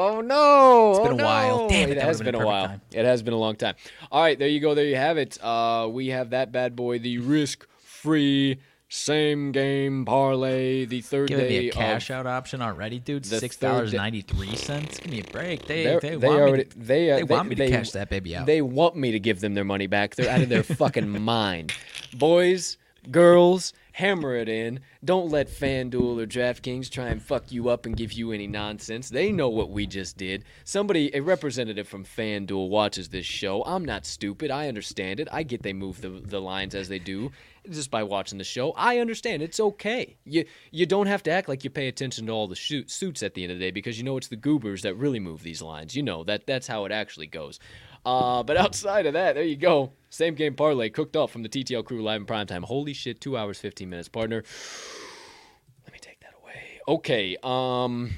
Oh 0.00 0.20
no. 0.20 0.90
It's 0.90 0.98
oh, 0.98 1.08
been 1.10 1.20
a 1.20 1.24
while. 1.24 1.58
no. 1.62 1.68
Damn 1.68 1.90
it, 1.90 1.96
It 1.98 2.02
has 2.02 2.18
been 2.18 2.24
been 2.26 2.34
a 2.34 2.40
a 2.40 2.46
while. 2.46 2.66
perfect 2.66 2.94
It 2.94 3.04
has 3.04 3.22
been 3.22 3.34
a 3.34 3.38
long 3.38 3.54
time. 3.56 3.74
All 4.10 4.20
right, 4.22 4.38
there 4.38 4.48
you 4.48 4.58
go. 4.60 4.74
There 4.74 4.84
you 4.84 4.96
have 4.96 5.16
it. 5.18 5.38
Uh, 5.42 5.88
we 5.90 6.08
have 6.08 6.30
that 6.30 6.50
bad 6.50 6.74
boy, 6.74 6.98
the 6.98 7.18
risk-free 7.18 8.58
same 8.88 9.52
game 9.52 10.04
parlay, 10.04 10.84
the 10.84 11.00
third 11.00 11.28
Giving 11.28 11.46
day 11.48 11.60
me 11.60 11.68
a 11.68 11.72
cash 11.72 12.10
out 12.10 12.26
option 12.26 12.60
already, 12.60 12.98
dude. 12.98 13.24
the 13.24 13.38
Six 13.38 13.56
third 13.56 13.68
dollars 13.68 13.92
ninety 13.94 14.20
three 14.20 14.54
cents. 14.54 14.98
Give 14.98 15.10
me 15.10 15.20
a 15.20 15.24
break. 15.32 15.66
They 15.66 15.84
They're- 15.84 16.00
they, 16.00 16.16
they 16.16 16.28
want 16.28 16.40
already 16.40 16.56
me 16.58 16.64
to, 16.64 16.78
they, 16.78 17.10
uh, 17.10 17.16
they 17.16 17.22
want 17.22 17.48
me 17.48 17.54
to 17.54 17.62
they- 17.64 17.70
cash 17.70 17.92
that 17.92 18.10
baby 18.10 18.36
out. 18.36 18.44
They 18.46 18.60
want 18.60 18.96
me 18.96 19.12
to 19.12 19.18
give 19.20 19.40
them 19.40 19.54
their 19.54 19.64
money 19.64 19.86
back. 19.86 20.14
They're 20.16 20.28
out 20.30 20.42
of 20.42 20.48
their 20.50 20.62
fucking 20.62 21.22
mind. 21.22 21.72
Boys, 22.14 22.76
girls, 23.10 23.72
Hammer 23.92 24.36
it 24.36 24.48
in. 24.48 24.80
Don't 25.04 25.30
let 25.30 25.48
FanDuel 25.48 26.22
or 26.22 26.26
DraftKings 26.26 26.90
try 26.90 27.08
and 27.08 27.22
fuck 27.22 27.52
you 27.52 27.68
up 27.68 27.84
and 27.84 27.96
give 27.96 28.12
you 28.12 28.32
any 28.32 28.46
nonsense. 28.46 29.10
They 29.10 29.30
know 29.30 29.48
what 29.48 29.70
we 29.70 29.86
just 29.86 30.16
did. 30.16 30.44
Somebody, 30.64 31.14
a 31.14 31.20
representative 31.20 31.86
from 31.86 32.04
FanDuel, 32.04 32.68
watches 32.68 33.10
this 33.10 33.26
show. 33.26 33.62
I'm 33.64 33.84
not 33.84 34.06
stupid. 34.06 34.50
I 34.50 34.68
understand 34.68 35.20
it. 35.20 35.28
I 35.30 35.42
get 35.42 35.62
they 35.62 35.72
move 35.72 36.00
the, 36.00 36.08
the 36.08 36.40
lines 36.40 36.74
as 36.74 36.88
they 36.88 36.98
do 36.98 37.30
just 37.70 37.90
by 37.90 38.02
watching 38.02 38.38
the 38.38 38.44
show. 38.44 38.72
I 38.72 38.98
understand. 38.98 39.42
It's 39.42 39.60
okay. 39.60 40.16
You 40.24 40.44
you 40.70 40.86
don't 40.86 41.06
have 41.06 41.22
to 41.24 41.30
act 41.30 41.48
like 41.48 41.64
you 41.64 41.70
pay 41.70 41.88
attention 41.88 42.26
to 42.26 42.32
all 42.32 42.48
the 42.48 42.56
shoot, 42.56 42.90
suits 42.90 43.22
at 43.22 43.34
the 43.34 43.44
end 43.44 43.52
of 43.52 43.58
the 43.58 43.64
day 43.64 43.70
because 43.70 43.98
you 43.98 44.04
know 44.04 44.16
it's 44.16 44.28
the 44.28 44.36
goobers 44.36 44.82
that 44.82 44.94
really 44.94 45.20
move 45.20 45.42
these 45.42 45.62
lines. 45.62 45.94
You 45.94 46.02
know 46.02 46.24
that 46.24 46.46
that's 46.46 46.66
how 46.66 46.84
it 46.86 46.92
actually 46.92 47.28
goes. 47.28 47.60
Uh, 48.04 48.42
but 48.42 48.56
outside 48.64 49.06
of 49.06 49.14
that, 49.14 49.34
there 49.34 49.44
you 49.44 49.56
go. 49.56 49.92
Same 50.10 50.34
game 50.34 50.54
parlay 50.54 50.90
cooked 50.90 51.16
up 51.16 51.30
from 51.30 51.42
the 51.42 51.48
TTL 51.48 51.84
crew 51.84 52.02
live 52.02 52.20
in 52.20 52.26
prime 52.26 52.46
time. 52.46 52.62
Holy 52.62 52.92
shit, 52.92 53.20
two 53.20 53.36
hours, 53.36 53.58
15 53.58 53.88
minutes, 53.88 54.08
partner. 54.08 54.42
Let 55.84 55.92
me 55.92 55.98
take 56.00 56.20
that 56.20 56.34
away. 56.42 56.80
Okay. 56.86 57.36
Um, 57.42 58.10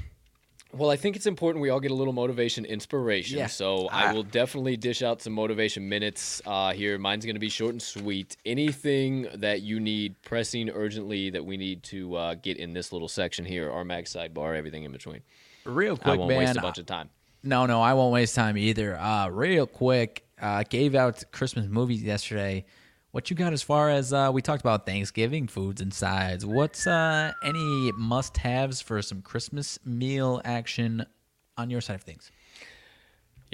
well, 0.76 0.90
I 0.90 0.96
think 0.96 1.14
it's 1.14 1.26
important 1.26 1.62
we 1.62 1.70
all 1.70 1.78
get 1.78 1.92
a 1.92 1.94
little 1.94 2.12
motivation, 2.12 2.64
inspiration. 2.64 3.38
Yeah. 3.38 3.46
So 3.46 3.88
I 3.88 4.12
will 4.12 4.24
definitely 4.24 4.76
dish 4.76 5.02
out 5.02 5.22
some 5.22 5.32
motivation 5.32 5.88
minutes 5.88 6.42
uh, 6.46 6.72
here. 6.72 6.98
Mine's 6.98 7.24
going 7.24 7.36
to 7.36 7.40
be 7.40 7.48
short 7.48 7.72
and 7.72 7.82
sweet. 7.82 8.36
Anything 8.44 9.28
that 9.34 9.62
you 9.62 9.78
need 9.78 10.20
pressing 10.22 10.70
urgently 10.70 11.30
that 11.30 11.44
we 11.44 11.56
need 11.56 11.84
to 11.84 12.16
uh, 12.16 12.34
get 12.34 12.56
in 12.56 12.72
this 12.72 12.92
little 12.92 13.08
section 13.08 13.44
here, 13.44 13.70
our 13.70 13.84
mag 13.84 14.06
sidebar, 14.06 14.56
everything 14.56 14.82
in 14.82 14.90
between. 14.90 15.20
Real 15.64 15.96
quick, 15.96 16.14
I 16.14 16.16
won't 16.16 16.28
man. 16.28 16.38
waste 16.38 16.56
a 16.56 16.60
bunch 16.60 16.78
of 16.78 16.86
time. 16.86 17.08
No, 17.46 17.66
no, 17.66 17.82
I 17.82 17.92
won't 17.92 18.10
waste 18.10 18.34
time 18.34 18.56
either. 18.56 18.96
Uh, 18.96 19.28
real 19.28 19.66
quick, 19.66 20.24
uh, 20.40 20.64
gave 20.66 20.94
out 20.94 21.22
Christmas 21.30 21.66
movies 21.68 22.02
yesterday. 22.02 22.64
What 23.10 23.28
you 23.28 23.36
got 23.36 23.52
as 23.52 23.62
far 23.62 23.90
as 23.90 24.14
uh, 24.14 24.30
we 24.32 24.40
talked 24.40 24.62
about 24.62 24.86
Thanksgiving 24.86 25.46
foods 25.46 25.82
and 25.82 25.92
sides? 25.92 26.46
What's 26.46 26.86
uh, 26.86 27.32
any 27.44 27.92
must-haves 27.98 28.80
for 28.80 29.02
some 29.02 29.20
Christmas 29.20 29.78
meal 29.84 30.40
action 30.46 31.04
on 31.58 31.68
your 31.68 31.82
side 31.82 31.96
of 31.96 32.02
things? 32.02 32.30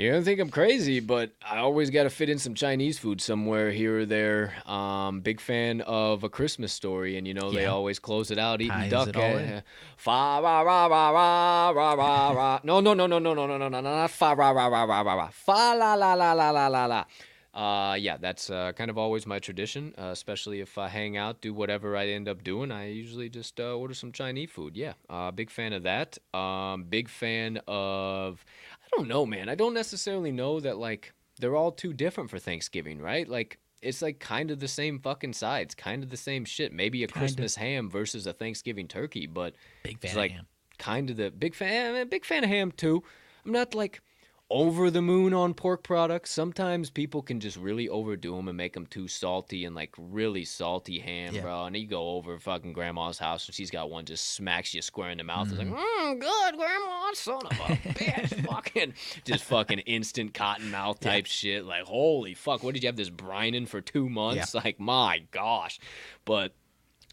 You're 0.00 0.12
gonna 0.12 0.24
think 0.24 0.40
I'm 0.40 0.48
crazy, 0.48 0.98
but 1.00 1.32
I 1.44 1.58
always 1.58 1.90
got 1.90 2.04
to 2.04 2.10
fit 2.10 2.30
in 2.30 2.38
some 2.38 2.54
Chinese 2.54 2.98
food 2.98 3.20
somewhere 3.20 3.70
here 3.70 3.98
or 3.98 4.06
there. 4.06 4.54
Um, 4.64 5.20
big 5.20 5.42
fan 5.42 5.82
of 5.82 6.24
a 6.24 6.30
Christmas 6.30 6.72
story, 6.72 7.18
and 7.18 7.28
you 7.28 7.34
know 7.34 7.50
they 7.50 7.64
Yeah. 7.64 7.72
always 7.72 7.98
close 7.98 8.30
it 8.30 8.38
out 8.38 8.62
eating 8.62 8.78
Ties 8.78 8.90
duck. 8.90 9.08
it 9.08 9.16
eh. 9.16 9.60
Fa 9.98 10.40
ra 10.42 10.62
ra 10.62 10.86
ra 10.86 11.10
ra 11.10 11.68
ra 11.68 11.92
ra 11.92 12.30
ra. 12.30 12.60
No, 12.64 12.80
no, 12.80 12.94
no, 12.94 13.06
no, 13.06 13.18
no, 13.18 13.34
no, 13.34 13.44
no, 13.46 13.58
no, 13.58 13.68
no, 13.68 13.80
no, 13.80 13.80
not 13.82 14.10
fa 14.10 14.34
ra 14.34 14.52
ra 14.52 14.68
ra 14.68 14.84
ra 14.84 15.02
ra 15.02 15.14
ra. 15.14 15.28
Fa 15.32 15.74
la 15.76 15.92
la 15.92 16.14
la 16.14 16.32
la 16.32 16.50
la 16.50 16.66
la 16.68 16.86
la. 16.86 17.04
Uh, 17.52 17.94
yeah, 17.96 18.16
that's 18.16 18.48
uh, 18.48 18.70
kind 18.72 18.90
of 18.90 18.96
always 18.96 19.26
my 19.26 19.40
tradition, 19.40 19.92
uh, 19.98 20.04
especially 20.12 20.60
if 20.60 20.78
I 20.78 20.86
hang 20.86 21.16
out, 21.16 21.40
do 21.40 21.52
whatever 21.52 21.96
I 21.96 22.06
end 22.06 22.28
up 22.28 22.44
doing. 22.44 22.70
I 22.70 22.90
usually 22.90 23.28
just 23.28 23.58
uh, 23.58 23.74
order 23.74 23.92
some 23.92 24.12
Chinese 24.12 24.50
food. 24.50 24.76
Yeah, 24.76 24.92
uh, 25.10 25.32
big 25.32 25.50
fan 25.50 25.72
of 25.72 25.82
that. 25.82 26.16
Um, 26.32 26.84
big 26.84 27.08
fan 27.08 27.58
of, 27.66 28.44
I 28.92 28.96
don't 28.96 29.08
know, 29.08 29.24
man. 29.26 29.48
I 29.48 29.54
don't 29.54 29.74
necessarily 29.74 30.32
know 30.32 30.60
that 30.60 30.78
like 30.78 31.12
they're 31.38 31.56
all 31.56 31.72
too 31.72 31.92
different 31.92 32.30
for 32.30 32.38
Thanksgiving, 32.38 33.00
right? 33.00 33.28
Like 33.28 33.58
it's 33.82 34.02
like 34.02 34.18
kind 34.18 34.50
of 34.50 34.60
the 34.60 34.68
same 34.68 34.98
fucking 34.98 35.32
sides, 35.32 35.74
kind 35.74 36.02
of 36.02 36.10
the 36.10 36.16
same 36.16 36.44
shit. 36.44 36.72
Maybe 36.72 37.02
a 37.02 37.06
Kinda. 37.06 37.18
Christmas 37.18 37.56
ham 37.56 37.88
versus 37.88 38.26
a 38.26 38.32
Thanksgiving 38.32 38.88
turkey, 38.88 39.26
but 39.26 39.54
Big 39.84 39.98
fan 40.00 40.08
it's 40.08 40.12
of 40.12 40.18
like 40.18 40.30
ham. 40.32 40.46
kind 40.78 41.08
of 41.10 41.16
the 41.16 41.30
big 41.30 41.54
fan. 41.54 41.94
Eh, 41.94 42.04
big 42.04 42.24
fan 42.24 42.44
of 42.44 42.50
ham 42.50 42.72
too. 42.72 43.02
I'm 43.44 43.52
not 43.52 43.74
like 43.74 44.02
over 44.50 44.90
the 44.90 45.00
moon 45.00 45.32
on 45.32 45.54
pork 45.54 45.84
products. 45.84 46.30
Sometimes 46.30 46.90
people 46.90 47.22
can 47.22 47.38
just 47.38 47.56
really 47.56 47.88
overdo 47.88 48.34
them 48.34 48.48
and 48.48 48.56
make 48.56 48.72
them 48.72 48.84
too 48.84 49.06
salty 49.06 49.64
and 49.64 49.76
like 49.76 49.94
really 49.96 50.44
salty 50.44 50.98
ham, 50.98 51.34
Yeah. 51.34 51.42
bro. 51.42 51.64
And 51.66 51.76
you 51.76 51.86
go 51.86 52.10
over 52.10 52.36
fucking 52.38 52.72
grandma's 52.72 53.18
house 53.18 53.46
and 53.46 53.54
she's 53.54 53.70
got 53.70 53.90
one 53.90 54.04
just 54.04 54.34
smacks 54.34 54.74
you 54.74 54.82
square 54.82 55.10
in 55.10 55.18
the 55.18 55.24
mouth. 55.24 55.48
Mm-hmm. 55.48 55.60
It's 55.60 55.70
like, 55.70 55.80
mm, 55.80 56.20
good, 56.20 56.56
grandma, 56.56 57.10
son 57.14 57.46
of 57.46 57.52
a 57.52 57.76
bitch, 57.94 58.46
fucking, 58.50 58.94
just 59.24 59.44
fucking 59.44 59.78
instant 59.80 60.34
cotton 60.34 60.70
mouth 60.70 60.98
type 60.98 61.26
shit. 61.26 61.64
Like, 61.64 61.84
holy 61.84 62.34
fuck, 62.34 62.64
what 62.64 62.74
did 62.74 62.82
you 62.82 62.88
have 62.88 62.96
this 62.96 63.10
brining 63.10 63.68
for 63.68 63.80
two 63.80 64.08
months? 64.08 64.54
Like, 64.54 64.80
my 64.80 65.22
gosh, 65.30 65.78
but. 66.24 66.52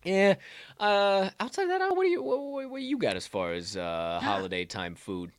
Yeah. 0.04 0.36
Uh, 0.80 1.32
outside 1.40 1.64
of 1.64 1.70
that, 1.80 1.96
what 1.96 2.04
do 2.04 2.10
you 2.10 2.24
what, 2.24 2.40
what, 2.42 2.70
what 2.70 2.82
you 2.82 2.98
got 2.98 3.16
as 3.18 3.28
far 3.28 3.54
as 3.54 3.76
uh, 3.76 4.20
holiday 4.22 4.64
time 4.64 4.96
food? 4.96 5.32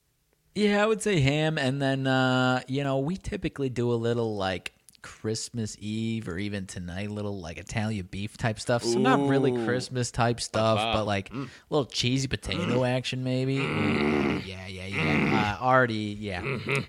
Yeah, 0.59 0.82
I 0.82 0.86
would 0.86 1.01
say 1.01 1.20
ham, 1.20 1.56
and 1.56 1.80
then 1.80 2.09
uh, 2.09 2.62
you 2.66 2.82
know 2.82 2.98
we 2.98 3.16
typically 3.16 3.68
do 3.68 3.93
a 3.93 3.94
little 3.94 4.35
like 4.35 4.72
Christmas 5.02 5.76
Eve 5.78 6.28
or 6.28 6.36
even 6.36 6.66
tonight, 6.66 7.12
little 7.12 7.39
like 7.39 7.59
Italian 7.59 8.09
beef 8.10 8.36
type 8.36 8.59
stuff. 8.59 8.82
So 8.82 8.98
not 8.98 9.28
really 9.28 9.52
Ooh. 9.52 9.64
Christmas 9.64 10.10
type 10.10 10.40
stuff, 10.40 10.85
but 10.93 11.05
like 11.05 11.30
a 11.32 11.47
little 11.70 11.85
cheesy 11.85 12.26
potato 12.26 12.82
action 12.82 13.22
maybe. 13.22 13.60
Ooh, 13.60 14.40
yeah, 14.43 14.66
yeah, 14.66 14.86
yeah. 14.86 15.59
Uh, 15.60 15.64
already, 15.64 16.16
yeah, 16.18 16.43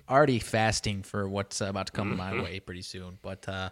already 0.08 0.40
fasting 0.40 1.04
for 1.04 1.28
what's 1.28 1.60
about 1.60 1.86
to 1.86 1.92
come 1.92 2.16
my 2.16 2.42
way 2.42 2.58
pretty 2.58 2.82
soon. 2.82 3.18
But 3.22 3.48
uh, 3.48 3.70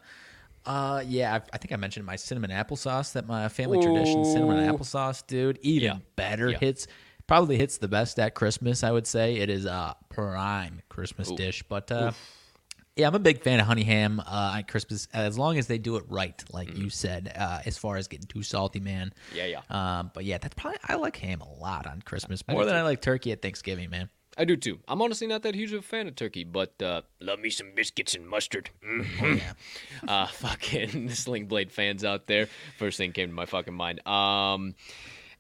uh, 0.64 1.02
yeah, 1.08 1.34
I, 1.34 1.40
I 1.52 1.58
think 1.58 1.72
I 1.72 1.76
mentioned 1.76 2.06
my 2.06 2.14
cinnamon 2.14 2.52
applesauce 2.52 3.14
that 3.14 3.26
my 3.26 3.48
family 3.48 3.78
tradition 3.78 4.22
cinnamon 4.24 4.58
applesauce, 4.58 5.26
dude. 5.26 5.58
Even 5.62 6.02
better 6.14 6.50
Yeah. 6.50 6.58
hits 6.58 6.86
probably 7.28 7.56
hits 7.56 7.78
the 7.78 7.86
best 7.86 8.18
at 8.18 8.34
Christmas. 8.34 8.82
I 8.82 8.90
would 8.90 9.06
say 9.06 9.36
it 9.36 9.48
is 9.50 9.66
a 9.66 9.94
prime 10.09 10.82
Christmas 10.88 11.30
dish. 11.30 11.62
But 11.68 11.92
uh, 11.92 12.10
yeah, 12.96 13.06
I'm 13.06 13.14
a 13.14 13.20
big 13.20 13.42
fan 13.42 13.60
of 13.60 13.66
honey 13.66 13.84
ham 13.84 14.20
uh, 14.26 14.56
at 14.59 14.62
Christmas 14.62 15.06
as 15.14 15.38
long 15.38 15.56
as 15.59 15.68
they 15.68 15.78
do 15.78 15.96
it 15.96 16.05
right, 16.09 16.42
like 16.52 16.76
you 16.76 16.90
said. 16.90 17.32
Uh, 17.38 17.60
as 17.64 17.78
far 17.78 17.96
as 17.96 18.09
getting 18.09 18.26
too 18.26 18.42
salty, 18.42 18.80
man. 18.80 19.12
Mm-hmm. 19.28 19.36
Yeah, 19.36 19.60
yeah. 19.70 19.98
Um, 20.00 20.10
but 20.12 20.24
yeah, 20.24 20.38
that's 20.38 20.55
probably 20.56 20.80
I 20.84 20.96
like 20.96 21.16
ham 21.16 21.40
a 21.40 21.52
lot 21.60 21.86
on 21.86 22.02
Christmas 22.02 22.42
more 22.48 22.62
do 22.62 22.66
than 22.66 22.74
too. 22.74 22.80
I 22.80 22.82
like 22.82 23.00
turkey 23.00 23.30
at 23.30 23.40
Thanksgiving, 23.40 23.90
man. 23.90 24.09
I 24.36 24.44
do 24.44 24.56
too. 24.56 24.78
I'm 24.86 25.02
honestly 25.02 25.26
not 25.26 25.42
that 25.42 25.56
huge 25.56 25.72
of 25.72 25.80
a 25.80 25.82
fan 25.82 26.06
of 26.06 26.14
turkey, 26.14 26.44
but 26.44 26.80
uh, 26.80 27.02
love 27.20 27.40
me 27.40 27.50
some 27.50 27.72
biscuits 27.74 28.14
and 28.14 28.26
mustard. 28.26 28.70
Mm. 28.86 29.06
Oh 29.20 29.26
yeah, 29.26 29.52
uh, 30.09 30.26
fucking 30.28 31.10
Sling 31.14 31.46
Blade 31.46 31.72
fans 31.72 32.05
out 32.05 32.28
there. 32.28 32.48
First 32.78 32.98
thing 32.98 33.12
came 33.12 33.28
to 33.28 33.34
my 33.34 33.46
fucking 33.46 33.74
mind. 33.74 34.06
Um, 34.06 34.76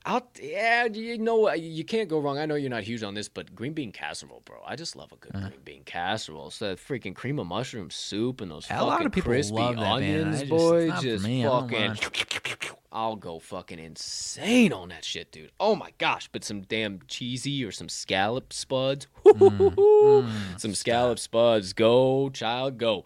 out, 0.08 0.38
yeah, 0.42 0.86
you 0.86 1.18
know, 1.18 1.52
you 1.52 1.84
can't 1.84 2.08
go 2.08 2.18
wrong. 2.18 2.38
I 2.38 2.46
know 2.46 2.54
you're 2.56 2.70
not 2.70 2.82
huge 2.82 3.02
on 3.02 3.14
this, 3.14 3.28
but 3.28 3.54
green 3.54 3.74
bean 3.74 3.92
casserole, 3.92 4.42
bro. 4.44 4.56
I 4.66 4.74
just 4.74 4.96
love 4.96 5.12
a 5.12 5.16
good 5.16 5.34
Uh-huh. 5.36 5.48
green 5.48 5.60
bean 5.64 5.82
casserole. 5.84 6.50
So 6.50 6.68
that 6.70 6.78
freaking 6.78 7.14
cream 7.14 7.38
of 7.38 7.46
mushroom 7.46 7.90
soup 7.90 8.40
and 8.40 8.50
those 8.50 8.64
A 8.64 8.68
fucking 8.70 8.86
lot 8.86 9.06
of 9.06 9.12
people 9.12 9.30
crispy 9.30 9.56
that, 9.56 9.78
onions, 9.78 10.38
just- 10.40 10.50
boy. 10.50 10.90
Just 11.00 11.24
me. 11.24 11.44
I 11.46 11.48
don't 11.48 11.70
fucking. 11.70 12.70
I'll 12.90 13.16
go 13.16 13.38
fucking 13.38 13.78
insane 13.78 14.72
on 14.72 14.88
that 14.88 15.04
shit, 15.04 15.30
dude. 15.30 15.52
Oh 15.60 15.76
my 15.76 15.92
gosh, 15.98 16.28
but 16.32 16.42
some 16.42 16.62
damn 16.62 17.00
cheesy 17.06 17.62
or 17.62 17.70
some 17.70 17.88
scallop 17.88 18.52
spuds. 18.52 19.06
Mm, 19.24 20.58
some 20.58 20.74
scallop 20.74 21.18
spuds. 21.18 21.72
Go, 21.74 22.30
child, 22.30 22.78
go. 22.78 23.04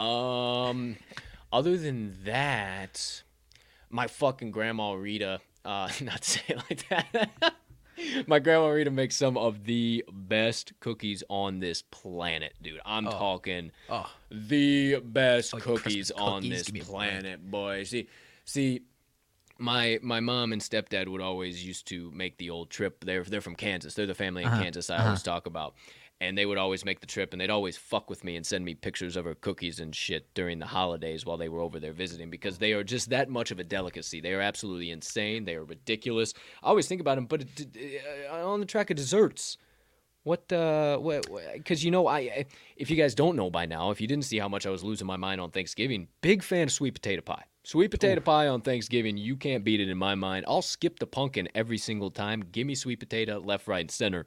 Um, 0.00 0.96
other 1.52 1.76
than 1.76 2.16
that, 2.24 3.22
my 3.90 4.06
fucking 4.06 4.50
grandma 4.52 4.92
Rita. 4.92 5.40
Uh, 5.64 5.88
not 6.02 6.22
to 6.22 6.30
say 6.30 6.40
it 6.48 6.56
like 6.68 6.88
that. 6.88 7.54
my 8.26 8.38
grandma 8.38 8.66
Rita 8.68 8.90
makes 8.90 9.16
some 9.16 9.36
of 9.38 9.64
the 9.64 10.04
best 10.12 10.72
cookies 10.80 11.22
on 11.28 11.60
this 11.60 11.82
planet, 11.82 12.54
dude. 12.62 12.80
I'm 12.84 13.04
talking 13.04 13.70
Oh. 13.88 14.10
the 14.30 14.96
best 15.00 15.54
Like 15.54 15.62
cookies 15.62 16.10
on 16.10 16.42
cookies? 16.42 16.50
this 16.50 16.62
Give 16.66 16.74
me 16.74 16.80
a 16.80 16.84
break. 16.84 16.92
planet, 16.94 17.50
boy. 17.50 17.84
See, 17.84 18.08
see, 18.44 18.82
my 19.56 20.00
my 20.02 20.18
mom 20.20 20.52
and 20.52 20.60
stepdad 20.60 21.06
would 21.08 21.20
always 21.20 21.64
used 21.64 21.86
to 21.86 22.10
make 22.10 22.36
the 22.38 22.50
old 22.50 22.70
trip. 22.70 23.04
They're 23.04 23.22
they're 23.22 23.40
from 23.40 23.54
Kansas. 23.54 23.94
They're 23.94 24.04
the 24.06 24.14
family 24.14 24.42
in 24.42 24.48
Uh-huh, 24.48 24.62
Kansas. 24.62 24.90
I 24.90 25.04
always 25.04 25.22
talk 25.22 25.46
about. 25.46 25.74
And 26.24 26.38
they 26.38 26.46
would 26.46 26.58
always 26.58 26.84
make 26.84 27.00
the 27.00 27.06
trip, 27.06 27.32
and 27.32 27.40
they'd 27.40 27.50
always 27.50 27.76
fuck 27.76 28.08
with 28.08 28.24
me 28.24 28.36
and 28.36 28.44
send 28.46 28.64
me 28.64 28.74
pictures 28.74 29.14
of 29.16 29.24
her 29.26 29.34
cookies 29.34 29.78
and 29.78 29.94
shit 29.94 30.32
during 30.34 30.58
the 30.58 30.66
holidays 30.66 31.26
while 31.26 31.36
they 31.36 31.48
were 31.50 31.60
over 31.60 31.78
there 31.78 31.92
visiting 31.92 32.30
because 32.30 32.58
they 32.58 32.72
are 32.72 32.82
just 32.82 33.10
that 33.10 33.28
much 33.28 33.50
of 33.50 33.58
a 33.58 33.64
delicacy. 33.64 34.20
They 34.20 34.32
are 34.32 34.40
absolutely 34.40 34.90
insane. 34.90 35.44
They 35.44 35.54
are 35.54 35.64
ridiculous. 35.64 36.32
I 36.62 36.68
always 36.68 36.88
think 36.88 37.00
about 37.00 37.16
them, 37.16 37.26
but 37.26 37.42
it, 37.42 38.02
uh, 38.30 38.48
on 38.50 38.60
the 38.60 38.66
track 38.66 38.90
of 38.90 38.96
desserts, 38.96 39.58
what, 40.22 40.50
uh, 40.50 40.96
what, 40.96 41.26
because 41.52 41.84
you 41.84 41.90
know, 41.90 42.06
I, 42.06 42.18
I- 42.20 42.46
if 42.76 42.90
you 42.90 42.96
guys 42.96 43.14
don't 43.14 43.36
know 43.36 43.50
by 43.50 43.66
now, 43.66 43.90
if 43.90 44.00
you 44.00 44.06
didn't 44.08 44.24
see 44.24 44.38
how 44.38 44.48
much 44.48 44.66
I 44.66 44.70
was 44.70 44.82
losing 44.82 45.06
my 45.06 45.16
mind 45.18 45.40
on 45.40 45.50
Thanksgiving, 45.50 46.08
big 46.22 46.42
fan 46.42 46.62
of 46.64 46.72
sweet 46.72 46.94
potato 46.94 47.20
pie. 47.20 47.44
Sweet 47.62 47.90
potato 47.90 48.20
pie 48.22 48.48
on 48.48 48.62
Thanksgiving, 48.62 49.16
you 49.18 49.36
can't 49.36 49.64
beat 49.64 49.80
it 49.80 49.88
in 49.90 49.98
my 49.98 50.14
mind. 50.14 50.46
I'll 50.48 50.62
skip 50.62 50.98
the 50.98 51.06
pumpkin 51.06 51.48
every 51.54 51.78
single 51.78 52.10
time. 52.10 52.44
Give 52.52 52.66
me 52.66 52.74
sweet 52.74 53.00
potato 53.00 53.38
left, 53.38 53.68
right, 53.68 53.80
and 53.82 53.90
center. 53.90 54.26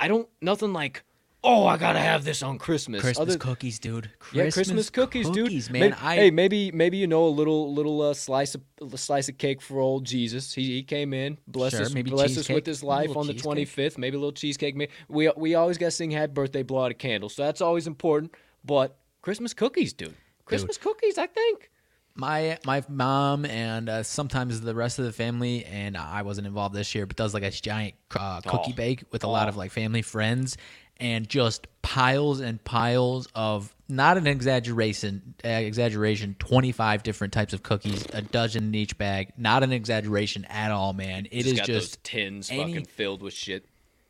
I 0.00 0.06
don't, 0.08 0.28
nothing 0.40 0.72
like, 0.72 1.02
oh, 1.44 1.66
I 1.66 1.76
gotta 1.76 1.98
have 2.00 2.24
this 2.24 2.42
on 2.42 2.58
Christmas. 2.58 3.00
Christmas 3.00 3.28
Other- 3.30 3.38
cookies, 3.38 3.78
dude. 3.78 4.10
yeah, 4.32 4.50
Christmas 4.50 4.90
cookies, 4.90 5.26
cookies, 5.26 5.66
dude. 5.66 5.72
man. 5.72 5.80
Maybe- 5.90 5.94
I 6.02 6.14
hey, 6.16 6.30
maybe 6.30 6.70
maybe 6.72 6.96
you 6.98 7.06
know 7.06 7.24
a 7.26 7.28
little 7.30 7.72
little 7.72 8.02
uh, 8.02 8.14
slice 8.14 8.54
of 8.54 8.62
slice 9.00 9.28
of 9.28 9.38
cake 9.38 9.60
for 9.62 9.80
old 9.80 10.04
Jesus. 10.04 10.52
He, 10.52 10.64
he 10.66 10.82
came 10.82 11.12
in, 11.14 11.38
bless 11.46 11.72
Sure, 11.72 11.82
us, 11.82 11.92
maybe 11.94 12.10
bless 12.10 12.36
us 12.36 12.48
with 12.48 12.66
his 12.66 12.82
life 12.82 13.16
on 13.16 13.26
the 13.26 13.34
twenty 13.34 13.64
fifth. 13.64 13.98
Maybe 13.98 14.16
a 14.16 14.20
little 14.20 14.32
cheesecake. 14.32 14.76
We 15.08 15.30
we 15.36 15.54
always 15.54 15.78
got 15.78 15.86
to 15.86 15.90
sing 15.92 16.10
Happy 16.10 16.32
Birthday, 16.32 16.62
blow 16.62 16.84
out 16.84 16.90
a 16.90 16.94
candle. 16.94 17.28
So 17.28 17.44
that's 17.44 17.60
always 17.60 17.86
important. 17.86 18.34
But 18.64 18.98
Christmas 19.22 19.54
cookies, 19.54 19.92
dude. 19.92 20.14
Christmas 20.44 20.78
cookies, 20.78 21.18
I 21.18 21.26
think. 21.26 21.70
My 22.14 22.58
my 22.66 22.82
mom 22.88 23.44
and 23.44 23.88
uh, 23.88 24.02
sometimes 24.02 24.60
the 24.60 24.74
rest 24.74 24.98
of 24.98 25.04
the 25.04 25.12
family, 25.12 25.64
and 25.66 25.96
I 25.96 26.22
wasn't 26.22 26.48
involved 26.48 26.74
this 26.74 26.92
year, 26.92 27.06
but 27.06 27.16
does 27.16 27.32
like 27.32 27.44
a 27.44 27.50
giant 27.52 27.94
uh, 28.18 28.40
cookie 28.40 28.72
Oh. 28.72 28.76
bake 28.76 29.04
with 29.12 29.22
a 29.22 29.28
lot 29.28 29.46
Oh. 29.46 29.50
of 29.50 29.56
like 29.56 29.70
family 29.70 30.02
friends, 30.02 30.56
and 31.00 31.28
just 31.28 31.66
piles 31.82 32.40
and 32.40 32.62
piles 32.64 33.28
of 33.34 33.74
not 33.88 34.16
an 34.18 34.26
exaggeration 34.26 35.34
uh, 35.44 35.48
exaggeration 35.48 36.36
25 36.38 37.02
different 37.02 37.32
types 37.32 37.52
of 37.52 37.62
cookies 37.62 38.04
a 38.12 38.20
dozen 38.20 38.64
in 38.64 38.74
each 38.74 38.98
bag 38.98 39.32
not 39.38 39.62
an 39.62 39.72
exaggeration 39.72 40.44
at 40.46 40.70
all 40.70 40.92
man 40.92 41.26
It 41.30 41.46
is 41.46 41.52
got 41.54 41.66
just 41.66 41.90
those 41.92 41.98
tins 42.02 42.50
any- 42.50 42.74
fucking 42.74 42.84
filled 42.86 43.22
with 43.22 43.32
shit. 43.34 43.64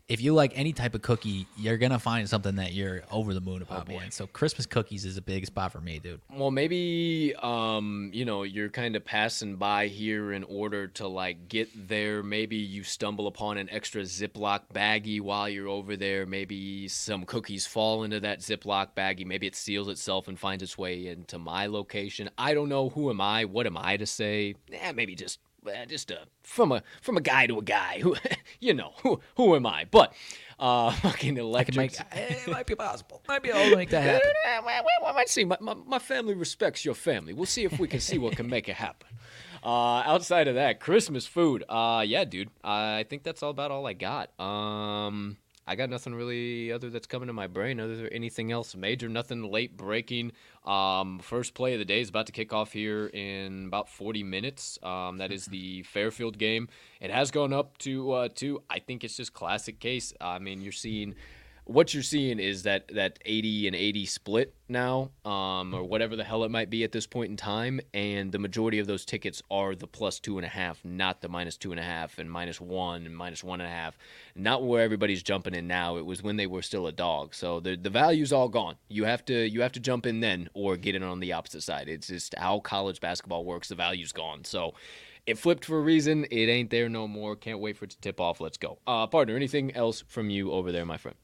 If 0.08 0.22
you 0.22 0.32
like 0.32 0.52
any 0.54 0.72
type 0.72 0.94
of 0.94 1.02
cookie, 1.02 1.46
you're 1.56 1.76
gonna 1.76 1.98
find 1.98 2.26
something 2.28 2.56
that 2.56 2.72
you're 2.72 3.02
over 3.10 3.34
the 3.34 3.40
moon 3.42 3.62
Oh, 3.68 3.74
about, 3.74 3.88
man. 3.88 4.10
So 4.10 4.26
Christmas 4.26 4.64
cookies 4.64 5.04
is 5.04 5.18
a 5.18 5.22
big 5.22 5.44
spot 5.44 5.70
for 5.72 5.80
me, 5.80 5.98
dude. 5.98 6.20
Well, 6.32 6.50
maybe 6.50 7.34
um, 7.42 8.10
you 8.14 8.24
know 8.24 8.42
you're 8.42 8.70
kind 8.70 8.96
of 8.96 9.04
passing 9.04 9.56
by 9.56 9.88
here 9.88 10.32
in 10.32 10.44
order 10.44 10.86
to 10.88 11.06
like 11.06 11.48
get 11.48 11.68
there. 11.88 12.22
Maybe 12.22 12.56
you 12.56 12.82
stumble 12.84 13.26
upon 13.26 13.58
an 13.58 13.68
extra 13.70 14.02
Ziploc 14.02 14.60
baggie 14.74 15.20
while 15.20 15.48
you're 15.48 15.68
over 15.68 15.94
there. 15.96 16.24
Maybe 16.24 16.88
some 16.88 17.24
cookies 17.24 17.66
fall 17.66 18.04
into 18.04 18.20
that 18.20 18.40
Ziploc 18.40 18.88
baggie. 18.96 19.26
Maybe 19.26 19.46
it 19.46 19.56
seals 19.56 19.88
itself 19.88 20.26
and 20.26 20.38
finds 20.38 20.62
its 20.62 20.78
way 20.78 21.06
into 21.08 21.38
my 21.38 21.66
location. 21.66 22.30
I 22.38 22.54
don't 22.54 22.70
know. 22.70 22.88
Who 22.88 23.10
am 23.10 23.20
I? 23.20 23.44
What 23.44 23.66
am 23.66 23.76
I 23.76 23.98
to 23.98 24.06
say? 24.06 24.54
Eh, 24.72 24.92
maybe 24.92 25.14
just 25.14 25.38
just 25.88 26.10
a 26.10 26.20
from 26.42 26.72
a 26.72 26.82
from 27.00 27.16
a 27.16 27.20
guy 27.20 27.47
to 27.47 27.58
a 27.58 27.62
guy. 27.62 28.00
Who 28.00 28.16
you 28.60 28.74
know 28.74 28.92
who 29.02 29.20
who 29.36 29.55
am 29.55 29.66
I? 29.66 29.86
But 29.90 30.12
uh, 30.58 30.90
fucking 31.02 31.36
electric. 31.36 31.97
it 32.12 32.48
might 32.48 32.66
be 32.66 32.74
possible. 32.74 33.22
Might 33.28 33.42
be 33.42 33.50
able 33.50 33.70
to 33.70 33.76
make 33.76 33.90
that 33.90 34.02
happen. 34.02 34.30
Well, 34.64 35.14
well, 35.14 35.24
see. 35.26 35.44
My, 35.44 35.56
my, 35.60 35.74
my 35.74 35.98
family 35.98 36.34
respects 36.34 36.84
your 36.84 36.94
family. 36.94 37.32
We'll 37.32 37.47
see 37.47 37.64
if 37.64 37.78
we 37.78 37.88
can 37.88 38.00
see 38.00 38.18
what 38.18 38.36
can 38.36 38.48
make 38.48 38.68
it 38.68 38.76
happen. 38.76 39.08
Uh, 39.62 40.02
outside 40.05 40.48
of 40.48 40.55
that, 40.55 40.80
Christmas 40.80 41.26
food. 41.26 41.64
Uh, 41.68 42.05
yeah, 42.06 42.24
dude. 42.24 42.50
I 42.62 43.05
think 43.08 43.22
that's 43.22 43.42
all 43.42 43.50
about 43.50 43.70
all 43.70 43.86
I 43.86 43.92
got. 43.92 44.38
Um, 44.40 45.36
I 45.68 45.74
got 45.74 45.90
nothing 45.90 46.14
really 46.14 46.72
other 46.72 46.88
that's 46.88 47.06
coming 47.06 47.26
to 47.26 47.34
my 47.34 47.47
brain 47.47 47.78
other 47.78 47.94
than 47.94 48.06
anything 48.06 48.50
else 48.50 48.74
major. 48.74 49.06
Nothing 49.06 49.42
late 49.42 49.76
breaking. 49.76 50.32
Um, 50.64 51.18
first 51.18 51.52
play 51.52 51.74
of 51.74 51.78
the 51.78 51.84
day 51.84 52.00
is 52.00 52.08
about 52.08 52.24
to 52.26 52.32
kick 52.32 52.55
off 52.55 52.72
here 52.72 53.08
in 53.08 53.66
about 53.66 53.90
40 53.90 54.22
minutes. 54.22 54.78
Um, 54.82 55.18
that 55.18 55.30
is 55.30 55.44
the 55.44 55.82
Fairfield 55.92 56.38
game. 56.38 56.68
It 57.02 57.10
has 57.10 57.30
gone 57.30 57.52
up 57.52 57.76
to 57.78 58.12
uh, 58.12 58.28
two. 58.34 58.62
I 58.70 58.78
think 58.78 59.05
it's 59.05 59.14
just 59.14 59.34
classic 59.34 59.78
case. 59.78 60.14
I 60.22 60.38
mean, 60.38 60.62
you're 60.62 60.72
seeing 60.72 61.14
what 61.68 61.92
you're 61.92 62.02
seeing 62.02 62.38
is 62.38 62.62
that 62.62 62.88
that 62.88 63.18
80 63.26 63.66
and 63.66 63.76
80 63.76 64.06
split 64.06 64.55
now 64.70 65.10
um, 65.26 65.74
or 65.74 65.84
whatever 65.84 66.16
the 66.16 66.24
hell 66.24 66.42
it 66.44 66.50
might 66.50 66.70
be 66.70 66.82
at 66.82 66.92
this 66.92 67.06
point 67.06 67.30
in 67.30 67.36
time 67.36 67.78
and 67.92 68.32
the 68.32 68.38
majority 68.38 68.78
of 68.78 68.86
those 68.86 69.05
tickets 69.05 69.42
are 69.50 69.74
the 69.74 69.86
plus 69.86 70.18
two 70.18 70.38
and 70.38 70.47
a 70.47 70.48
half 70.48 70.82
not 70.82 71.20
the 71.20 71.28
minus 71.28 71.58
two 71.58 71.70
and 71.70 71.78
a 71.78 71.82
half 71.82 72.18
and 72.18 72.30
minus 72.30 72.58
one 72.58 73.05
and 73.05 73.14
minus 73.14 73.44
one 73.44 73.60
and 73.60 73.68
a 73.68 73.72
half 73.72 73.98
not 74.34 74.64
where 74.64 74.82
everybody's 74.82 75.22
jumping 75.22 75.55
in 75.55 75.66
now 75.66 75.98
it 75.98 76.06
was 76.06 76.22
when 76.22 76.38
they 76.38 76.47
were 76.47 76.62
still 76.62 76.86
a 76.86 76.92
dog 76.92 77.34
so 77.34 77.60
the, 77.60 77.76
the 77.76 77.90
value's 77.90 78.32
all 78.32 78.48
gone 78.48 78.76
you 78.88 79.05
have 79.05 79.22
to 79.22 79.47
you 79.47 79.60
have 79.60 79.72
to 79.72 79.80
jump 79.80 80.06
in 80.06 80.20
then 80.20 80.48
or 80.55 80.74
get 80.78 80.94
in 80.94 81.02
on 81.02 81.20
the 81.20 81.34
opposite 81.34 81.62
side 81.62 81.86
it's 81.86 82.06
just 82.06 82.34
how 82.38 82.58
college 82.60 82.98
basketball 82.98 83.44
works 83.44 83.68
the 83.68 83.74
value's 83.74 84.12
gone 84.12 84.42
so 84.42 84.72
it 85.26 85.36
flipped 85.36 85.66
for 85.66 85.76
a 85.76 85.82
reason. 85.82 86.24
It 86.30 86.48
ain't 86.48 86.70
there 86.70 86.88
no 86.88 87.06
more. 87.06 87.36
Can't 87.36 87.58
wait 87.58 87.76
for 87.76 87.84
it 87.84 87.90
to 87.90 88.00
tip 88.00 88.18
off. 88.18 88.40
Let's 88.40 88.56
go. 88.56 88.78
Uh, 88.86 89.06
partner, 89.06 89.36
anything 89.36 89.76
else 89.76 90.02
from 90.08 90.30
you 90.30 90.52
over 90.52 90.72
there, 90.72 90.86
my 90.86 90.97
friend? 90.97 91.18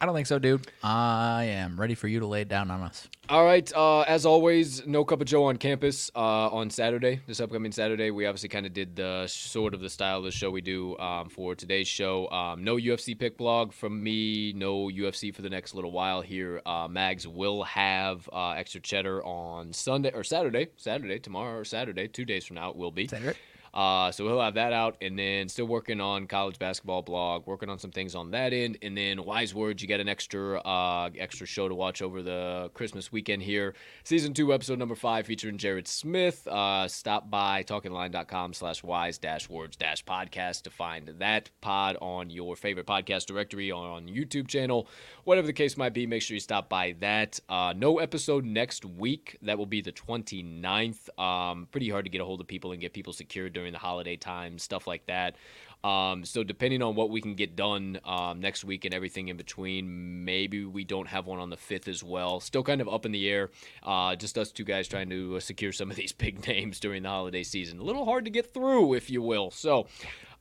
I 0.00 0.06
don't 0.06 0.14
think 0.14 0.26
so, 0.26 0.38
dude. 0.38 0.66
I 0.82 1.44
am 1.44 1.80
ready 1.80 1.94
for 1.94 2.08
you 2.08 2.20
to 2.20 2.26
lay 2.26 2.42
it 2.42 2.48
down 2.48 2.70
on 2.70 2.82
us. 2.82 3.08
All 3.28 3.44
right. 3.44 3.72
Uh, 3.74 4.00
as 4.02 4.26
always, 4.26 4.86
no 4.86 5.04
cup 5.04 5.22
of 5.22 5.26
Joe 5.26 5.44
on 5.44 5.56
campus 5.56 6.10
uh, 6.14 6.18
on 6.50 6.68
Saturday. 6.68 7.20
This 7.26 7.40
upcoming 7.40 7.72
Saturday, 7.72 8.10
we 8.10 8.26
obviously 8.26 8.50
kind 8.50 8.66
of 8.66 8.74
did 8.74 8.96
the 8.96 9.26
sort 9.28 9.72
of 9.72 9.80
the 9.80 9.88
style 9.88 10.18
of 10.18 10.24
the 10.24 10.30
show 10.30 10.50
we 10.50 10.60
do 10.60 10.98
um, 10.98 11.30
for 11.30 11.54
today's 11.54 11.88
show. 11.88 12.28
Um, 12.30 12.64
no 12.64 12.76
UFC 12.76 13.18
pick 13.18 13.38
blog 13.38 13.72
from 13.72 14.02
me. 14.02 14.52
No 14.52 14.88
UFC 14.88 15.34
for 15.34 15.40
the 15.40 15.48
next 15.48 15.74
little 15.74 15.92
while 15.92 16.20
here. 16.20 16.60
Uh, 16.66 16.86
Mags 16.88 17.26
will 17.26 17.62
have 17.62 18.28
uh, 18.32 18.50
extra 18.50 18.80
cheddar 18.80 19.24
on 19.24 19.72
Sunday 19.72 20.10
or 20.12 20.22
Saturday. 20.22 20.68
Saturday 20.76 21.18
tomorrow 21.18 21.60
or 21.60 21.64
Saturday, 21.64 22.08
two 22.08 22.26
days 22.26 22.44
from 22.44 22.56
now 22.56 22.68
it 22.68 22.76
will 22.76 22.90
be. 22.90 23.06
Saturday. 23.08 23.38
Uh, 23.74 24.12
so 24.12 24.24
he'll 24.28 24.40
have 24.40 24.54
that 24.54 24.72
out, 24.72 24.96
and 25.00 25.18
then 25.18 25.48
still 25.48 25.66
working 25.66 26.00
on 26.00 26.28
college 26.28 26.60
basketball 26.60 27.02
blog, 27.02 27.44
working 27.44 27.68
on 27.68 27.76
some 27.76 27.90
things 27.90 28.14
on 28.14 28.30
that 28.30 28.52
end, 28.52 28.78
and 28.82 28.96
then 28.96 29.24
wise 29.24 29.52
words. 29.52 29.82
You 29.82 29.88
get 29.88 29.98
an 29.98 30.08
extra 30.08 30.60
uh, 30.60 31.10
extra 31.18 31.44
show 31.44 31.68
to 31.68 31.74
watch 31.74 32.00
over 32.00 32.22
the 32.22 32.70
Christmas 32.74 33.10
weekend 33.10 33.42
here. 33.42 33.74
Season 34.04 34.32
two, 34.32 34.54
episode 34.54 34.78
number 34.78 34.94
five, 34.94 35.26
featuring 35.26 35.58
Jared 35.58 35.88
Smith. 35.88 36.46
Uh, 36.46 36.86
stop 36.86 37.28
by 37.28 37.64
talkingline.com/slash 37.64 38.84
wise 38.84 39.18
dash 39.18 39.48
words 39.48 39.76
dash 39.76 40.04
podcast 40.04 40.62
to 40.62 40.70
find 40.70 41.08
that 41.18 41.50
pod 41.60 41.96
on 42.00 42.30
your 42.30 42.54
favorite 42.54 42.86
podcast 42.86 43.26
directory 43.26 43.72
or 43.72 43.84
on 43.84 44.06
YouTube 44.06 44.46
channel, 44.46 44.86
whatever 45.24 45.48
the 45.48 45.52
case 45.52 45.76
might 45.76 45.92
be. 45.94 46.06
Make 46.06 46.22
sure 46.22 46.34
you 46.34 46.40
stop 46.40 46.68
by 46.68 46.94
that. 47.00 47.40
Uh, 47.48 47.74
no 47.76 47.98
episode 47.98 48.44
next 48.44 48.84
week. 48.84 49.36
That 49.42 49.58
will 49.58 49.66
be 49.66 49.80
the 49.80 49.92
29th. 49.92 51.18
Um, 51.18 51.66
pretty 51.72 51.90
hard 51.90 52.04
to 52.04 52.10
get 52.10 52.20
a 52.20 52.24
hold 52.24 52.40
of 52.40 52.46
people 52.46 52.70
and 52.70 52.80
get 52.80 52.92
people 52.92 53.12
secured 53.12 53.52
during 53.52 53.63
the 53.72 53.78
holiday 53.78 54.16
time, 54.16 54.58
stuff 54.58 54.86
like 54.86 55.06
that. 55.06 55.36
Um, 55.84 56.24
so 56.24 56.42
depending 56.42 56.80
on 56.80 56.94
what 56.94 57.10
we 57.10 57.20
can 57.20 57.34
get 57.34 57.56
done 57.56 58.00
um, 58.06 58.40
next 58.40 58.64
week 58.64 58.86
and 58.86 58.94
everything 58.94 59.28
in 59.28 59.36
between, 59.36 60.24
maybe 60.24 60.64
we 60.64 60.82
don't 60.82 61.08
have 61.08 61.26
one 61.26 61.38
on 61.38 61.50
the 61.50 61.58
fifth 61.58 61.88
as 61.88 62.02
well. 62.02 62.40
Still 62.40 62.62
kind 62.62 62.80
of 62.80 62.88
up 62.88 63.04
in 63.04 63.12
the 63.12 63.28
air. 63.28 63.50
Uh, 63.82 64.16
just 64.16 64.38
us 64.38 64.50
two 64.50 64.64
guys 64.64 64.88
trying 64.88 65.10
to 65.10 65.36
uh, 65.36 65.40
secure 65.40 65.72
some 65.72 65.90
of 65.90 65.96
these 65.98 66.12
big 66.12 66.46
names 66.48 66.80
during 66.80 67.02
the 67.02 67.10
holiday 67.10 67.42
season. 67.42 67.78
A 67.78 67.82
little 67.82 68.06
hard 68.06 68.24
to 68.24 68.30
get 68.30 68.54
through, 68.54 68.94
if 68.94 69.10
you 69.10 69.22
will. 69.22 69.50
So. 69.50 69.86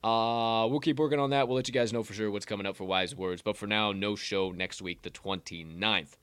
Uh, 0.06 0.68
we'll 0.68 0.82
keep 0.82 1.00
working 1.00 1.18
on 1.18 1.30
that. 1.30 1.48
We'll 1.48 1.56
let 1.56 1.69
you 1.69 1.74
guys 1.74 1.93
know 1.93 2.03
for 2.03 2.14
sure 2.14 2.30
what's 2.30 2.45
coming 2.45 2.66
up 2.66 2.76
for 2.76 2.84
Wise 2.84 3.16
Words. 3.16 3.42
But 3.42 3.56
for 3.56 3.68
now, 3.68 3.93
no 3.93 4.18
show 4.18 4.52
next 4.52 4.82
week, 4.82 5.02
the 5.02 5.10
29th. 5.10 6.18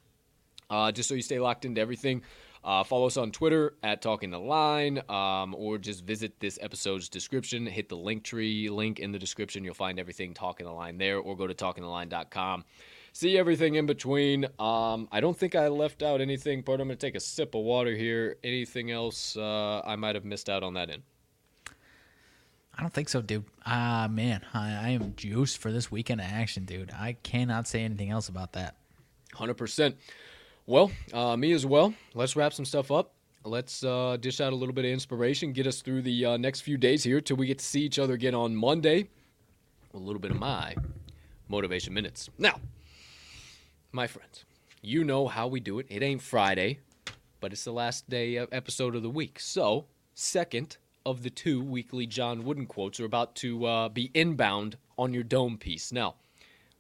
Uh, 0.68 0.92
just 0.92 1.08
so 1.08 1.14
you 1.14 1.22
stay 1.22 1.40
locked 1.40 1.64
into 1.64 1.80
everything, 1.80 2.20
uh, 2.62 2.84
follow 2.84 3.06
us 3.06 3.16
on 3.16 3.30
Twitter 3.30 3.74
at 3.82 4.02
Talking 4.02 4.30
the 4.30 4.38
Line, 4.38 5.02
um, 5.08 5.54
or 5.54 5.78
just 5.78 6.04
visit 6.04 6.38
this 6.40 6.58
episode's 6.60 7.08
description. 7.08 7.66
Hit 7.66 7.88
the 7.88 7.96
link 7.96 8.22
tree 8.22 8.68
link 8.68 8.98
in 8.98 9.12
the 9.12 9.18
description. 9.18 9.64
You'll 9.64 9.74
find 9.74 9.98
everything 9.98 10.34
Talking 10.34 10.66
the 10.66 10.72
Line 10.72 10.98
there, 10.98 11.18
or 11.18 11.36
go 11.36 11.46
to 11.46 11.54
talkingtheline.com. 11.54 12.64
See 13.12 13.36
everything 13.38 13.74
in 13.74 13.86
between. 13.86 14.44
Um, 14.58 15.08
I 15.10 15.20
don't 15.20 15.36
think 15.36 15.54
I 15.54 15.68
left 15.68 16.02
out 16.02 16.20
anything, 16.20 16.62
but 16.62 16.74
I'm 16.74 16.86
going 16.86 16.90
to 16.90 17.06
take 17.06 17.16
a 17.16 17.20
sip 17.20 17.54
of 17.54 17.62
water 17.62 17.94
here. 17.94 18.36
Anything 18.44 18.90
else 18.90 19.36
uh, 19.36 19.80
I 19.84 19.96
might 19.96 20.14
have 20.14 20.24
missed 20.24 20.48
out 20.48 20.62
on 20.62 20.74
that 20.74 20.90
end? 20.90 21.02
I 22.76 22.82
don't 22.82 22.92
think 22.92 23.08
so, 23.08 23.20
dude. 23.20 23.44
Ah, 23.66 24.08
man, 24.10 24.42
I, 24.54 24.68
I 24.68 24.88
am 24.90 25.14
juiced 25.16 25.58
for 25.58 25.72
this 25.72 25.90
weekend 25.90 26.20
of 26.20 26.26
action, 26.26 26.64
dude. 26.64 26.92
I 26.92 27.16
cannot 27.22 27.66
say 27.66 27.82
anything 27.82 28.10
else 28.10 28.28
about 28.28 28.52
that. 28.52 28.76
Hundred 29.34 29.54
percent. 29.54 29.96
Well, 30.70 30.92
uh, 31.12 31.36
me 31.36 31.50
as 31.50 31.66
well. 31.66 31.92
Let's 32.14 32.36
wrap 32.36 32.52
some 32.52 32.64
stuff 32.64 32.92
up. 32.92 33.12
Let's 33.44 33.82
uh, 33.82 34.16
dish 34.20 34.40
out 34.40 34.52
a 34.52 34.54
little 34.54 34.72
bit 34.72 34.84
of 34.84 34.92
inspiration, 34.92 35.52
get 35.52 35.66
us 35.66 35.82
through 35.82 36.02
the 36.02 36.24
uh, 36.24 36.36
next 36.36 36.60
few 36.60 36.76
days 36.76 37.02
here 37.02 37.20
till 37.20 37.36
we 37.36 37.48
get 37.48 37.58
to 37.58 37.64
see 37.64 37.80
each 37.80 37.98
other 37.98 38.14
again 38.14 38.36
on 38.36 38.54
Monday. 38.54 39.08
A 39.94 39.98
little 39.98 40.20
bit 40.20 40.30
of 40.30 40.38
my 40.38 40.76
motivation 41.48 41.92
minutes. 41.92 42.30
Now, 42.38 42.60
my 43.90 44.06
friends, 44.06 44.44
you 44.80 45.02
know 45.02 45.26
how 45.26 45.48
we 45.48 45.58
do 45.58 45.80
it. 45.80 45.86
It 45.88 46.04
ain't 46.04 46.22
Friday, 46.22 46.78
but 47.40 47.52
it's 47.52 47.64
the 47.64 47.72
last 47.72 48.08
day 48.08 48.36
of 48.36 48.48
episode 48.52 48.94
of 48.94 49.02
the 49.02 49.10
week. 49.10 49.40
So, 49.40 49.86
second 50.14 50.76
of 51.04 51.24
the 51.24 51.30
two 51.30 51.60
weekly 51.60 52.06
John 52.06 52.44
Wooden 52.44 52.66
quotes 52.66 53.00
are 53.00 53.06
about 53.06 53.34
to 53.36 53.66
uh, 53.66 53.88
be 53.88 54.12
inbound 54.14 54.76
on 54.96 55.14
your 55.14 55.24
dome 55.24 55.58
piece. 55.58 55.90
Now, 55.90 56.14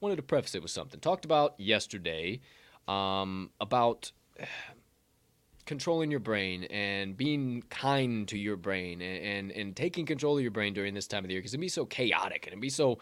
wanted 0.00 0.14
to 0.14 0.22
preface 0.22 0.54
it 0.54 0.62
with 0.62 0.70
something. 0.70 1.00
Talked 1.00 1.24
about 1.24 1.58
yesterday 1.58 2.40
um, 2.90 3.50
about 3.60 4.12
controlling 5.66 6.10
your 6.10 6.20
brain 6.20 6.64
and 6.64 7.16
being 7.16 7.62
kind 7.70 8.26
to 8.26 8.36
your 8.36 8.56
brain 8.56 9.00
and, 9.00 9.24
and, 9.24 9.52
and 9.52 9.76
taking 9.76 10.04
control 10.04 10.36
of 10.36 10.42
your 10.42 10.50
brain 10.50 10.74
during 10.74 10.94
this 10.94 11.06
time 11.06 11.22
of 11.22 11.28
the 11.28 11.34
year 11.34 11.40
because 11.40 11.54
it'd 11.54 11.60
be 11.60 11.68
so 11.68 11.86
chaotic 11.86 12.44
and 12.46 12.52
it'd 12.52 12.60
be 12.60 12.68
so 12.68 12.98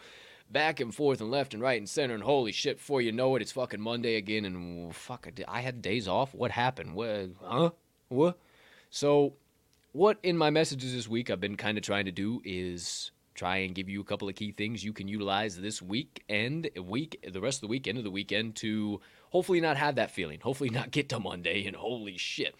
back 0.51 0.79
and 0.79 0.93
forth 0.93 1.19
and 1.19 1.31
left 1.31 1.55
and 1.55 1.63
right 1.63 1.79
and 1.79 1.89
center 1.89 2.13
and 2.13 2.21
holy 2.21 2.51
shit 2.51 2.77
before 2.77 3.01
you 3.01 3.11
know 3.11 3.35
it 3.35 3.41
it's 3.41 3.51
fucking 3.51 3.81
monday 3.81 4.17
again 4.17 4.45
and 4.45 4.95
fuck 4.95 5.27
I 5.47 5.61
had 5.61 5.81
days 5.81 6.07
off? 6.07 6.35
What 6.35 6.51
happened? 6.51 6.93
What 6.93 7.29
huh? 7.43 7.71
What 8.09 8.37
so 8.91 9.33
what 9.91 10.19
in 10.21 10.37
my 10.37 10.51
messages 10.51 10.93
this 10.93 11.07
week 11.07 11.31
I've 11.31 11.39
been 11.39 11.57
kind 11.57 11.77
of 11.77 11.83
trying 11.83 12.05
to 12.05 12.11
do 12.11 12.41
is 12.45 13.11
try 13.33 13.57
and 13.57 13.73
give 13.73 13.89
you 13.89 14.01
a 14.01 14.03
couple 14.03 14.27
of 14.27 14.35
key 14.35 14.51
things 14.51 14.83
you 14.83 14.93
can 14.93 15.07
utilize 15.07 15.55
this 15.57 15.81
week 15.81 16.23
and 16.29 16.69
week 16.83 17.25
the 17.31 17.41
rest 17.41 17.57
of 17.57 17.61
the 17.61 17.67
week 17.67 17.87
end 17.87 17.97
of 17.97 18.03
the 18.03 18.11
weekend 18.11 18.55
to 18.57 18.99
hopefully 19.29 19.61
not 19.61 19.77
have 19.77 19.95
that 19.95 20.11
feeling. 20.11 20.39
Hopefully 20.41 20.69
not 20.69 20.91
get 20.91 21.09
to 21.09 21.19
monday 21.19 21.65
and 21.65 21.75
holy 21.75 22.17
shit. 22.17 22.55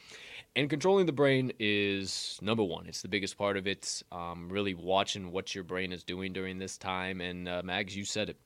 And 0.56 0.70
controlling 0.70 1.06
the 1.06 1.12
brain 1.12 1.54
is 1.60 2.40
number 2.42 2.64
one. 2.64 2.88
It's 2.88 3.02
the 3.02 3.08
biggest 3.08 3.38
part 3.38 3.56
of 3.56 3.68
it. 3.68 4.02
Um, 4.12 4.50
really 4.50 4.74
watching 4.74 5.32
what 5.32 5.54
your 5.54 5.64
brain 5.64 5.92
is 5.92 6.04
doing 6.04 6.34
during 6.34 6.58
this 6.58 6.78
time. 6.78 7.22
And 7.22 7.48
uh, 7.48 7.62
mags 7.64 7.96
you 7.96 8.04
said 8.04 8.30
it. 8.30 8.38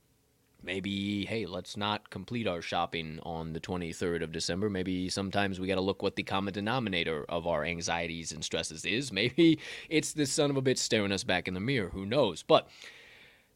Maybe 0.66 1.26
hey 1.26 1.46
let's 1.46 1.76
not 1.76 2.10
complete 2.10 2.48
our 2.48 2.62
shopping 2.62 3.20
on 3.24 3.52
the 3.52 3.60
23rd 3.60 4.24
of 4.24 4.32
december. 4.32 4.70
Maybe 4.70 5.10
sometimes 5.10 5.60
we 5.60 5.68
got 5.68 5.76
to 5.76 5.82
look 5.82 6.02
what 6.02 6.16
the 6.16 6.24
common 6.24 6.54
denominator 6.54 7.26
of 7.28 7.48
our 7.48 7.66
anxieties 7.66 8.32
and 8.32 8.46
stresses 8.46 8.86
is. 8.86 9.12
Maybe 9.12 9.60
it's 9.90 10.14
this 10.14 10.32
son 10.32 10.50
of 10.50 10.56
a 10.56 10.62
bitch 10.62 10.78
staring 10.78 11.12
us 11.12 11.26
back 11.26 11.50
in 11.50 11.54
the 11.54 11.60
mirror. 11.60 11.90
Who 11.90 12.06
knows? 12.06 12.44
But 12.44 12.70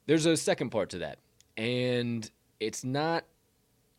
there's 0.05 0.25
a 0.25 0.35
second 0.35 0.71
part 0.71 0.89
to 0.89 0.97
that. 0.99 1.19
And 1.55 2.29
it's 2.59 2.83
not 2.83 3.23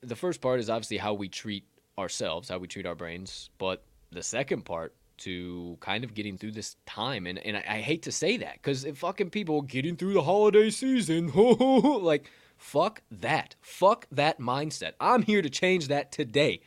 the 0.00 0.16
first 0.16 0.40
part 0.40 0.60
is 0.60 0.70
obviously 0.70 0.96
how 0.96 1.14
we 1.14 1.28
treat 1.28 1.64
ourselves 1.98 2.48
how 2.48 2.58
we 2.58 2.66
treat 2.66 2.86
our 2.86 2.94
brains 2.94 3.50
but 3.58 3.82
the 4.10 4.22
second 4.22 4.64
part 4.64 4.94
to 5.16 5.76
kind 5.80 6.04
of 6.04 6.14
getting 6.14 6.38
through 6.38 6.52
this 6.52 6.76
time 6.86 7.26
and, 7.26 7.38
and 7.40 7.56
I, 7.56 7.64
I 7.68 7.80
hate 7.80 8.02
to 8.02 8.12
say 8.12 8.36
that 8.36 8.54
because 8.54 8.86
fucking 8.94 9.30
people 9.30 9.62
getting 9.62 9.96
through 9.96 10.14
the 10.14 10.22
holiday 10.22 10.70
season 10.70 11.32
like 11.34 12.30
Fuck 12.58 13.02
that. 13.10 13.54
Fuck 13.60 14.06
that 14.10 14.40
mindset. 14.40 14.92
I'm 15.00 15.22
here 15.22 15.40
to 15.40 15.48
change 15.48 15.88
that 15.88 16.12
today 16.12 16.60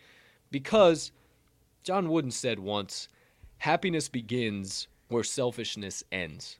because 0.49 1.11
John 1.83 2.09
Wooden 2.09 2.31
said 2.31 2.59
once 2.59 3.09
happiness 3.57 4.07
begins 4.07 4.87
where 5.09 5.23
selfishness 5.23 6.03
ends. 6.11 6.57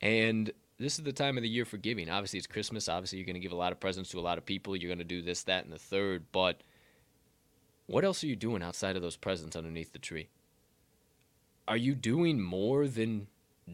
And 0.00 0.52
this 0.78 0.98
is 0.98 1.04
the 1.04 1.12
time 1.12 1.36
of 1.36 1.42
the 1.42 1.48
year 1.48 1.64
for 1.64 1.76
giving. 1.76 2.08
Obviously, 2.08 2.38
it's 2.38 2.46
Christmas. 2.46 2.88
Obviously, 2.88 3.18
you're 3.18 3.26
going 3.26 3.34
to 3.34 3.40
give 3.40 3.52
a 3.52 3.56
lot 3.56 3.72
of 3.72 3.80
presents 3.80 4.10
to 4.10 4.18
a 4.18 4.22
lot 4.22 4.38
of 4.38 4.46
people. 4.46 4.76
You're 4.76 4.88
going 4.88 4.98
to 4.98 5.04
do 5.04 5.22
this, 5.22 5.42
that, 5.44 5.64
and 5.64 5.72
the 5.72 5.78
third. 5.78 6.26
But 6.30 6.60
what 7.86 8.04
else 8.04 8.22
are 8.22 8.28
you 8.28 8.36
doing 8.36 8.62
outside 8.62 8.94
of 8.94 9.02
those 9.02 9.16
presents 9.16 9.56
underneath 9.56 9.92
the 9.92 9.98
tree? 9.98 10.28
Are 11.66 11.76
you 11.76 11.94
doing 11.94 12.40
more 12.40 12.86
than 12.86 13.26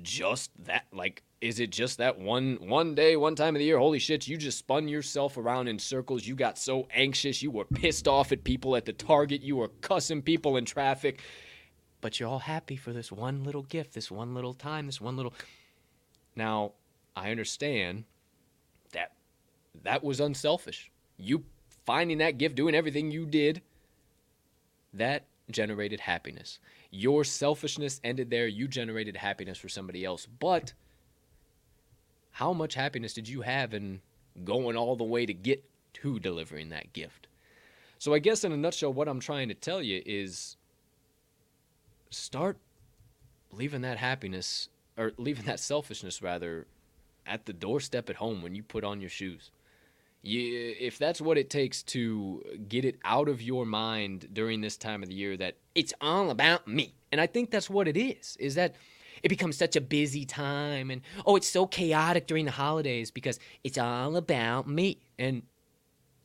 just 0.03 0.51
that? 0.65 0.87
Like, 0.93 1.23
is 1.43 1.61
it 1.61 1.71
just 1.71 1.99
that 1.99 2.19
one 2.19 2.57
one 2.61 2.95
day, 2.95 3.17
one 3.17 3.35
time 3.35 3.55
of 3.55 3.59
the 3.59 3.67
year? 3.67 3.79
Holy 3.79 3.99
shit, 3.99 4.27
you 4.27 4.39
just 4.39 4.59
spun 4.59 4.89
yourself 4.89 5.37
around 5.37 5.69
in 5.69 5.79
circles. 5.79 6.27
You 6.27 6.35
got 6.35 6.57
so 6.57 6.89
anxious. 6.95 7.43
You 7.43 7.51
were 7.51 7.67
pissed 7.67 8.09
off 8.09 8.33
at 8.33 8.45
people 8.45 8.77
at 8.77 8.87
the 8.87 8.95
Target. 8.95 9.43
You 9.43 9.57
were 9.57 9.69
cussing 9.69 10.23
people 10.23 10.57
in 10.57 10.65
traffic. 10.65 11.21
But 12.01 12.19
you're 12.19 12.29
all 12.29 12.41
happy 12.41 12.77
for 12.77 12.93
this 12.93 13.13
one 13.13 13.45
little 13.45 13.63
gift, 13.63 13.95
this 13.95 14.11
one 14.11 14.35
little 14.35 14.55
time, 14.55 14.87
this 14.87 15.01
one 15.01 15.17
little. 15.17 15.35
Now, 16.35 16.73
I 17.17 17.31
understand 17.31 18.05
that 18.93 19.13
that 19.83 20.03
was 20.03 20.21
unselfish. 20.21 20.91
You 21.17 21.45
finding 21.87 22.19
that 22.19 22.39
gift, 22.39 22.55
doing 22.55 22.75
everything 22.75 23.11
you 23.11 23.27
did, 23.27 23.63
that 24.93 25.25
generated 25.51 26.01
happiness. 26.01 26.59
Your 26.91 27.25
selfishness 27.25 28.01
ended 28.03 28.31
there. 28.31 28.47
You 28.47 28.69
generated 28.69 29.17
happiness 29.17 29.59
for 29.59 29.69
somebody 29.69 30.05
else. 30.05 30.27
But 30.27 30.73
how 32.33 32.53
much 32.53 32.75
happiness 32.75 33.13
did 33.15 33.29
you 33.29 33.43
have 33.43 33.75
in 33.75 34.01
going 34.45 34.77
all 34.77 34.97
the 34.97 35.05
way 35.05 35.27
to 35.27 35.35
get 35.35 35.65
to 35.95 36.19
delivering 36.19 36.71
that 36.71 36.93
gift? 36.93 37.27
So, 37.99 38.13
I 38.13 38.19
guess 38.19 38.45
in 38.45 38.53
a 38.53 38.57
nutshell, 38.57 38.93
what 38.93 39.09
I'm 39.09 39.21
trying 39.21 39.49
to 39.49 39.55
tell 39.55 39.83
you 39.83 40.03
is 40.05 40.57
start 42.11 42.59
leaving 43.53 43.83
that 43.83 43.99
happiness, 43.99 44.69
or 44.97 45.13
leaving 45.17 45.47
that 45.47 45.61
selfishness 45.61 46.21
rather, 46.23 46.67
at 47.27 47.47
the 47.47 47.53
doorstep 47.53 48.11
at 48.11 48.17
home 48.17 48.43
when 48.43 48.55
you 48.55 48.63
put 48.63 48.85
on 48.85 49.01
your 49.01 49.11
shoes. 49.11 49.51
You, 50.23 50.75
if 50.81 50.99
that's 50.99 51.21
what 51.21 51.37
it 51.37 51.51
takes 51.51 51.83
to 51.85 52.43
get 52.69 52.85
it 52.85 52.97
out 53.05 53.29
of 53.29 53.43
your 53.43 53.67
mind 53.67 54.29
during 54.33 54.63
this 54.63 54.77
time 54.77 55.03
of 55.03 55.11
the 55.11 55.15
year 55.15 55.37
that 55.37 55.57
it's 55.75 55.93
all 56.01 56.31
about 56.31 56.67
me. 56.67 56.95
And 57.13 57.21
I 57.21 57.27
think 57.27 57.51
that's 57.51 57.69
what 57.69 57.87
it 57.87 57.97
is, 57.97 58.37
is 58.41 58.55
that 58.55 58.75
it 59.23 59.29
becomes 59.29 59.57
such 59.57 59.75
a 59.75 59.81
busy 59.81 60.25
time 60.25 60.91
and 60.91 61.01
oh 61.27 61.35
it's 61.35 61.49
so 61.49 61.67
chaotic 61.67 62.27
during 62.27 62.45
the 62.45 62.51
holidays 62.51 63.11
because 63.11 63.41
it's 63.65 63.79
all 63.79 64.17
about 64.17 64.69
me 64.69 64.99
and 65.19 65.43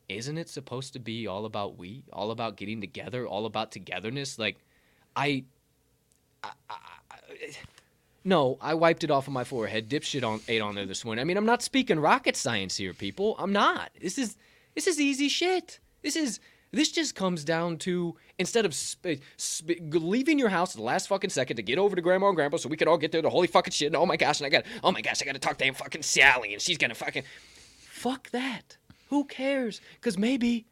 isn't 0.08 0.36
it 0.38 0.48
supposed 0.48 0.92
to 0.92 0.98
be 0.98 1.26
all 1.26 1.46
about 1.46 1.78
we 1.78 2.04
all 2.12 2.30
about 2.30 2.56
getting 2.56 2.80
together 2.80 3.26
all 3.26 3.46
about 3.46 3.72
togetherness 3.72 4.38
like 4.38 4.58
i, 5.16 5.42
I, 6.44 6.50
I, 6.68 6.76
I 7.10 7.16
no, 8.24 8.58
I 8.60 8.74
wiped 8.74 9.04
it 9.04 9.10
off 9.10 9.26
of 9.26 9.32
my 9.32 9.44
forehead. 9.44 9.88
Dipshit 9.88 10.24
on 10.24 10.40
ate 10.48 10.60
on 10.60 10.74
there 10.74 10.86
this 10.86 11.04
morning. 11.04 11.22
I 11.22 11.24
mean, 11.24 11.36
I'm 11.36 11.46
not 11.46 11.62
speaking 11.62 11.98
rocket 11.98 12.36
science 12.36 12.76
here, 12.76 12.92
people. 12.92 13.34
I'm 13.38 13.52
not. 13.52 13.90
This 14.00 14.18
is 14.18 14.36
this 14.74 14.86
is 14.86 15.00
easy 15.00 15.28
shit. 15.28 15.80
This 16.02 16.16
is 16.16 16.40
this 16.72 16.92
just 16.92 17.14
comes 17.14 17.44
down 17.44 17.78
to 17.78 18.16
instead 18.38 18.64
of 18.64 18.74
sp- 18.76 19.24
sp- 19.40 19.80
leaving 19.92 20.38
your 20.38 20.50
house 20.50 20.74
the 20.74 20.82
last 20.82 21.08
fucking 21.08 21.30
second 21.30 21.56
to 21.56 21.62
get 21.62 21.78
over 21.78 21.96
to 21.96 22.02
grandma 22.02 22.28
and 22.28 22.36
grandpa 22.36 22.58
so 22.58 22.68
we 22.68 22.76
could 22.76 22.88
all 22.88 22.98
get 22.98 23.10
there 23.10 23.22
to 23.22 23.30
holy 23.30 23.46
fucking 23.46 23.72
shit. 23.72 23.86
And 23.86 23.96
oh 23.96 24.06
my 24.06 24.16
gosh, 24.16 24.40
and 24.40 24.46
I 24.46 24.50
got 24.50 24.64
oh 24.84 24.92
my 24.92 25.00
gosh, 25.00 25.22
I 25.22 25.24
got 25.24 25.32
to 25.32 25.40
talk 25.40 25.58
to 25.58 25.64
Aunt 25.64 25.76
fucking 25.76 26.02
Sally 26.02 26.52
and 26.52 26.62
she's 26.62 26.78
gonna 26.78 26.94
fucking 26.94 27.24
fuck 27.88 28.30
that. 28.30 28.76
Who 29.08 29.24
cares? 29.24 29.80
Because 29.94 30.16
maybe 30.16 30.66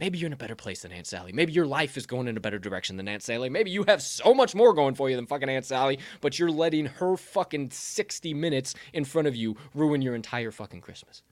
maybe 0.00 0.18
you're 0.18 0.26
in 0.26 0.32
a 0.32 0.36
better 0.36 0.56
place 0.56 0.82
than 0.82 0.90
Aunt 0.90 1.06
Sally. 1.06 1.30
Maybe 1.32 1.52
your 1.52 1.66
life 1.66 1.96
is 1.96 2.06
going 2.06 2.26
in 2.26 2.36
a 2.36 2.40
better 2.40 2.58
direction 2.58 2.96
than 2.96 3.06
Aunt 3.06 3.22
Sally. 3.22 3.48
Maybe 3.48 3.70
you 3.70 3.84
have 3.86 4.02
so 4.02 4.34
much 4.34 4.54
more 4.54 4.72
going 4.72 4.96
for 4.96 5.08
you 5.08 5.14
than 5.14 5.26
fucking 5.26 5.48
Aunt 5.48 5.64
Sally, 5.64 6.00
but 6.20 6.38
you're 6.38 6.50
letting 6.50 6.86
her 6.86 7.16
fucking 7.16 7.70
60 7.70 8.34
minutes 8.34 8.74
in 8.92 9.04
front 9.04 9.28
of 9.28 9.36
you 9.36 9.56
ruin 9.74 10.02
your 10.02 10.16
entire 10.16 10.50
fucking 10.50 10.80
Christmas. 10.80 11.22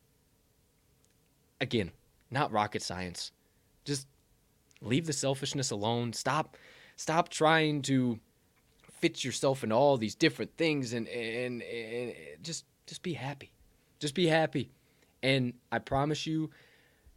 Again, 1.61 1.91
not 2.31 2.53
rocket 2.53 2.83
science 2.83 3.33
just 3.89 4.07
leave 4.83 5.07
the 5.07 5.13
selfishness 5.13 5.71
alone. 5.73 6.13
Stop 6.13 6.57
stop 6.97 7.31
trying 7.31 7.83
to 7.83 8.21
fit 9.01 9.25
yourself 9.25 9.65
in 9.65 9.73
all 9.73 9.97
these 9.97 10.15
different 10.15 10.57
things 10.57 10.93
and, 10.93 11.09
and, 11.09 11.63
and 11.63 12.15
just 12.43 12.67
just 12.87 13.03
be 13.03 13.15
happy. 13.15 13.51
Just 13.99 14.15
be 14.15 14.27
happy. 14.27 14.71
And 15.23 15.55
I 15.73 15.79
promise 15.81 16.27
you 16.27 16.51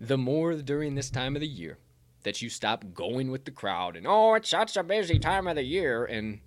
the 0.01 0.17
more 0.17 0.55
during 0.55 0.95
this 0.95 1.09
time 1.09 1.35
of 1.35 1.39
the 1.39 1.47
year 1.47 1.77
that 2.23 2.41
you 2.41 2.49
stop 2.49 2.83
going 2.93 3.31
with 3.31 3.45
the 3.45 3.51
crowd 3.51 3.95
and 3.95 4.05
oh 4.07 4.33
it's 4.33 4.49
such 4.49 4.75
a 4.75 4.83
busy 4.83 5.17
time 5.17 5.47
of 5.47 5.55
the 5.55 5.63
year 5.63 6.05
and 6.05 6.39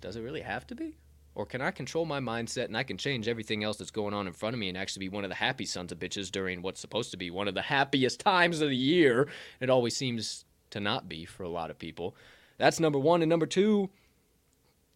does 0.00 0.16
it 0.16 0.22
really 0.22 0.40
have 0.40 0.66
to 0.68 0.74
be? 0.74 0.96
Or 1.34 1.46
can 1.46 1.60
I 1.60 1.70
control 1.70 2.04
my 2.04 2.20
mindset 2.20 2.64
and 2.64 2.76
I 2.76 2.82
can 2.82 2.96
change 2.96 3.28
everything 3.28 3.62
else 3.62 3.76
that's 3.76 3.90
going 3.90 4.14
on 4.14 4.26
in 4.26 4.32
front 4.32 4.54
of 4.54 4.60
me 4.60 4.68
and 4.68 4.76
actually 4.76 5.06
be 5.06 5.14
one 5.14 5.24
of 5.24 5.30
the 5.30 5.36
happy 5.36 5.64
sons 5.64 5.92
of 5.92 5.98
bitches 5.98 6.30
during 6.30 6.60
what's 6.60 6.80
supposed 6.80 7.12
to 7.12 7.16
be 7.16 7.30
one 7.30 7.48
of 7.48 7.54
the 7.54 7.62
happiest 7.62 8.20
times 8.20 8.60
of 8.60 8.68
the 8.68 8.76
year? 8.76 9.28
It 9.60 9.70
always 9.70 9.96
seems 9.96 10.44
to 10.70 10.80
not 10.80 11.08
be 11.08 11.24
for 11.24 11.44
a 11.44 11.48
lot 11.48 11.70
of 11.70 11.78
people. 11.78 12.16
That's 12.58 12.80
number 12.80 12.98
one. 12.98 13.22
And 13.22 13.28
number 13.28 13.46
two, 13.46 13.90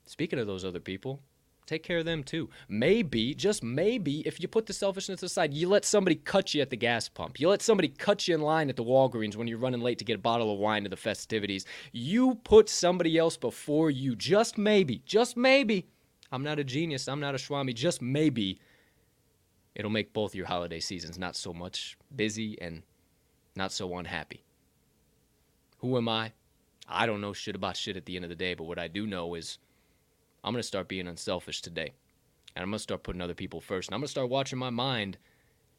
speaking 0.06 0.38
of 0.38 0.46
those 0.46 0.64
other 0.64 0.80
people, 0.80 1.20
take 1.66 1.82
care 1.82 1.98
of 1.98 2.04
them 2.04 2.22
too. 2.22 2.48
Maybe, 2.68 3.34
just 3.34 3.62
maybe, 3.62 4.20
if 4.26 4.40
you 4.40 4.48
put 4.48 4.66
the 4.66 4.72
selfishness 4.72 5.22
aside, 5.22 5.54
you 5.54 5.68
let 5.68 5.84
somebody 5.84 6.16
cut 6.16 6.54
you 6.54 6.62
at 6.62 6.70
the 6.70 6.76
gas 6.76 7.08
pump. 7.08 7.40
You 7.40 7.48
let 7.48 7.62
somebody 7.62 7.88
cut 7.88 8.28
you 8.28 8.34
in 8.34 8.40
line 8.40 8.68
at 8.68 8.76
the 8.76 8.84
Walgreens 8.84 9.36
when 9.36 9.48
you're 9.48 9.58
running 9.58 9.80
late 9.80 9.98
to 9.98 10.04
get 10.04 10.16
a 10.16 10.18
bottle 10.18 10.52
of 10.52 10.58
wine 10.58 10.84
to 10.84 10.88
the 10.88 10.96
festivities. 10.96 11.64
You 11.92 12.36
put 12.44 12.68
somebody 12.68 13.18
else 13.18 13.36
before 13.36 13.90
you. 13.90 14.16
Just 14.16 14.58
maybe, 14.58 15.02
just 15.06 15.36
maybe 15.36 15.86
I'm 16.34 16.42
not 16.42 16.58
a 16.58 16.64
genius. 16.64 17.06
I'm 17.08 17.20
not 17.20 17.36
a 17.36 17.38
Swami. 17.38 17.72
Just 17.72 18.02
maybe 18.02 18.58
it'll 19.74 19.90
make 19.90 20.12
both 20.12 20.34
your 20.34 20.46
holiday 20.46 20.80
seasons 20.80 21.16
not 21.16 21.36
so 21.36 21.52
much 21.52 21.96
busy 22.14 22.60
and 22.60 22.82
not 23.54 23.72
so 23.72 23.96
unhappy. 23.96 24.42
Who 25.78 25.96
am 25.96 26.08
I? 26.08 26.32
I 26.88 27.06
don't 27.06 27.20
know 27.20 27.32
shit 27.32 27.54
about 27.54 27.76
shit 27.76 27.96
at 27.96 28.04
the 28.04 28.16
end 28.16 28.24
of 28.24 28.28
the 28.30 28.34
day, 28.34 28.54
but 28.54 28.64
what 28.64 28.78
I 28.80 28.88
do 28.88 29.06
know 29.06 29.34
is 29.34 29.58
I'm 30.44 30.52
going 30.52 30.60
to 30.60 30.66
start 30.66 30.88
being 30.88 31.08
unselfish 31.08 31.62
today. 31.62 31.92
And 32.54 32.62
I'm 32.62 32.70
going 32.70 32.78
to 32.78 32.82
start 32.82 33.02
putting 33.02 33.22
other 33.22 33.34
people 33.34 33.60
first. 33.60 33.88
And 33.88 33.94
I'm 33.94 34.00
going 34.00 34.06
to 34.06 34.10
start 34.10 34.28
watching 34.28 34.58
my 34.58 34.70
mind. 34.70 35.16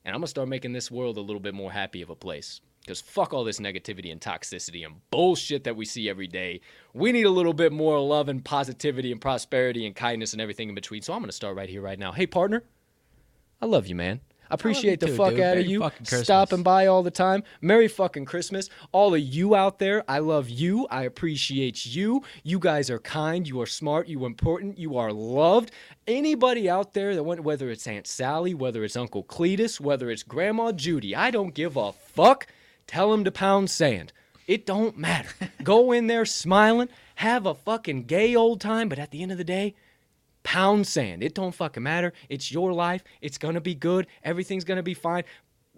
And 0.04 0.14
I'm 0.14 0.20
going 0.20 0.26
to 0.26 0.30
start 0.30 0.50
making 0.50 0.74
this 0.74 0.92
world 0.92 1.18
a 1.18 1.22
little 1.22 1.40
bit 1.40 1.54
more 1.54 1.72
happy 1.72 2.02
of 2.02 2.10
a 2.10 2.16
place. 2.16 2.62
Because 2.82 3.00
fuck 3.00 3.34
all 3.34 3.44
this 3.44 3.60
negativity 3.60 4.12
and 4.12 4.20
toxicity 4.20 4.86
and 4.86 4.96
bullshit 5.10 5.64
that 5.64 5.76
we 5.76 5.86
see 5.86 6.10
every 6.10 6.28
day. 6.28 6.62
We 6.94 7.12
need 7.12 7.26
a 7.26 7.32
little 7.32 7.54
bit 7.54 7.72
more 7.72 8.00
love 8.00 8.28
and 8.28 8.44
positivity 8.44 9.12
and 9.12 9.22
prosperity 9.22 9.86
and 9.86 9.96
kindness 9.96 10.34
and 10.34 10.42
everything 10.42 10.70
in 10.70 10.76
between. 10.76 11.02
So 11.02 11.14
I'm 11.14 11.20
going 11.20 11.30
to 11.30 11.36
start 11.36 11.56
right 11.56 11.70
here, 11.70 11.82
right 11.82 11.98
now. 11.98 12.12
Hey, 12.12 12.28
partner, 12.28 12.64
I 13.62 13.66
love 13.66 13.88
you, 13.88 13.96
man. 13.96 14.20
I 14.50 14.54
appreciate 14.56 15.00
the 15.00 15.08
too, 15.08 15.16
fuck 15.16 15.32
dude. 15.32 15.40
out 15.40 15.58
of 15.58 15.66
you 15.66 15.80
fucking 15.80 16.06
Christmas. 16.06 16.24
stopping 16.24 16.64
by 16.64 16.88
all 16.88 17.04
the 17.04 17.12
time. 17.12 17.44
Merry 17.62 17.88
fucking 17.88 18.26
Christmas. 18.26 18.70
All 18.92 19.14
of 19.14 19.20
you 19.20 19.56
out 19.56 19.80
there, 19.80 20.04
I 20.08 20.20
love 20.20 20.50
you. 20.50 20.88
I 20.90 21.04
appreciate 21.04 21.86
you. 21.86 22.24
You 22.44 22.60
guys 22.60 22.90
are 22.90 23.00
kind. 23.00 23.48
You 23.48 23.62
are 23.62 23.66
smart. 23.66 24.08
You 24.08 24.24
are 24.24 24.28
important. 24.28 24.78
You 24.78 24.98
are 24.98 25.12
loved. 25.12 25.72
Anybody 26.08 26.70
out 26.70 26.94
there 26.94 27.16
that 27.16 27.24
went, 27.24 27.44
whether 27.44 27.70
it's 27.70 27.88
Aunt 27.88 28.08
Sally, 28.08 28.54
whether 28.54 28.84
it's 28.84 28.96
Uncle 28.96 29.24
Cletus, 29.24 29.80
whether 29.80 30.10
it's 30.12 30.24
Grandma 30.24 30.72
Judy, 30.72 31.16
I 31.16 31.32
don't 31.32 31.54
give 31.54 31.76
a 31.78 31.92
fuck. 31.92 32.48
Tell 32.88 33.12
them 33.12 33.24
to 33.24 33.32
pound 33.32 33.70
sand. 33.70 34.14
It 34.48 34.66
don't 34.66 34.98
matter. 34.98 35.30
Go 35.64 35.92
in 35.92 36.08
there 36.08 36.26
smiling, 36.26 36.90
have 37.16 37.46
a 37.46 37.56
fucking 37.56 38.04
gay 38.04 38.36
old 38.36 38.62
time, 38.62 38.90
but 38.90 39.00
at 39.00 39.10
the 39.12 39.24
end 39.24 39.32
of 39.32 39.40
the 39.40 39.44
day, 39.44 39.74
pound 40.46 40.88
sand. 40.88 41.24
It 41.24 41.36
don't 41.36 41.54
fucking 41.54 41.84
matter. 41.84 42.14
It's 42.30 42.52
your 42.52 42.72
life. 42.72 43.04
It's 43.20 43.38
gonna 43.38 43.60
be 43.60 43.76
good. 43.76 44.08
Everything's 44.24 44.64
gonna 44.64 44.84
be 44.84 44.94
fine. 44.94 45.24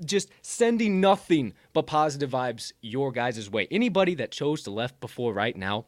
Just 0.06 0.30
sending 0.44 1.02
nothing 1.02 1.54
but 1.74 1.88
positive 1.88 2.30
vibes 2.30 2.74
your 2.82 3.12
guys' 3.12 3.50
way. 3.50 3.68
Anybody 3.72 4.14
that 4.16 4.30
chose 4.30 4.62
to 4.64 4.72
left 4.72 5.00
before 5.00 5.34
right 5.34 5.58
now, 5.58 5.86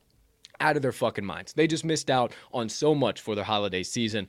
out 0.60 0.76
of 0.76 0.82
their 0.82 0.92
fucking 0.92 1.26
minds. 1.26 1.54
They 1.54 1.68
just 1.68 1.86
missed 1.86 2.10
out 2.10 2.34
on 2.54 2.70
so 2.70 2.94
much 2.94 3.22
for 3.22 3.36
their 3.36 3.44
holiday 3.44 3.84
season. 3.84 4.28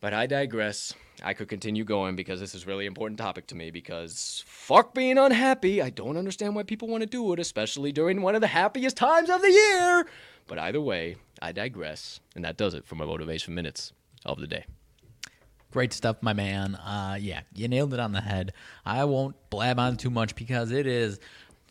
But 0.00 0.14
I 0.14 0.26
digress. 0.26 0.94
I 1.22 1.34
could 1.34 1.48
continue 1.48 1.84
going 1.84 2.16
because 2.16 2.40
this 2.40 2.54
is 2.54 2.66
really 2.66 2.86
important 2.86 3.18
topic 3.18 3.46
to 3.48 3.54
me 3.54 3.70
because 3.70 4.42
fuck 4.46 4.94
being 4.94 5.18
unhappy. 5.18 5.80
I 5.80 5.90
don't 5.90 6.16
understand 6.16 6.56
why 6.56 6.64
people 6.64 6.88
want 6.88 7.02
to 7.02 7.06
do 7.08 7.32
it, 7.32 7.38
especially 7.38 7.92
during 7.92 8.22
one 8.22 8.34
of 8.34 8.40
the 8.40 8.48
happiest 8.48 8.96
times 8.96 9.30
of 9.30 9.40
the 9.40 9.50
year. 9.50 10.06
But 10.48 10.58
either 10.58 10.80
way, 10.80 11.16
I 11.42 11.52
digress. 11.52 12.20
And 12.36 12.44
that 12.44 12.56
does 12.56 12.72
it 12.72 12.86
for 12.86 12.94
my 12.94 13.04
motivation 13.04 13.54
minutes 13.54 13.92
of 14.24 14.38
the 14.38 14.46
day. 14.46 14.64
Great 15.72 15.92
stuff, 15.92 16.18
my 16.22 16.32
man. 16.32 16.76
Uh, 16.76 17.16
yeah, 17.20 17.40
you 17.52 17.66
nailed 17.66 17.92
it 17.92 18.00
on 18.00 18.12
the 18.12 18.20
head. 18.20 18.52
I 18.84 19.04
won't 19.04 19.36
blab 19.50 19.78
on 19.78 19.96
too 19.96 20.10
much 20.10 20.36
because 20.36 20.70
it 20.70 20.86
is 20.86 21.18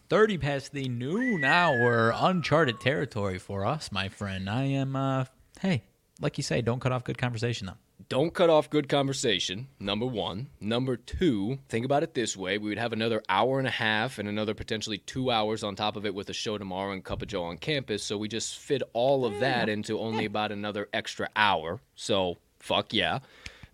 30 0.10 0.40
past 0.40 0.74
the 0.74 0.90
noon 0.90 1.44
hour, 1.44 2.12
uncharted 2.14 2.82
territory 2.82 3.38
for 3.38 3.66
us, 3.66 3.92
my 3.92 4.10
friend. 4.10 4.50
I 4.50 4.64
am, 4.64 4.96
uh, 4.96 5.26
hey, 5.62 5.84
like 6.20 6.38
you 6.38 6.44
say, 6.44 6.62
don't 6.62 6.80
cut 6.82 6.92
off 6.92 7.04
good 7.04 7.18
conversation, 7.18 7.68
though. 7.68 7.78
Don't 8.10 8.34
cut 8.34 8.50
off 8.50 8.70
good 8.70 8.88
conversation, 8.88 9.68
number 9.80 10.06
one. 10.06 10.48
Number 10.60 10.96
two, 10.96 11.60
think 11.68 11.86
about 11.86 12.04
it 12.04 12.14
this 12.14 12.38
way 12.38 12.58
we 12.58 12.70
would 12.70 12.78
have 12.78 12.94
another 12.94 13.22
hour 13.28 13.60
and 13.60 13.68
a 13.68 13.72
half 13.72 14.18
and 14.18 14.30
another 14.30 14.54
potentially 14.54 15.00
two 15.00 15.30
hours 15.30 15.64
on 15.64 15.76
top 15.76 15.96
of 15.98 16.06
it 16.06 16.16
with 16.16 16.30
a 16.30 16.34
show 16.34 16.58
tomorrow 16.58 16.94
and 16.94 17.04
Cup 17.04 17.22
of 17.22 17.28
Joe 17.28 17.44
on 17.44 17.58
campus. 17.58 18.04
So 18.04 18.18
we 18.18 18.28
just 18.28 18.58
fit 18.58 18.82
all 18.94 19.26
of 19.26 19.40
that 19.42 19.68
into 19.68 20.00
only 20.00 20.26
about 20.26 20.52
another 20.52 20.88
extra 20.94 21.28
hour. 21.36 21.82
So, 21.96 22.38
fuck 22.60 22.94
yeah. 22.94 23.20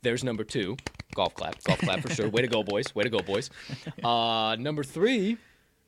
There's 0.01 0.23
number 0.23 0.43
two. 0.43 0.77
Golf 1.13 1.33
clap. 1.35 1.63
Golf 1.63 1.79
clap 1.79 2.01
for 2.01 2.09
sure. 2.09 2.29
Way 2.29 2.41
to 2.41 2.47
go, 2.47 2.63
boys. 2.63 2.93
Way 2.95 3.03
to 3.03 3.09
go, 3.09 3.19
boys. 3.19 3.49
Uh, 4.03 4.55
number 4.57 4.83
three, 4.83 5.37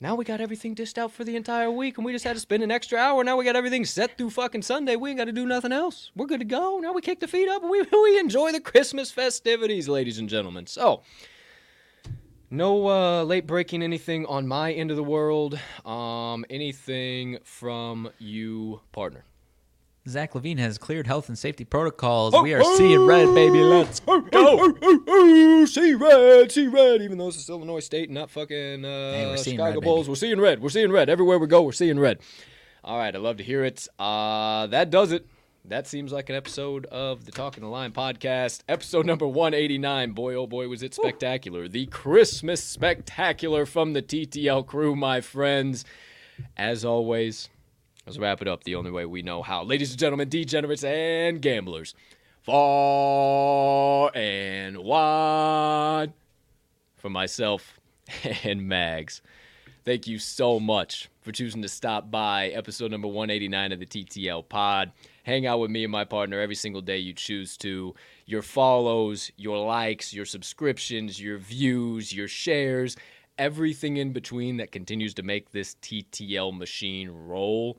now 0.02 0.14
we 0.14 0.24
got 0.24 0.40
everything 0.40 0.72
dished 0.72 0.96
out 0.96 1.12
for 1.12 1.24
the 1.24 1.36
entire 1.36 1.70
week, 1.70 1.98
and 1.98 2.06
we 2.06 2.12
just 2.12 2.24
had 2.24 2.34
to 2.34 2.40
spend 2.40 2.62
an 2.62 2.70
extra 2.70 2.98
hour. 2.98 3.22
Now 3.22 3.36
we 3.36 3.44
got 3.44 3.54
everything 3.54 3.84
set 3.84 4.16
through 4.16 4.30
fucking 4.30 4.62
Sunday. 4.62 4.96
We 4.96 5.10
ain't 5.10 5.18
got 5.18 5.26
to 5.26 5.32
do 5.32 5.44
nothing 5.44 5.72
else. 5.72 6.10
We're 6.16 6.26
good 6.26 6.40
to 6.40 6.46
go. 6.46 6.78
Now 6.78 6.94
we 6.94 7.02
kick 7.02 7.20
the 7.20 7.28
feet 7.28 7.50
up, 7.50 7.60
and 7.60 7.70
we, 7.70 7.82
we 7.92 8.18
enjoy 8.18 8.50
the 8.52 8.60
Christmas 8.60 9.10
festivities, 9.10 9.88
ladies 9.88 10.18
and 10.18 10.26
gentlemen. 10.26 10.66
So, 10.66 11.02
no 12.50 12.88
uh, 12.88 13.24
late 13.24 13.46
breaking 13.46 13.82
anything 13.82 14.24
on 14.24 14.48
my 14.48 14.72
end 14.72 14.90
of 14.90 14.96
the 14.96 15.04
world. 15.04 15.58
Um, 15.84 16.46
anything 16.48 17.38
from 17.44 18.10
you, 18.18 18.80
partner? 18.92 19.24
Zach 20.08 20.32
LaVine 20.32 20.58
has 20.58 20.78
cleared 20.78 21.06
health 21.06 21.28
and 21.28 21.38
safety 21.38 21.64
protocols. 21.64 22.34
we 22.42 22.54
are 22.54 22.64
seeing 22.76 23.04
red, 23.04 23.32
baby. 23.34 23.60
Let's 23.60 24.00
go. 24.00 24.24
Oh, 24.32 25.64
see 25.66 25.94
red, 25.94 26.50
see 26.50 26.66
red. 26.68 27.02
Even 27.02 27.18
though 27.18 27.26
this 27.26 27.36
is 27.36 27.48
Illinois 27.50 27.80
State, 27.80 28.10
not 28.10 28.30
fucking 28.30 28.84
uh, 28.84 29.12
Hey, 29.12 29.36
Chicago 29.36 29.74
red, 29.74 29.82
Bulls. 29.84 30.06
baby. 30.06 30.10
We're 30.10 30.16
seeing 30.16 30.40
red. 30.40 30.62
We're 30.62 30.68
seeing 30.70 30.90
red 30.90 31.10
everywhere 31.10 31.38
we 31.38 31.46
go. 31.46 31.62
We're 31.62 31.72
seeing 31.72 31.98
red. 32.00 32.18
All 32.82 32.96
right, 32.98 33.14
I 33.14 33.18
love 33.18 33.36
to 33.36 33.42
hear 33.44 33.62
it. 33.62 33.86
Uh, 33.98 34.66
that 34.68 34.88
does 34.90 35.12
it. 35.12 35.26
That 35.66 35.86
seems 35.86 36.10
like 36.10 36.30
an 36.30 36.34
episode 36.34 36.86
of 36.86 37.26
the 37.26 37.32
Talking 37.32 37.62
the 37.62 37.68
Line 37.68 37.92
podcast, 37.92 38.62
episode 38.66 39.04
number 39.04 39.28
189. 39.28 40.12
Boy, 40.12 40.34
oh 40.34 40.46
boy, 40.46 40.66
was 40.68 40.82
it 40.82 40.94
spectacular! 40.94 41.68
The 41.68 41.84
Christmas 41.86 42.64
spectacular 42.64 43.66
from 43.66 43.92
the 43.92 44.00
TTL 44.00 44.66
crew, 44.66 44.96
my 44.96 45.20
friends. 45.20 45.84
As 46.56 46.86
always, 46.86 47.50
let's 48.10 48.18
wrap 48.18 48.42
it 48.42 48.48
up 48.48 48.64
the 48.64 48.74
only 48.74 48.90
way 48.90 49.06
we 49.06 49.22
know 49.22 49.40
how. 49.40 49.62
Ladies 49.62 49.92
and 49.92 50.00
gentlemen, 50.00 50.28
degenerates 50.28 50.82
and 50.82 51.40
gamblers, 51.40 51.94
far 52.42 54.10
and 54.16 54.78
wide, 54.78 56.12
for 56.96 57.08
myself 57.08 57.78
and 58.42 58.66
Mags. 58.66 59.22
Thank 59.84 60.08
you 60.08 60.18
so 60.18 60.58
much 60.58 61.08
for 61.20 61.30
choosing 61.30 61.62
to 61.62 61.68
stop 61.68 62.10
by 62.10 62.48
episode 62.48 62.90
number 62.90 63.06
189 63.06 63.70
of 63.70 63.78
the 63.78 63.86
TTL 63.86 64.48
pod. 64.48 64.90
Hang 65.22 65.46
out 65.46 65.60
with 65.60 65.70
me 65.70 65.84
and 65.84 65.92
my 65.92 66.04
partner 66.04 66.40
every 66.40 66.56
single 66.56 66.82
day 66.82 66.98
you 66.98 67.12
choose 67.12 67.56
to. 67.58 67.94
Your 68.26 68.42
follows, 68.42 69.30
your 69.36 69.64
likes, 69.64 70.12
your 70.12 70.24
subscriptions, 70.24 71.22
your 71.22 71.38
views, 71.38 72.12
your 72.12 72.26
shares, 72.26 72.96
everything 73.38 73.98
in 73.98 74.12
between 74.12 74.56
that 74.56 74.72
continues 74.72 75.14
to 75.14 75.22
make 75.22 75.52
this 75.52 75.76
TTL 75.80 76.58
machine 76.58 77.08
roll 77.08 77.78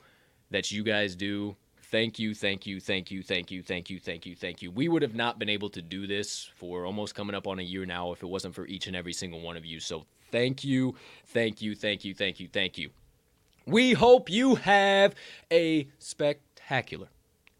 that 0.52 0.72
you 0.72 0.84
guys 0.84 1.16
do. 1.16 1.56
Thank 1.92 2.20
you, 2.20 2.34
thank 2.34 2.66
you, 2.66 2.80
thank 2.80 3.12
you, 3.12 3.22
thank 3.22 3.52
you, 3.52 3.62
thank 3.62 3.90
you, 3.90 4.00
thank 4.00 4.26
you, 4.26 4.36
thank 4.36 4.62
you. 4.62 4.72
We 4.72 4.88
would 4.88 5.02
have 5.02 5.16
not 5.16 5.40
been 5.40 5.50
able 5.50 5.70
to 5.72 5.82
do 5.82 6.08
this 6.08 6.50
for 6.56 6.86
almost 6.86 7.16
coming 7.16 7.36
up 7.36 7.48
on 7.48 7.60
a 7.60 7.64
year 7.64 7.86
now 7.86 8.14
if 8.14 8.24
it 8.24 8.28
wasn't 8.28 8.56
for 8.56 8.66
each 8.66 8.88
and 8.88 8.96
every 8.96 9.12
single 9.12 9.42
one 9.42 9.58
of 9.58 9.66
you. 9.66 9.82
So 9.82 10.06
thank 10.32 10.64
you, 10.64 10.96
thank 11.28 11.62
you, 11.62 11.76
thank 11.76 12.06
you, 12.06 12.14
thank 12.14 12.40
you, 12.40 12.48
thank 12.48 12.78
you. 12.78 12.92
We 13.66 13.92
hope 13.92 14.30
you 14.30 14.56
have 14.56 15.16
a 15.52 15.88
spectacular 16.00 17.10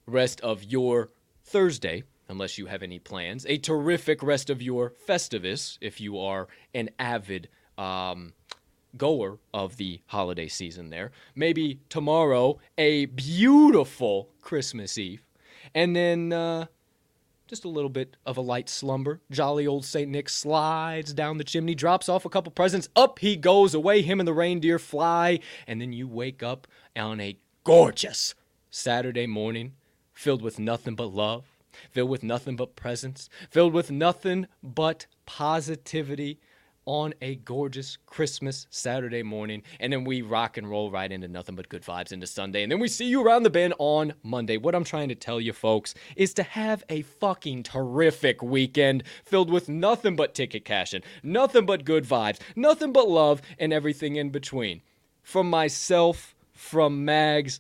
rest 0.08 0.40
of 0.42 0.64
your 0.64 1.10
Thursday, 1.44 2.03
unless 2.30 2.58
you 2.58 2.68
have 2.68 2.84
any 2.84 3.00
plans. 3.00 3.45
A 3.50 3.58
terrific 3.58 4.24
rest 4.24 4.50
of 4.50 4.61
your 4.61 4.94
Festivus, 5.08 5.78
if 5.82 6.00
you 6.00 6.18
are 6.20 6.48
an 6.74 6.90
avid 7.00 7.50
um, 7.78 8.34
goer 8.98 9.40
of 9.53 9.78
the 9.78 10.02
holiday 10.08 10.48
season 10.48 10.90
there. 10.90 11.11
Maybe 11.36 11.80
tomorrow, 11.90 12.60
a 12.78 13.06
beautiful 13.06 14.30
Christmas 14.42 14.98
Eve. 14.98 15.24
And 15.74 15.95
then 15.95 16.34
uh, 16.34 16.66
just 17.48 17.66
a 17.66 17.70
little 17.70 17.90
bit 17.90 18.18
of 18.26 18.38
a 18.38 18.42
light 18.42 18.70
slumber. 18.70 19.20
Jolly 19.30 19.68
old 19.68 19.86
St. 19.86 20.10
Nick 20.10 20.30
slides 20.30 21.14
down 21.14 21.38
the 21.38 21.44
chimney, 21.44 21.76
drops 21.76 22.08
off 22.08 22.26
a 22.26 22.30
couple 22.30 22.52
presents. 22.52 22.90
Up 22.95 23.20
he 23.20 23.36
goes, 23.36 23.74
away 23.74 24.02
him 24.02 24.20
and 24.20 24.28
the 24.28 24.34
reindeer 24.34 24.80
fly. 24.80 25.40
And 25.68 25.82
then 25.82 25.94
you 25.94 26.08
wake 26.08 26.42
up 26.42 26.68
on 26.95 27.20
a 27.20 27.38
gorgeous 27.64 28.36
Saturday 28.70 29.28
morning 29.28 29.74
filled 30.14 30.42
with 30.42 30.60
nothing 30.60 30.95
but 30.95 31.14
love, 31.14 31.45
filled 31.90 32.10
with 32.10 32.24
nothing 32.24 32.56
but 32.56 32.76
presents, 32.76 33.28
filled 33.50 33.74
with 33.74 33.92
nothing 33.92 34.48
but 34.64 35.08
positivity 35.26 36.40
on 36.85 37.14
a 37.22 37.35
gorgeous 37.35 37.98
Christmas 38.06 38.68
Saturday 38.69 39.24
morning. 39.24 39.64
And 39.80 39.92
then 39.93 40.03
we 40.03 40.22
rock 40.22 40.58
and 40.58 40.69
roll 40.69 40.92
right 40.92 41.11
into 41.11 41.27
nothing 41.27 41.56
but 41.56 41.69
good 41.69 41.84
vibes 41.84 42.11
into 42.11 42.27
Sunday. 42.27 42.64
And 42.64 42.72
then 42.72 42.80
we 42.80 42.88
see 42.88 43.06
you 43.06 43.24
around 43.24 43.43
the 43.43 43.50
bend 43.50 43.74
on 43.80 44.14
Monday. 44.24 44.58
What 44.58 44.76
I'm 44.76 44.84
trying 44.84 45.10
to 45.10 45.16
tell 45.16 45.40
you, 45.40 45.53
folks, 45.53 45.93
is 46.16 46.34
to 46.35 46.43
have 46.43 46.84
a 46.90 47.01
fucking 47.03 47.64
terrific 47.64 48.42
weekend 48.42 49.03
filled 49.24 49.50
with 49.50 49.69
nothing 49.69 50.16
but 50.16 50.34
ticket 50.34 50.66
cashing, 50.66 51.03
nothing 51.24 51.66
but 51.66 51.85
good 51.85 52.06
vibes, 52.06 52.40
nothing 52.56 52.92
but 52.92 53.10
love, 53.10 53.42
and 53.60 53.72
everything 53.72 54.16
in 54.16 54.30
between. 54.30 54.82
From 55.22 55.50
myself, 55.50 56.35
from 56.53 57.06
Mags, 57.06 57.60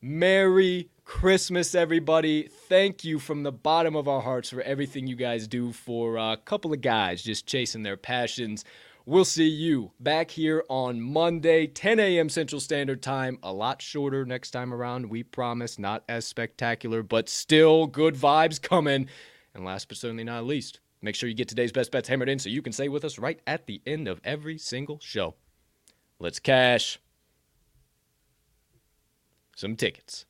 Merry 0.00 0.88
Christmas, 1.12 1.74
everybody. 1.74 2.48
Thank 2.48 3.04
you 3.04 3.18
from 3.18 3.42
the 3.42 3.52
bottom 3.52 3.94
of 3.94 4.08
our 4.08 4.22
hearts 4.22 4.48
for 4.48 4.62
everything 4.62 5.06
you 5.06 5.14
guys 5.14 5.46
do 5.46 5.70
for 5.70 6.16
a 6.16 6.38
couple 6.38 6.72
of 6.72 6.80
guys 6.80 7.22
just 7.22 7.46
chasing 7.46 7.82
their 7.82 7.98
passions. 7.98 8.64
We'll 9.04 9.26
see 9.26 9.46
you 9.46 9.92
back 10.00 10.30
here 10.30 10.64
on 10.70 11.02
Monday, 11.02 11.66
10 11.66 12.00
a.m. 12.00 12.28
Central 12.30 12.60
Standard 12.60 13.02
Time. 13.02 13.38
A 13.42 13.52
lot 13.52 13.82
shorter 13.82 14.24
next 14.24 14.52
time 14.52 14.72
around, 14.72 15.10
we 15.10 15.22
promise. 15.22 15.78
Not 15.78 16.02
as 16.08 16.26
spectacular, 16.26 17.02
but 17.02 17.28
still 17.28 17.86
good 17.86 18.14
vibes 18.16 18.60
coming. 18.60 19.06
And 19.54 19.66
last 19.66 19.88
but 19.88 19.98
certainly 19.98 20.24
not 20.24 20.46
least, 20.46 20.80
make 21.02 21.14
sure 21.14 21.28
you 21.28 21.36
get 21.36 21.46
today's 21.46 21.72
best 21.72 21.92
bets 21.92 22.08
hammered 22.08 22.30
in 22.30 22.38
so 22.38 22.48
you 22.48 22.62
can 22.62 22.72
stay 22.72 22.88
with 22.88 23.04
us 23.04 23.18
right 23.18 23.38
at 23.46 23.66
the 23.66 23.82
end 23.86 24.08
of 24.08 24.18
every 24.24 24.56
single 24.56 24.98
show. 24.98 25.34
Let's 26.18 26.40
cash 26.40 26.98
some 29.54 29.76
tickets. 29.76 30.24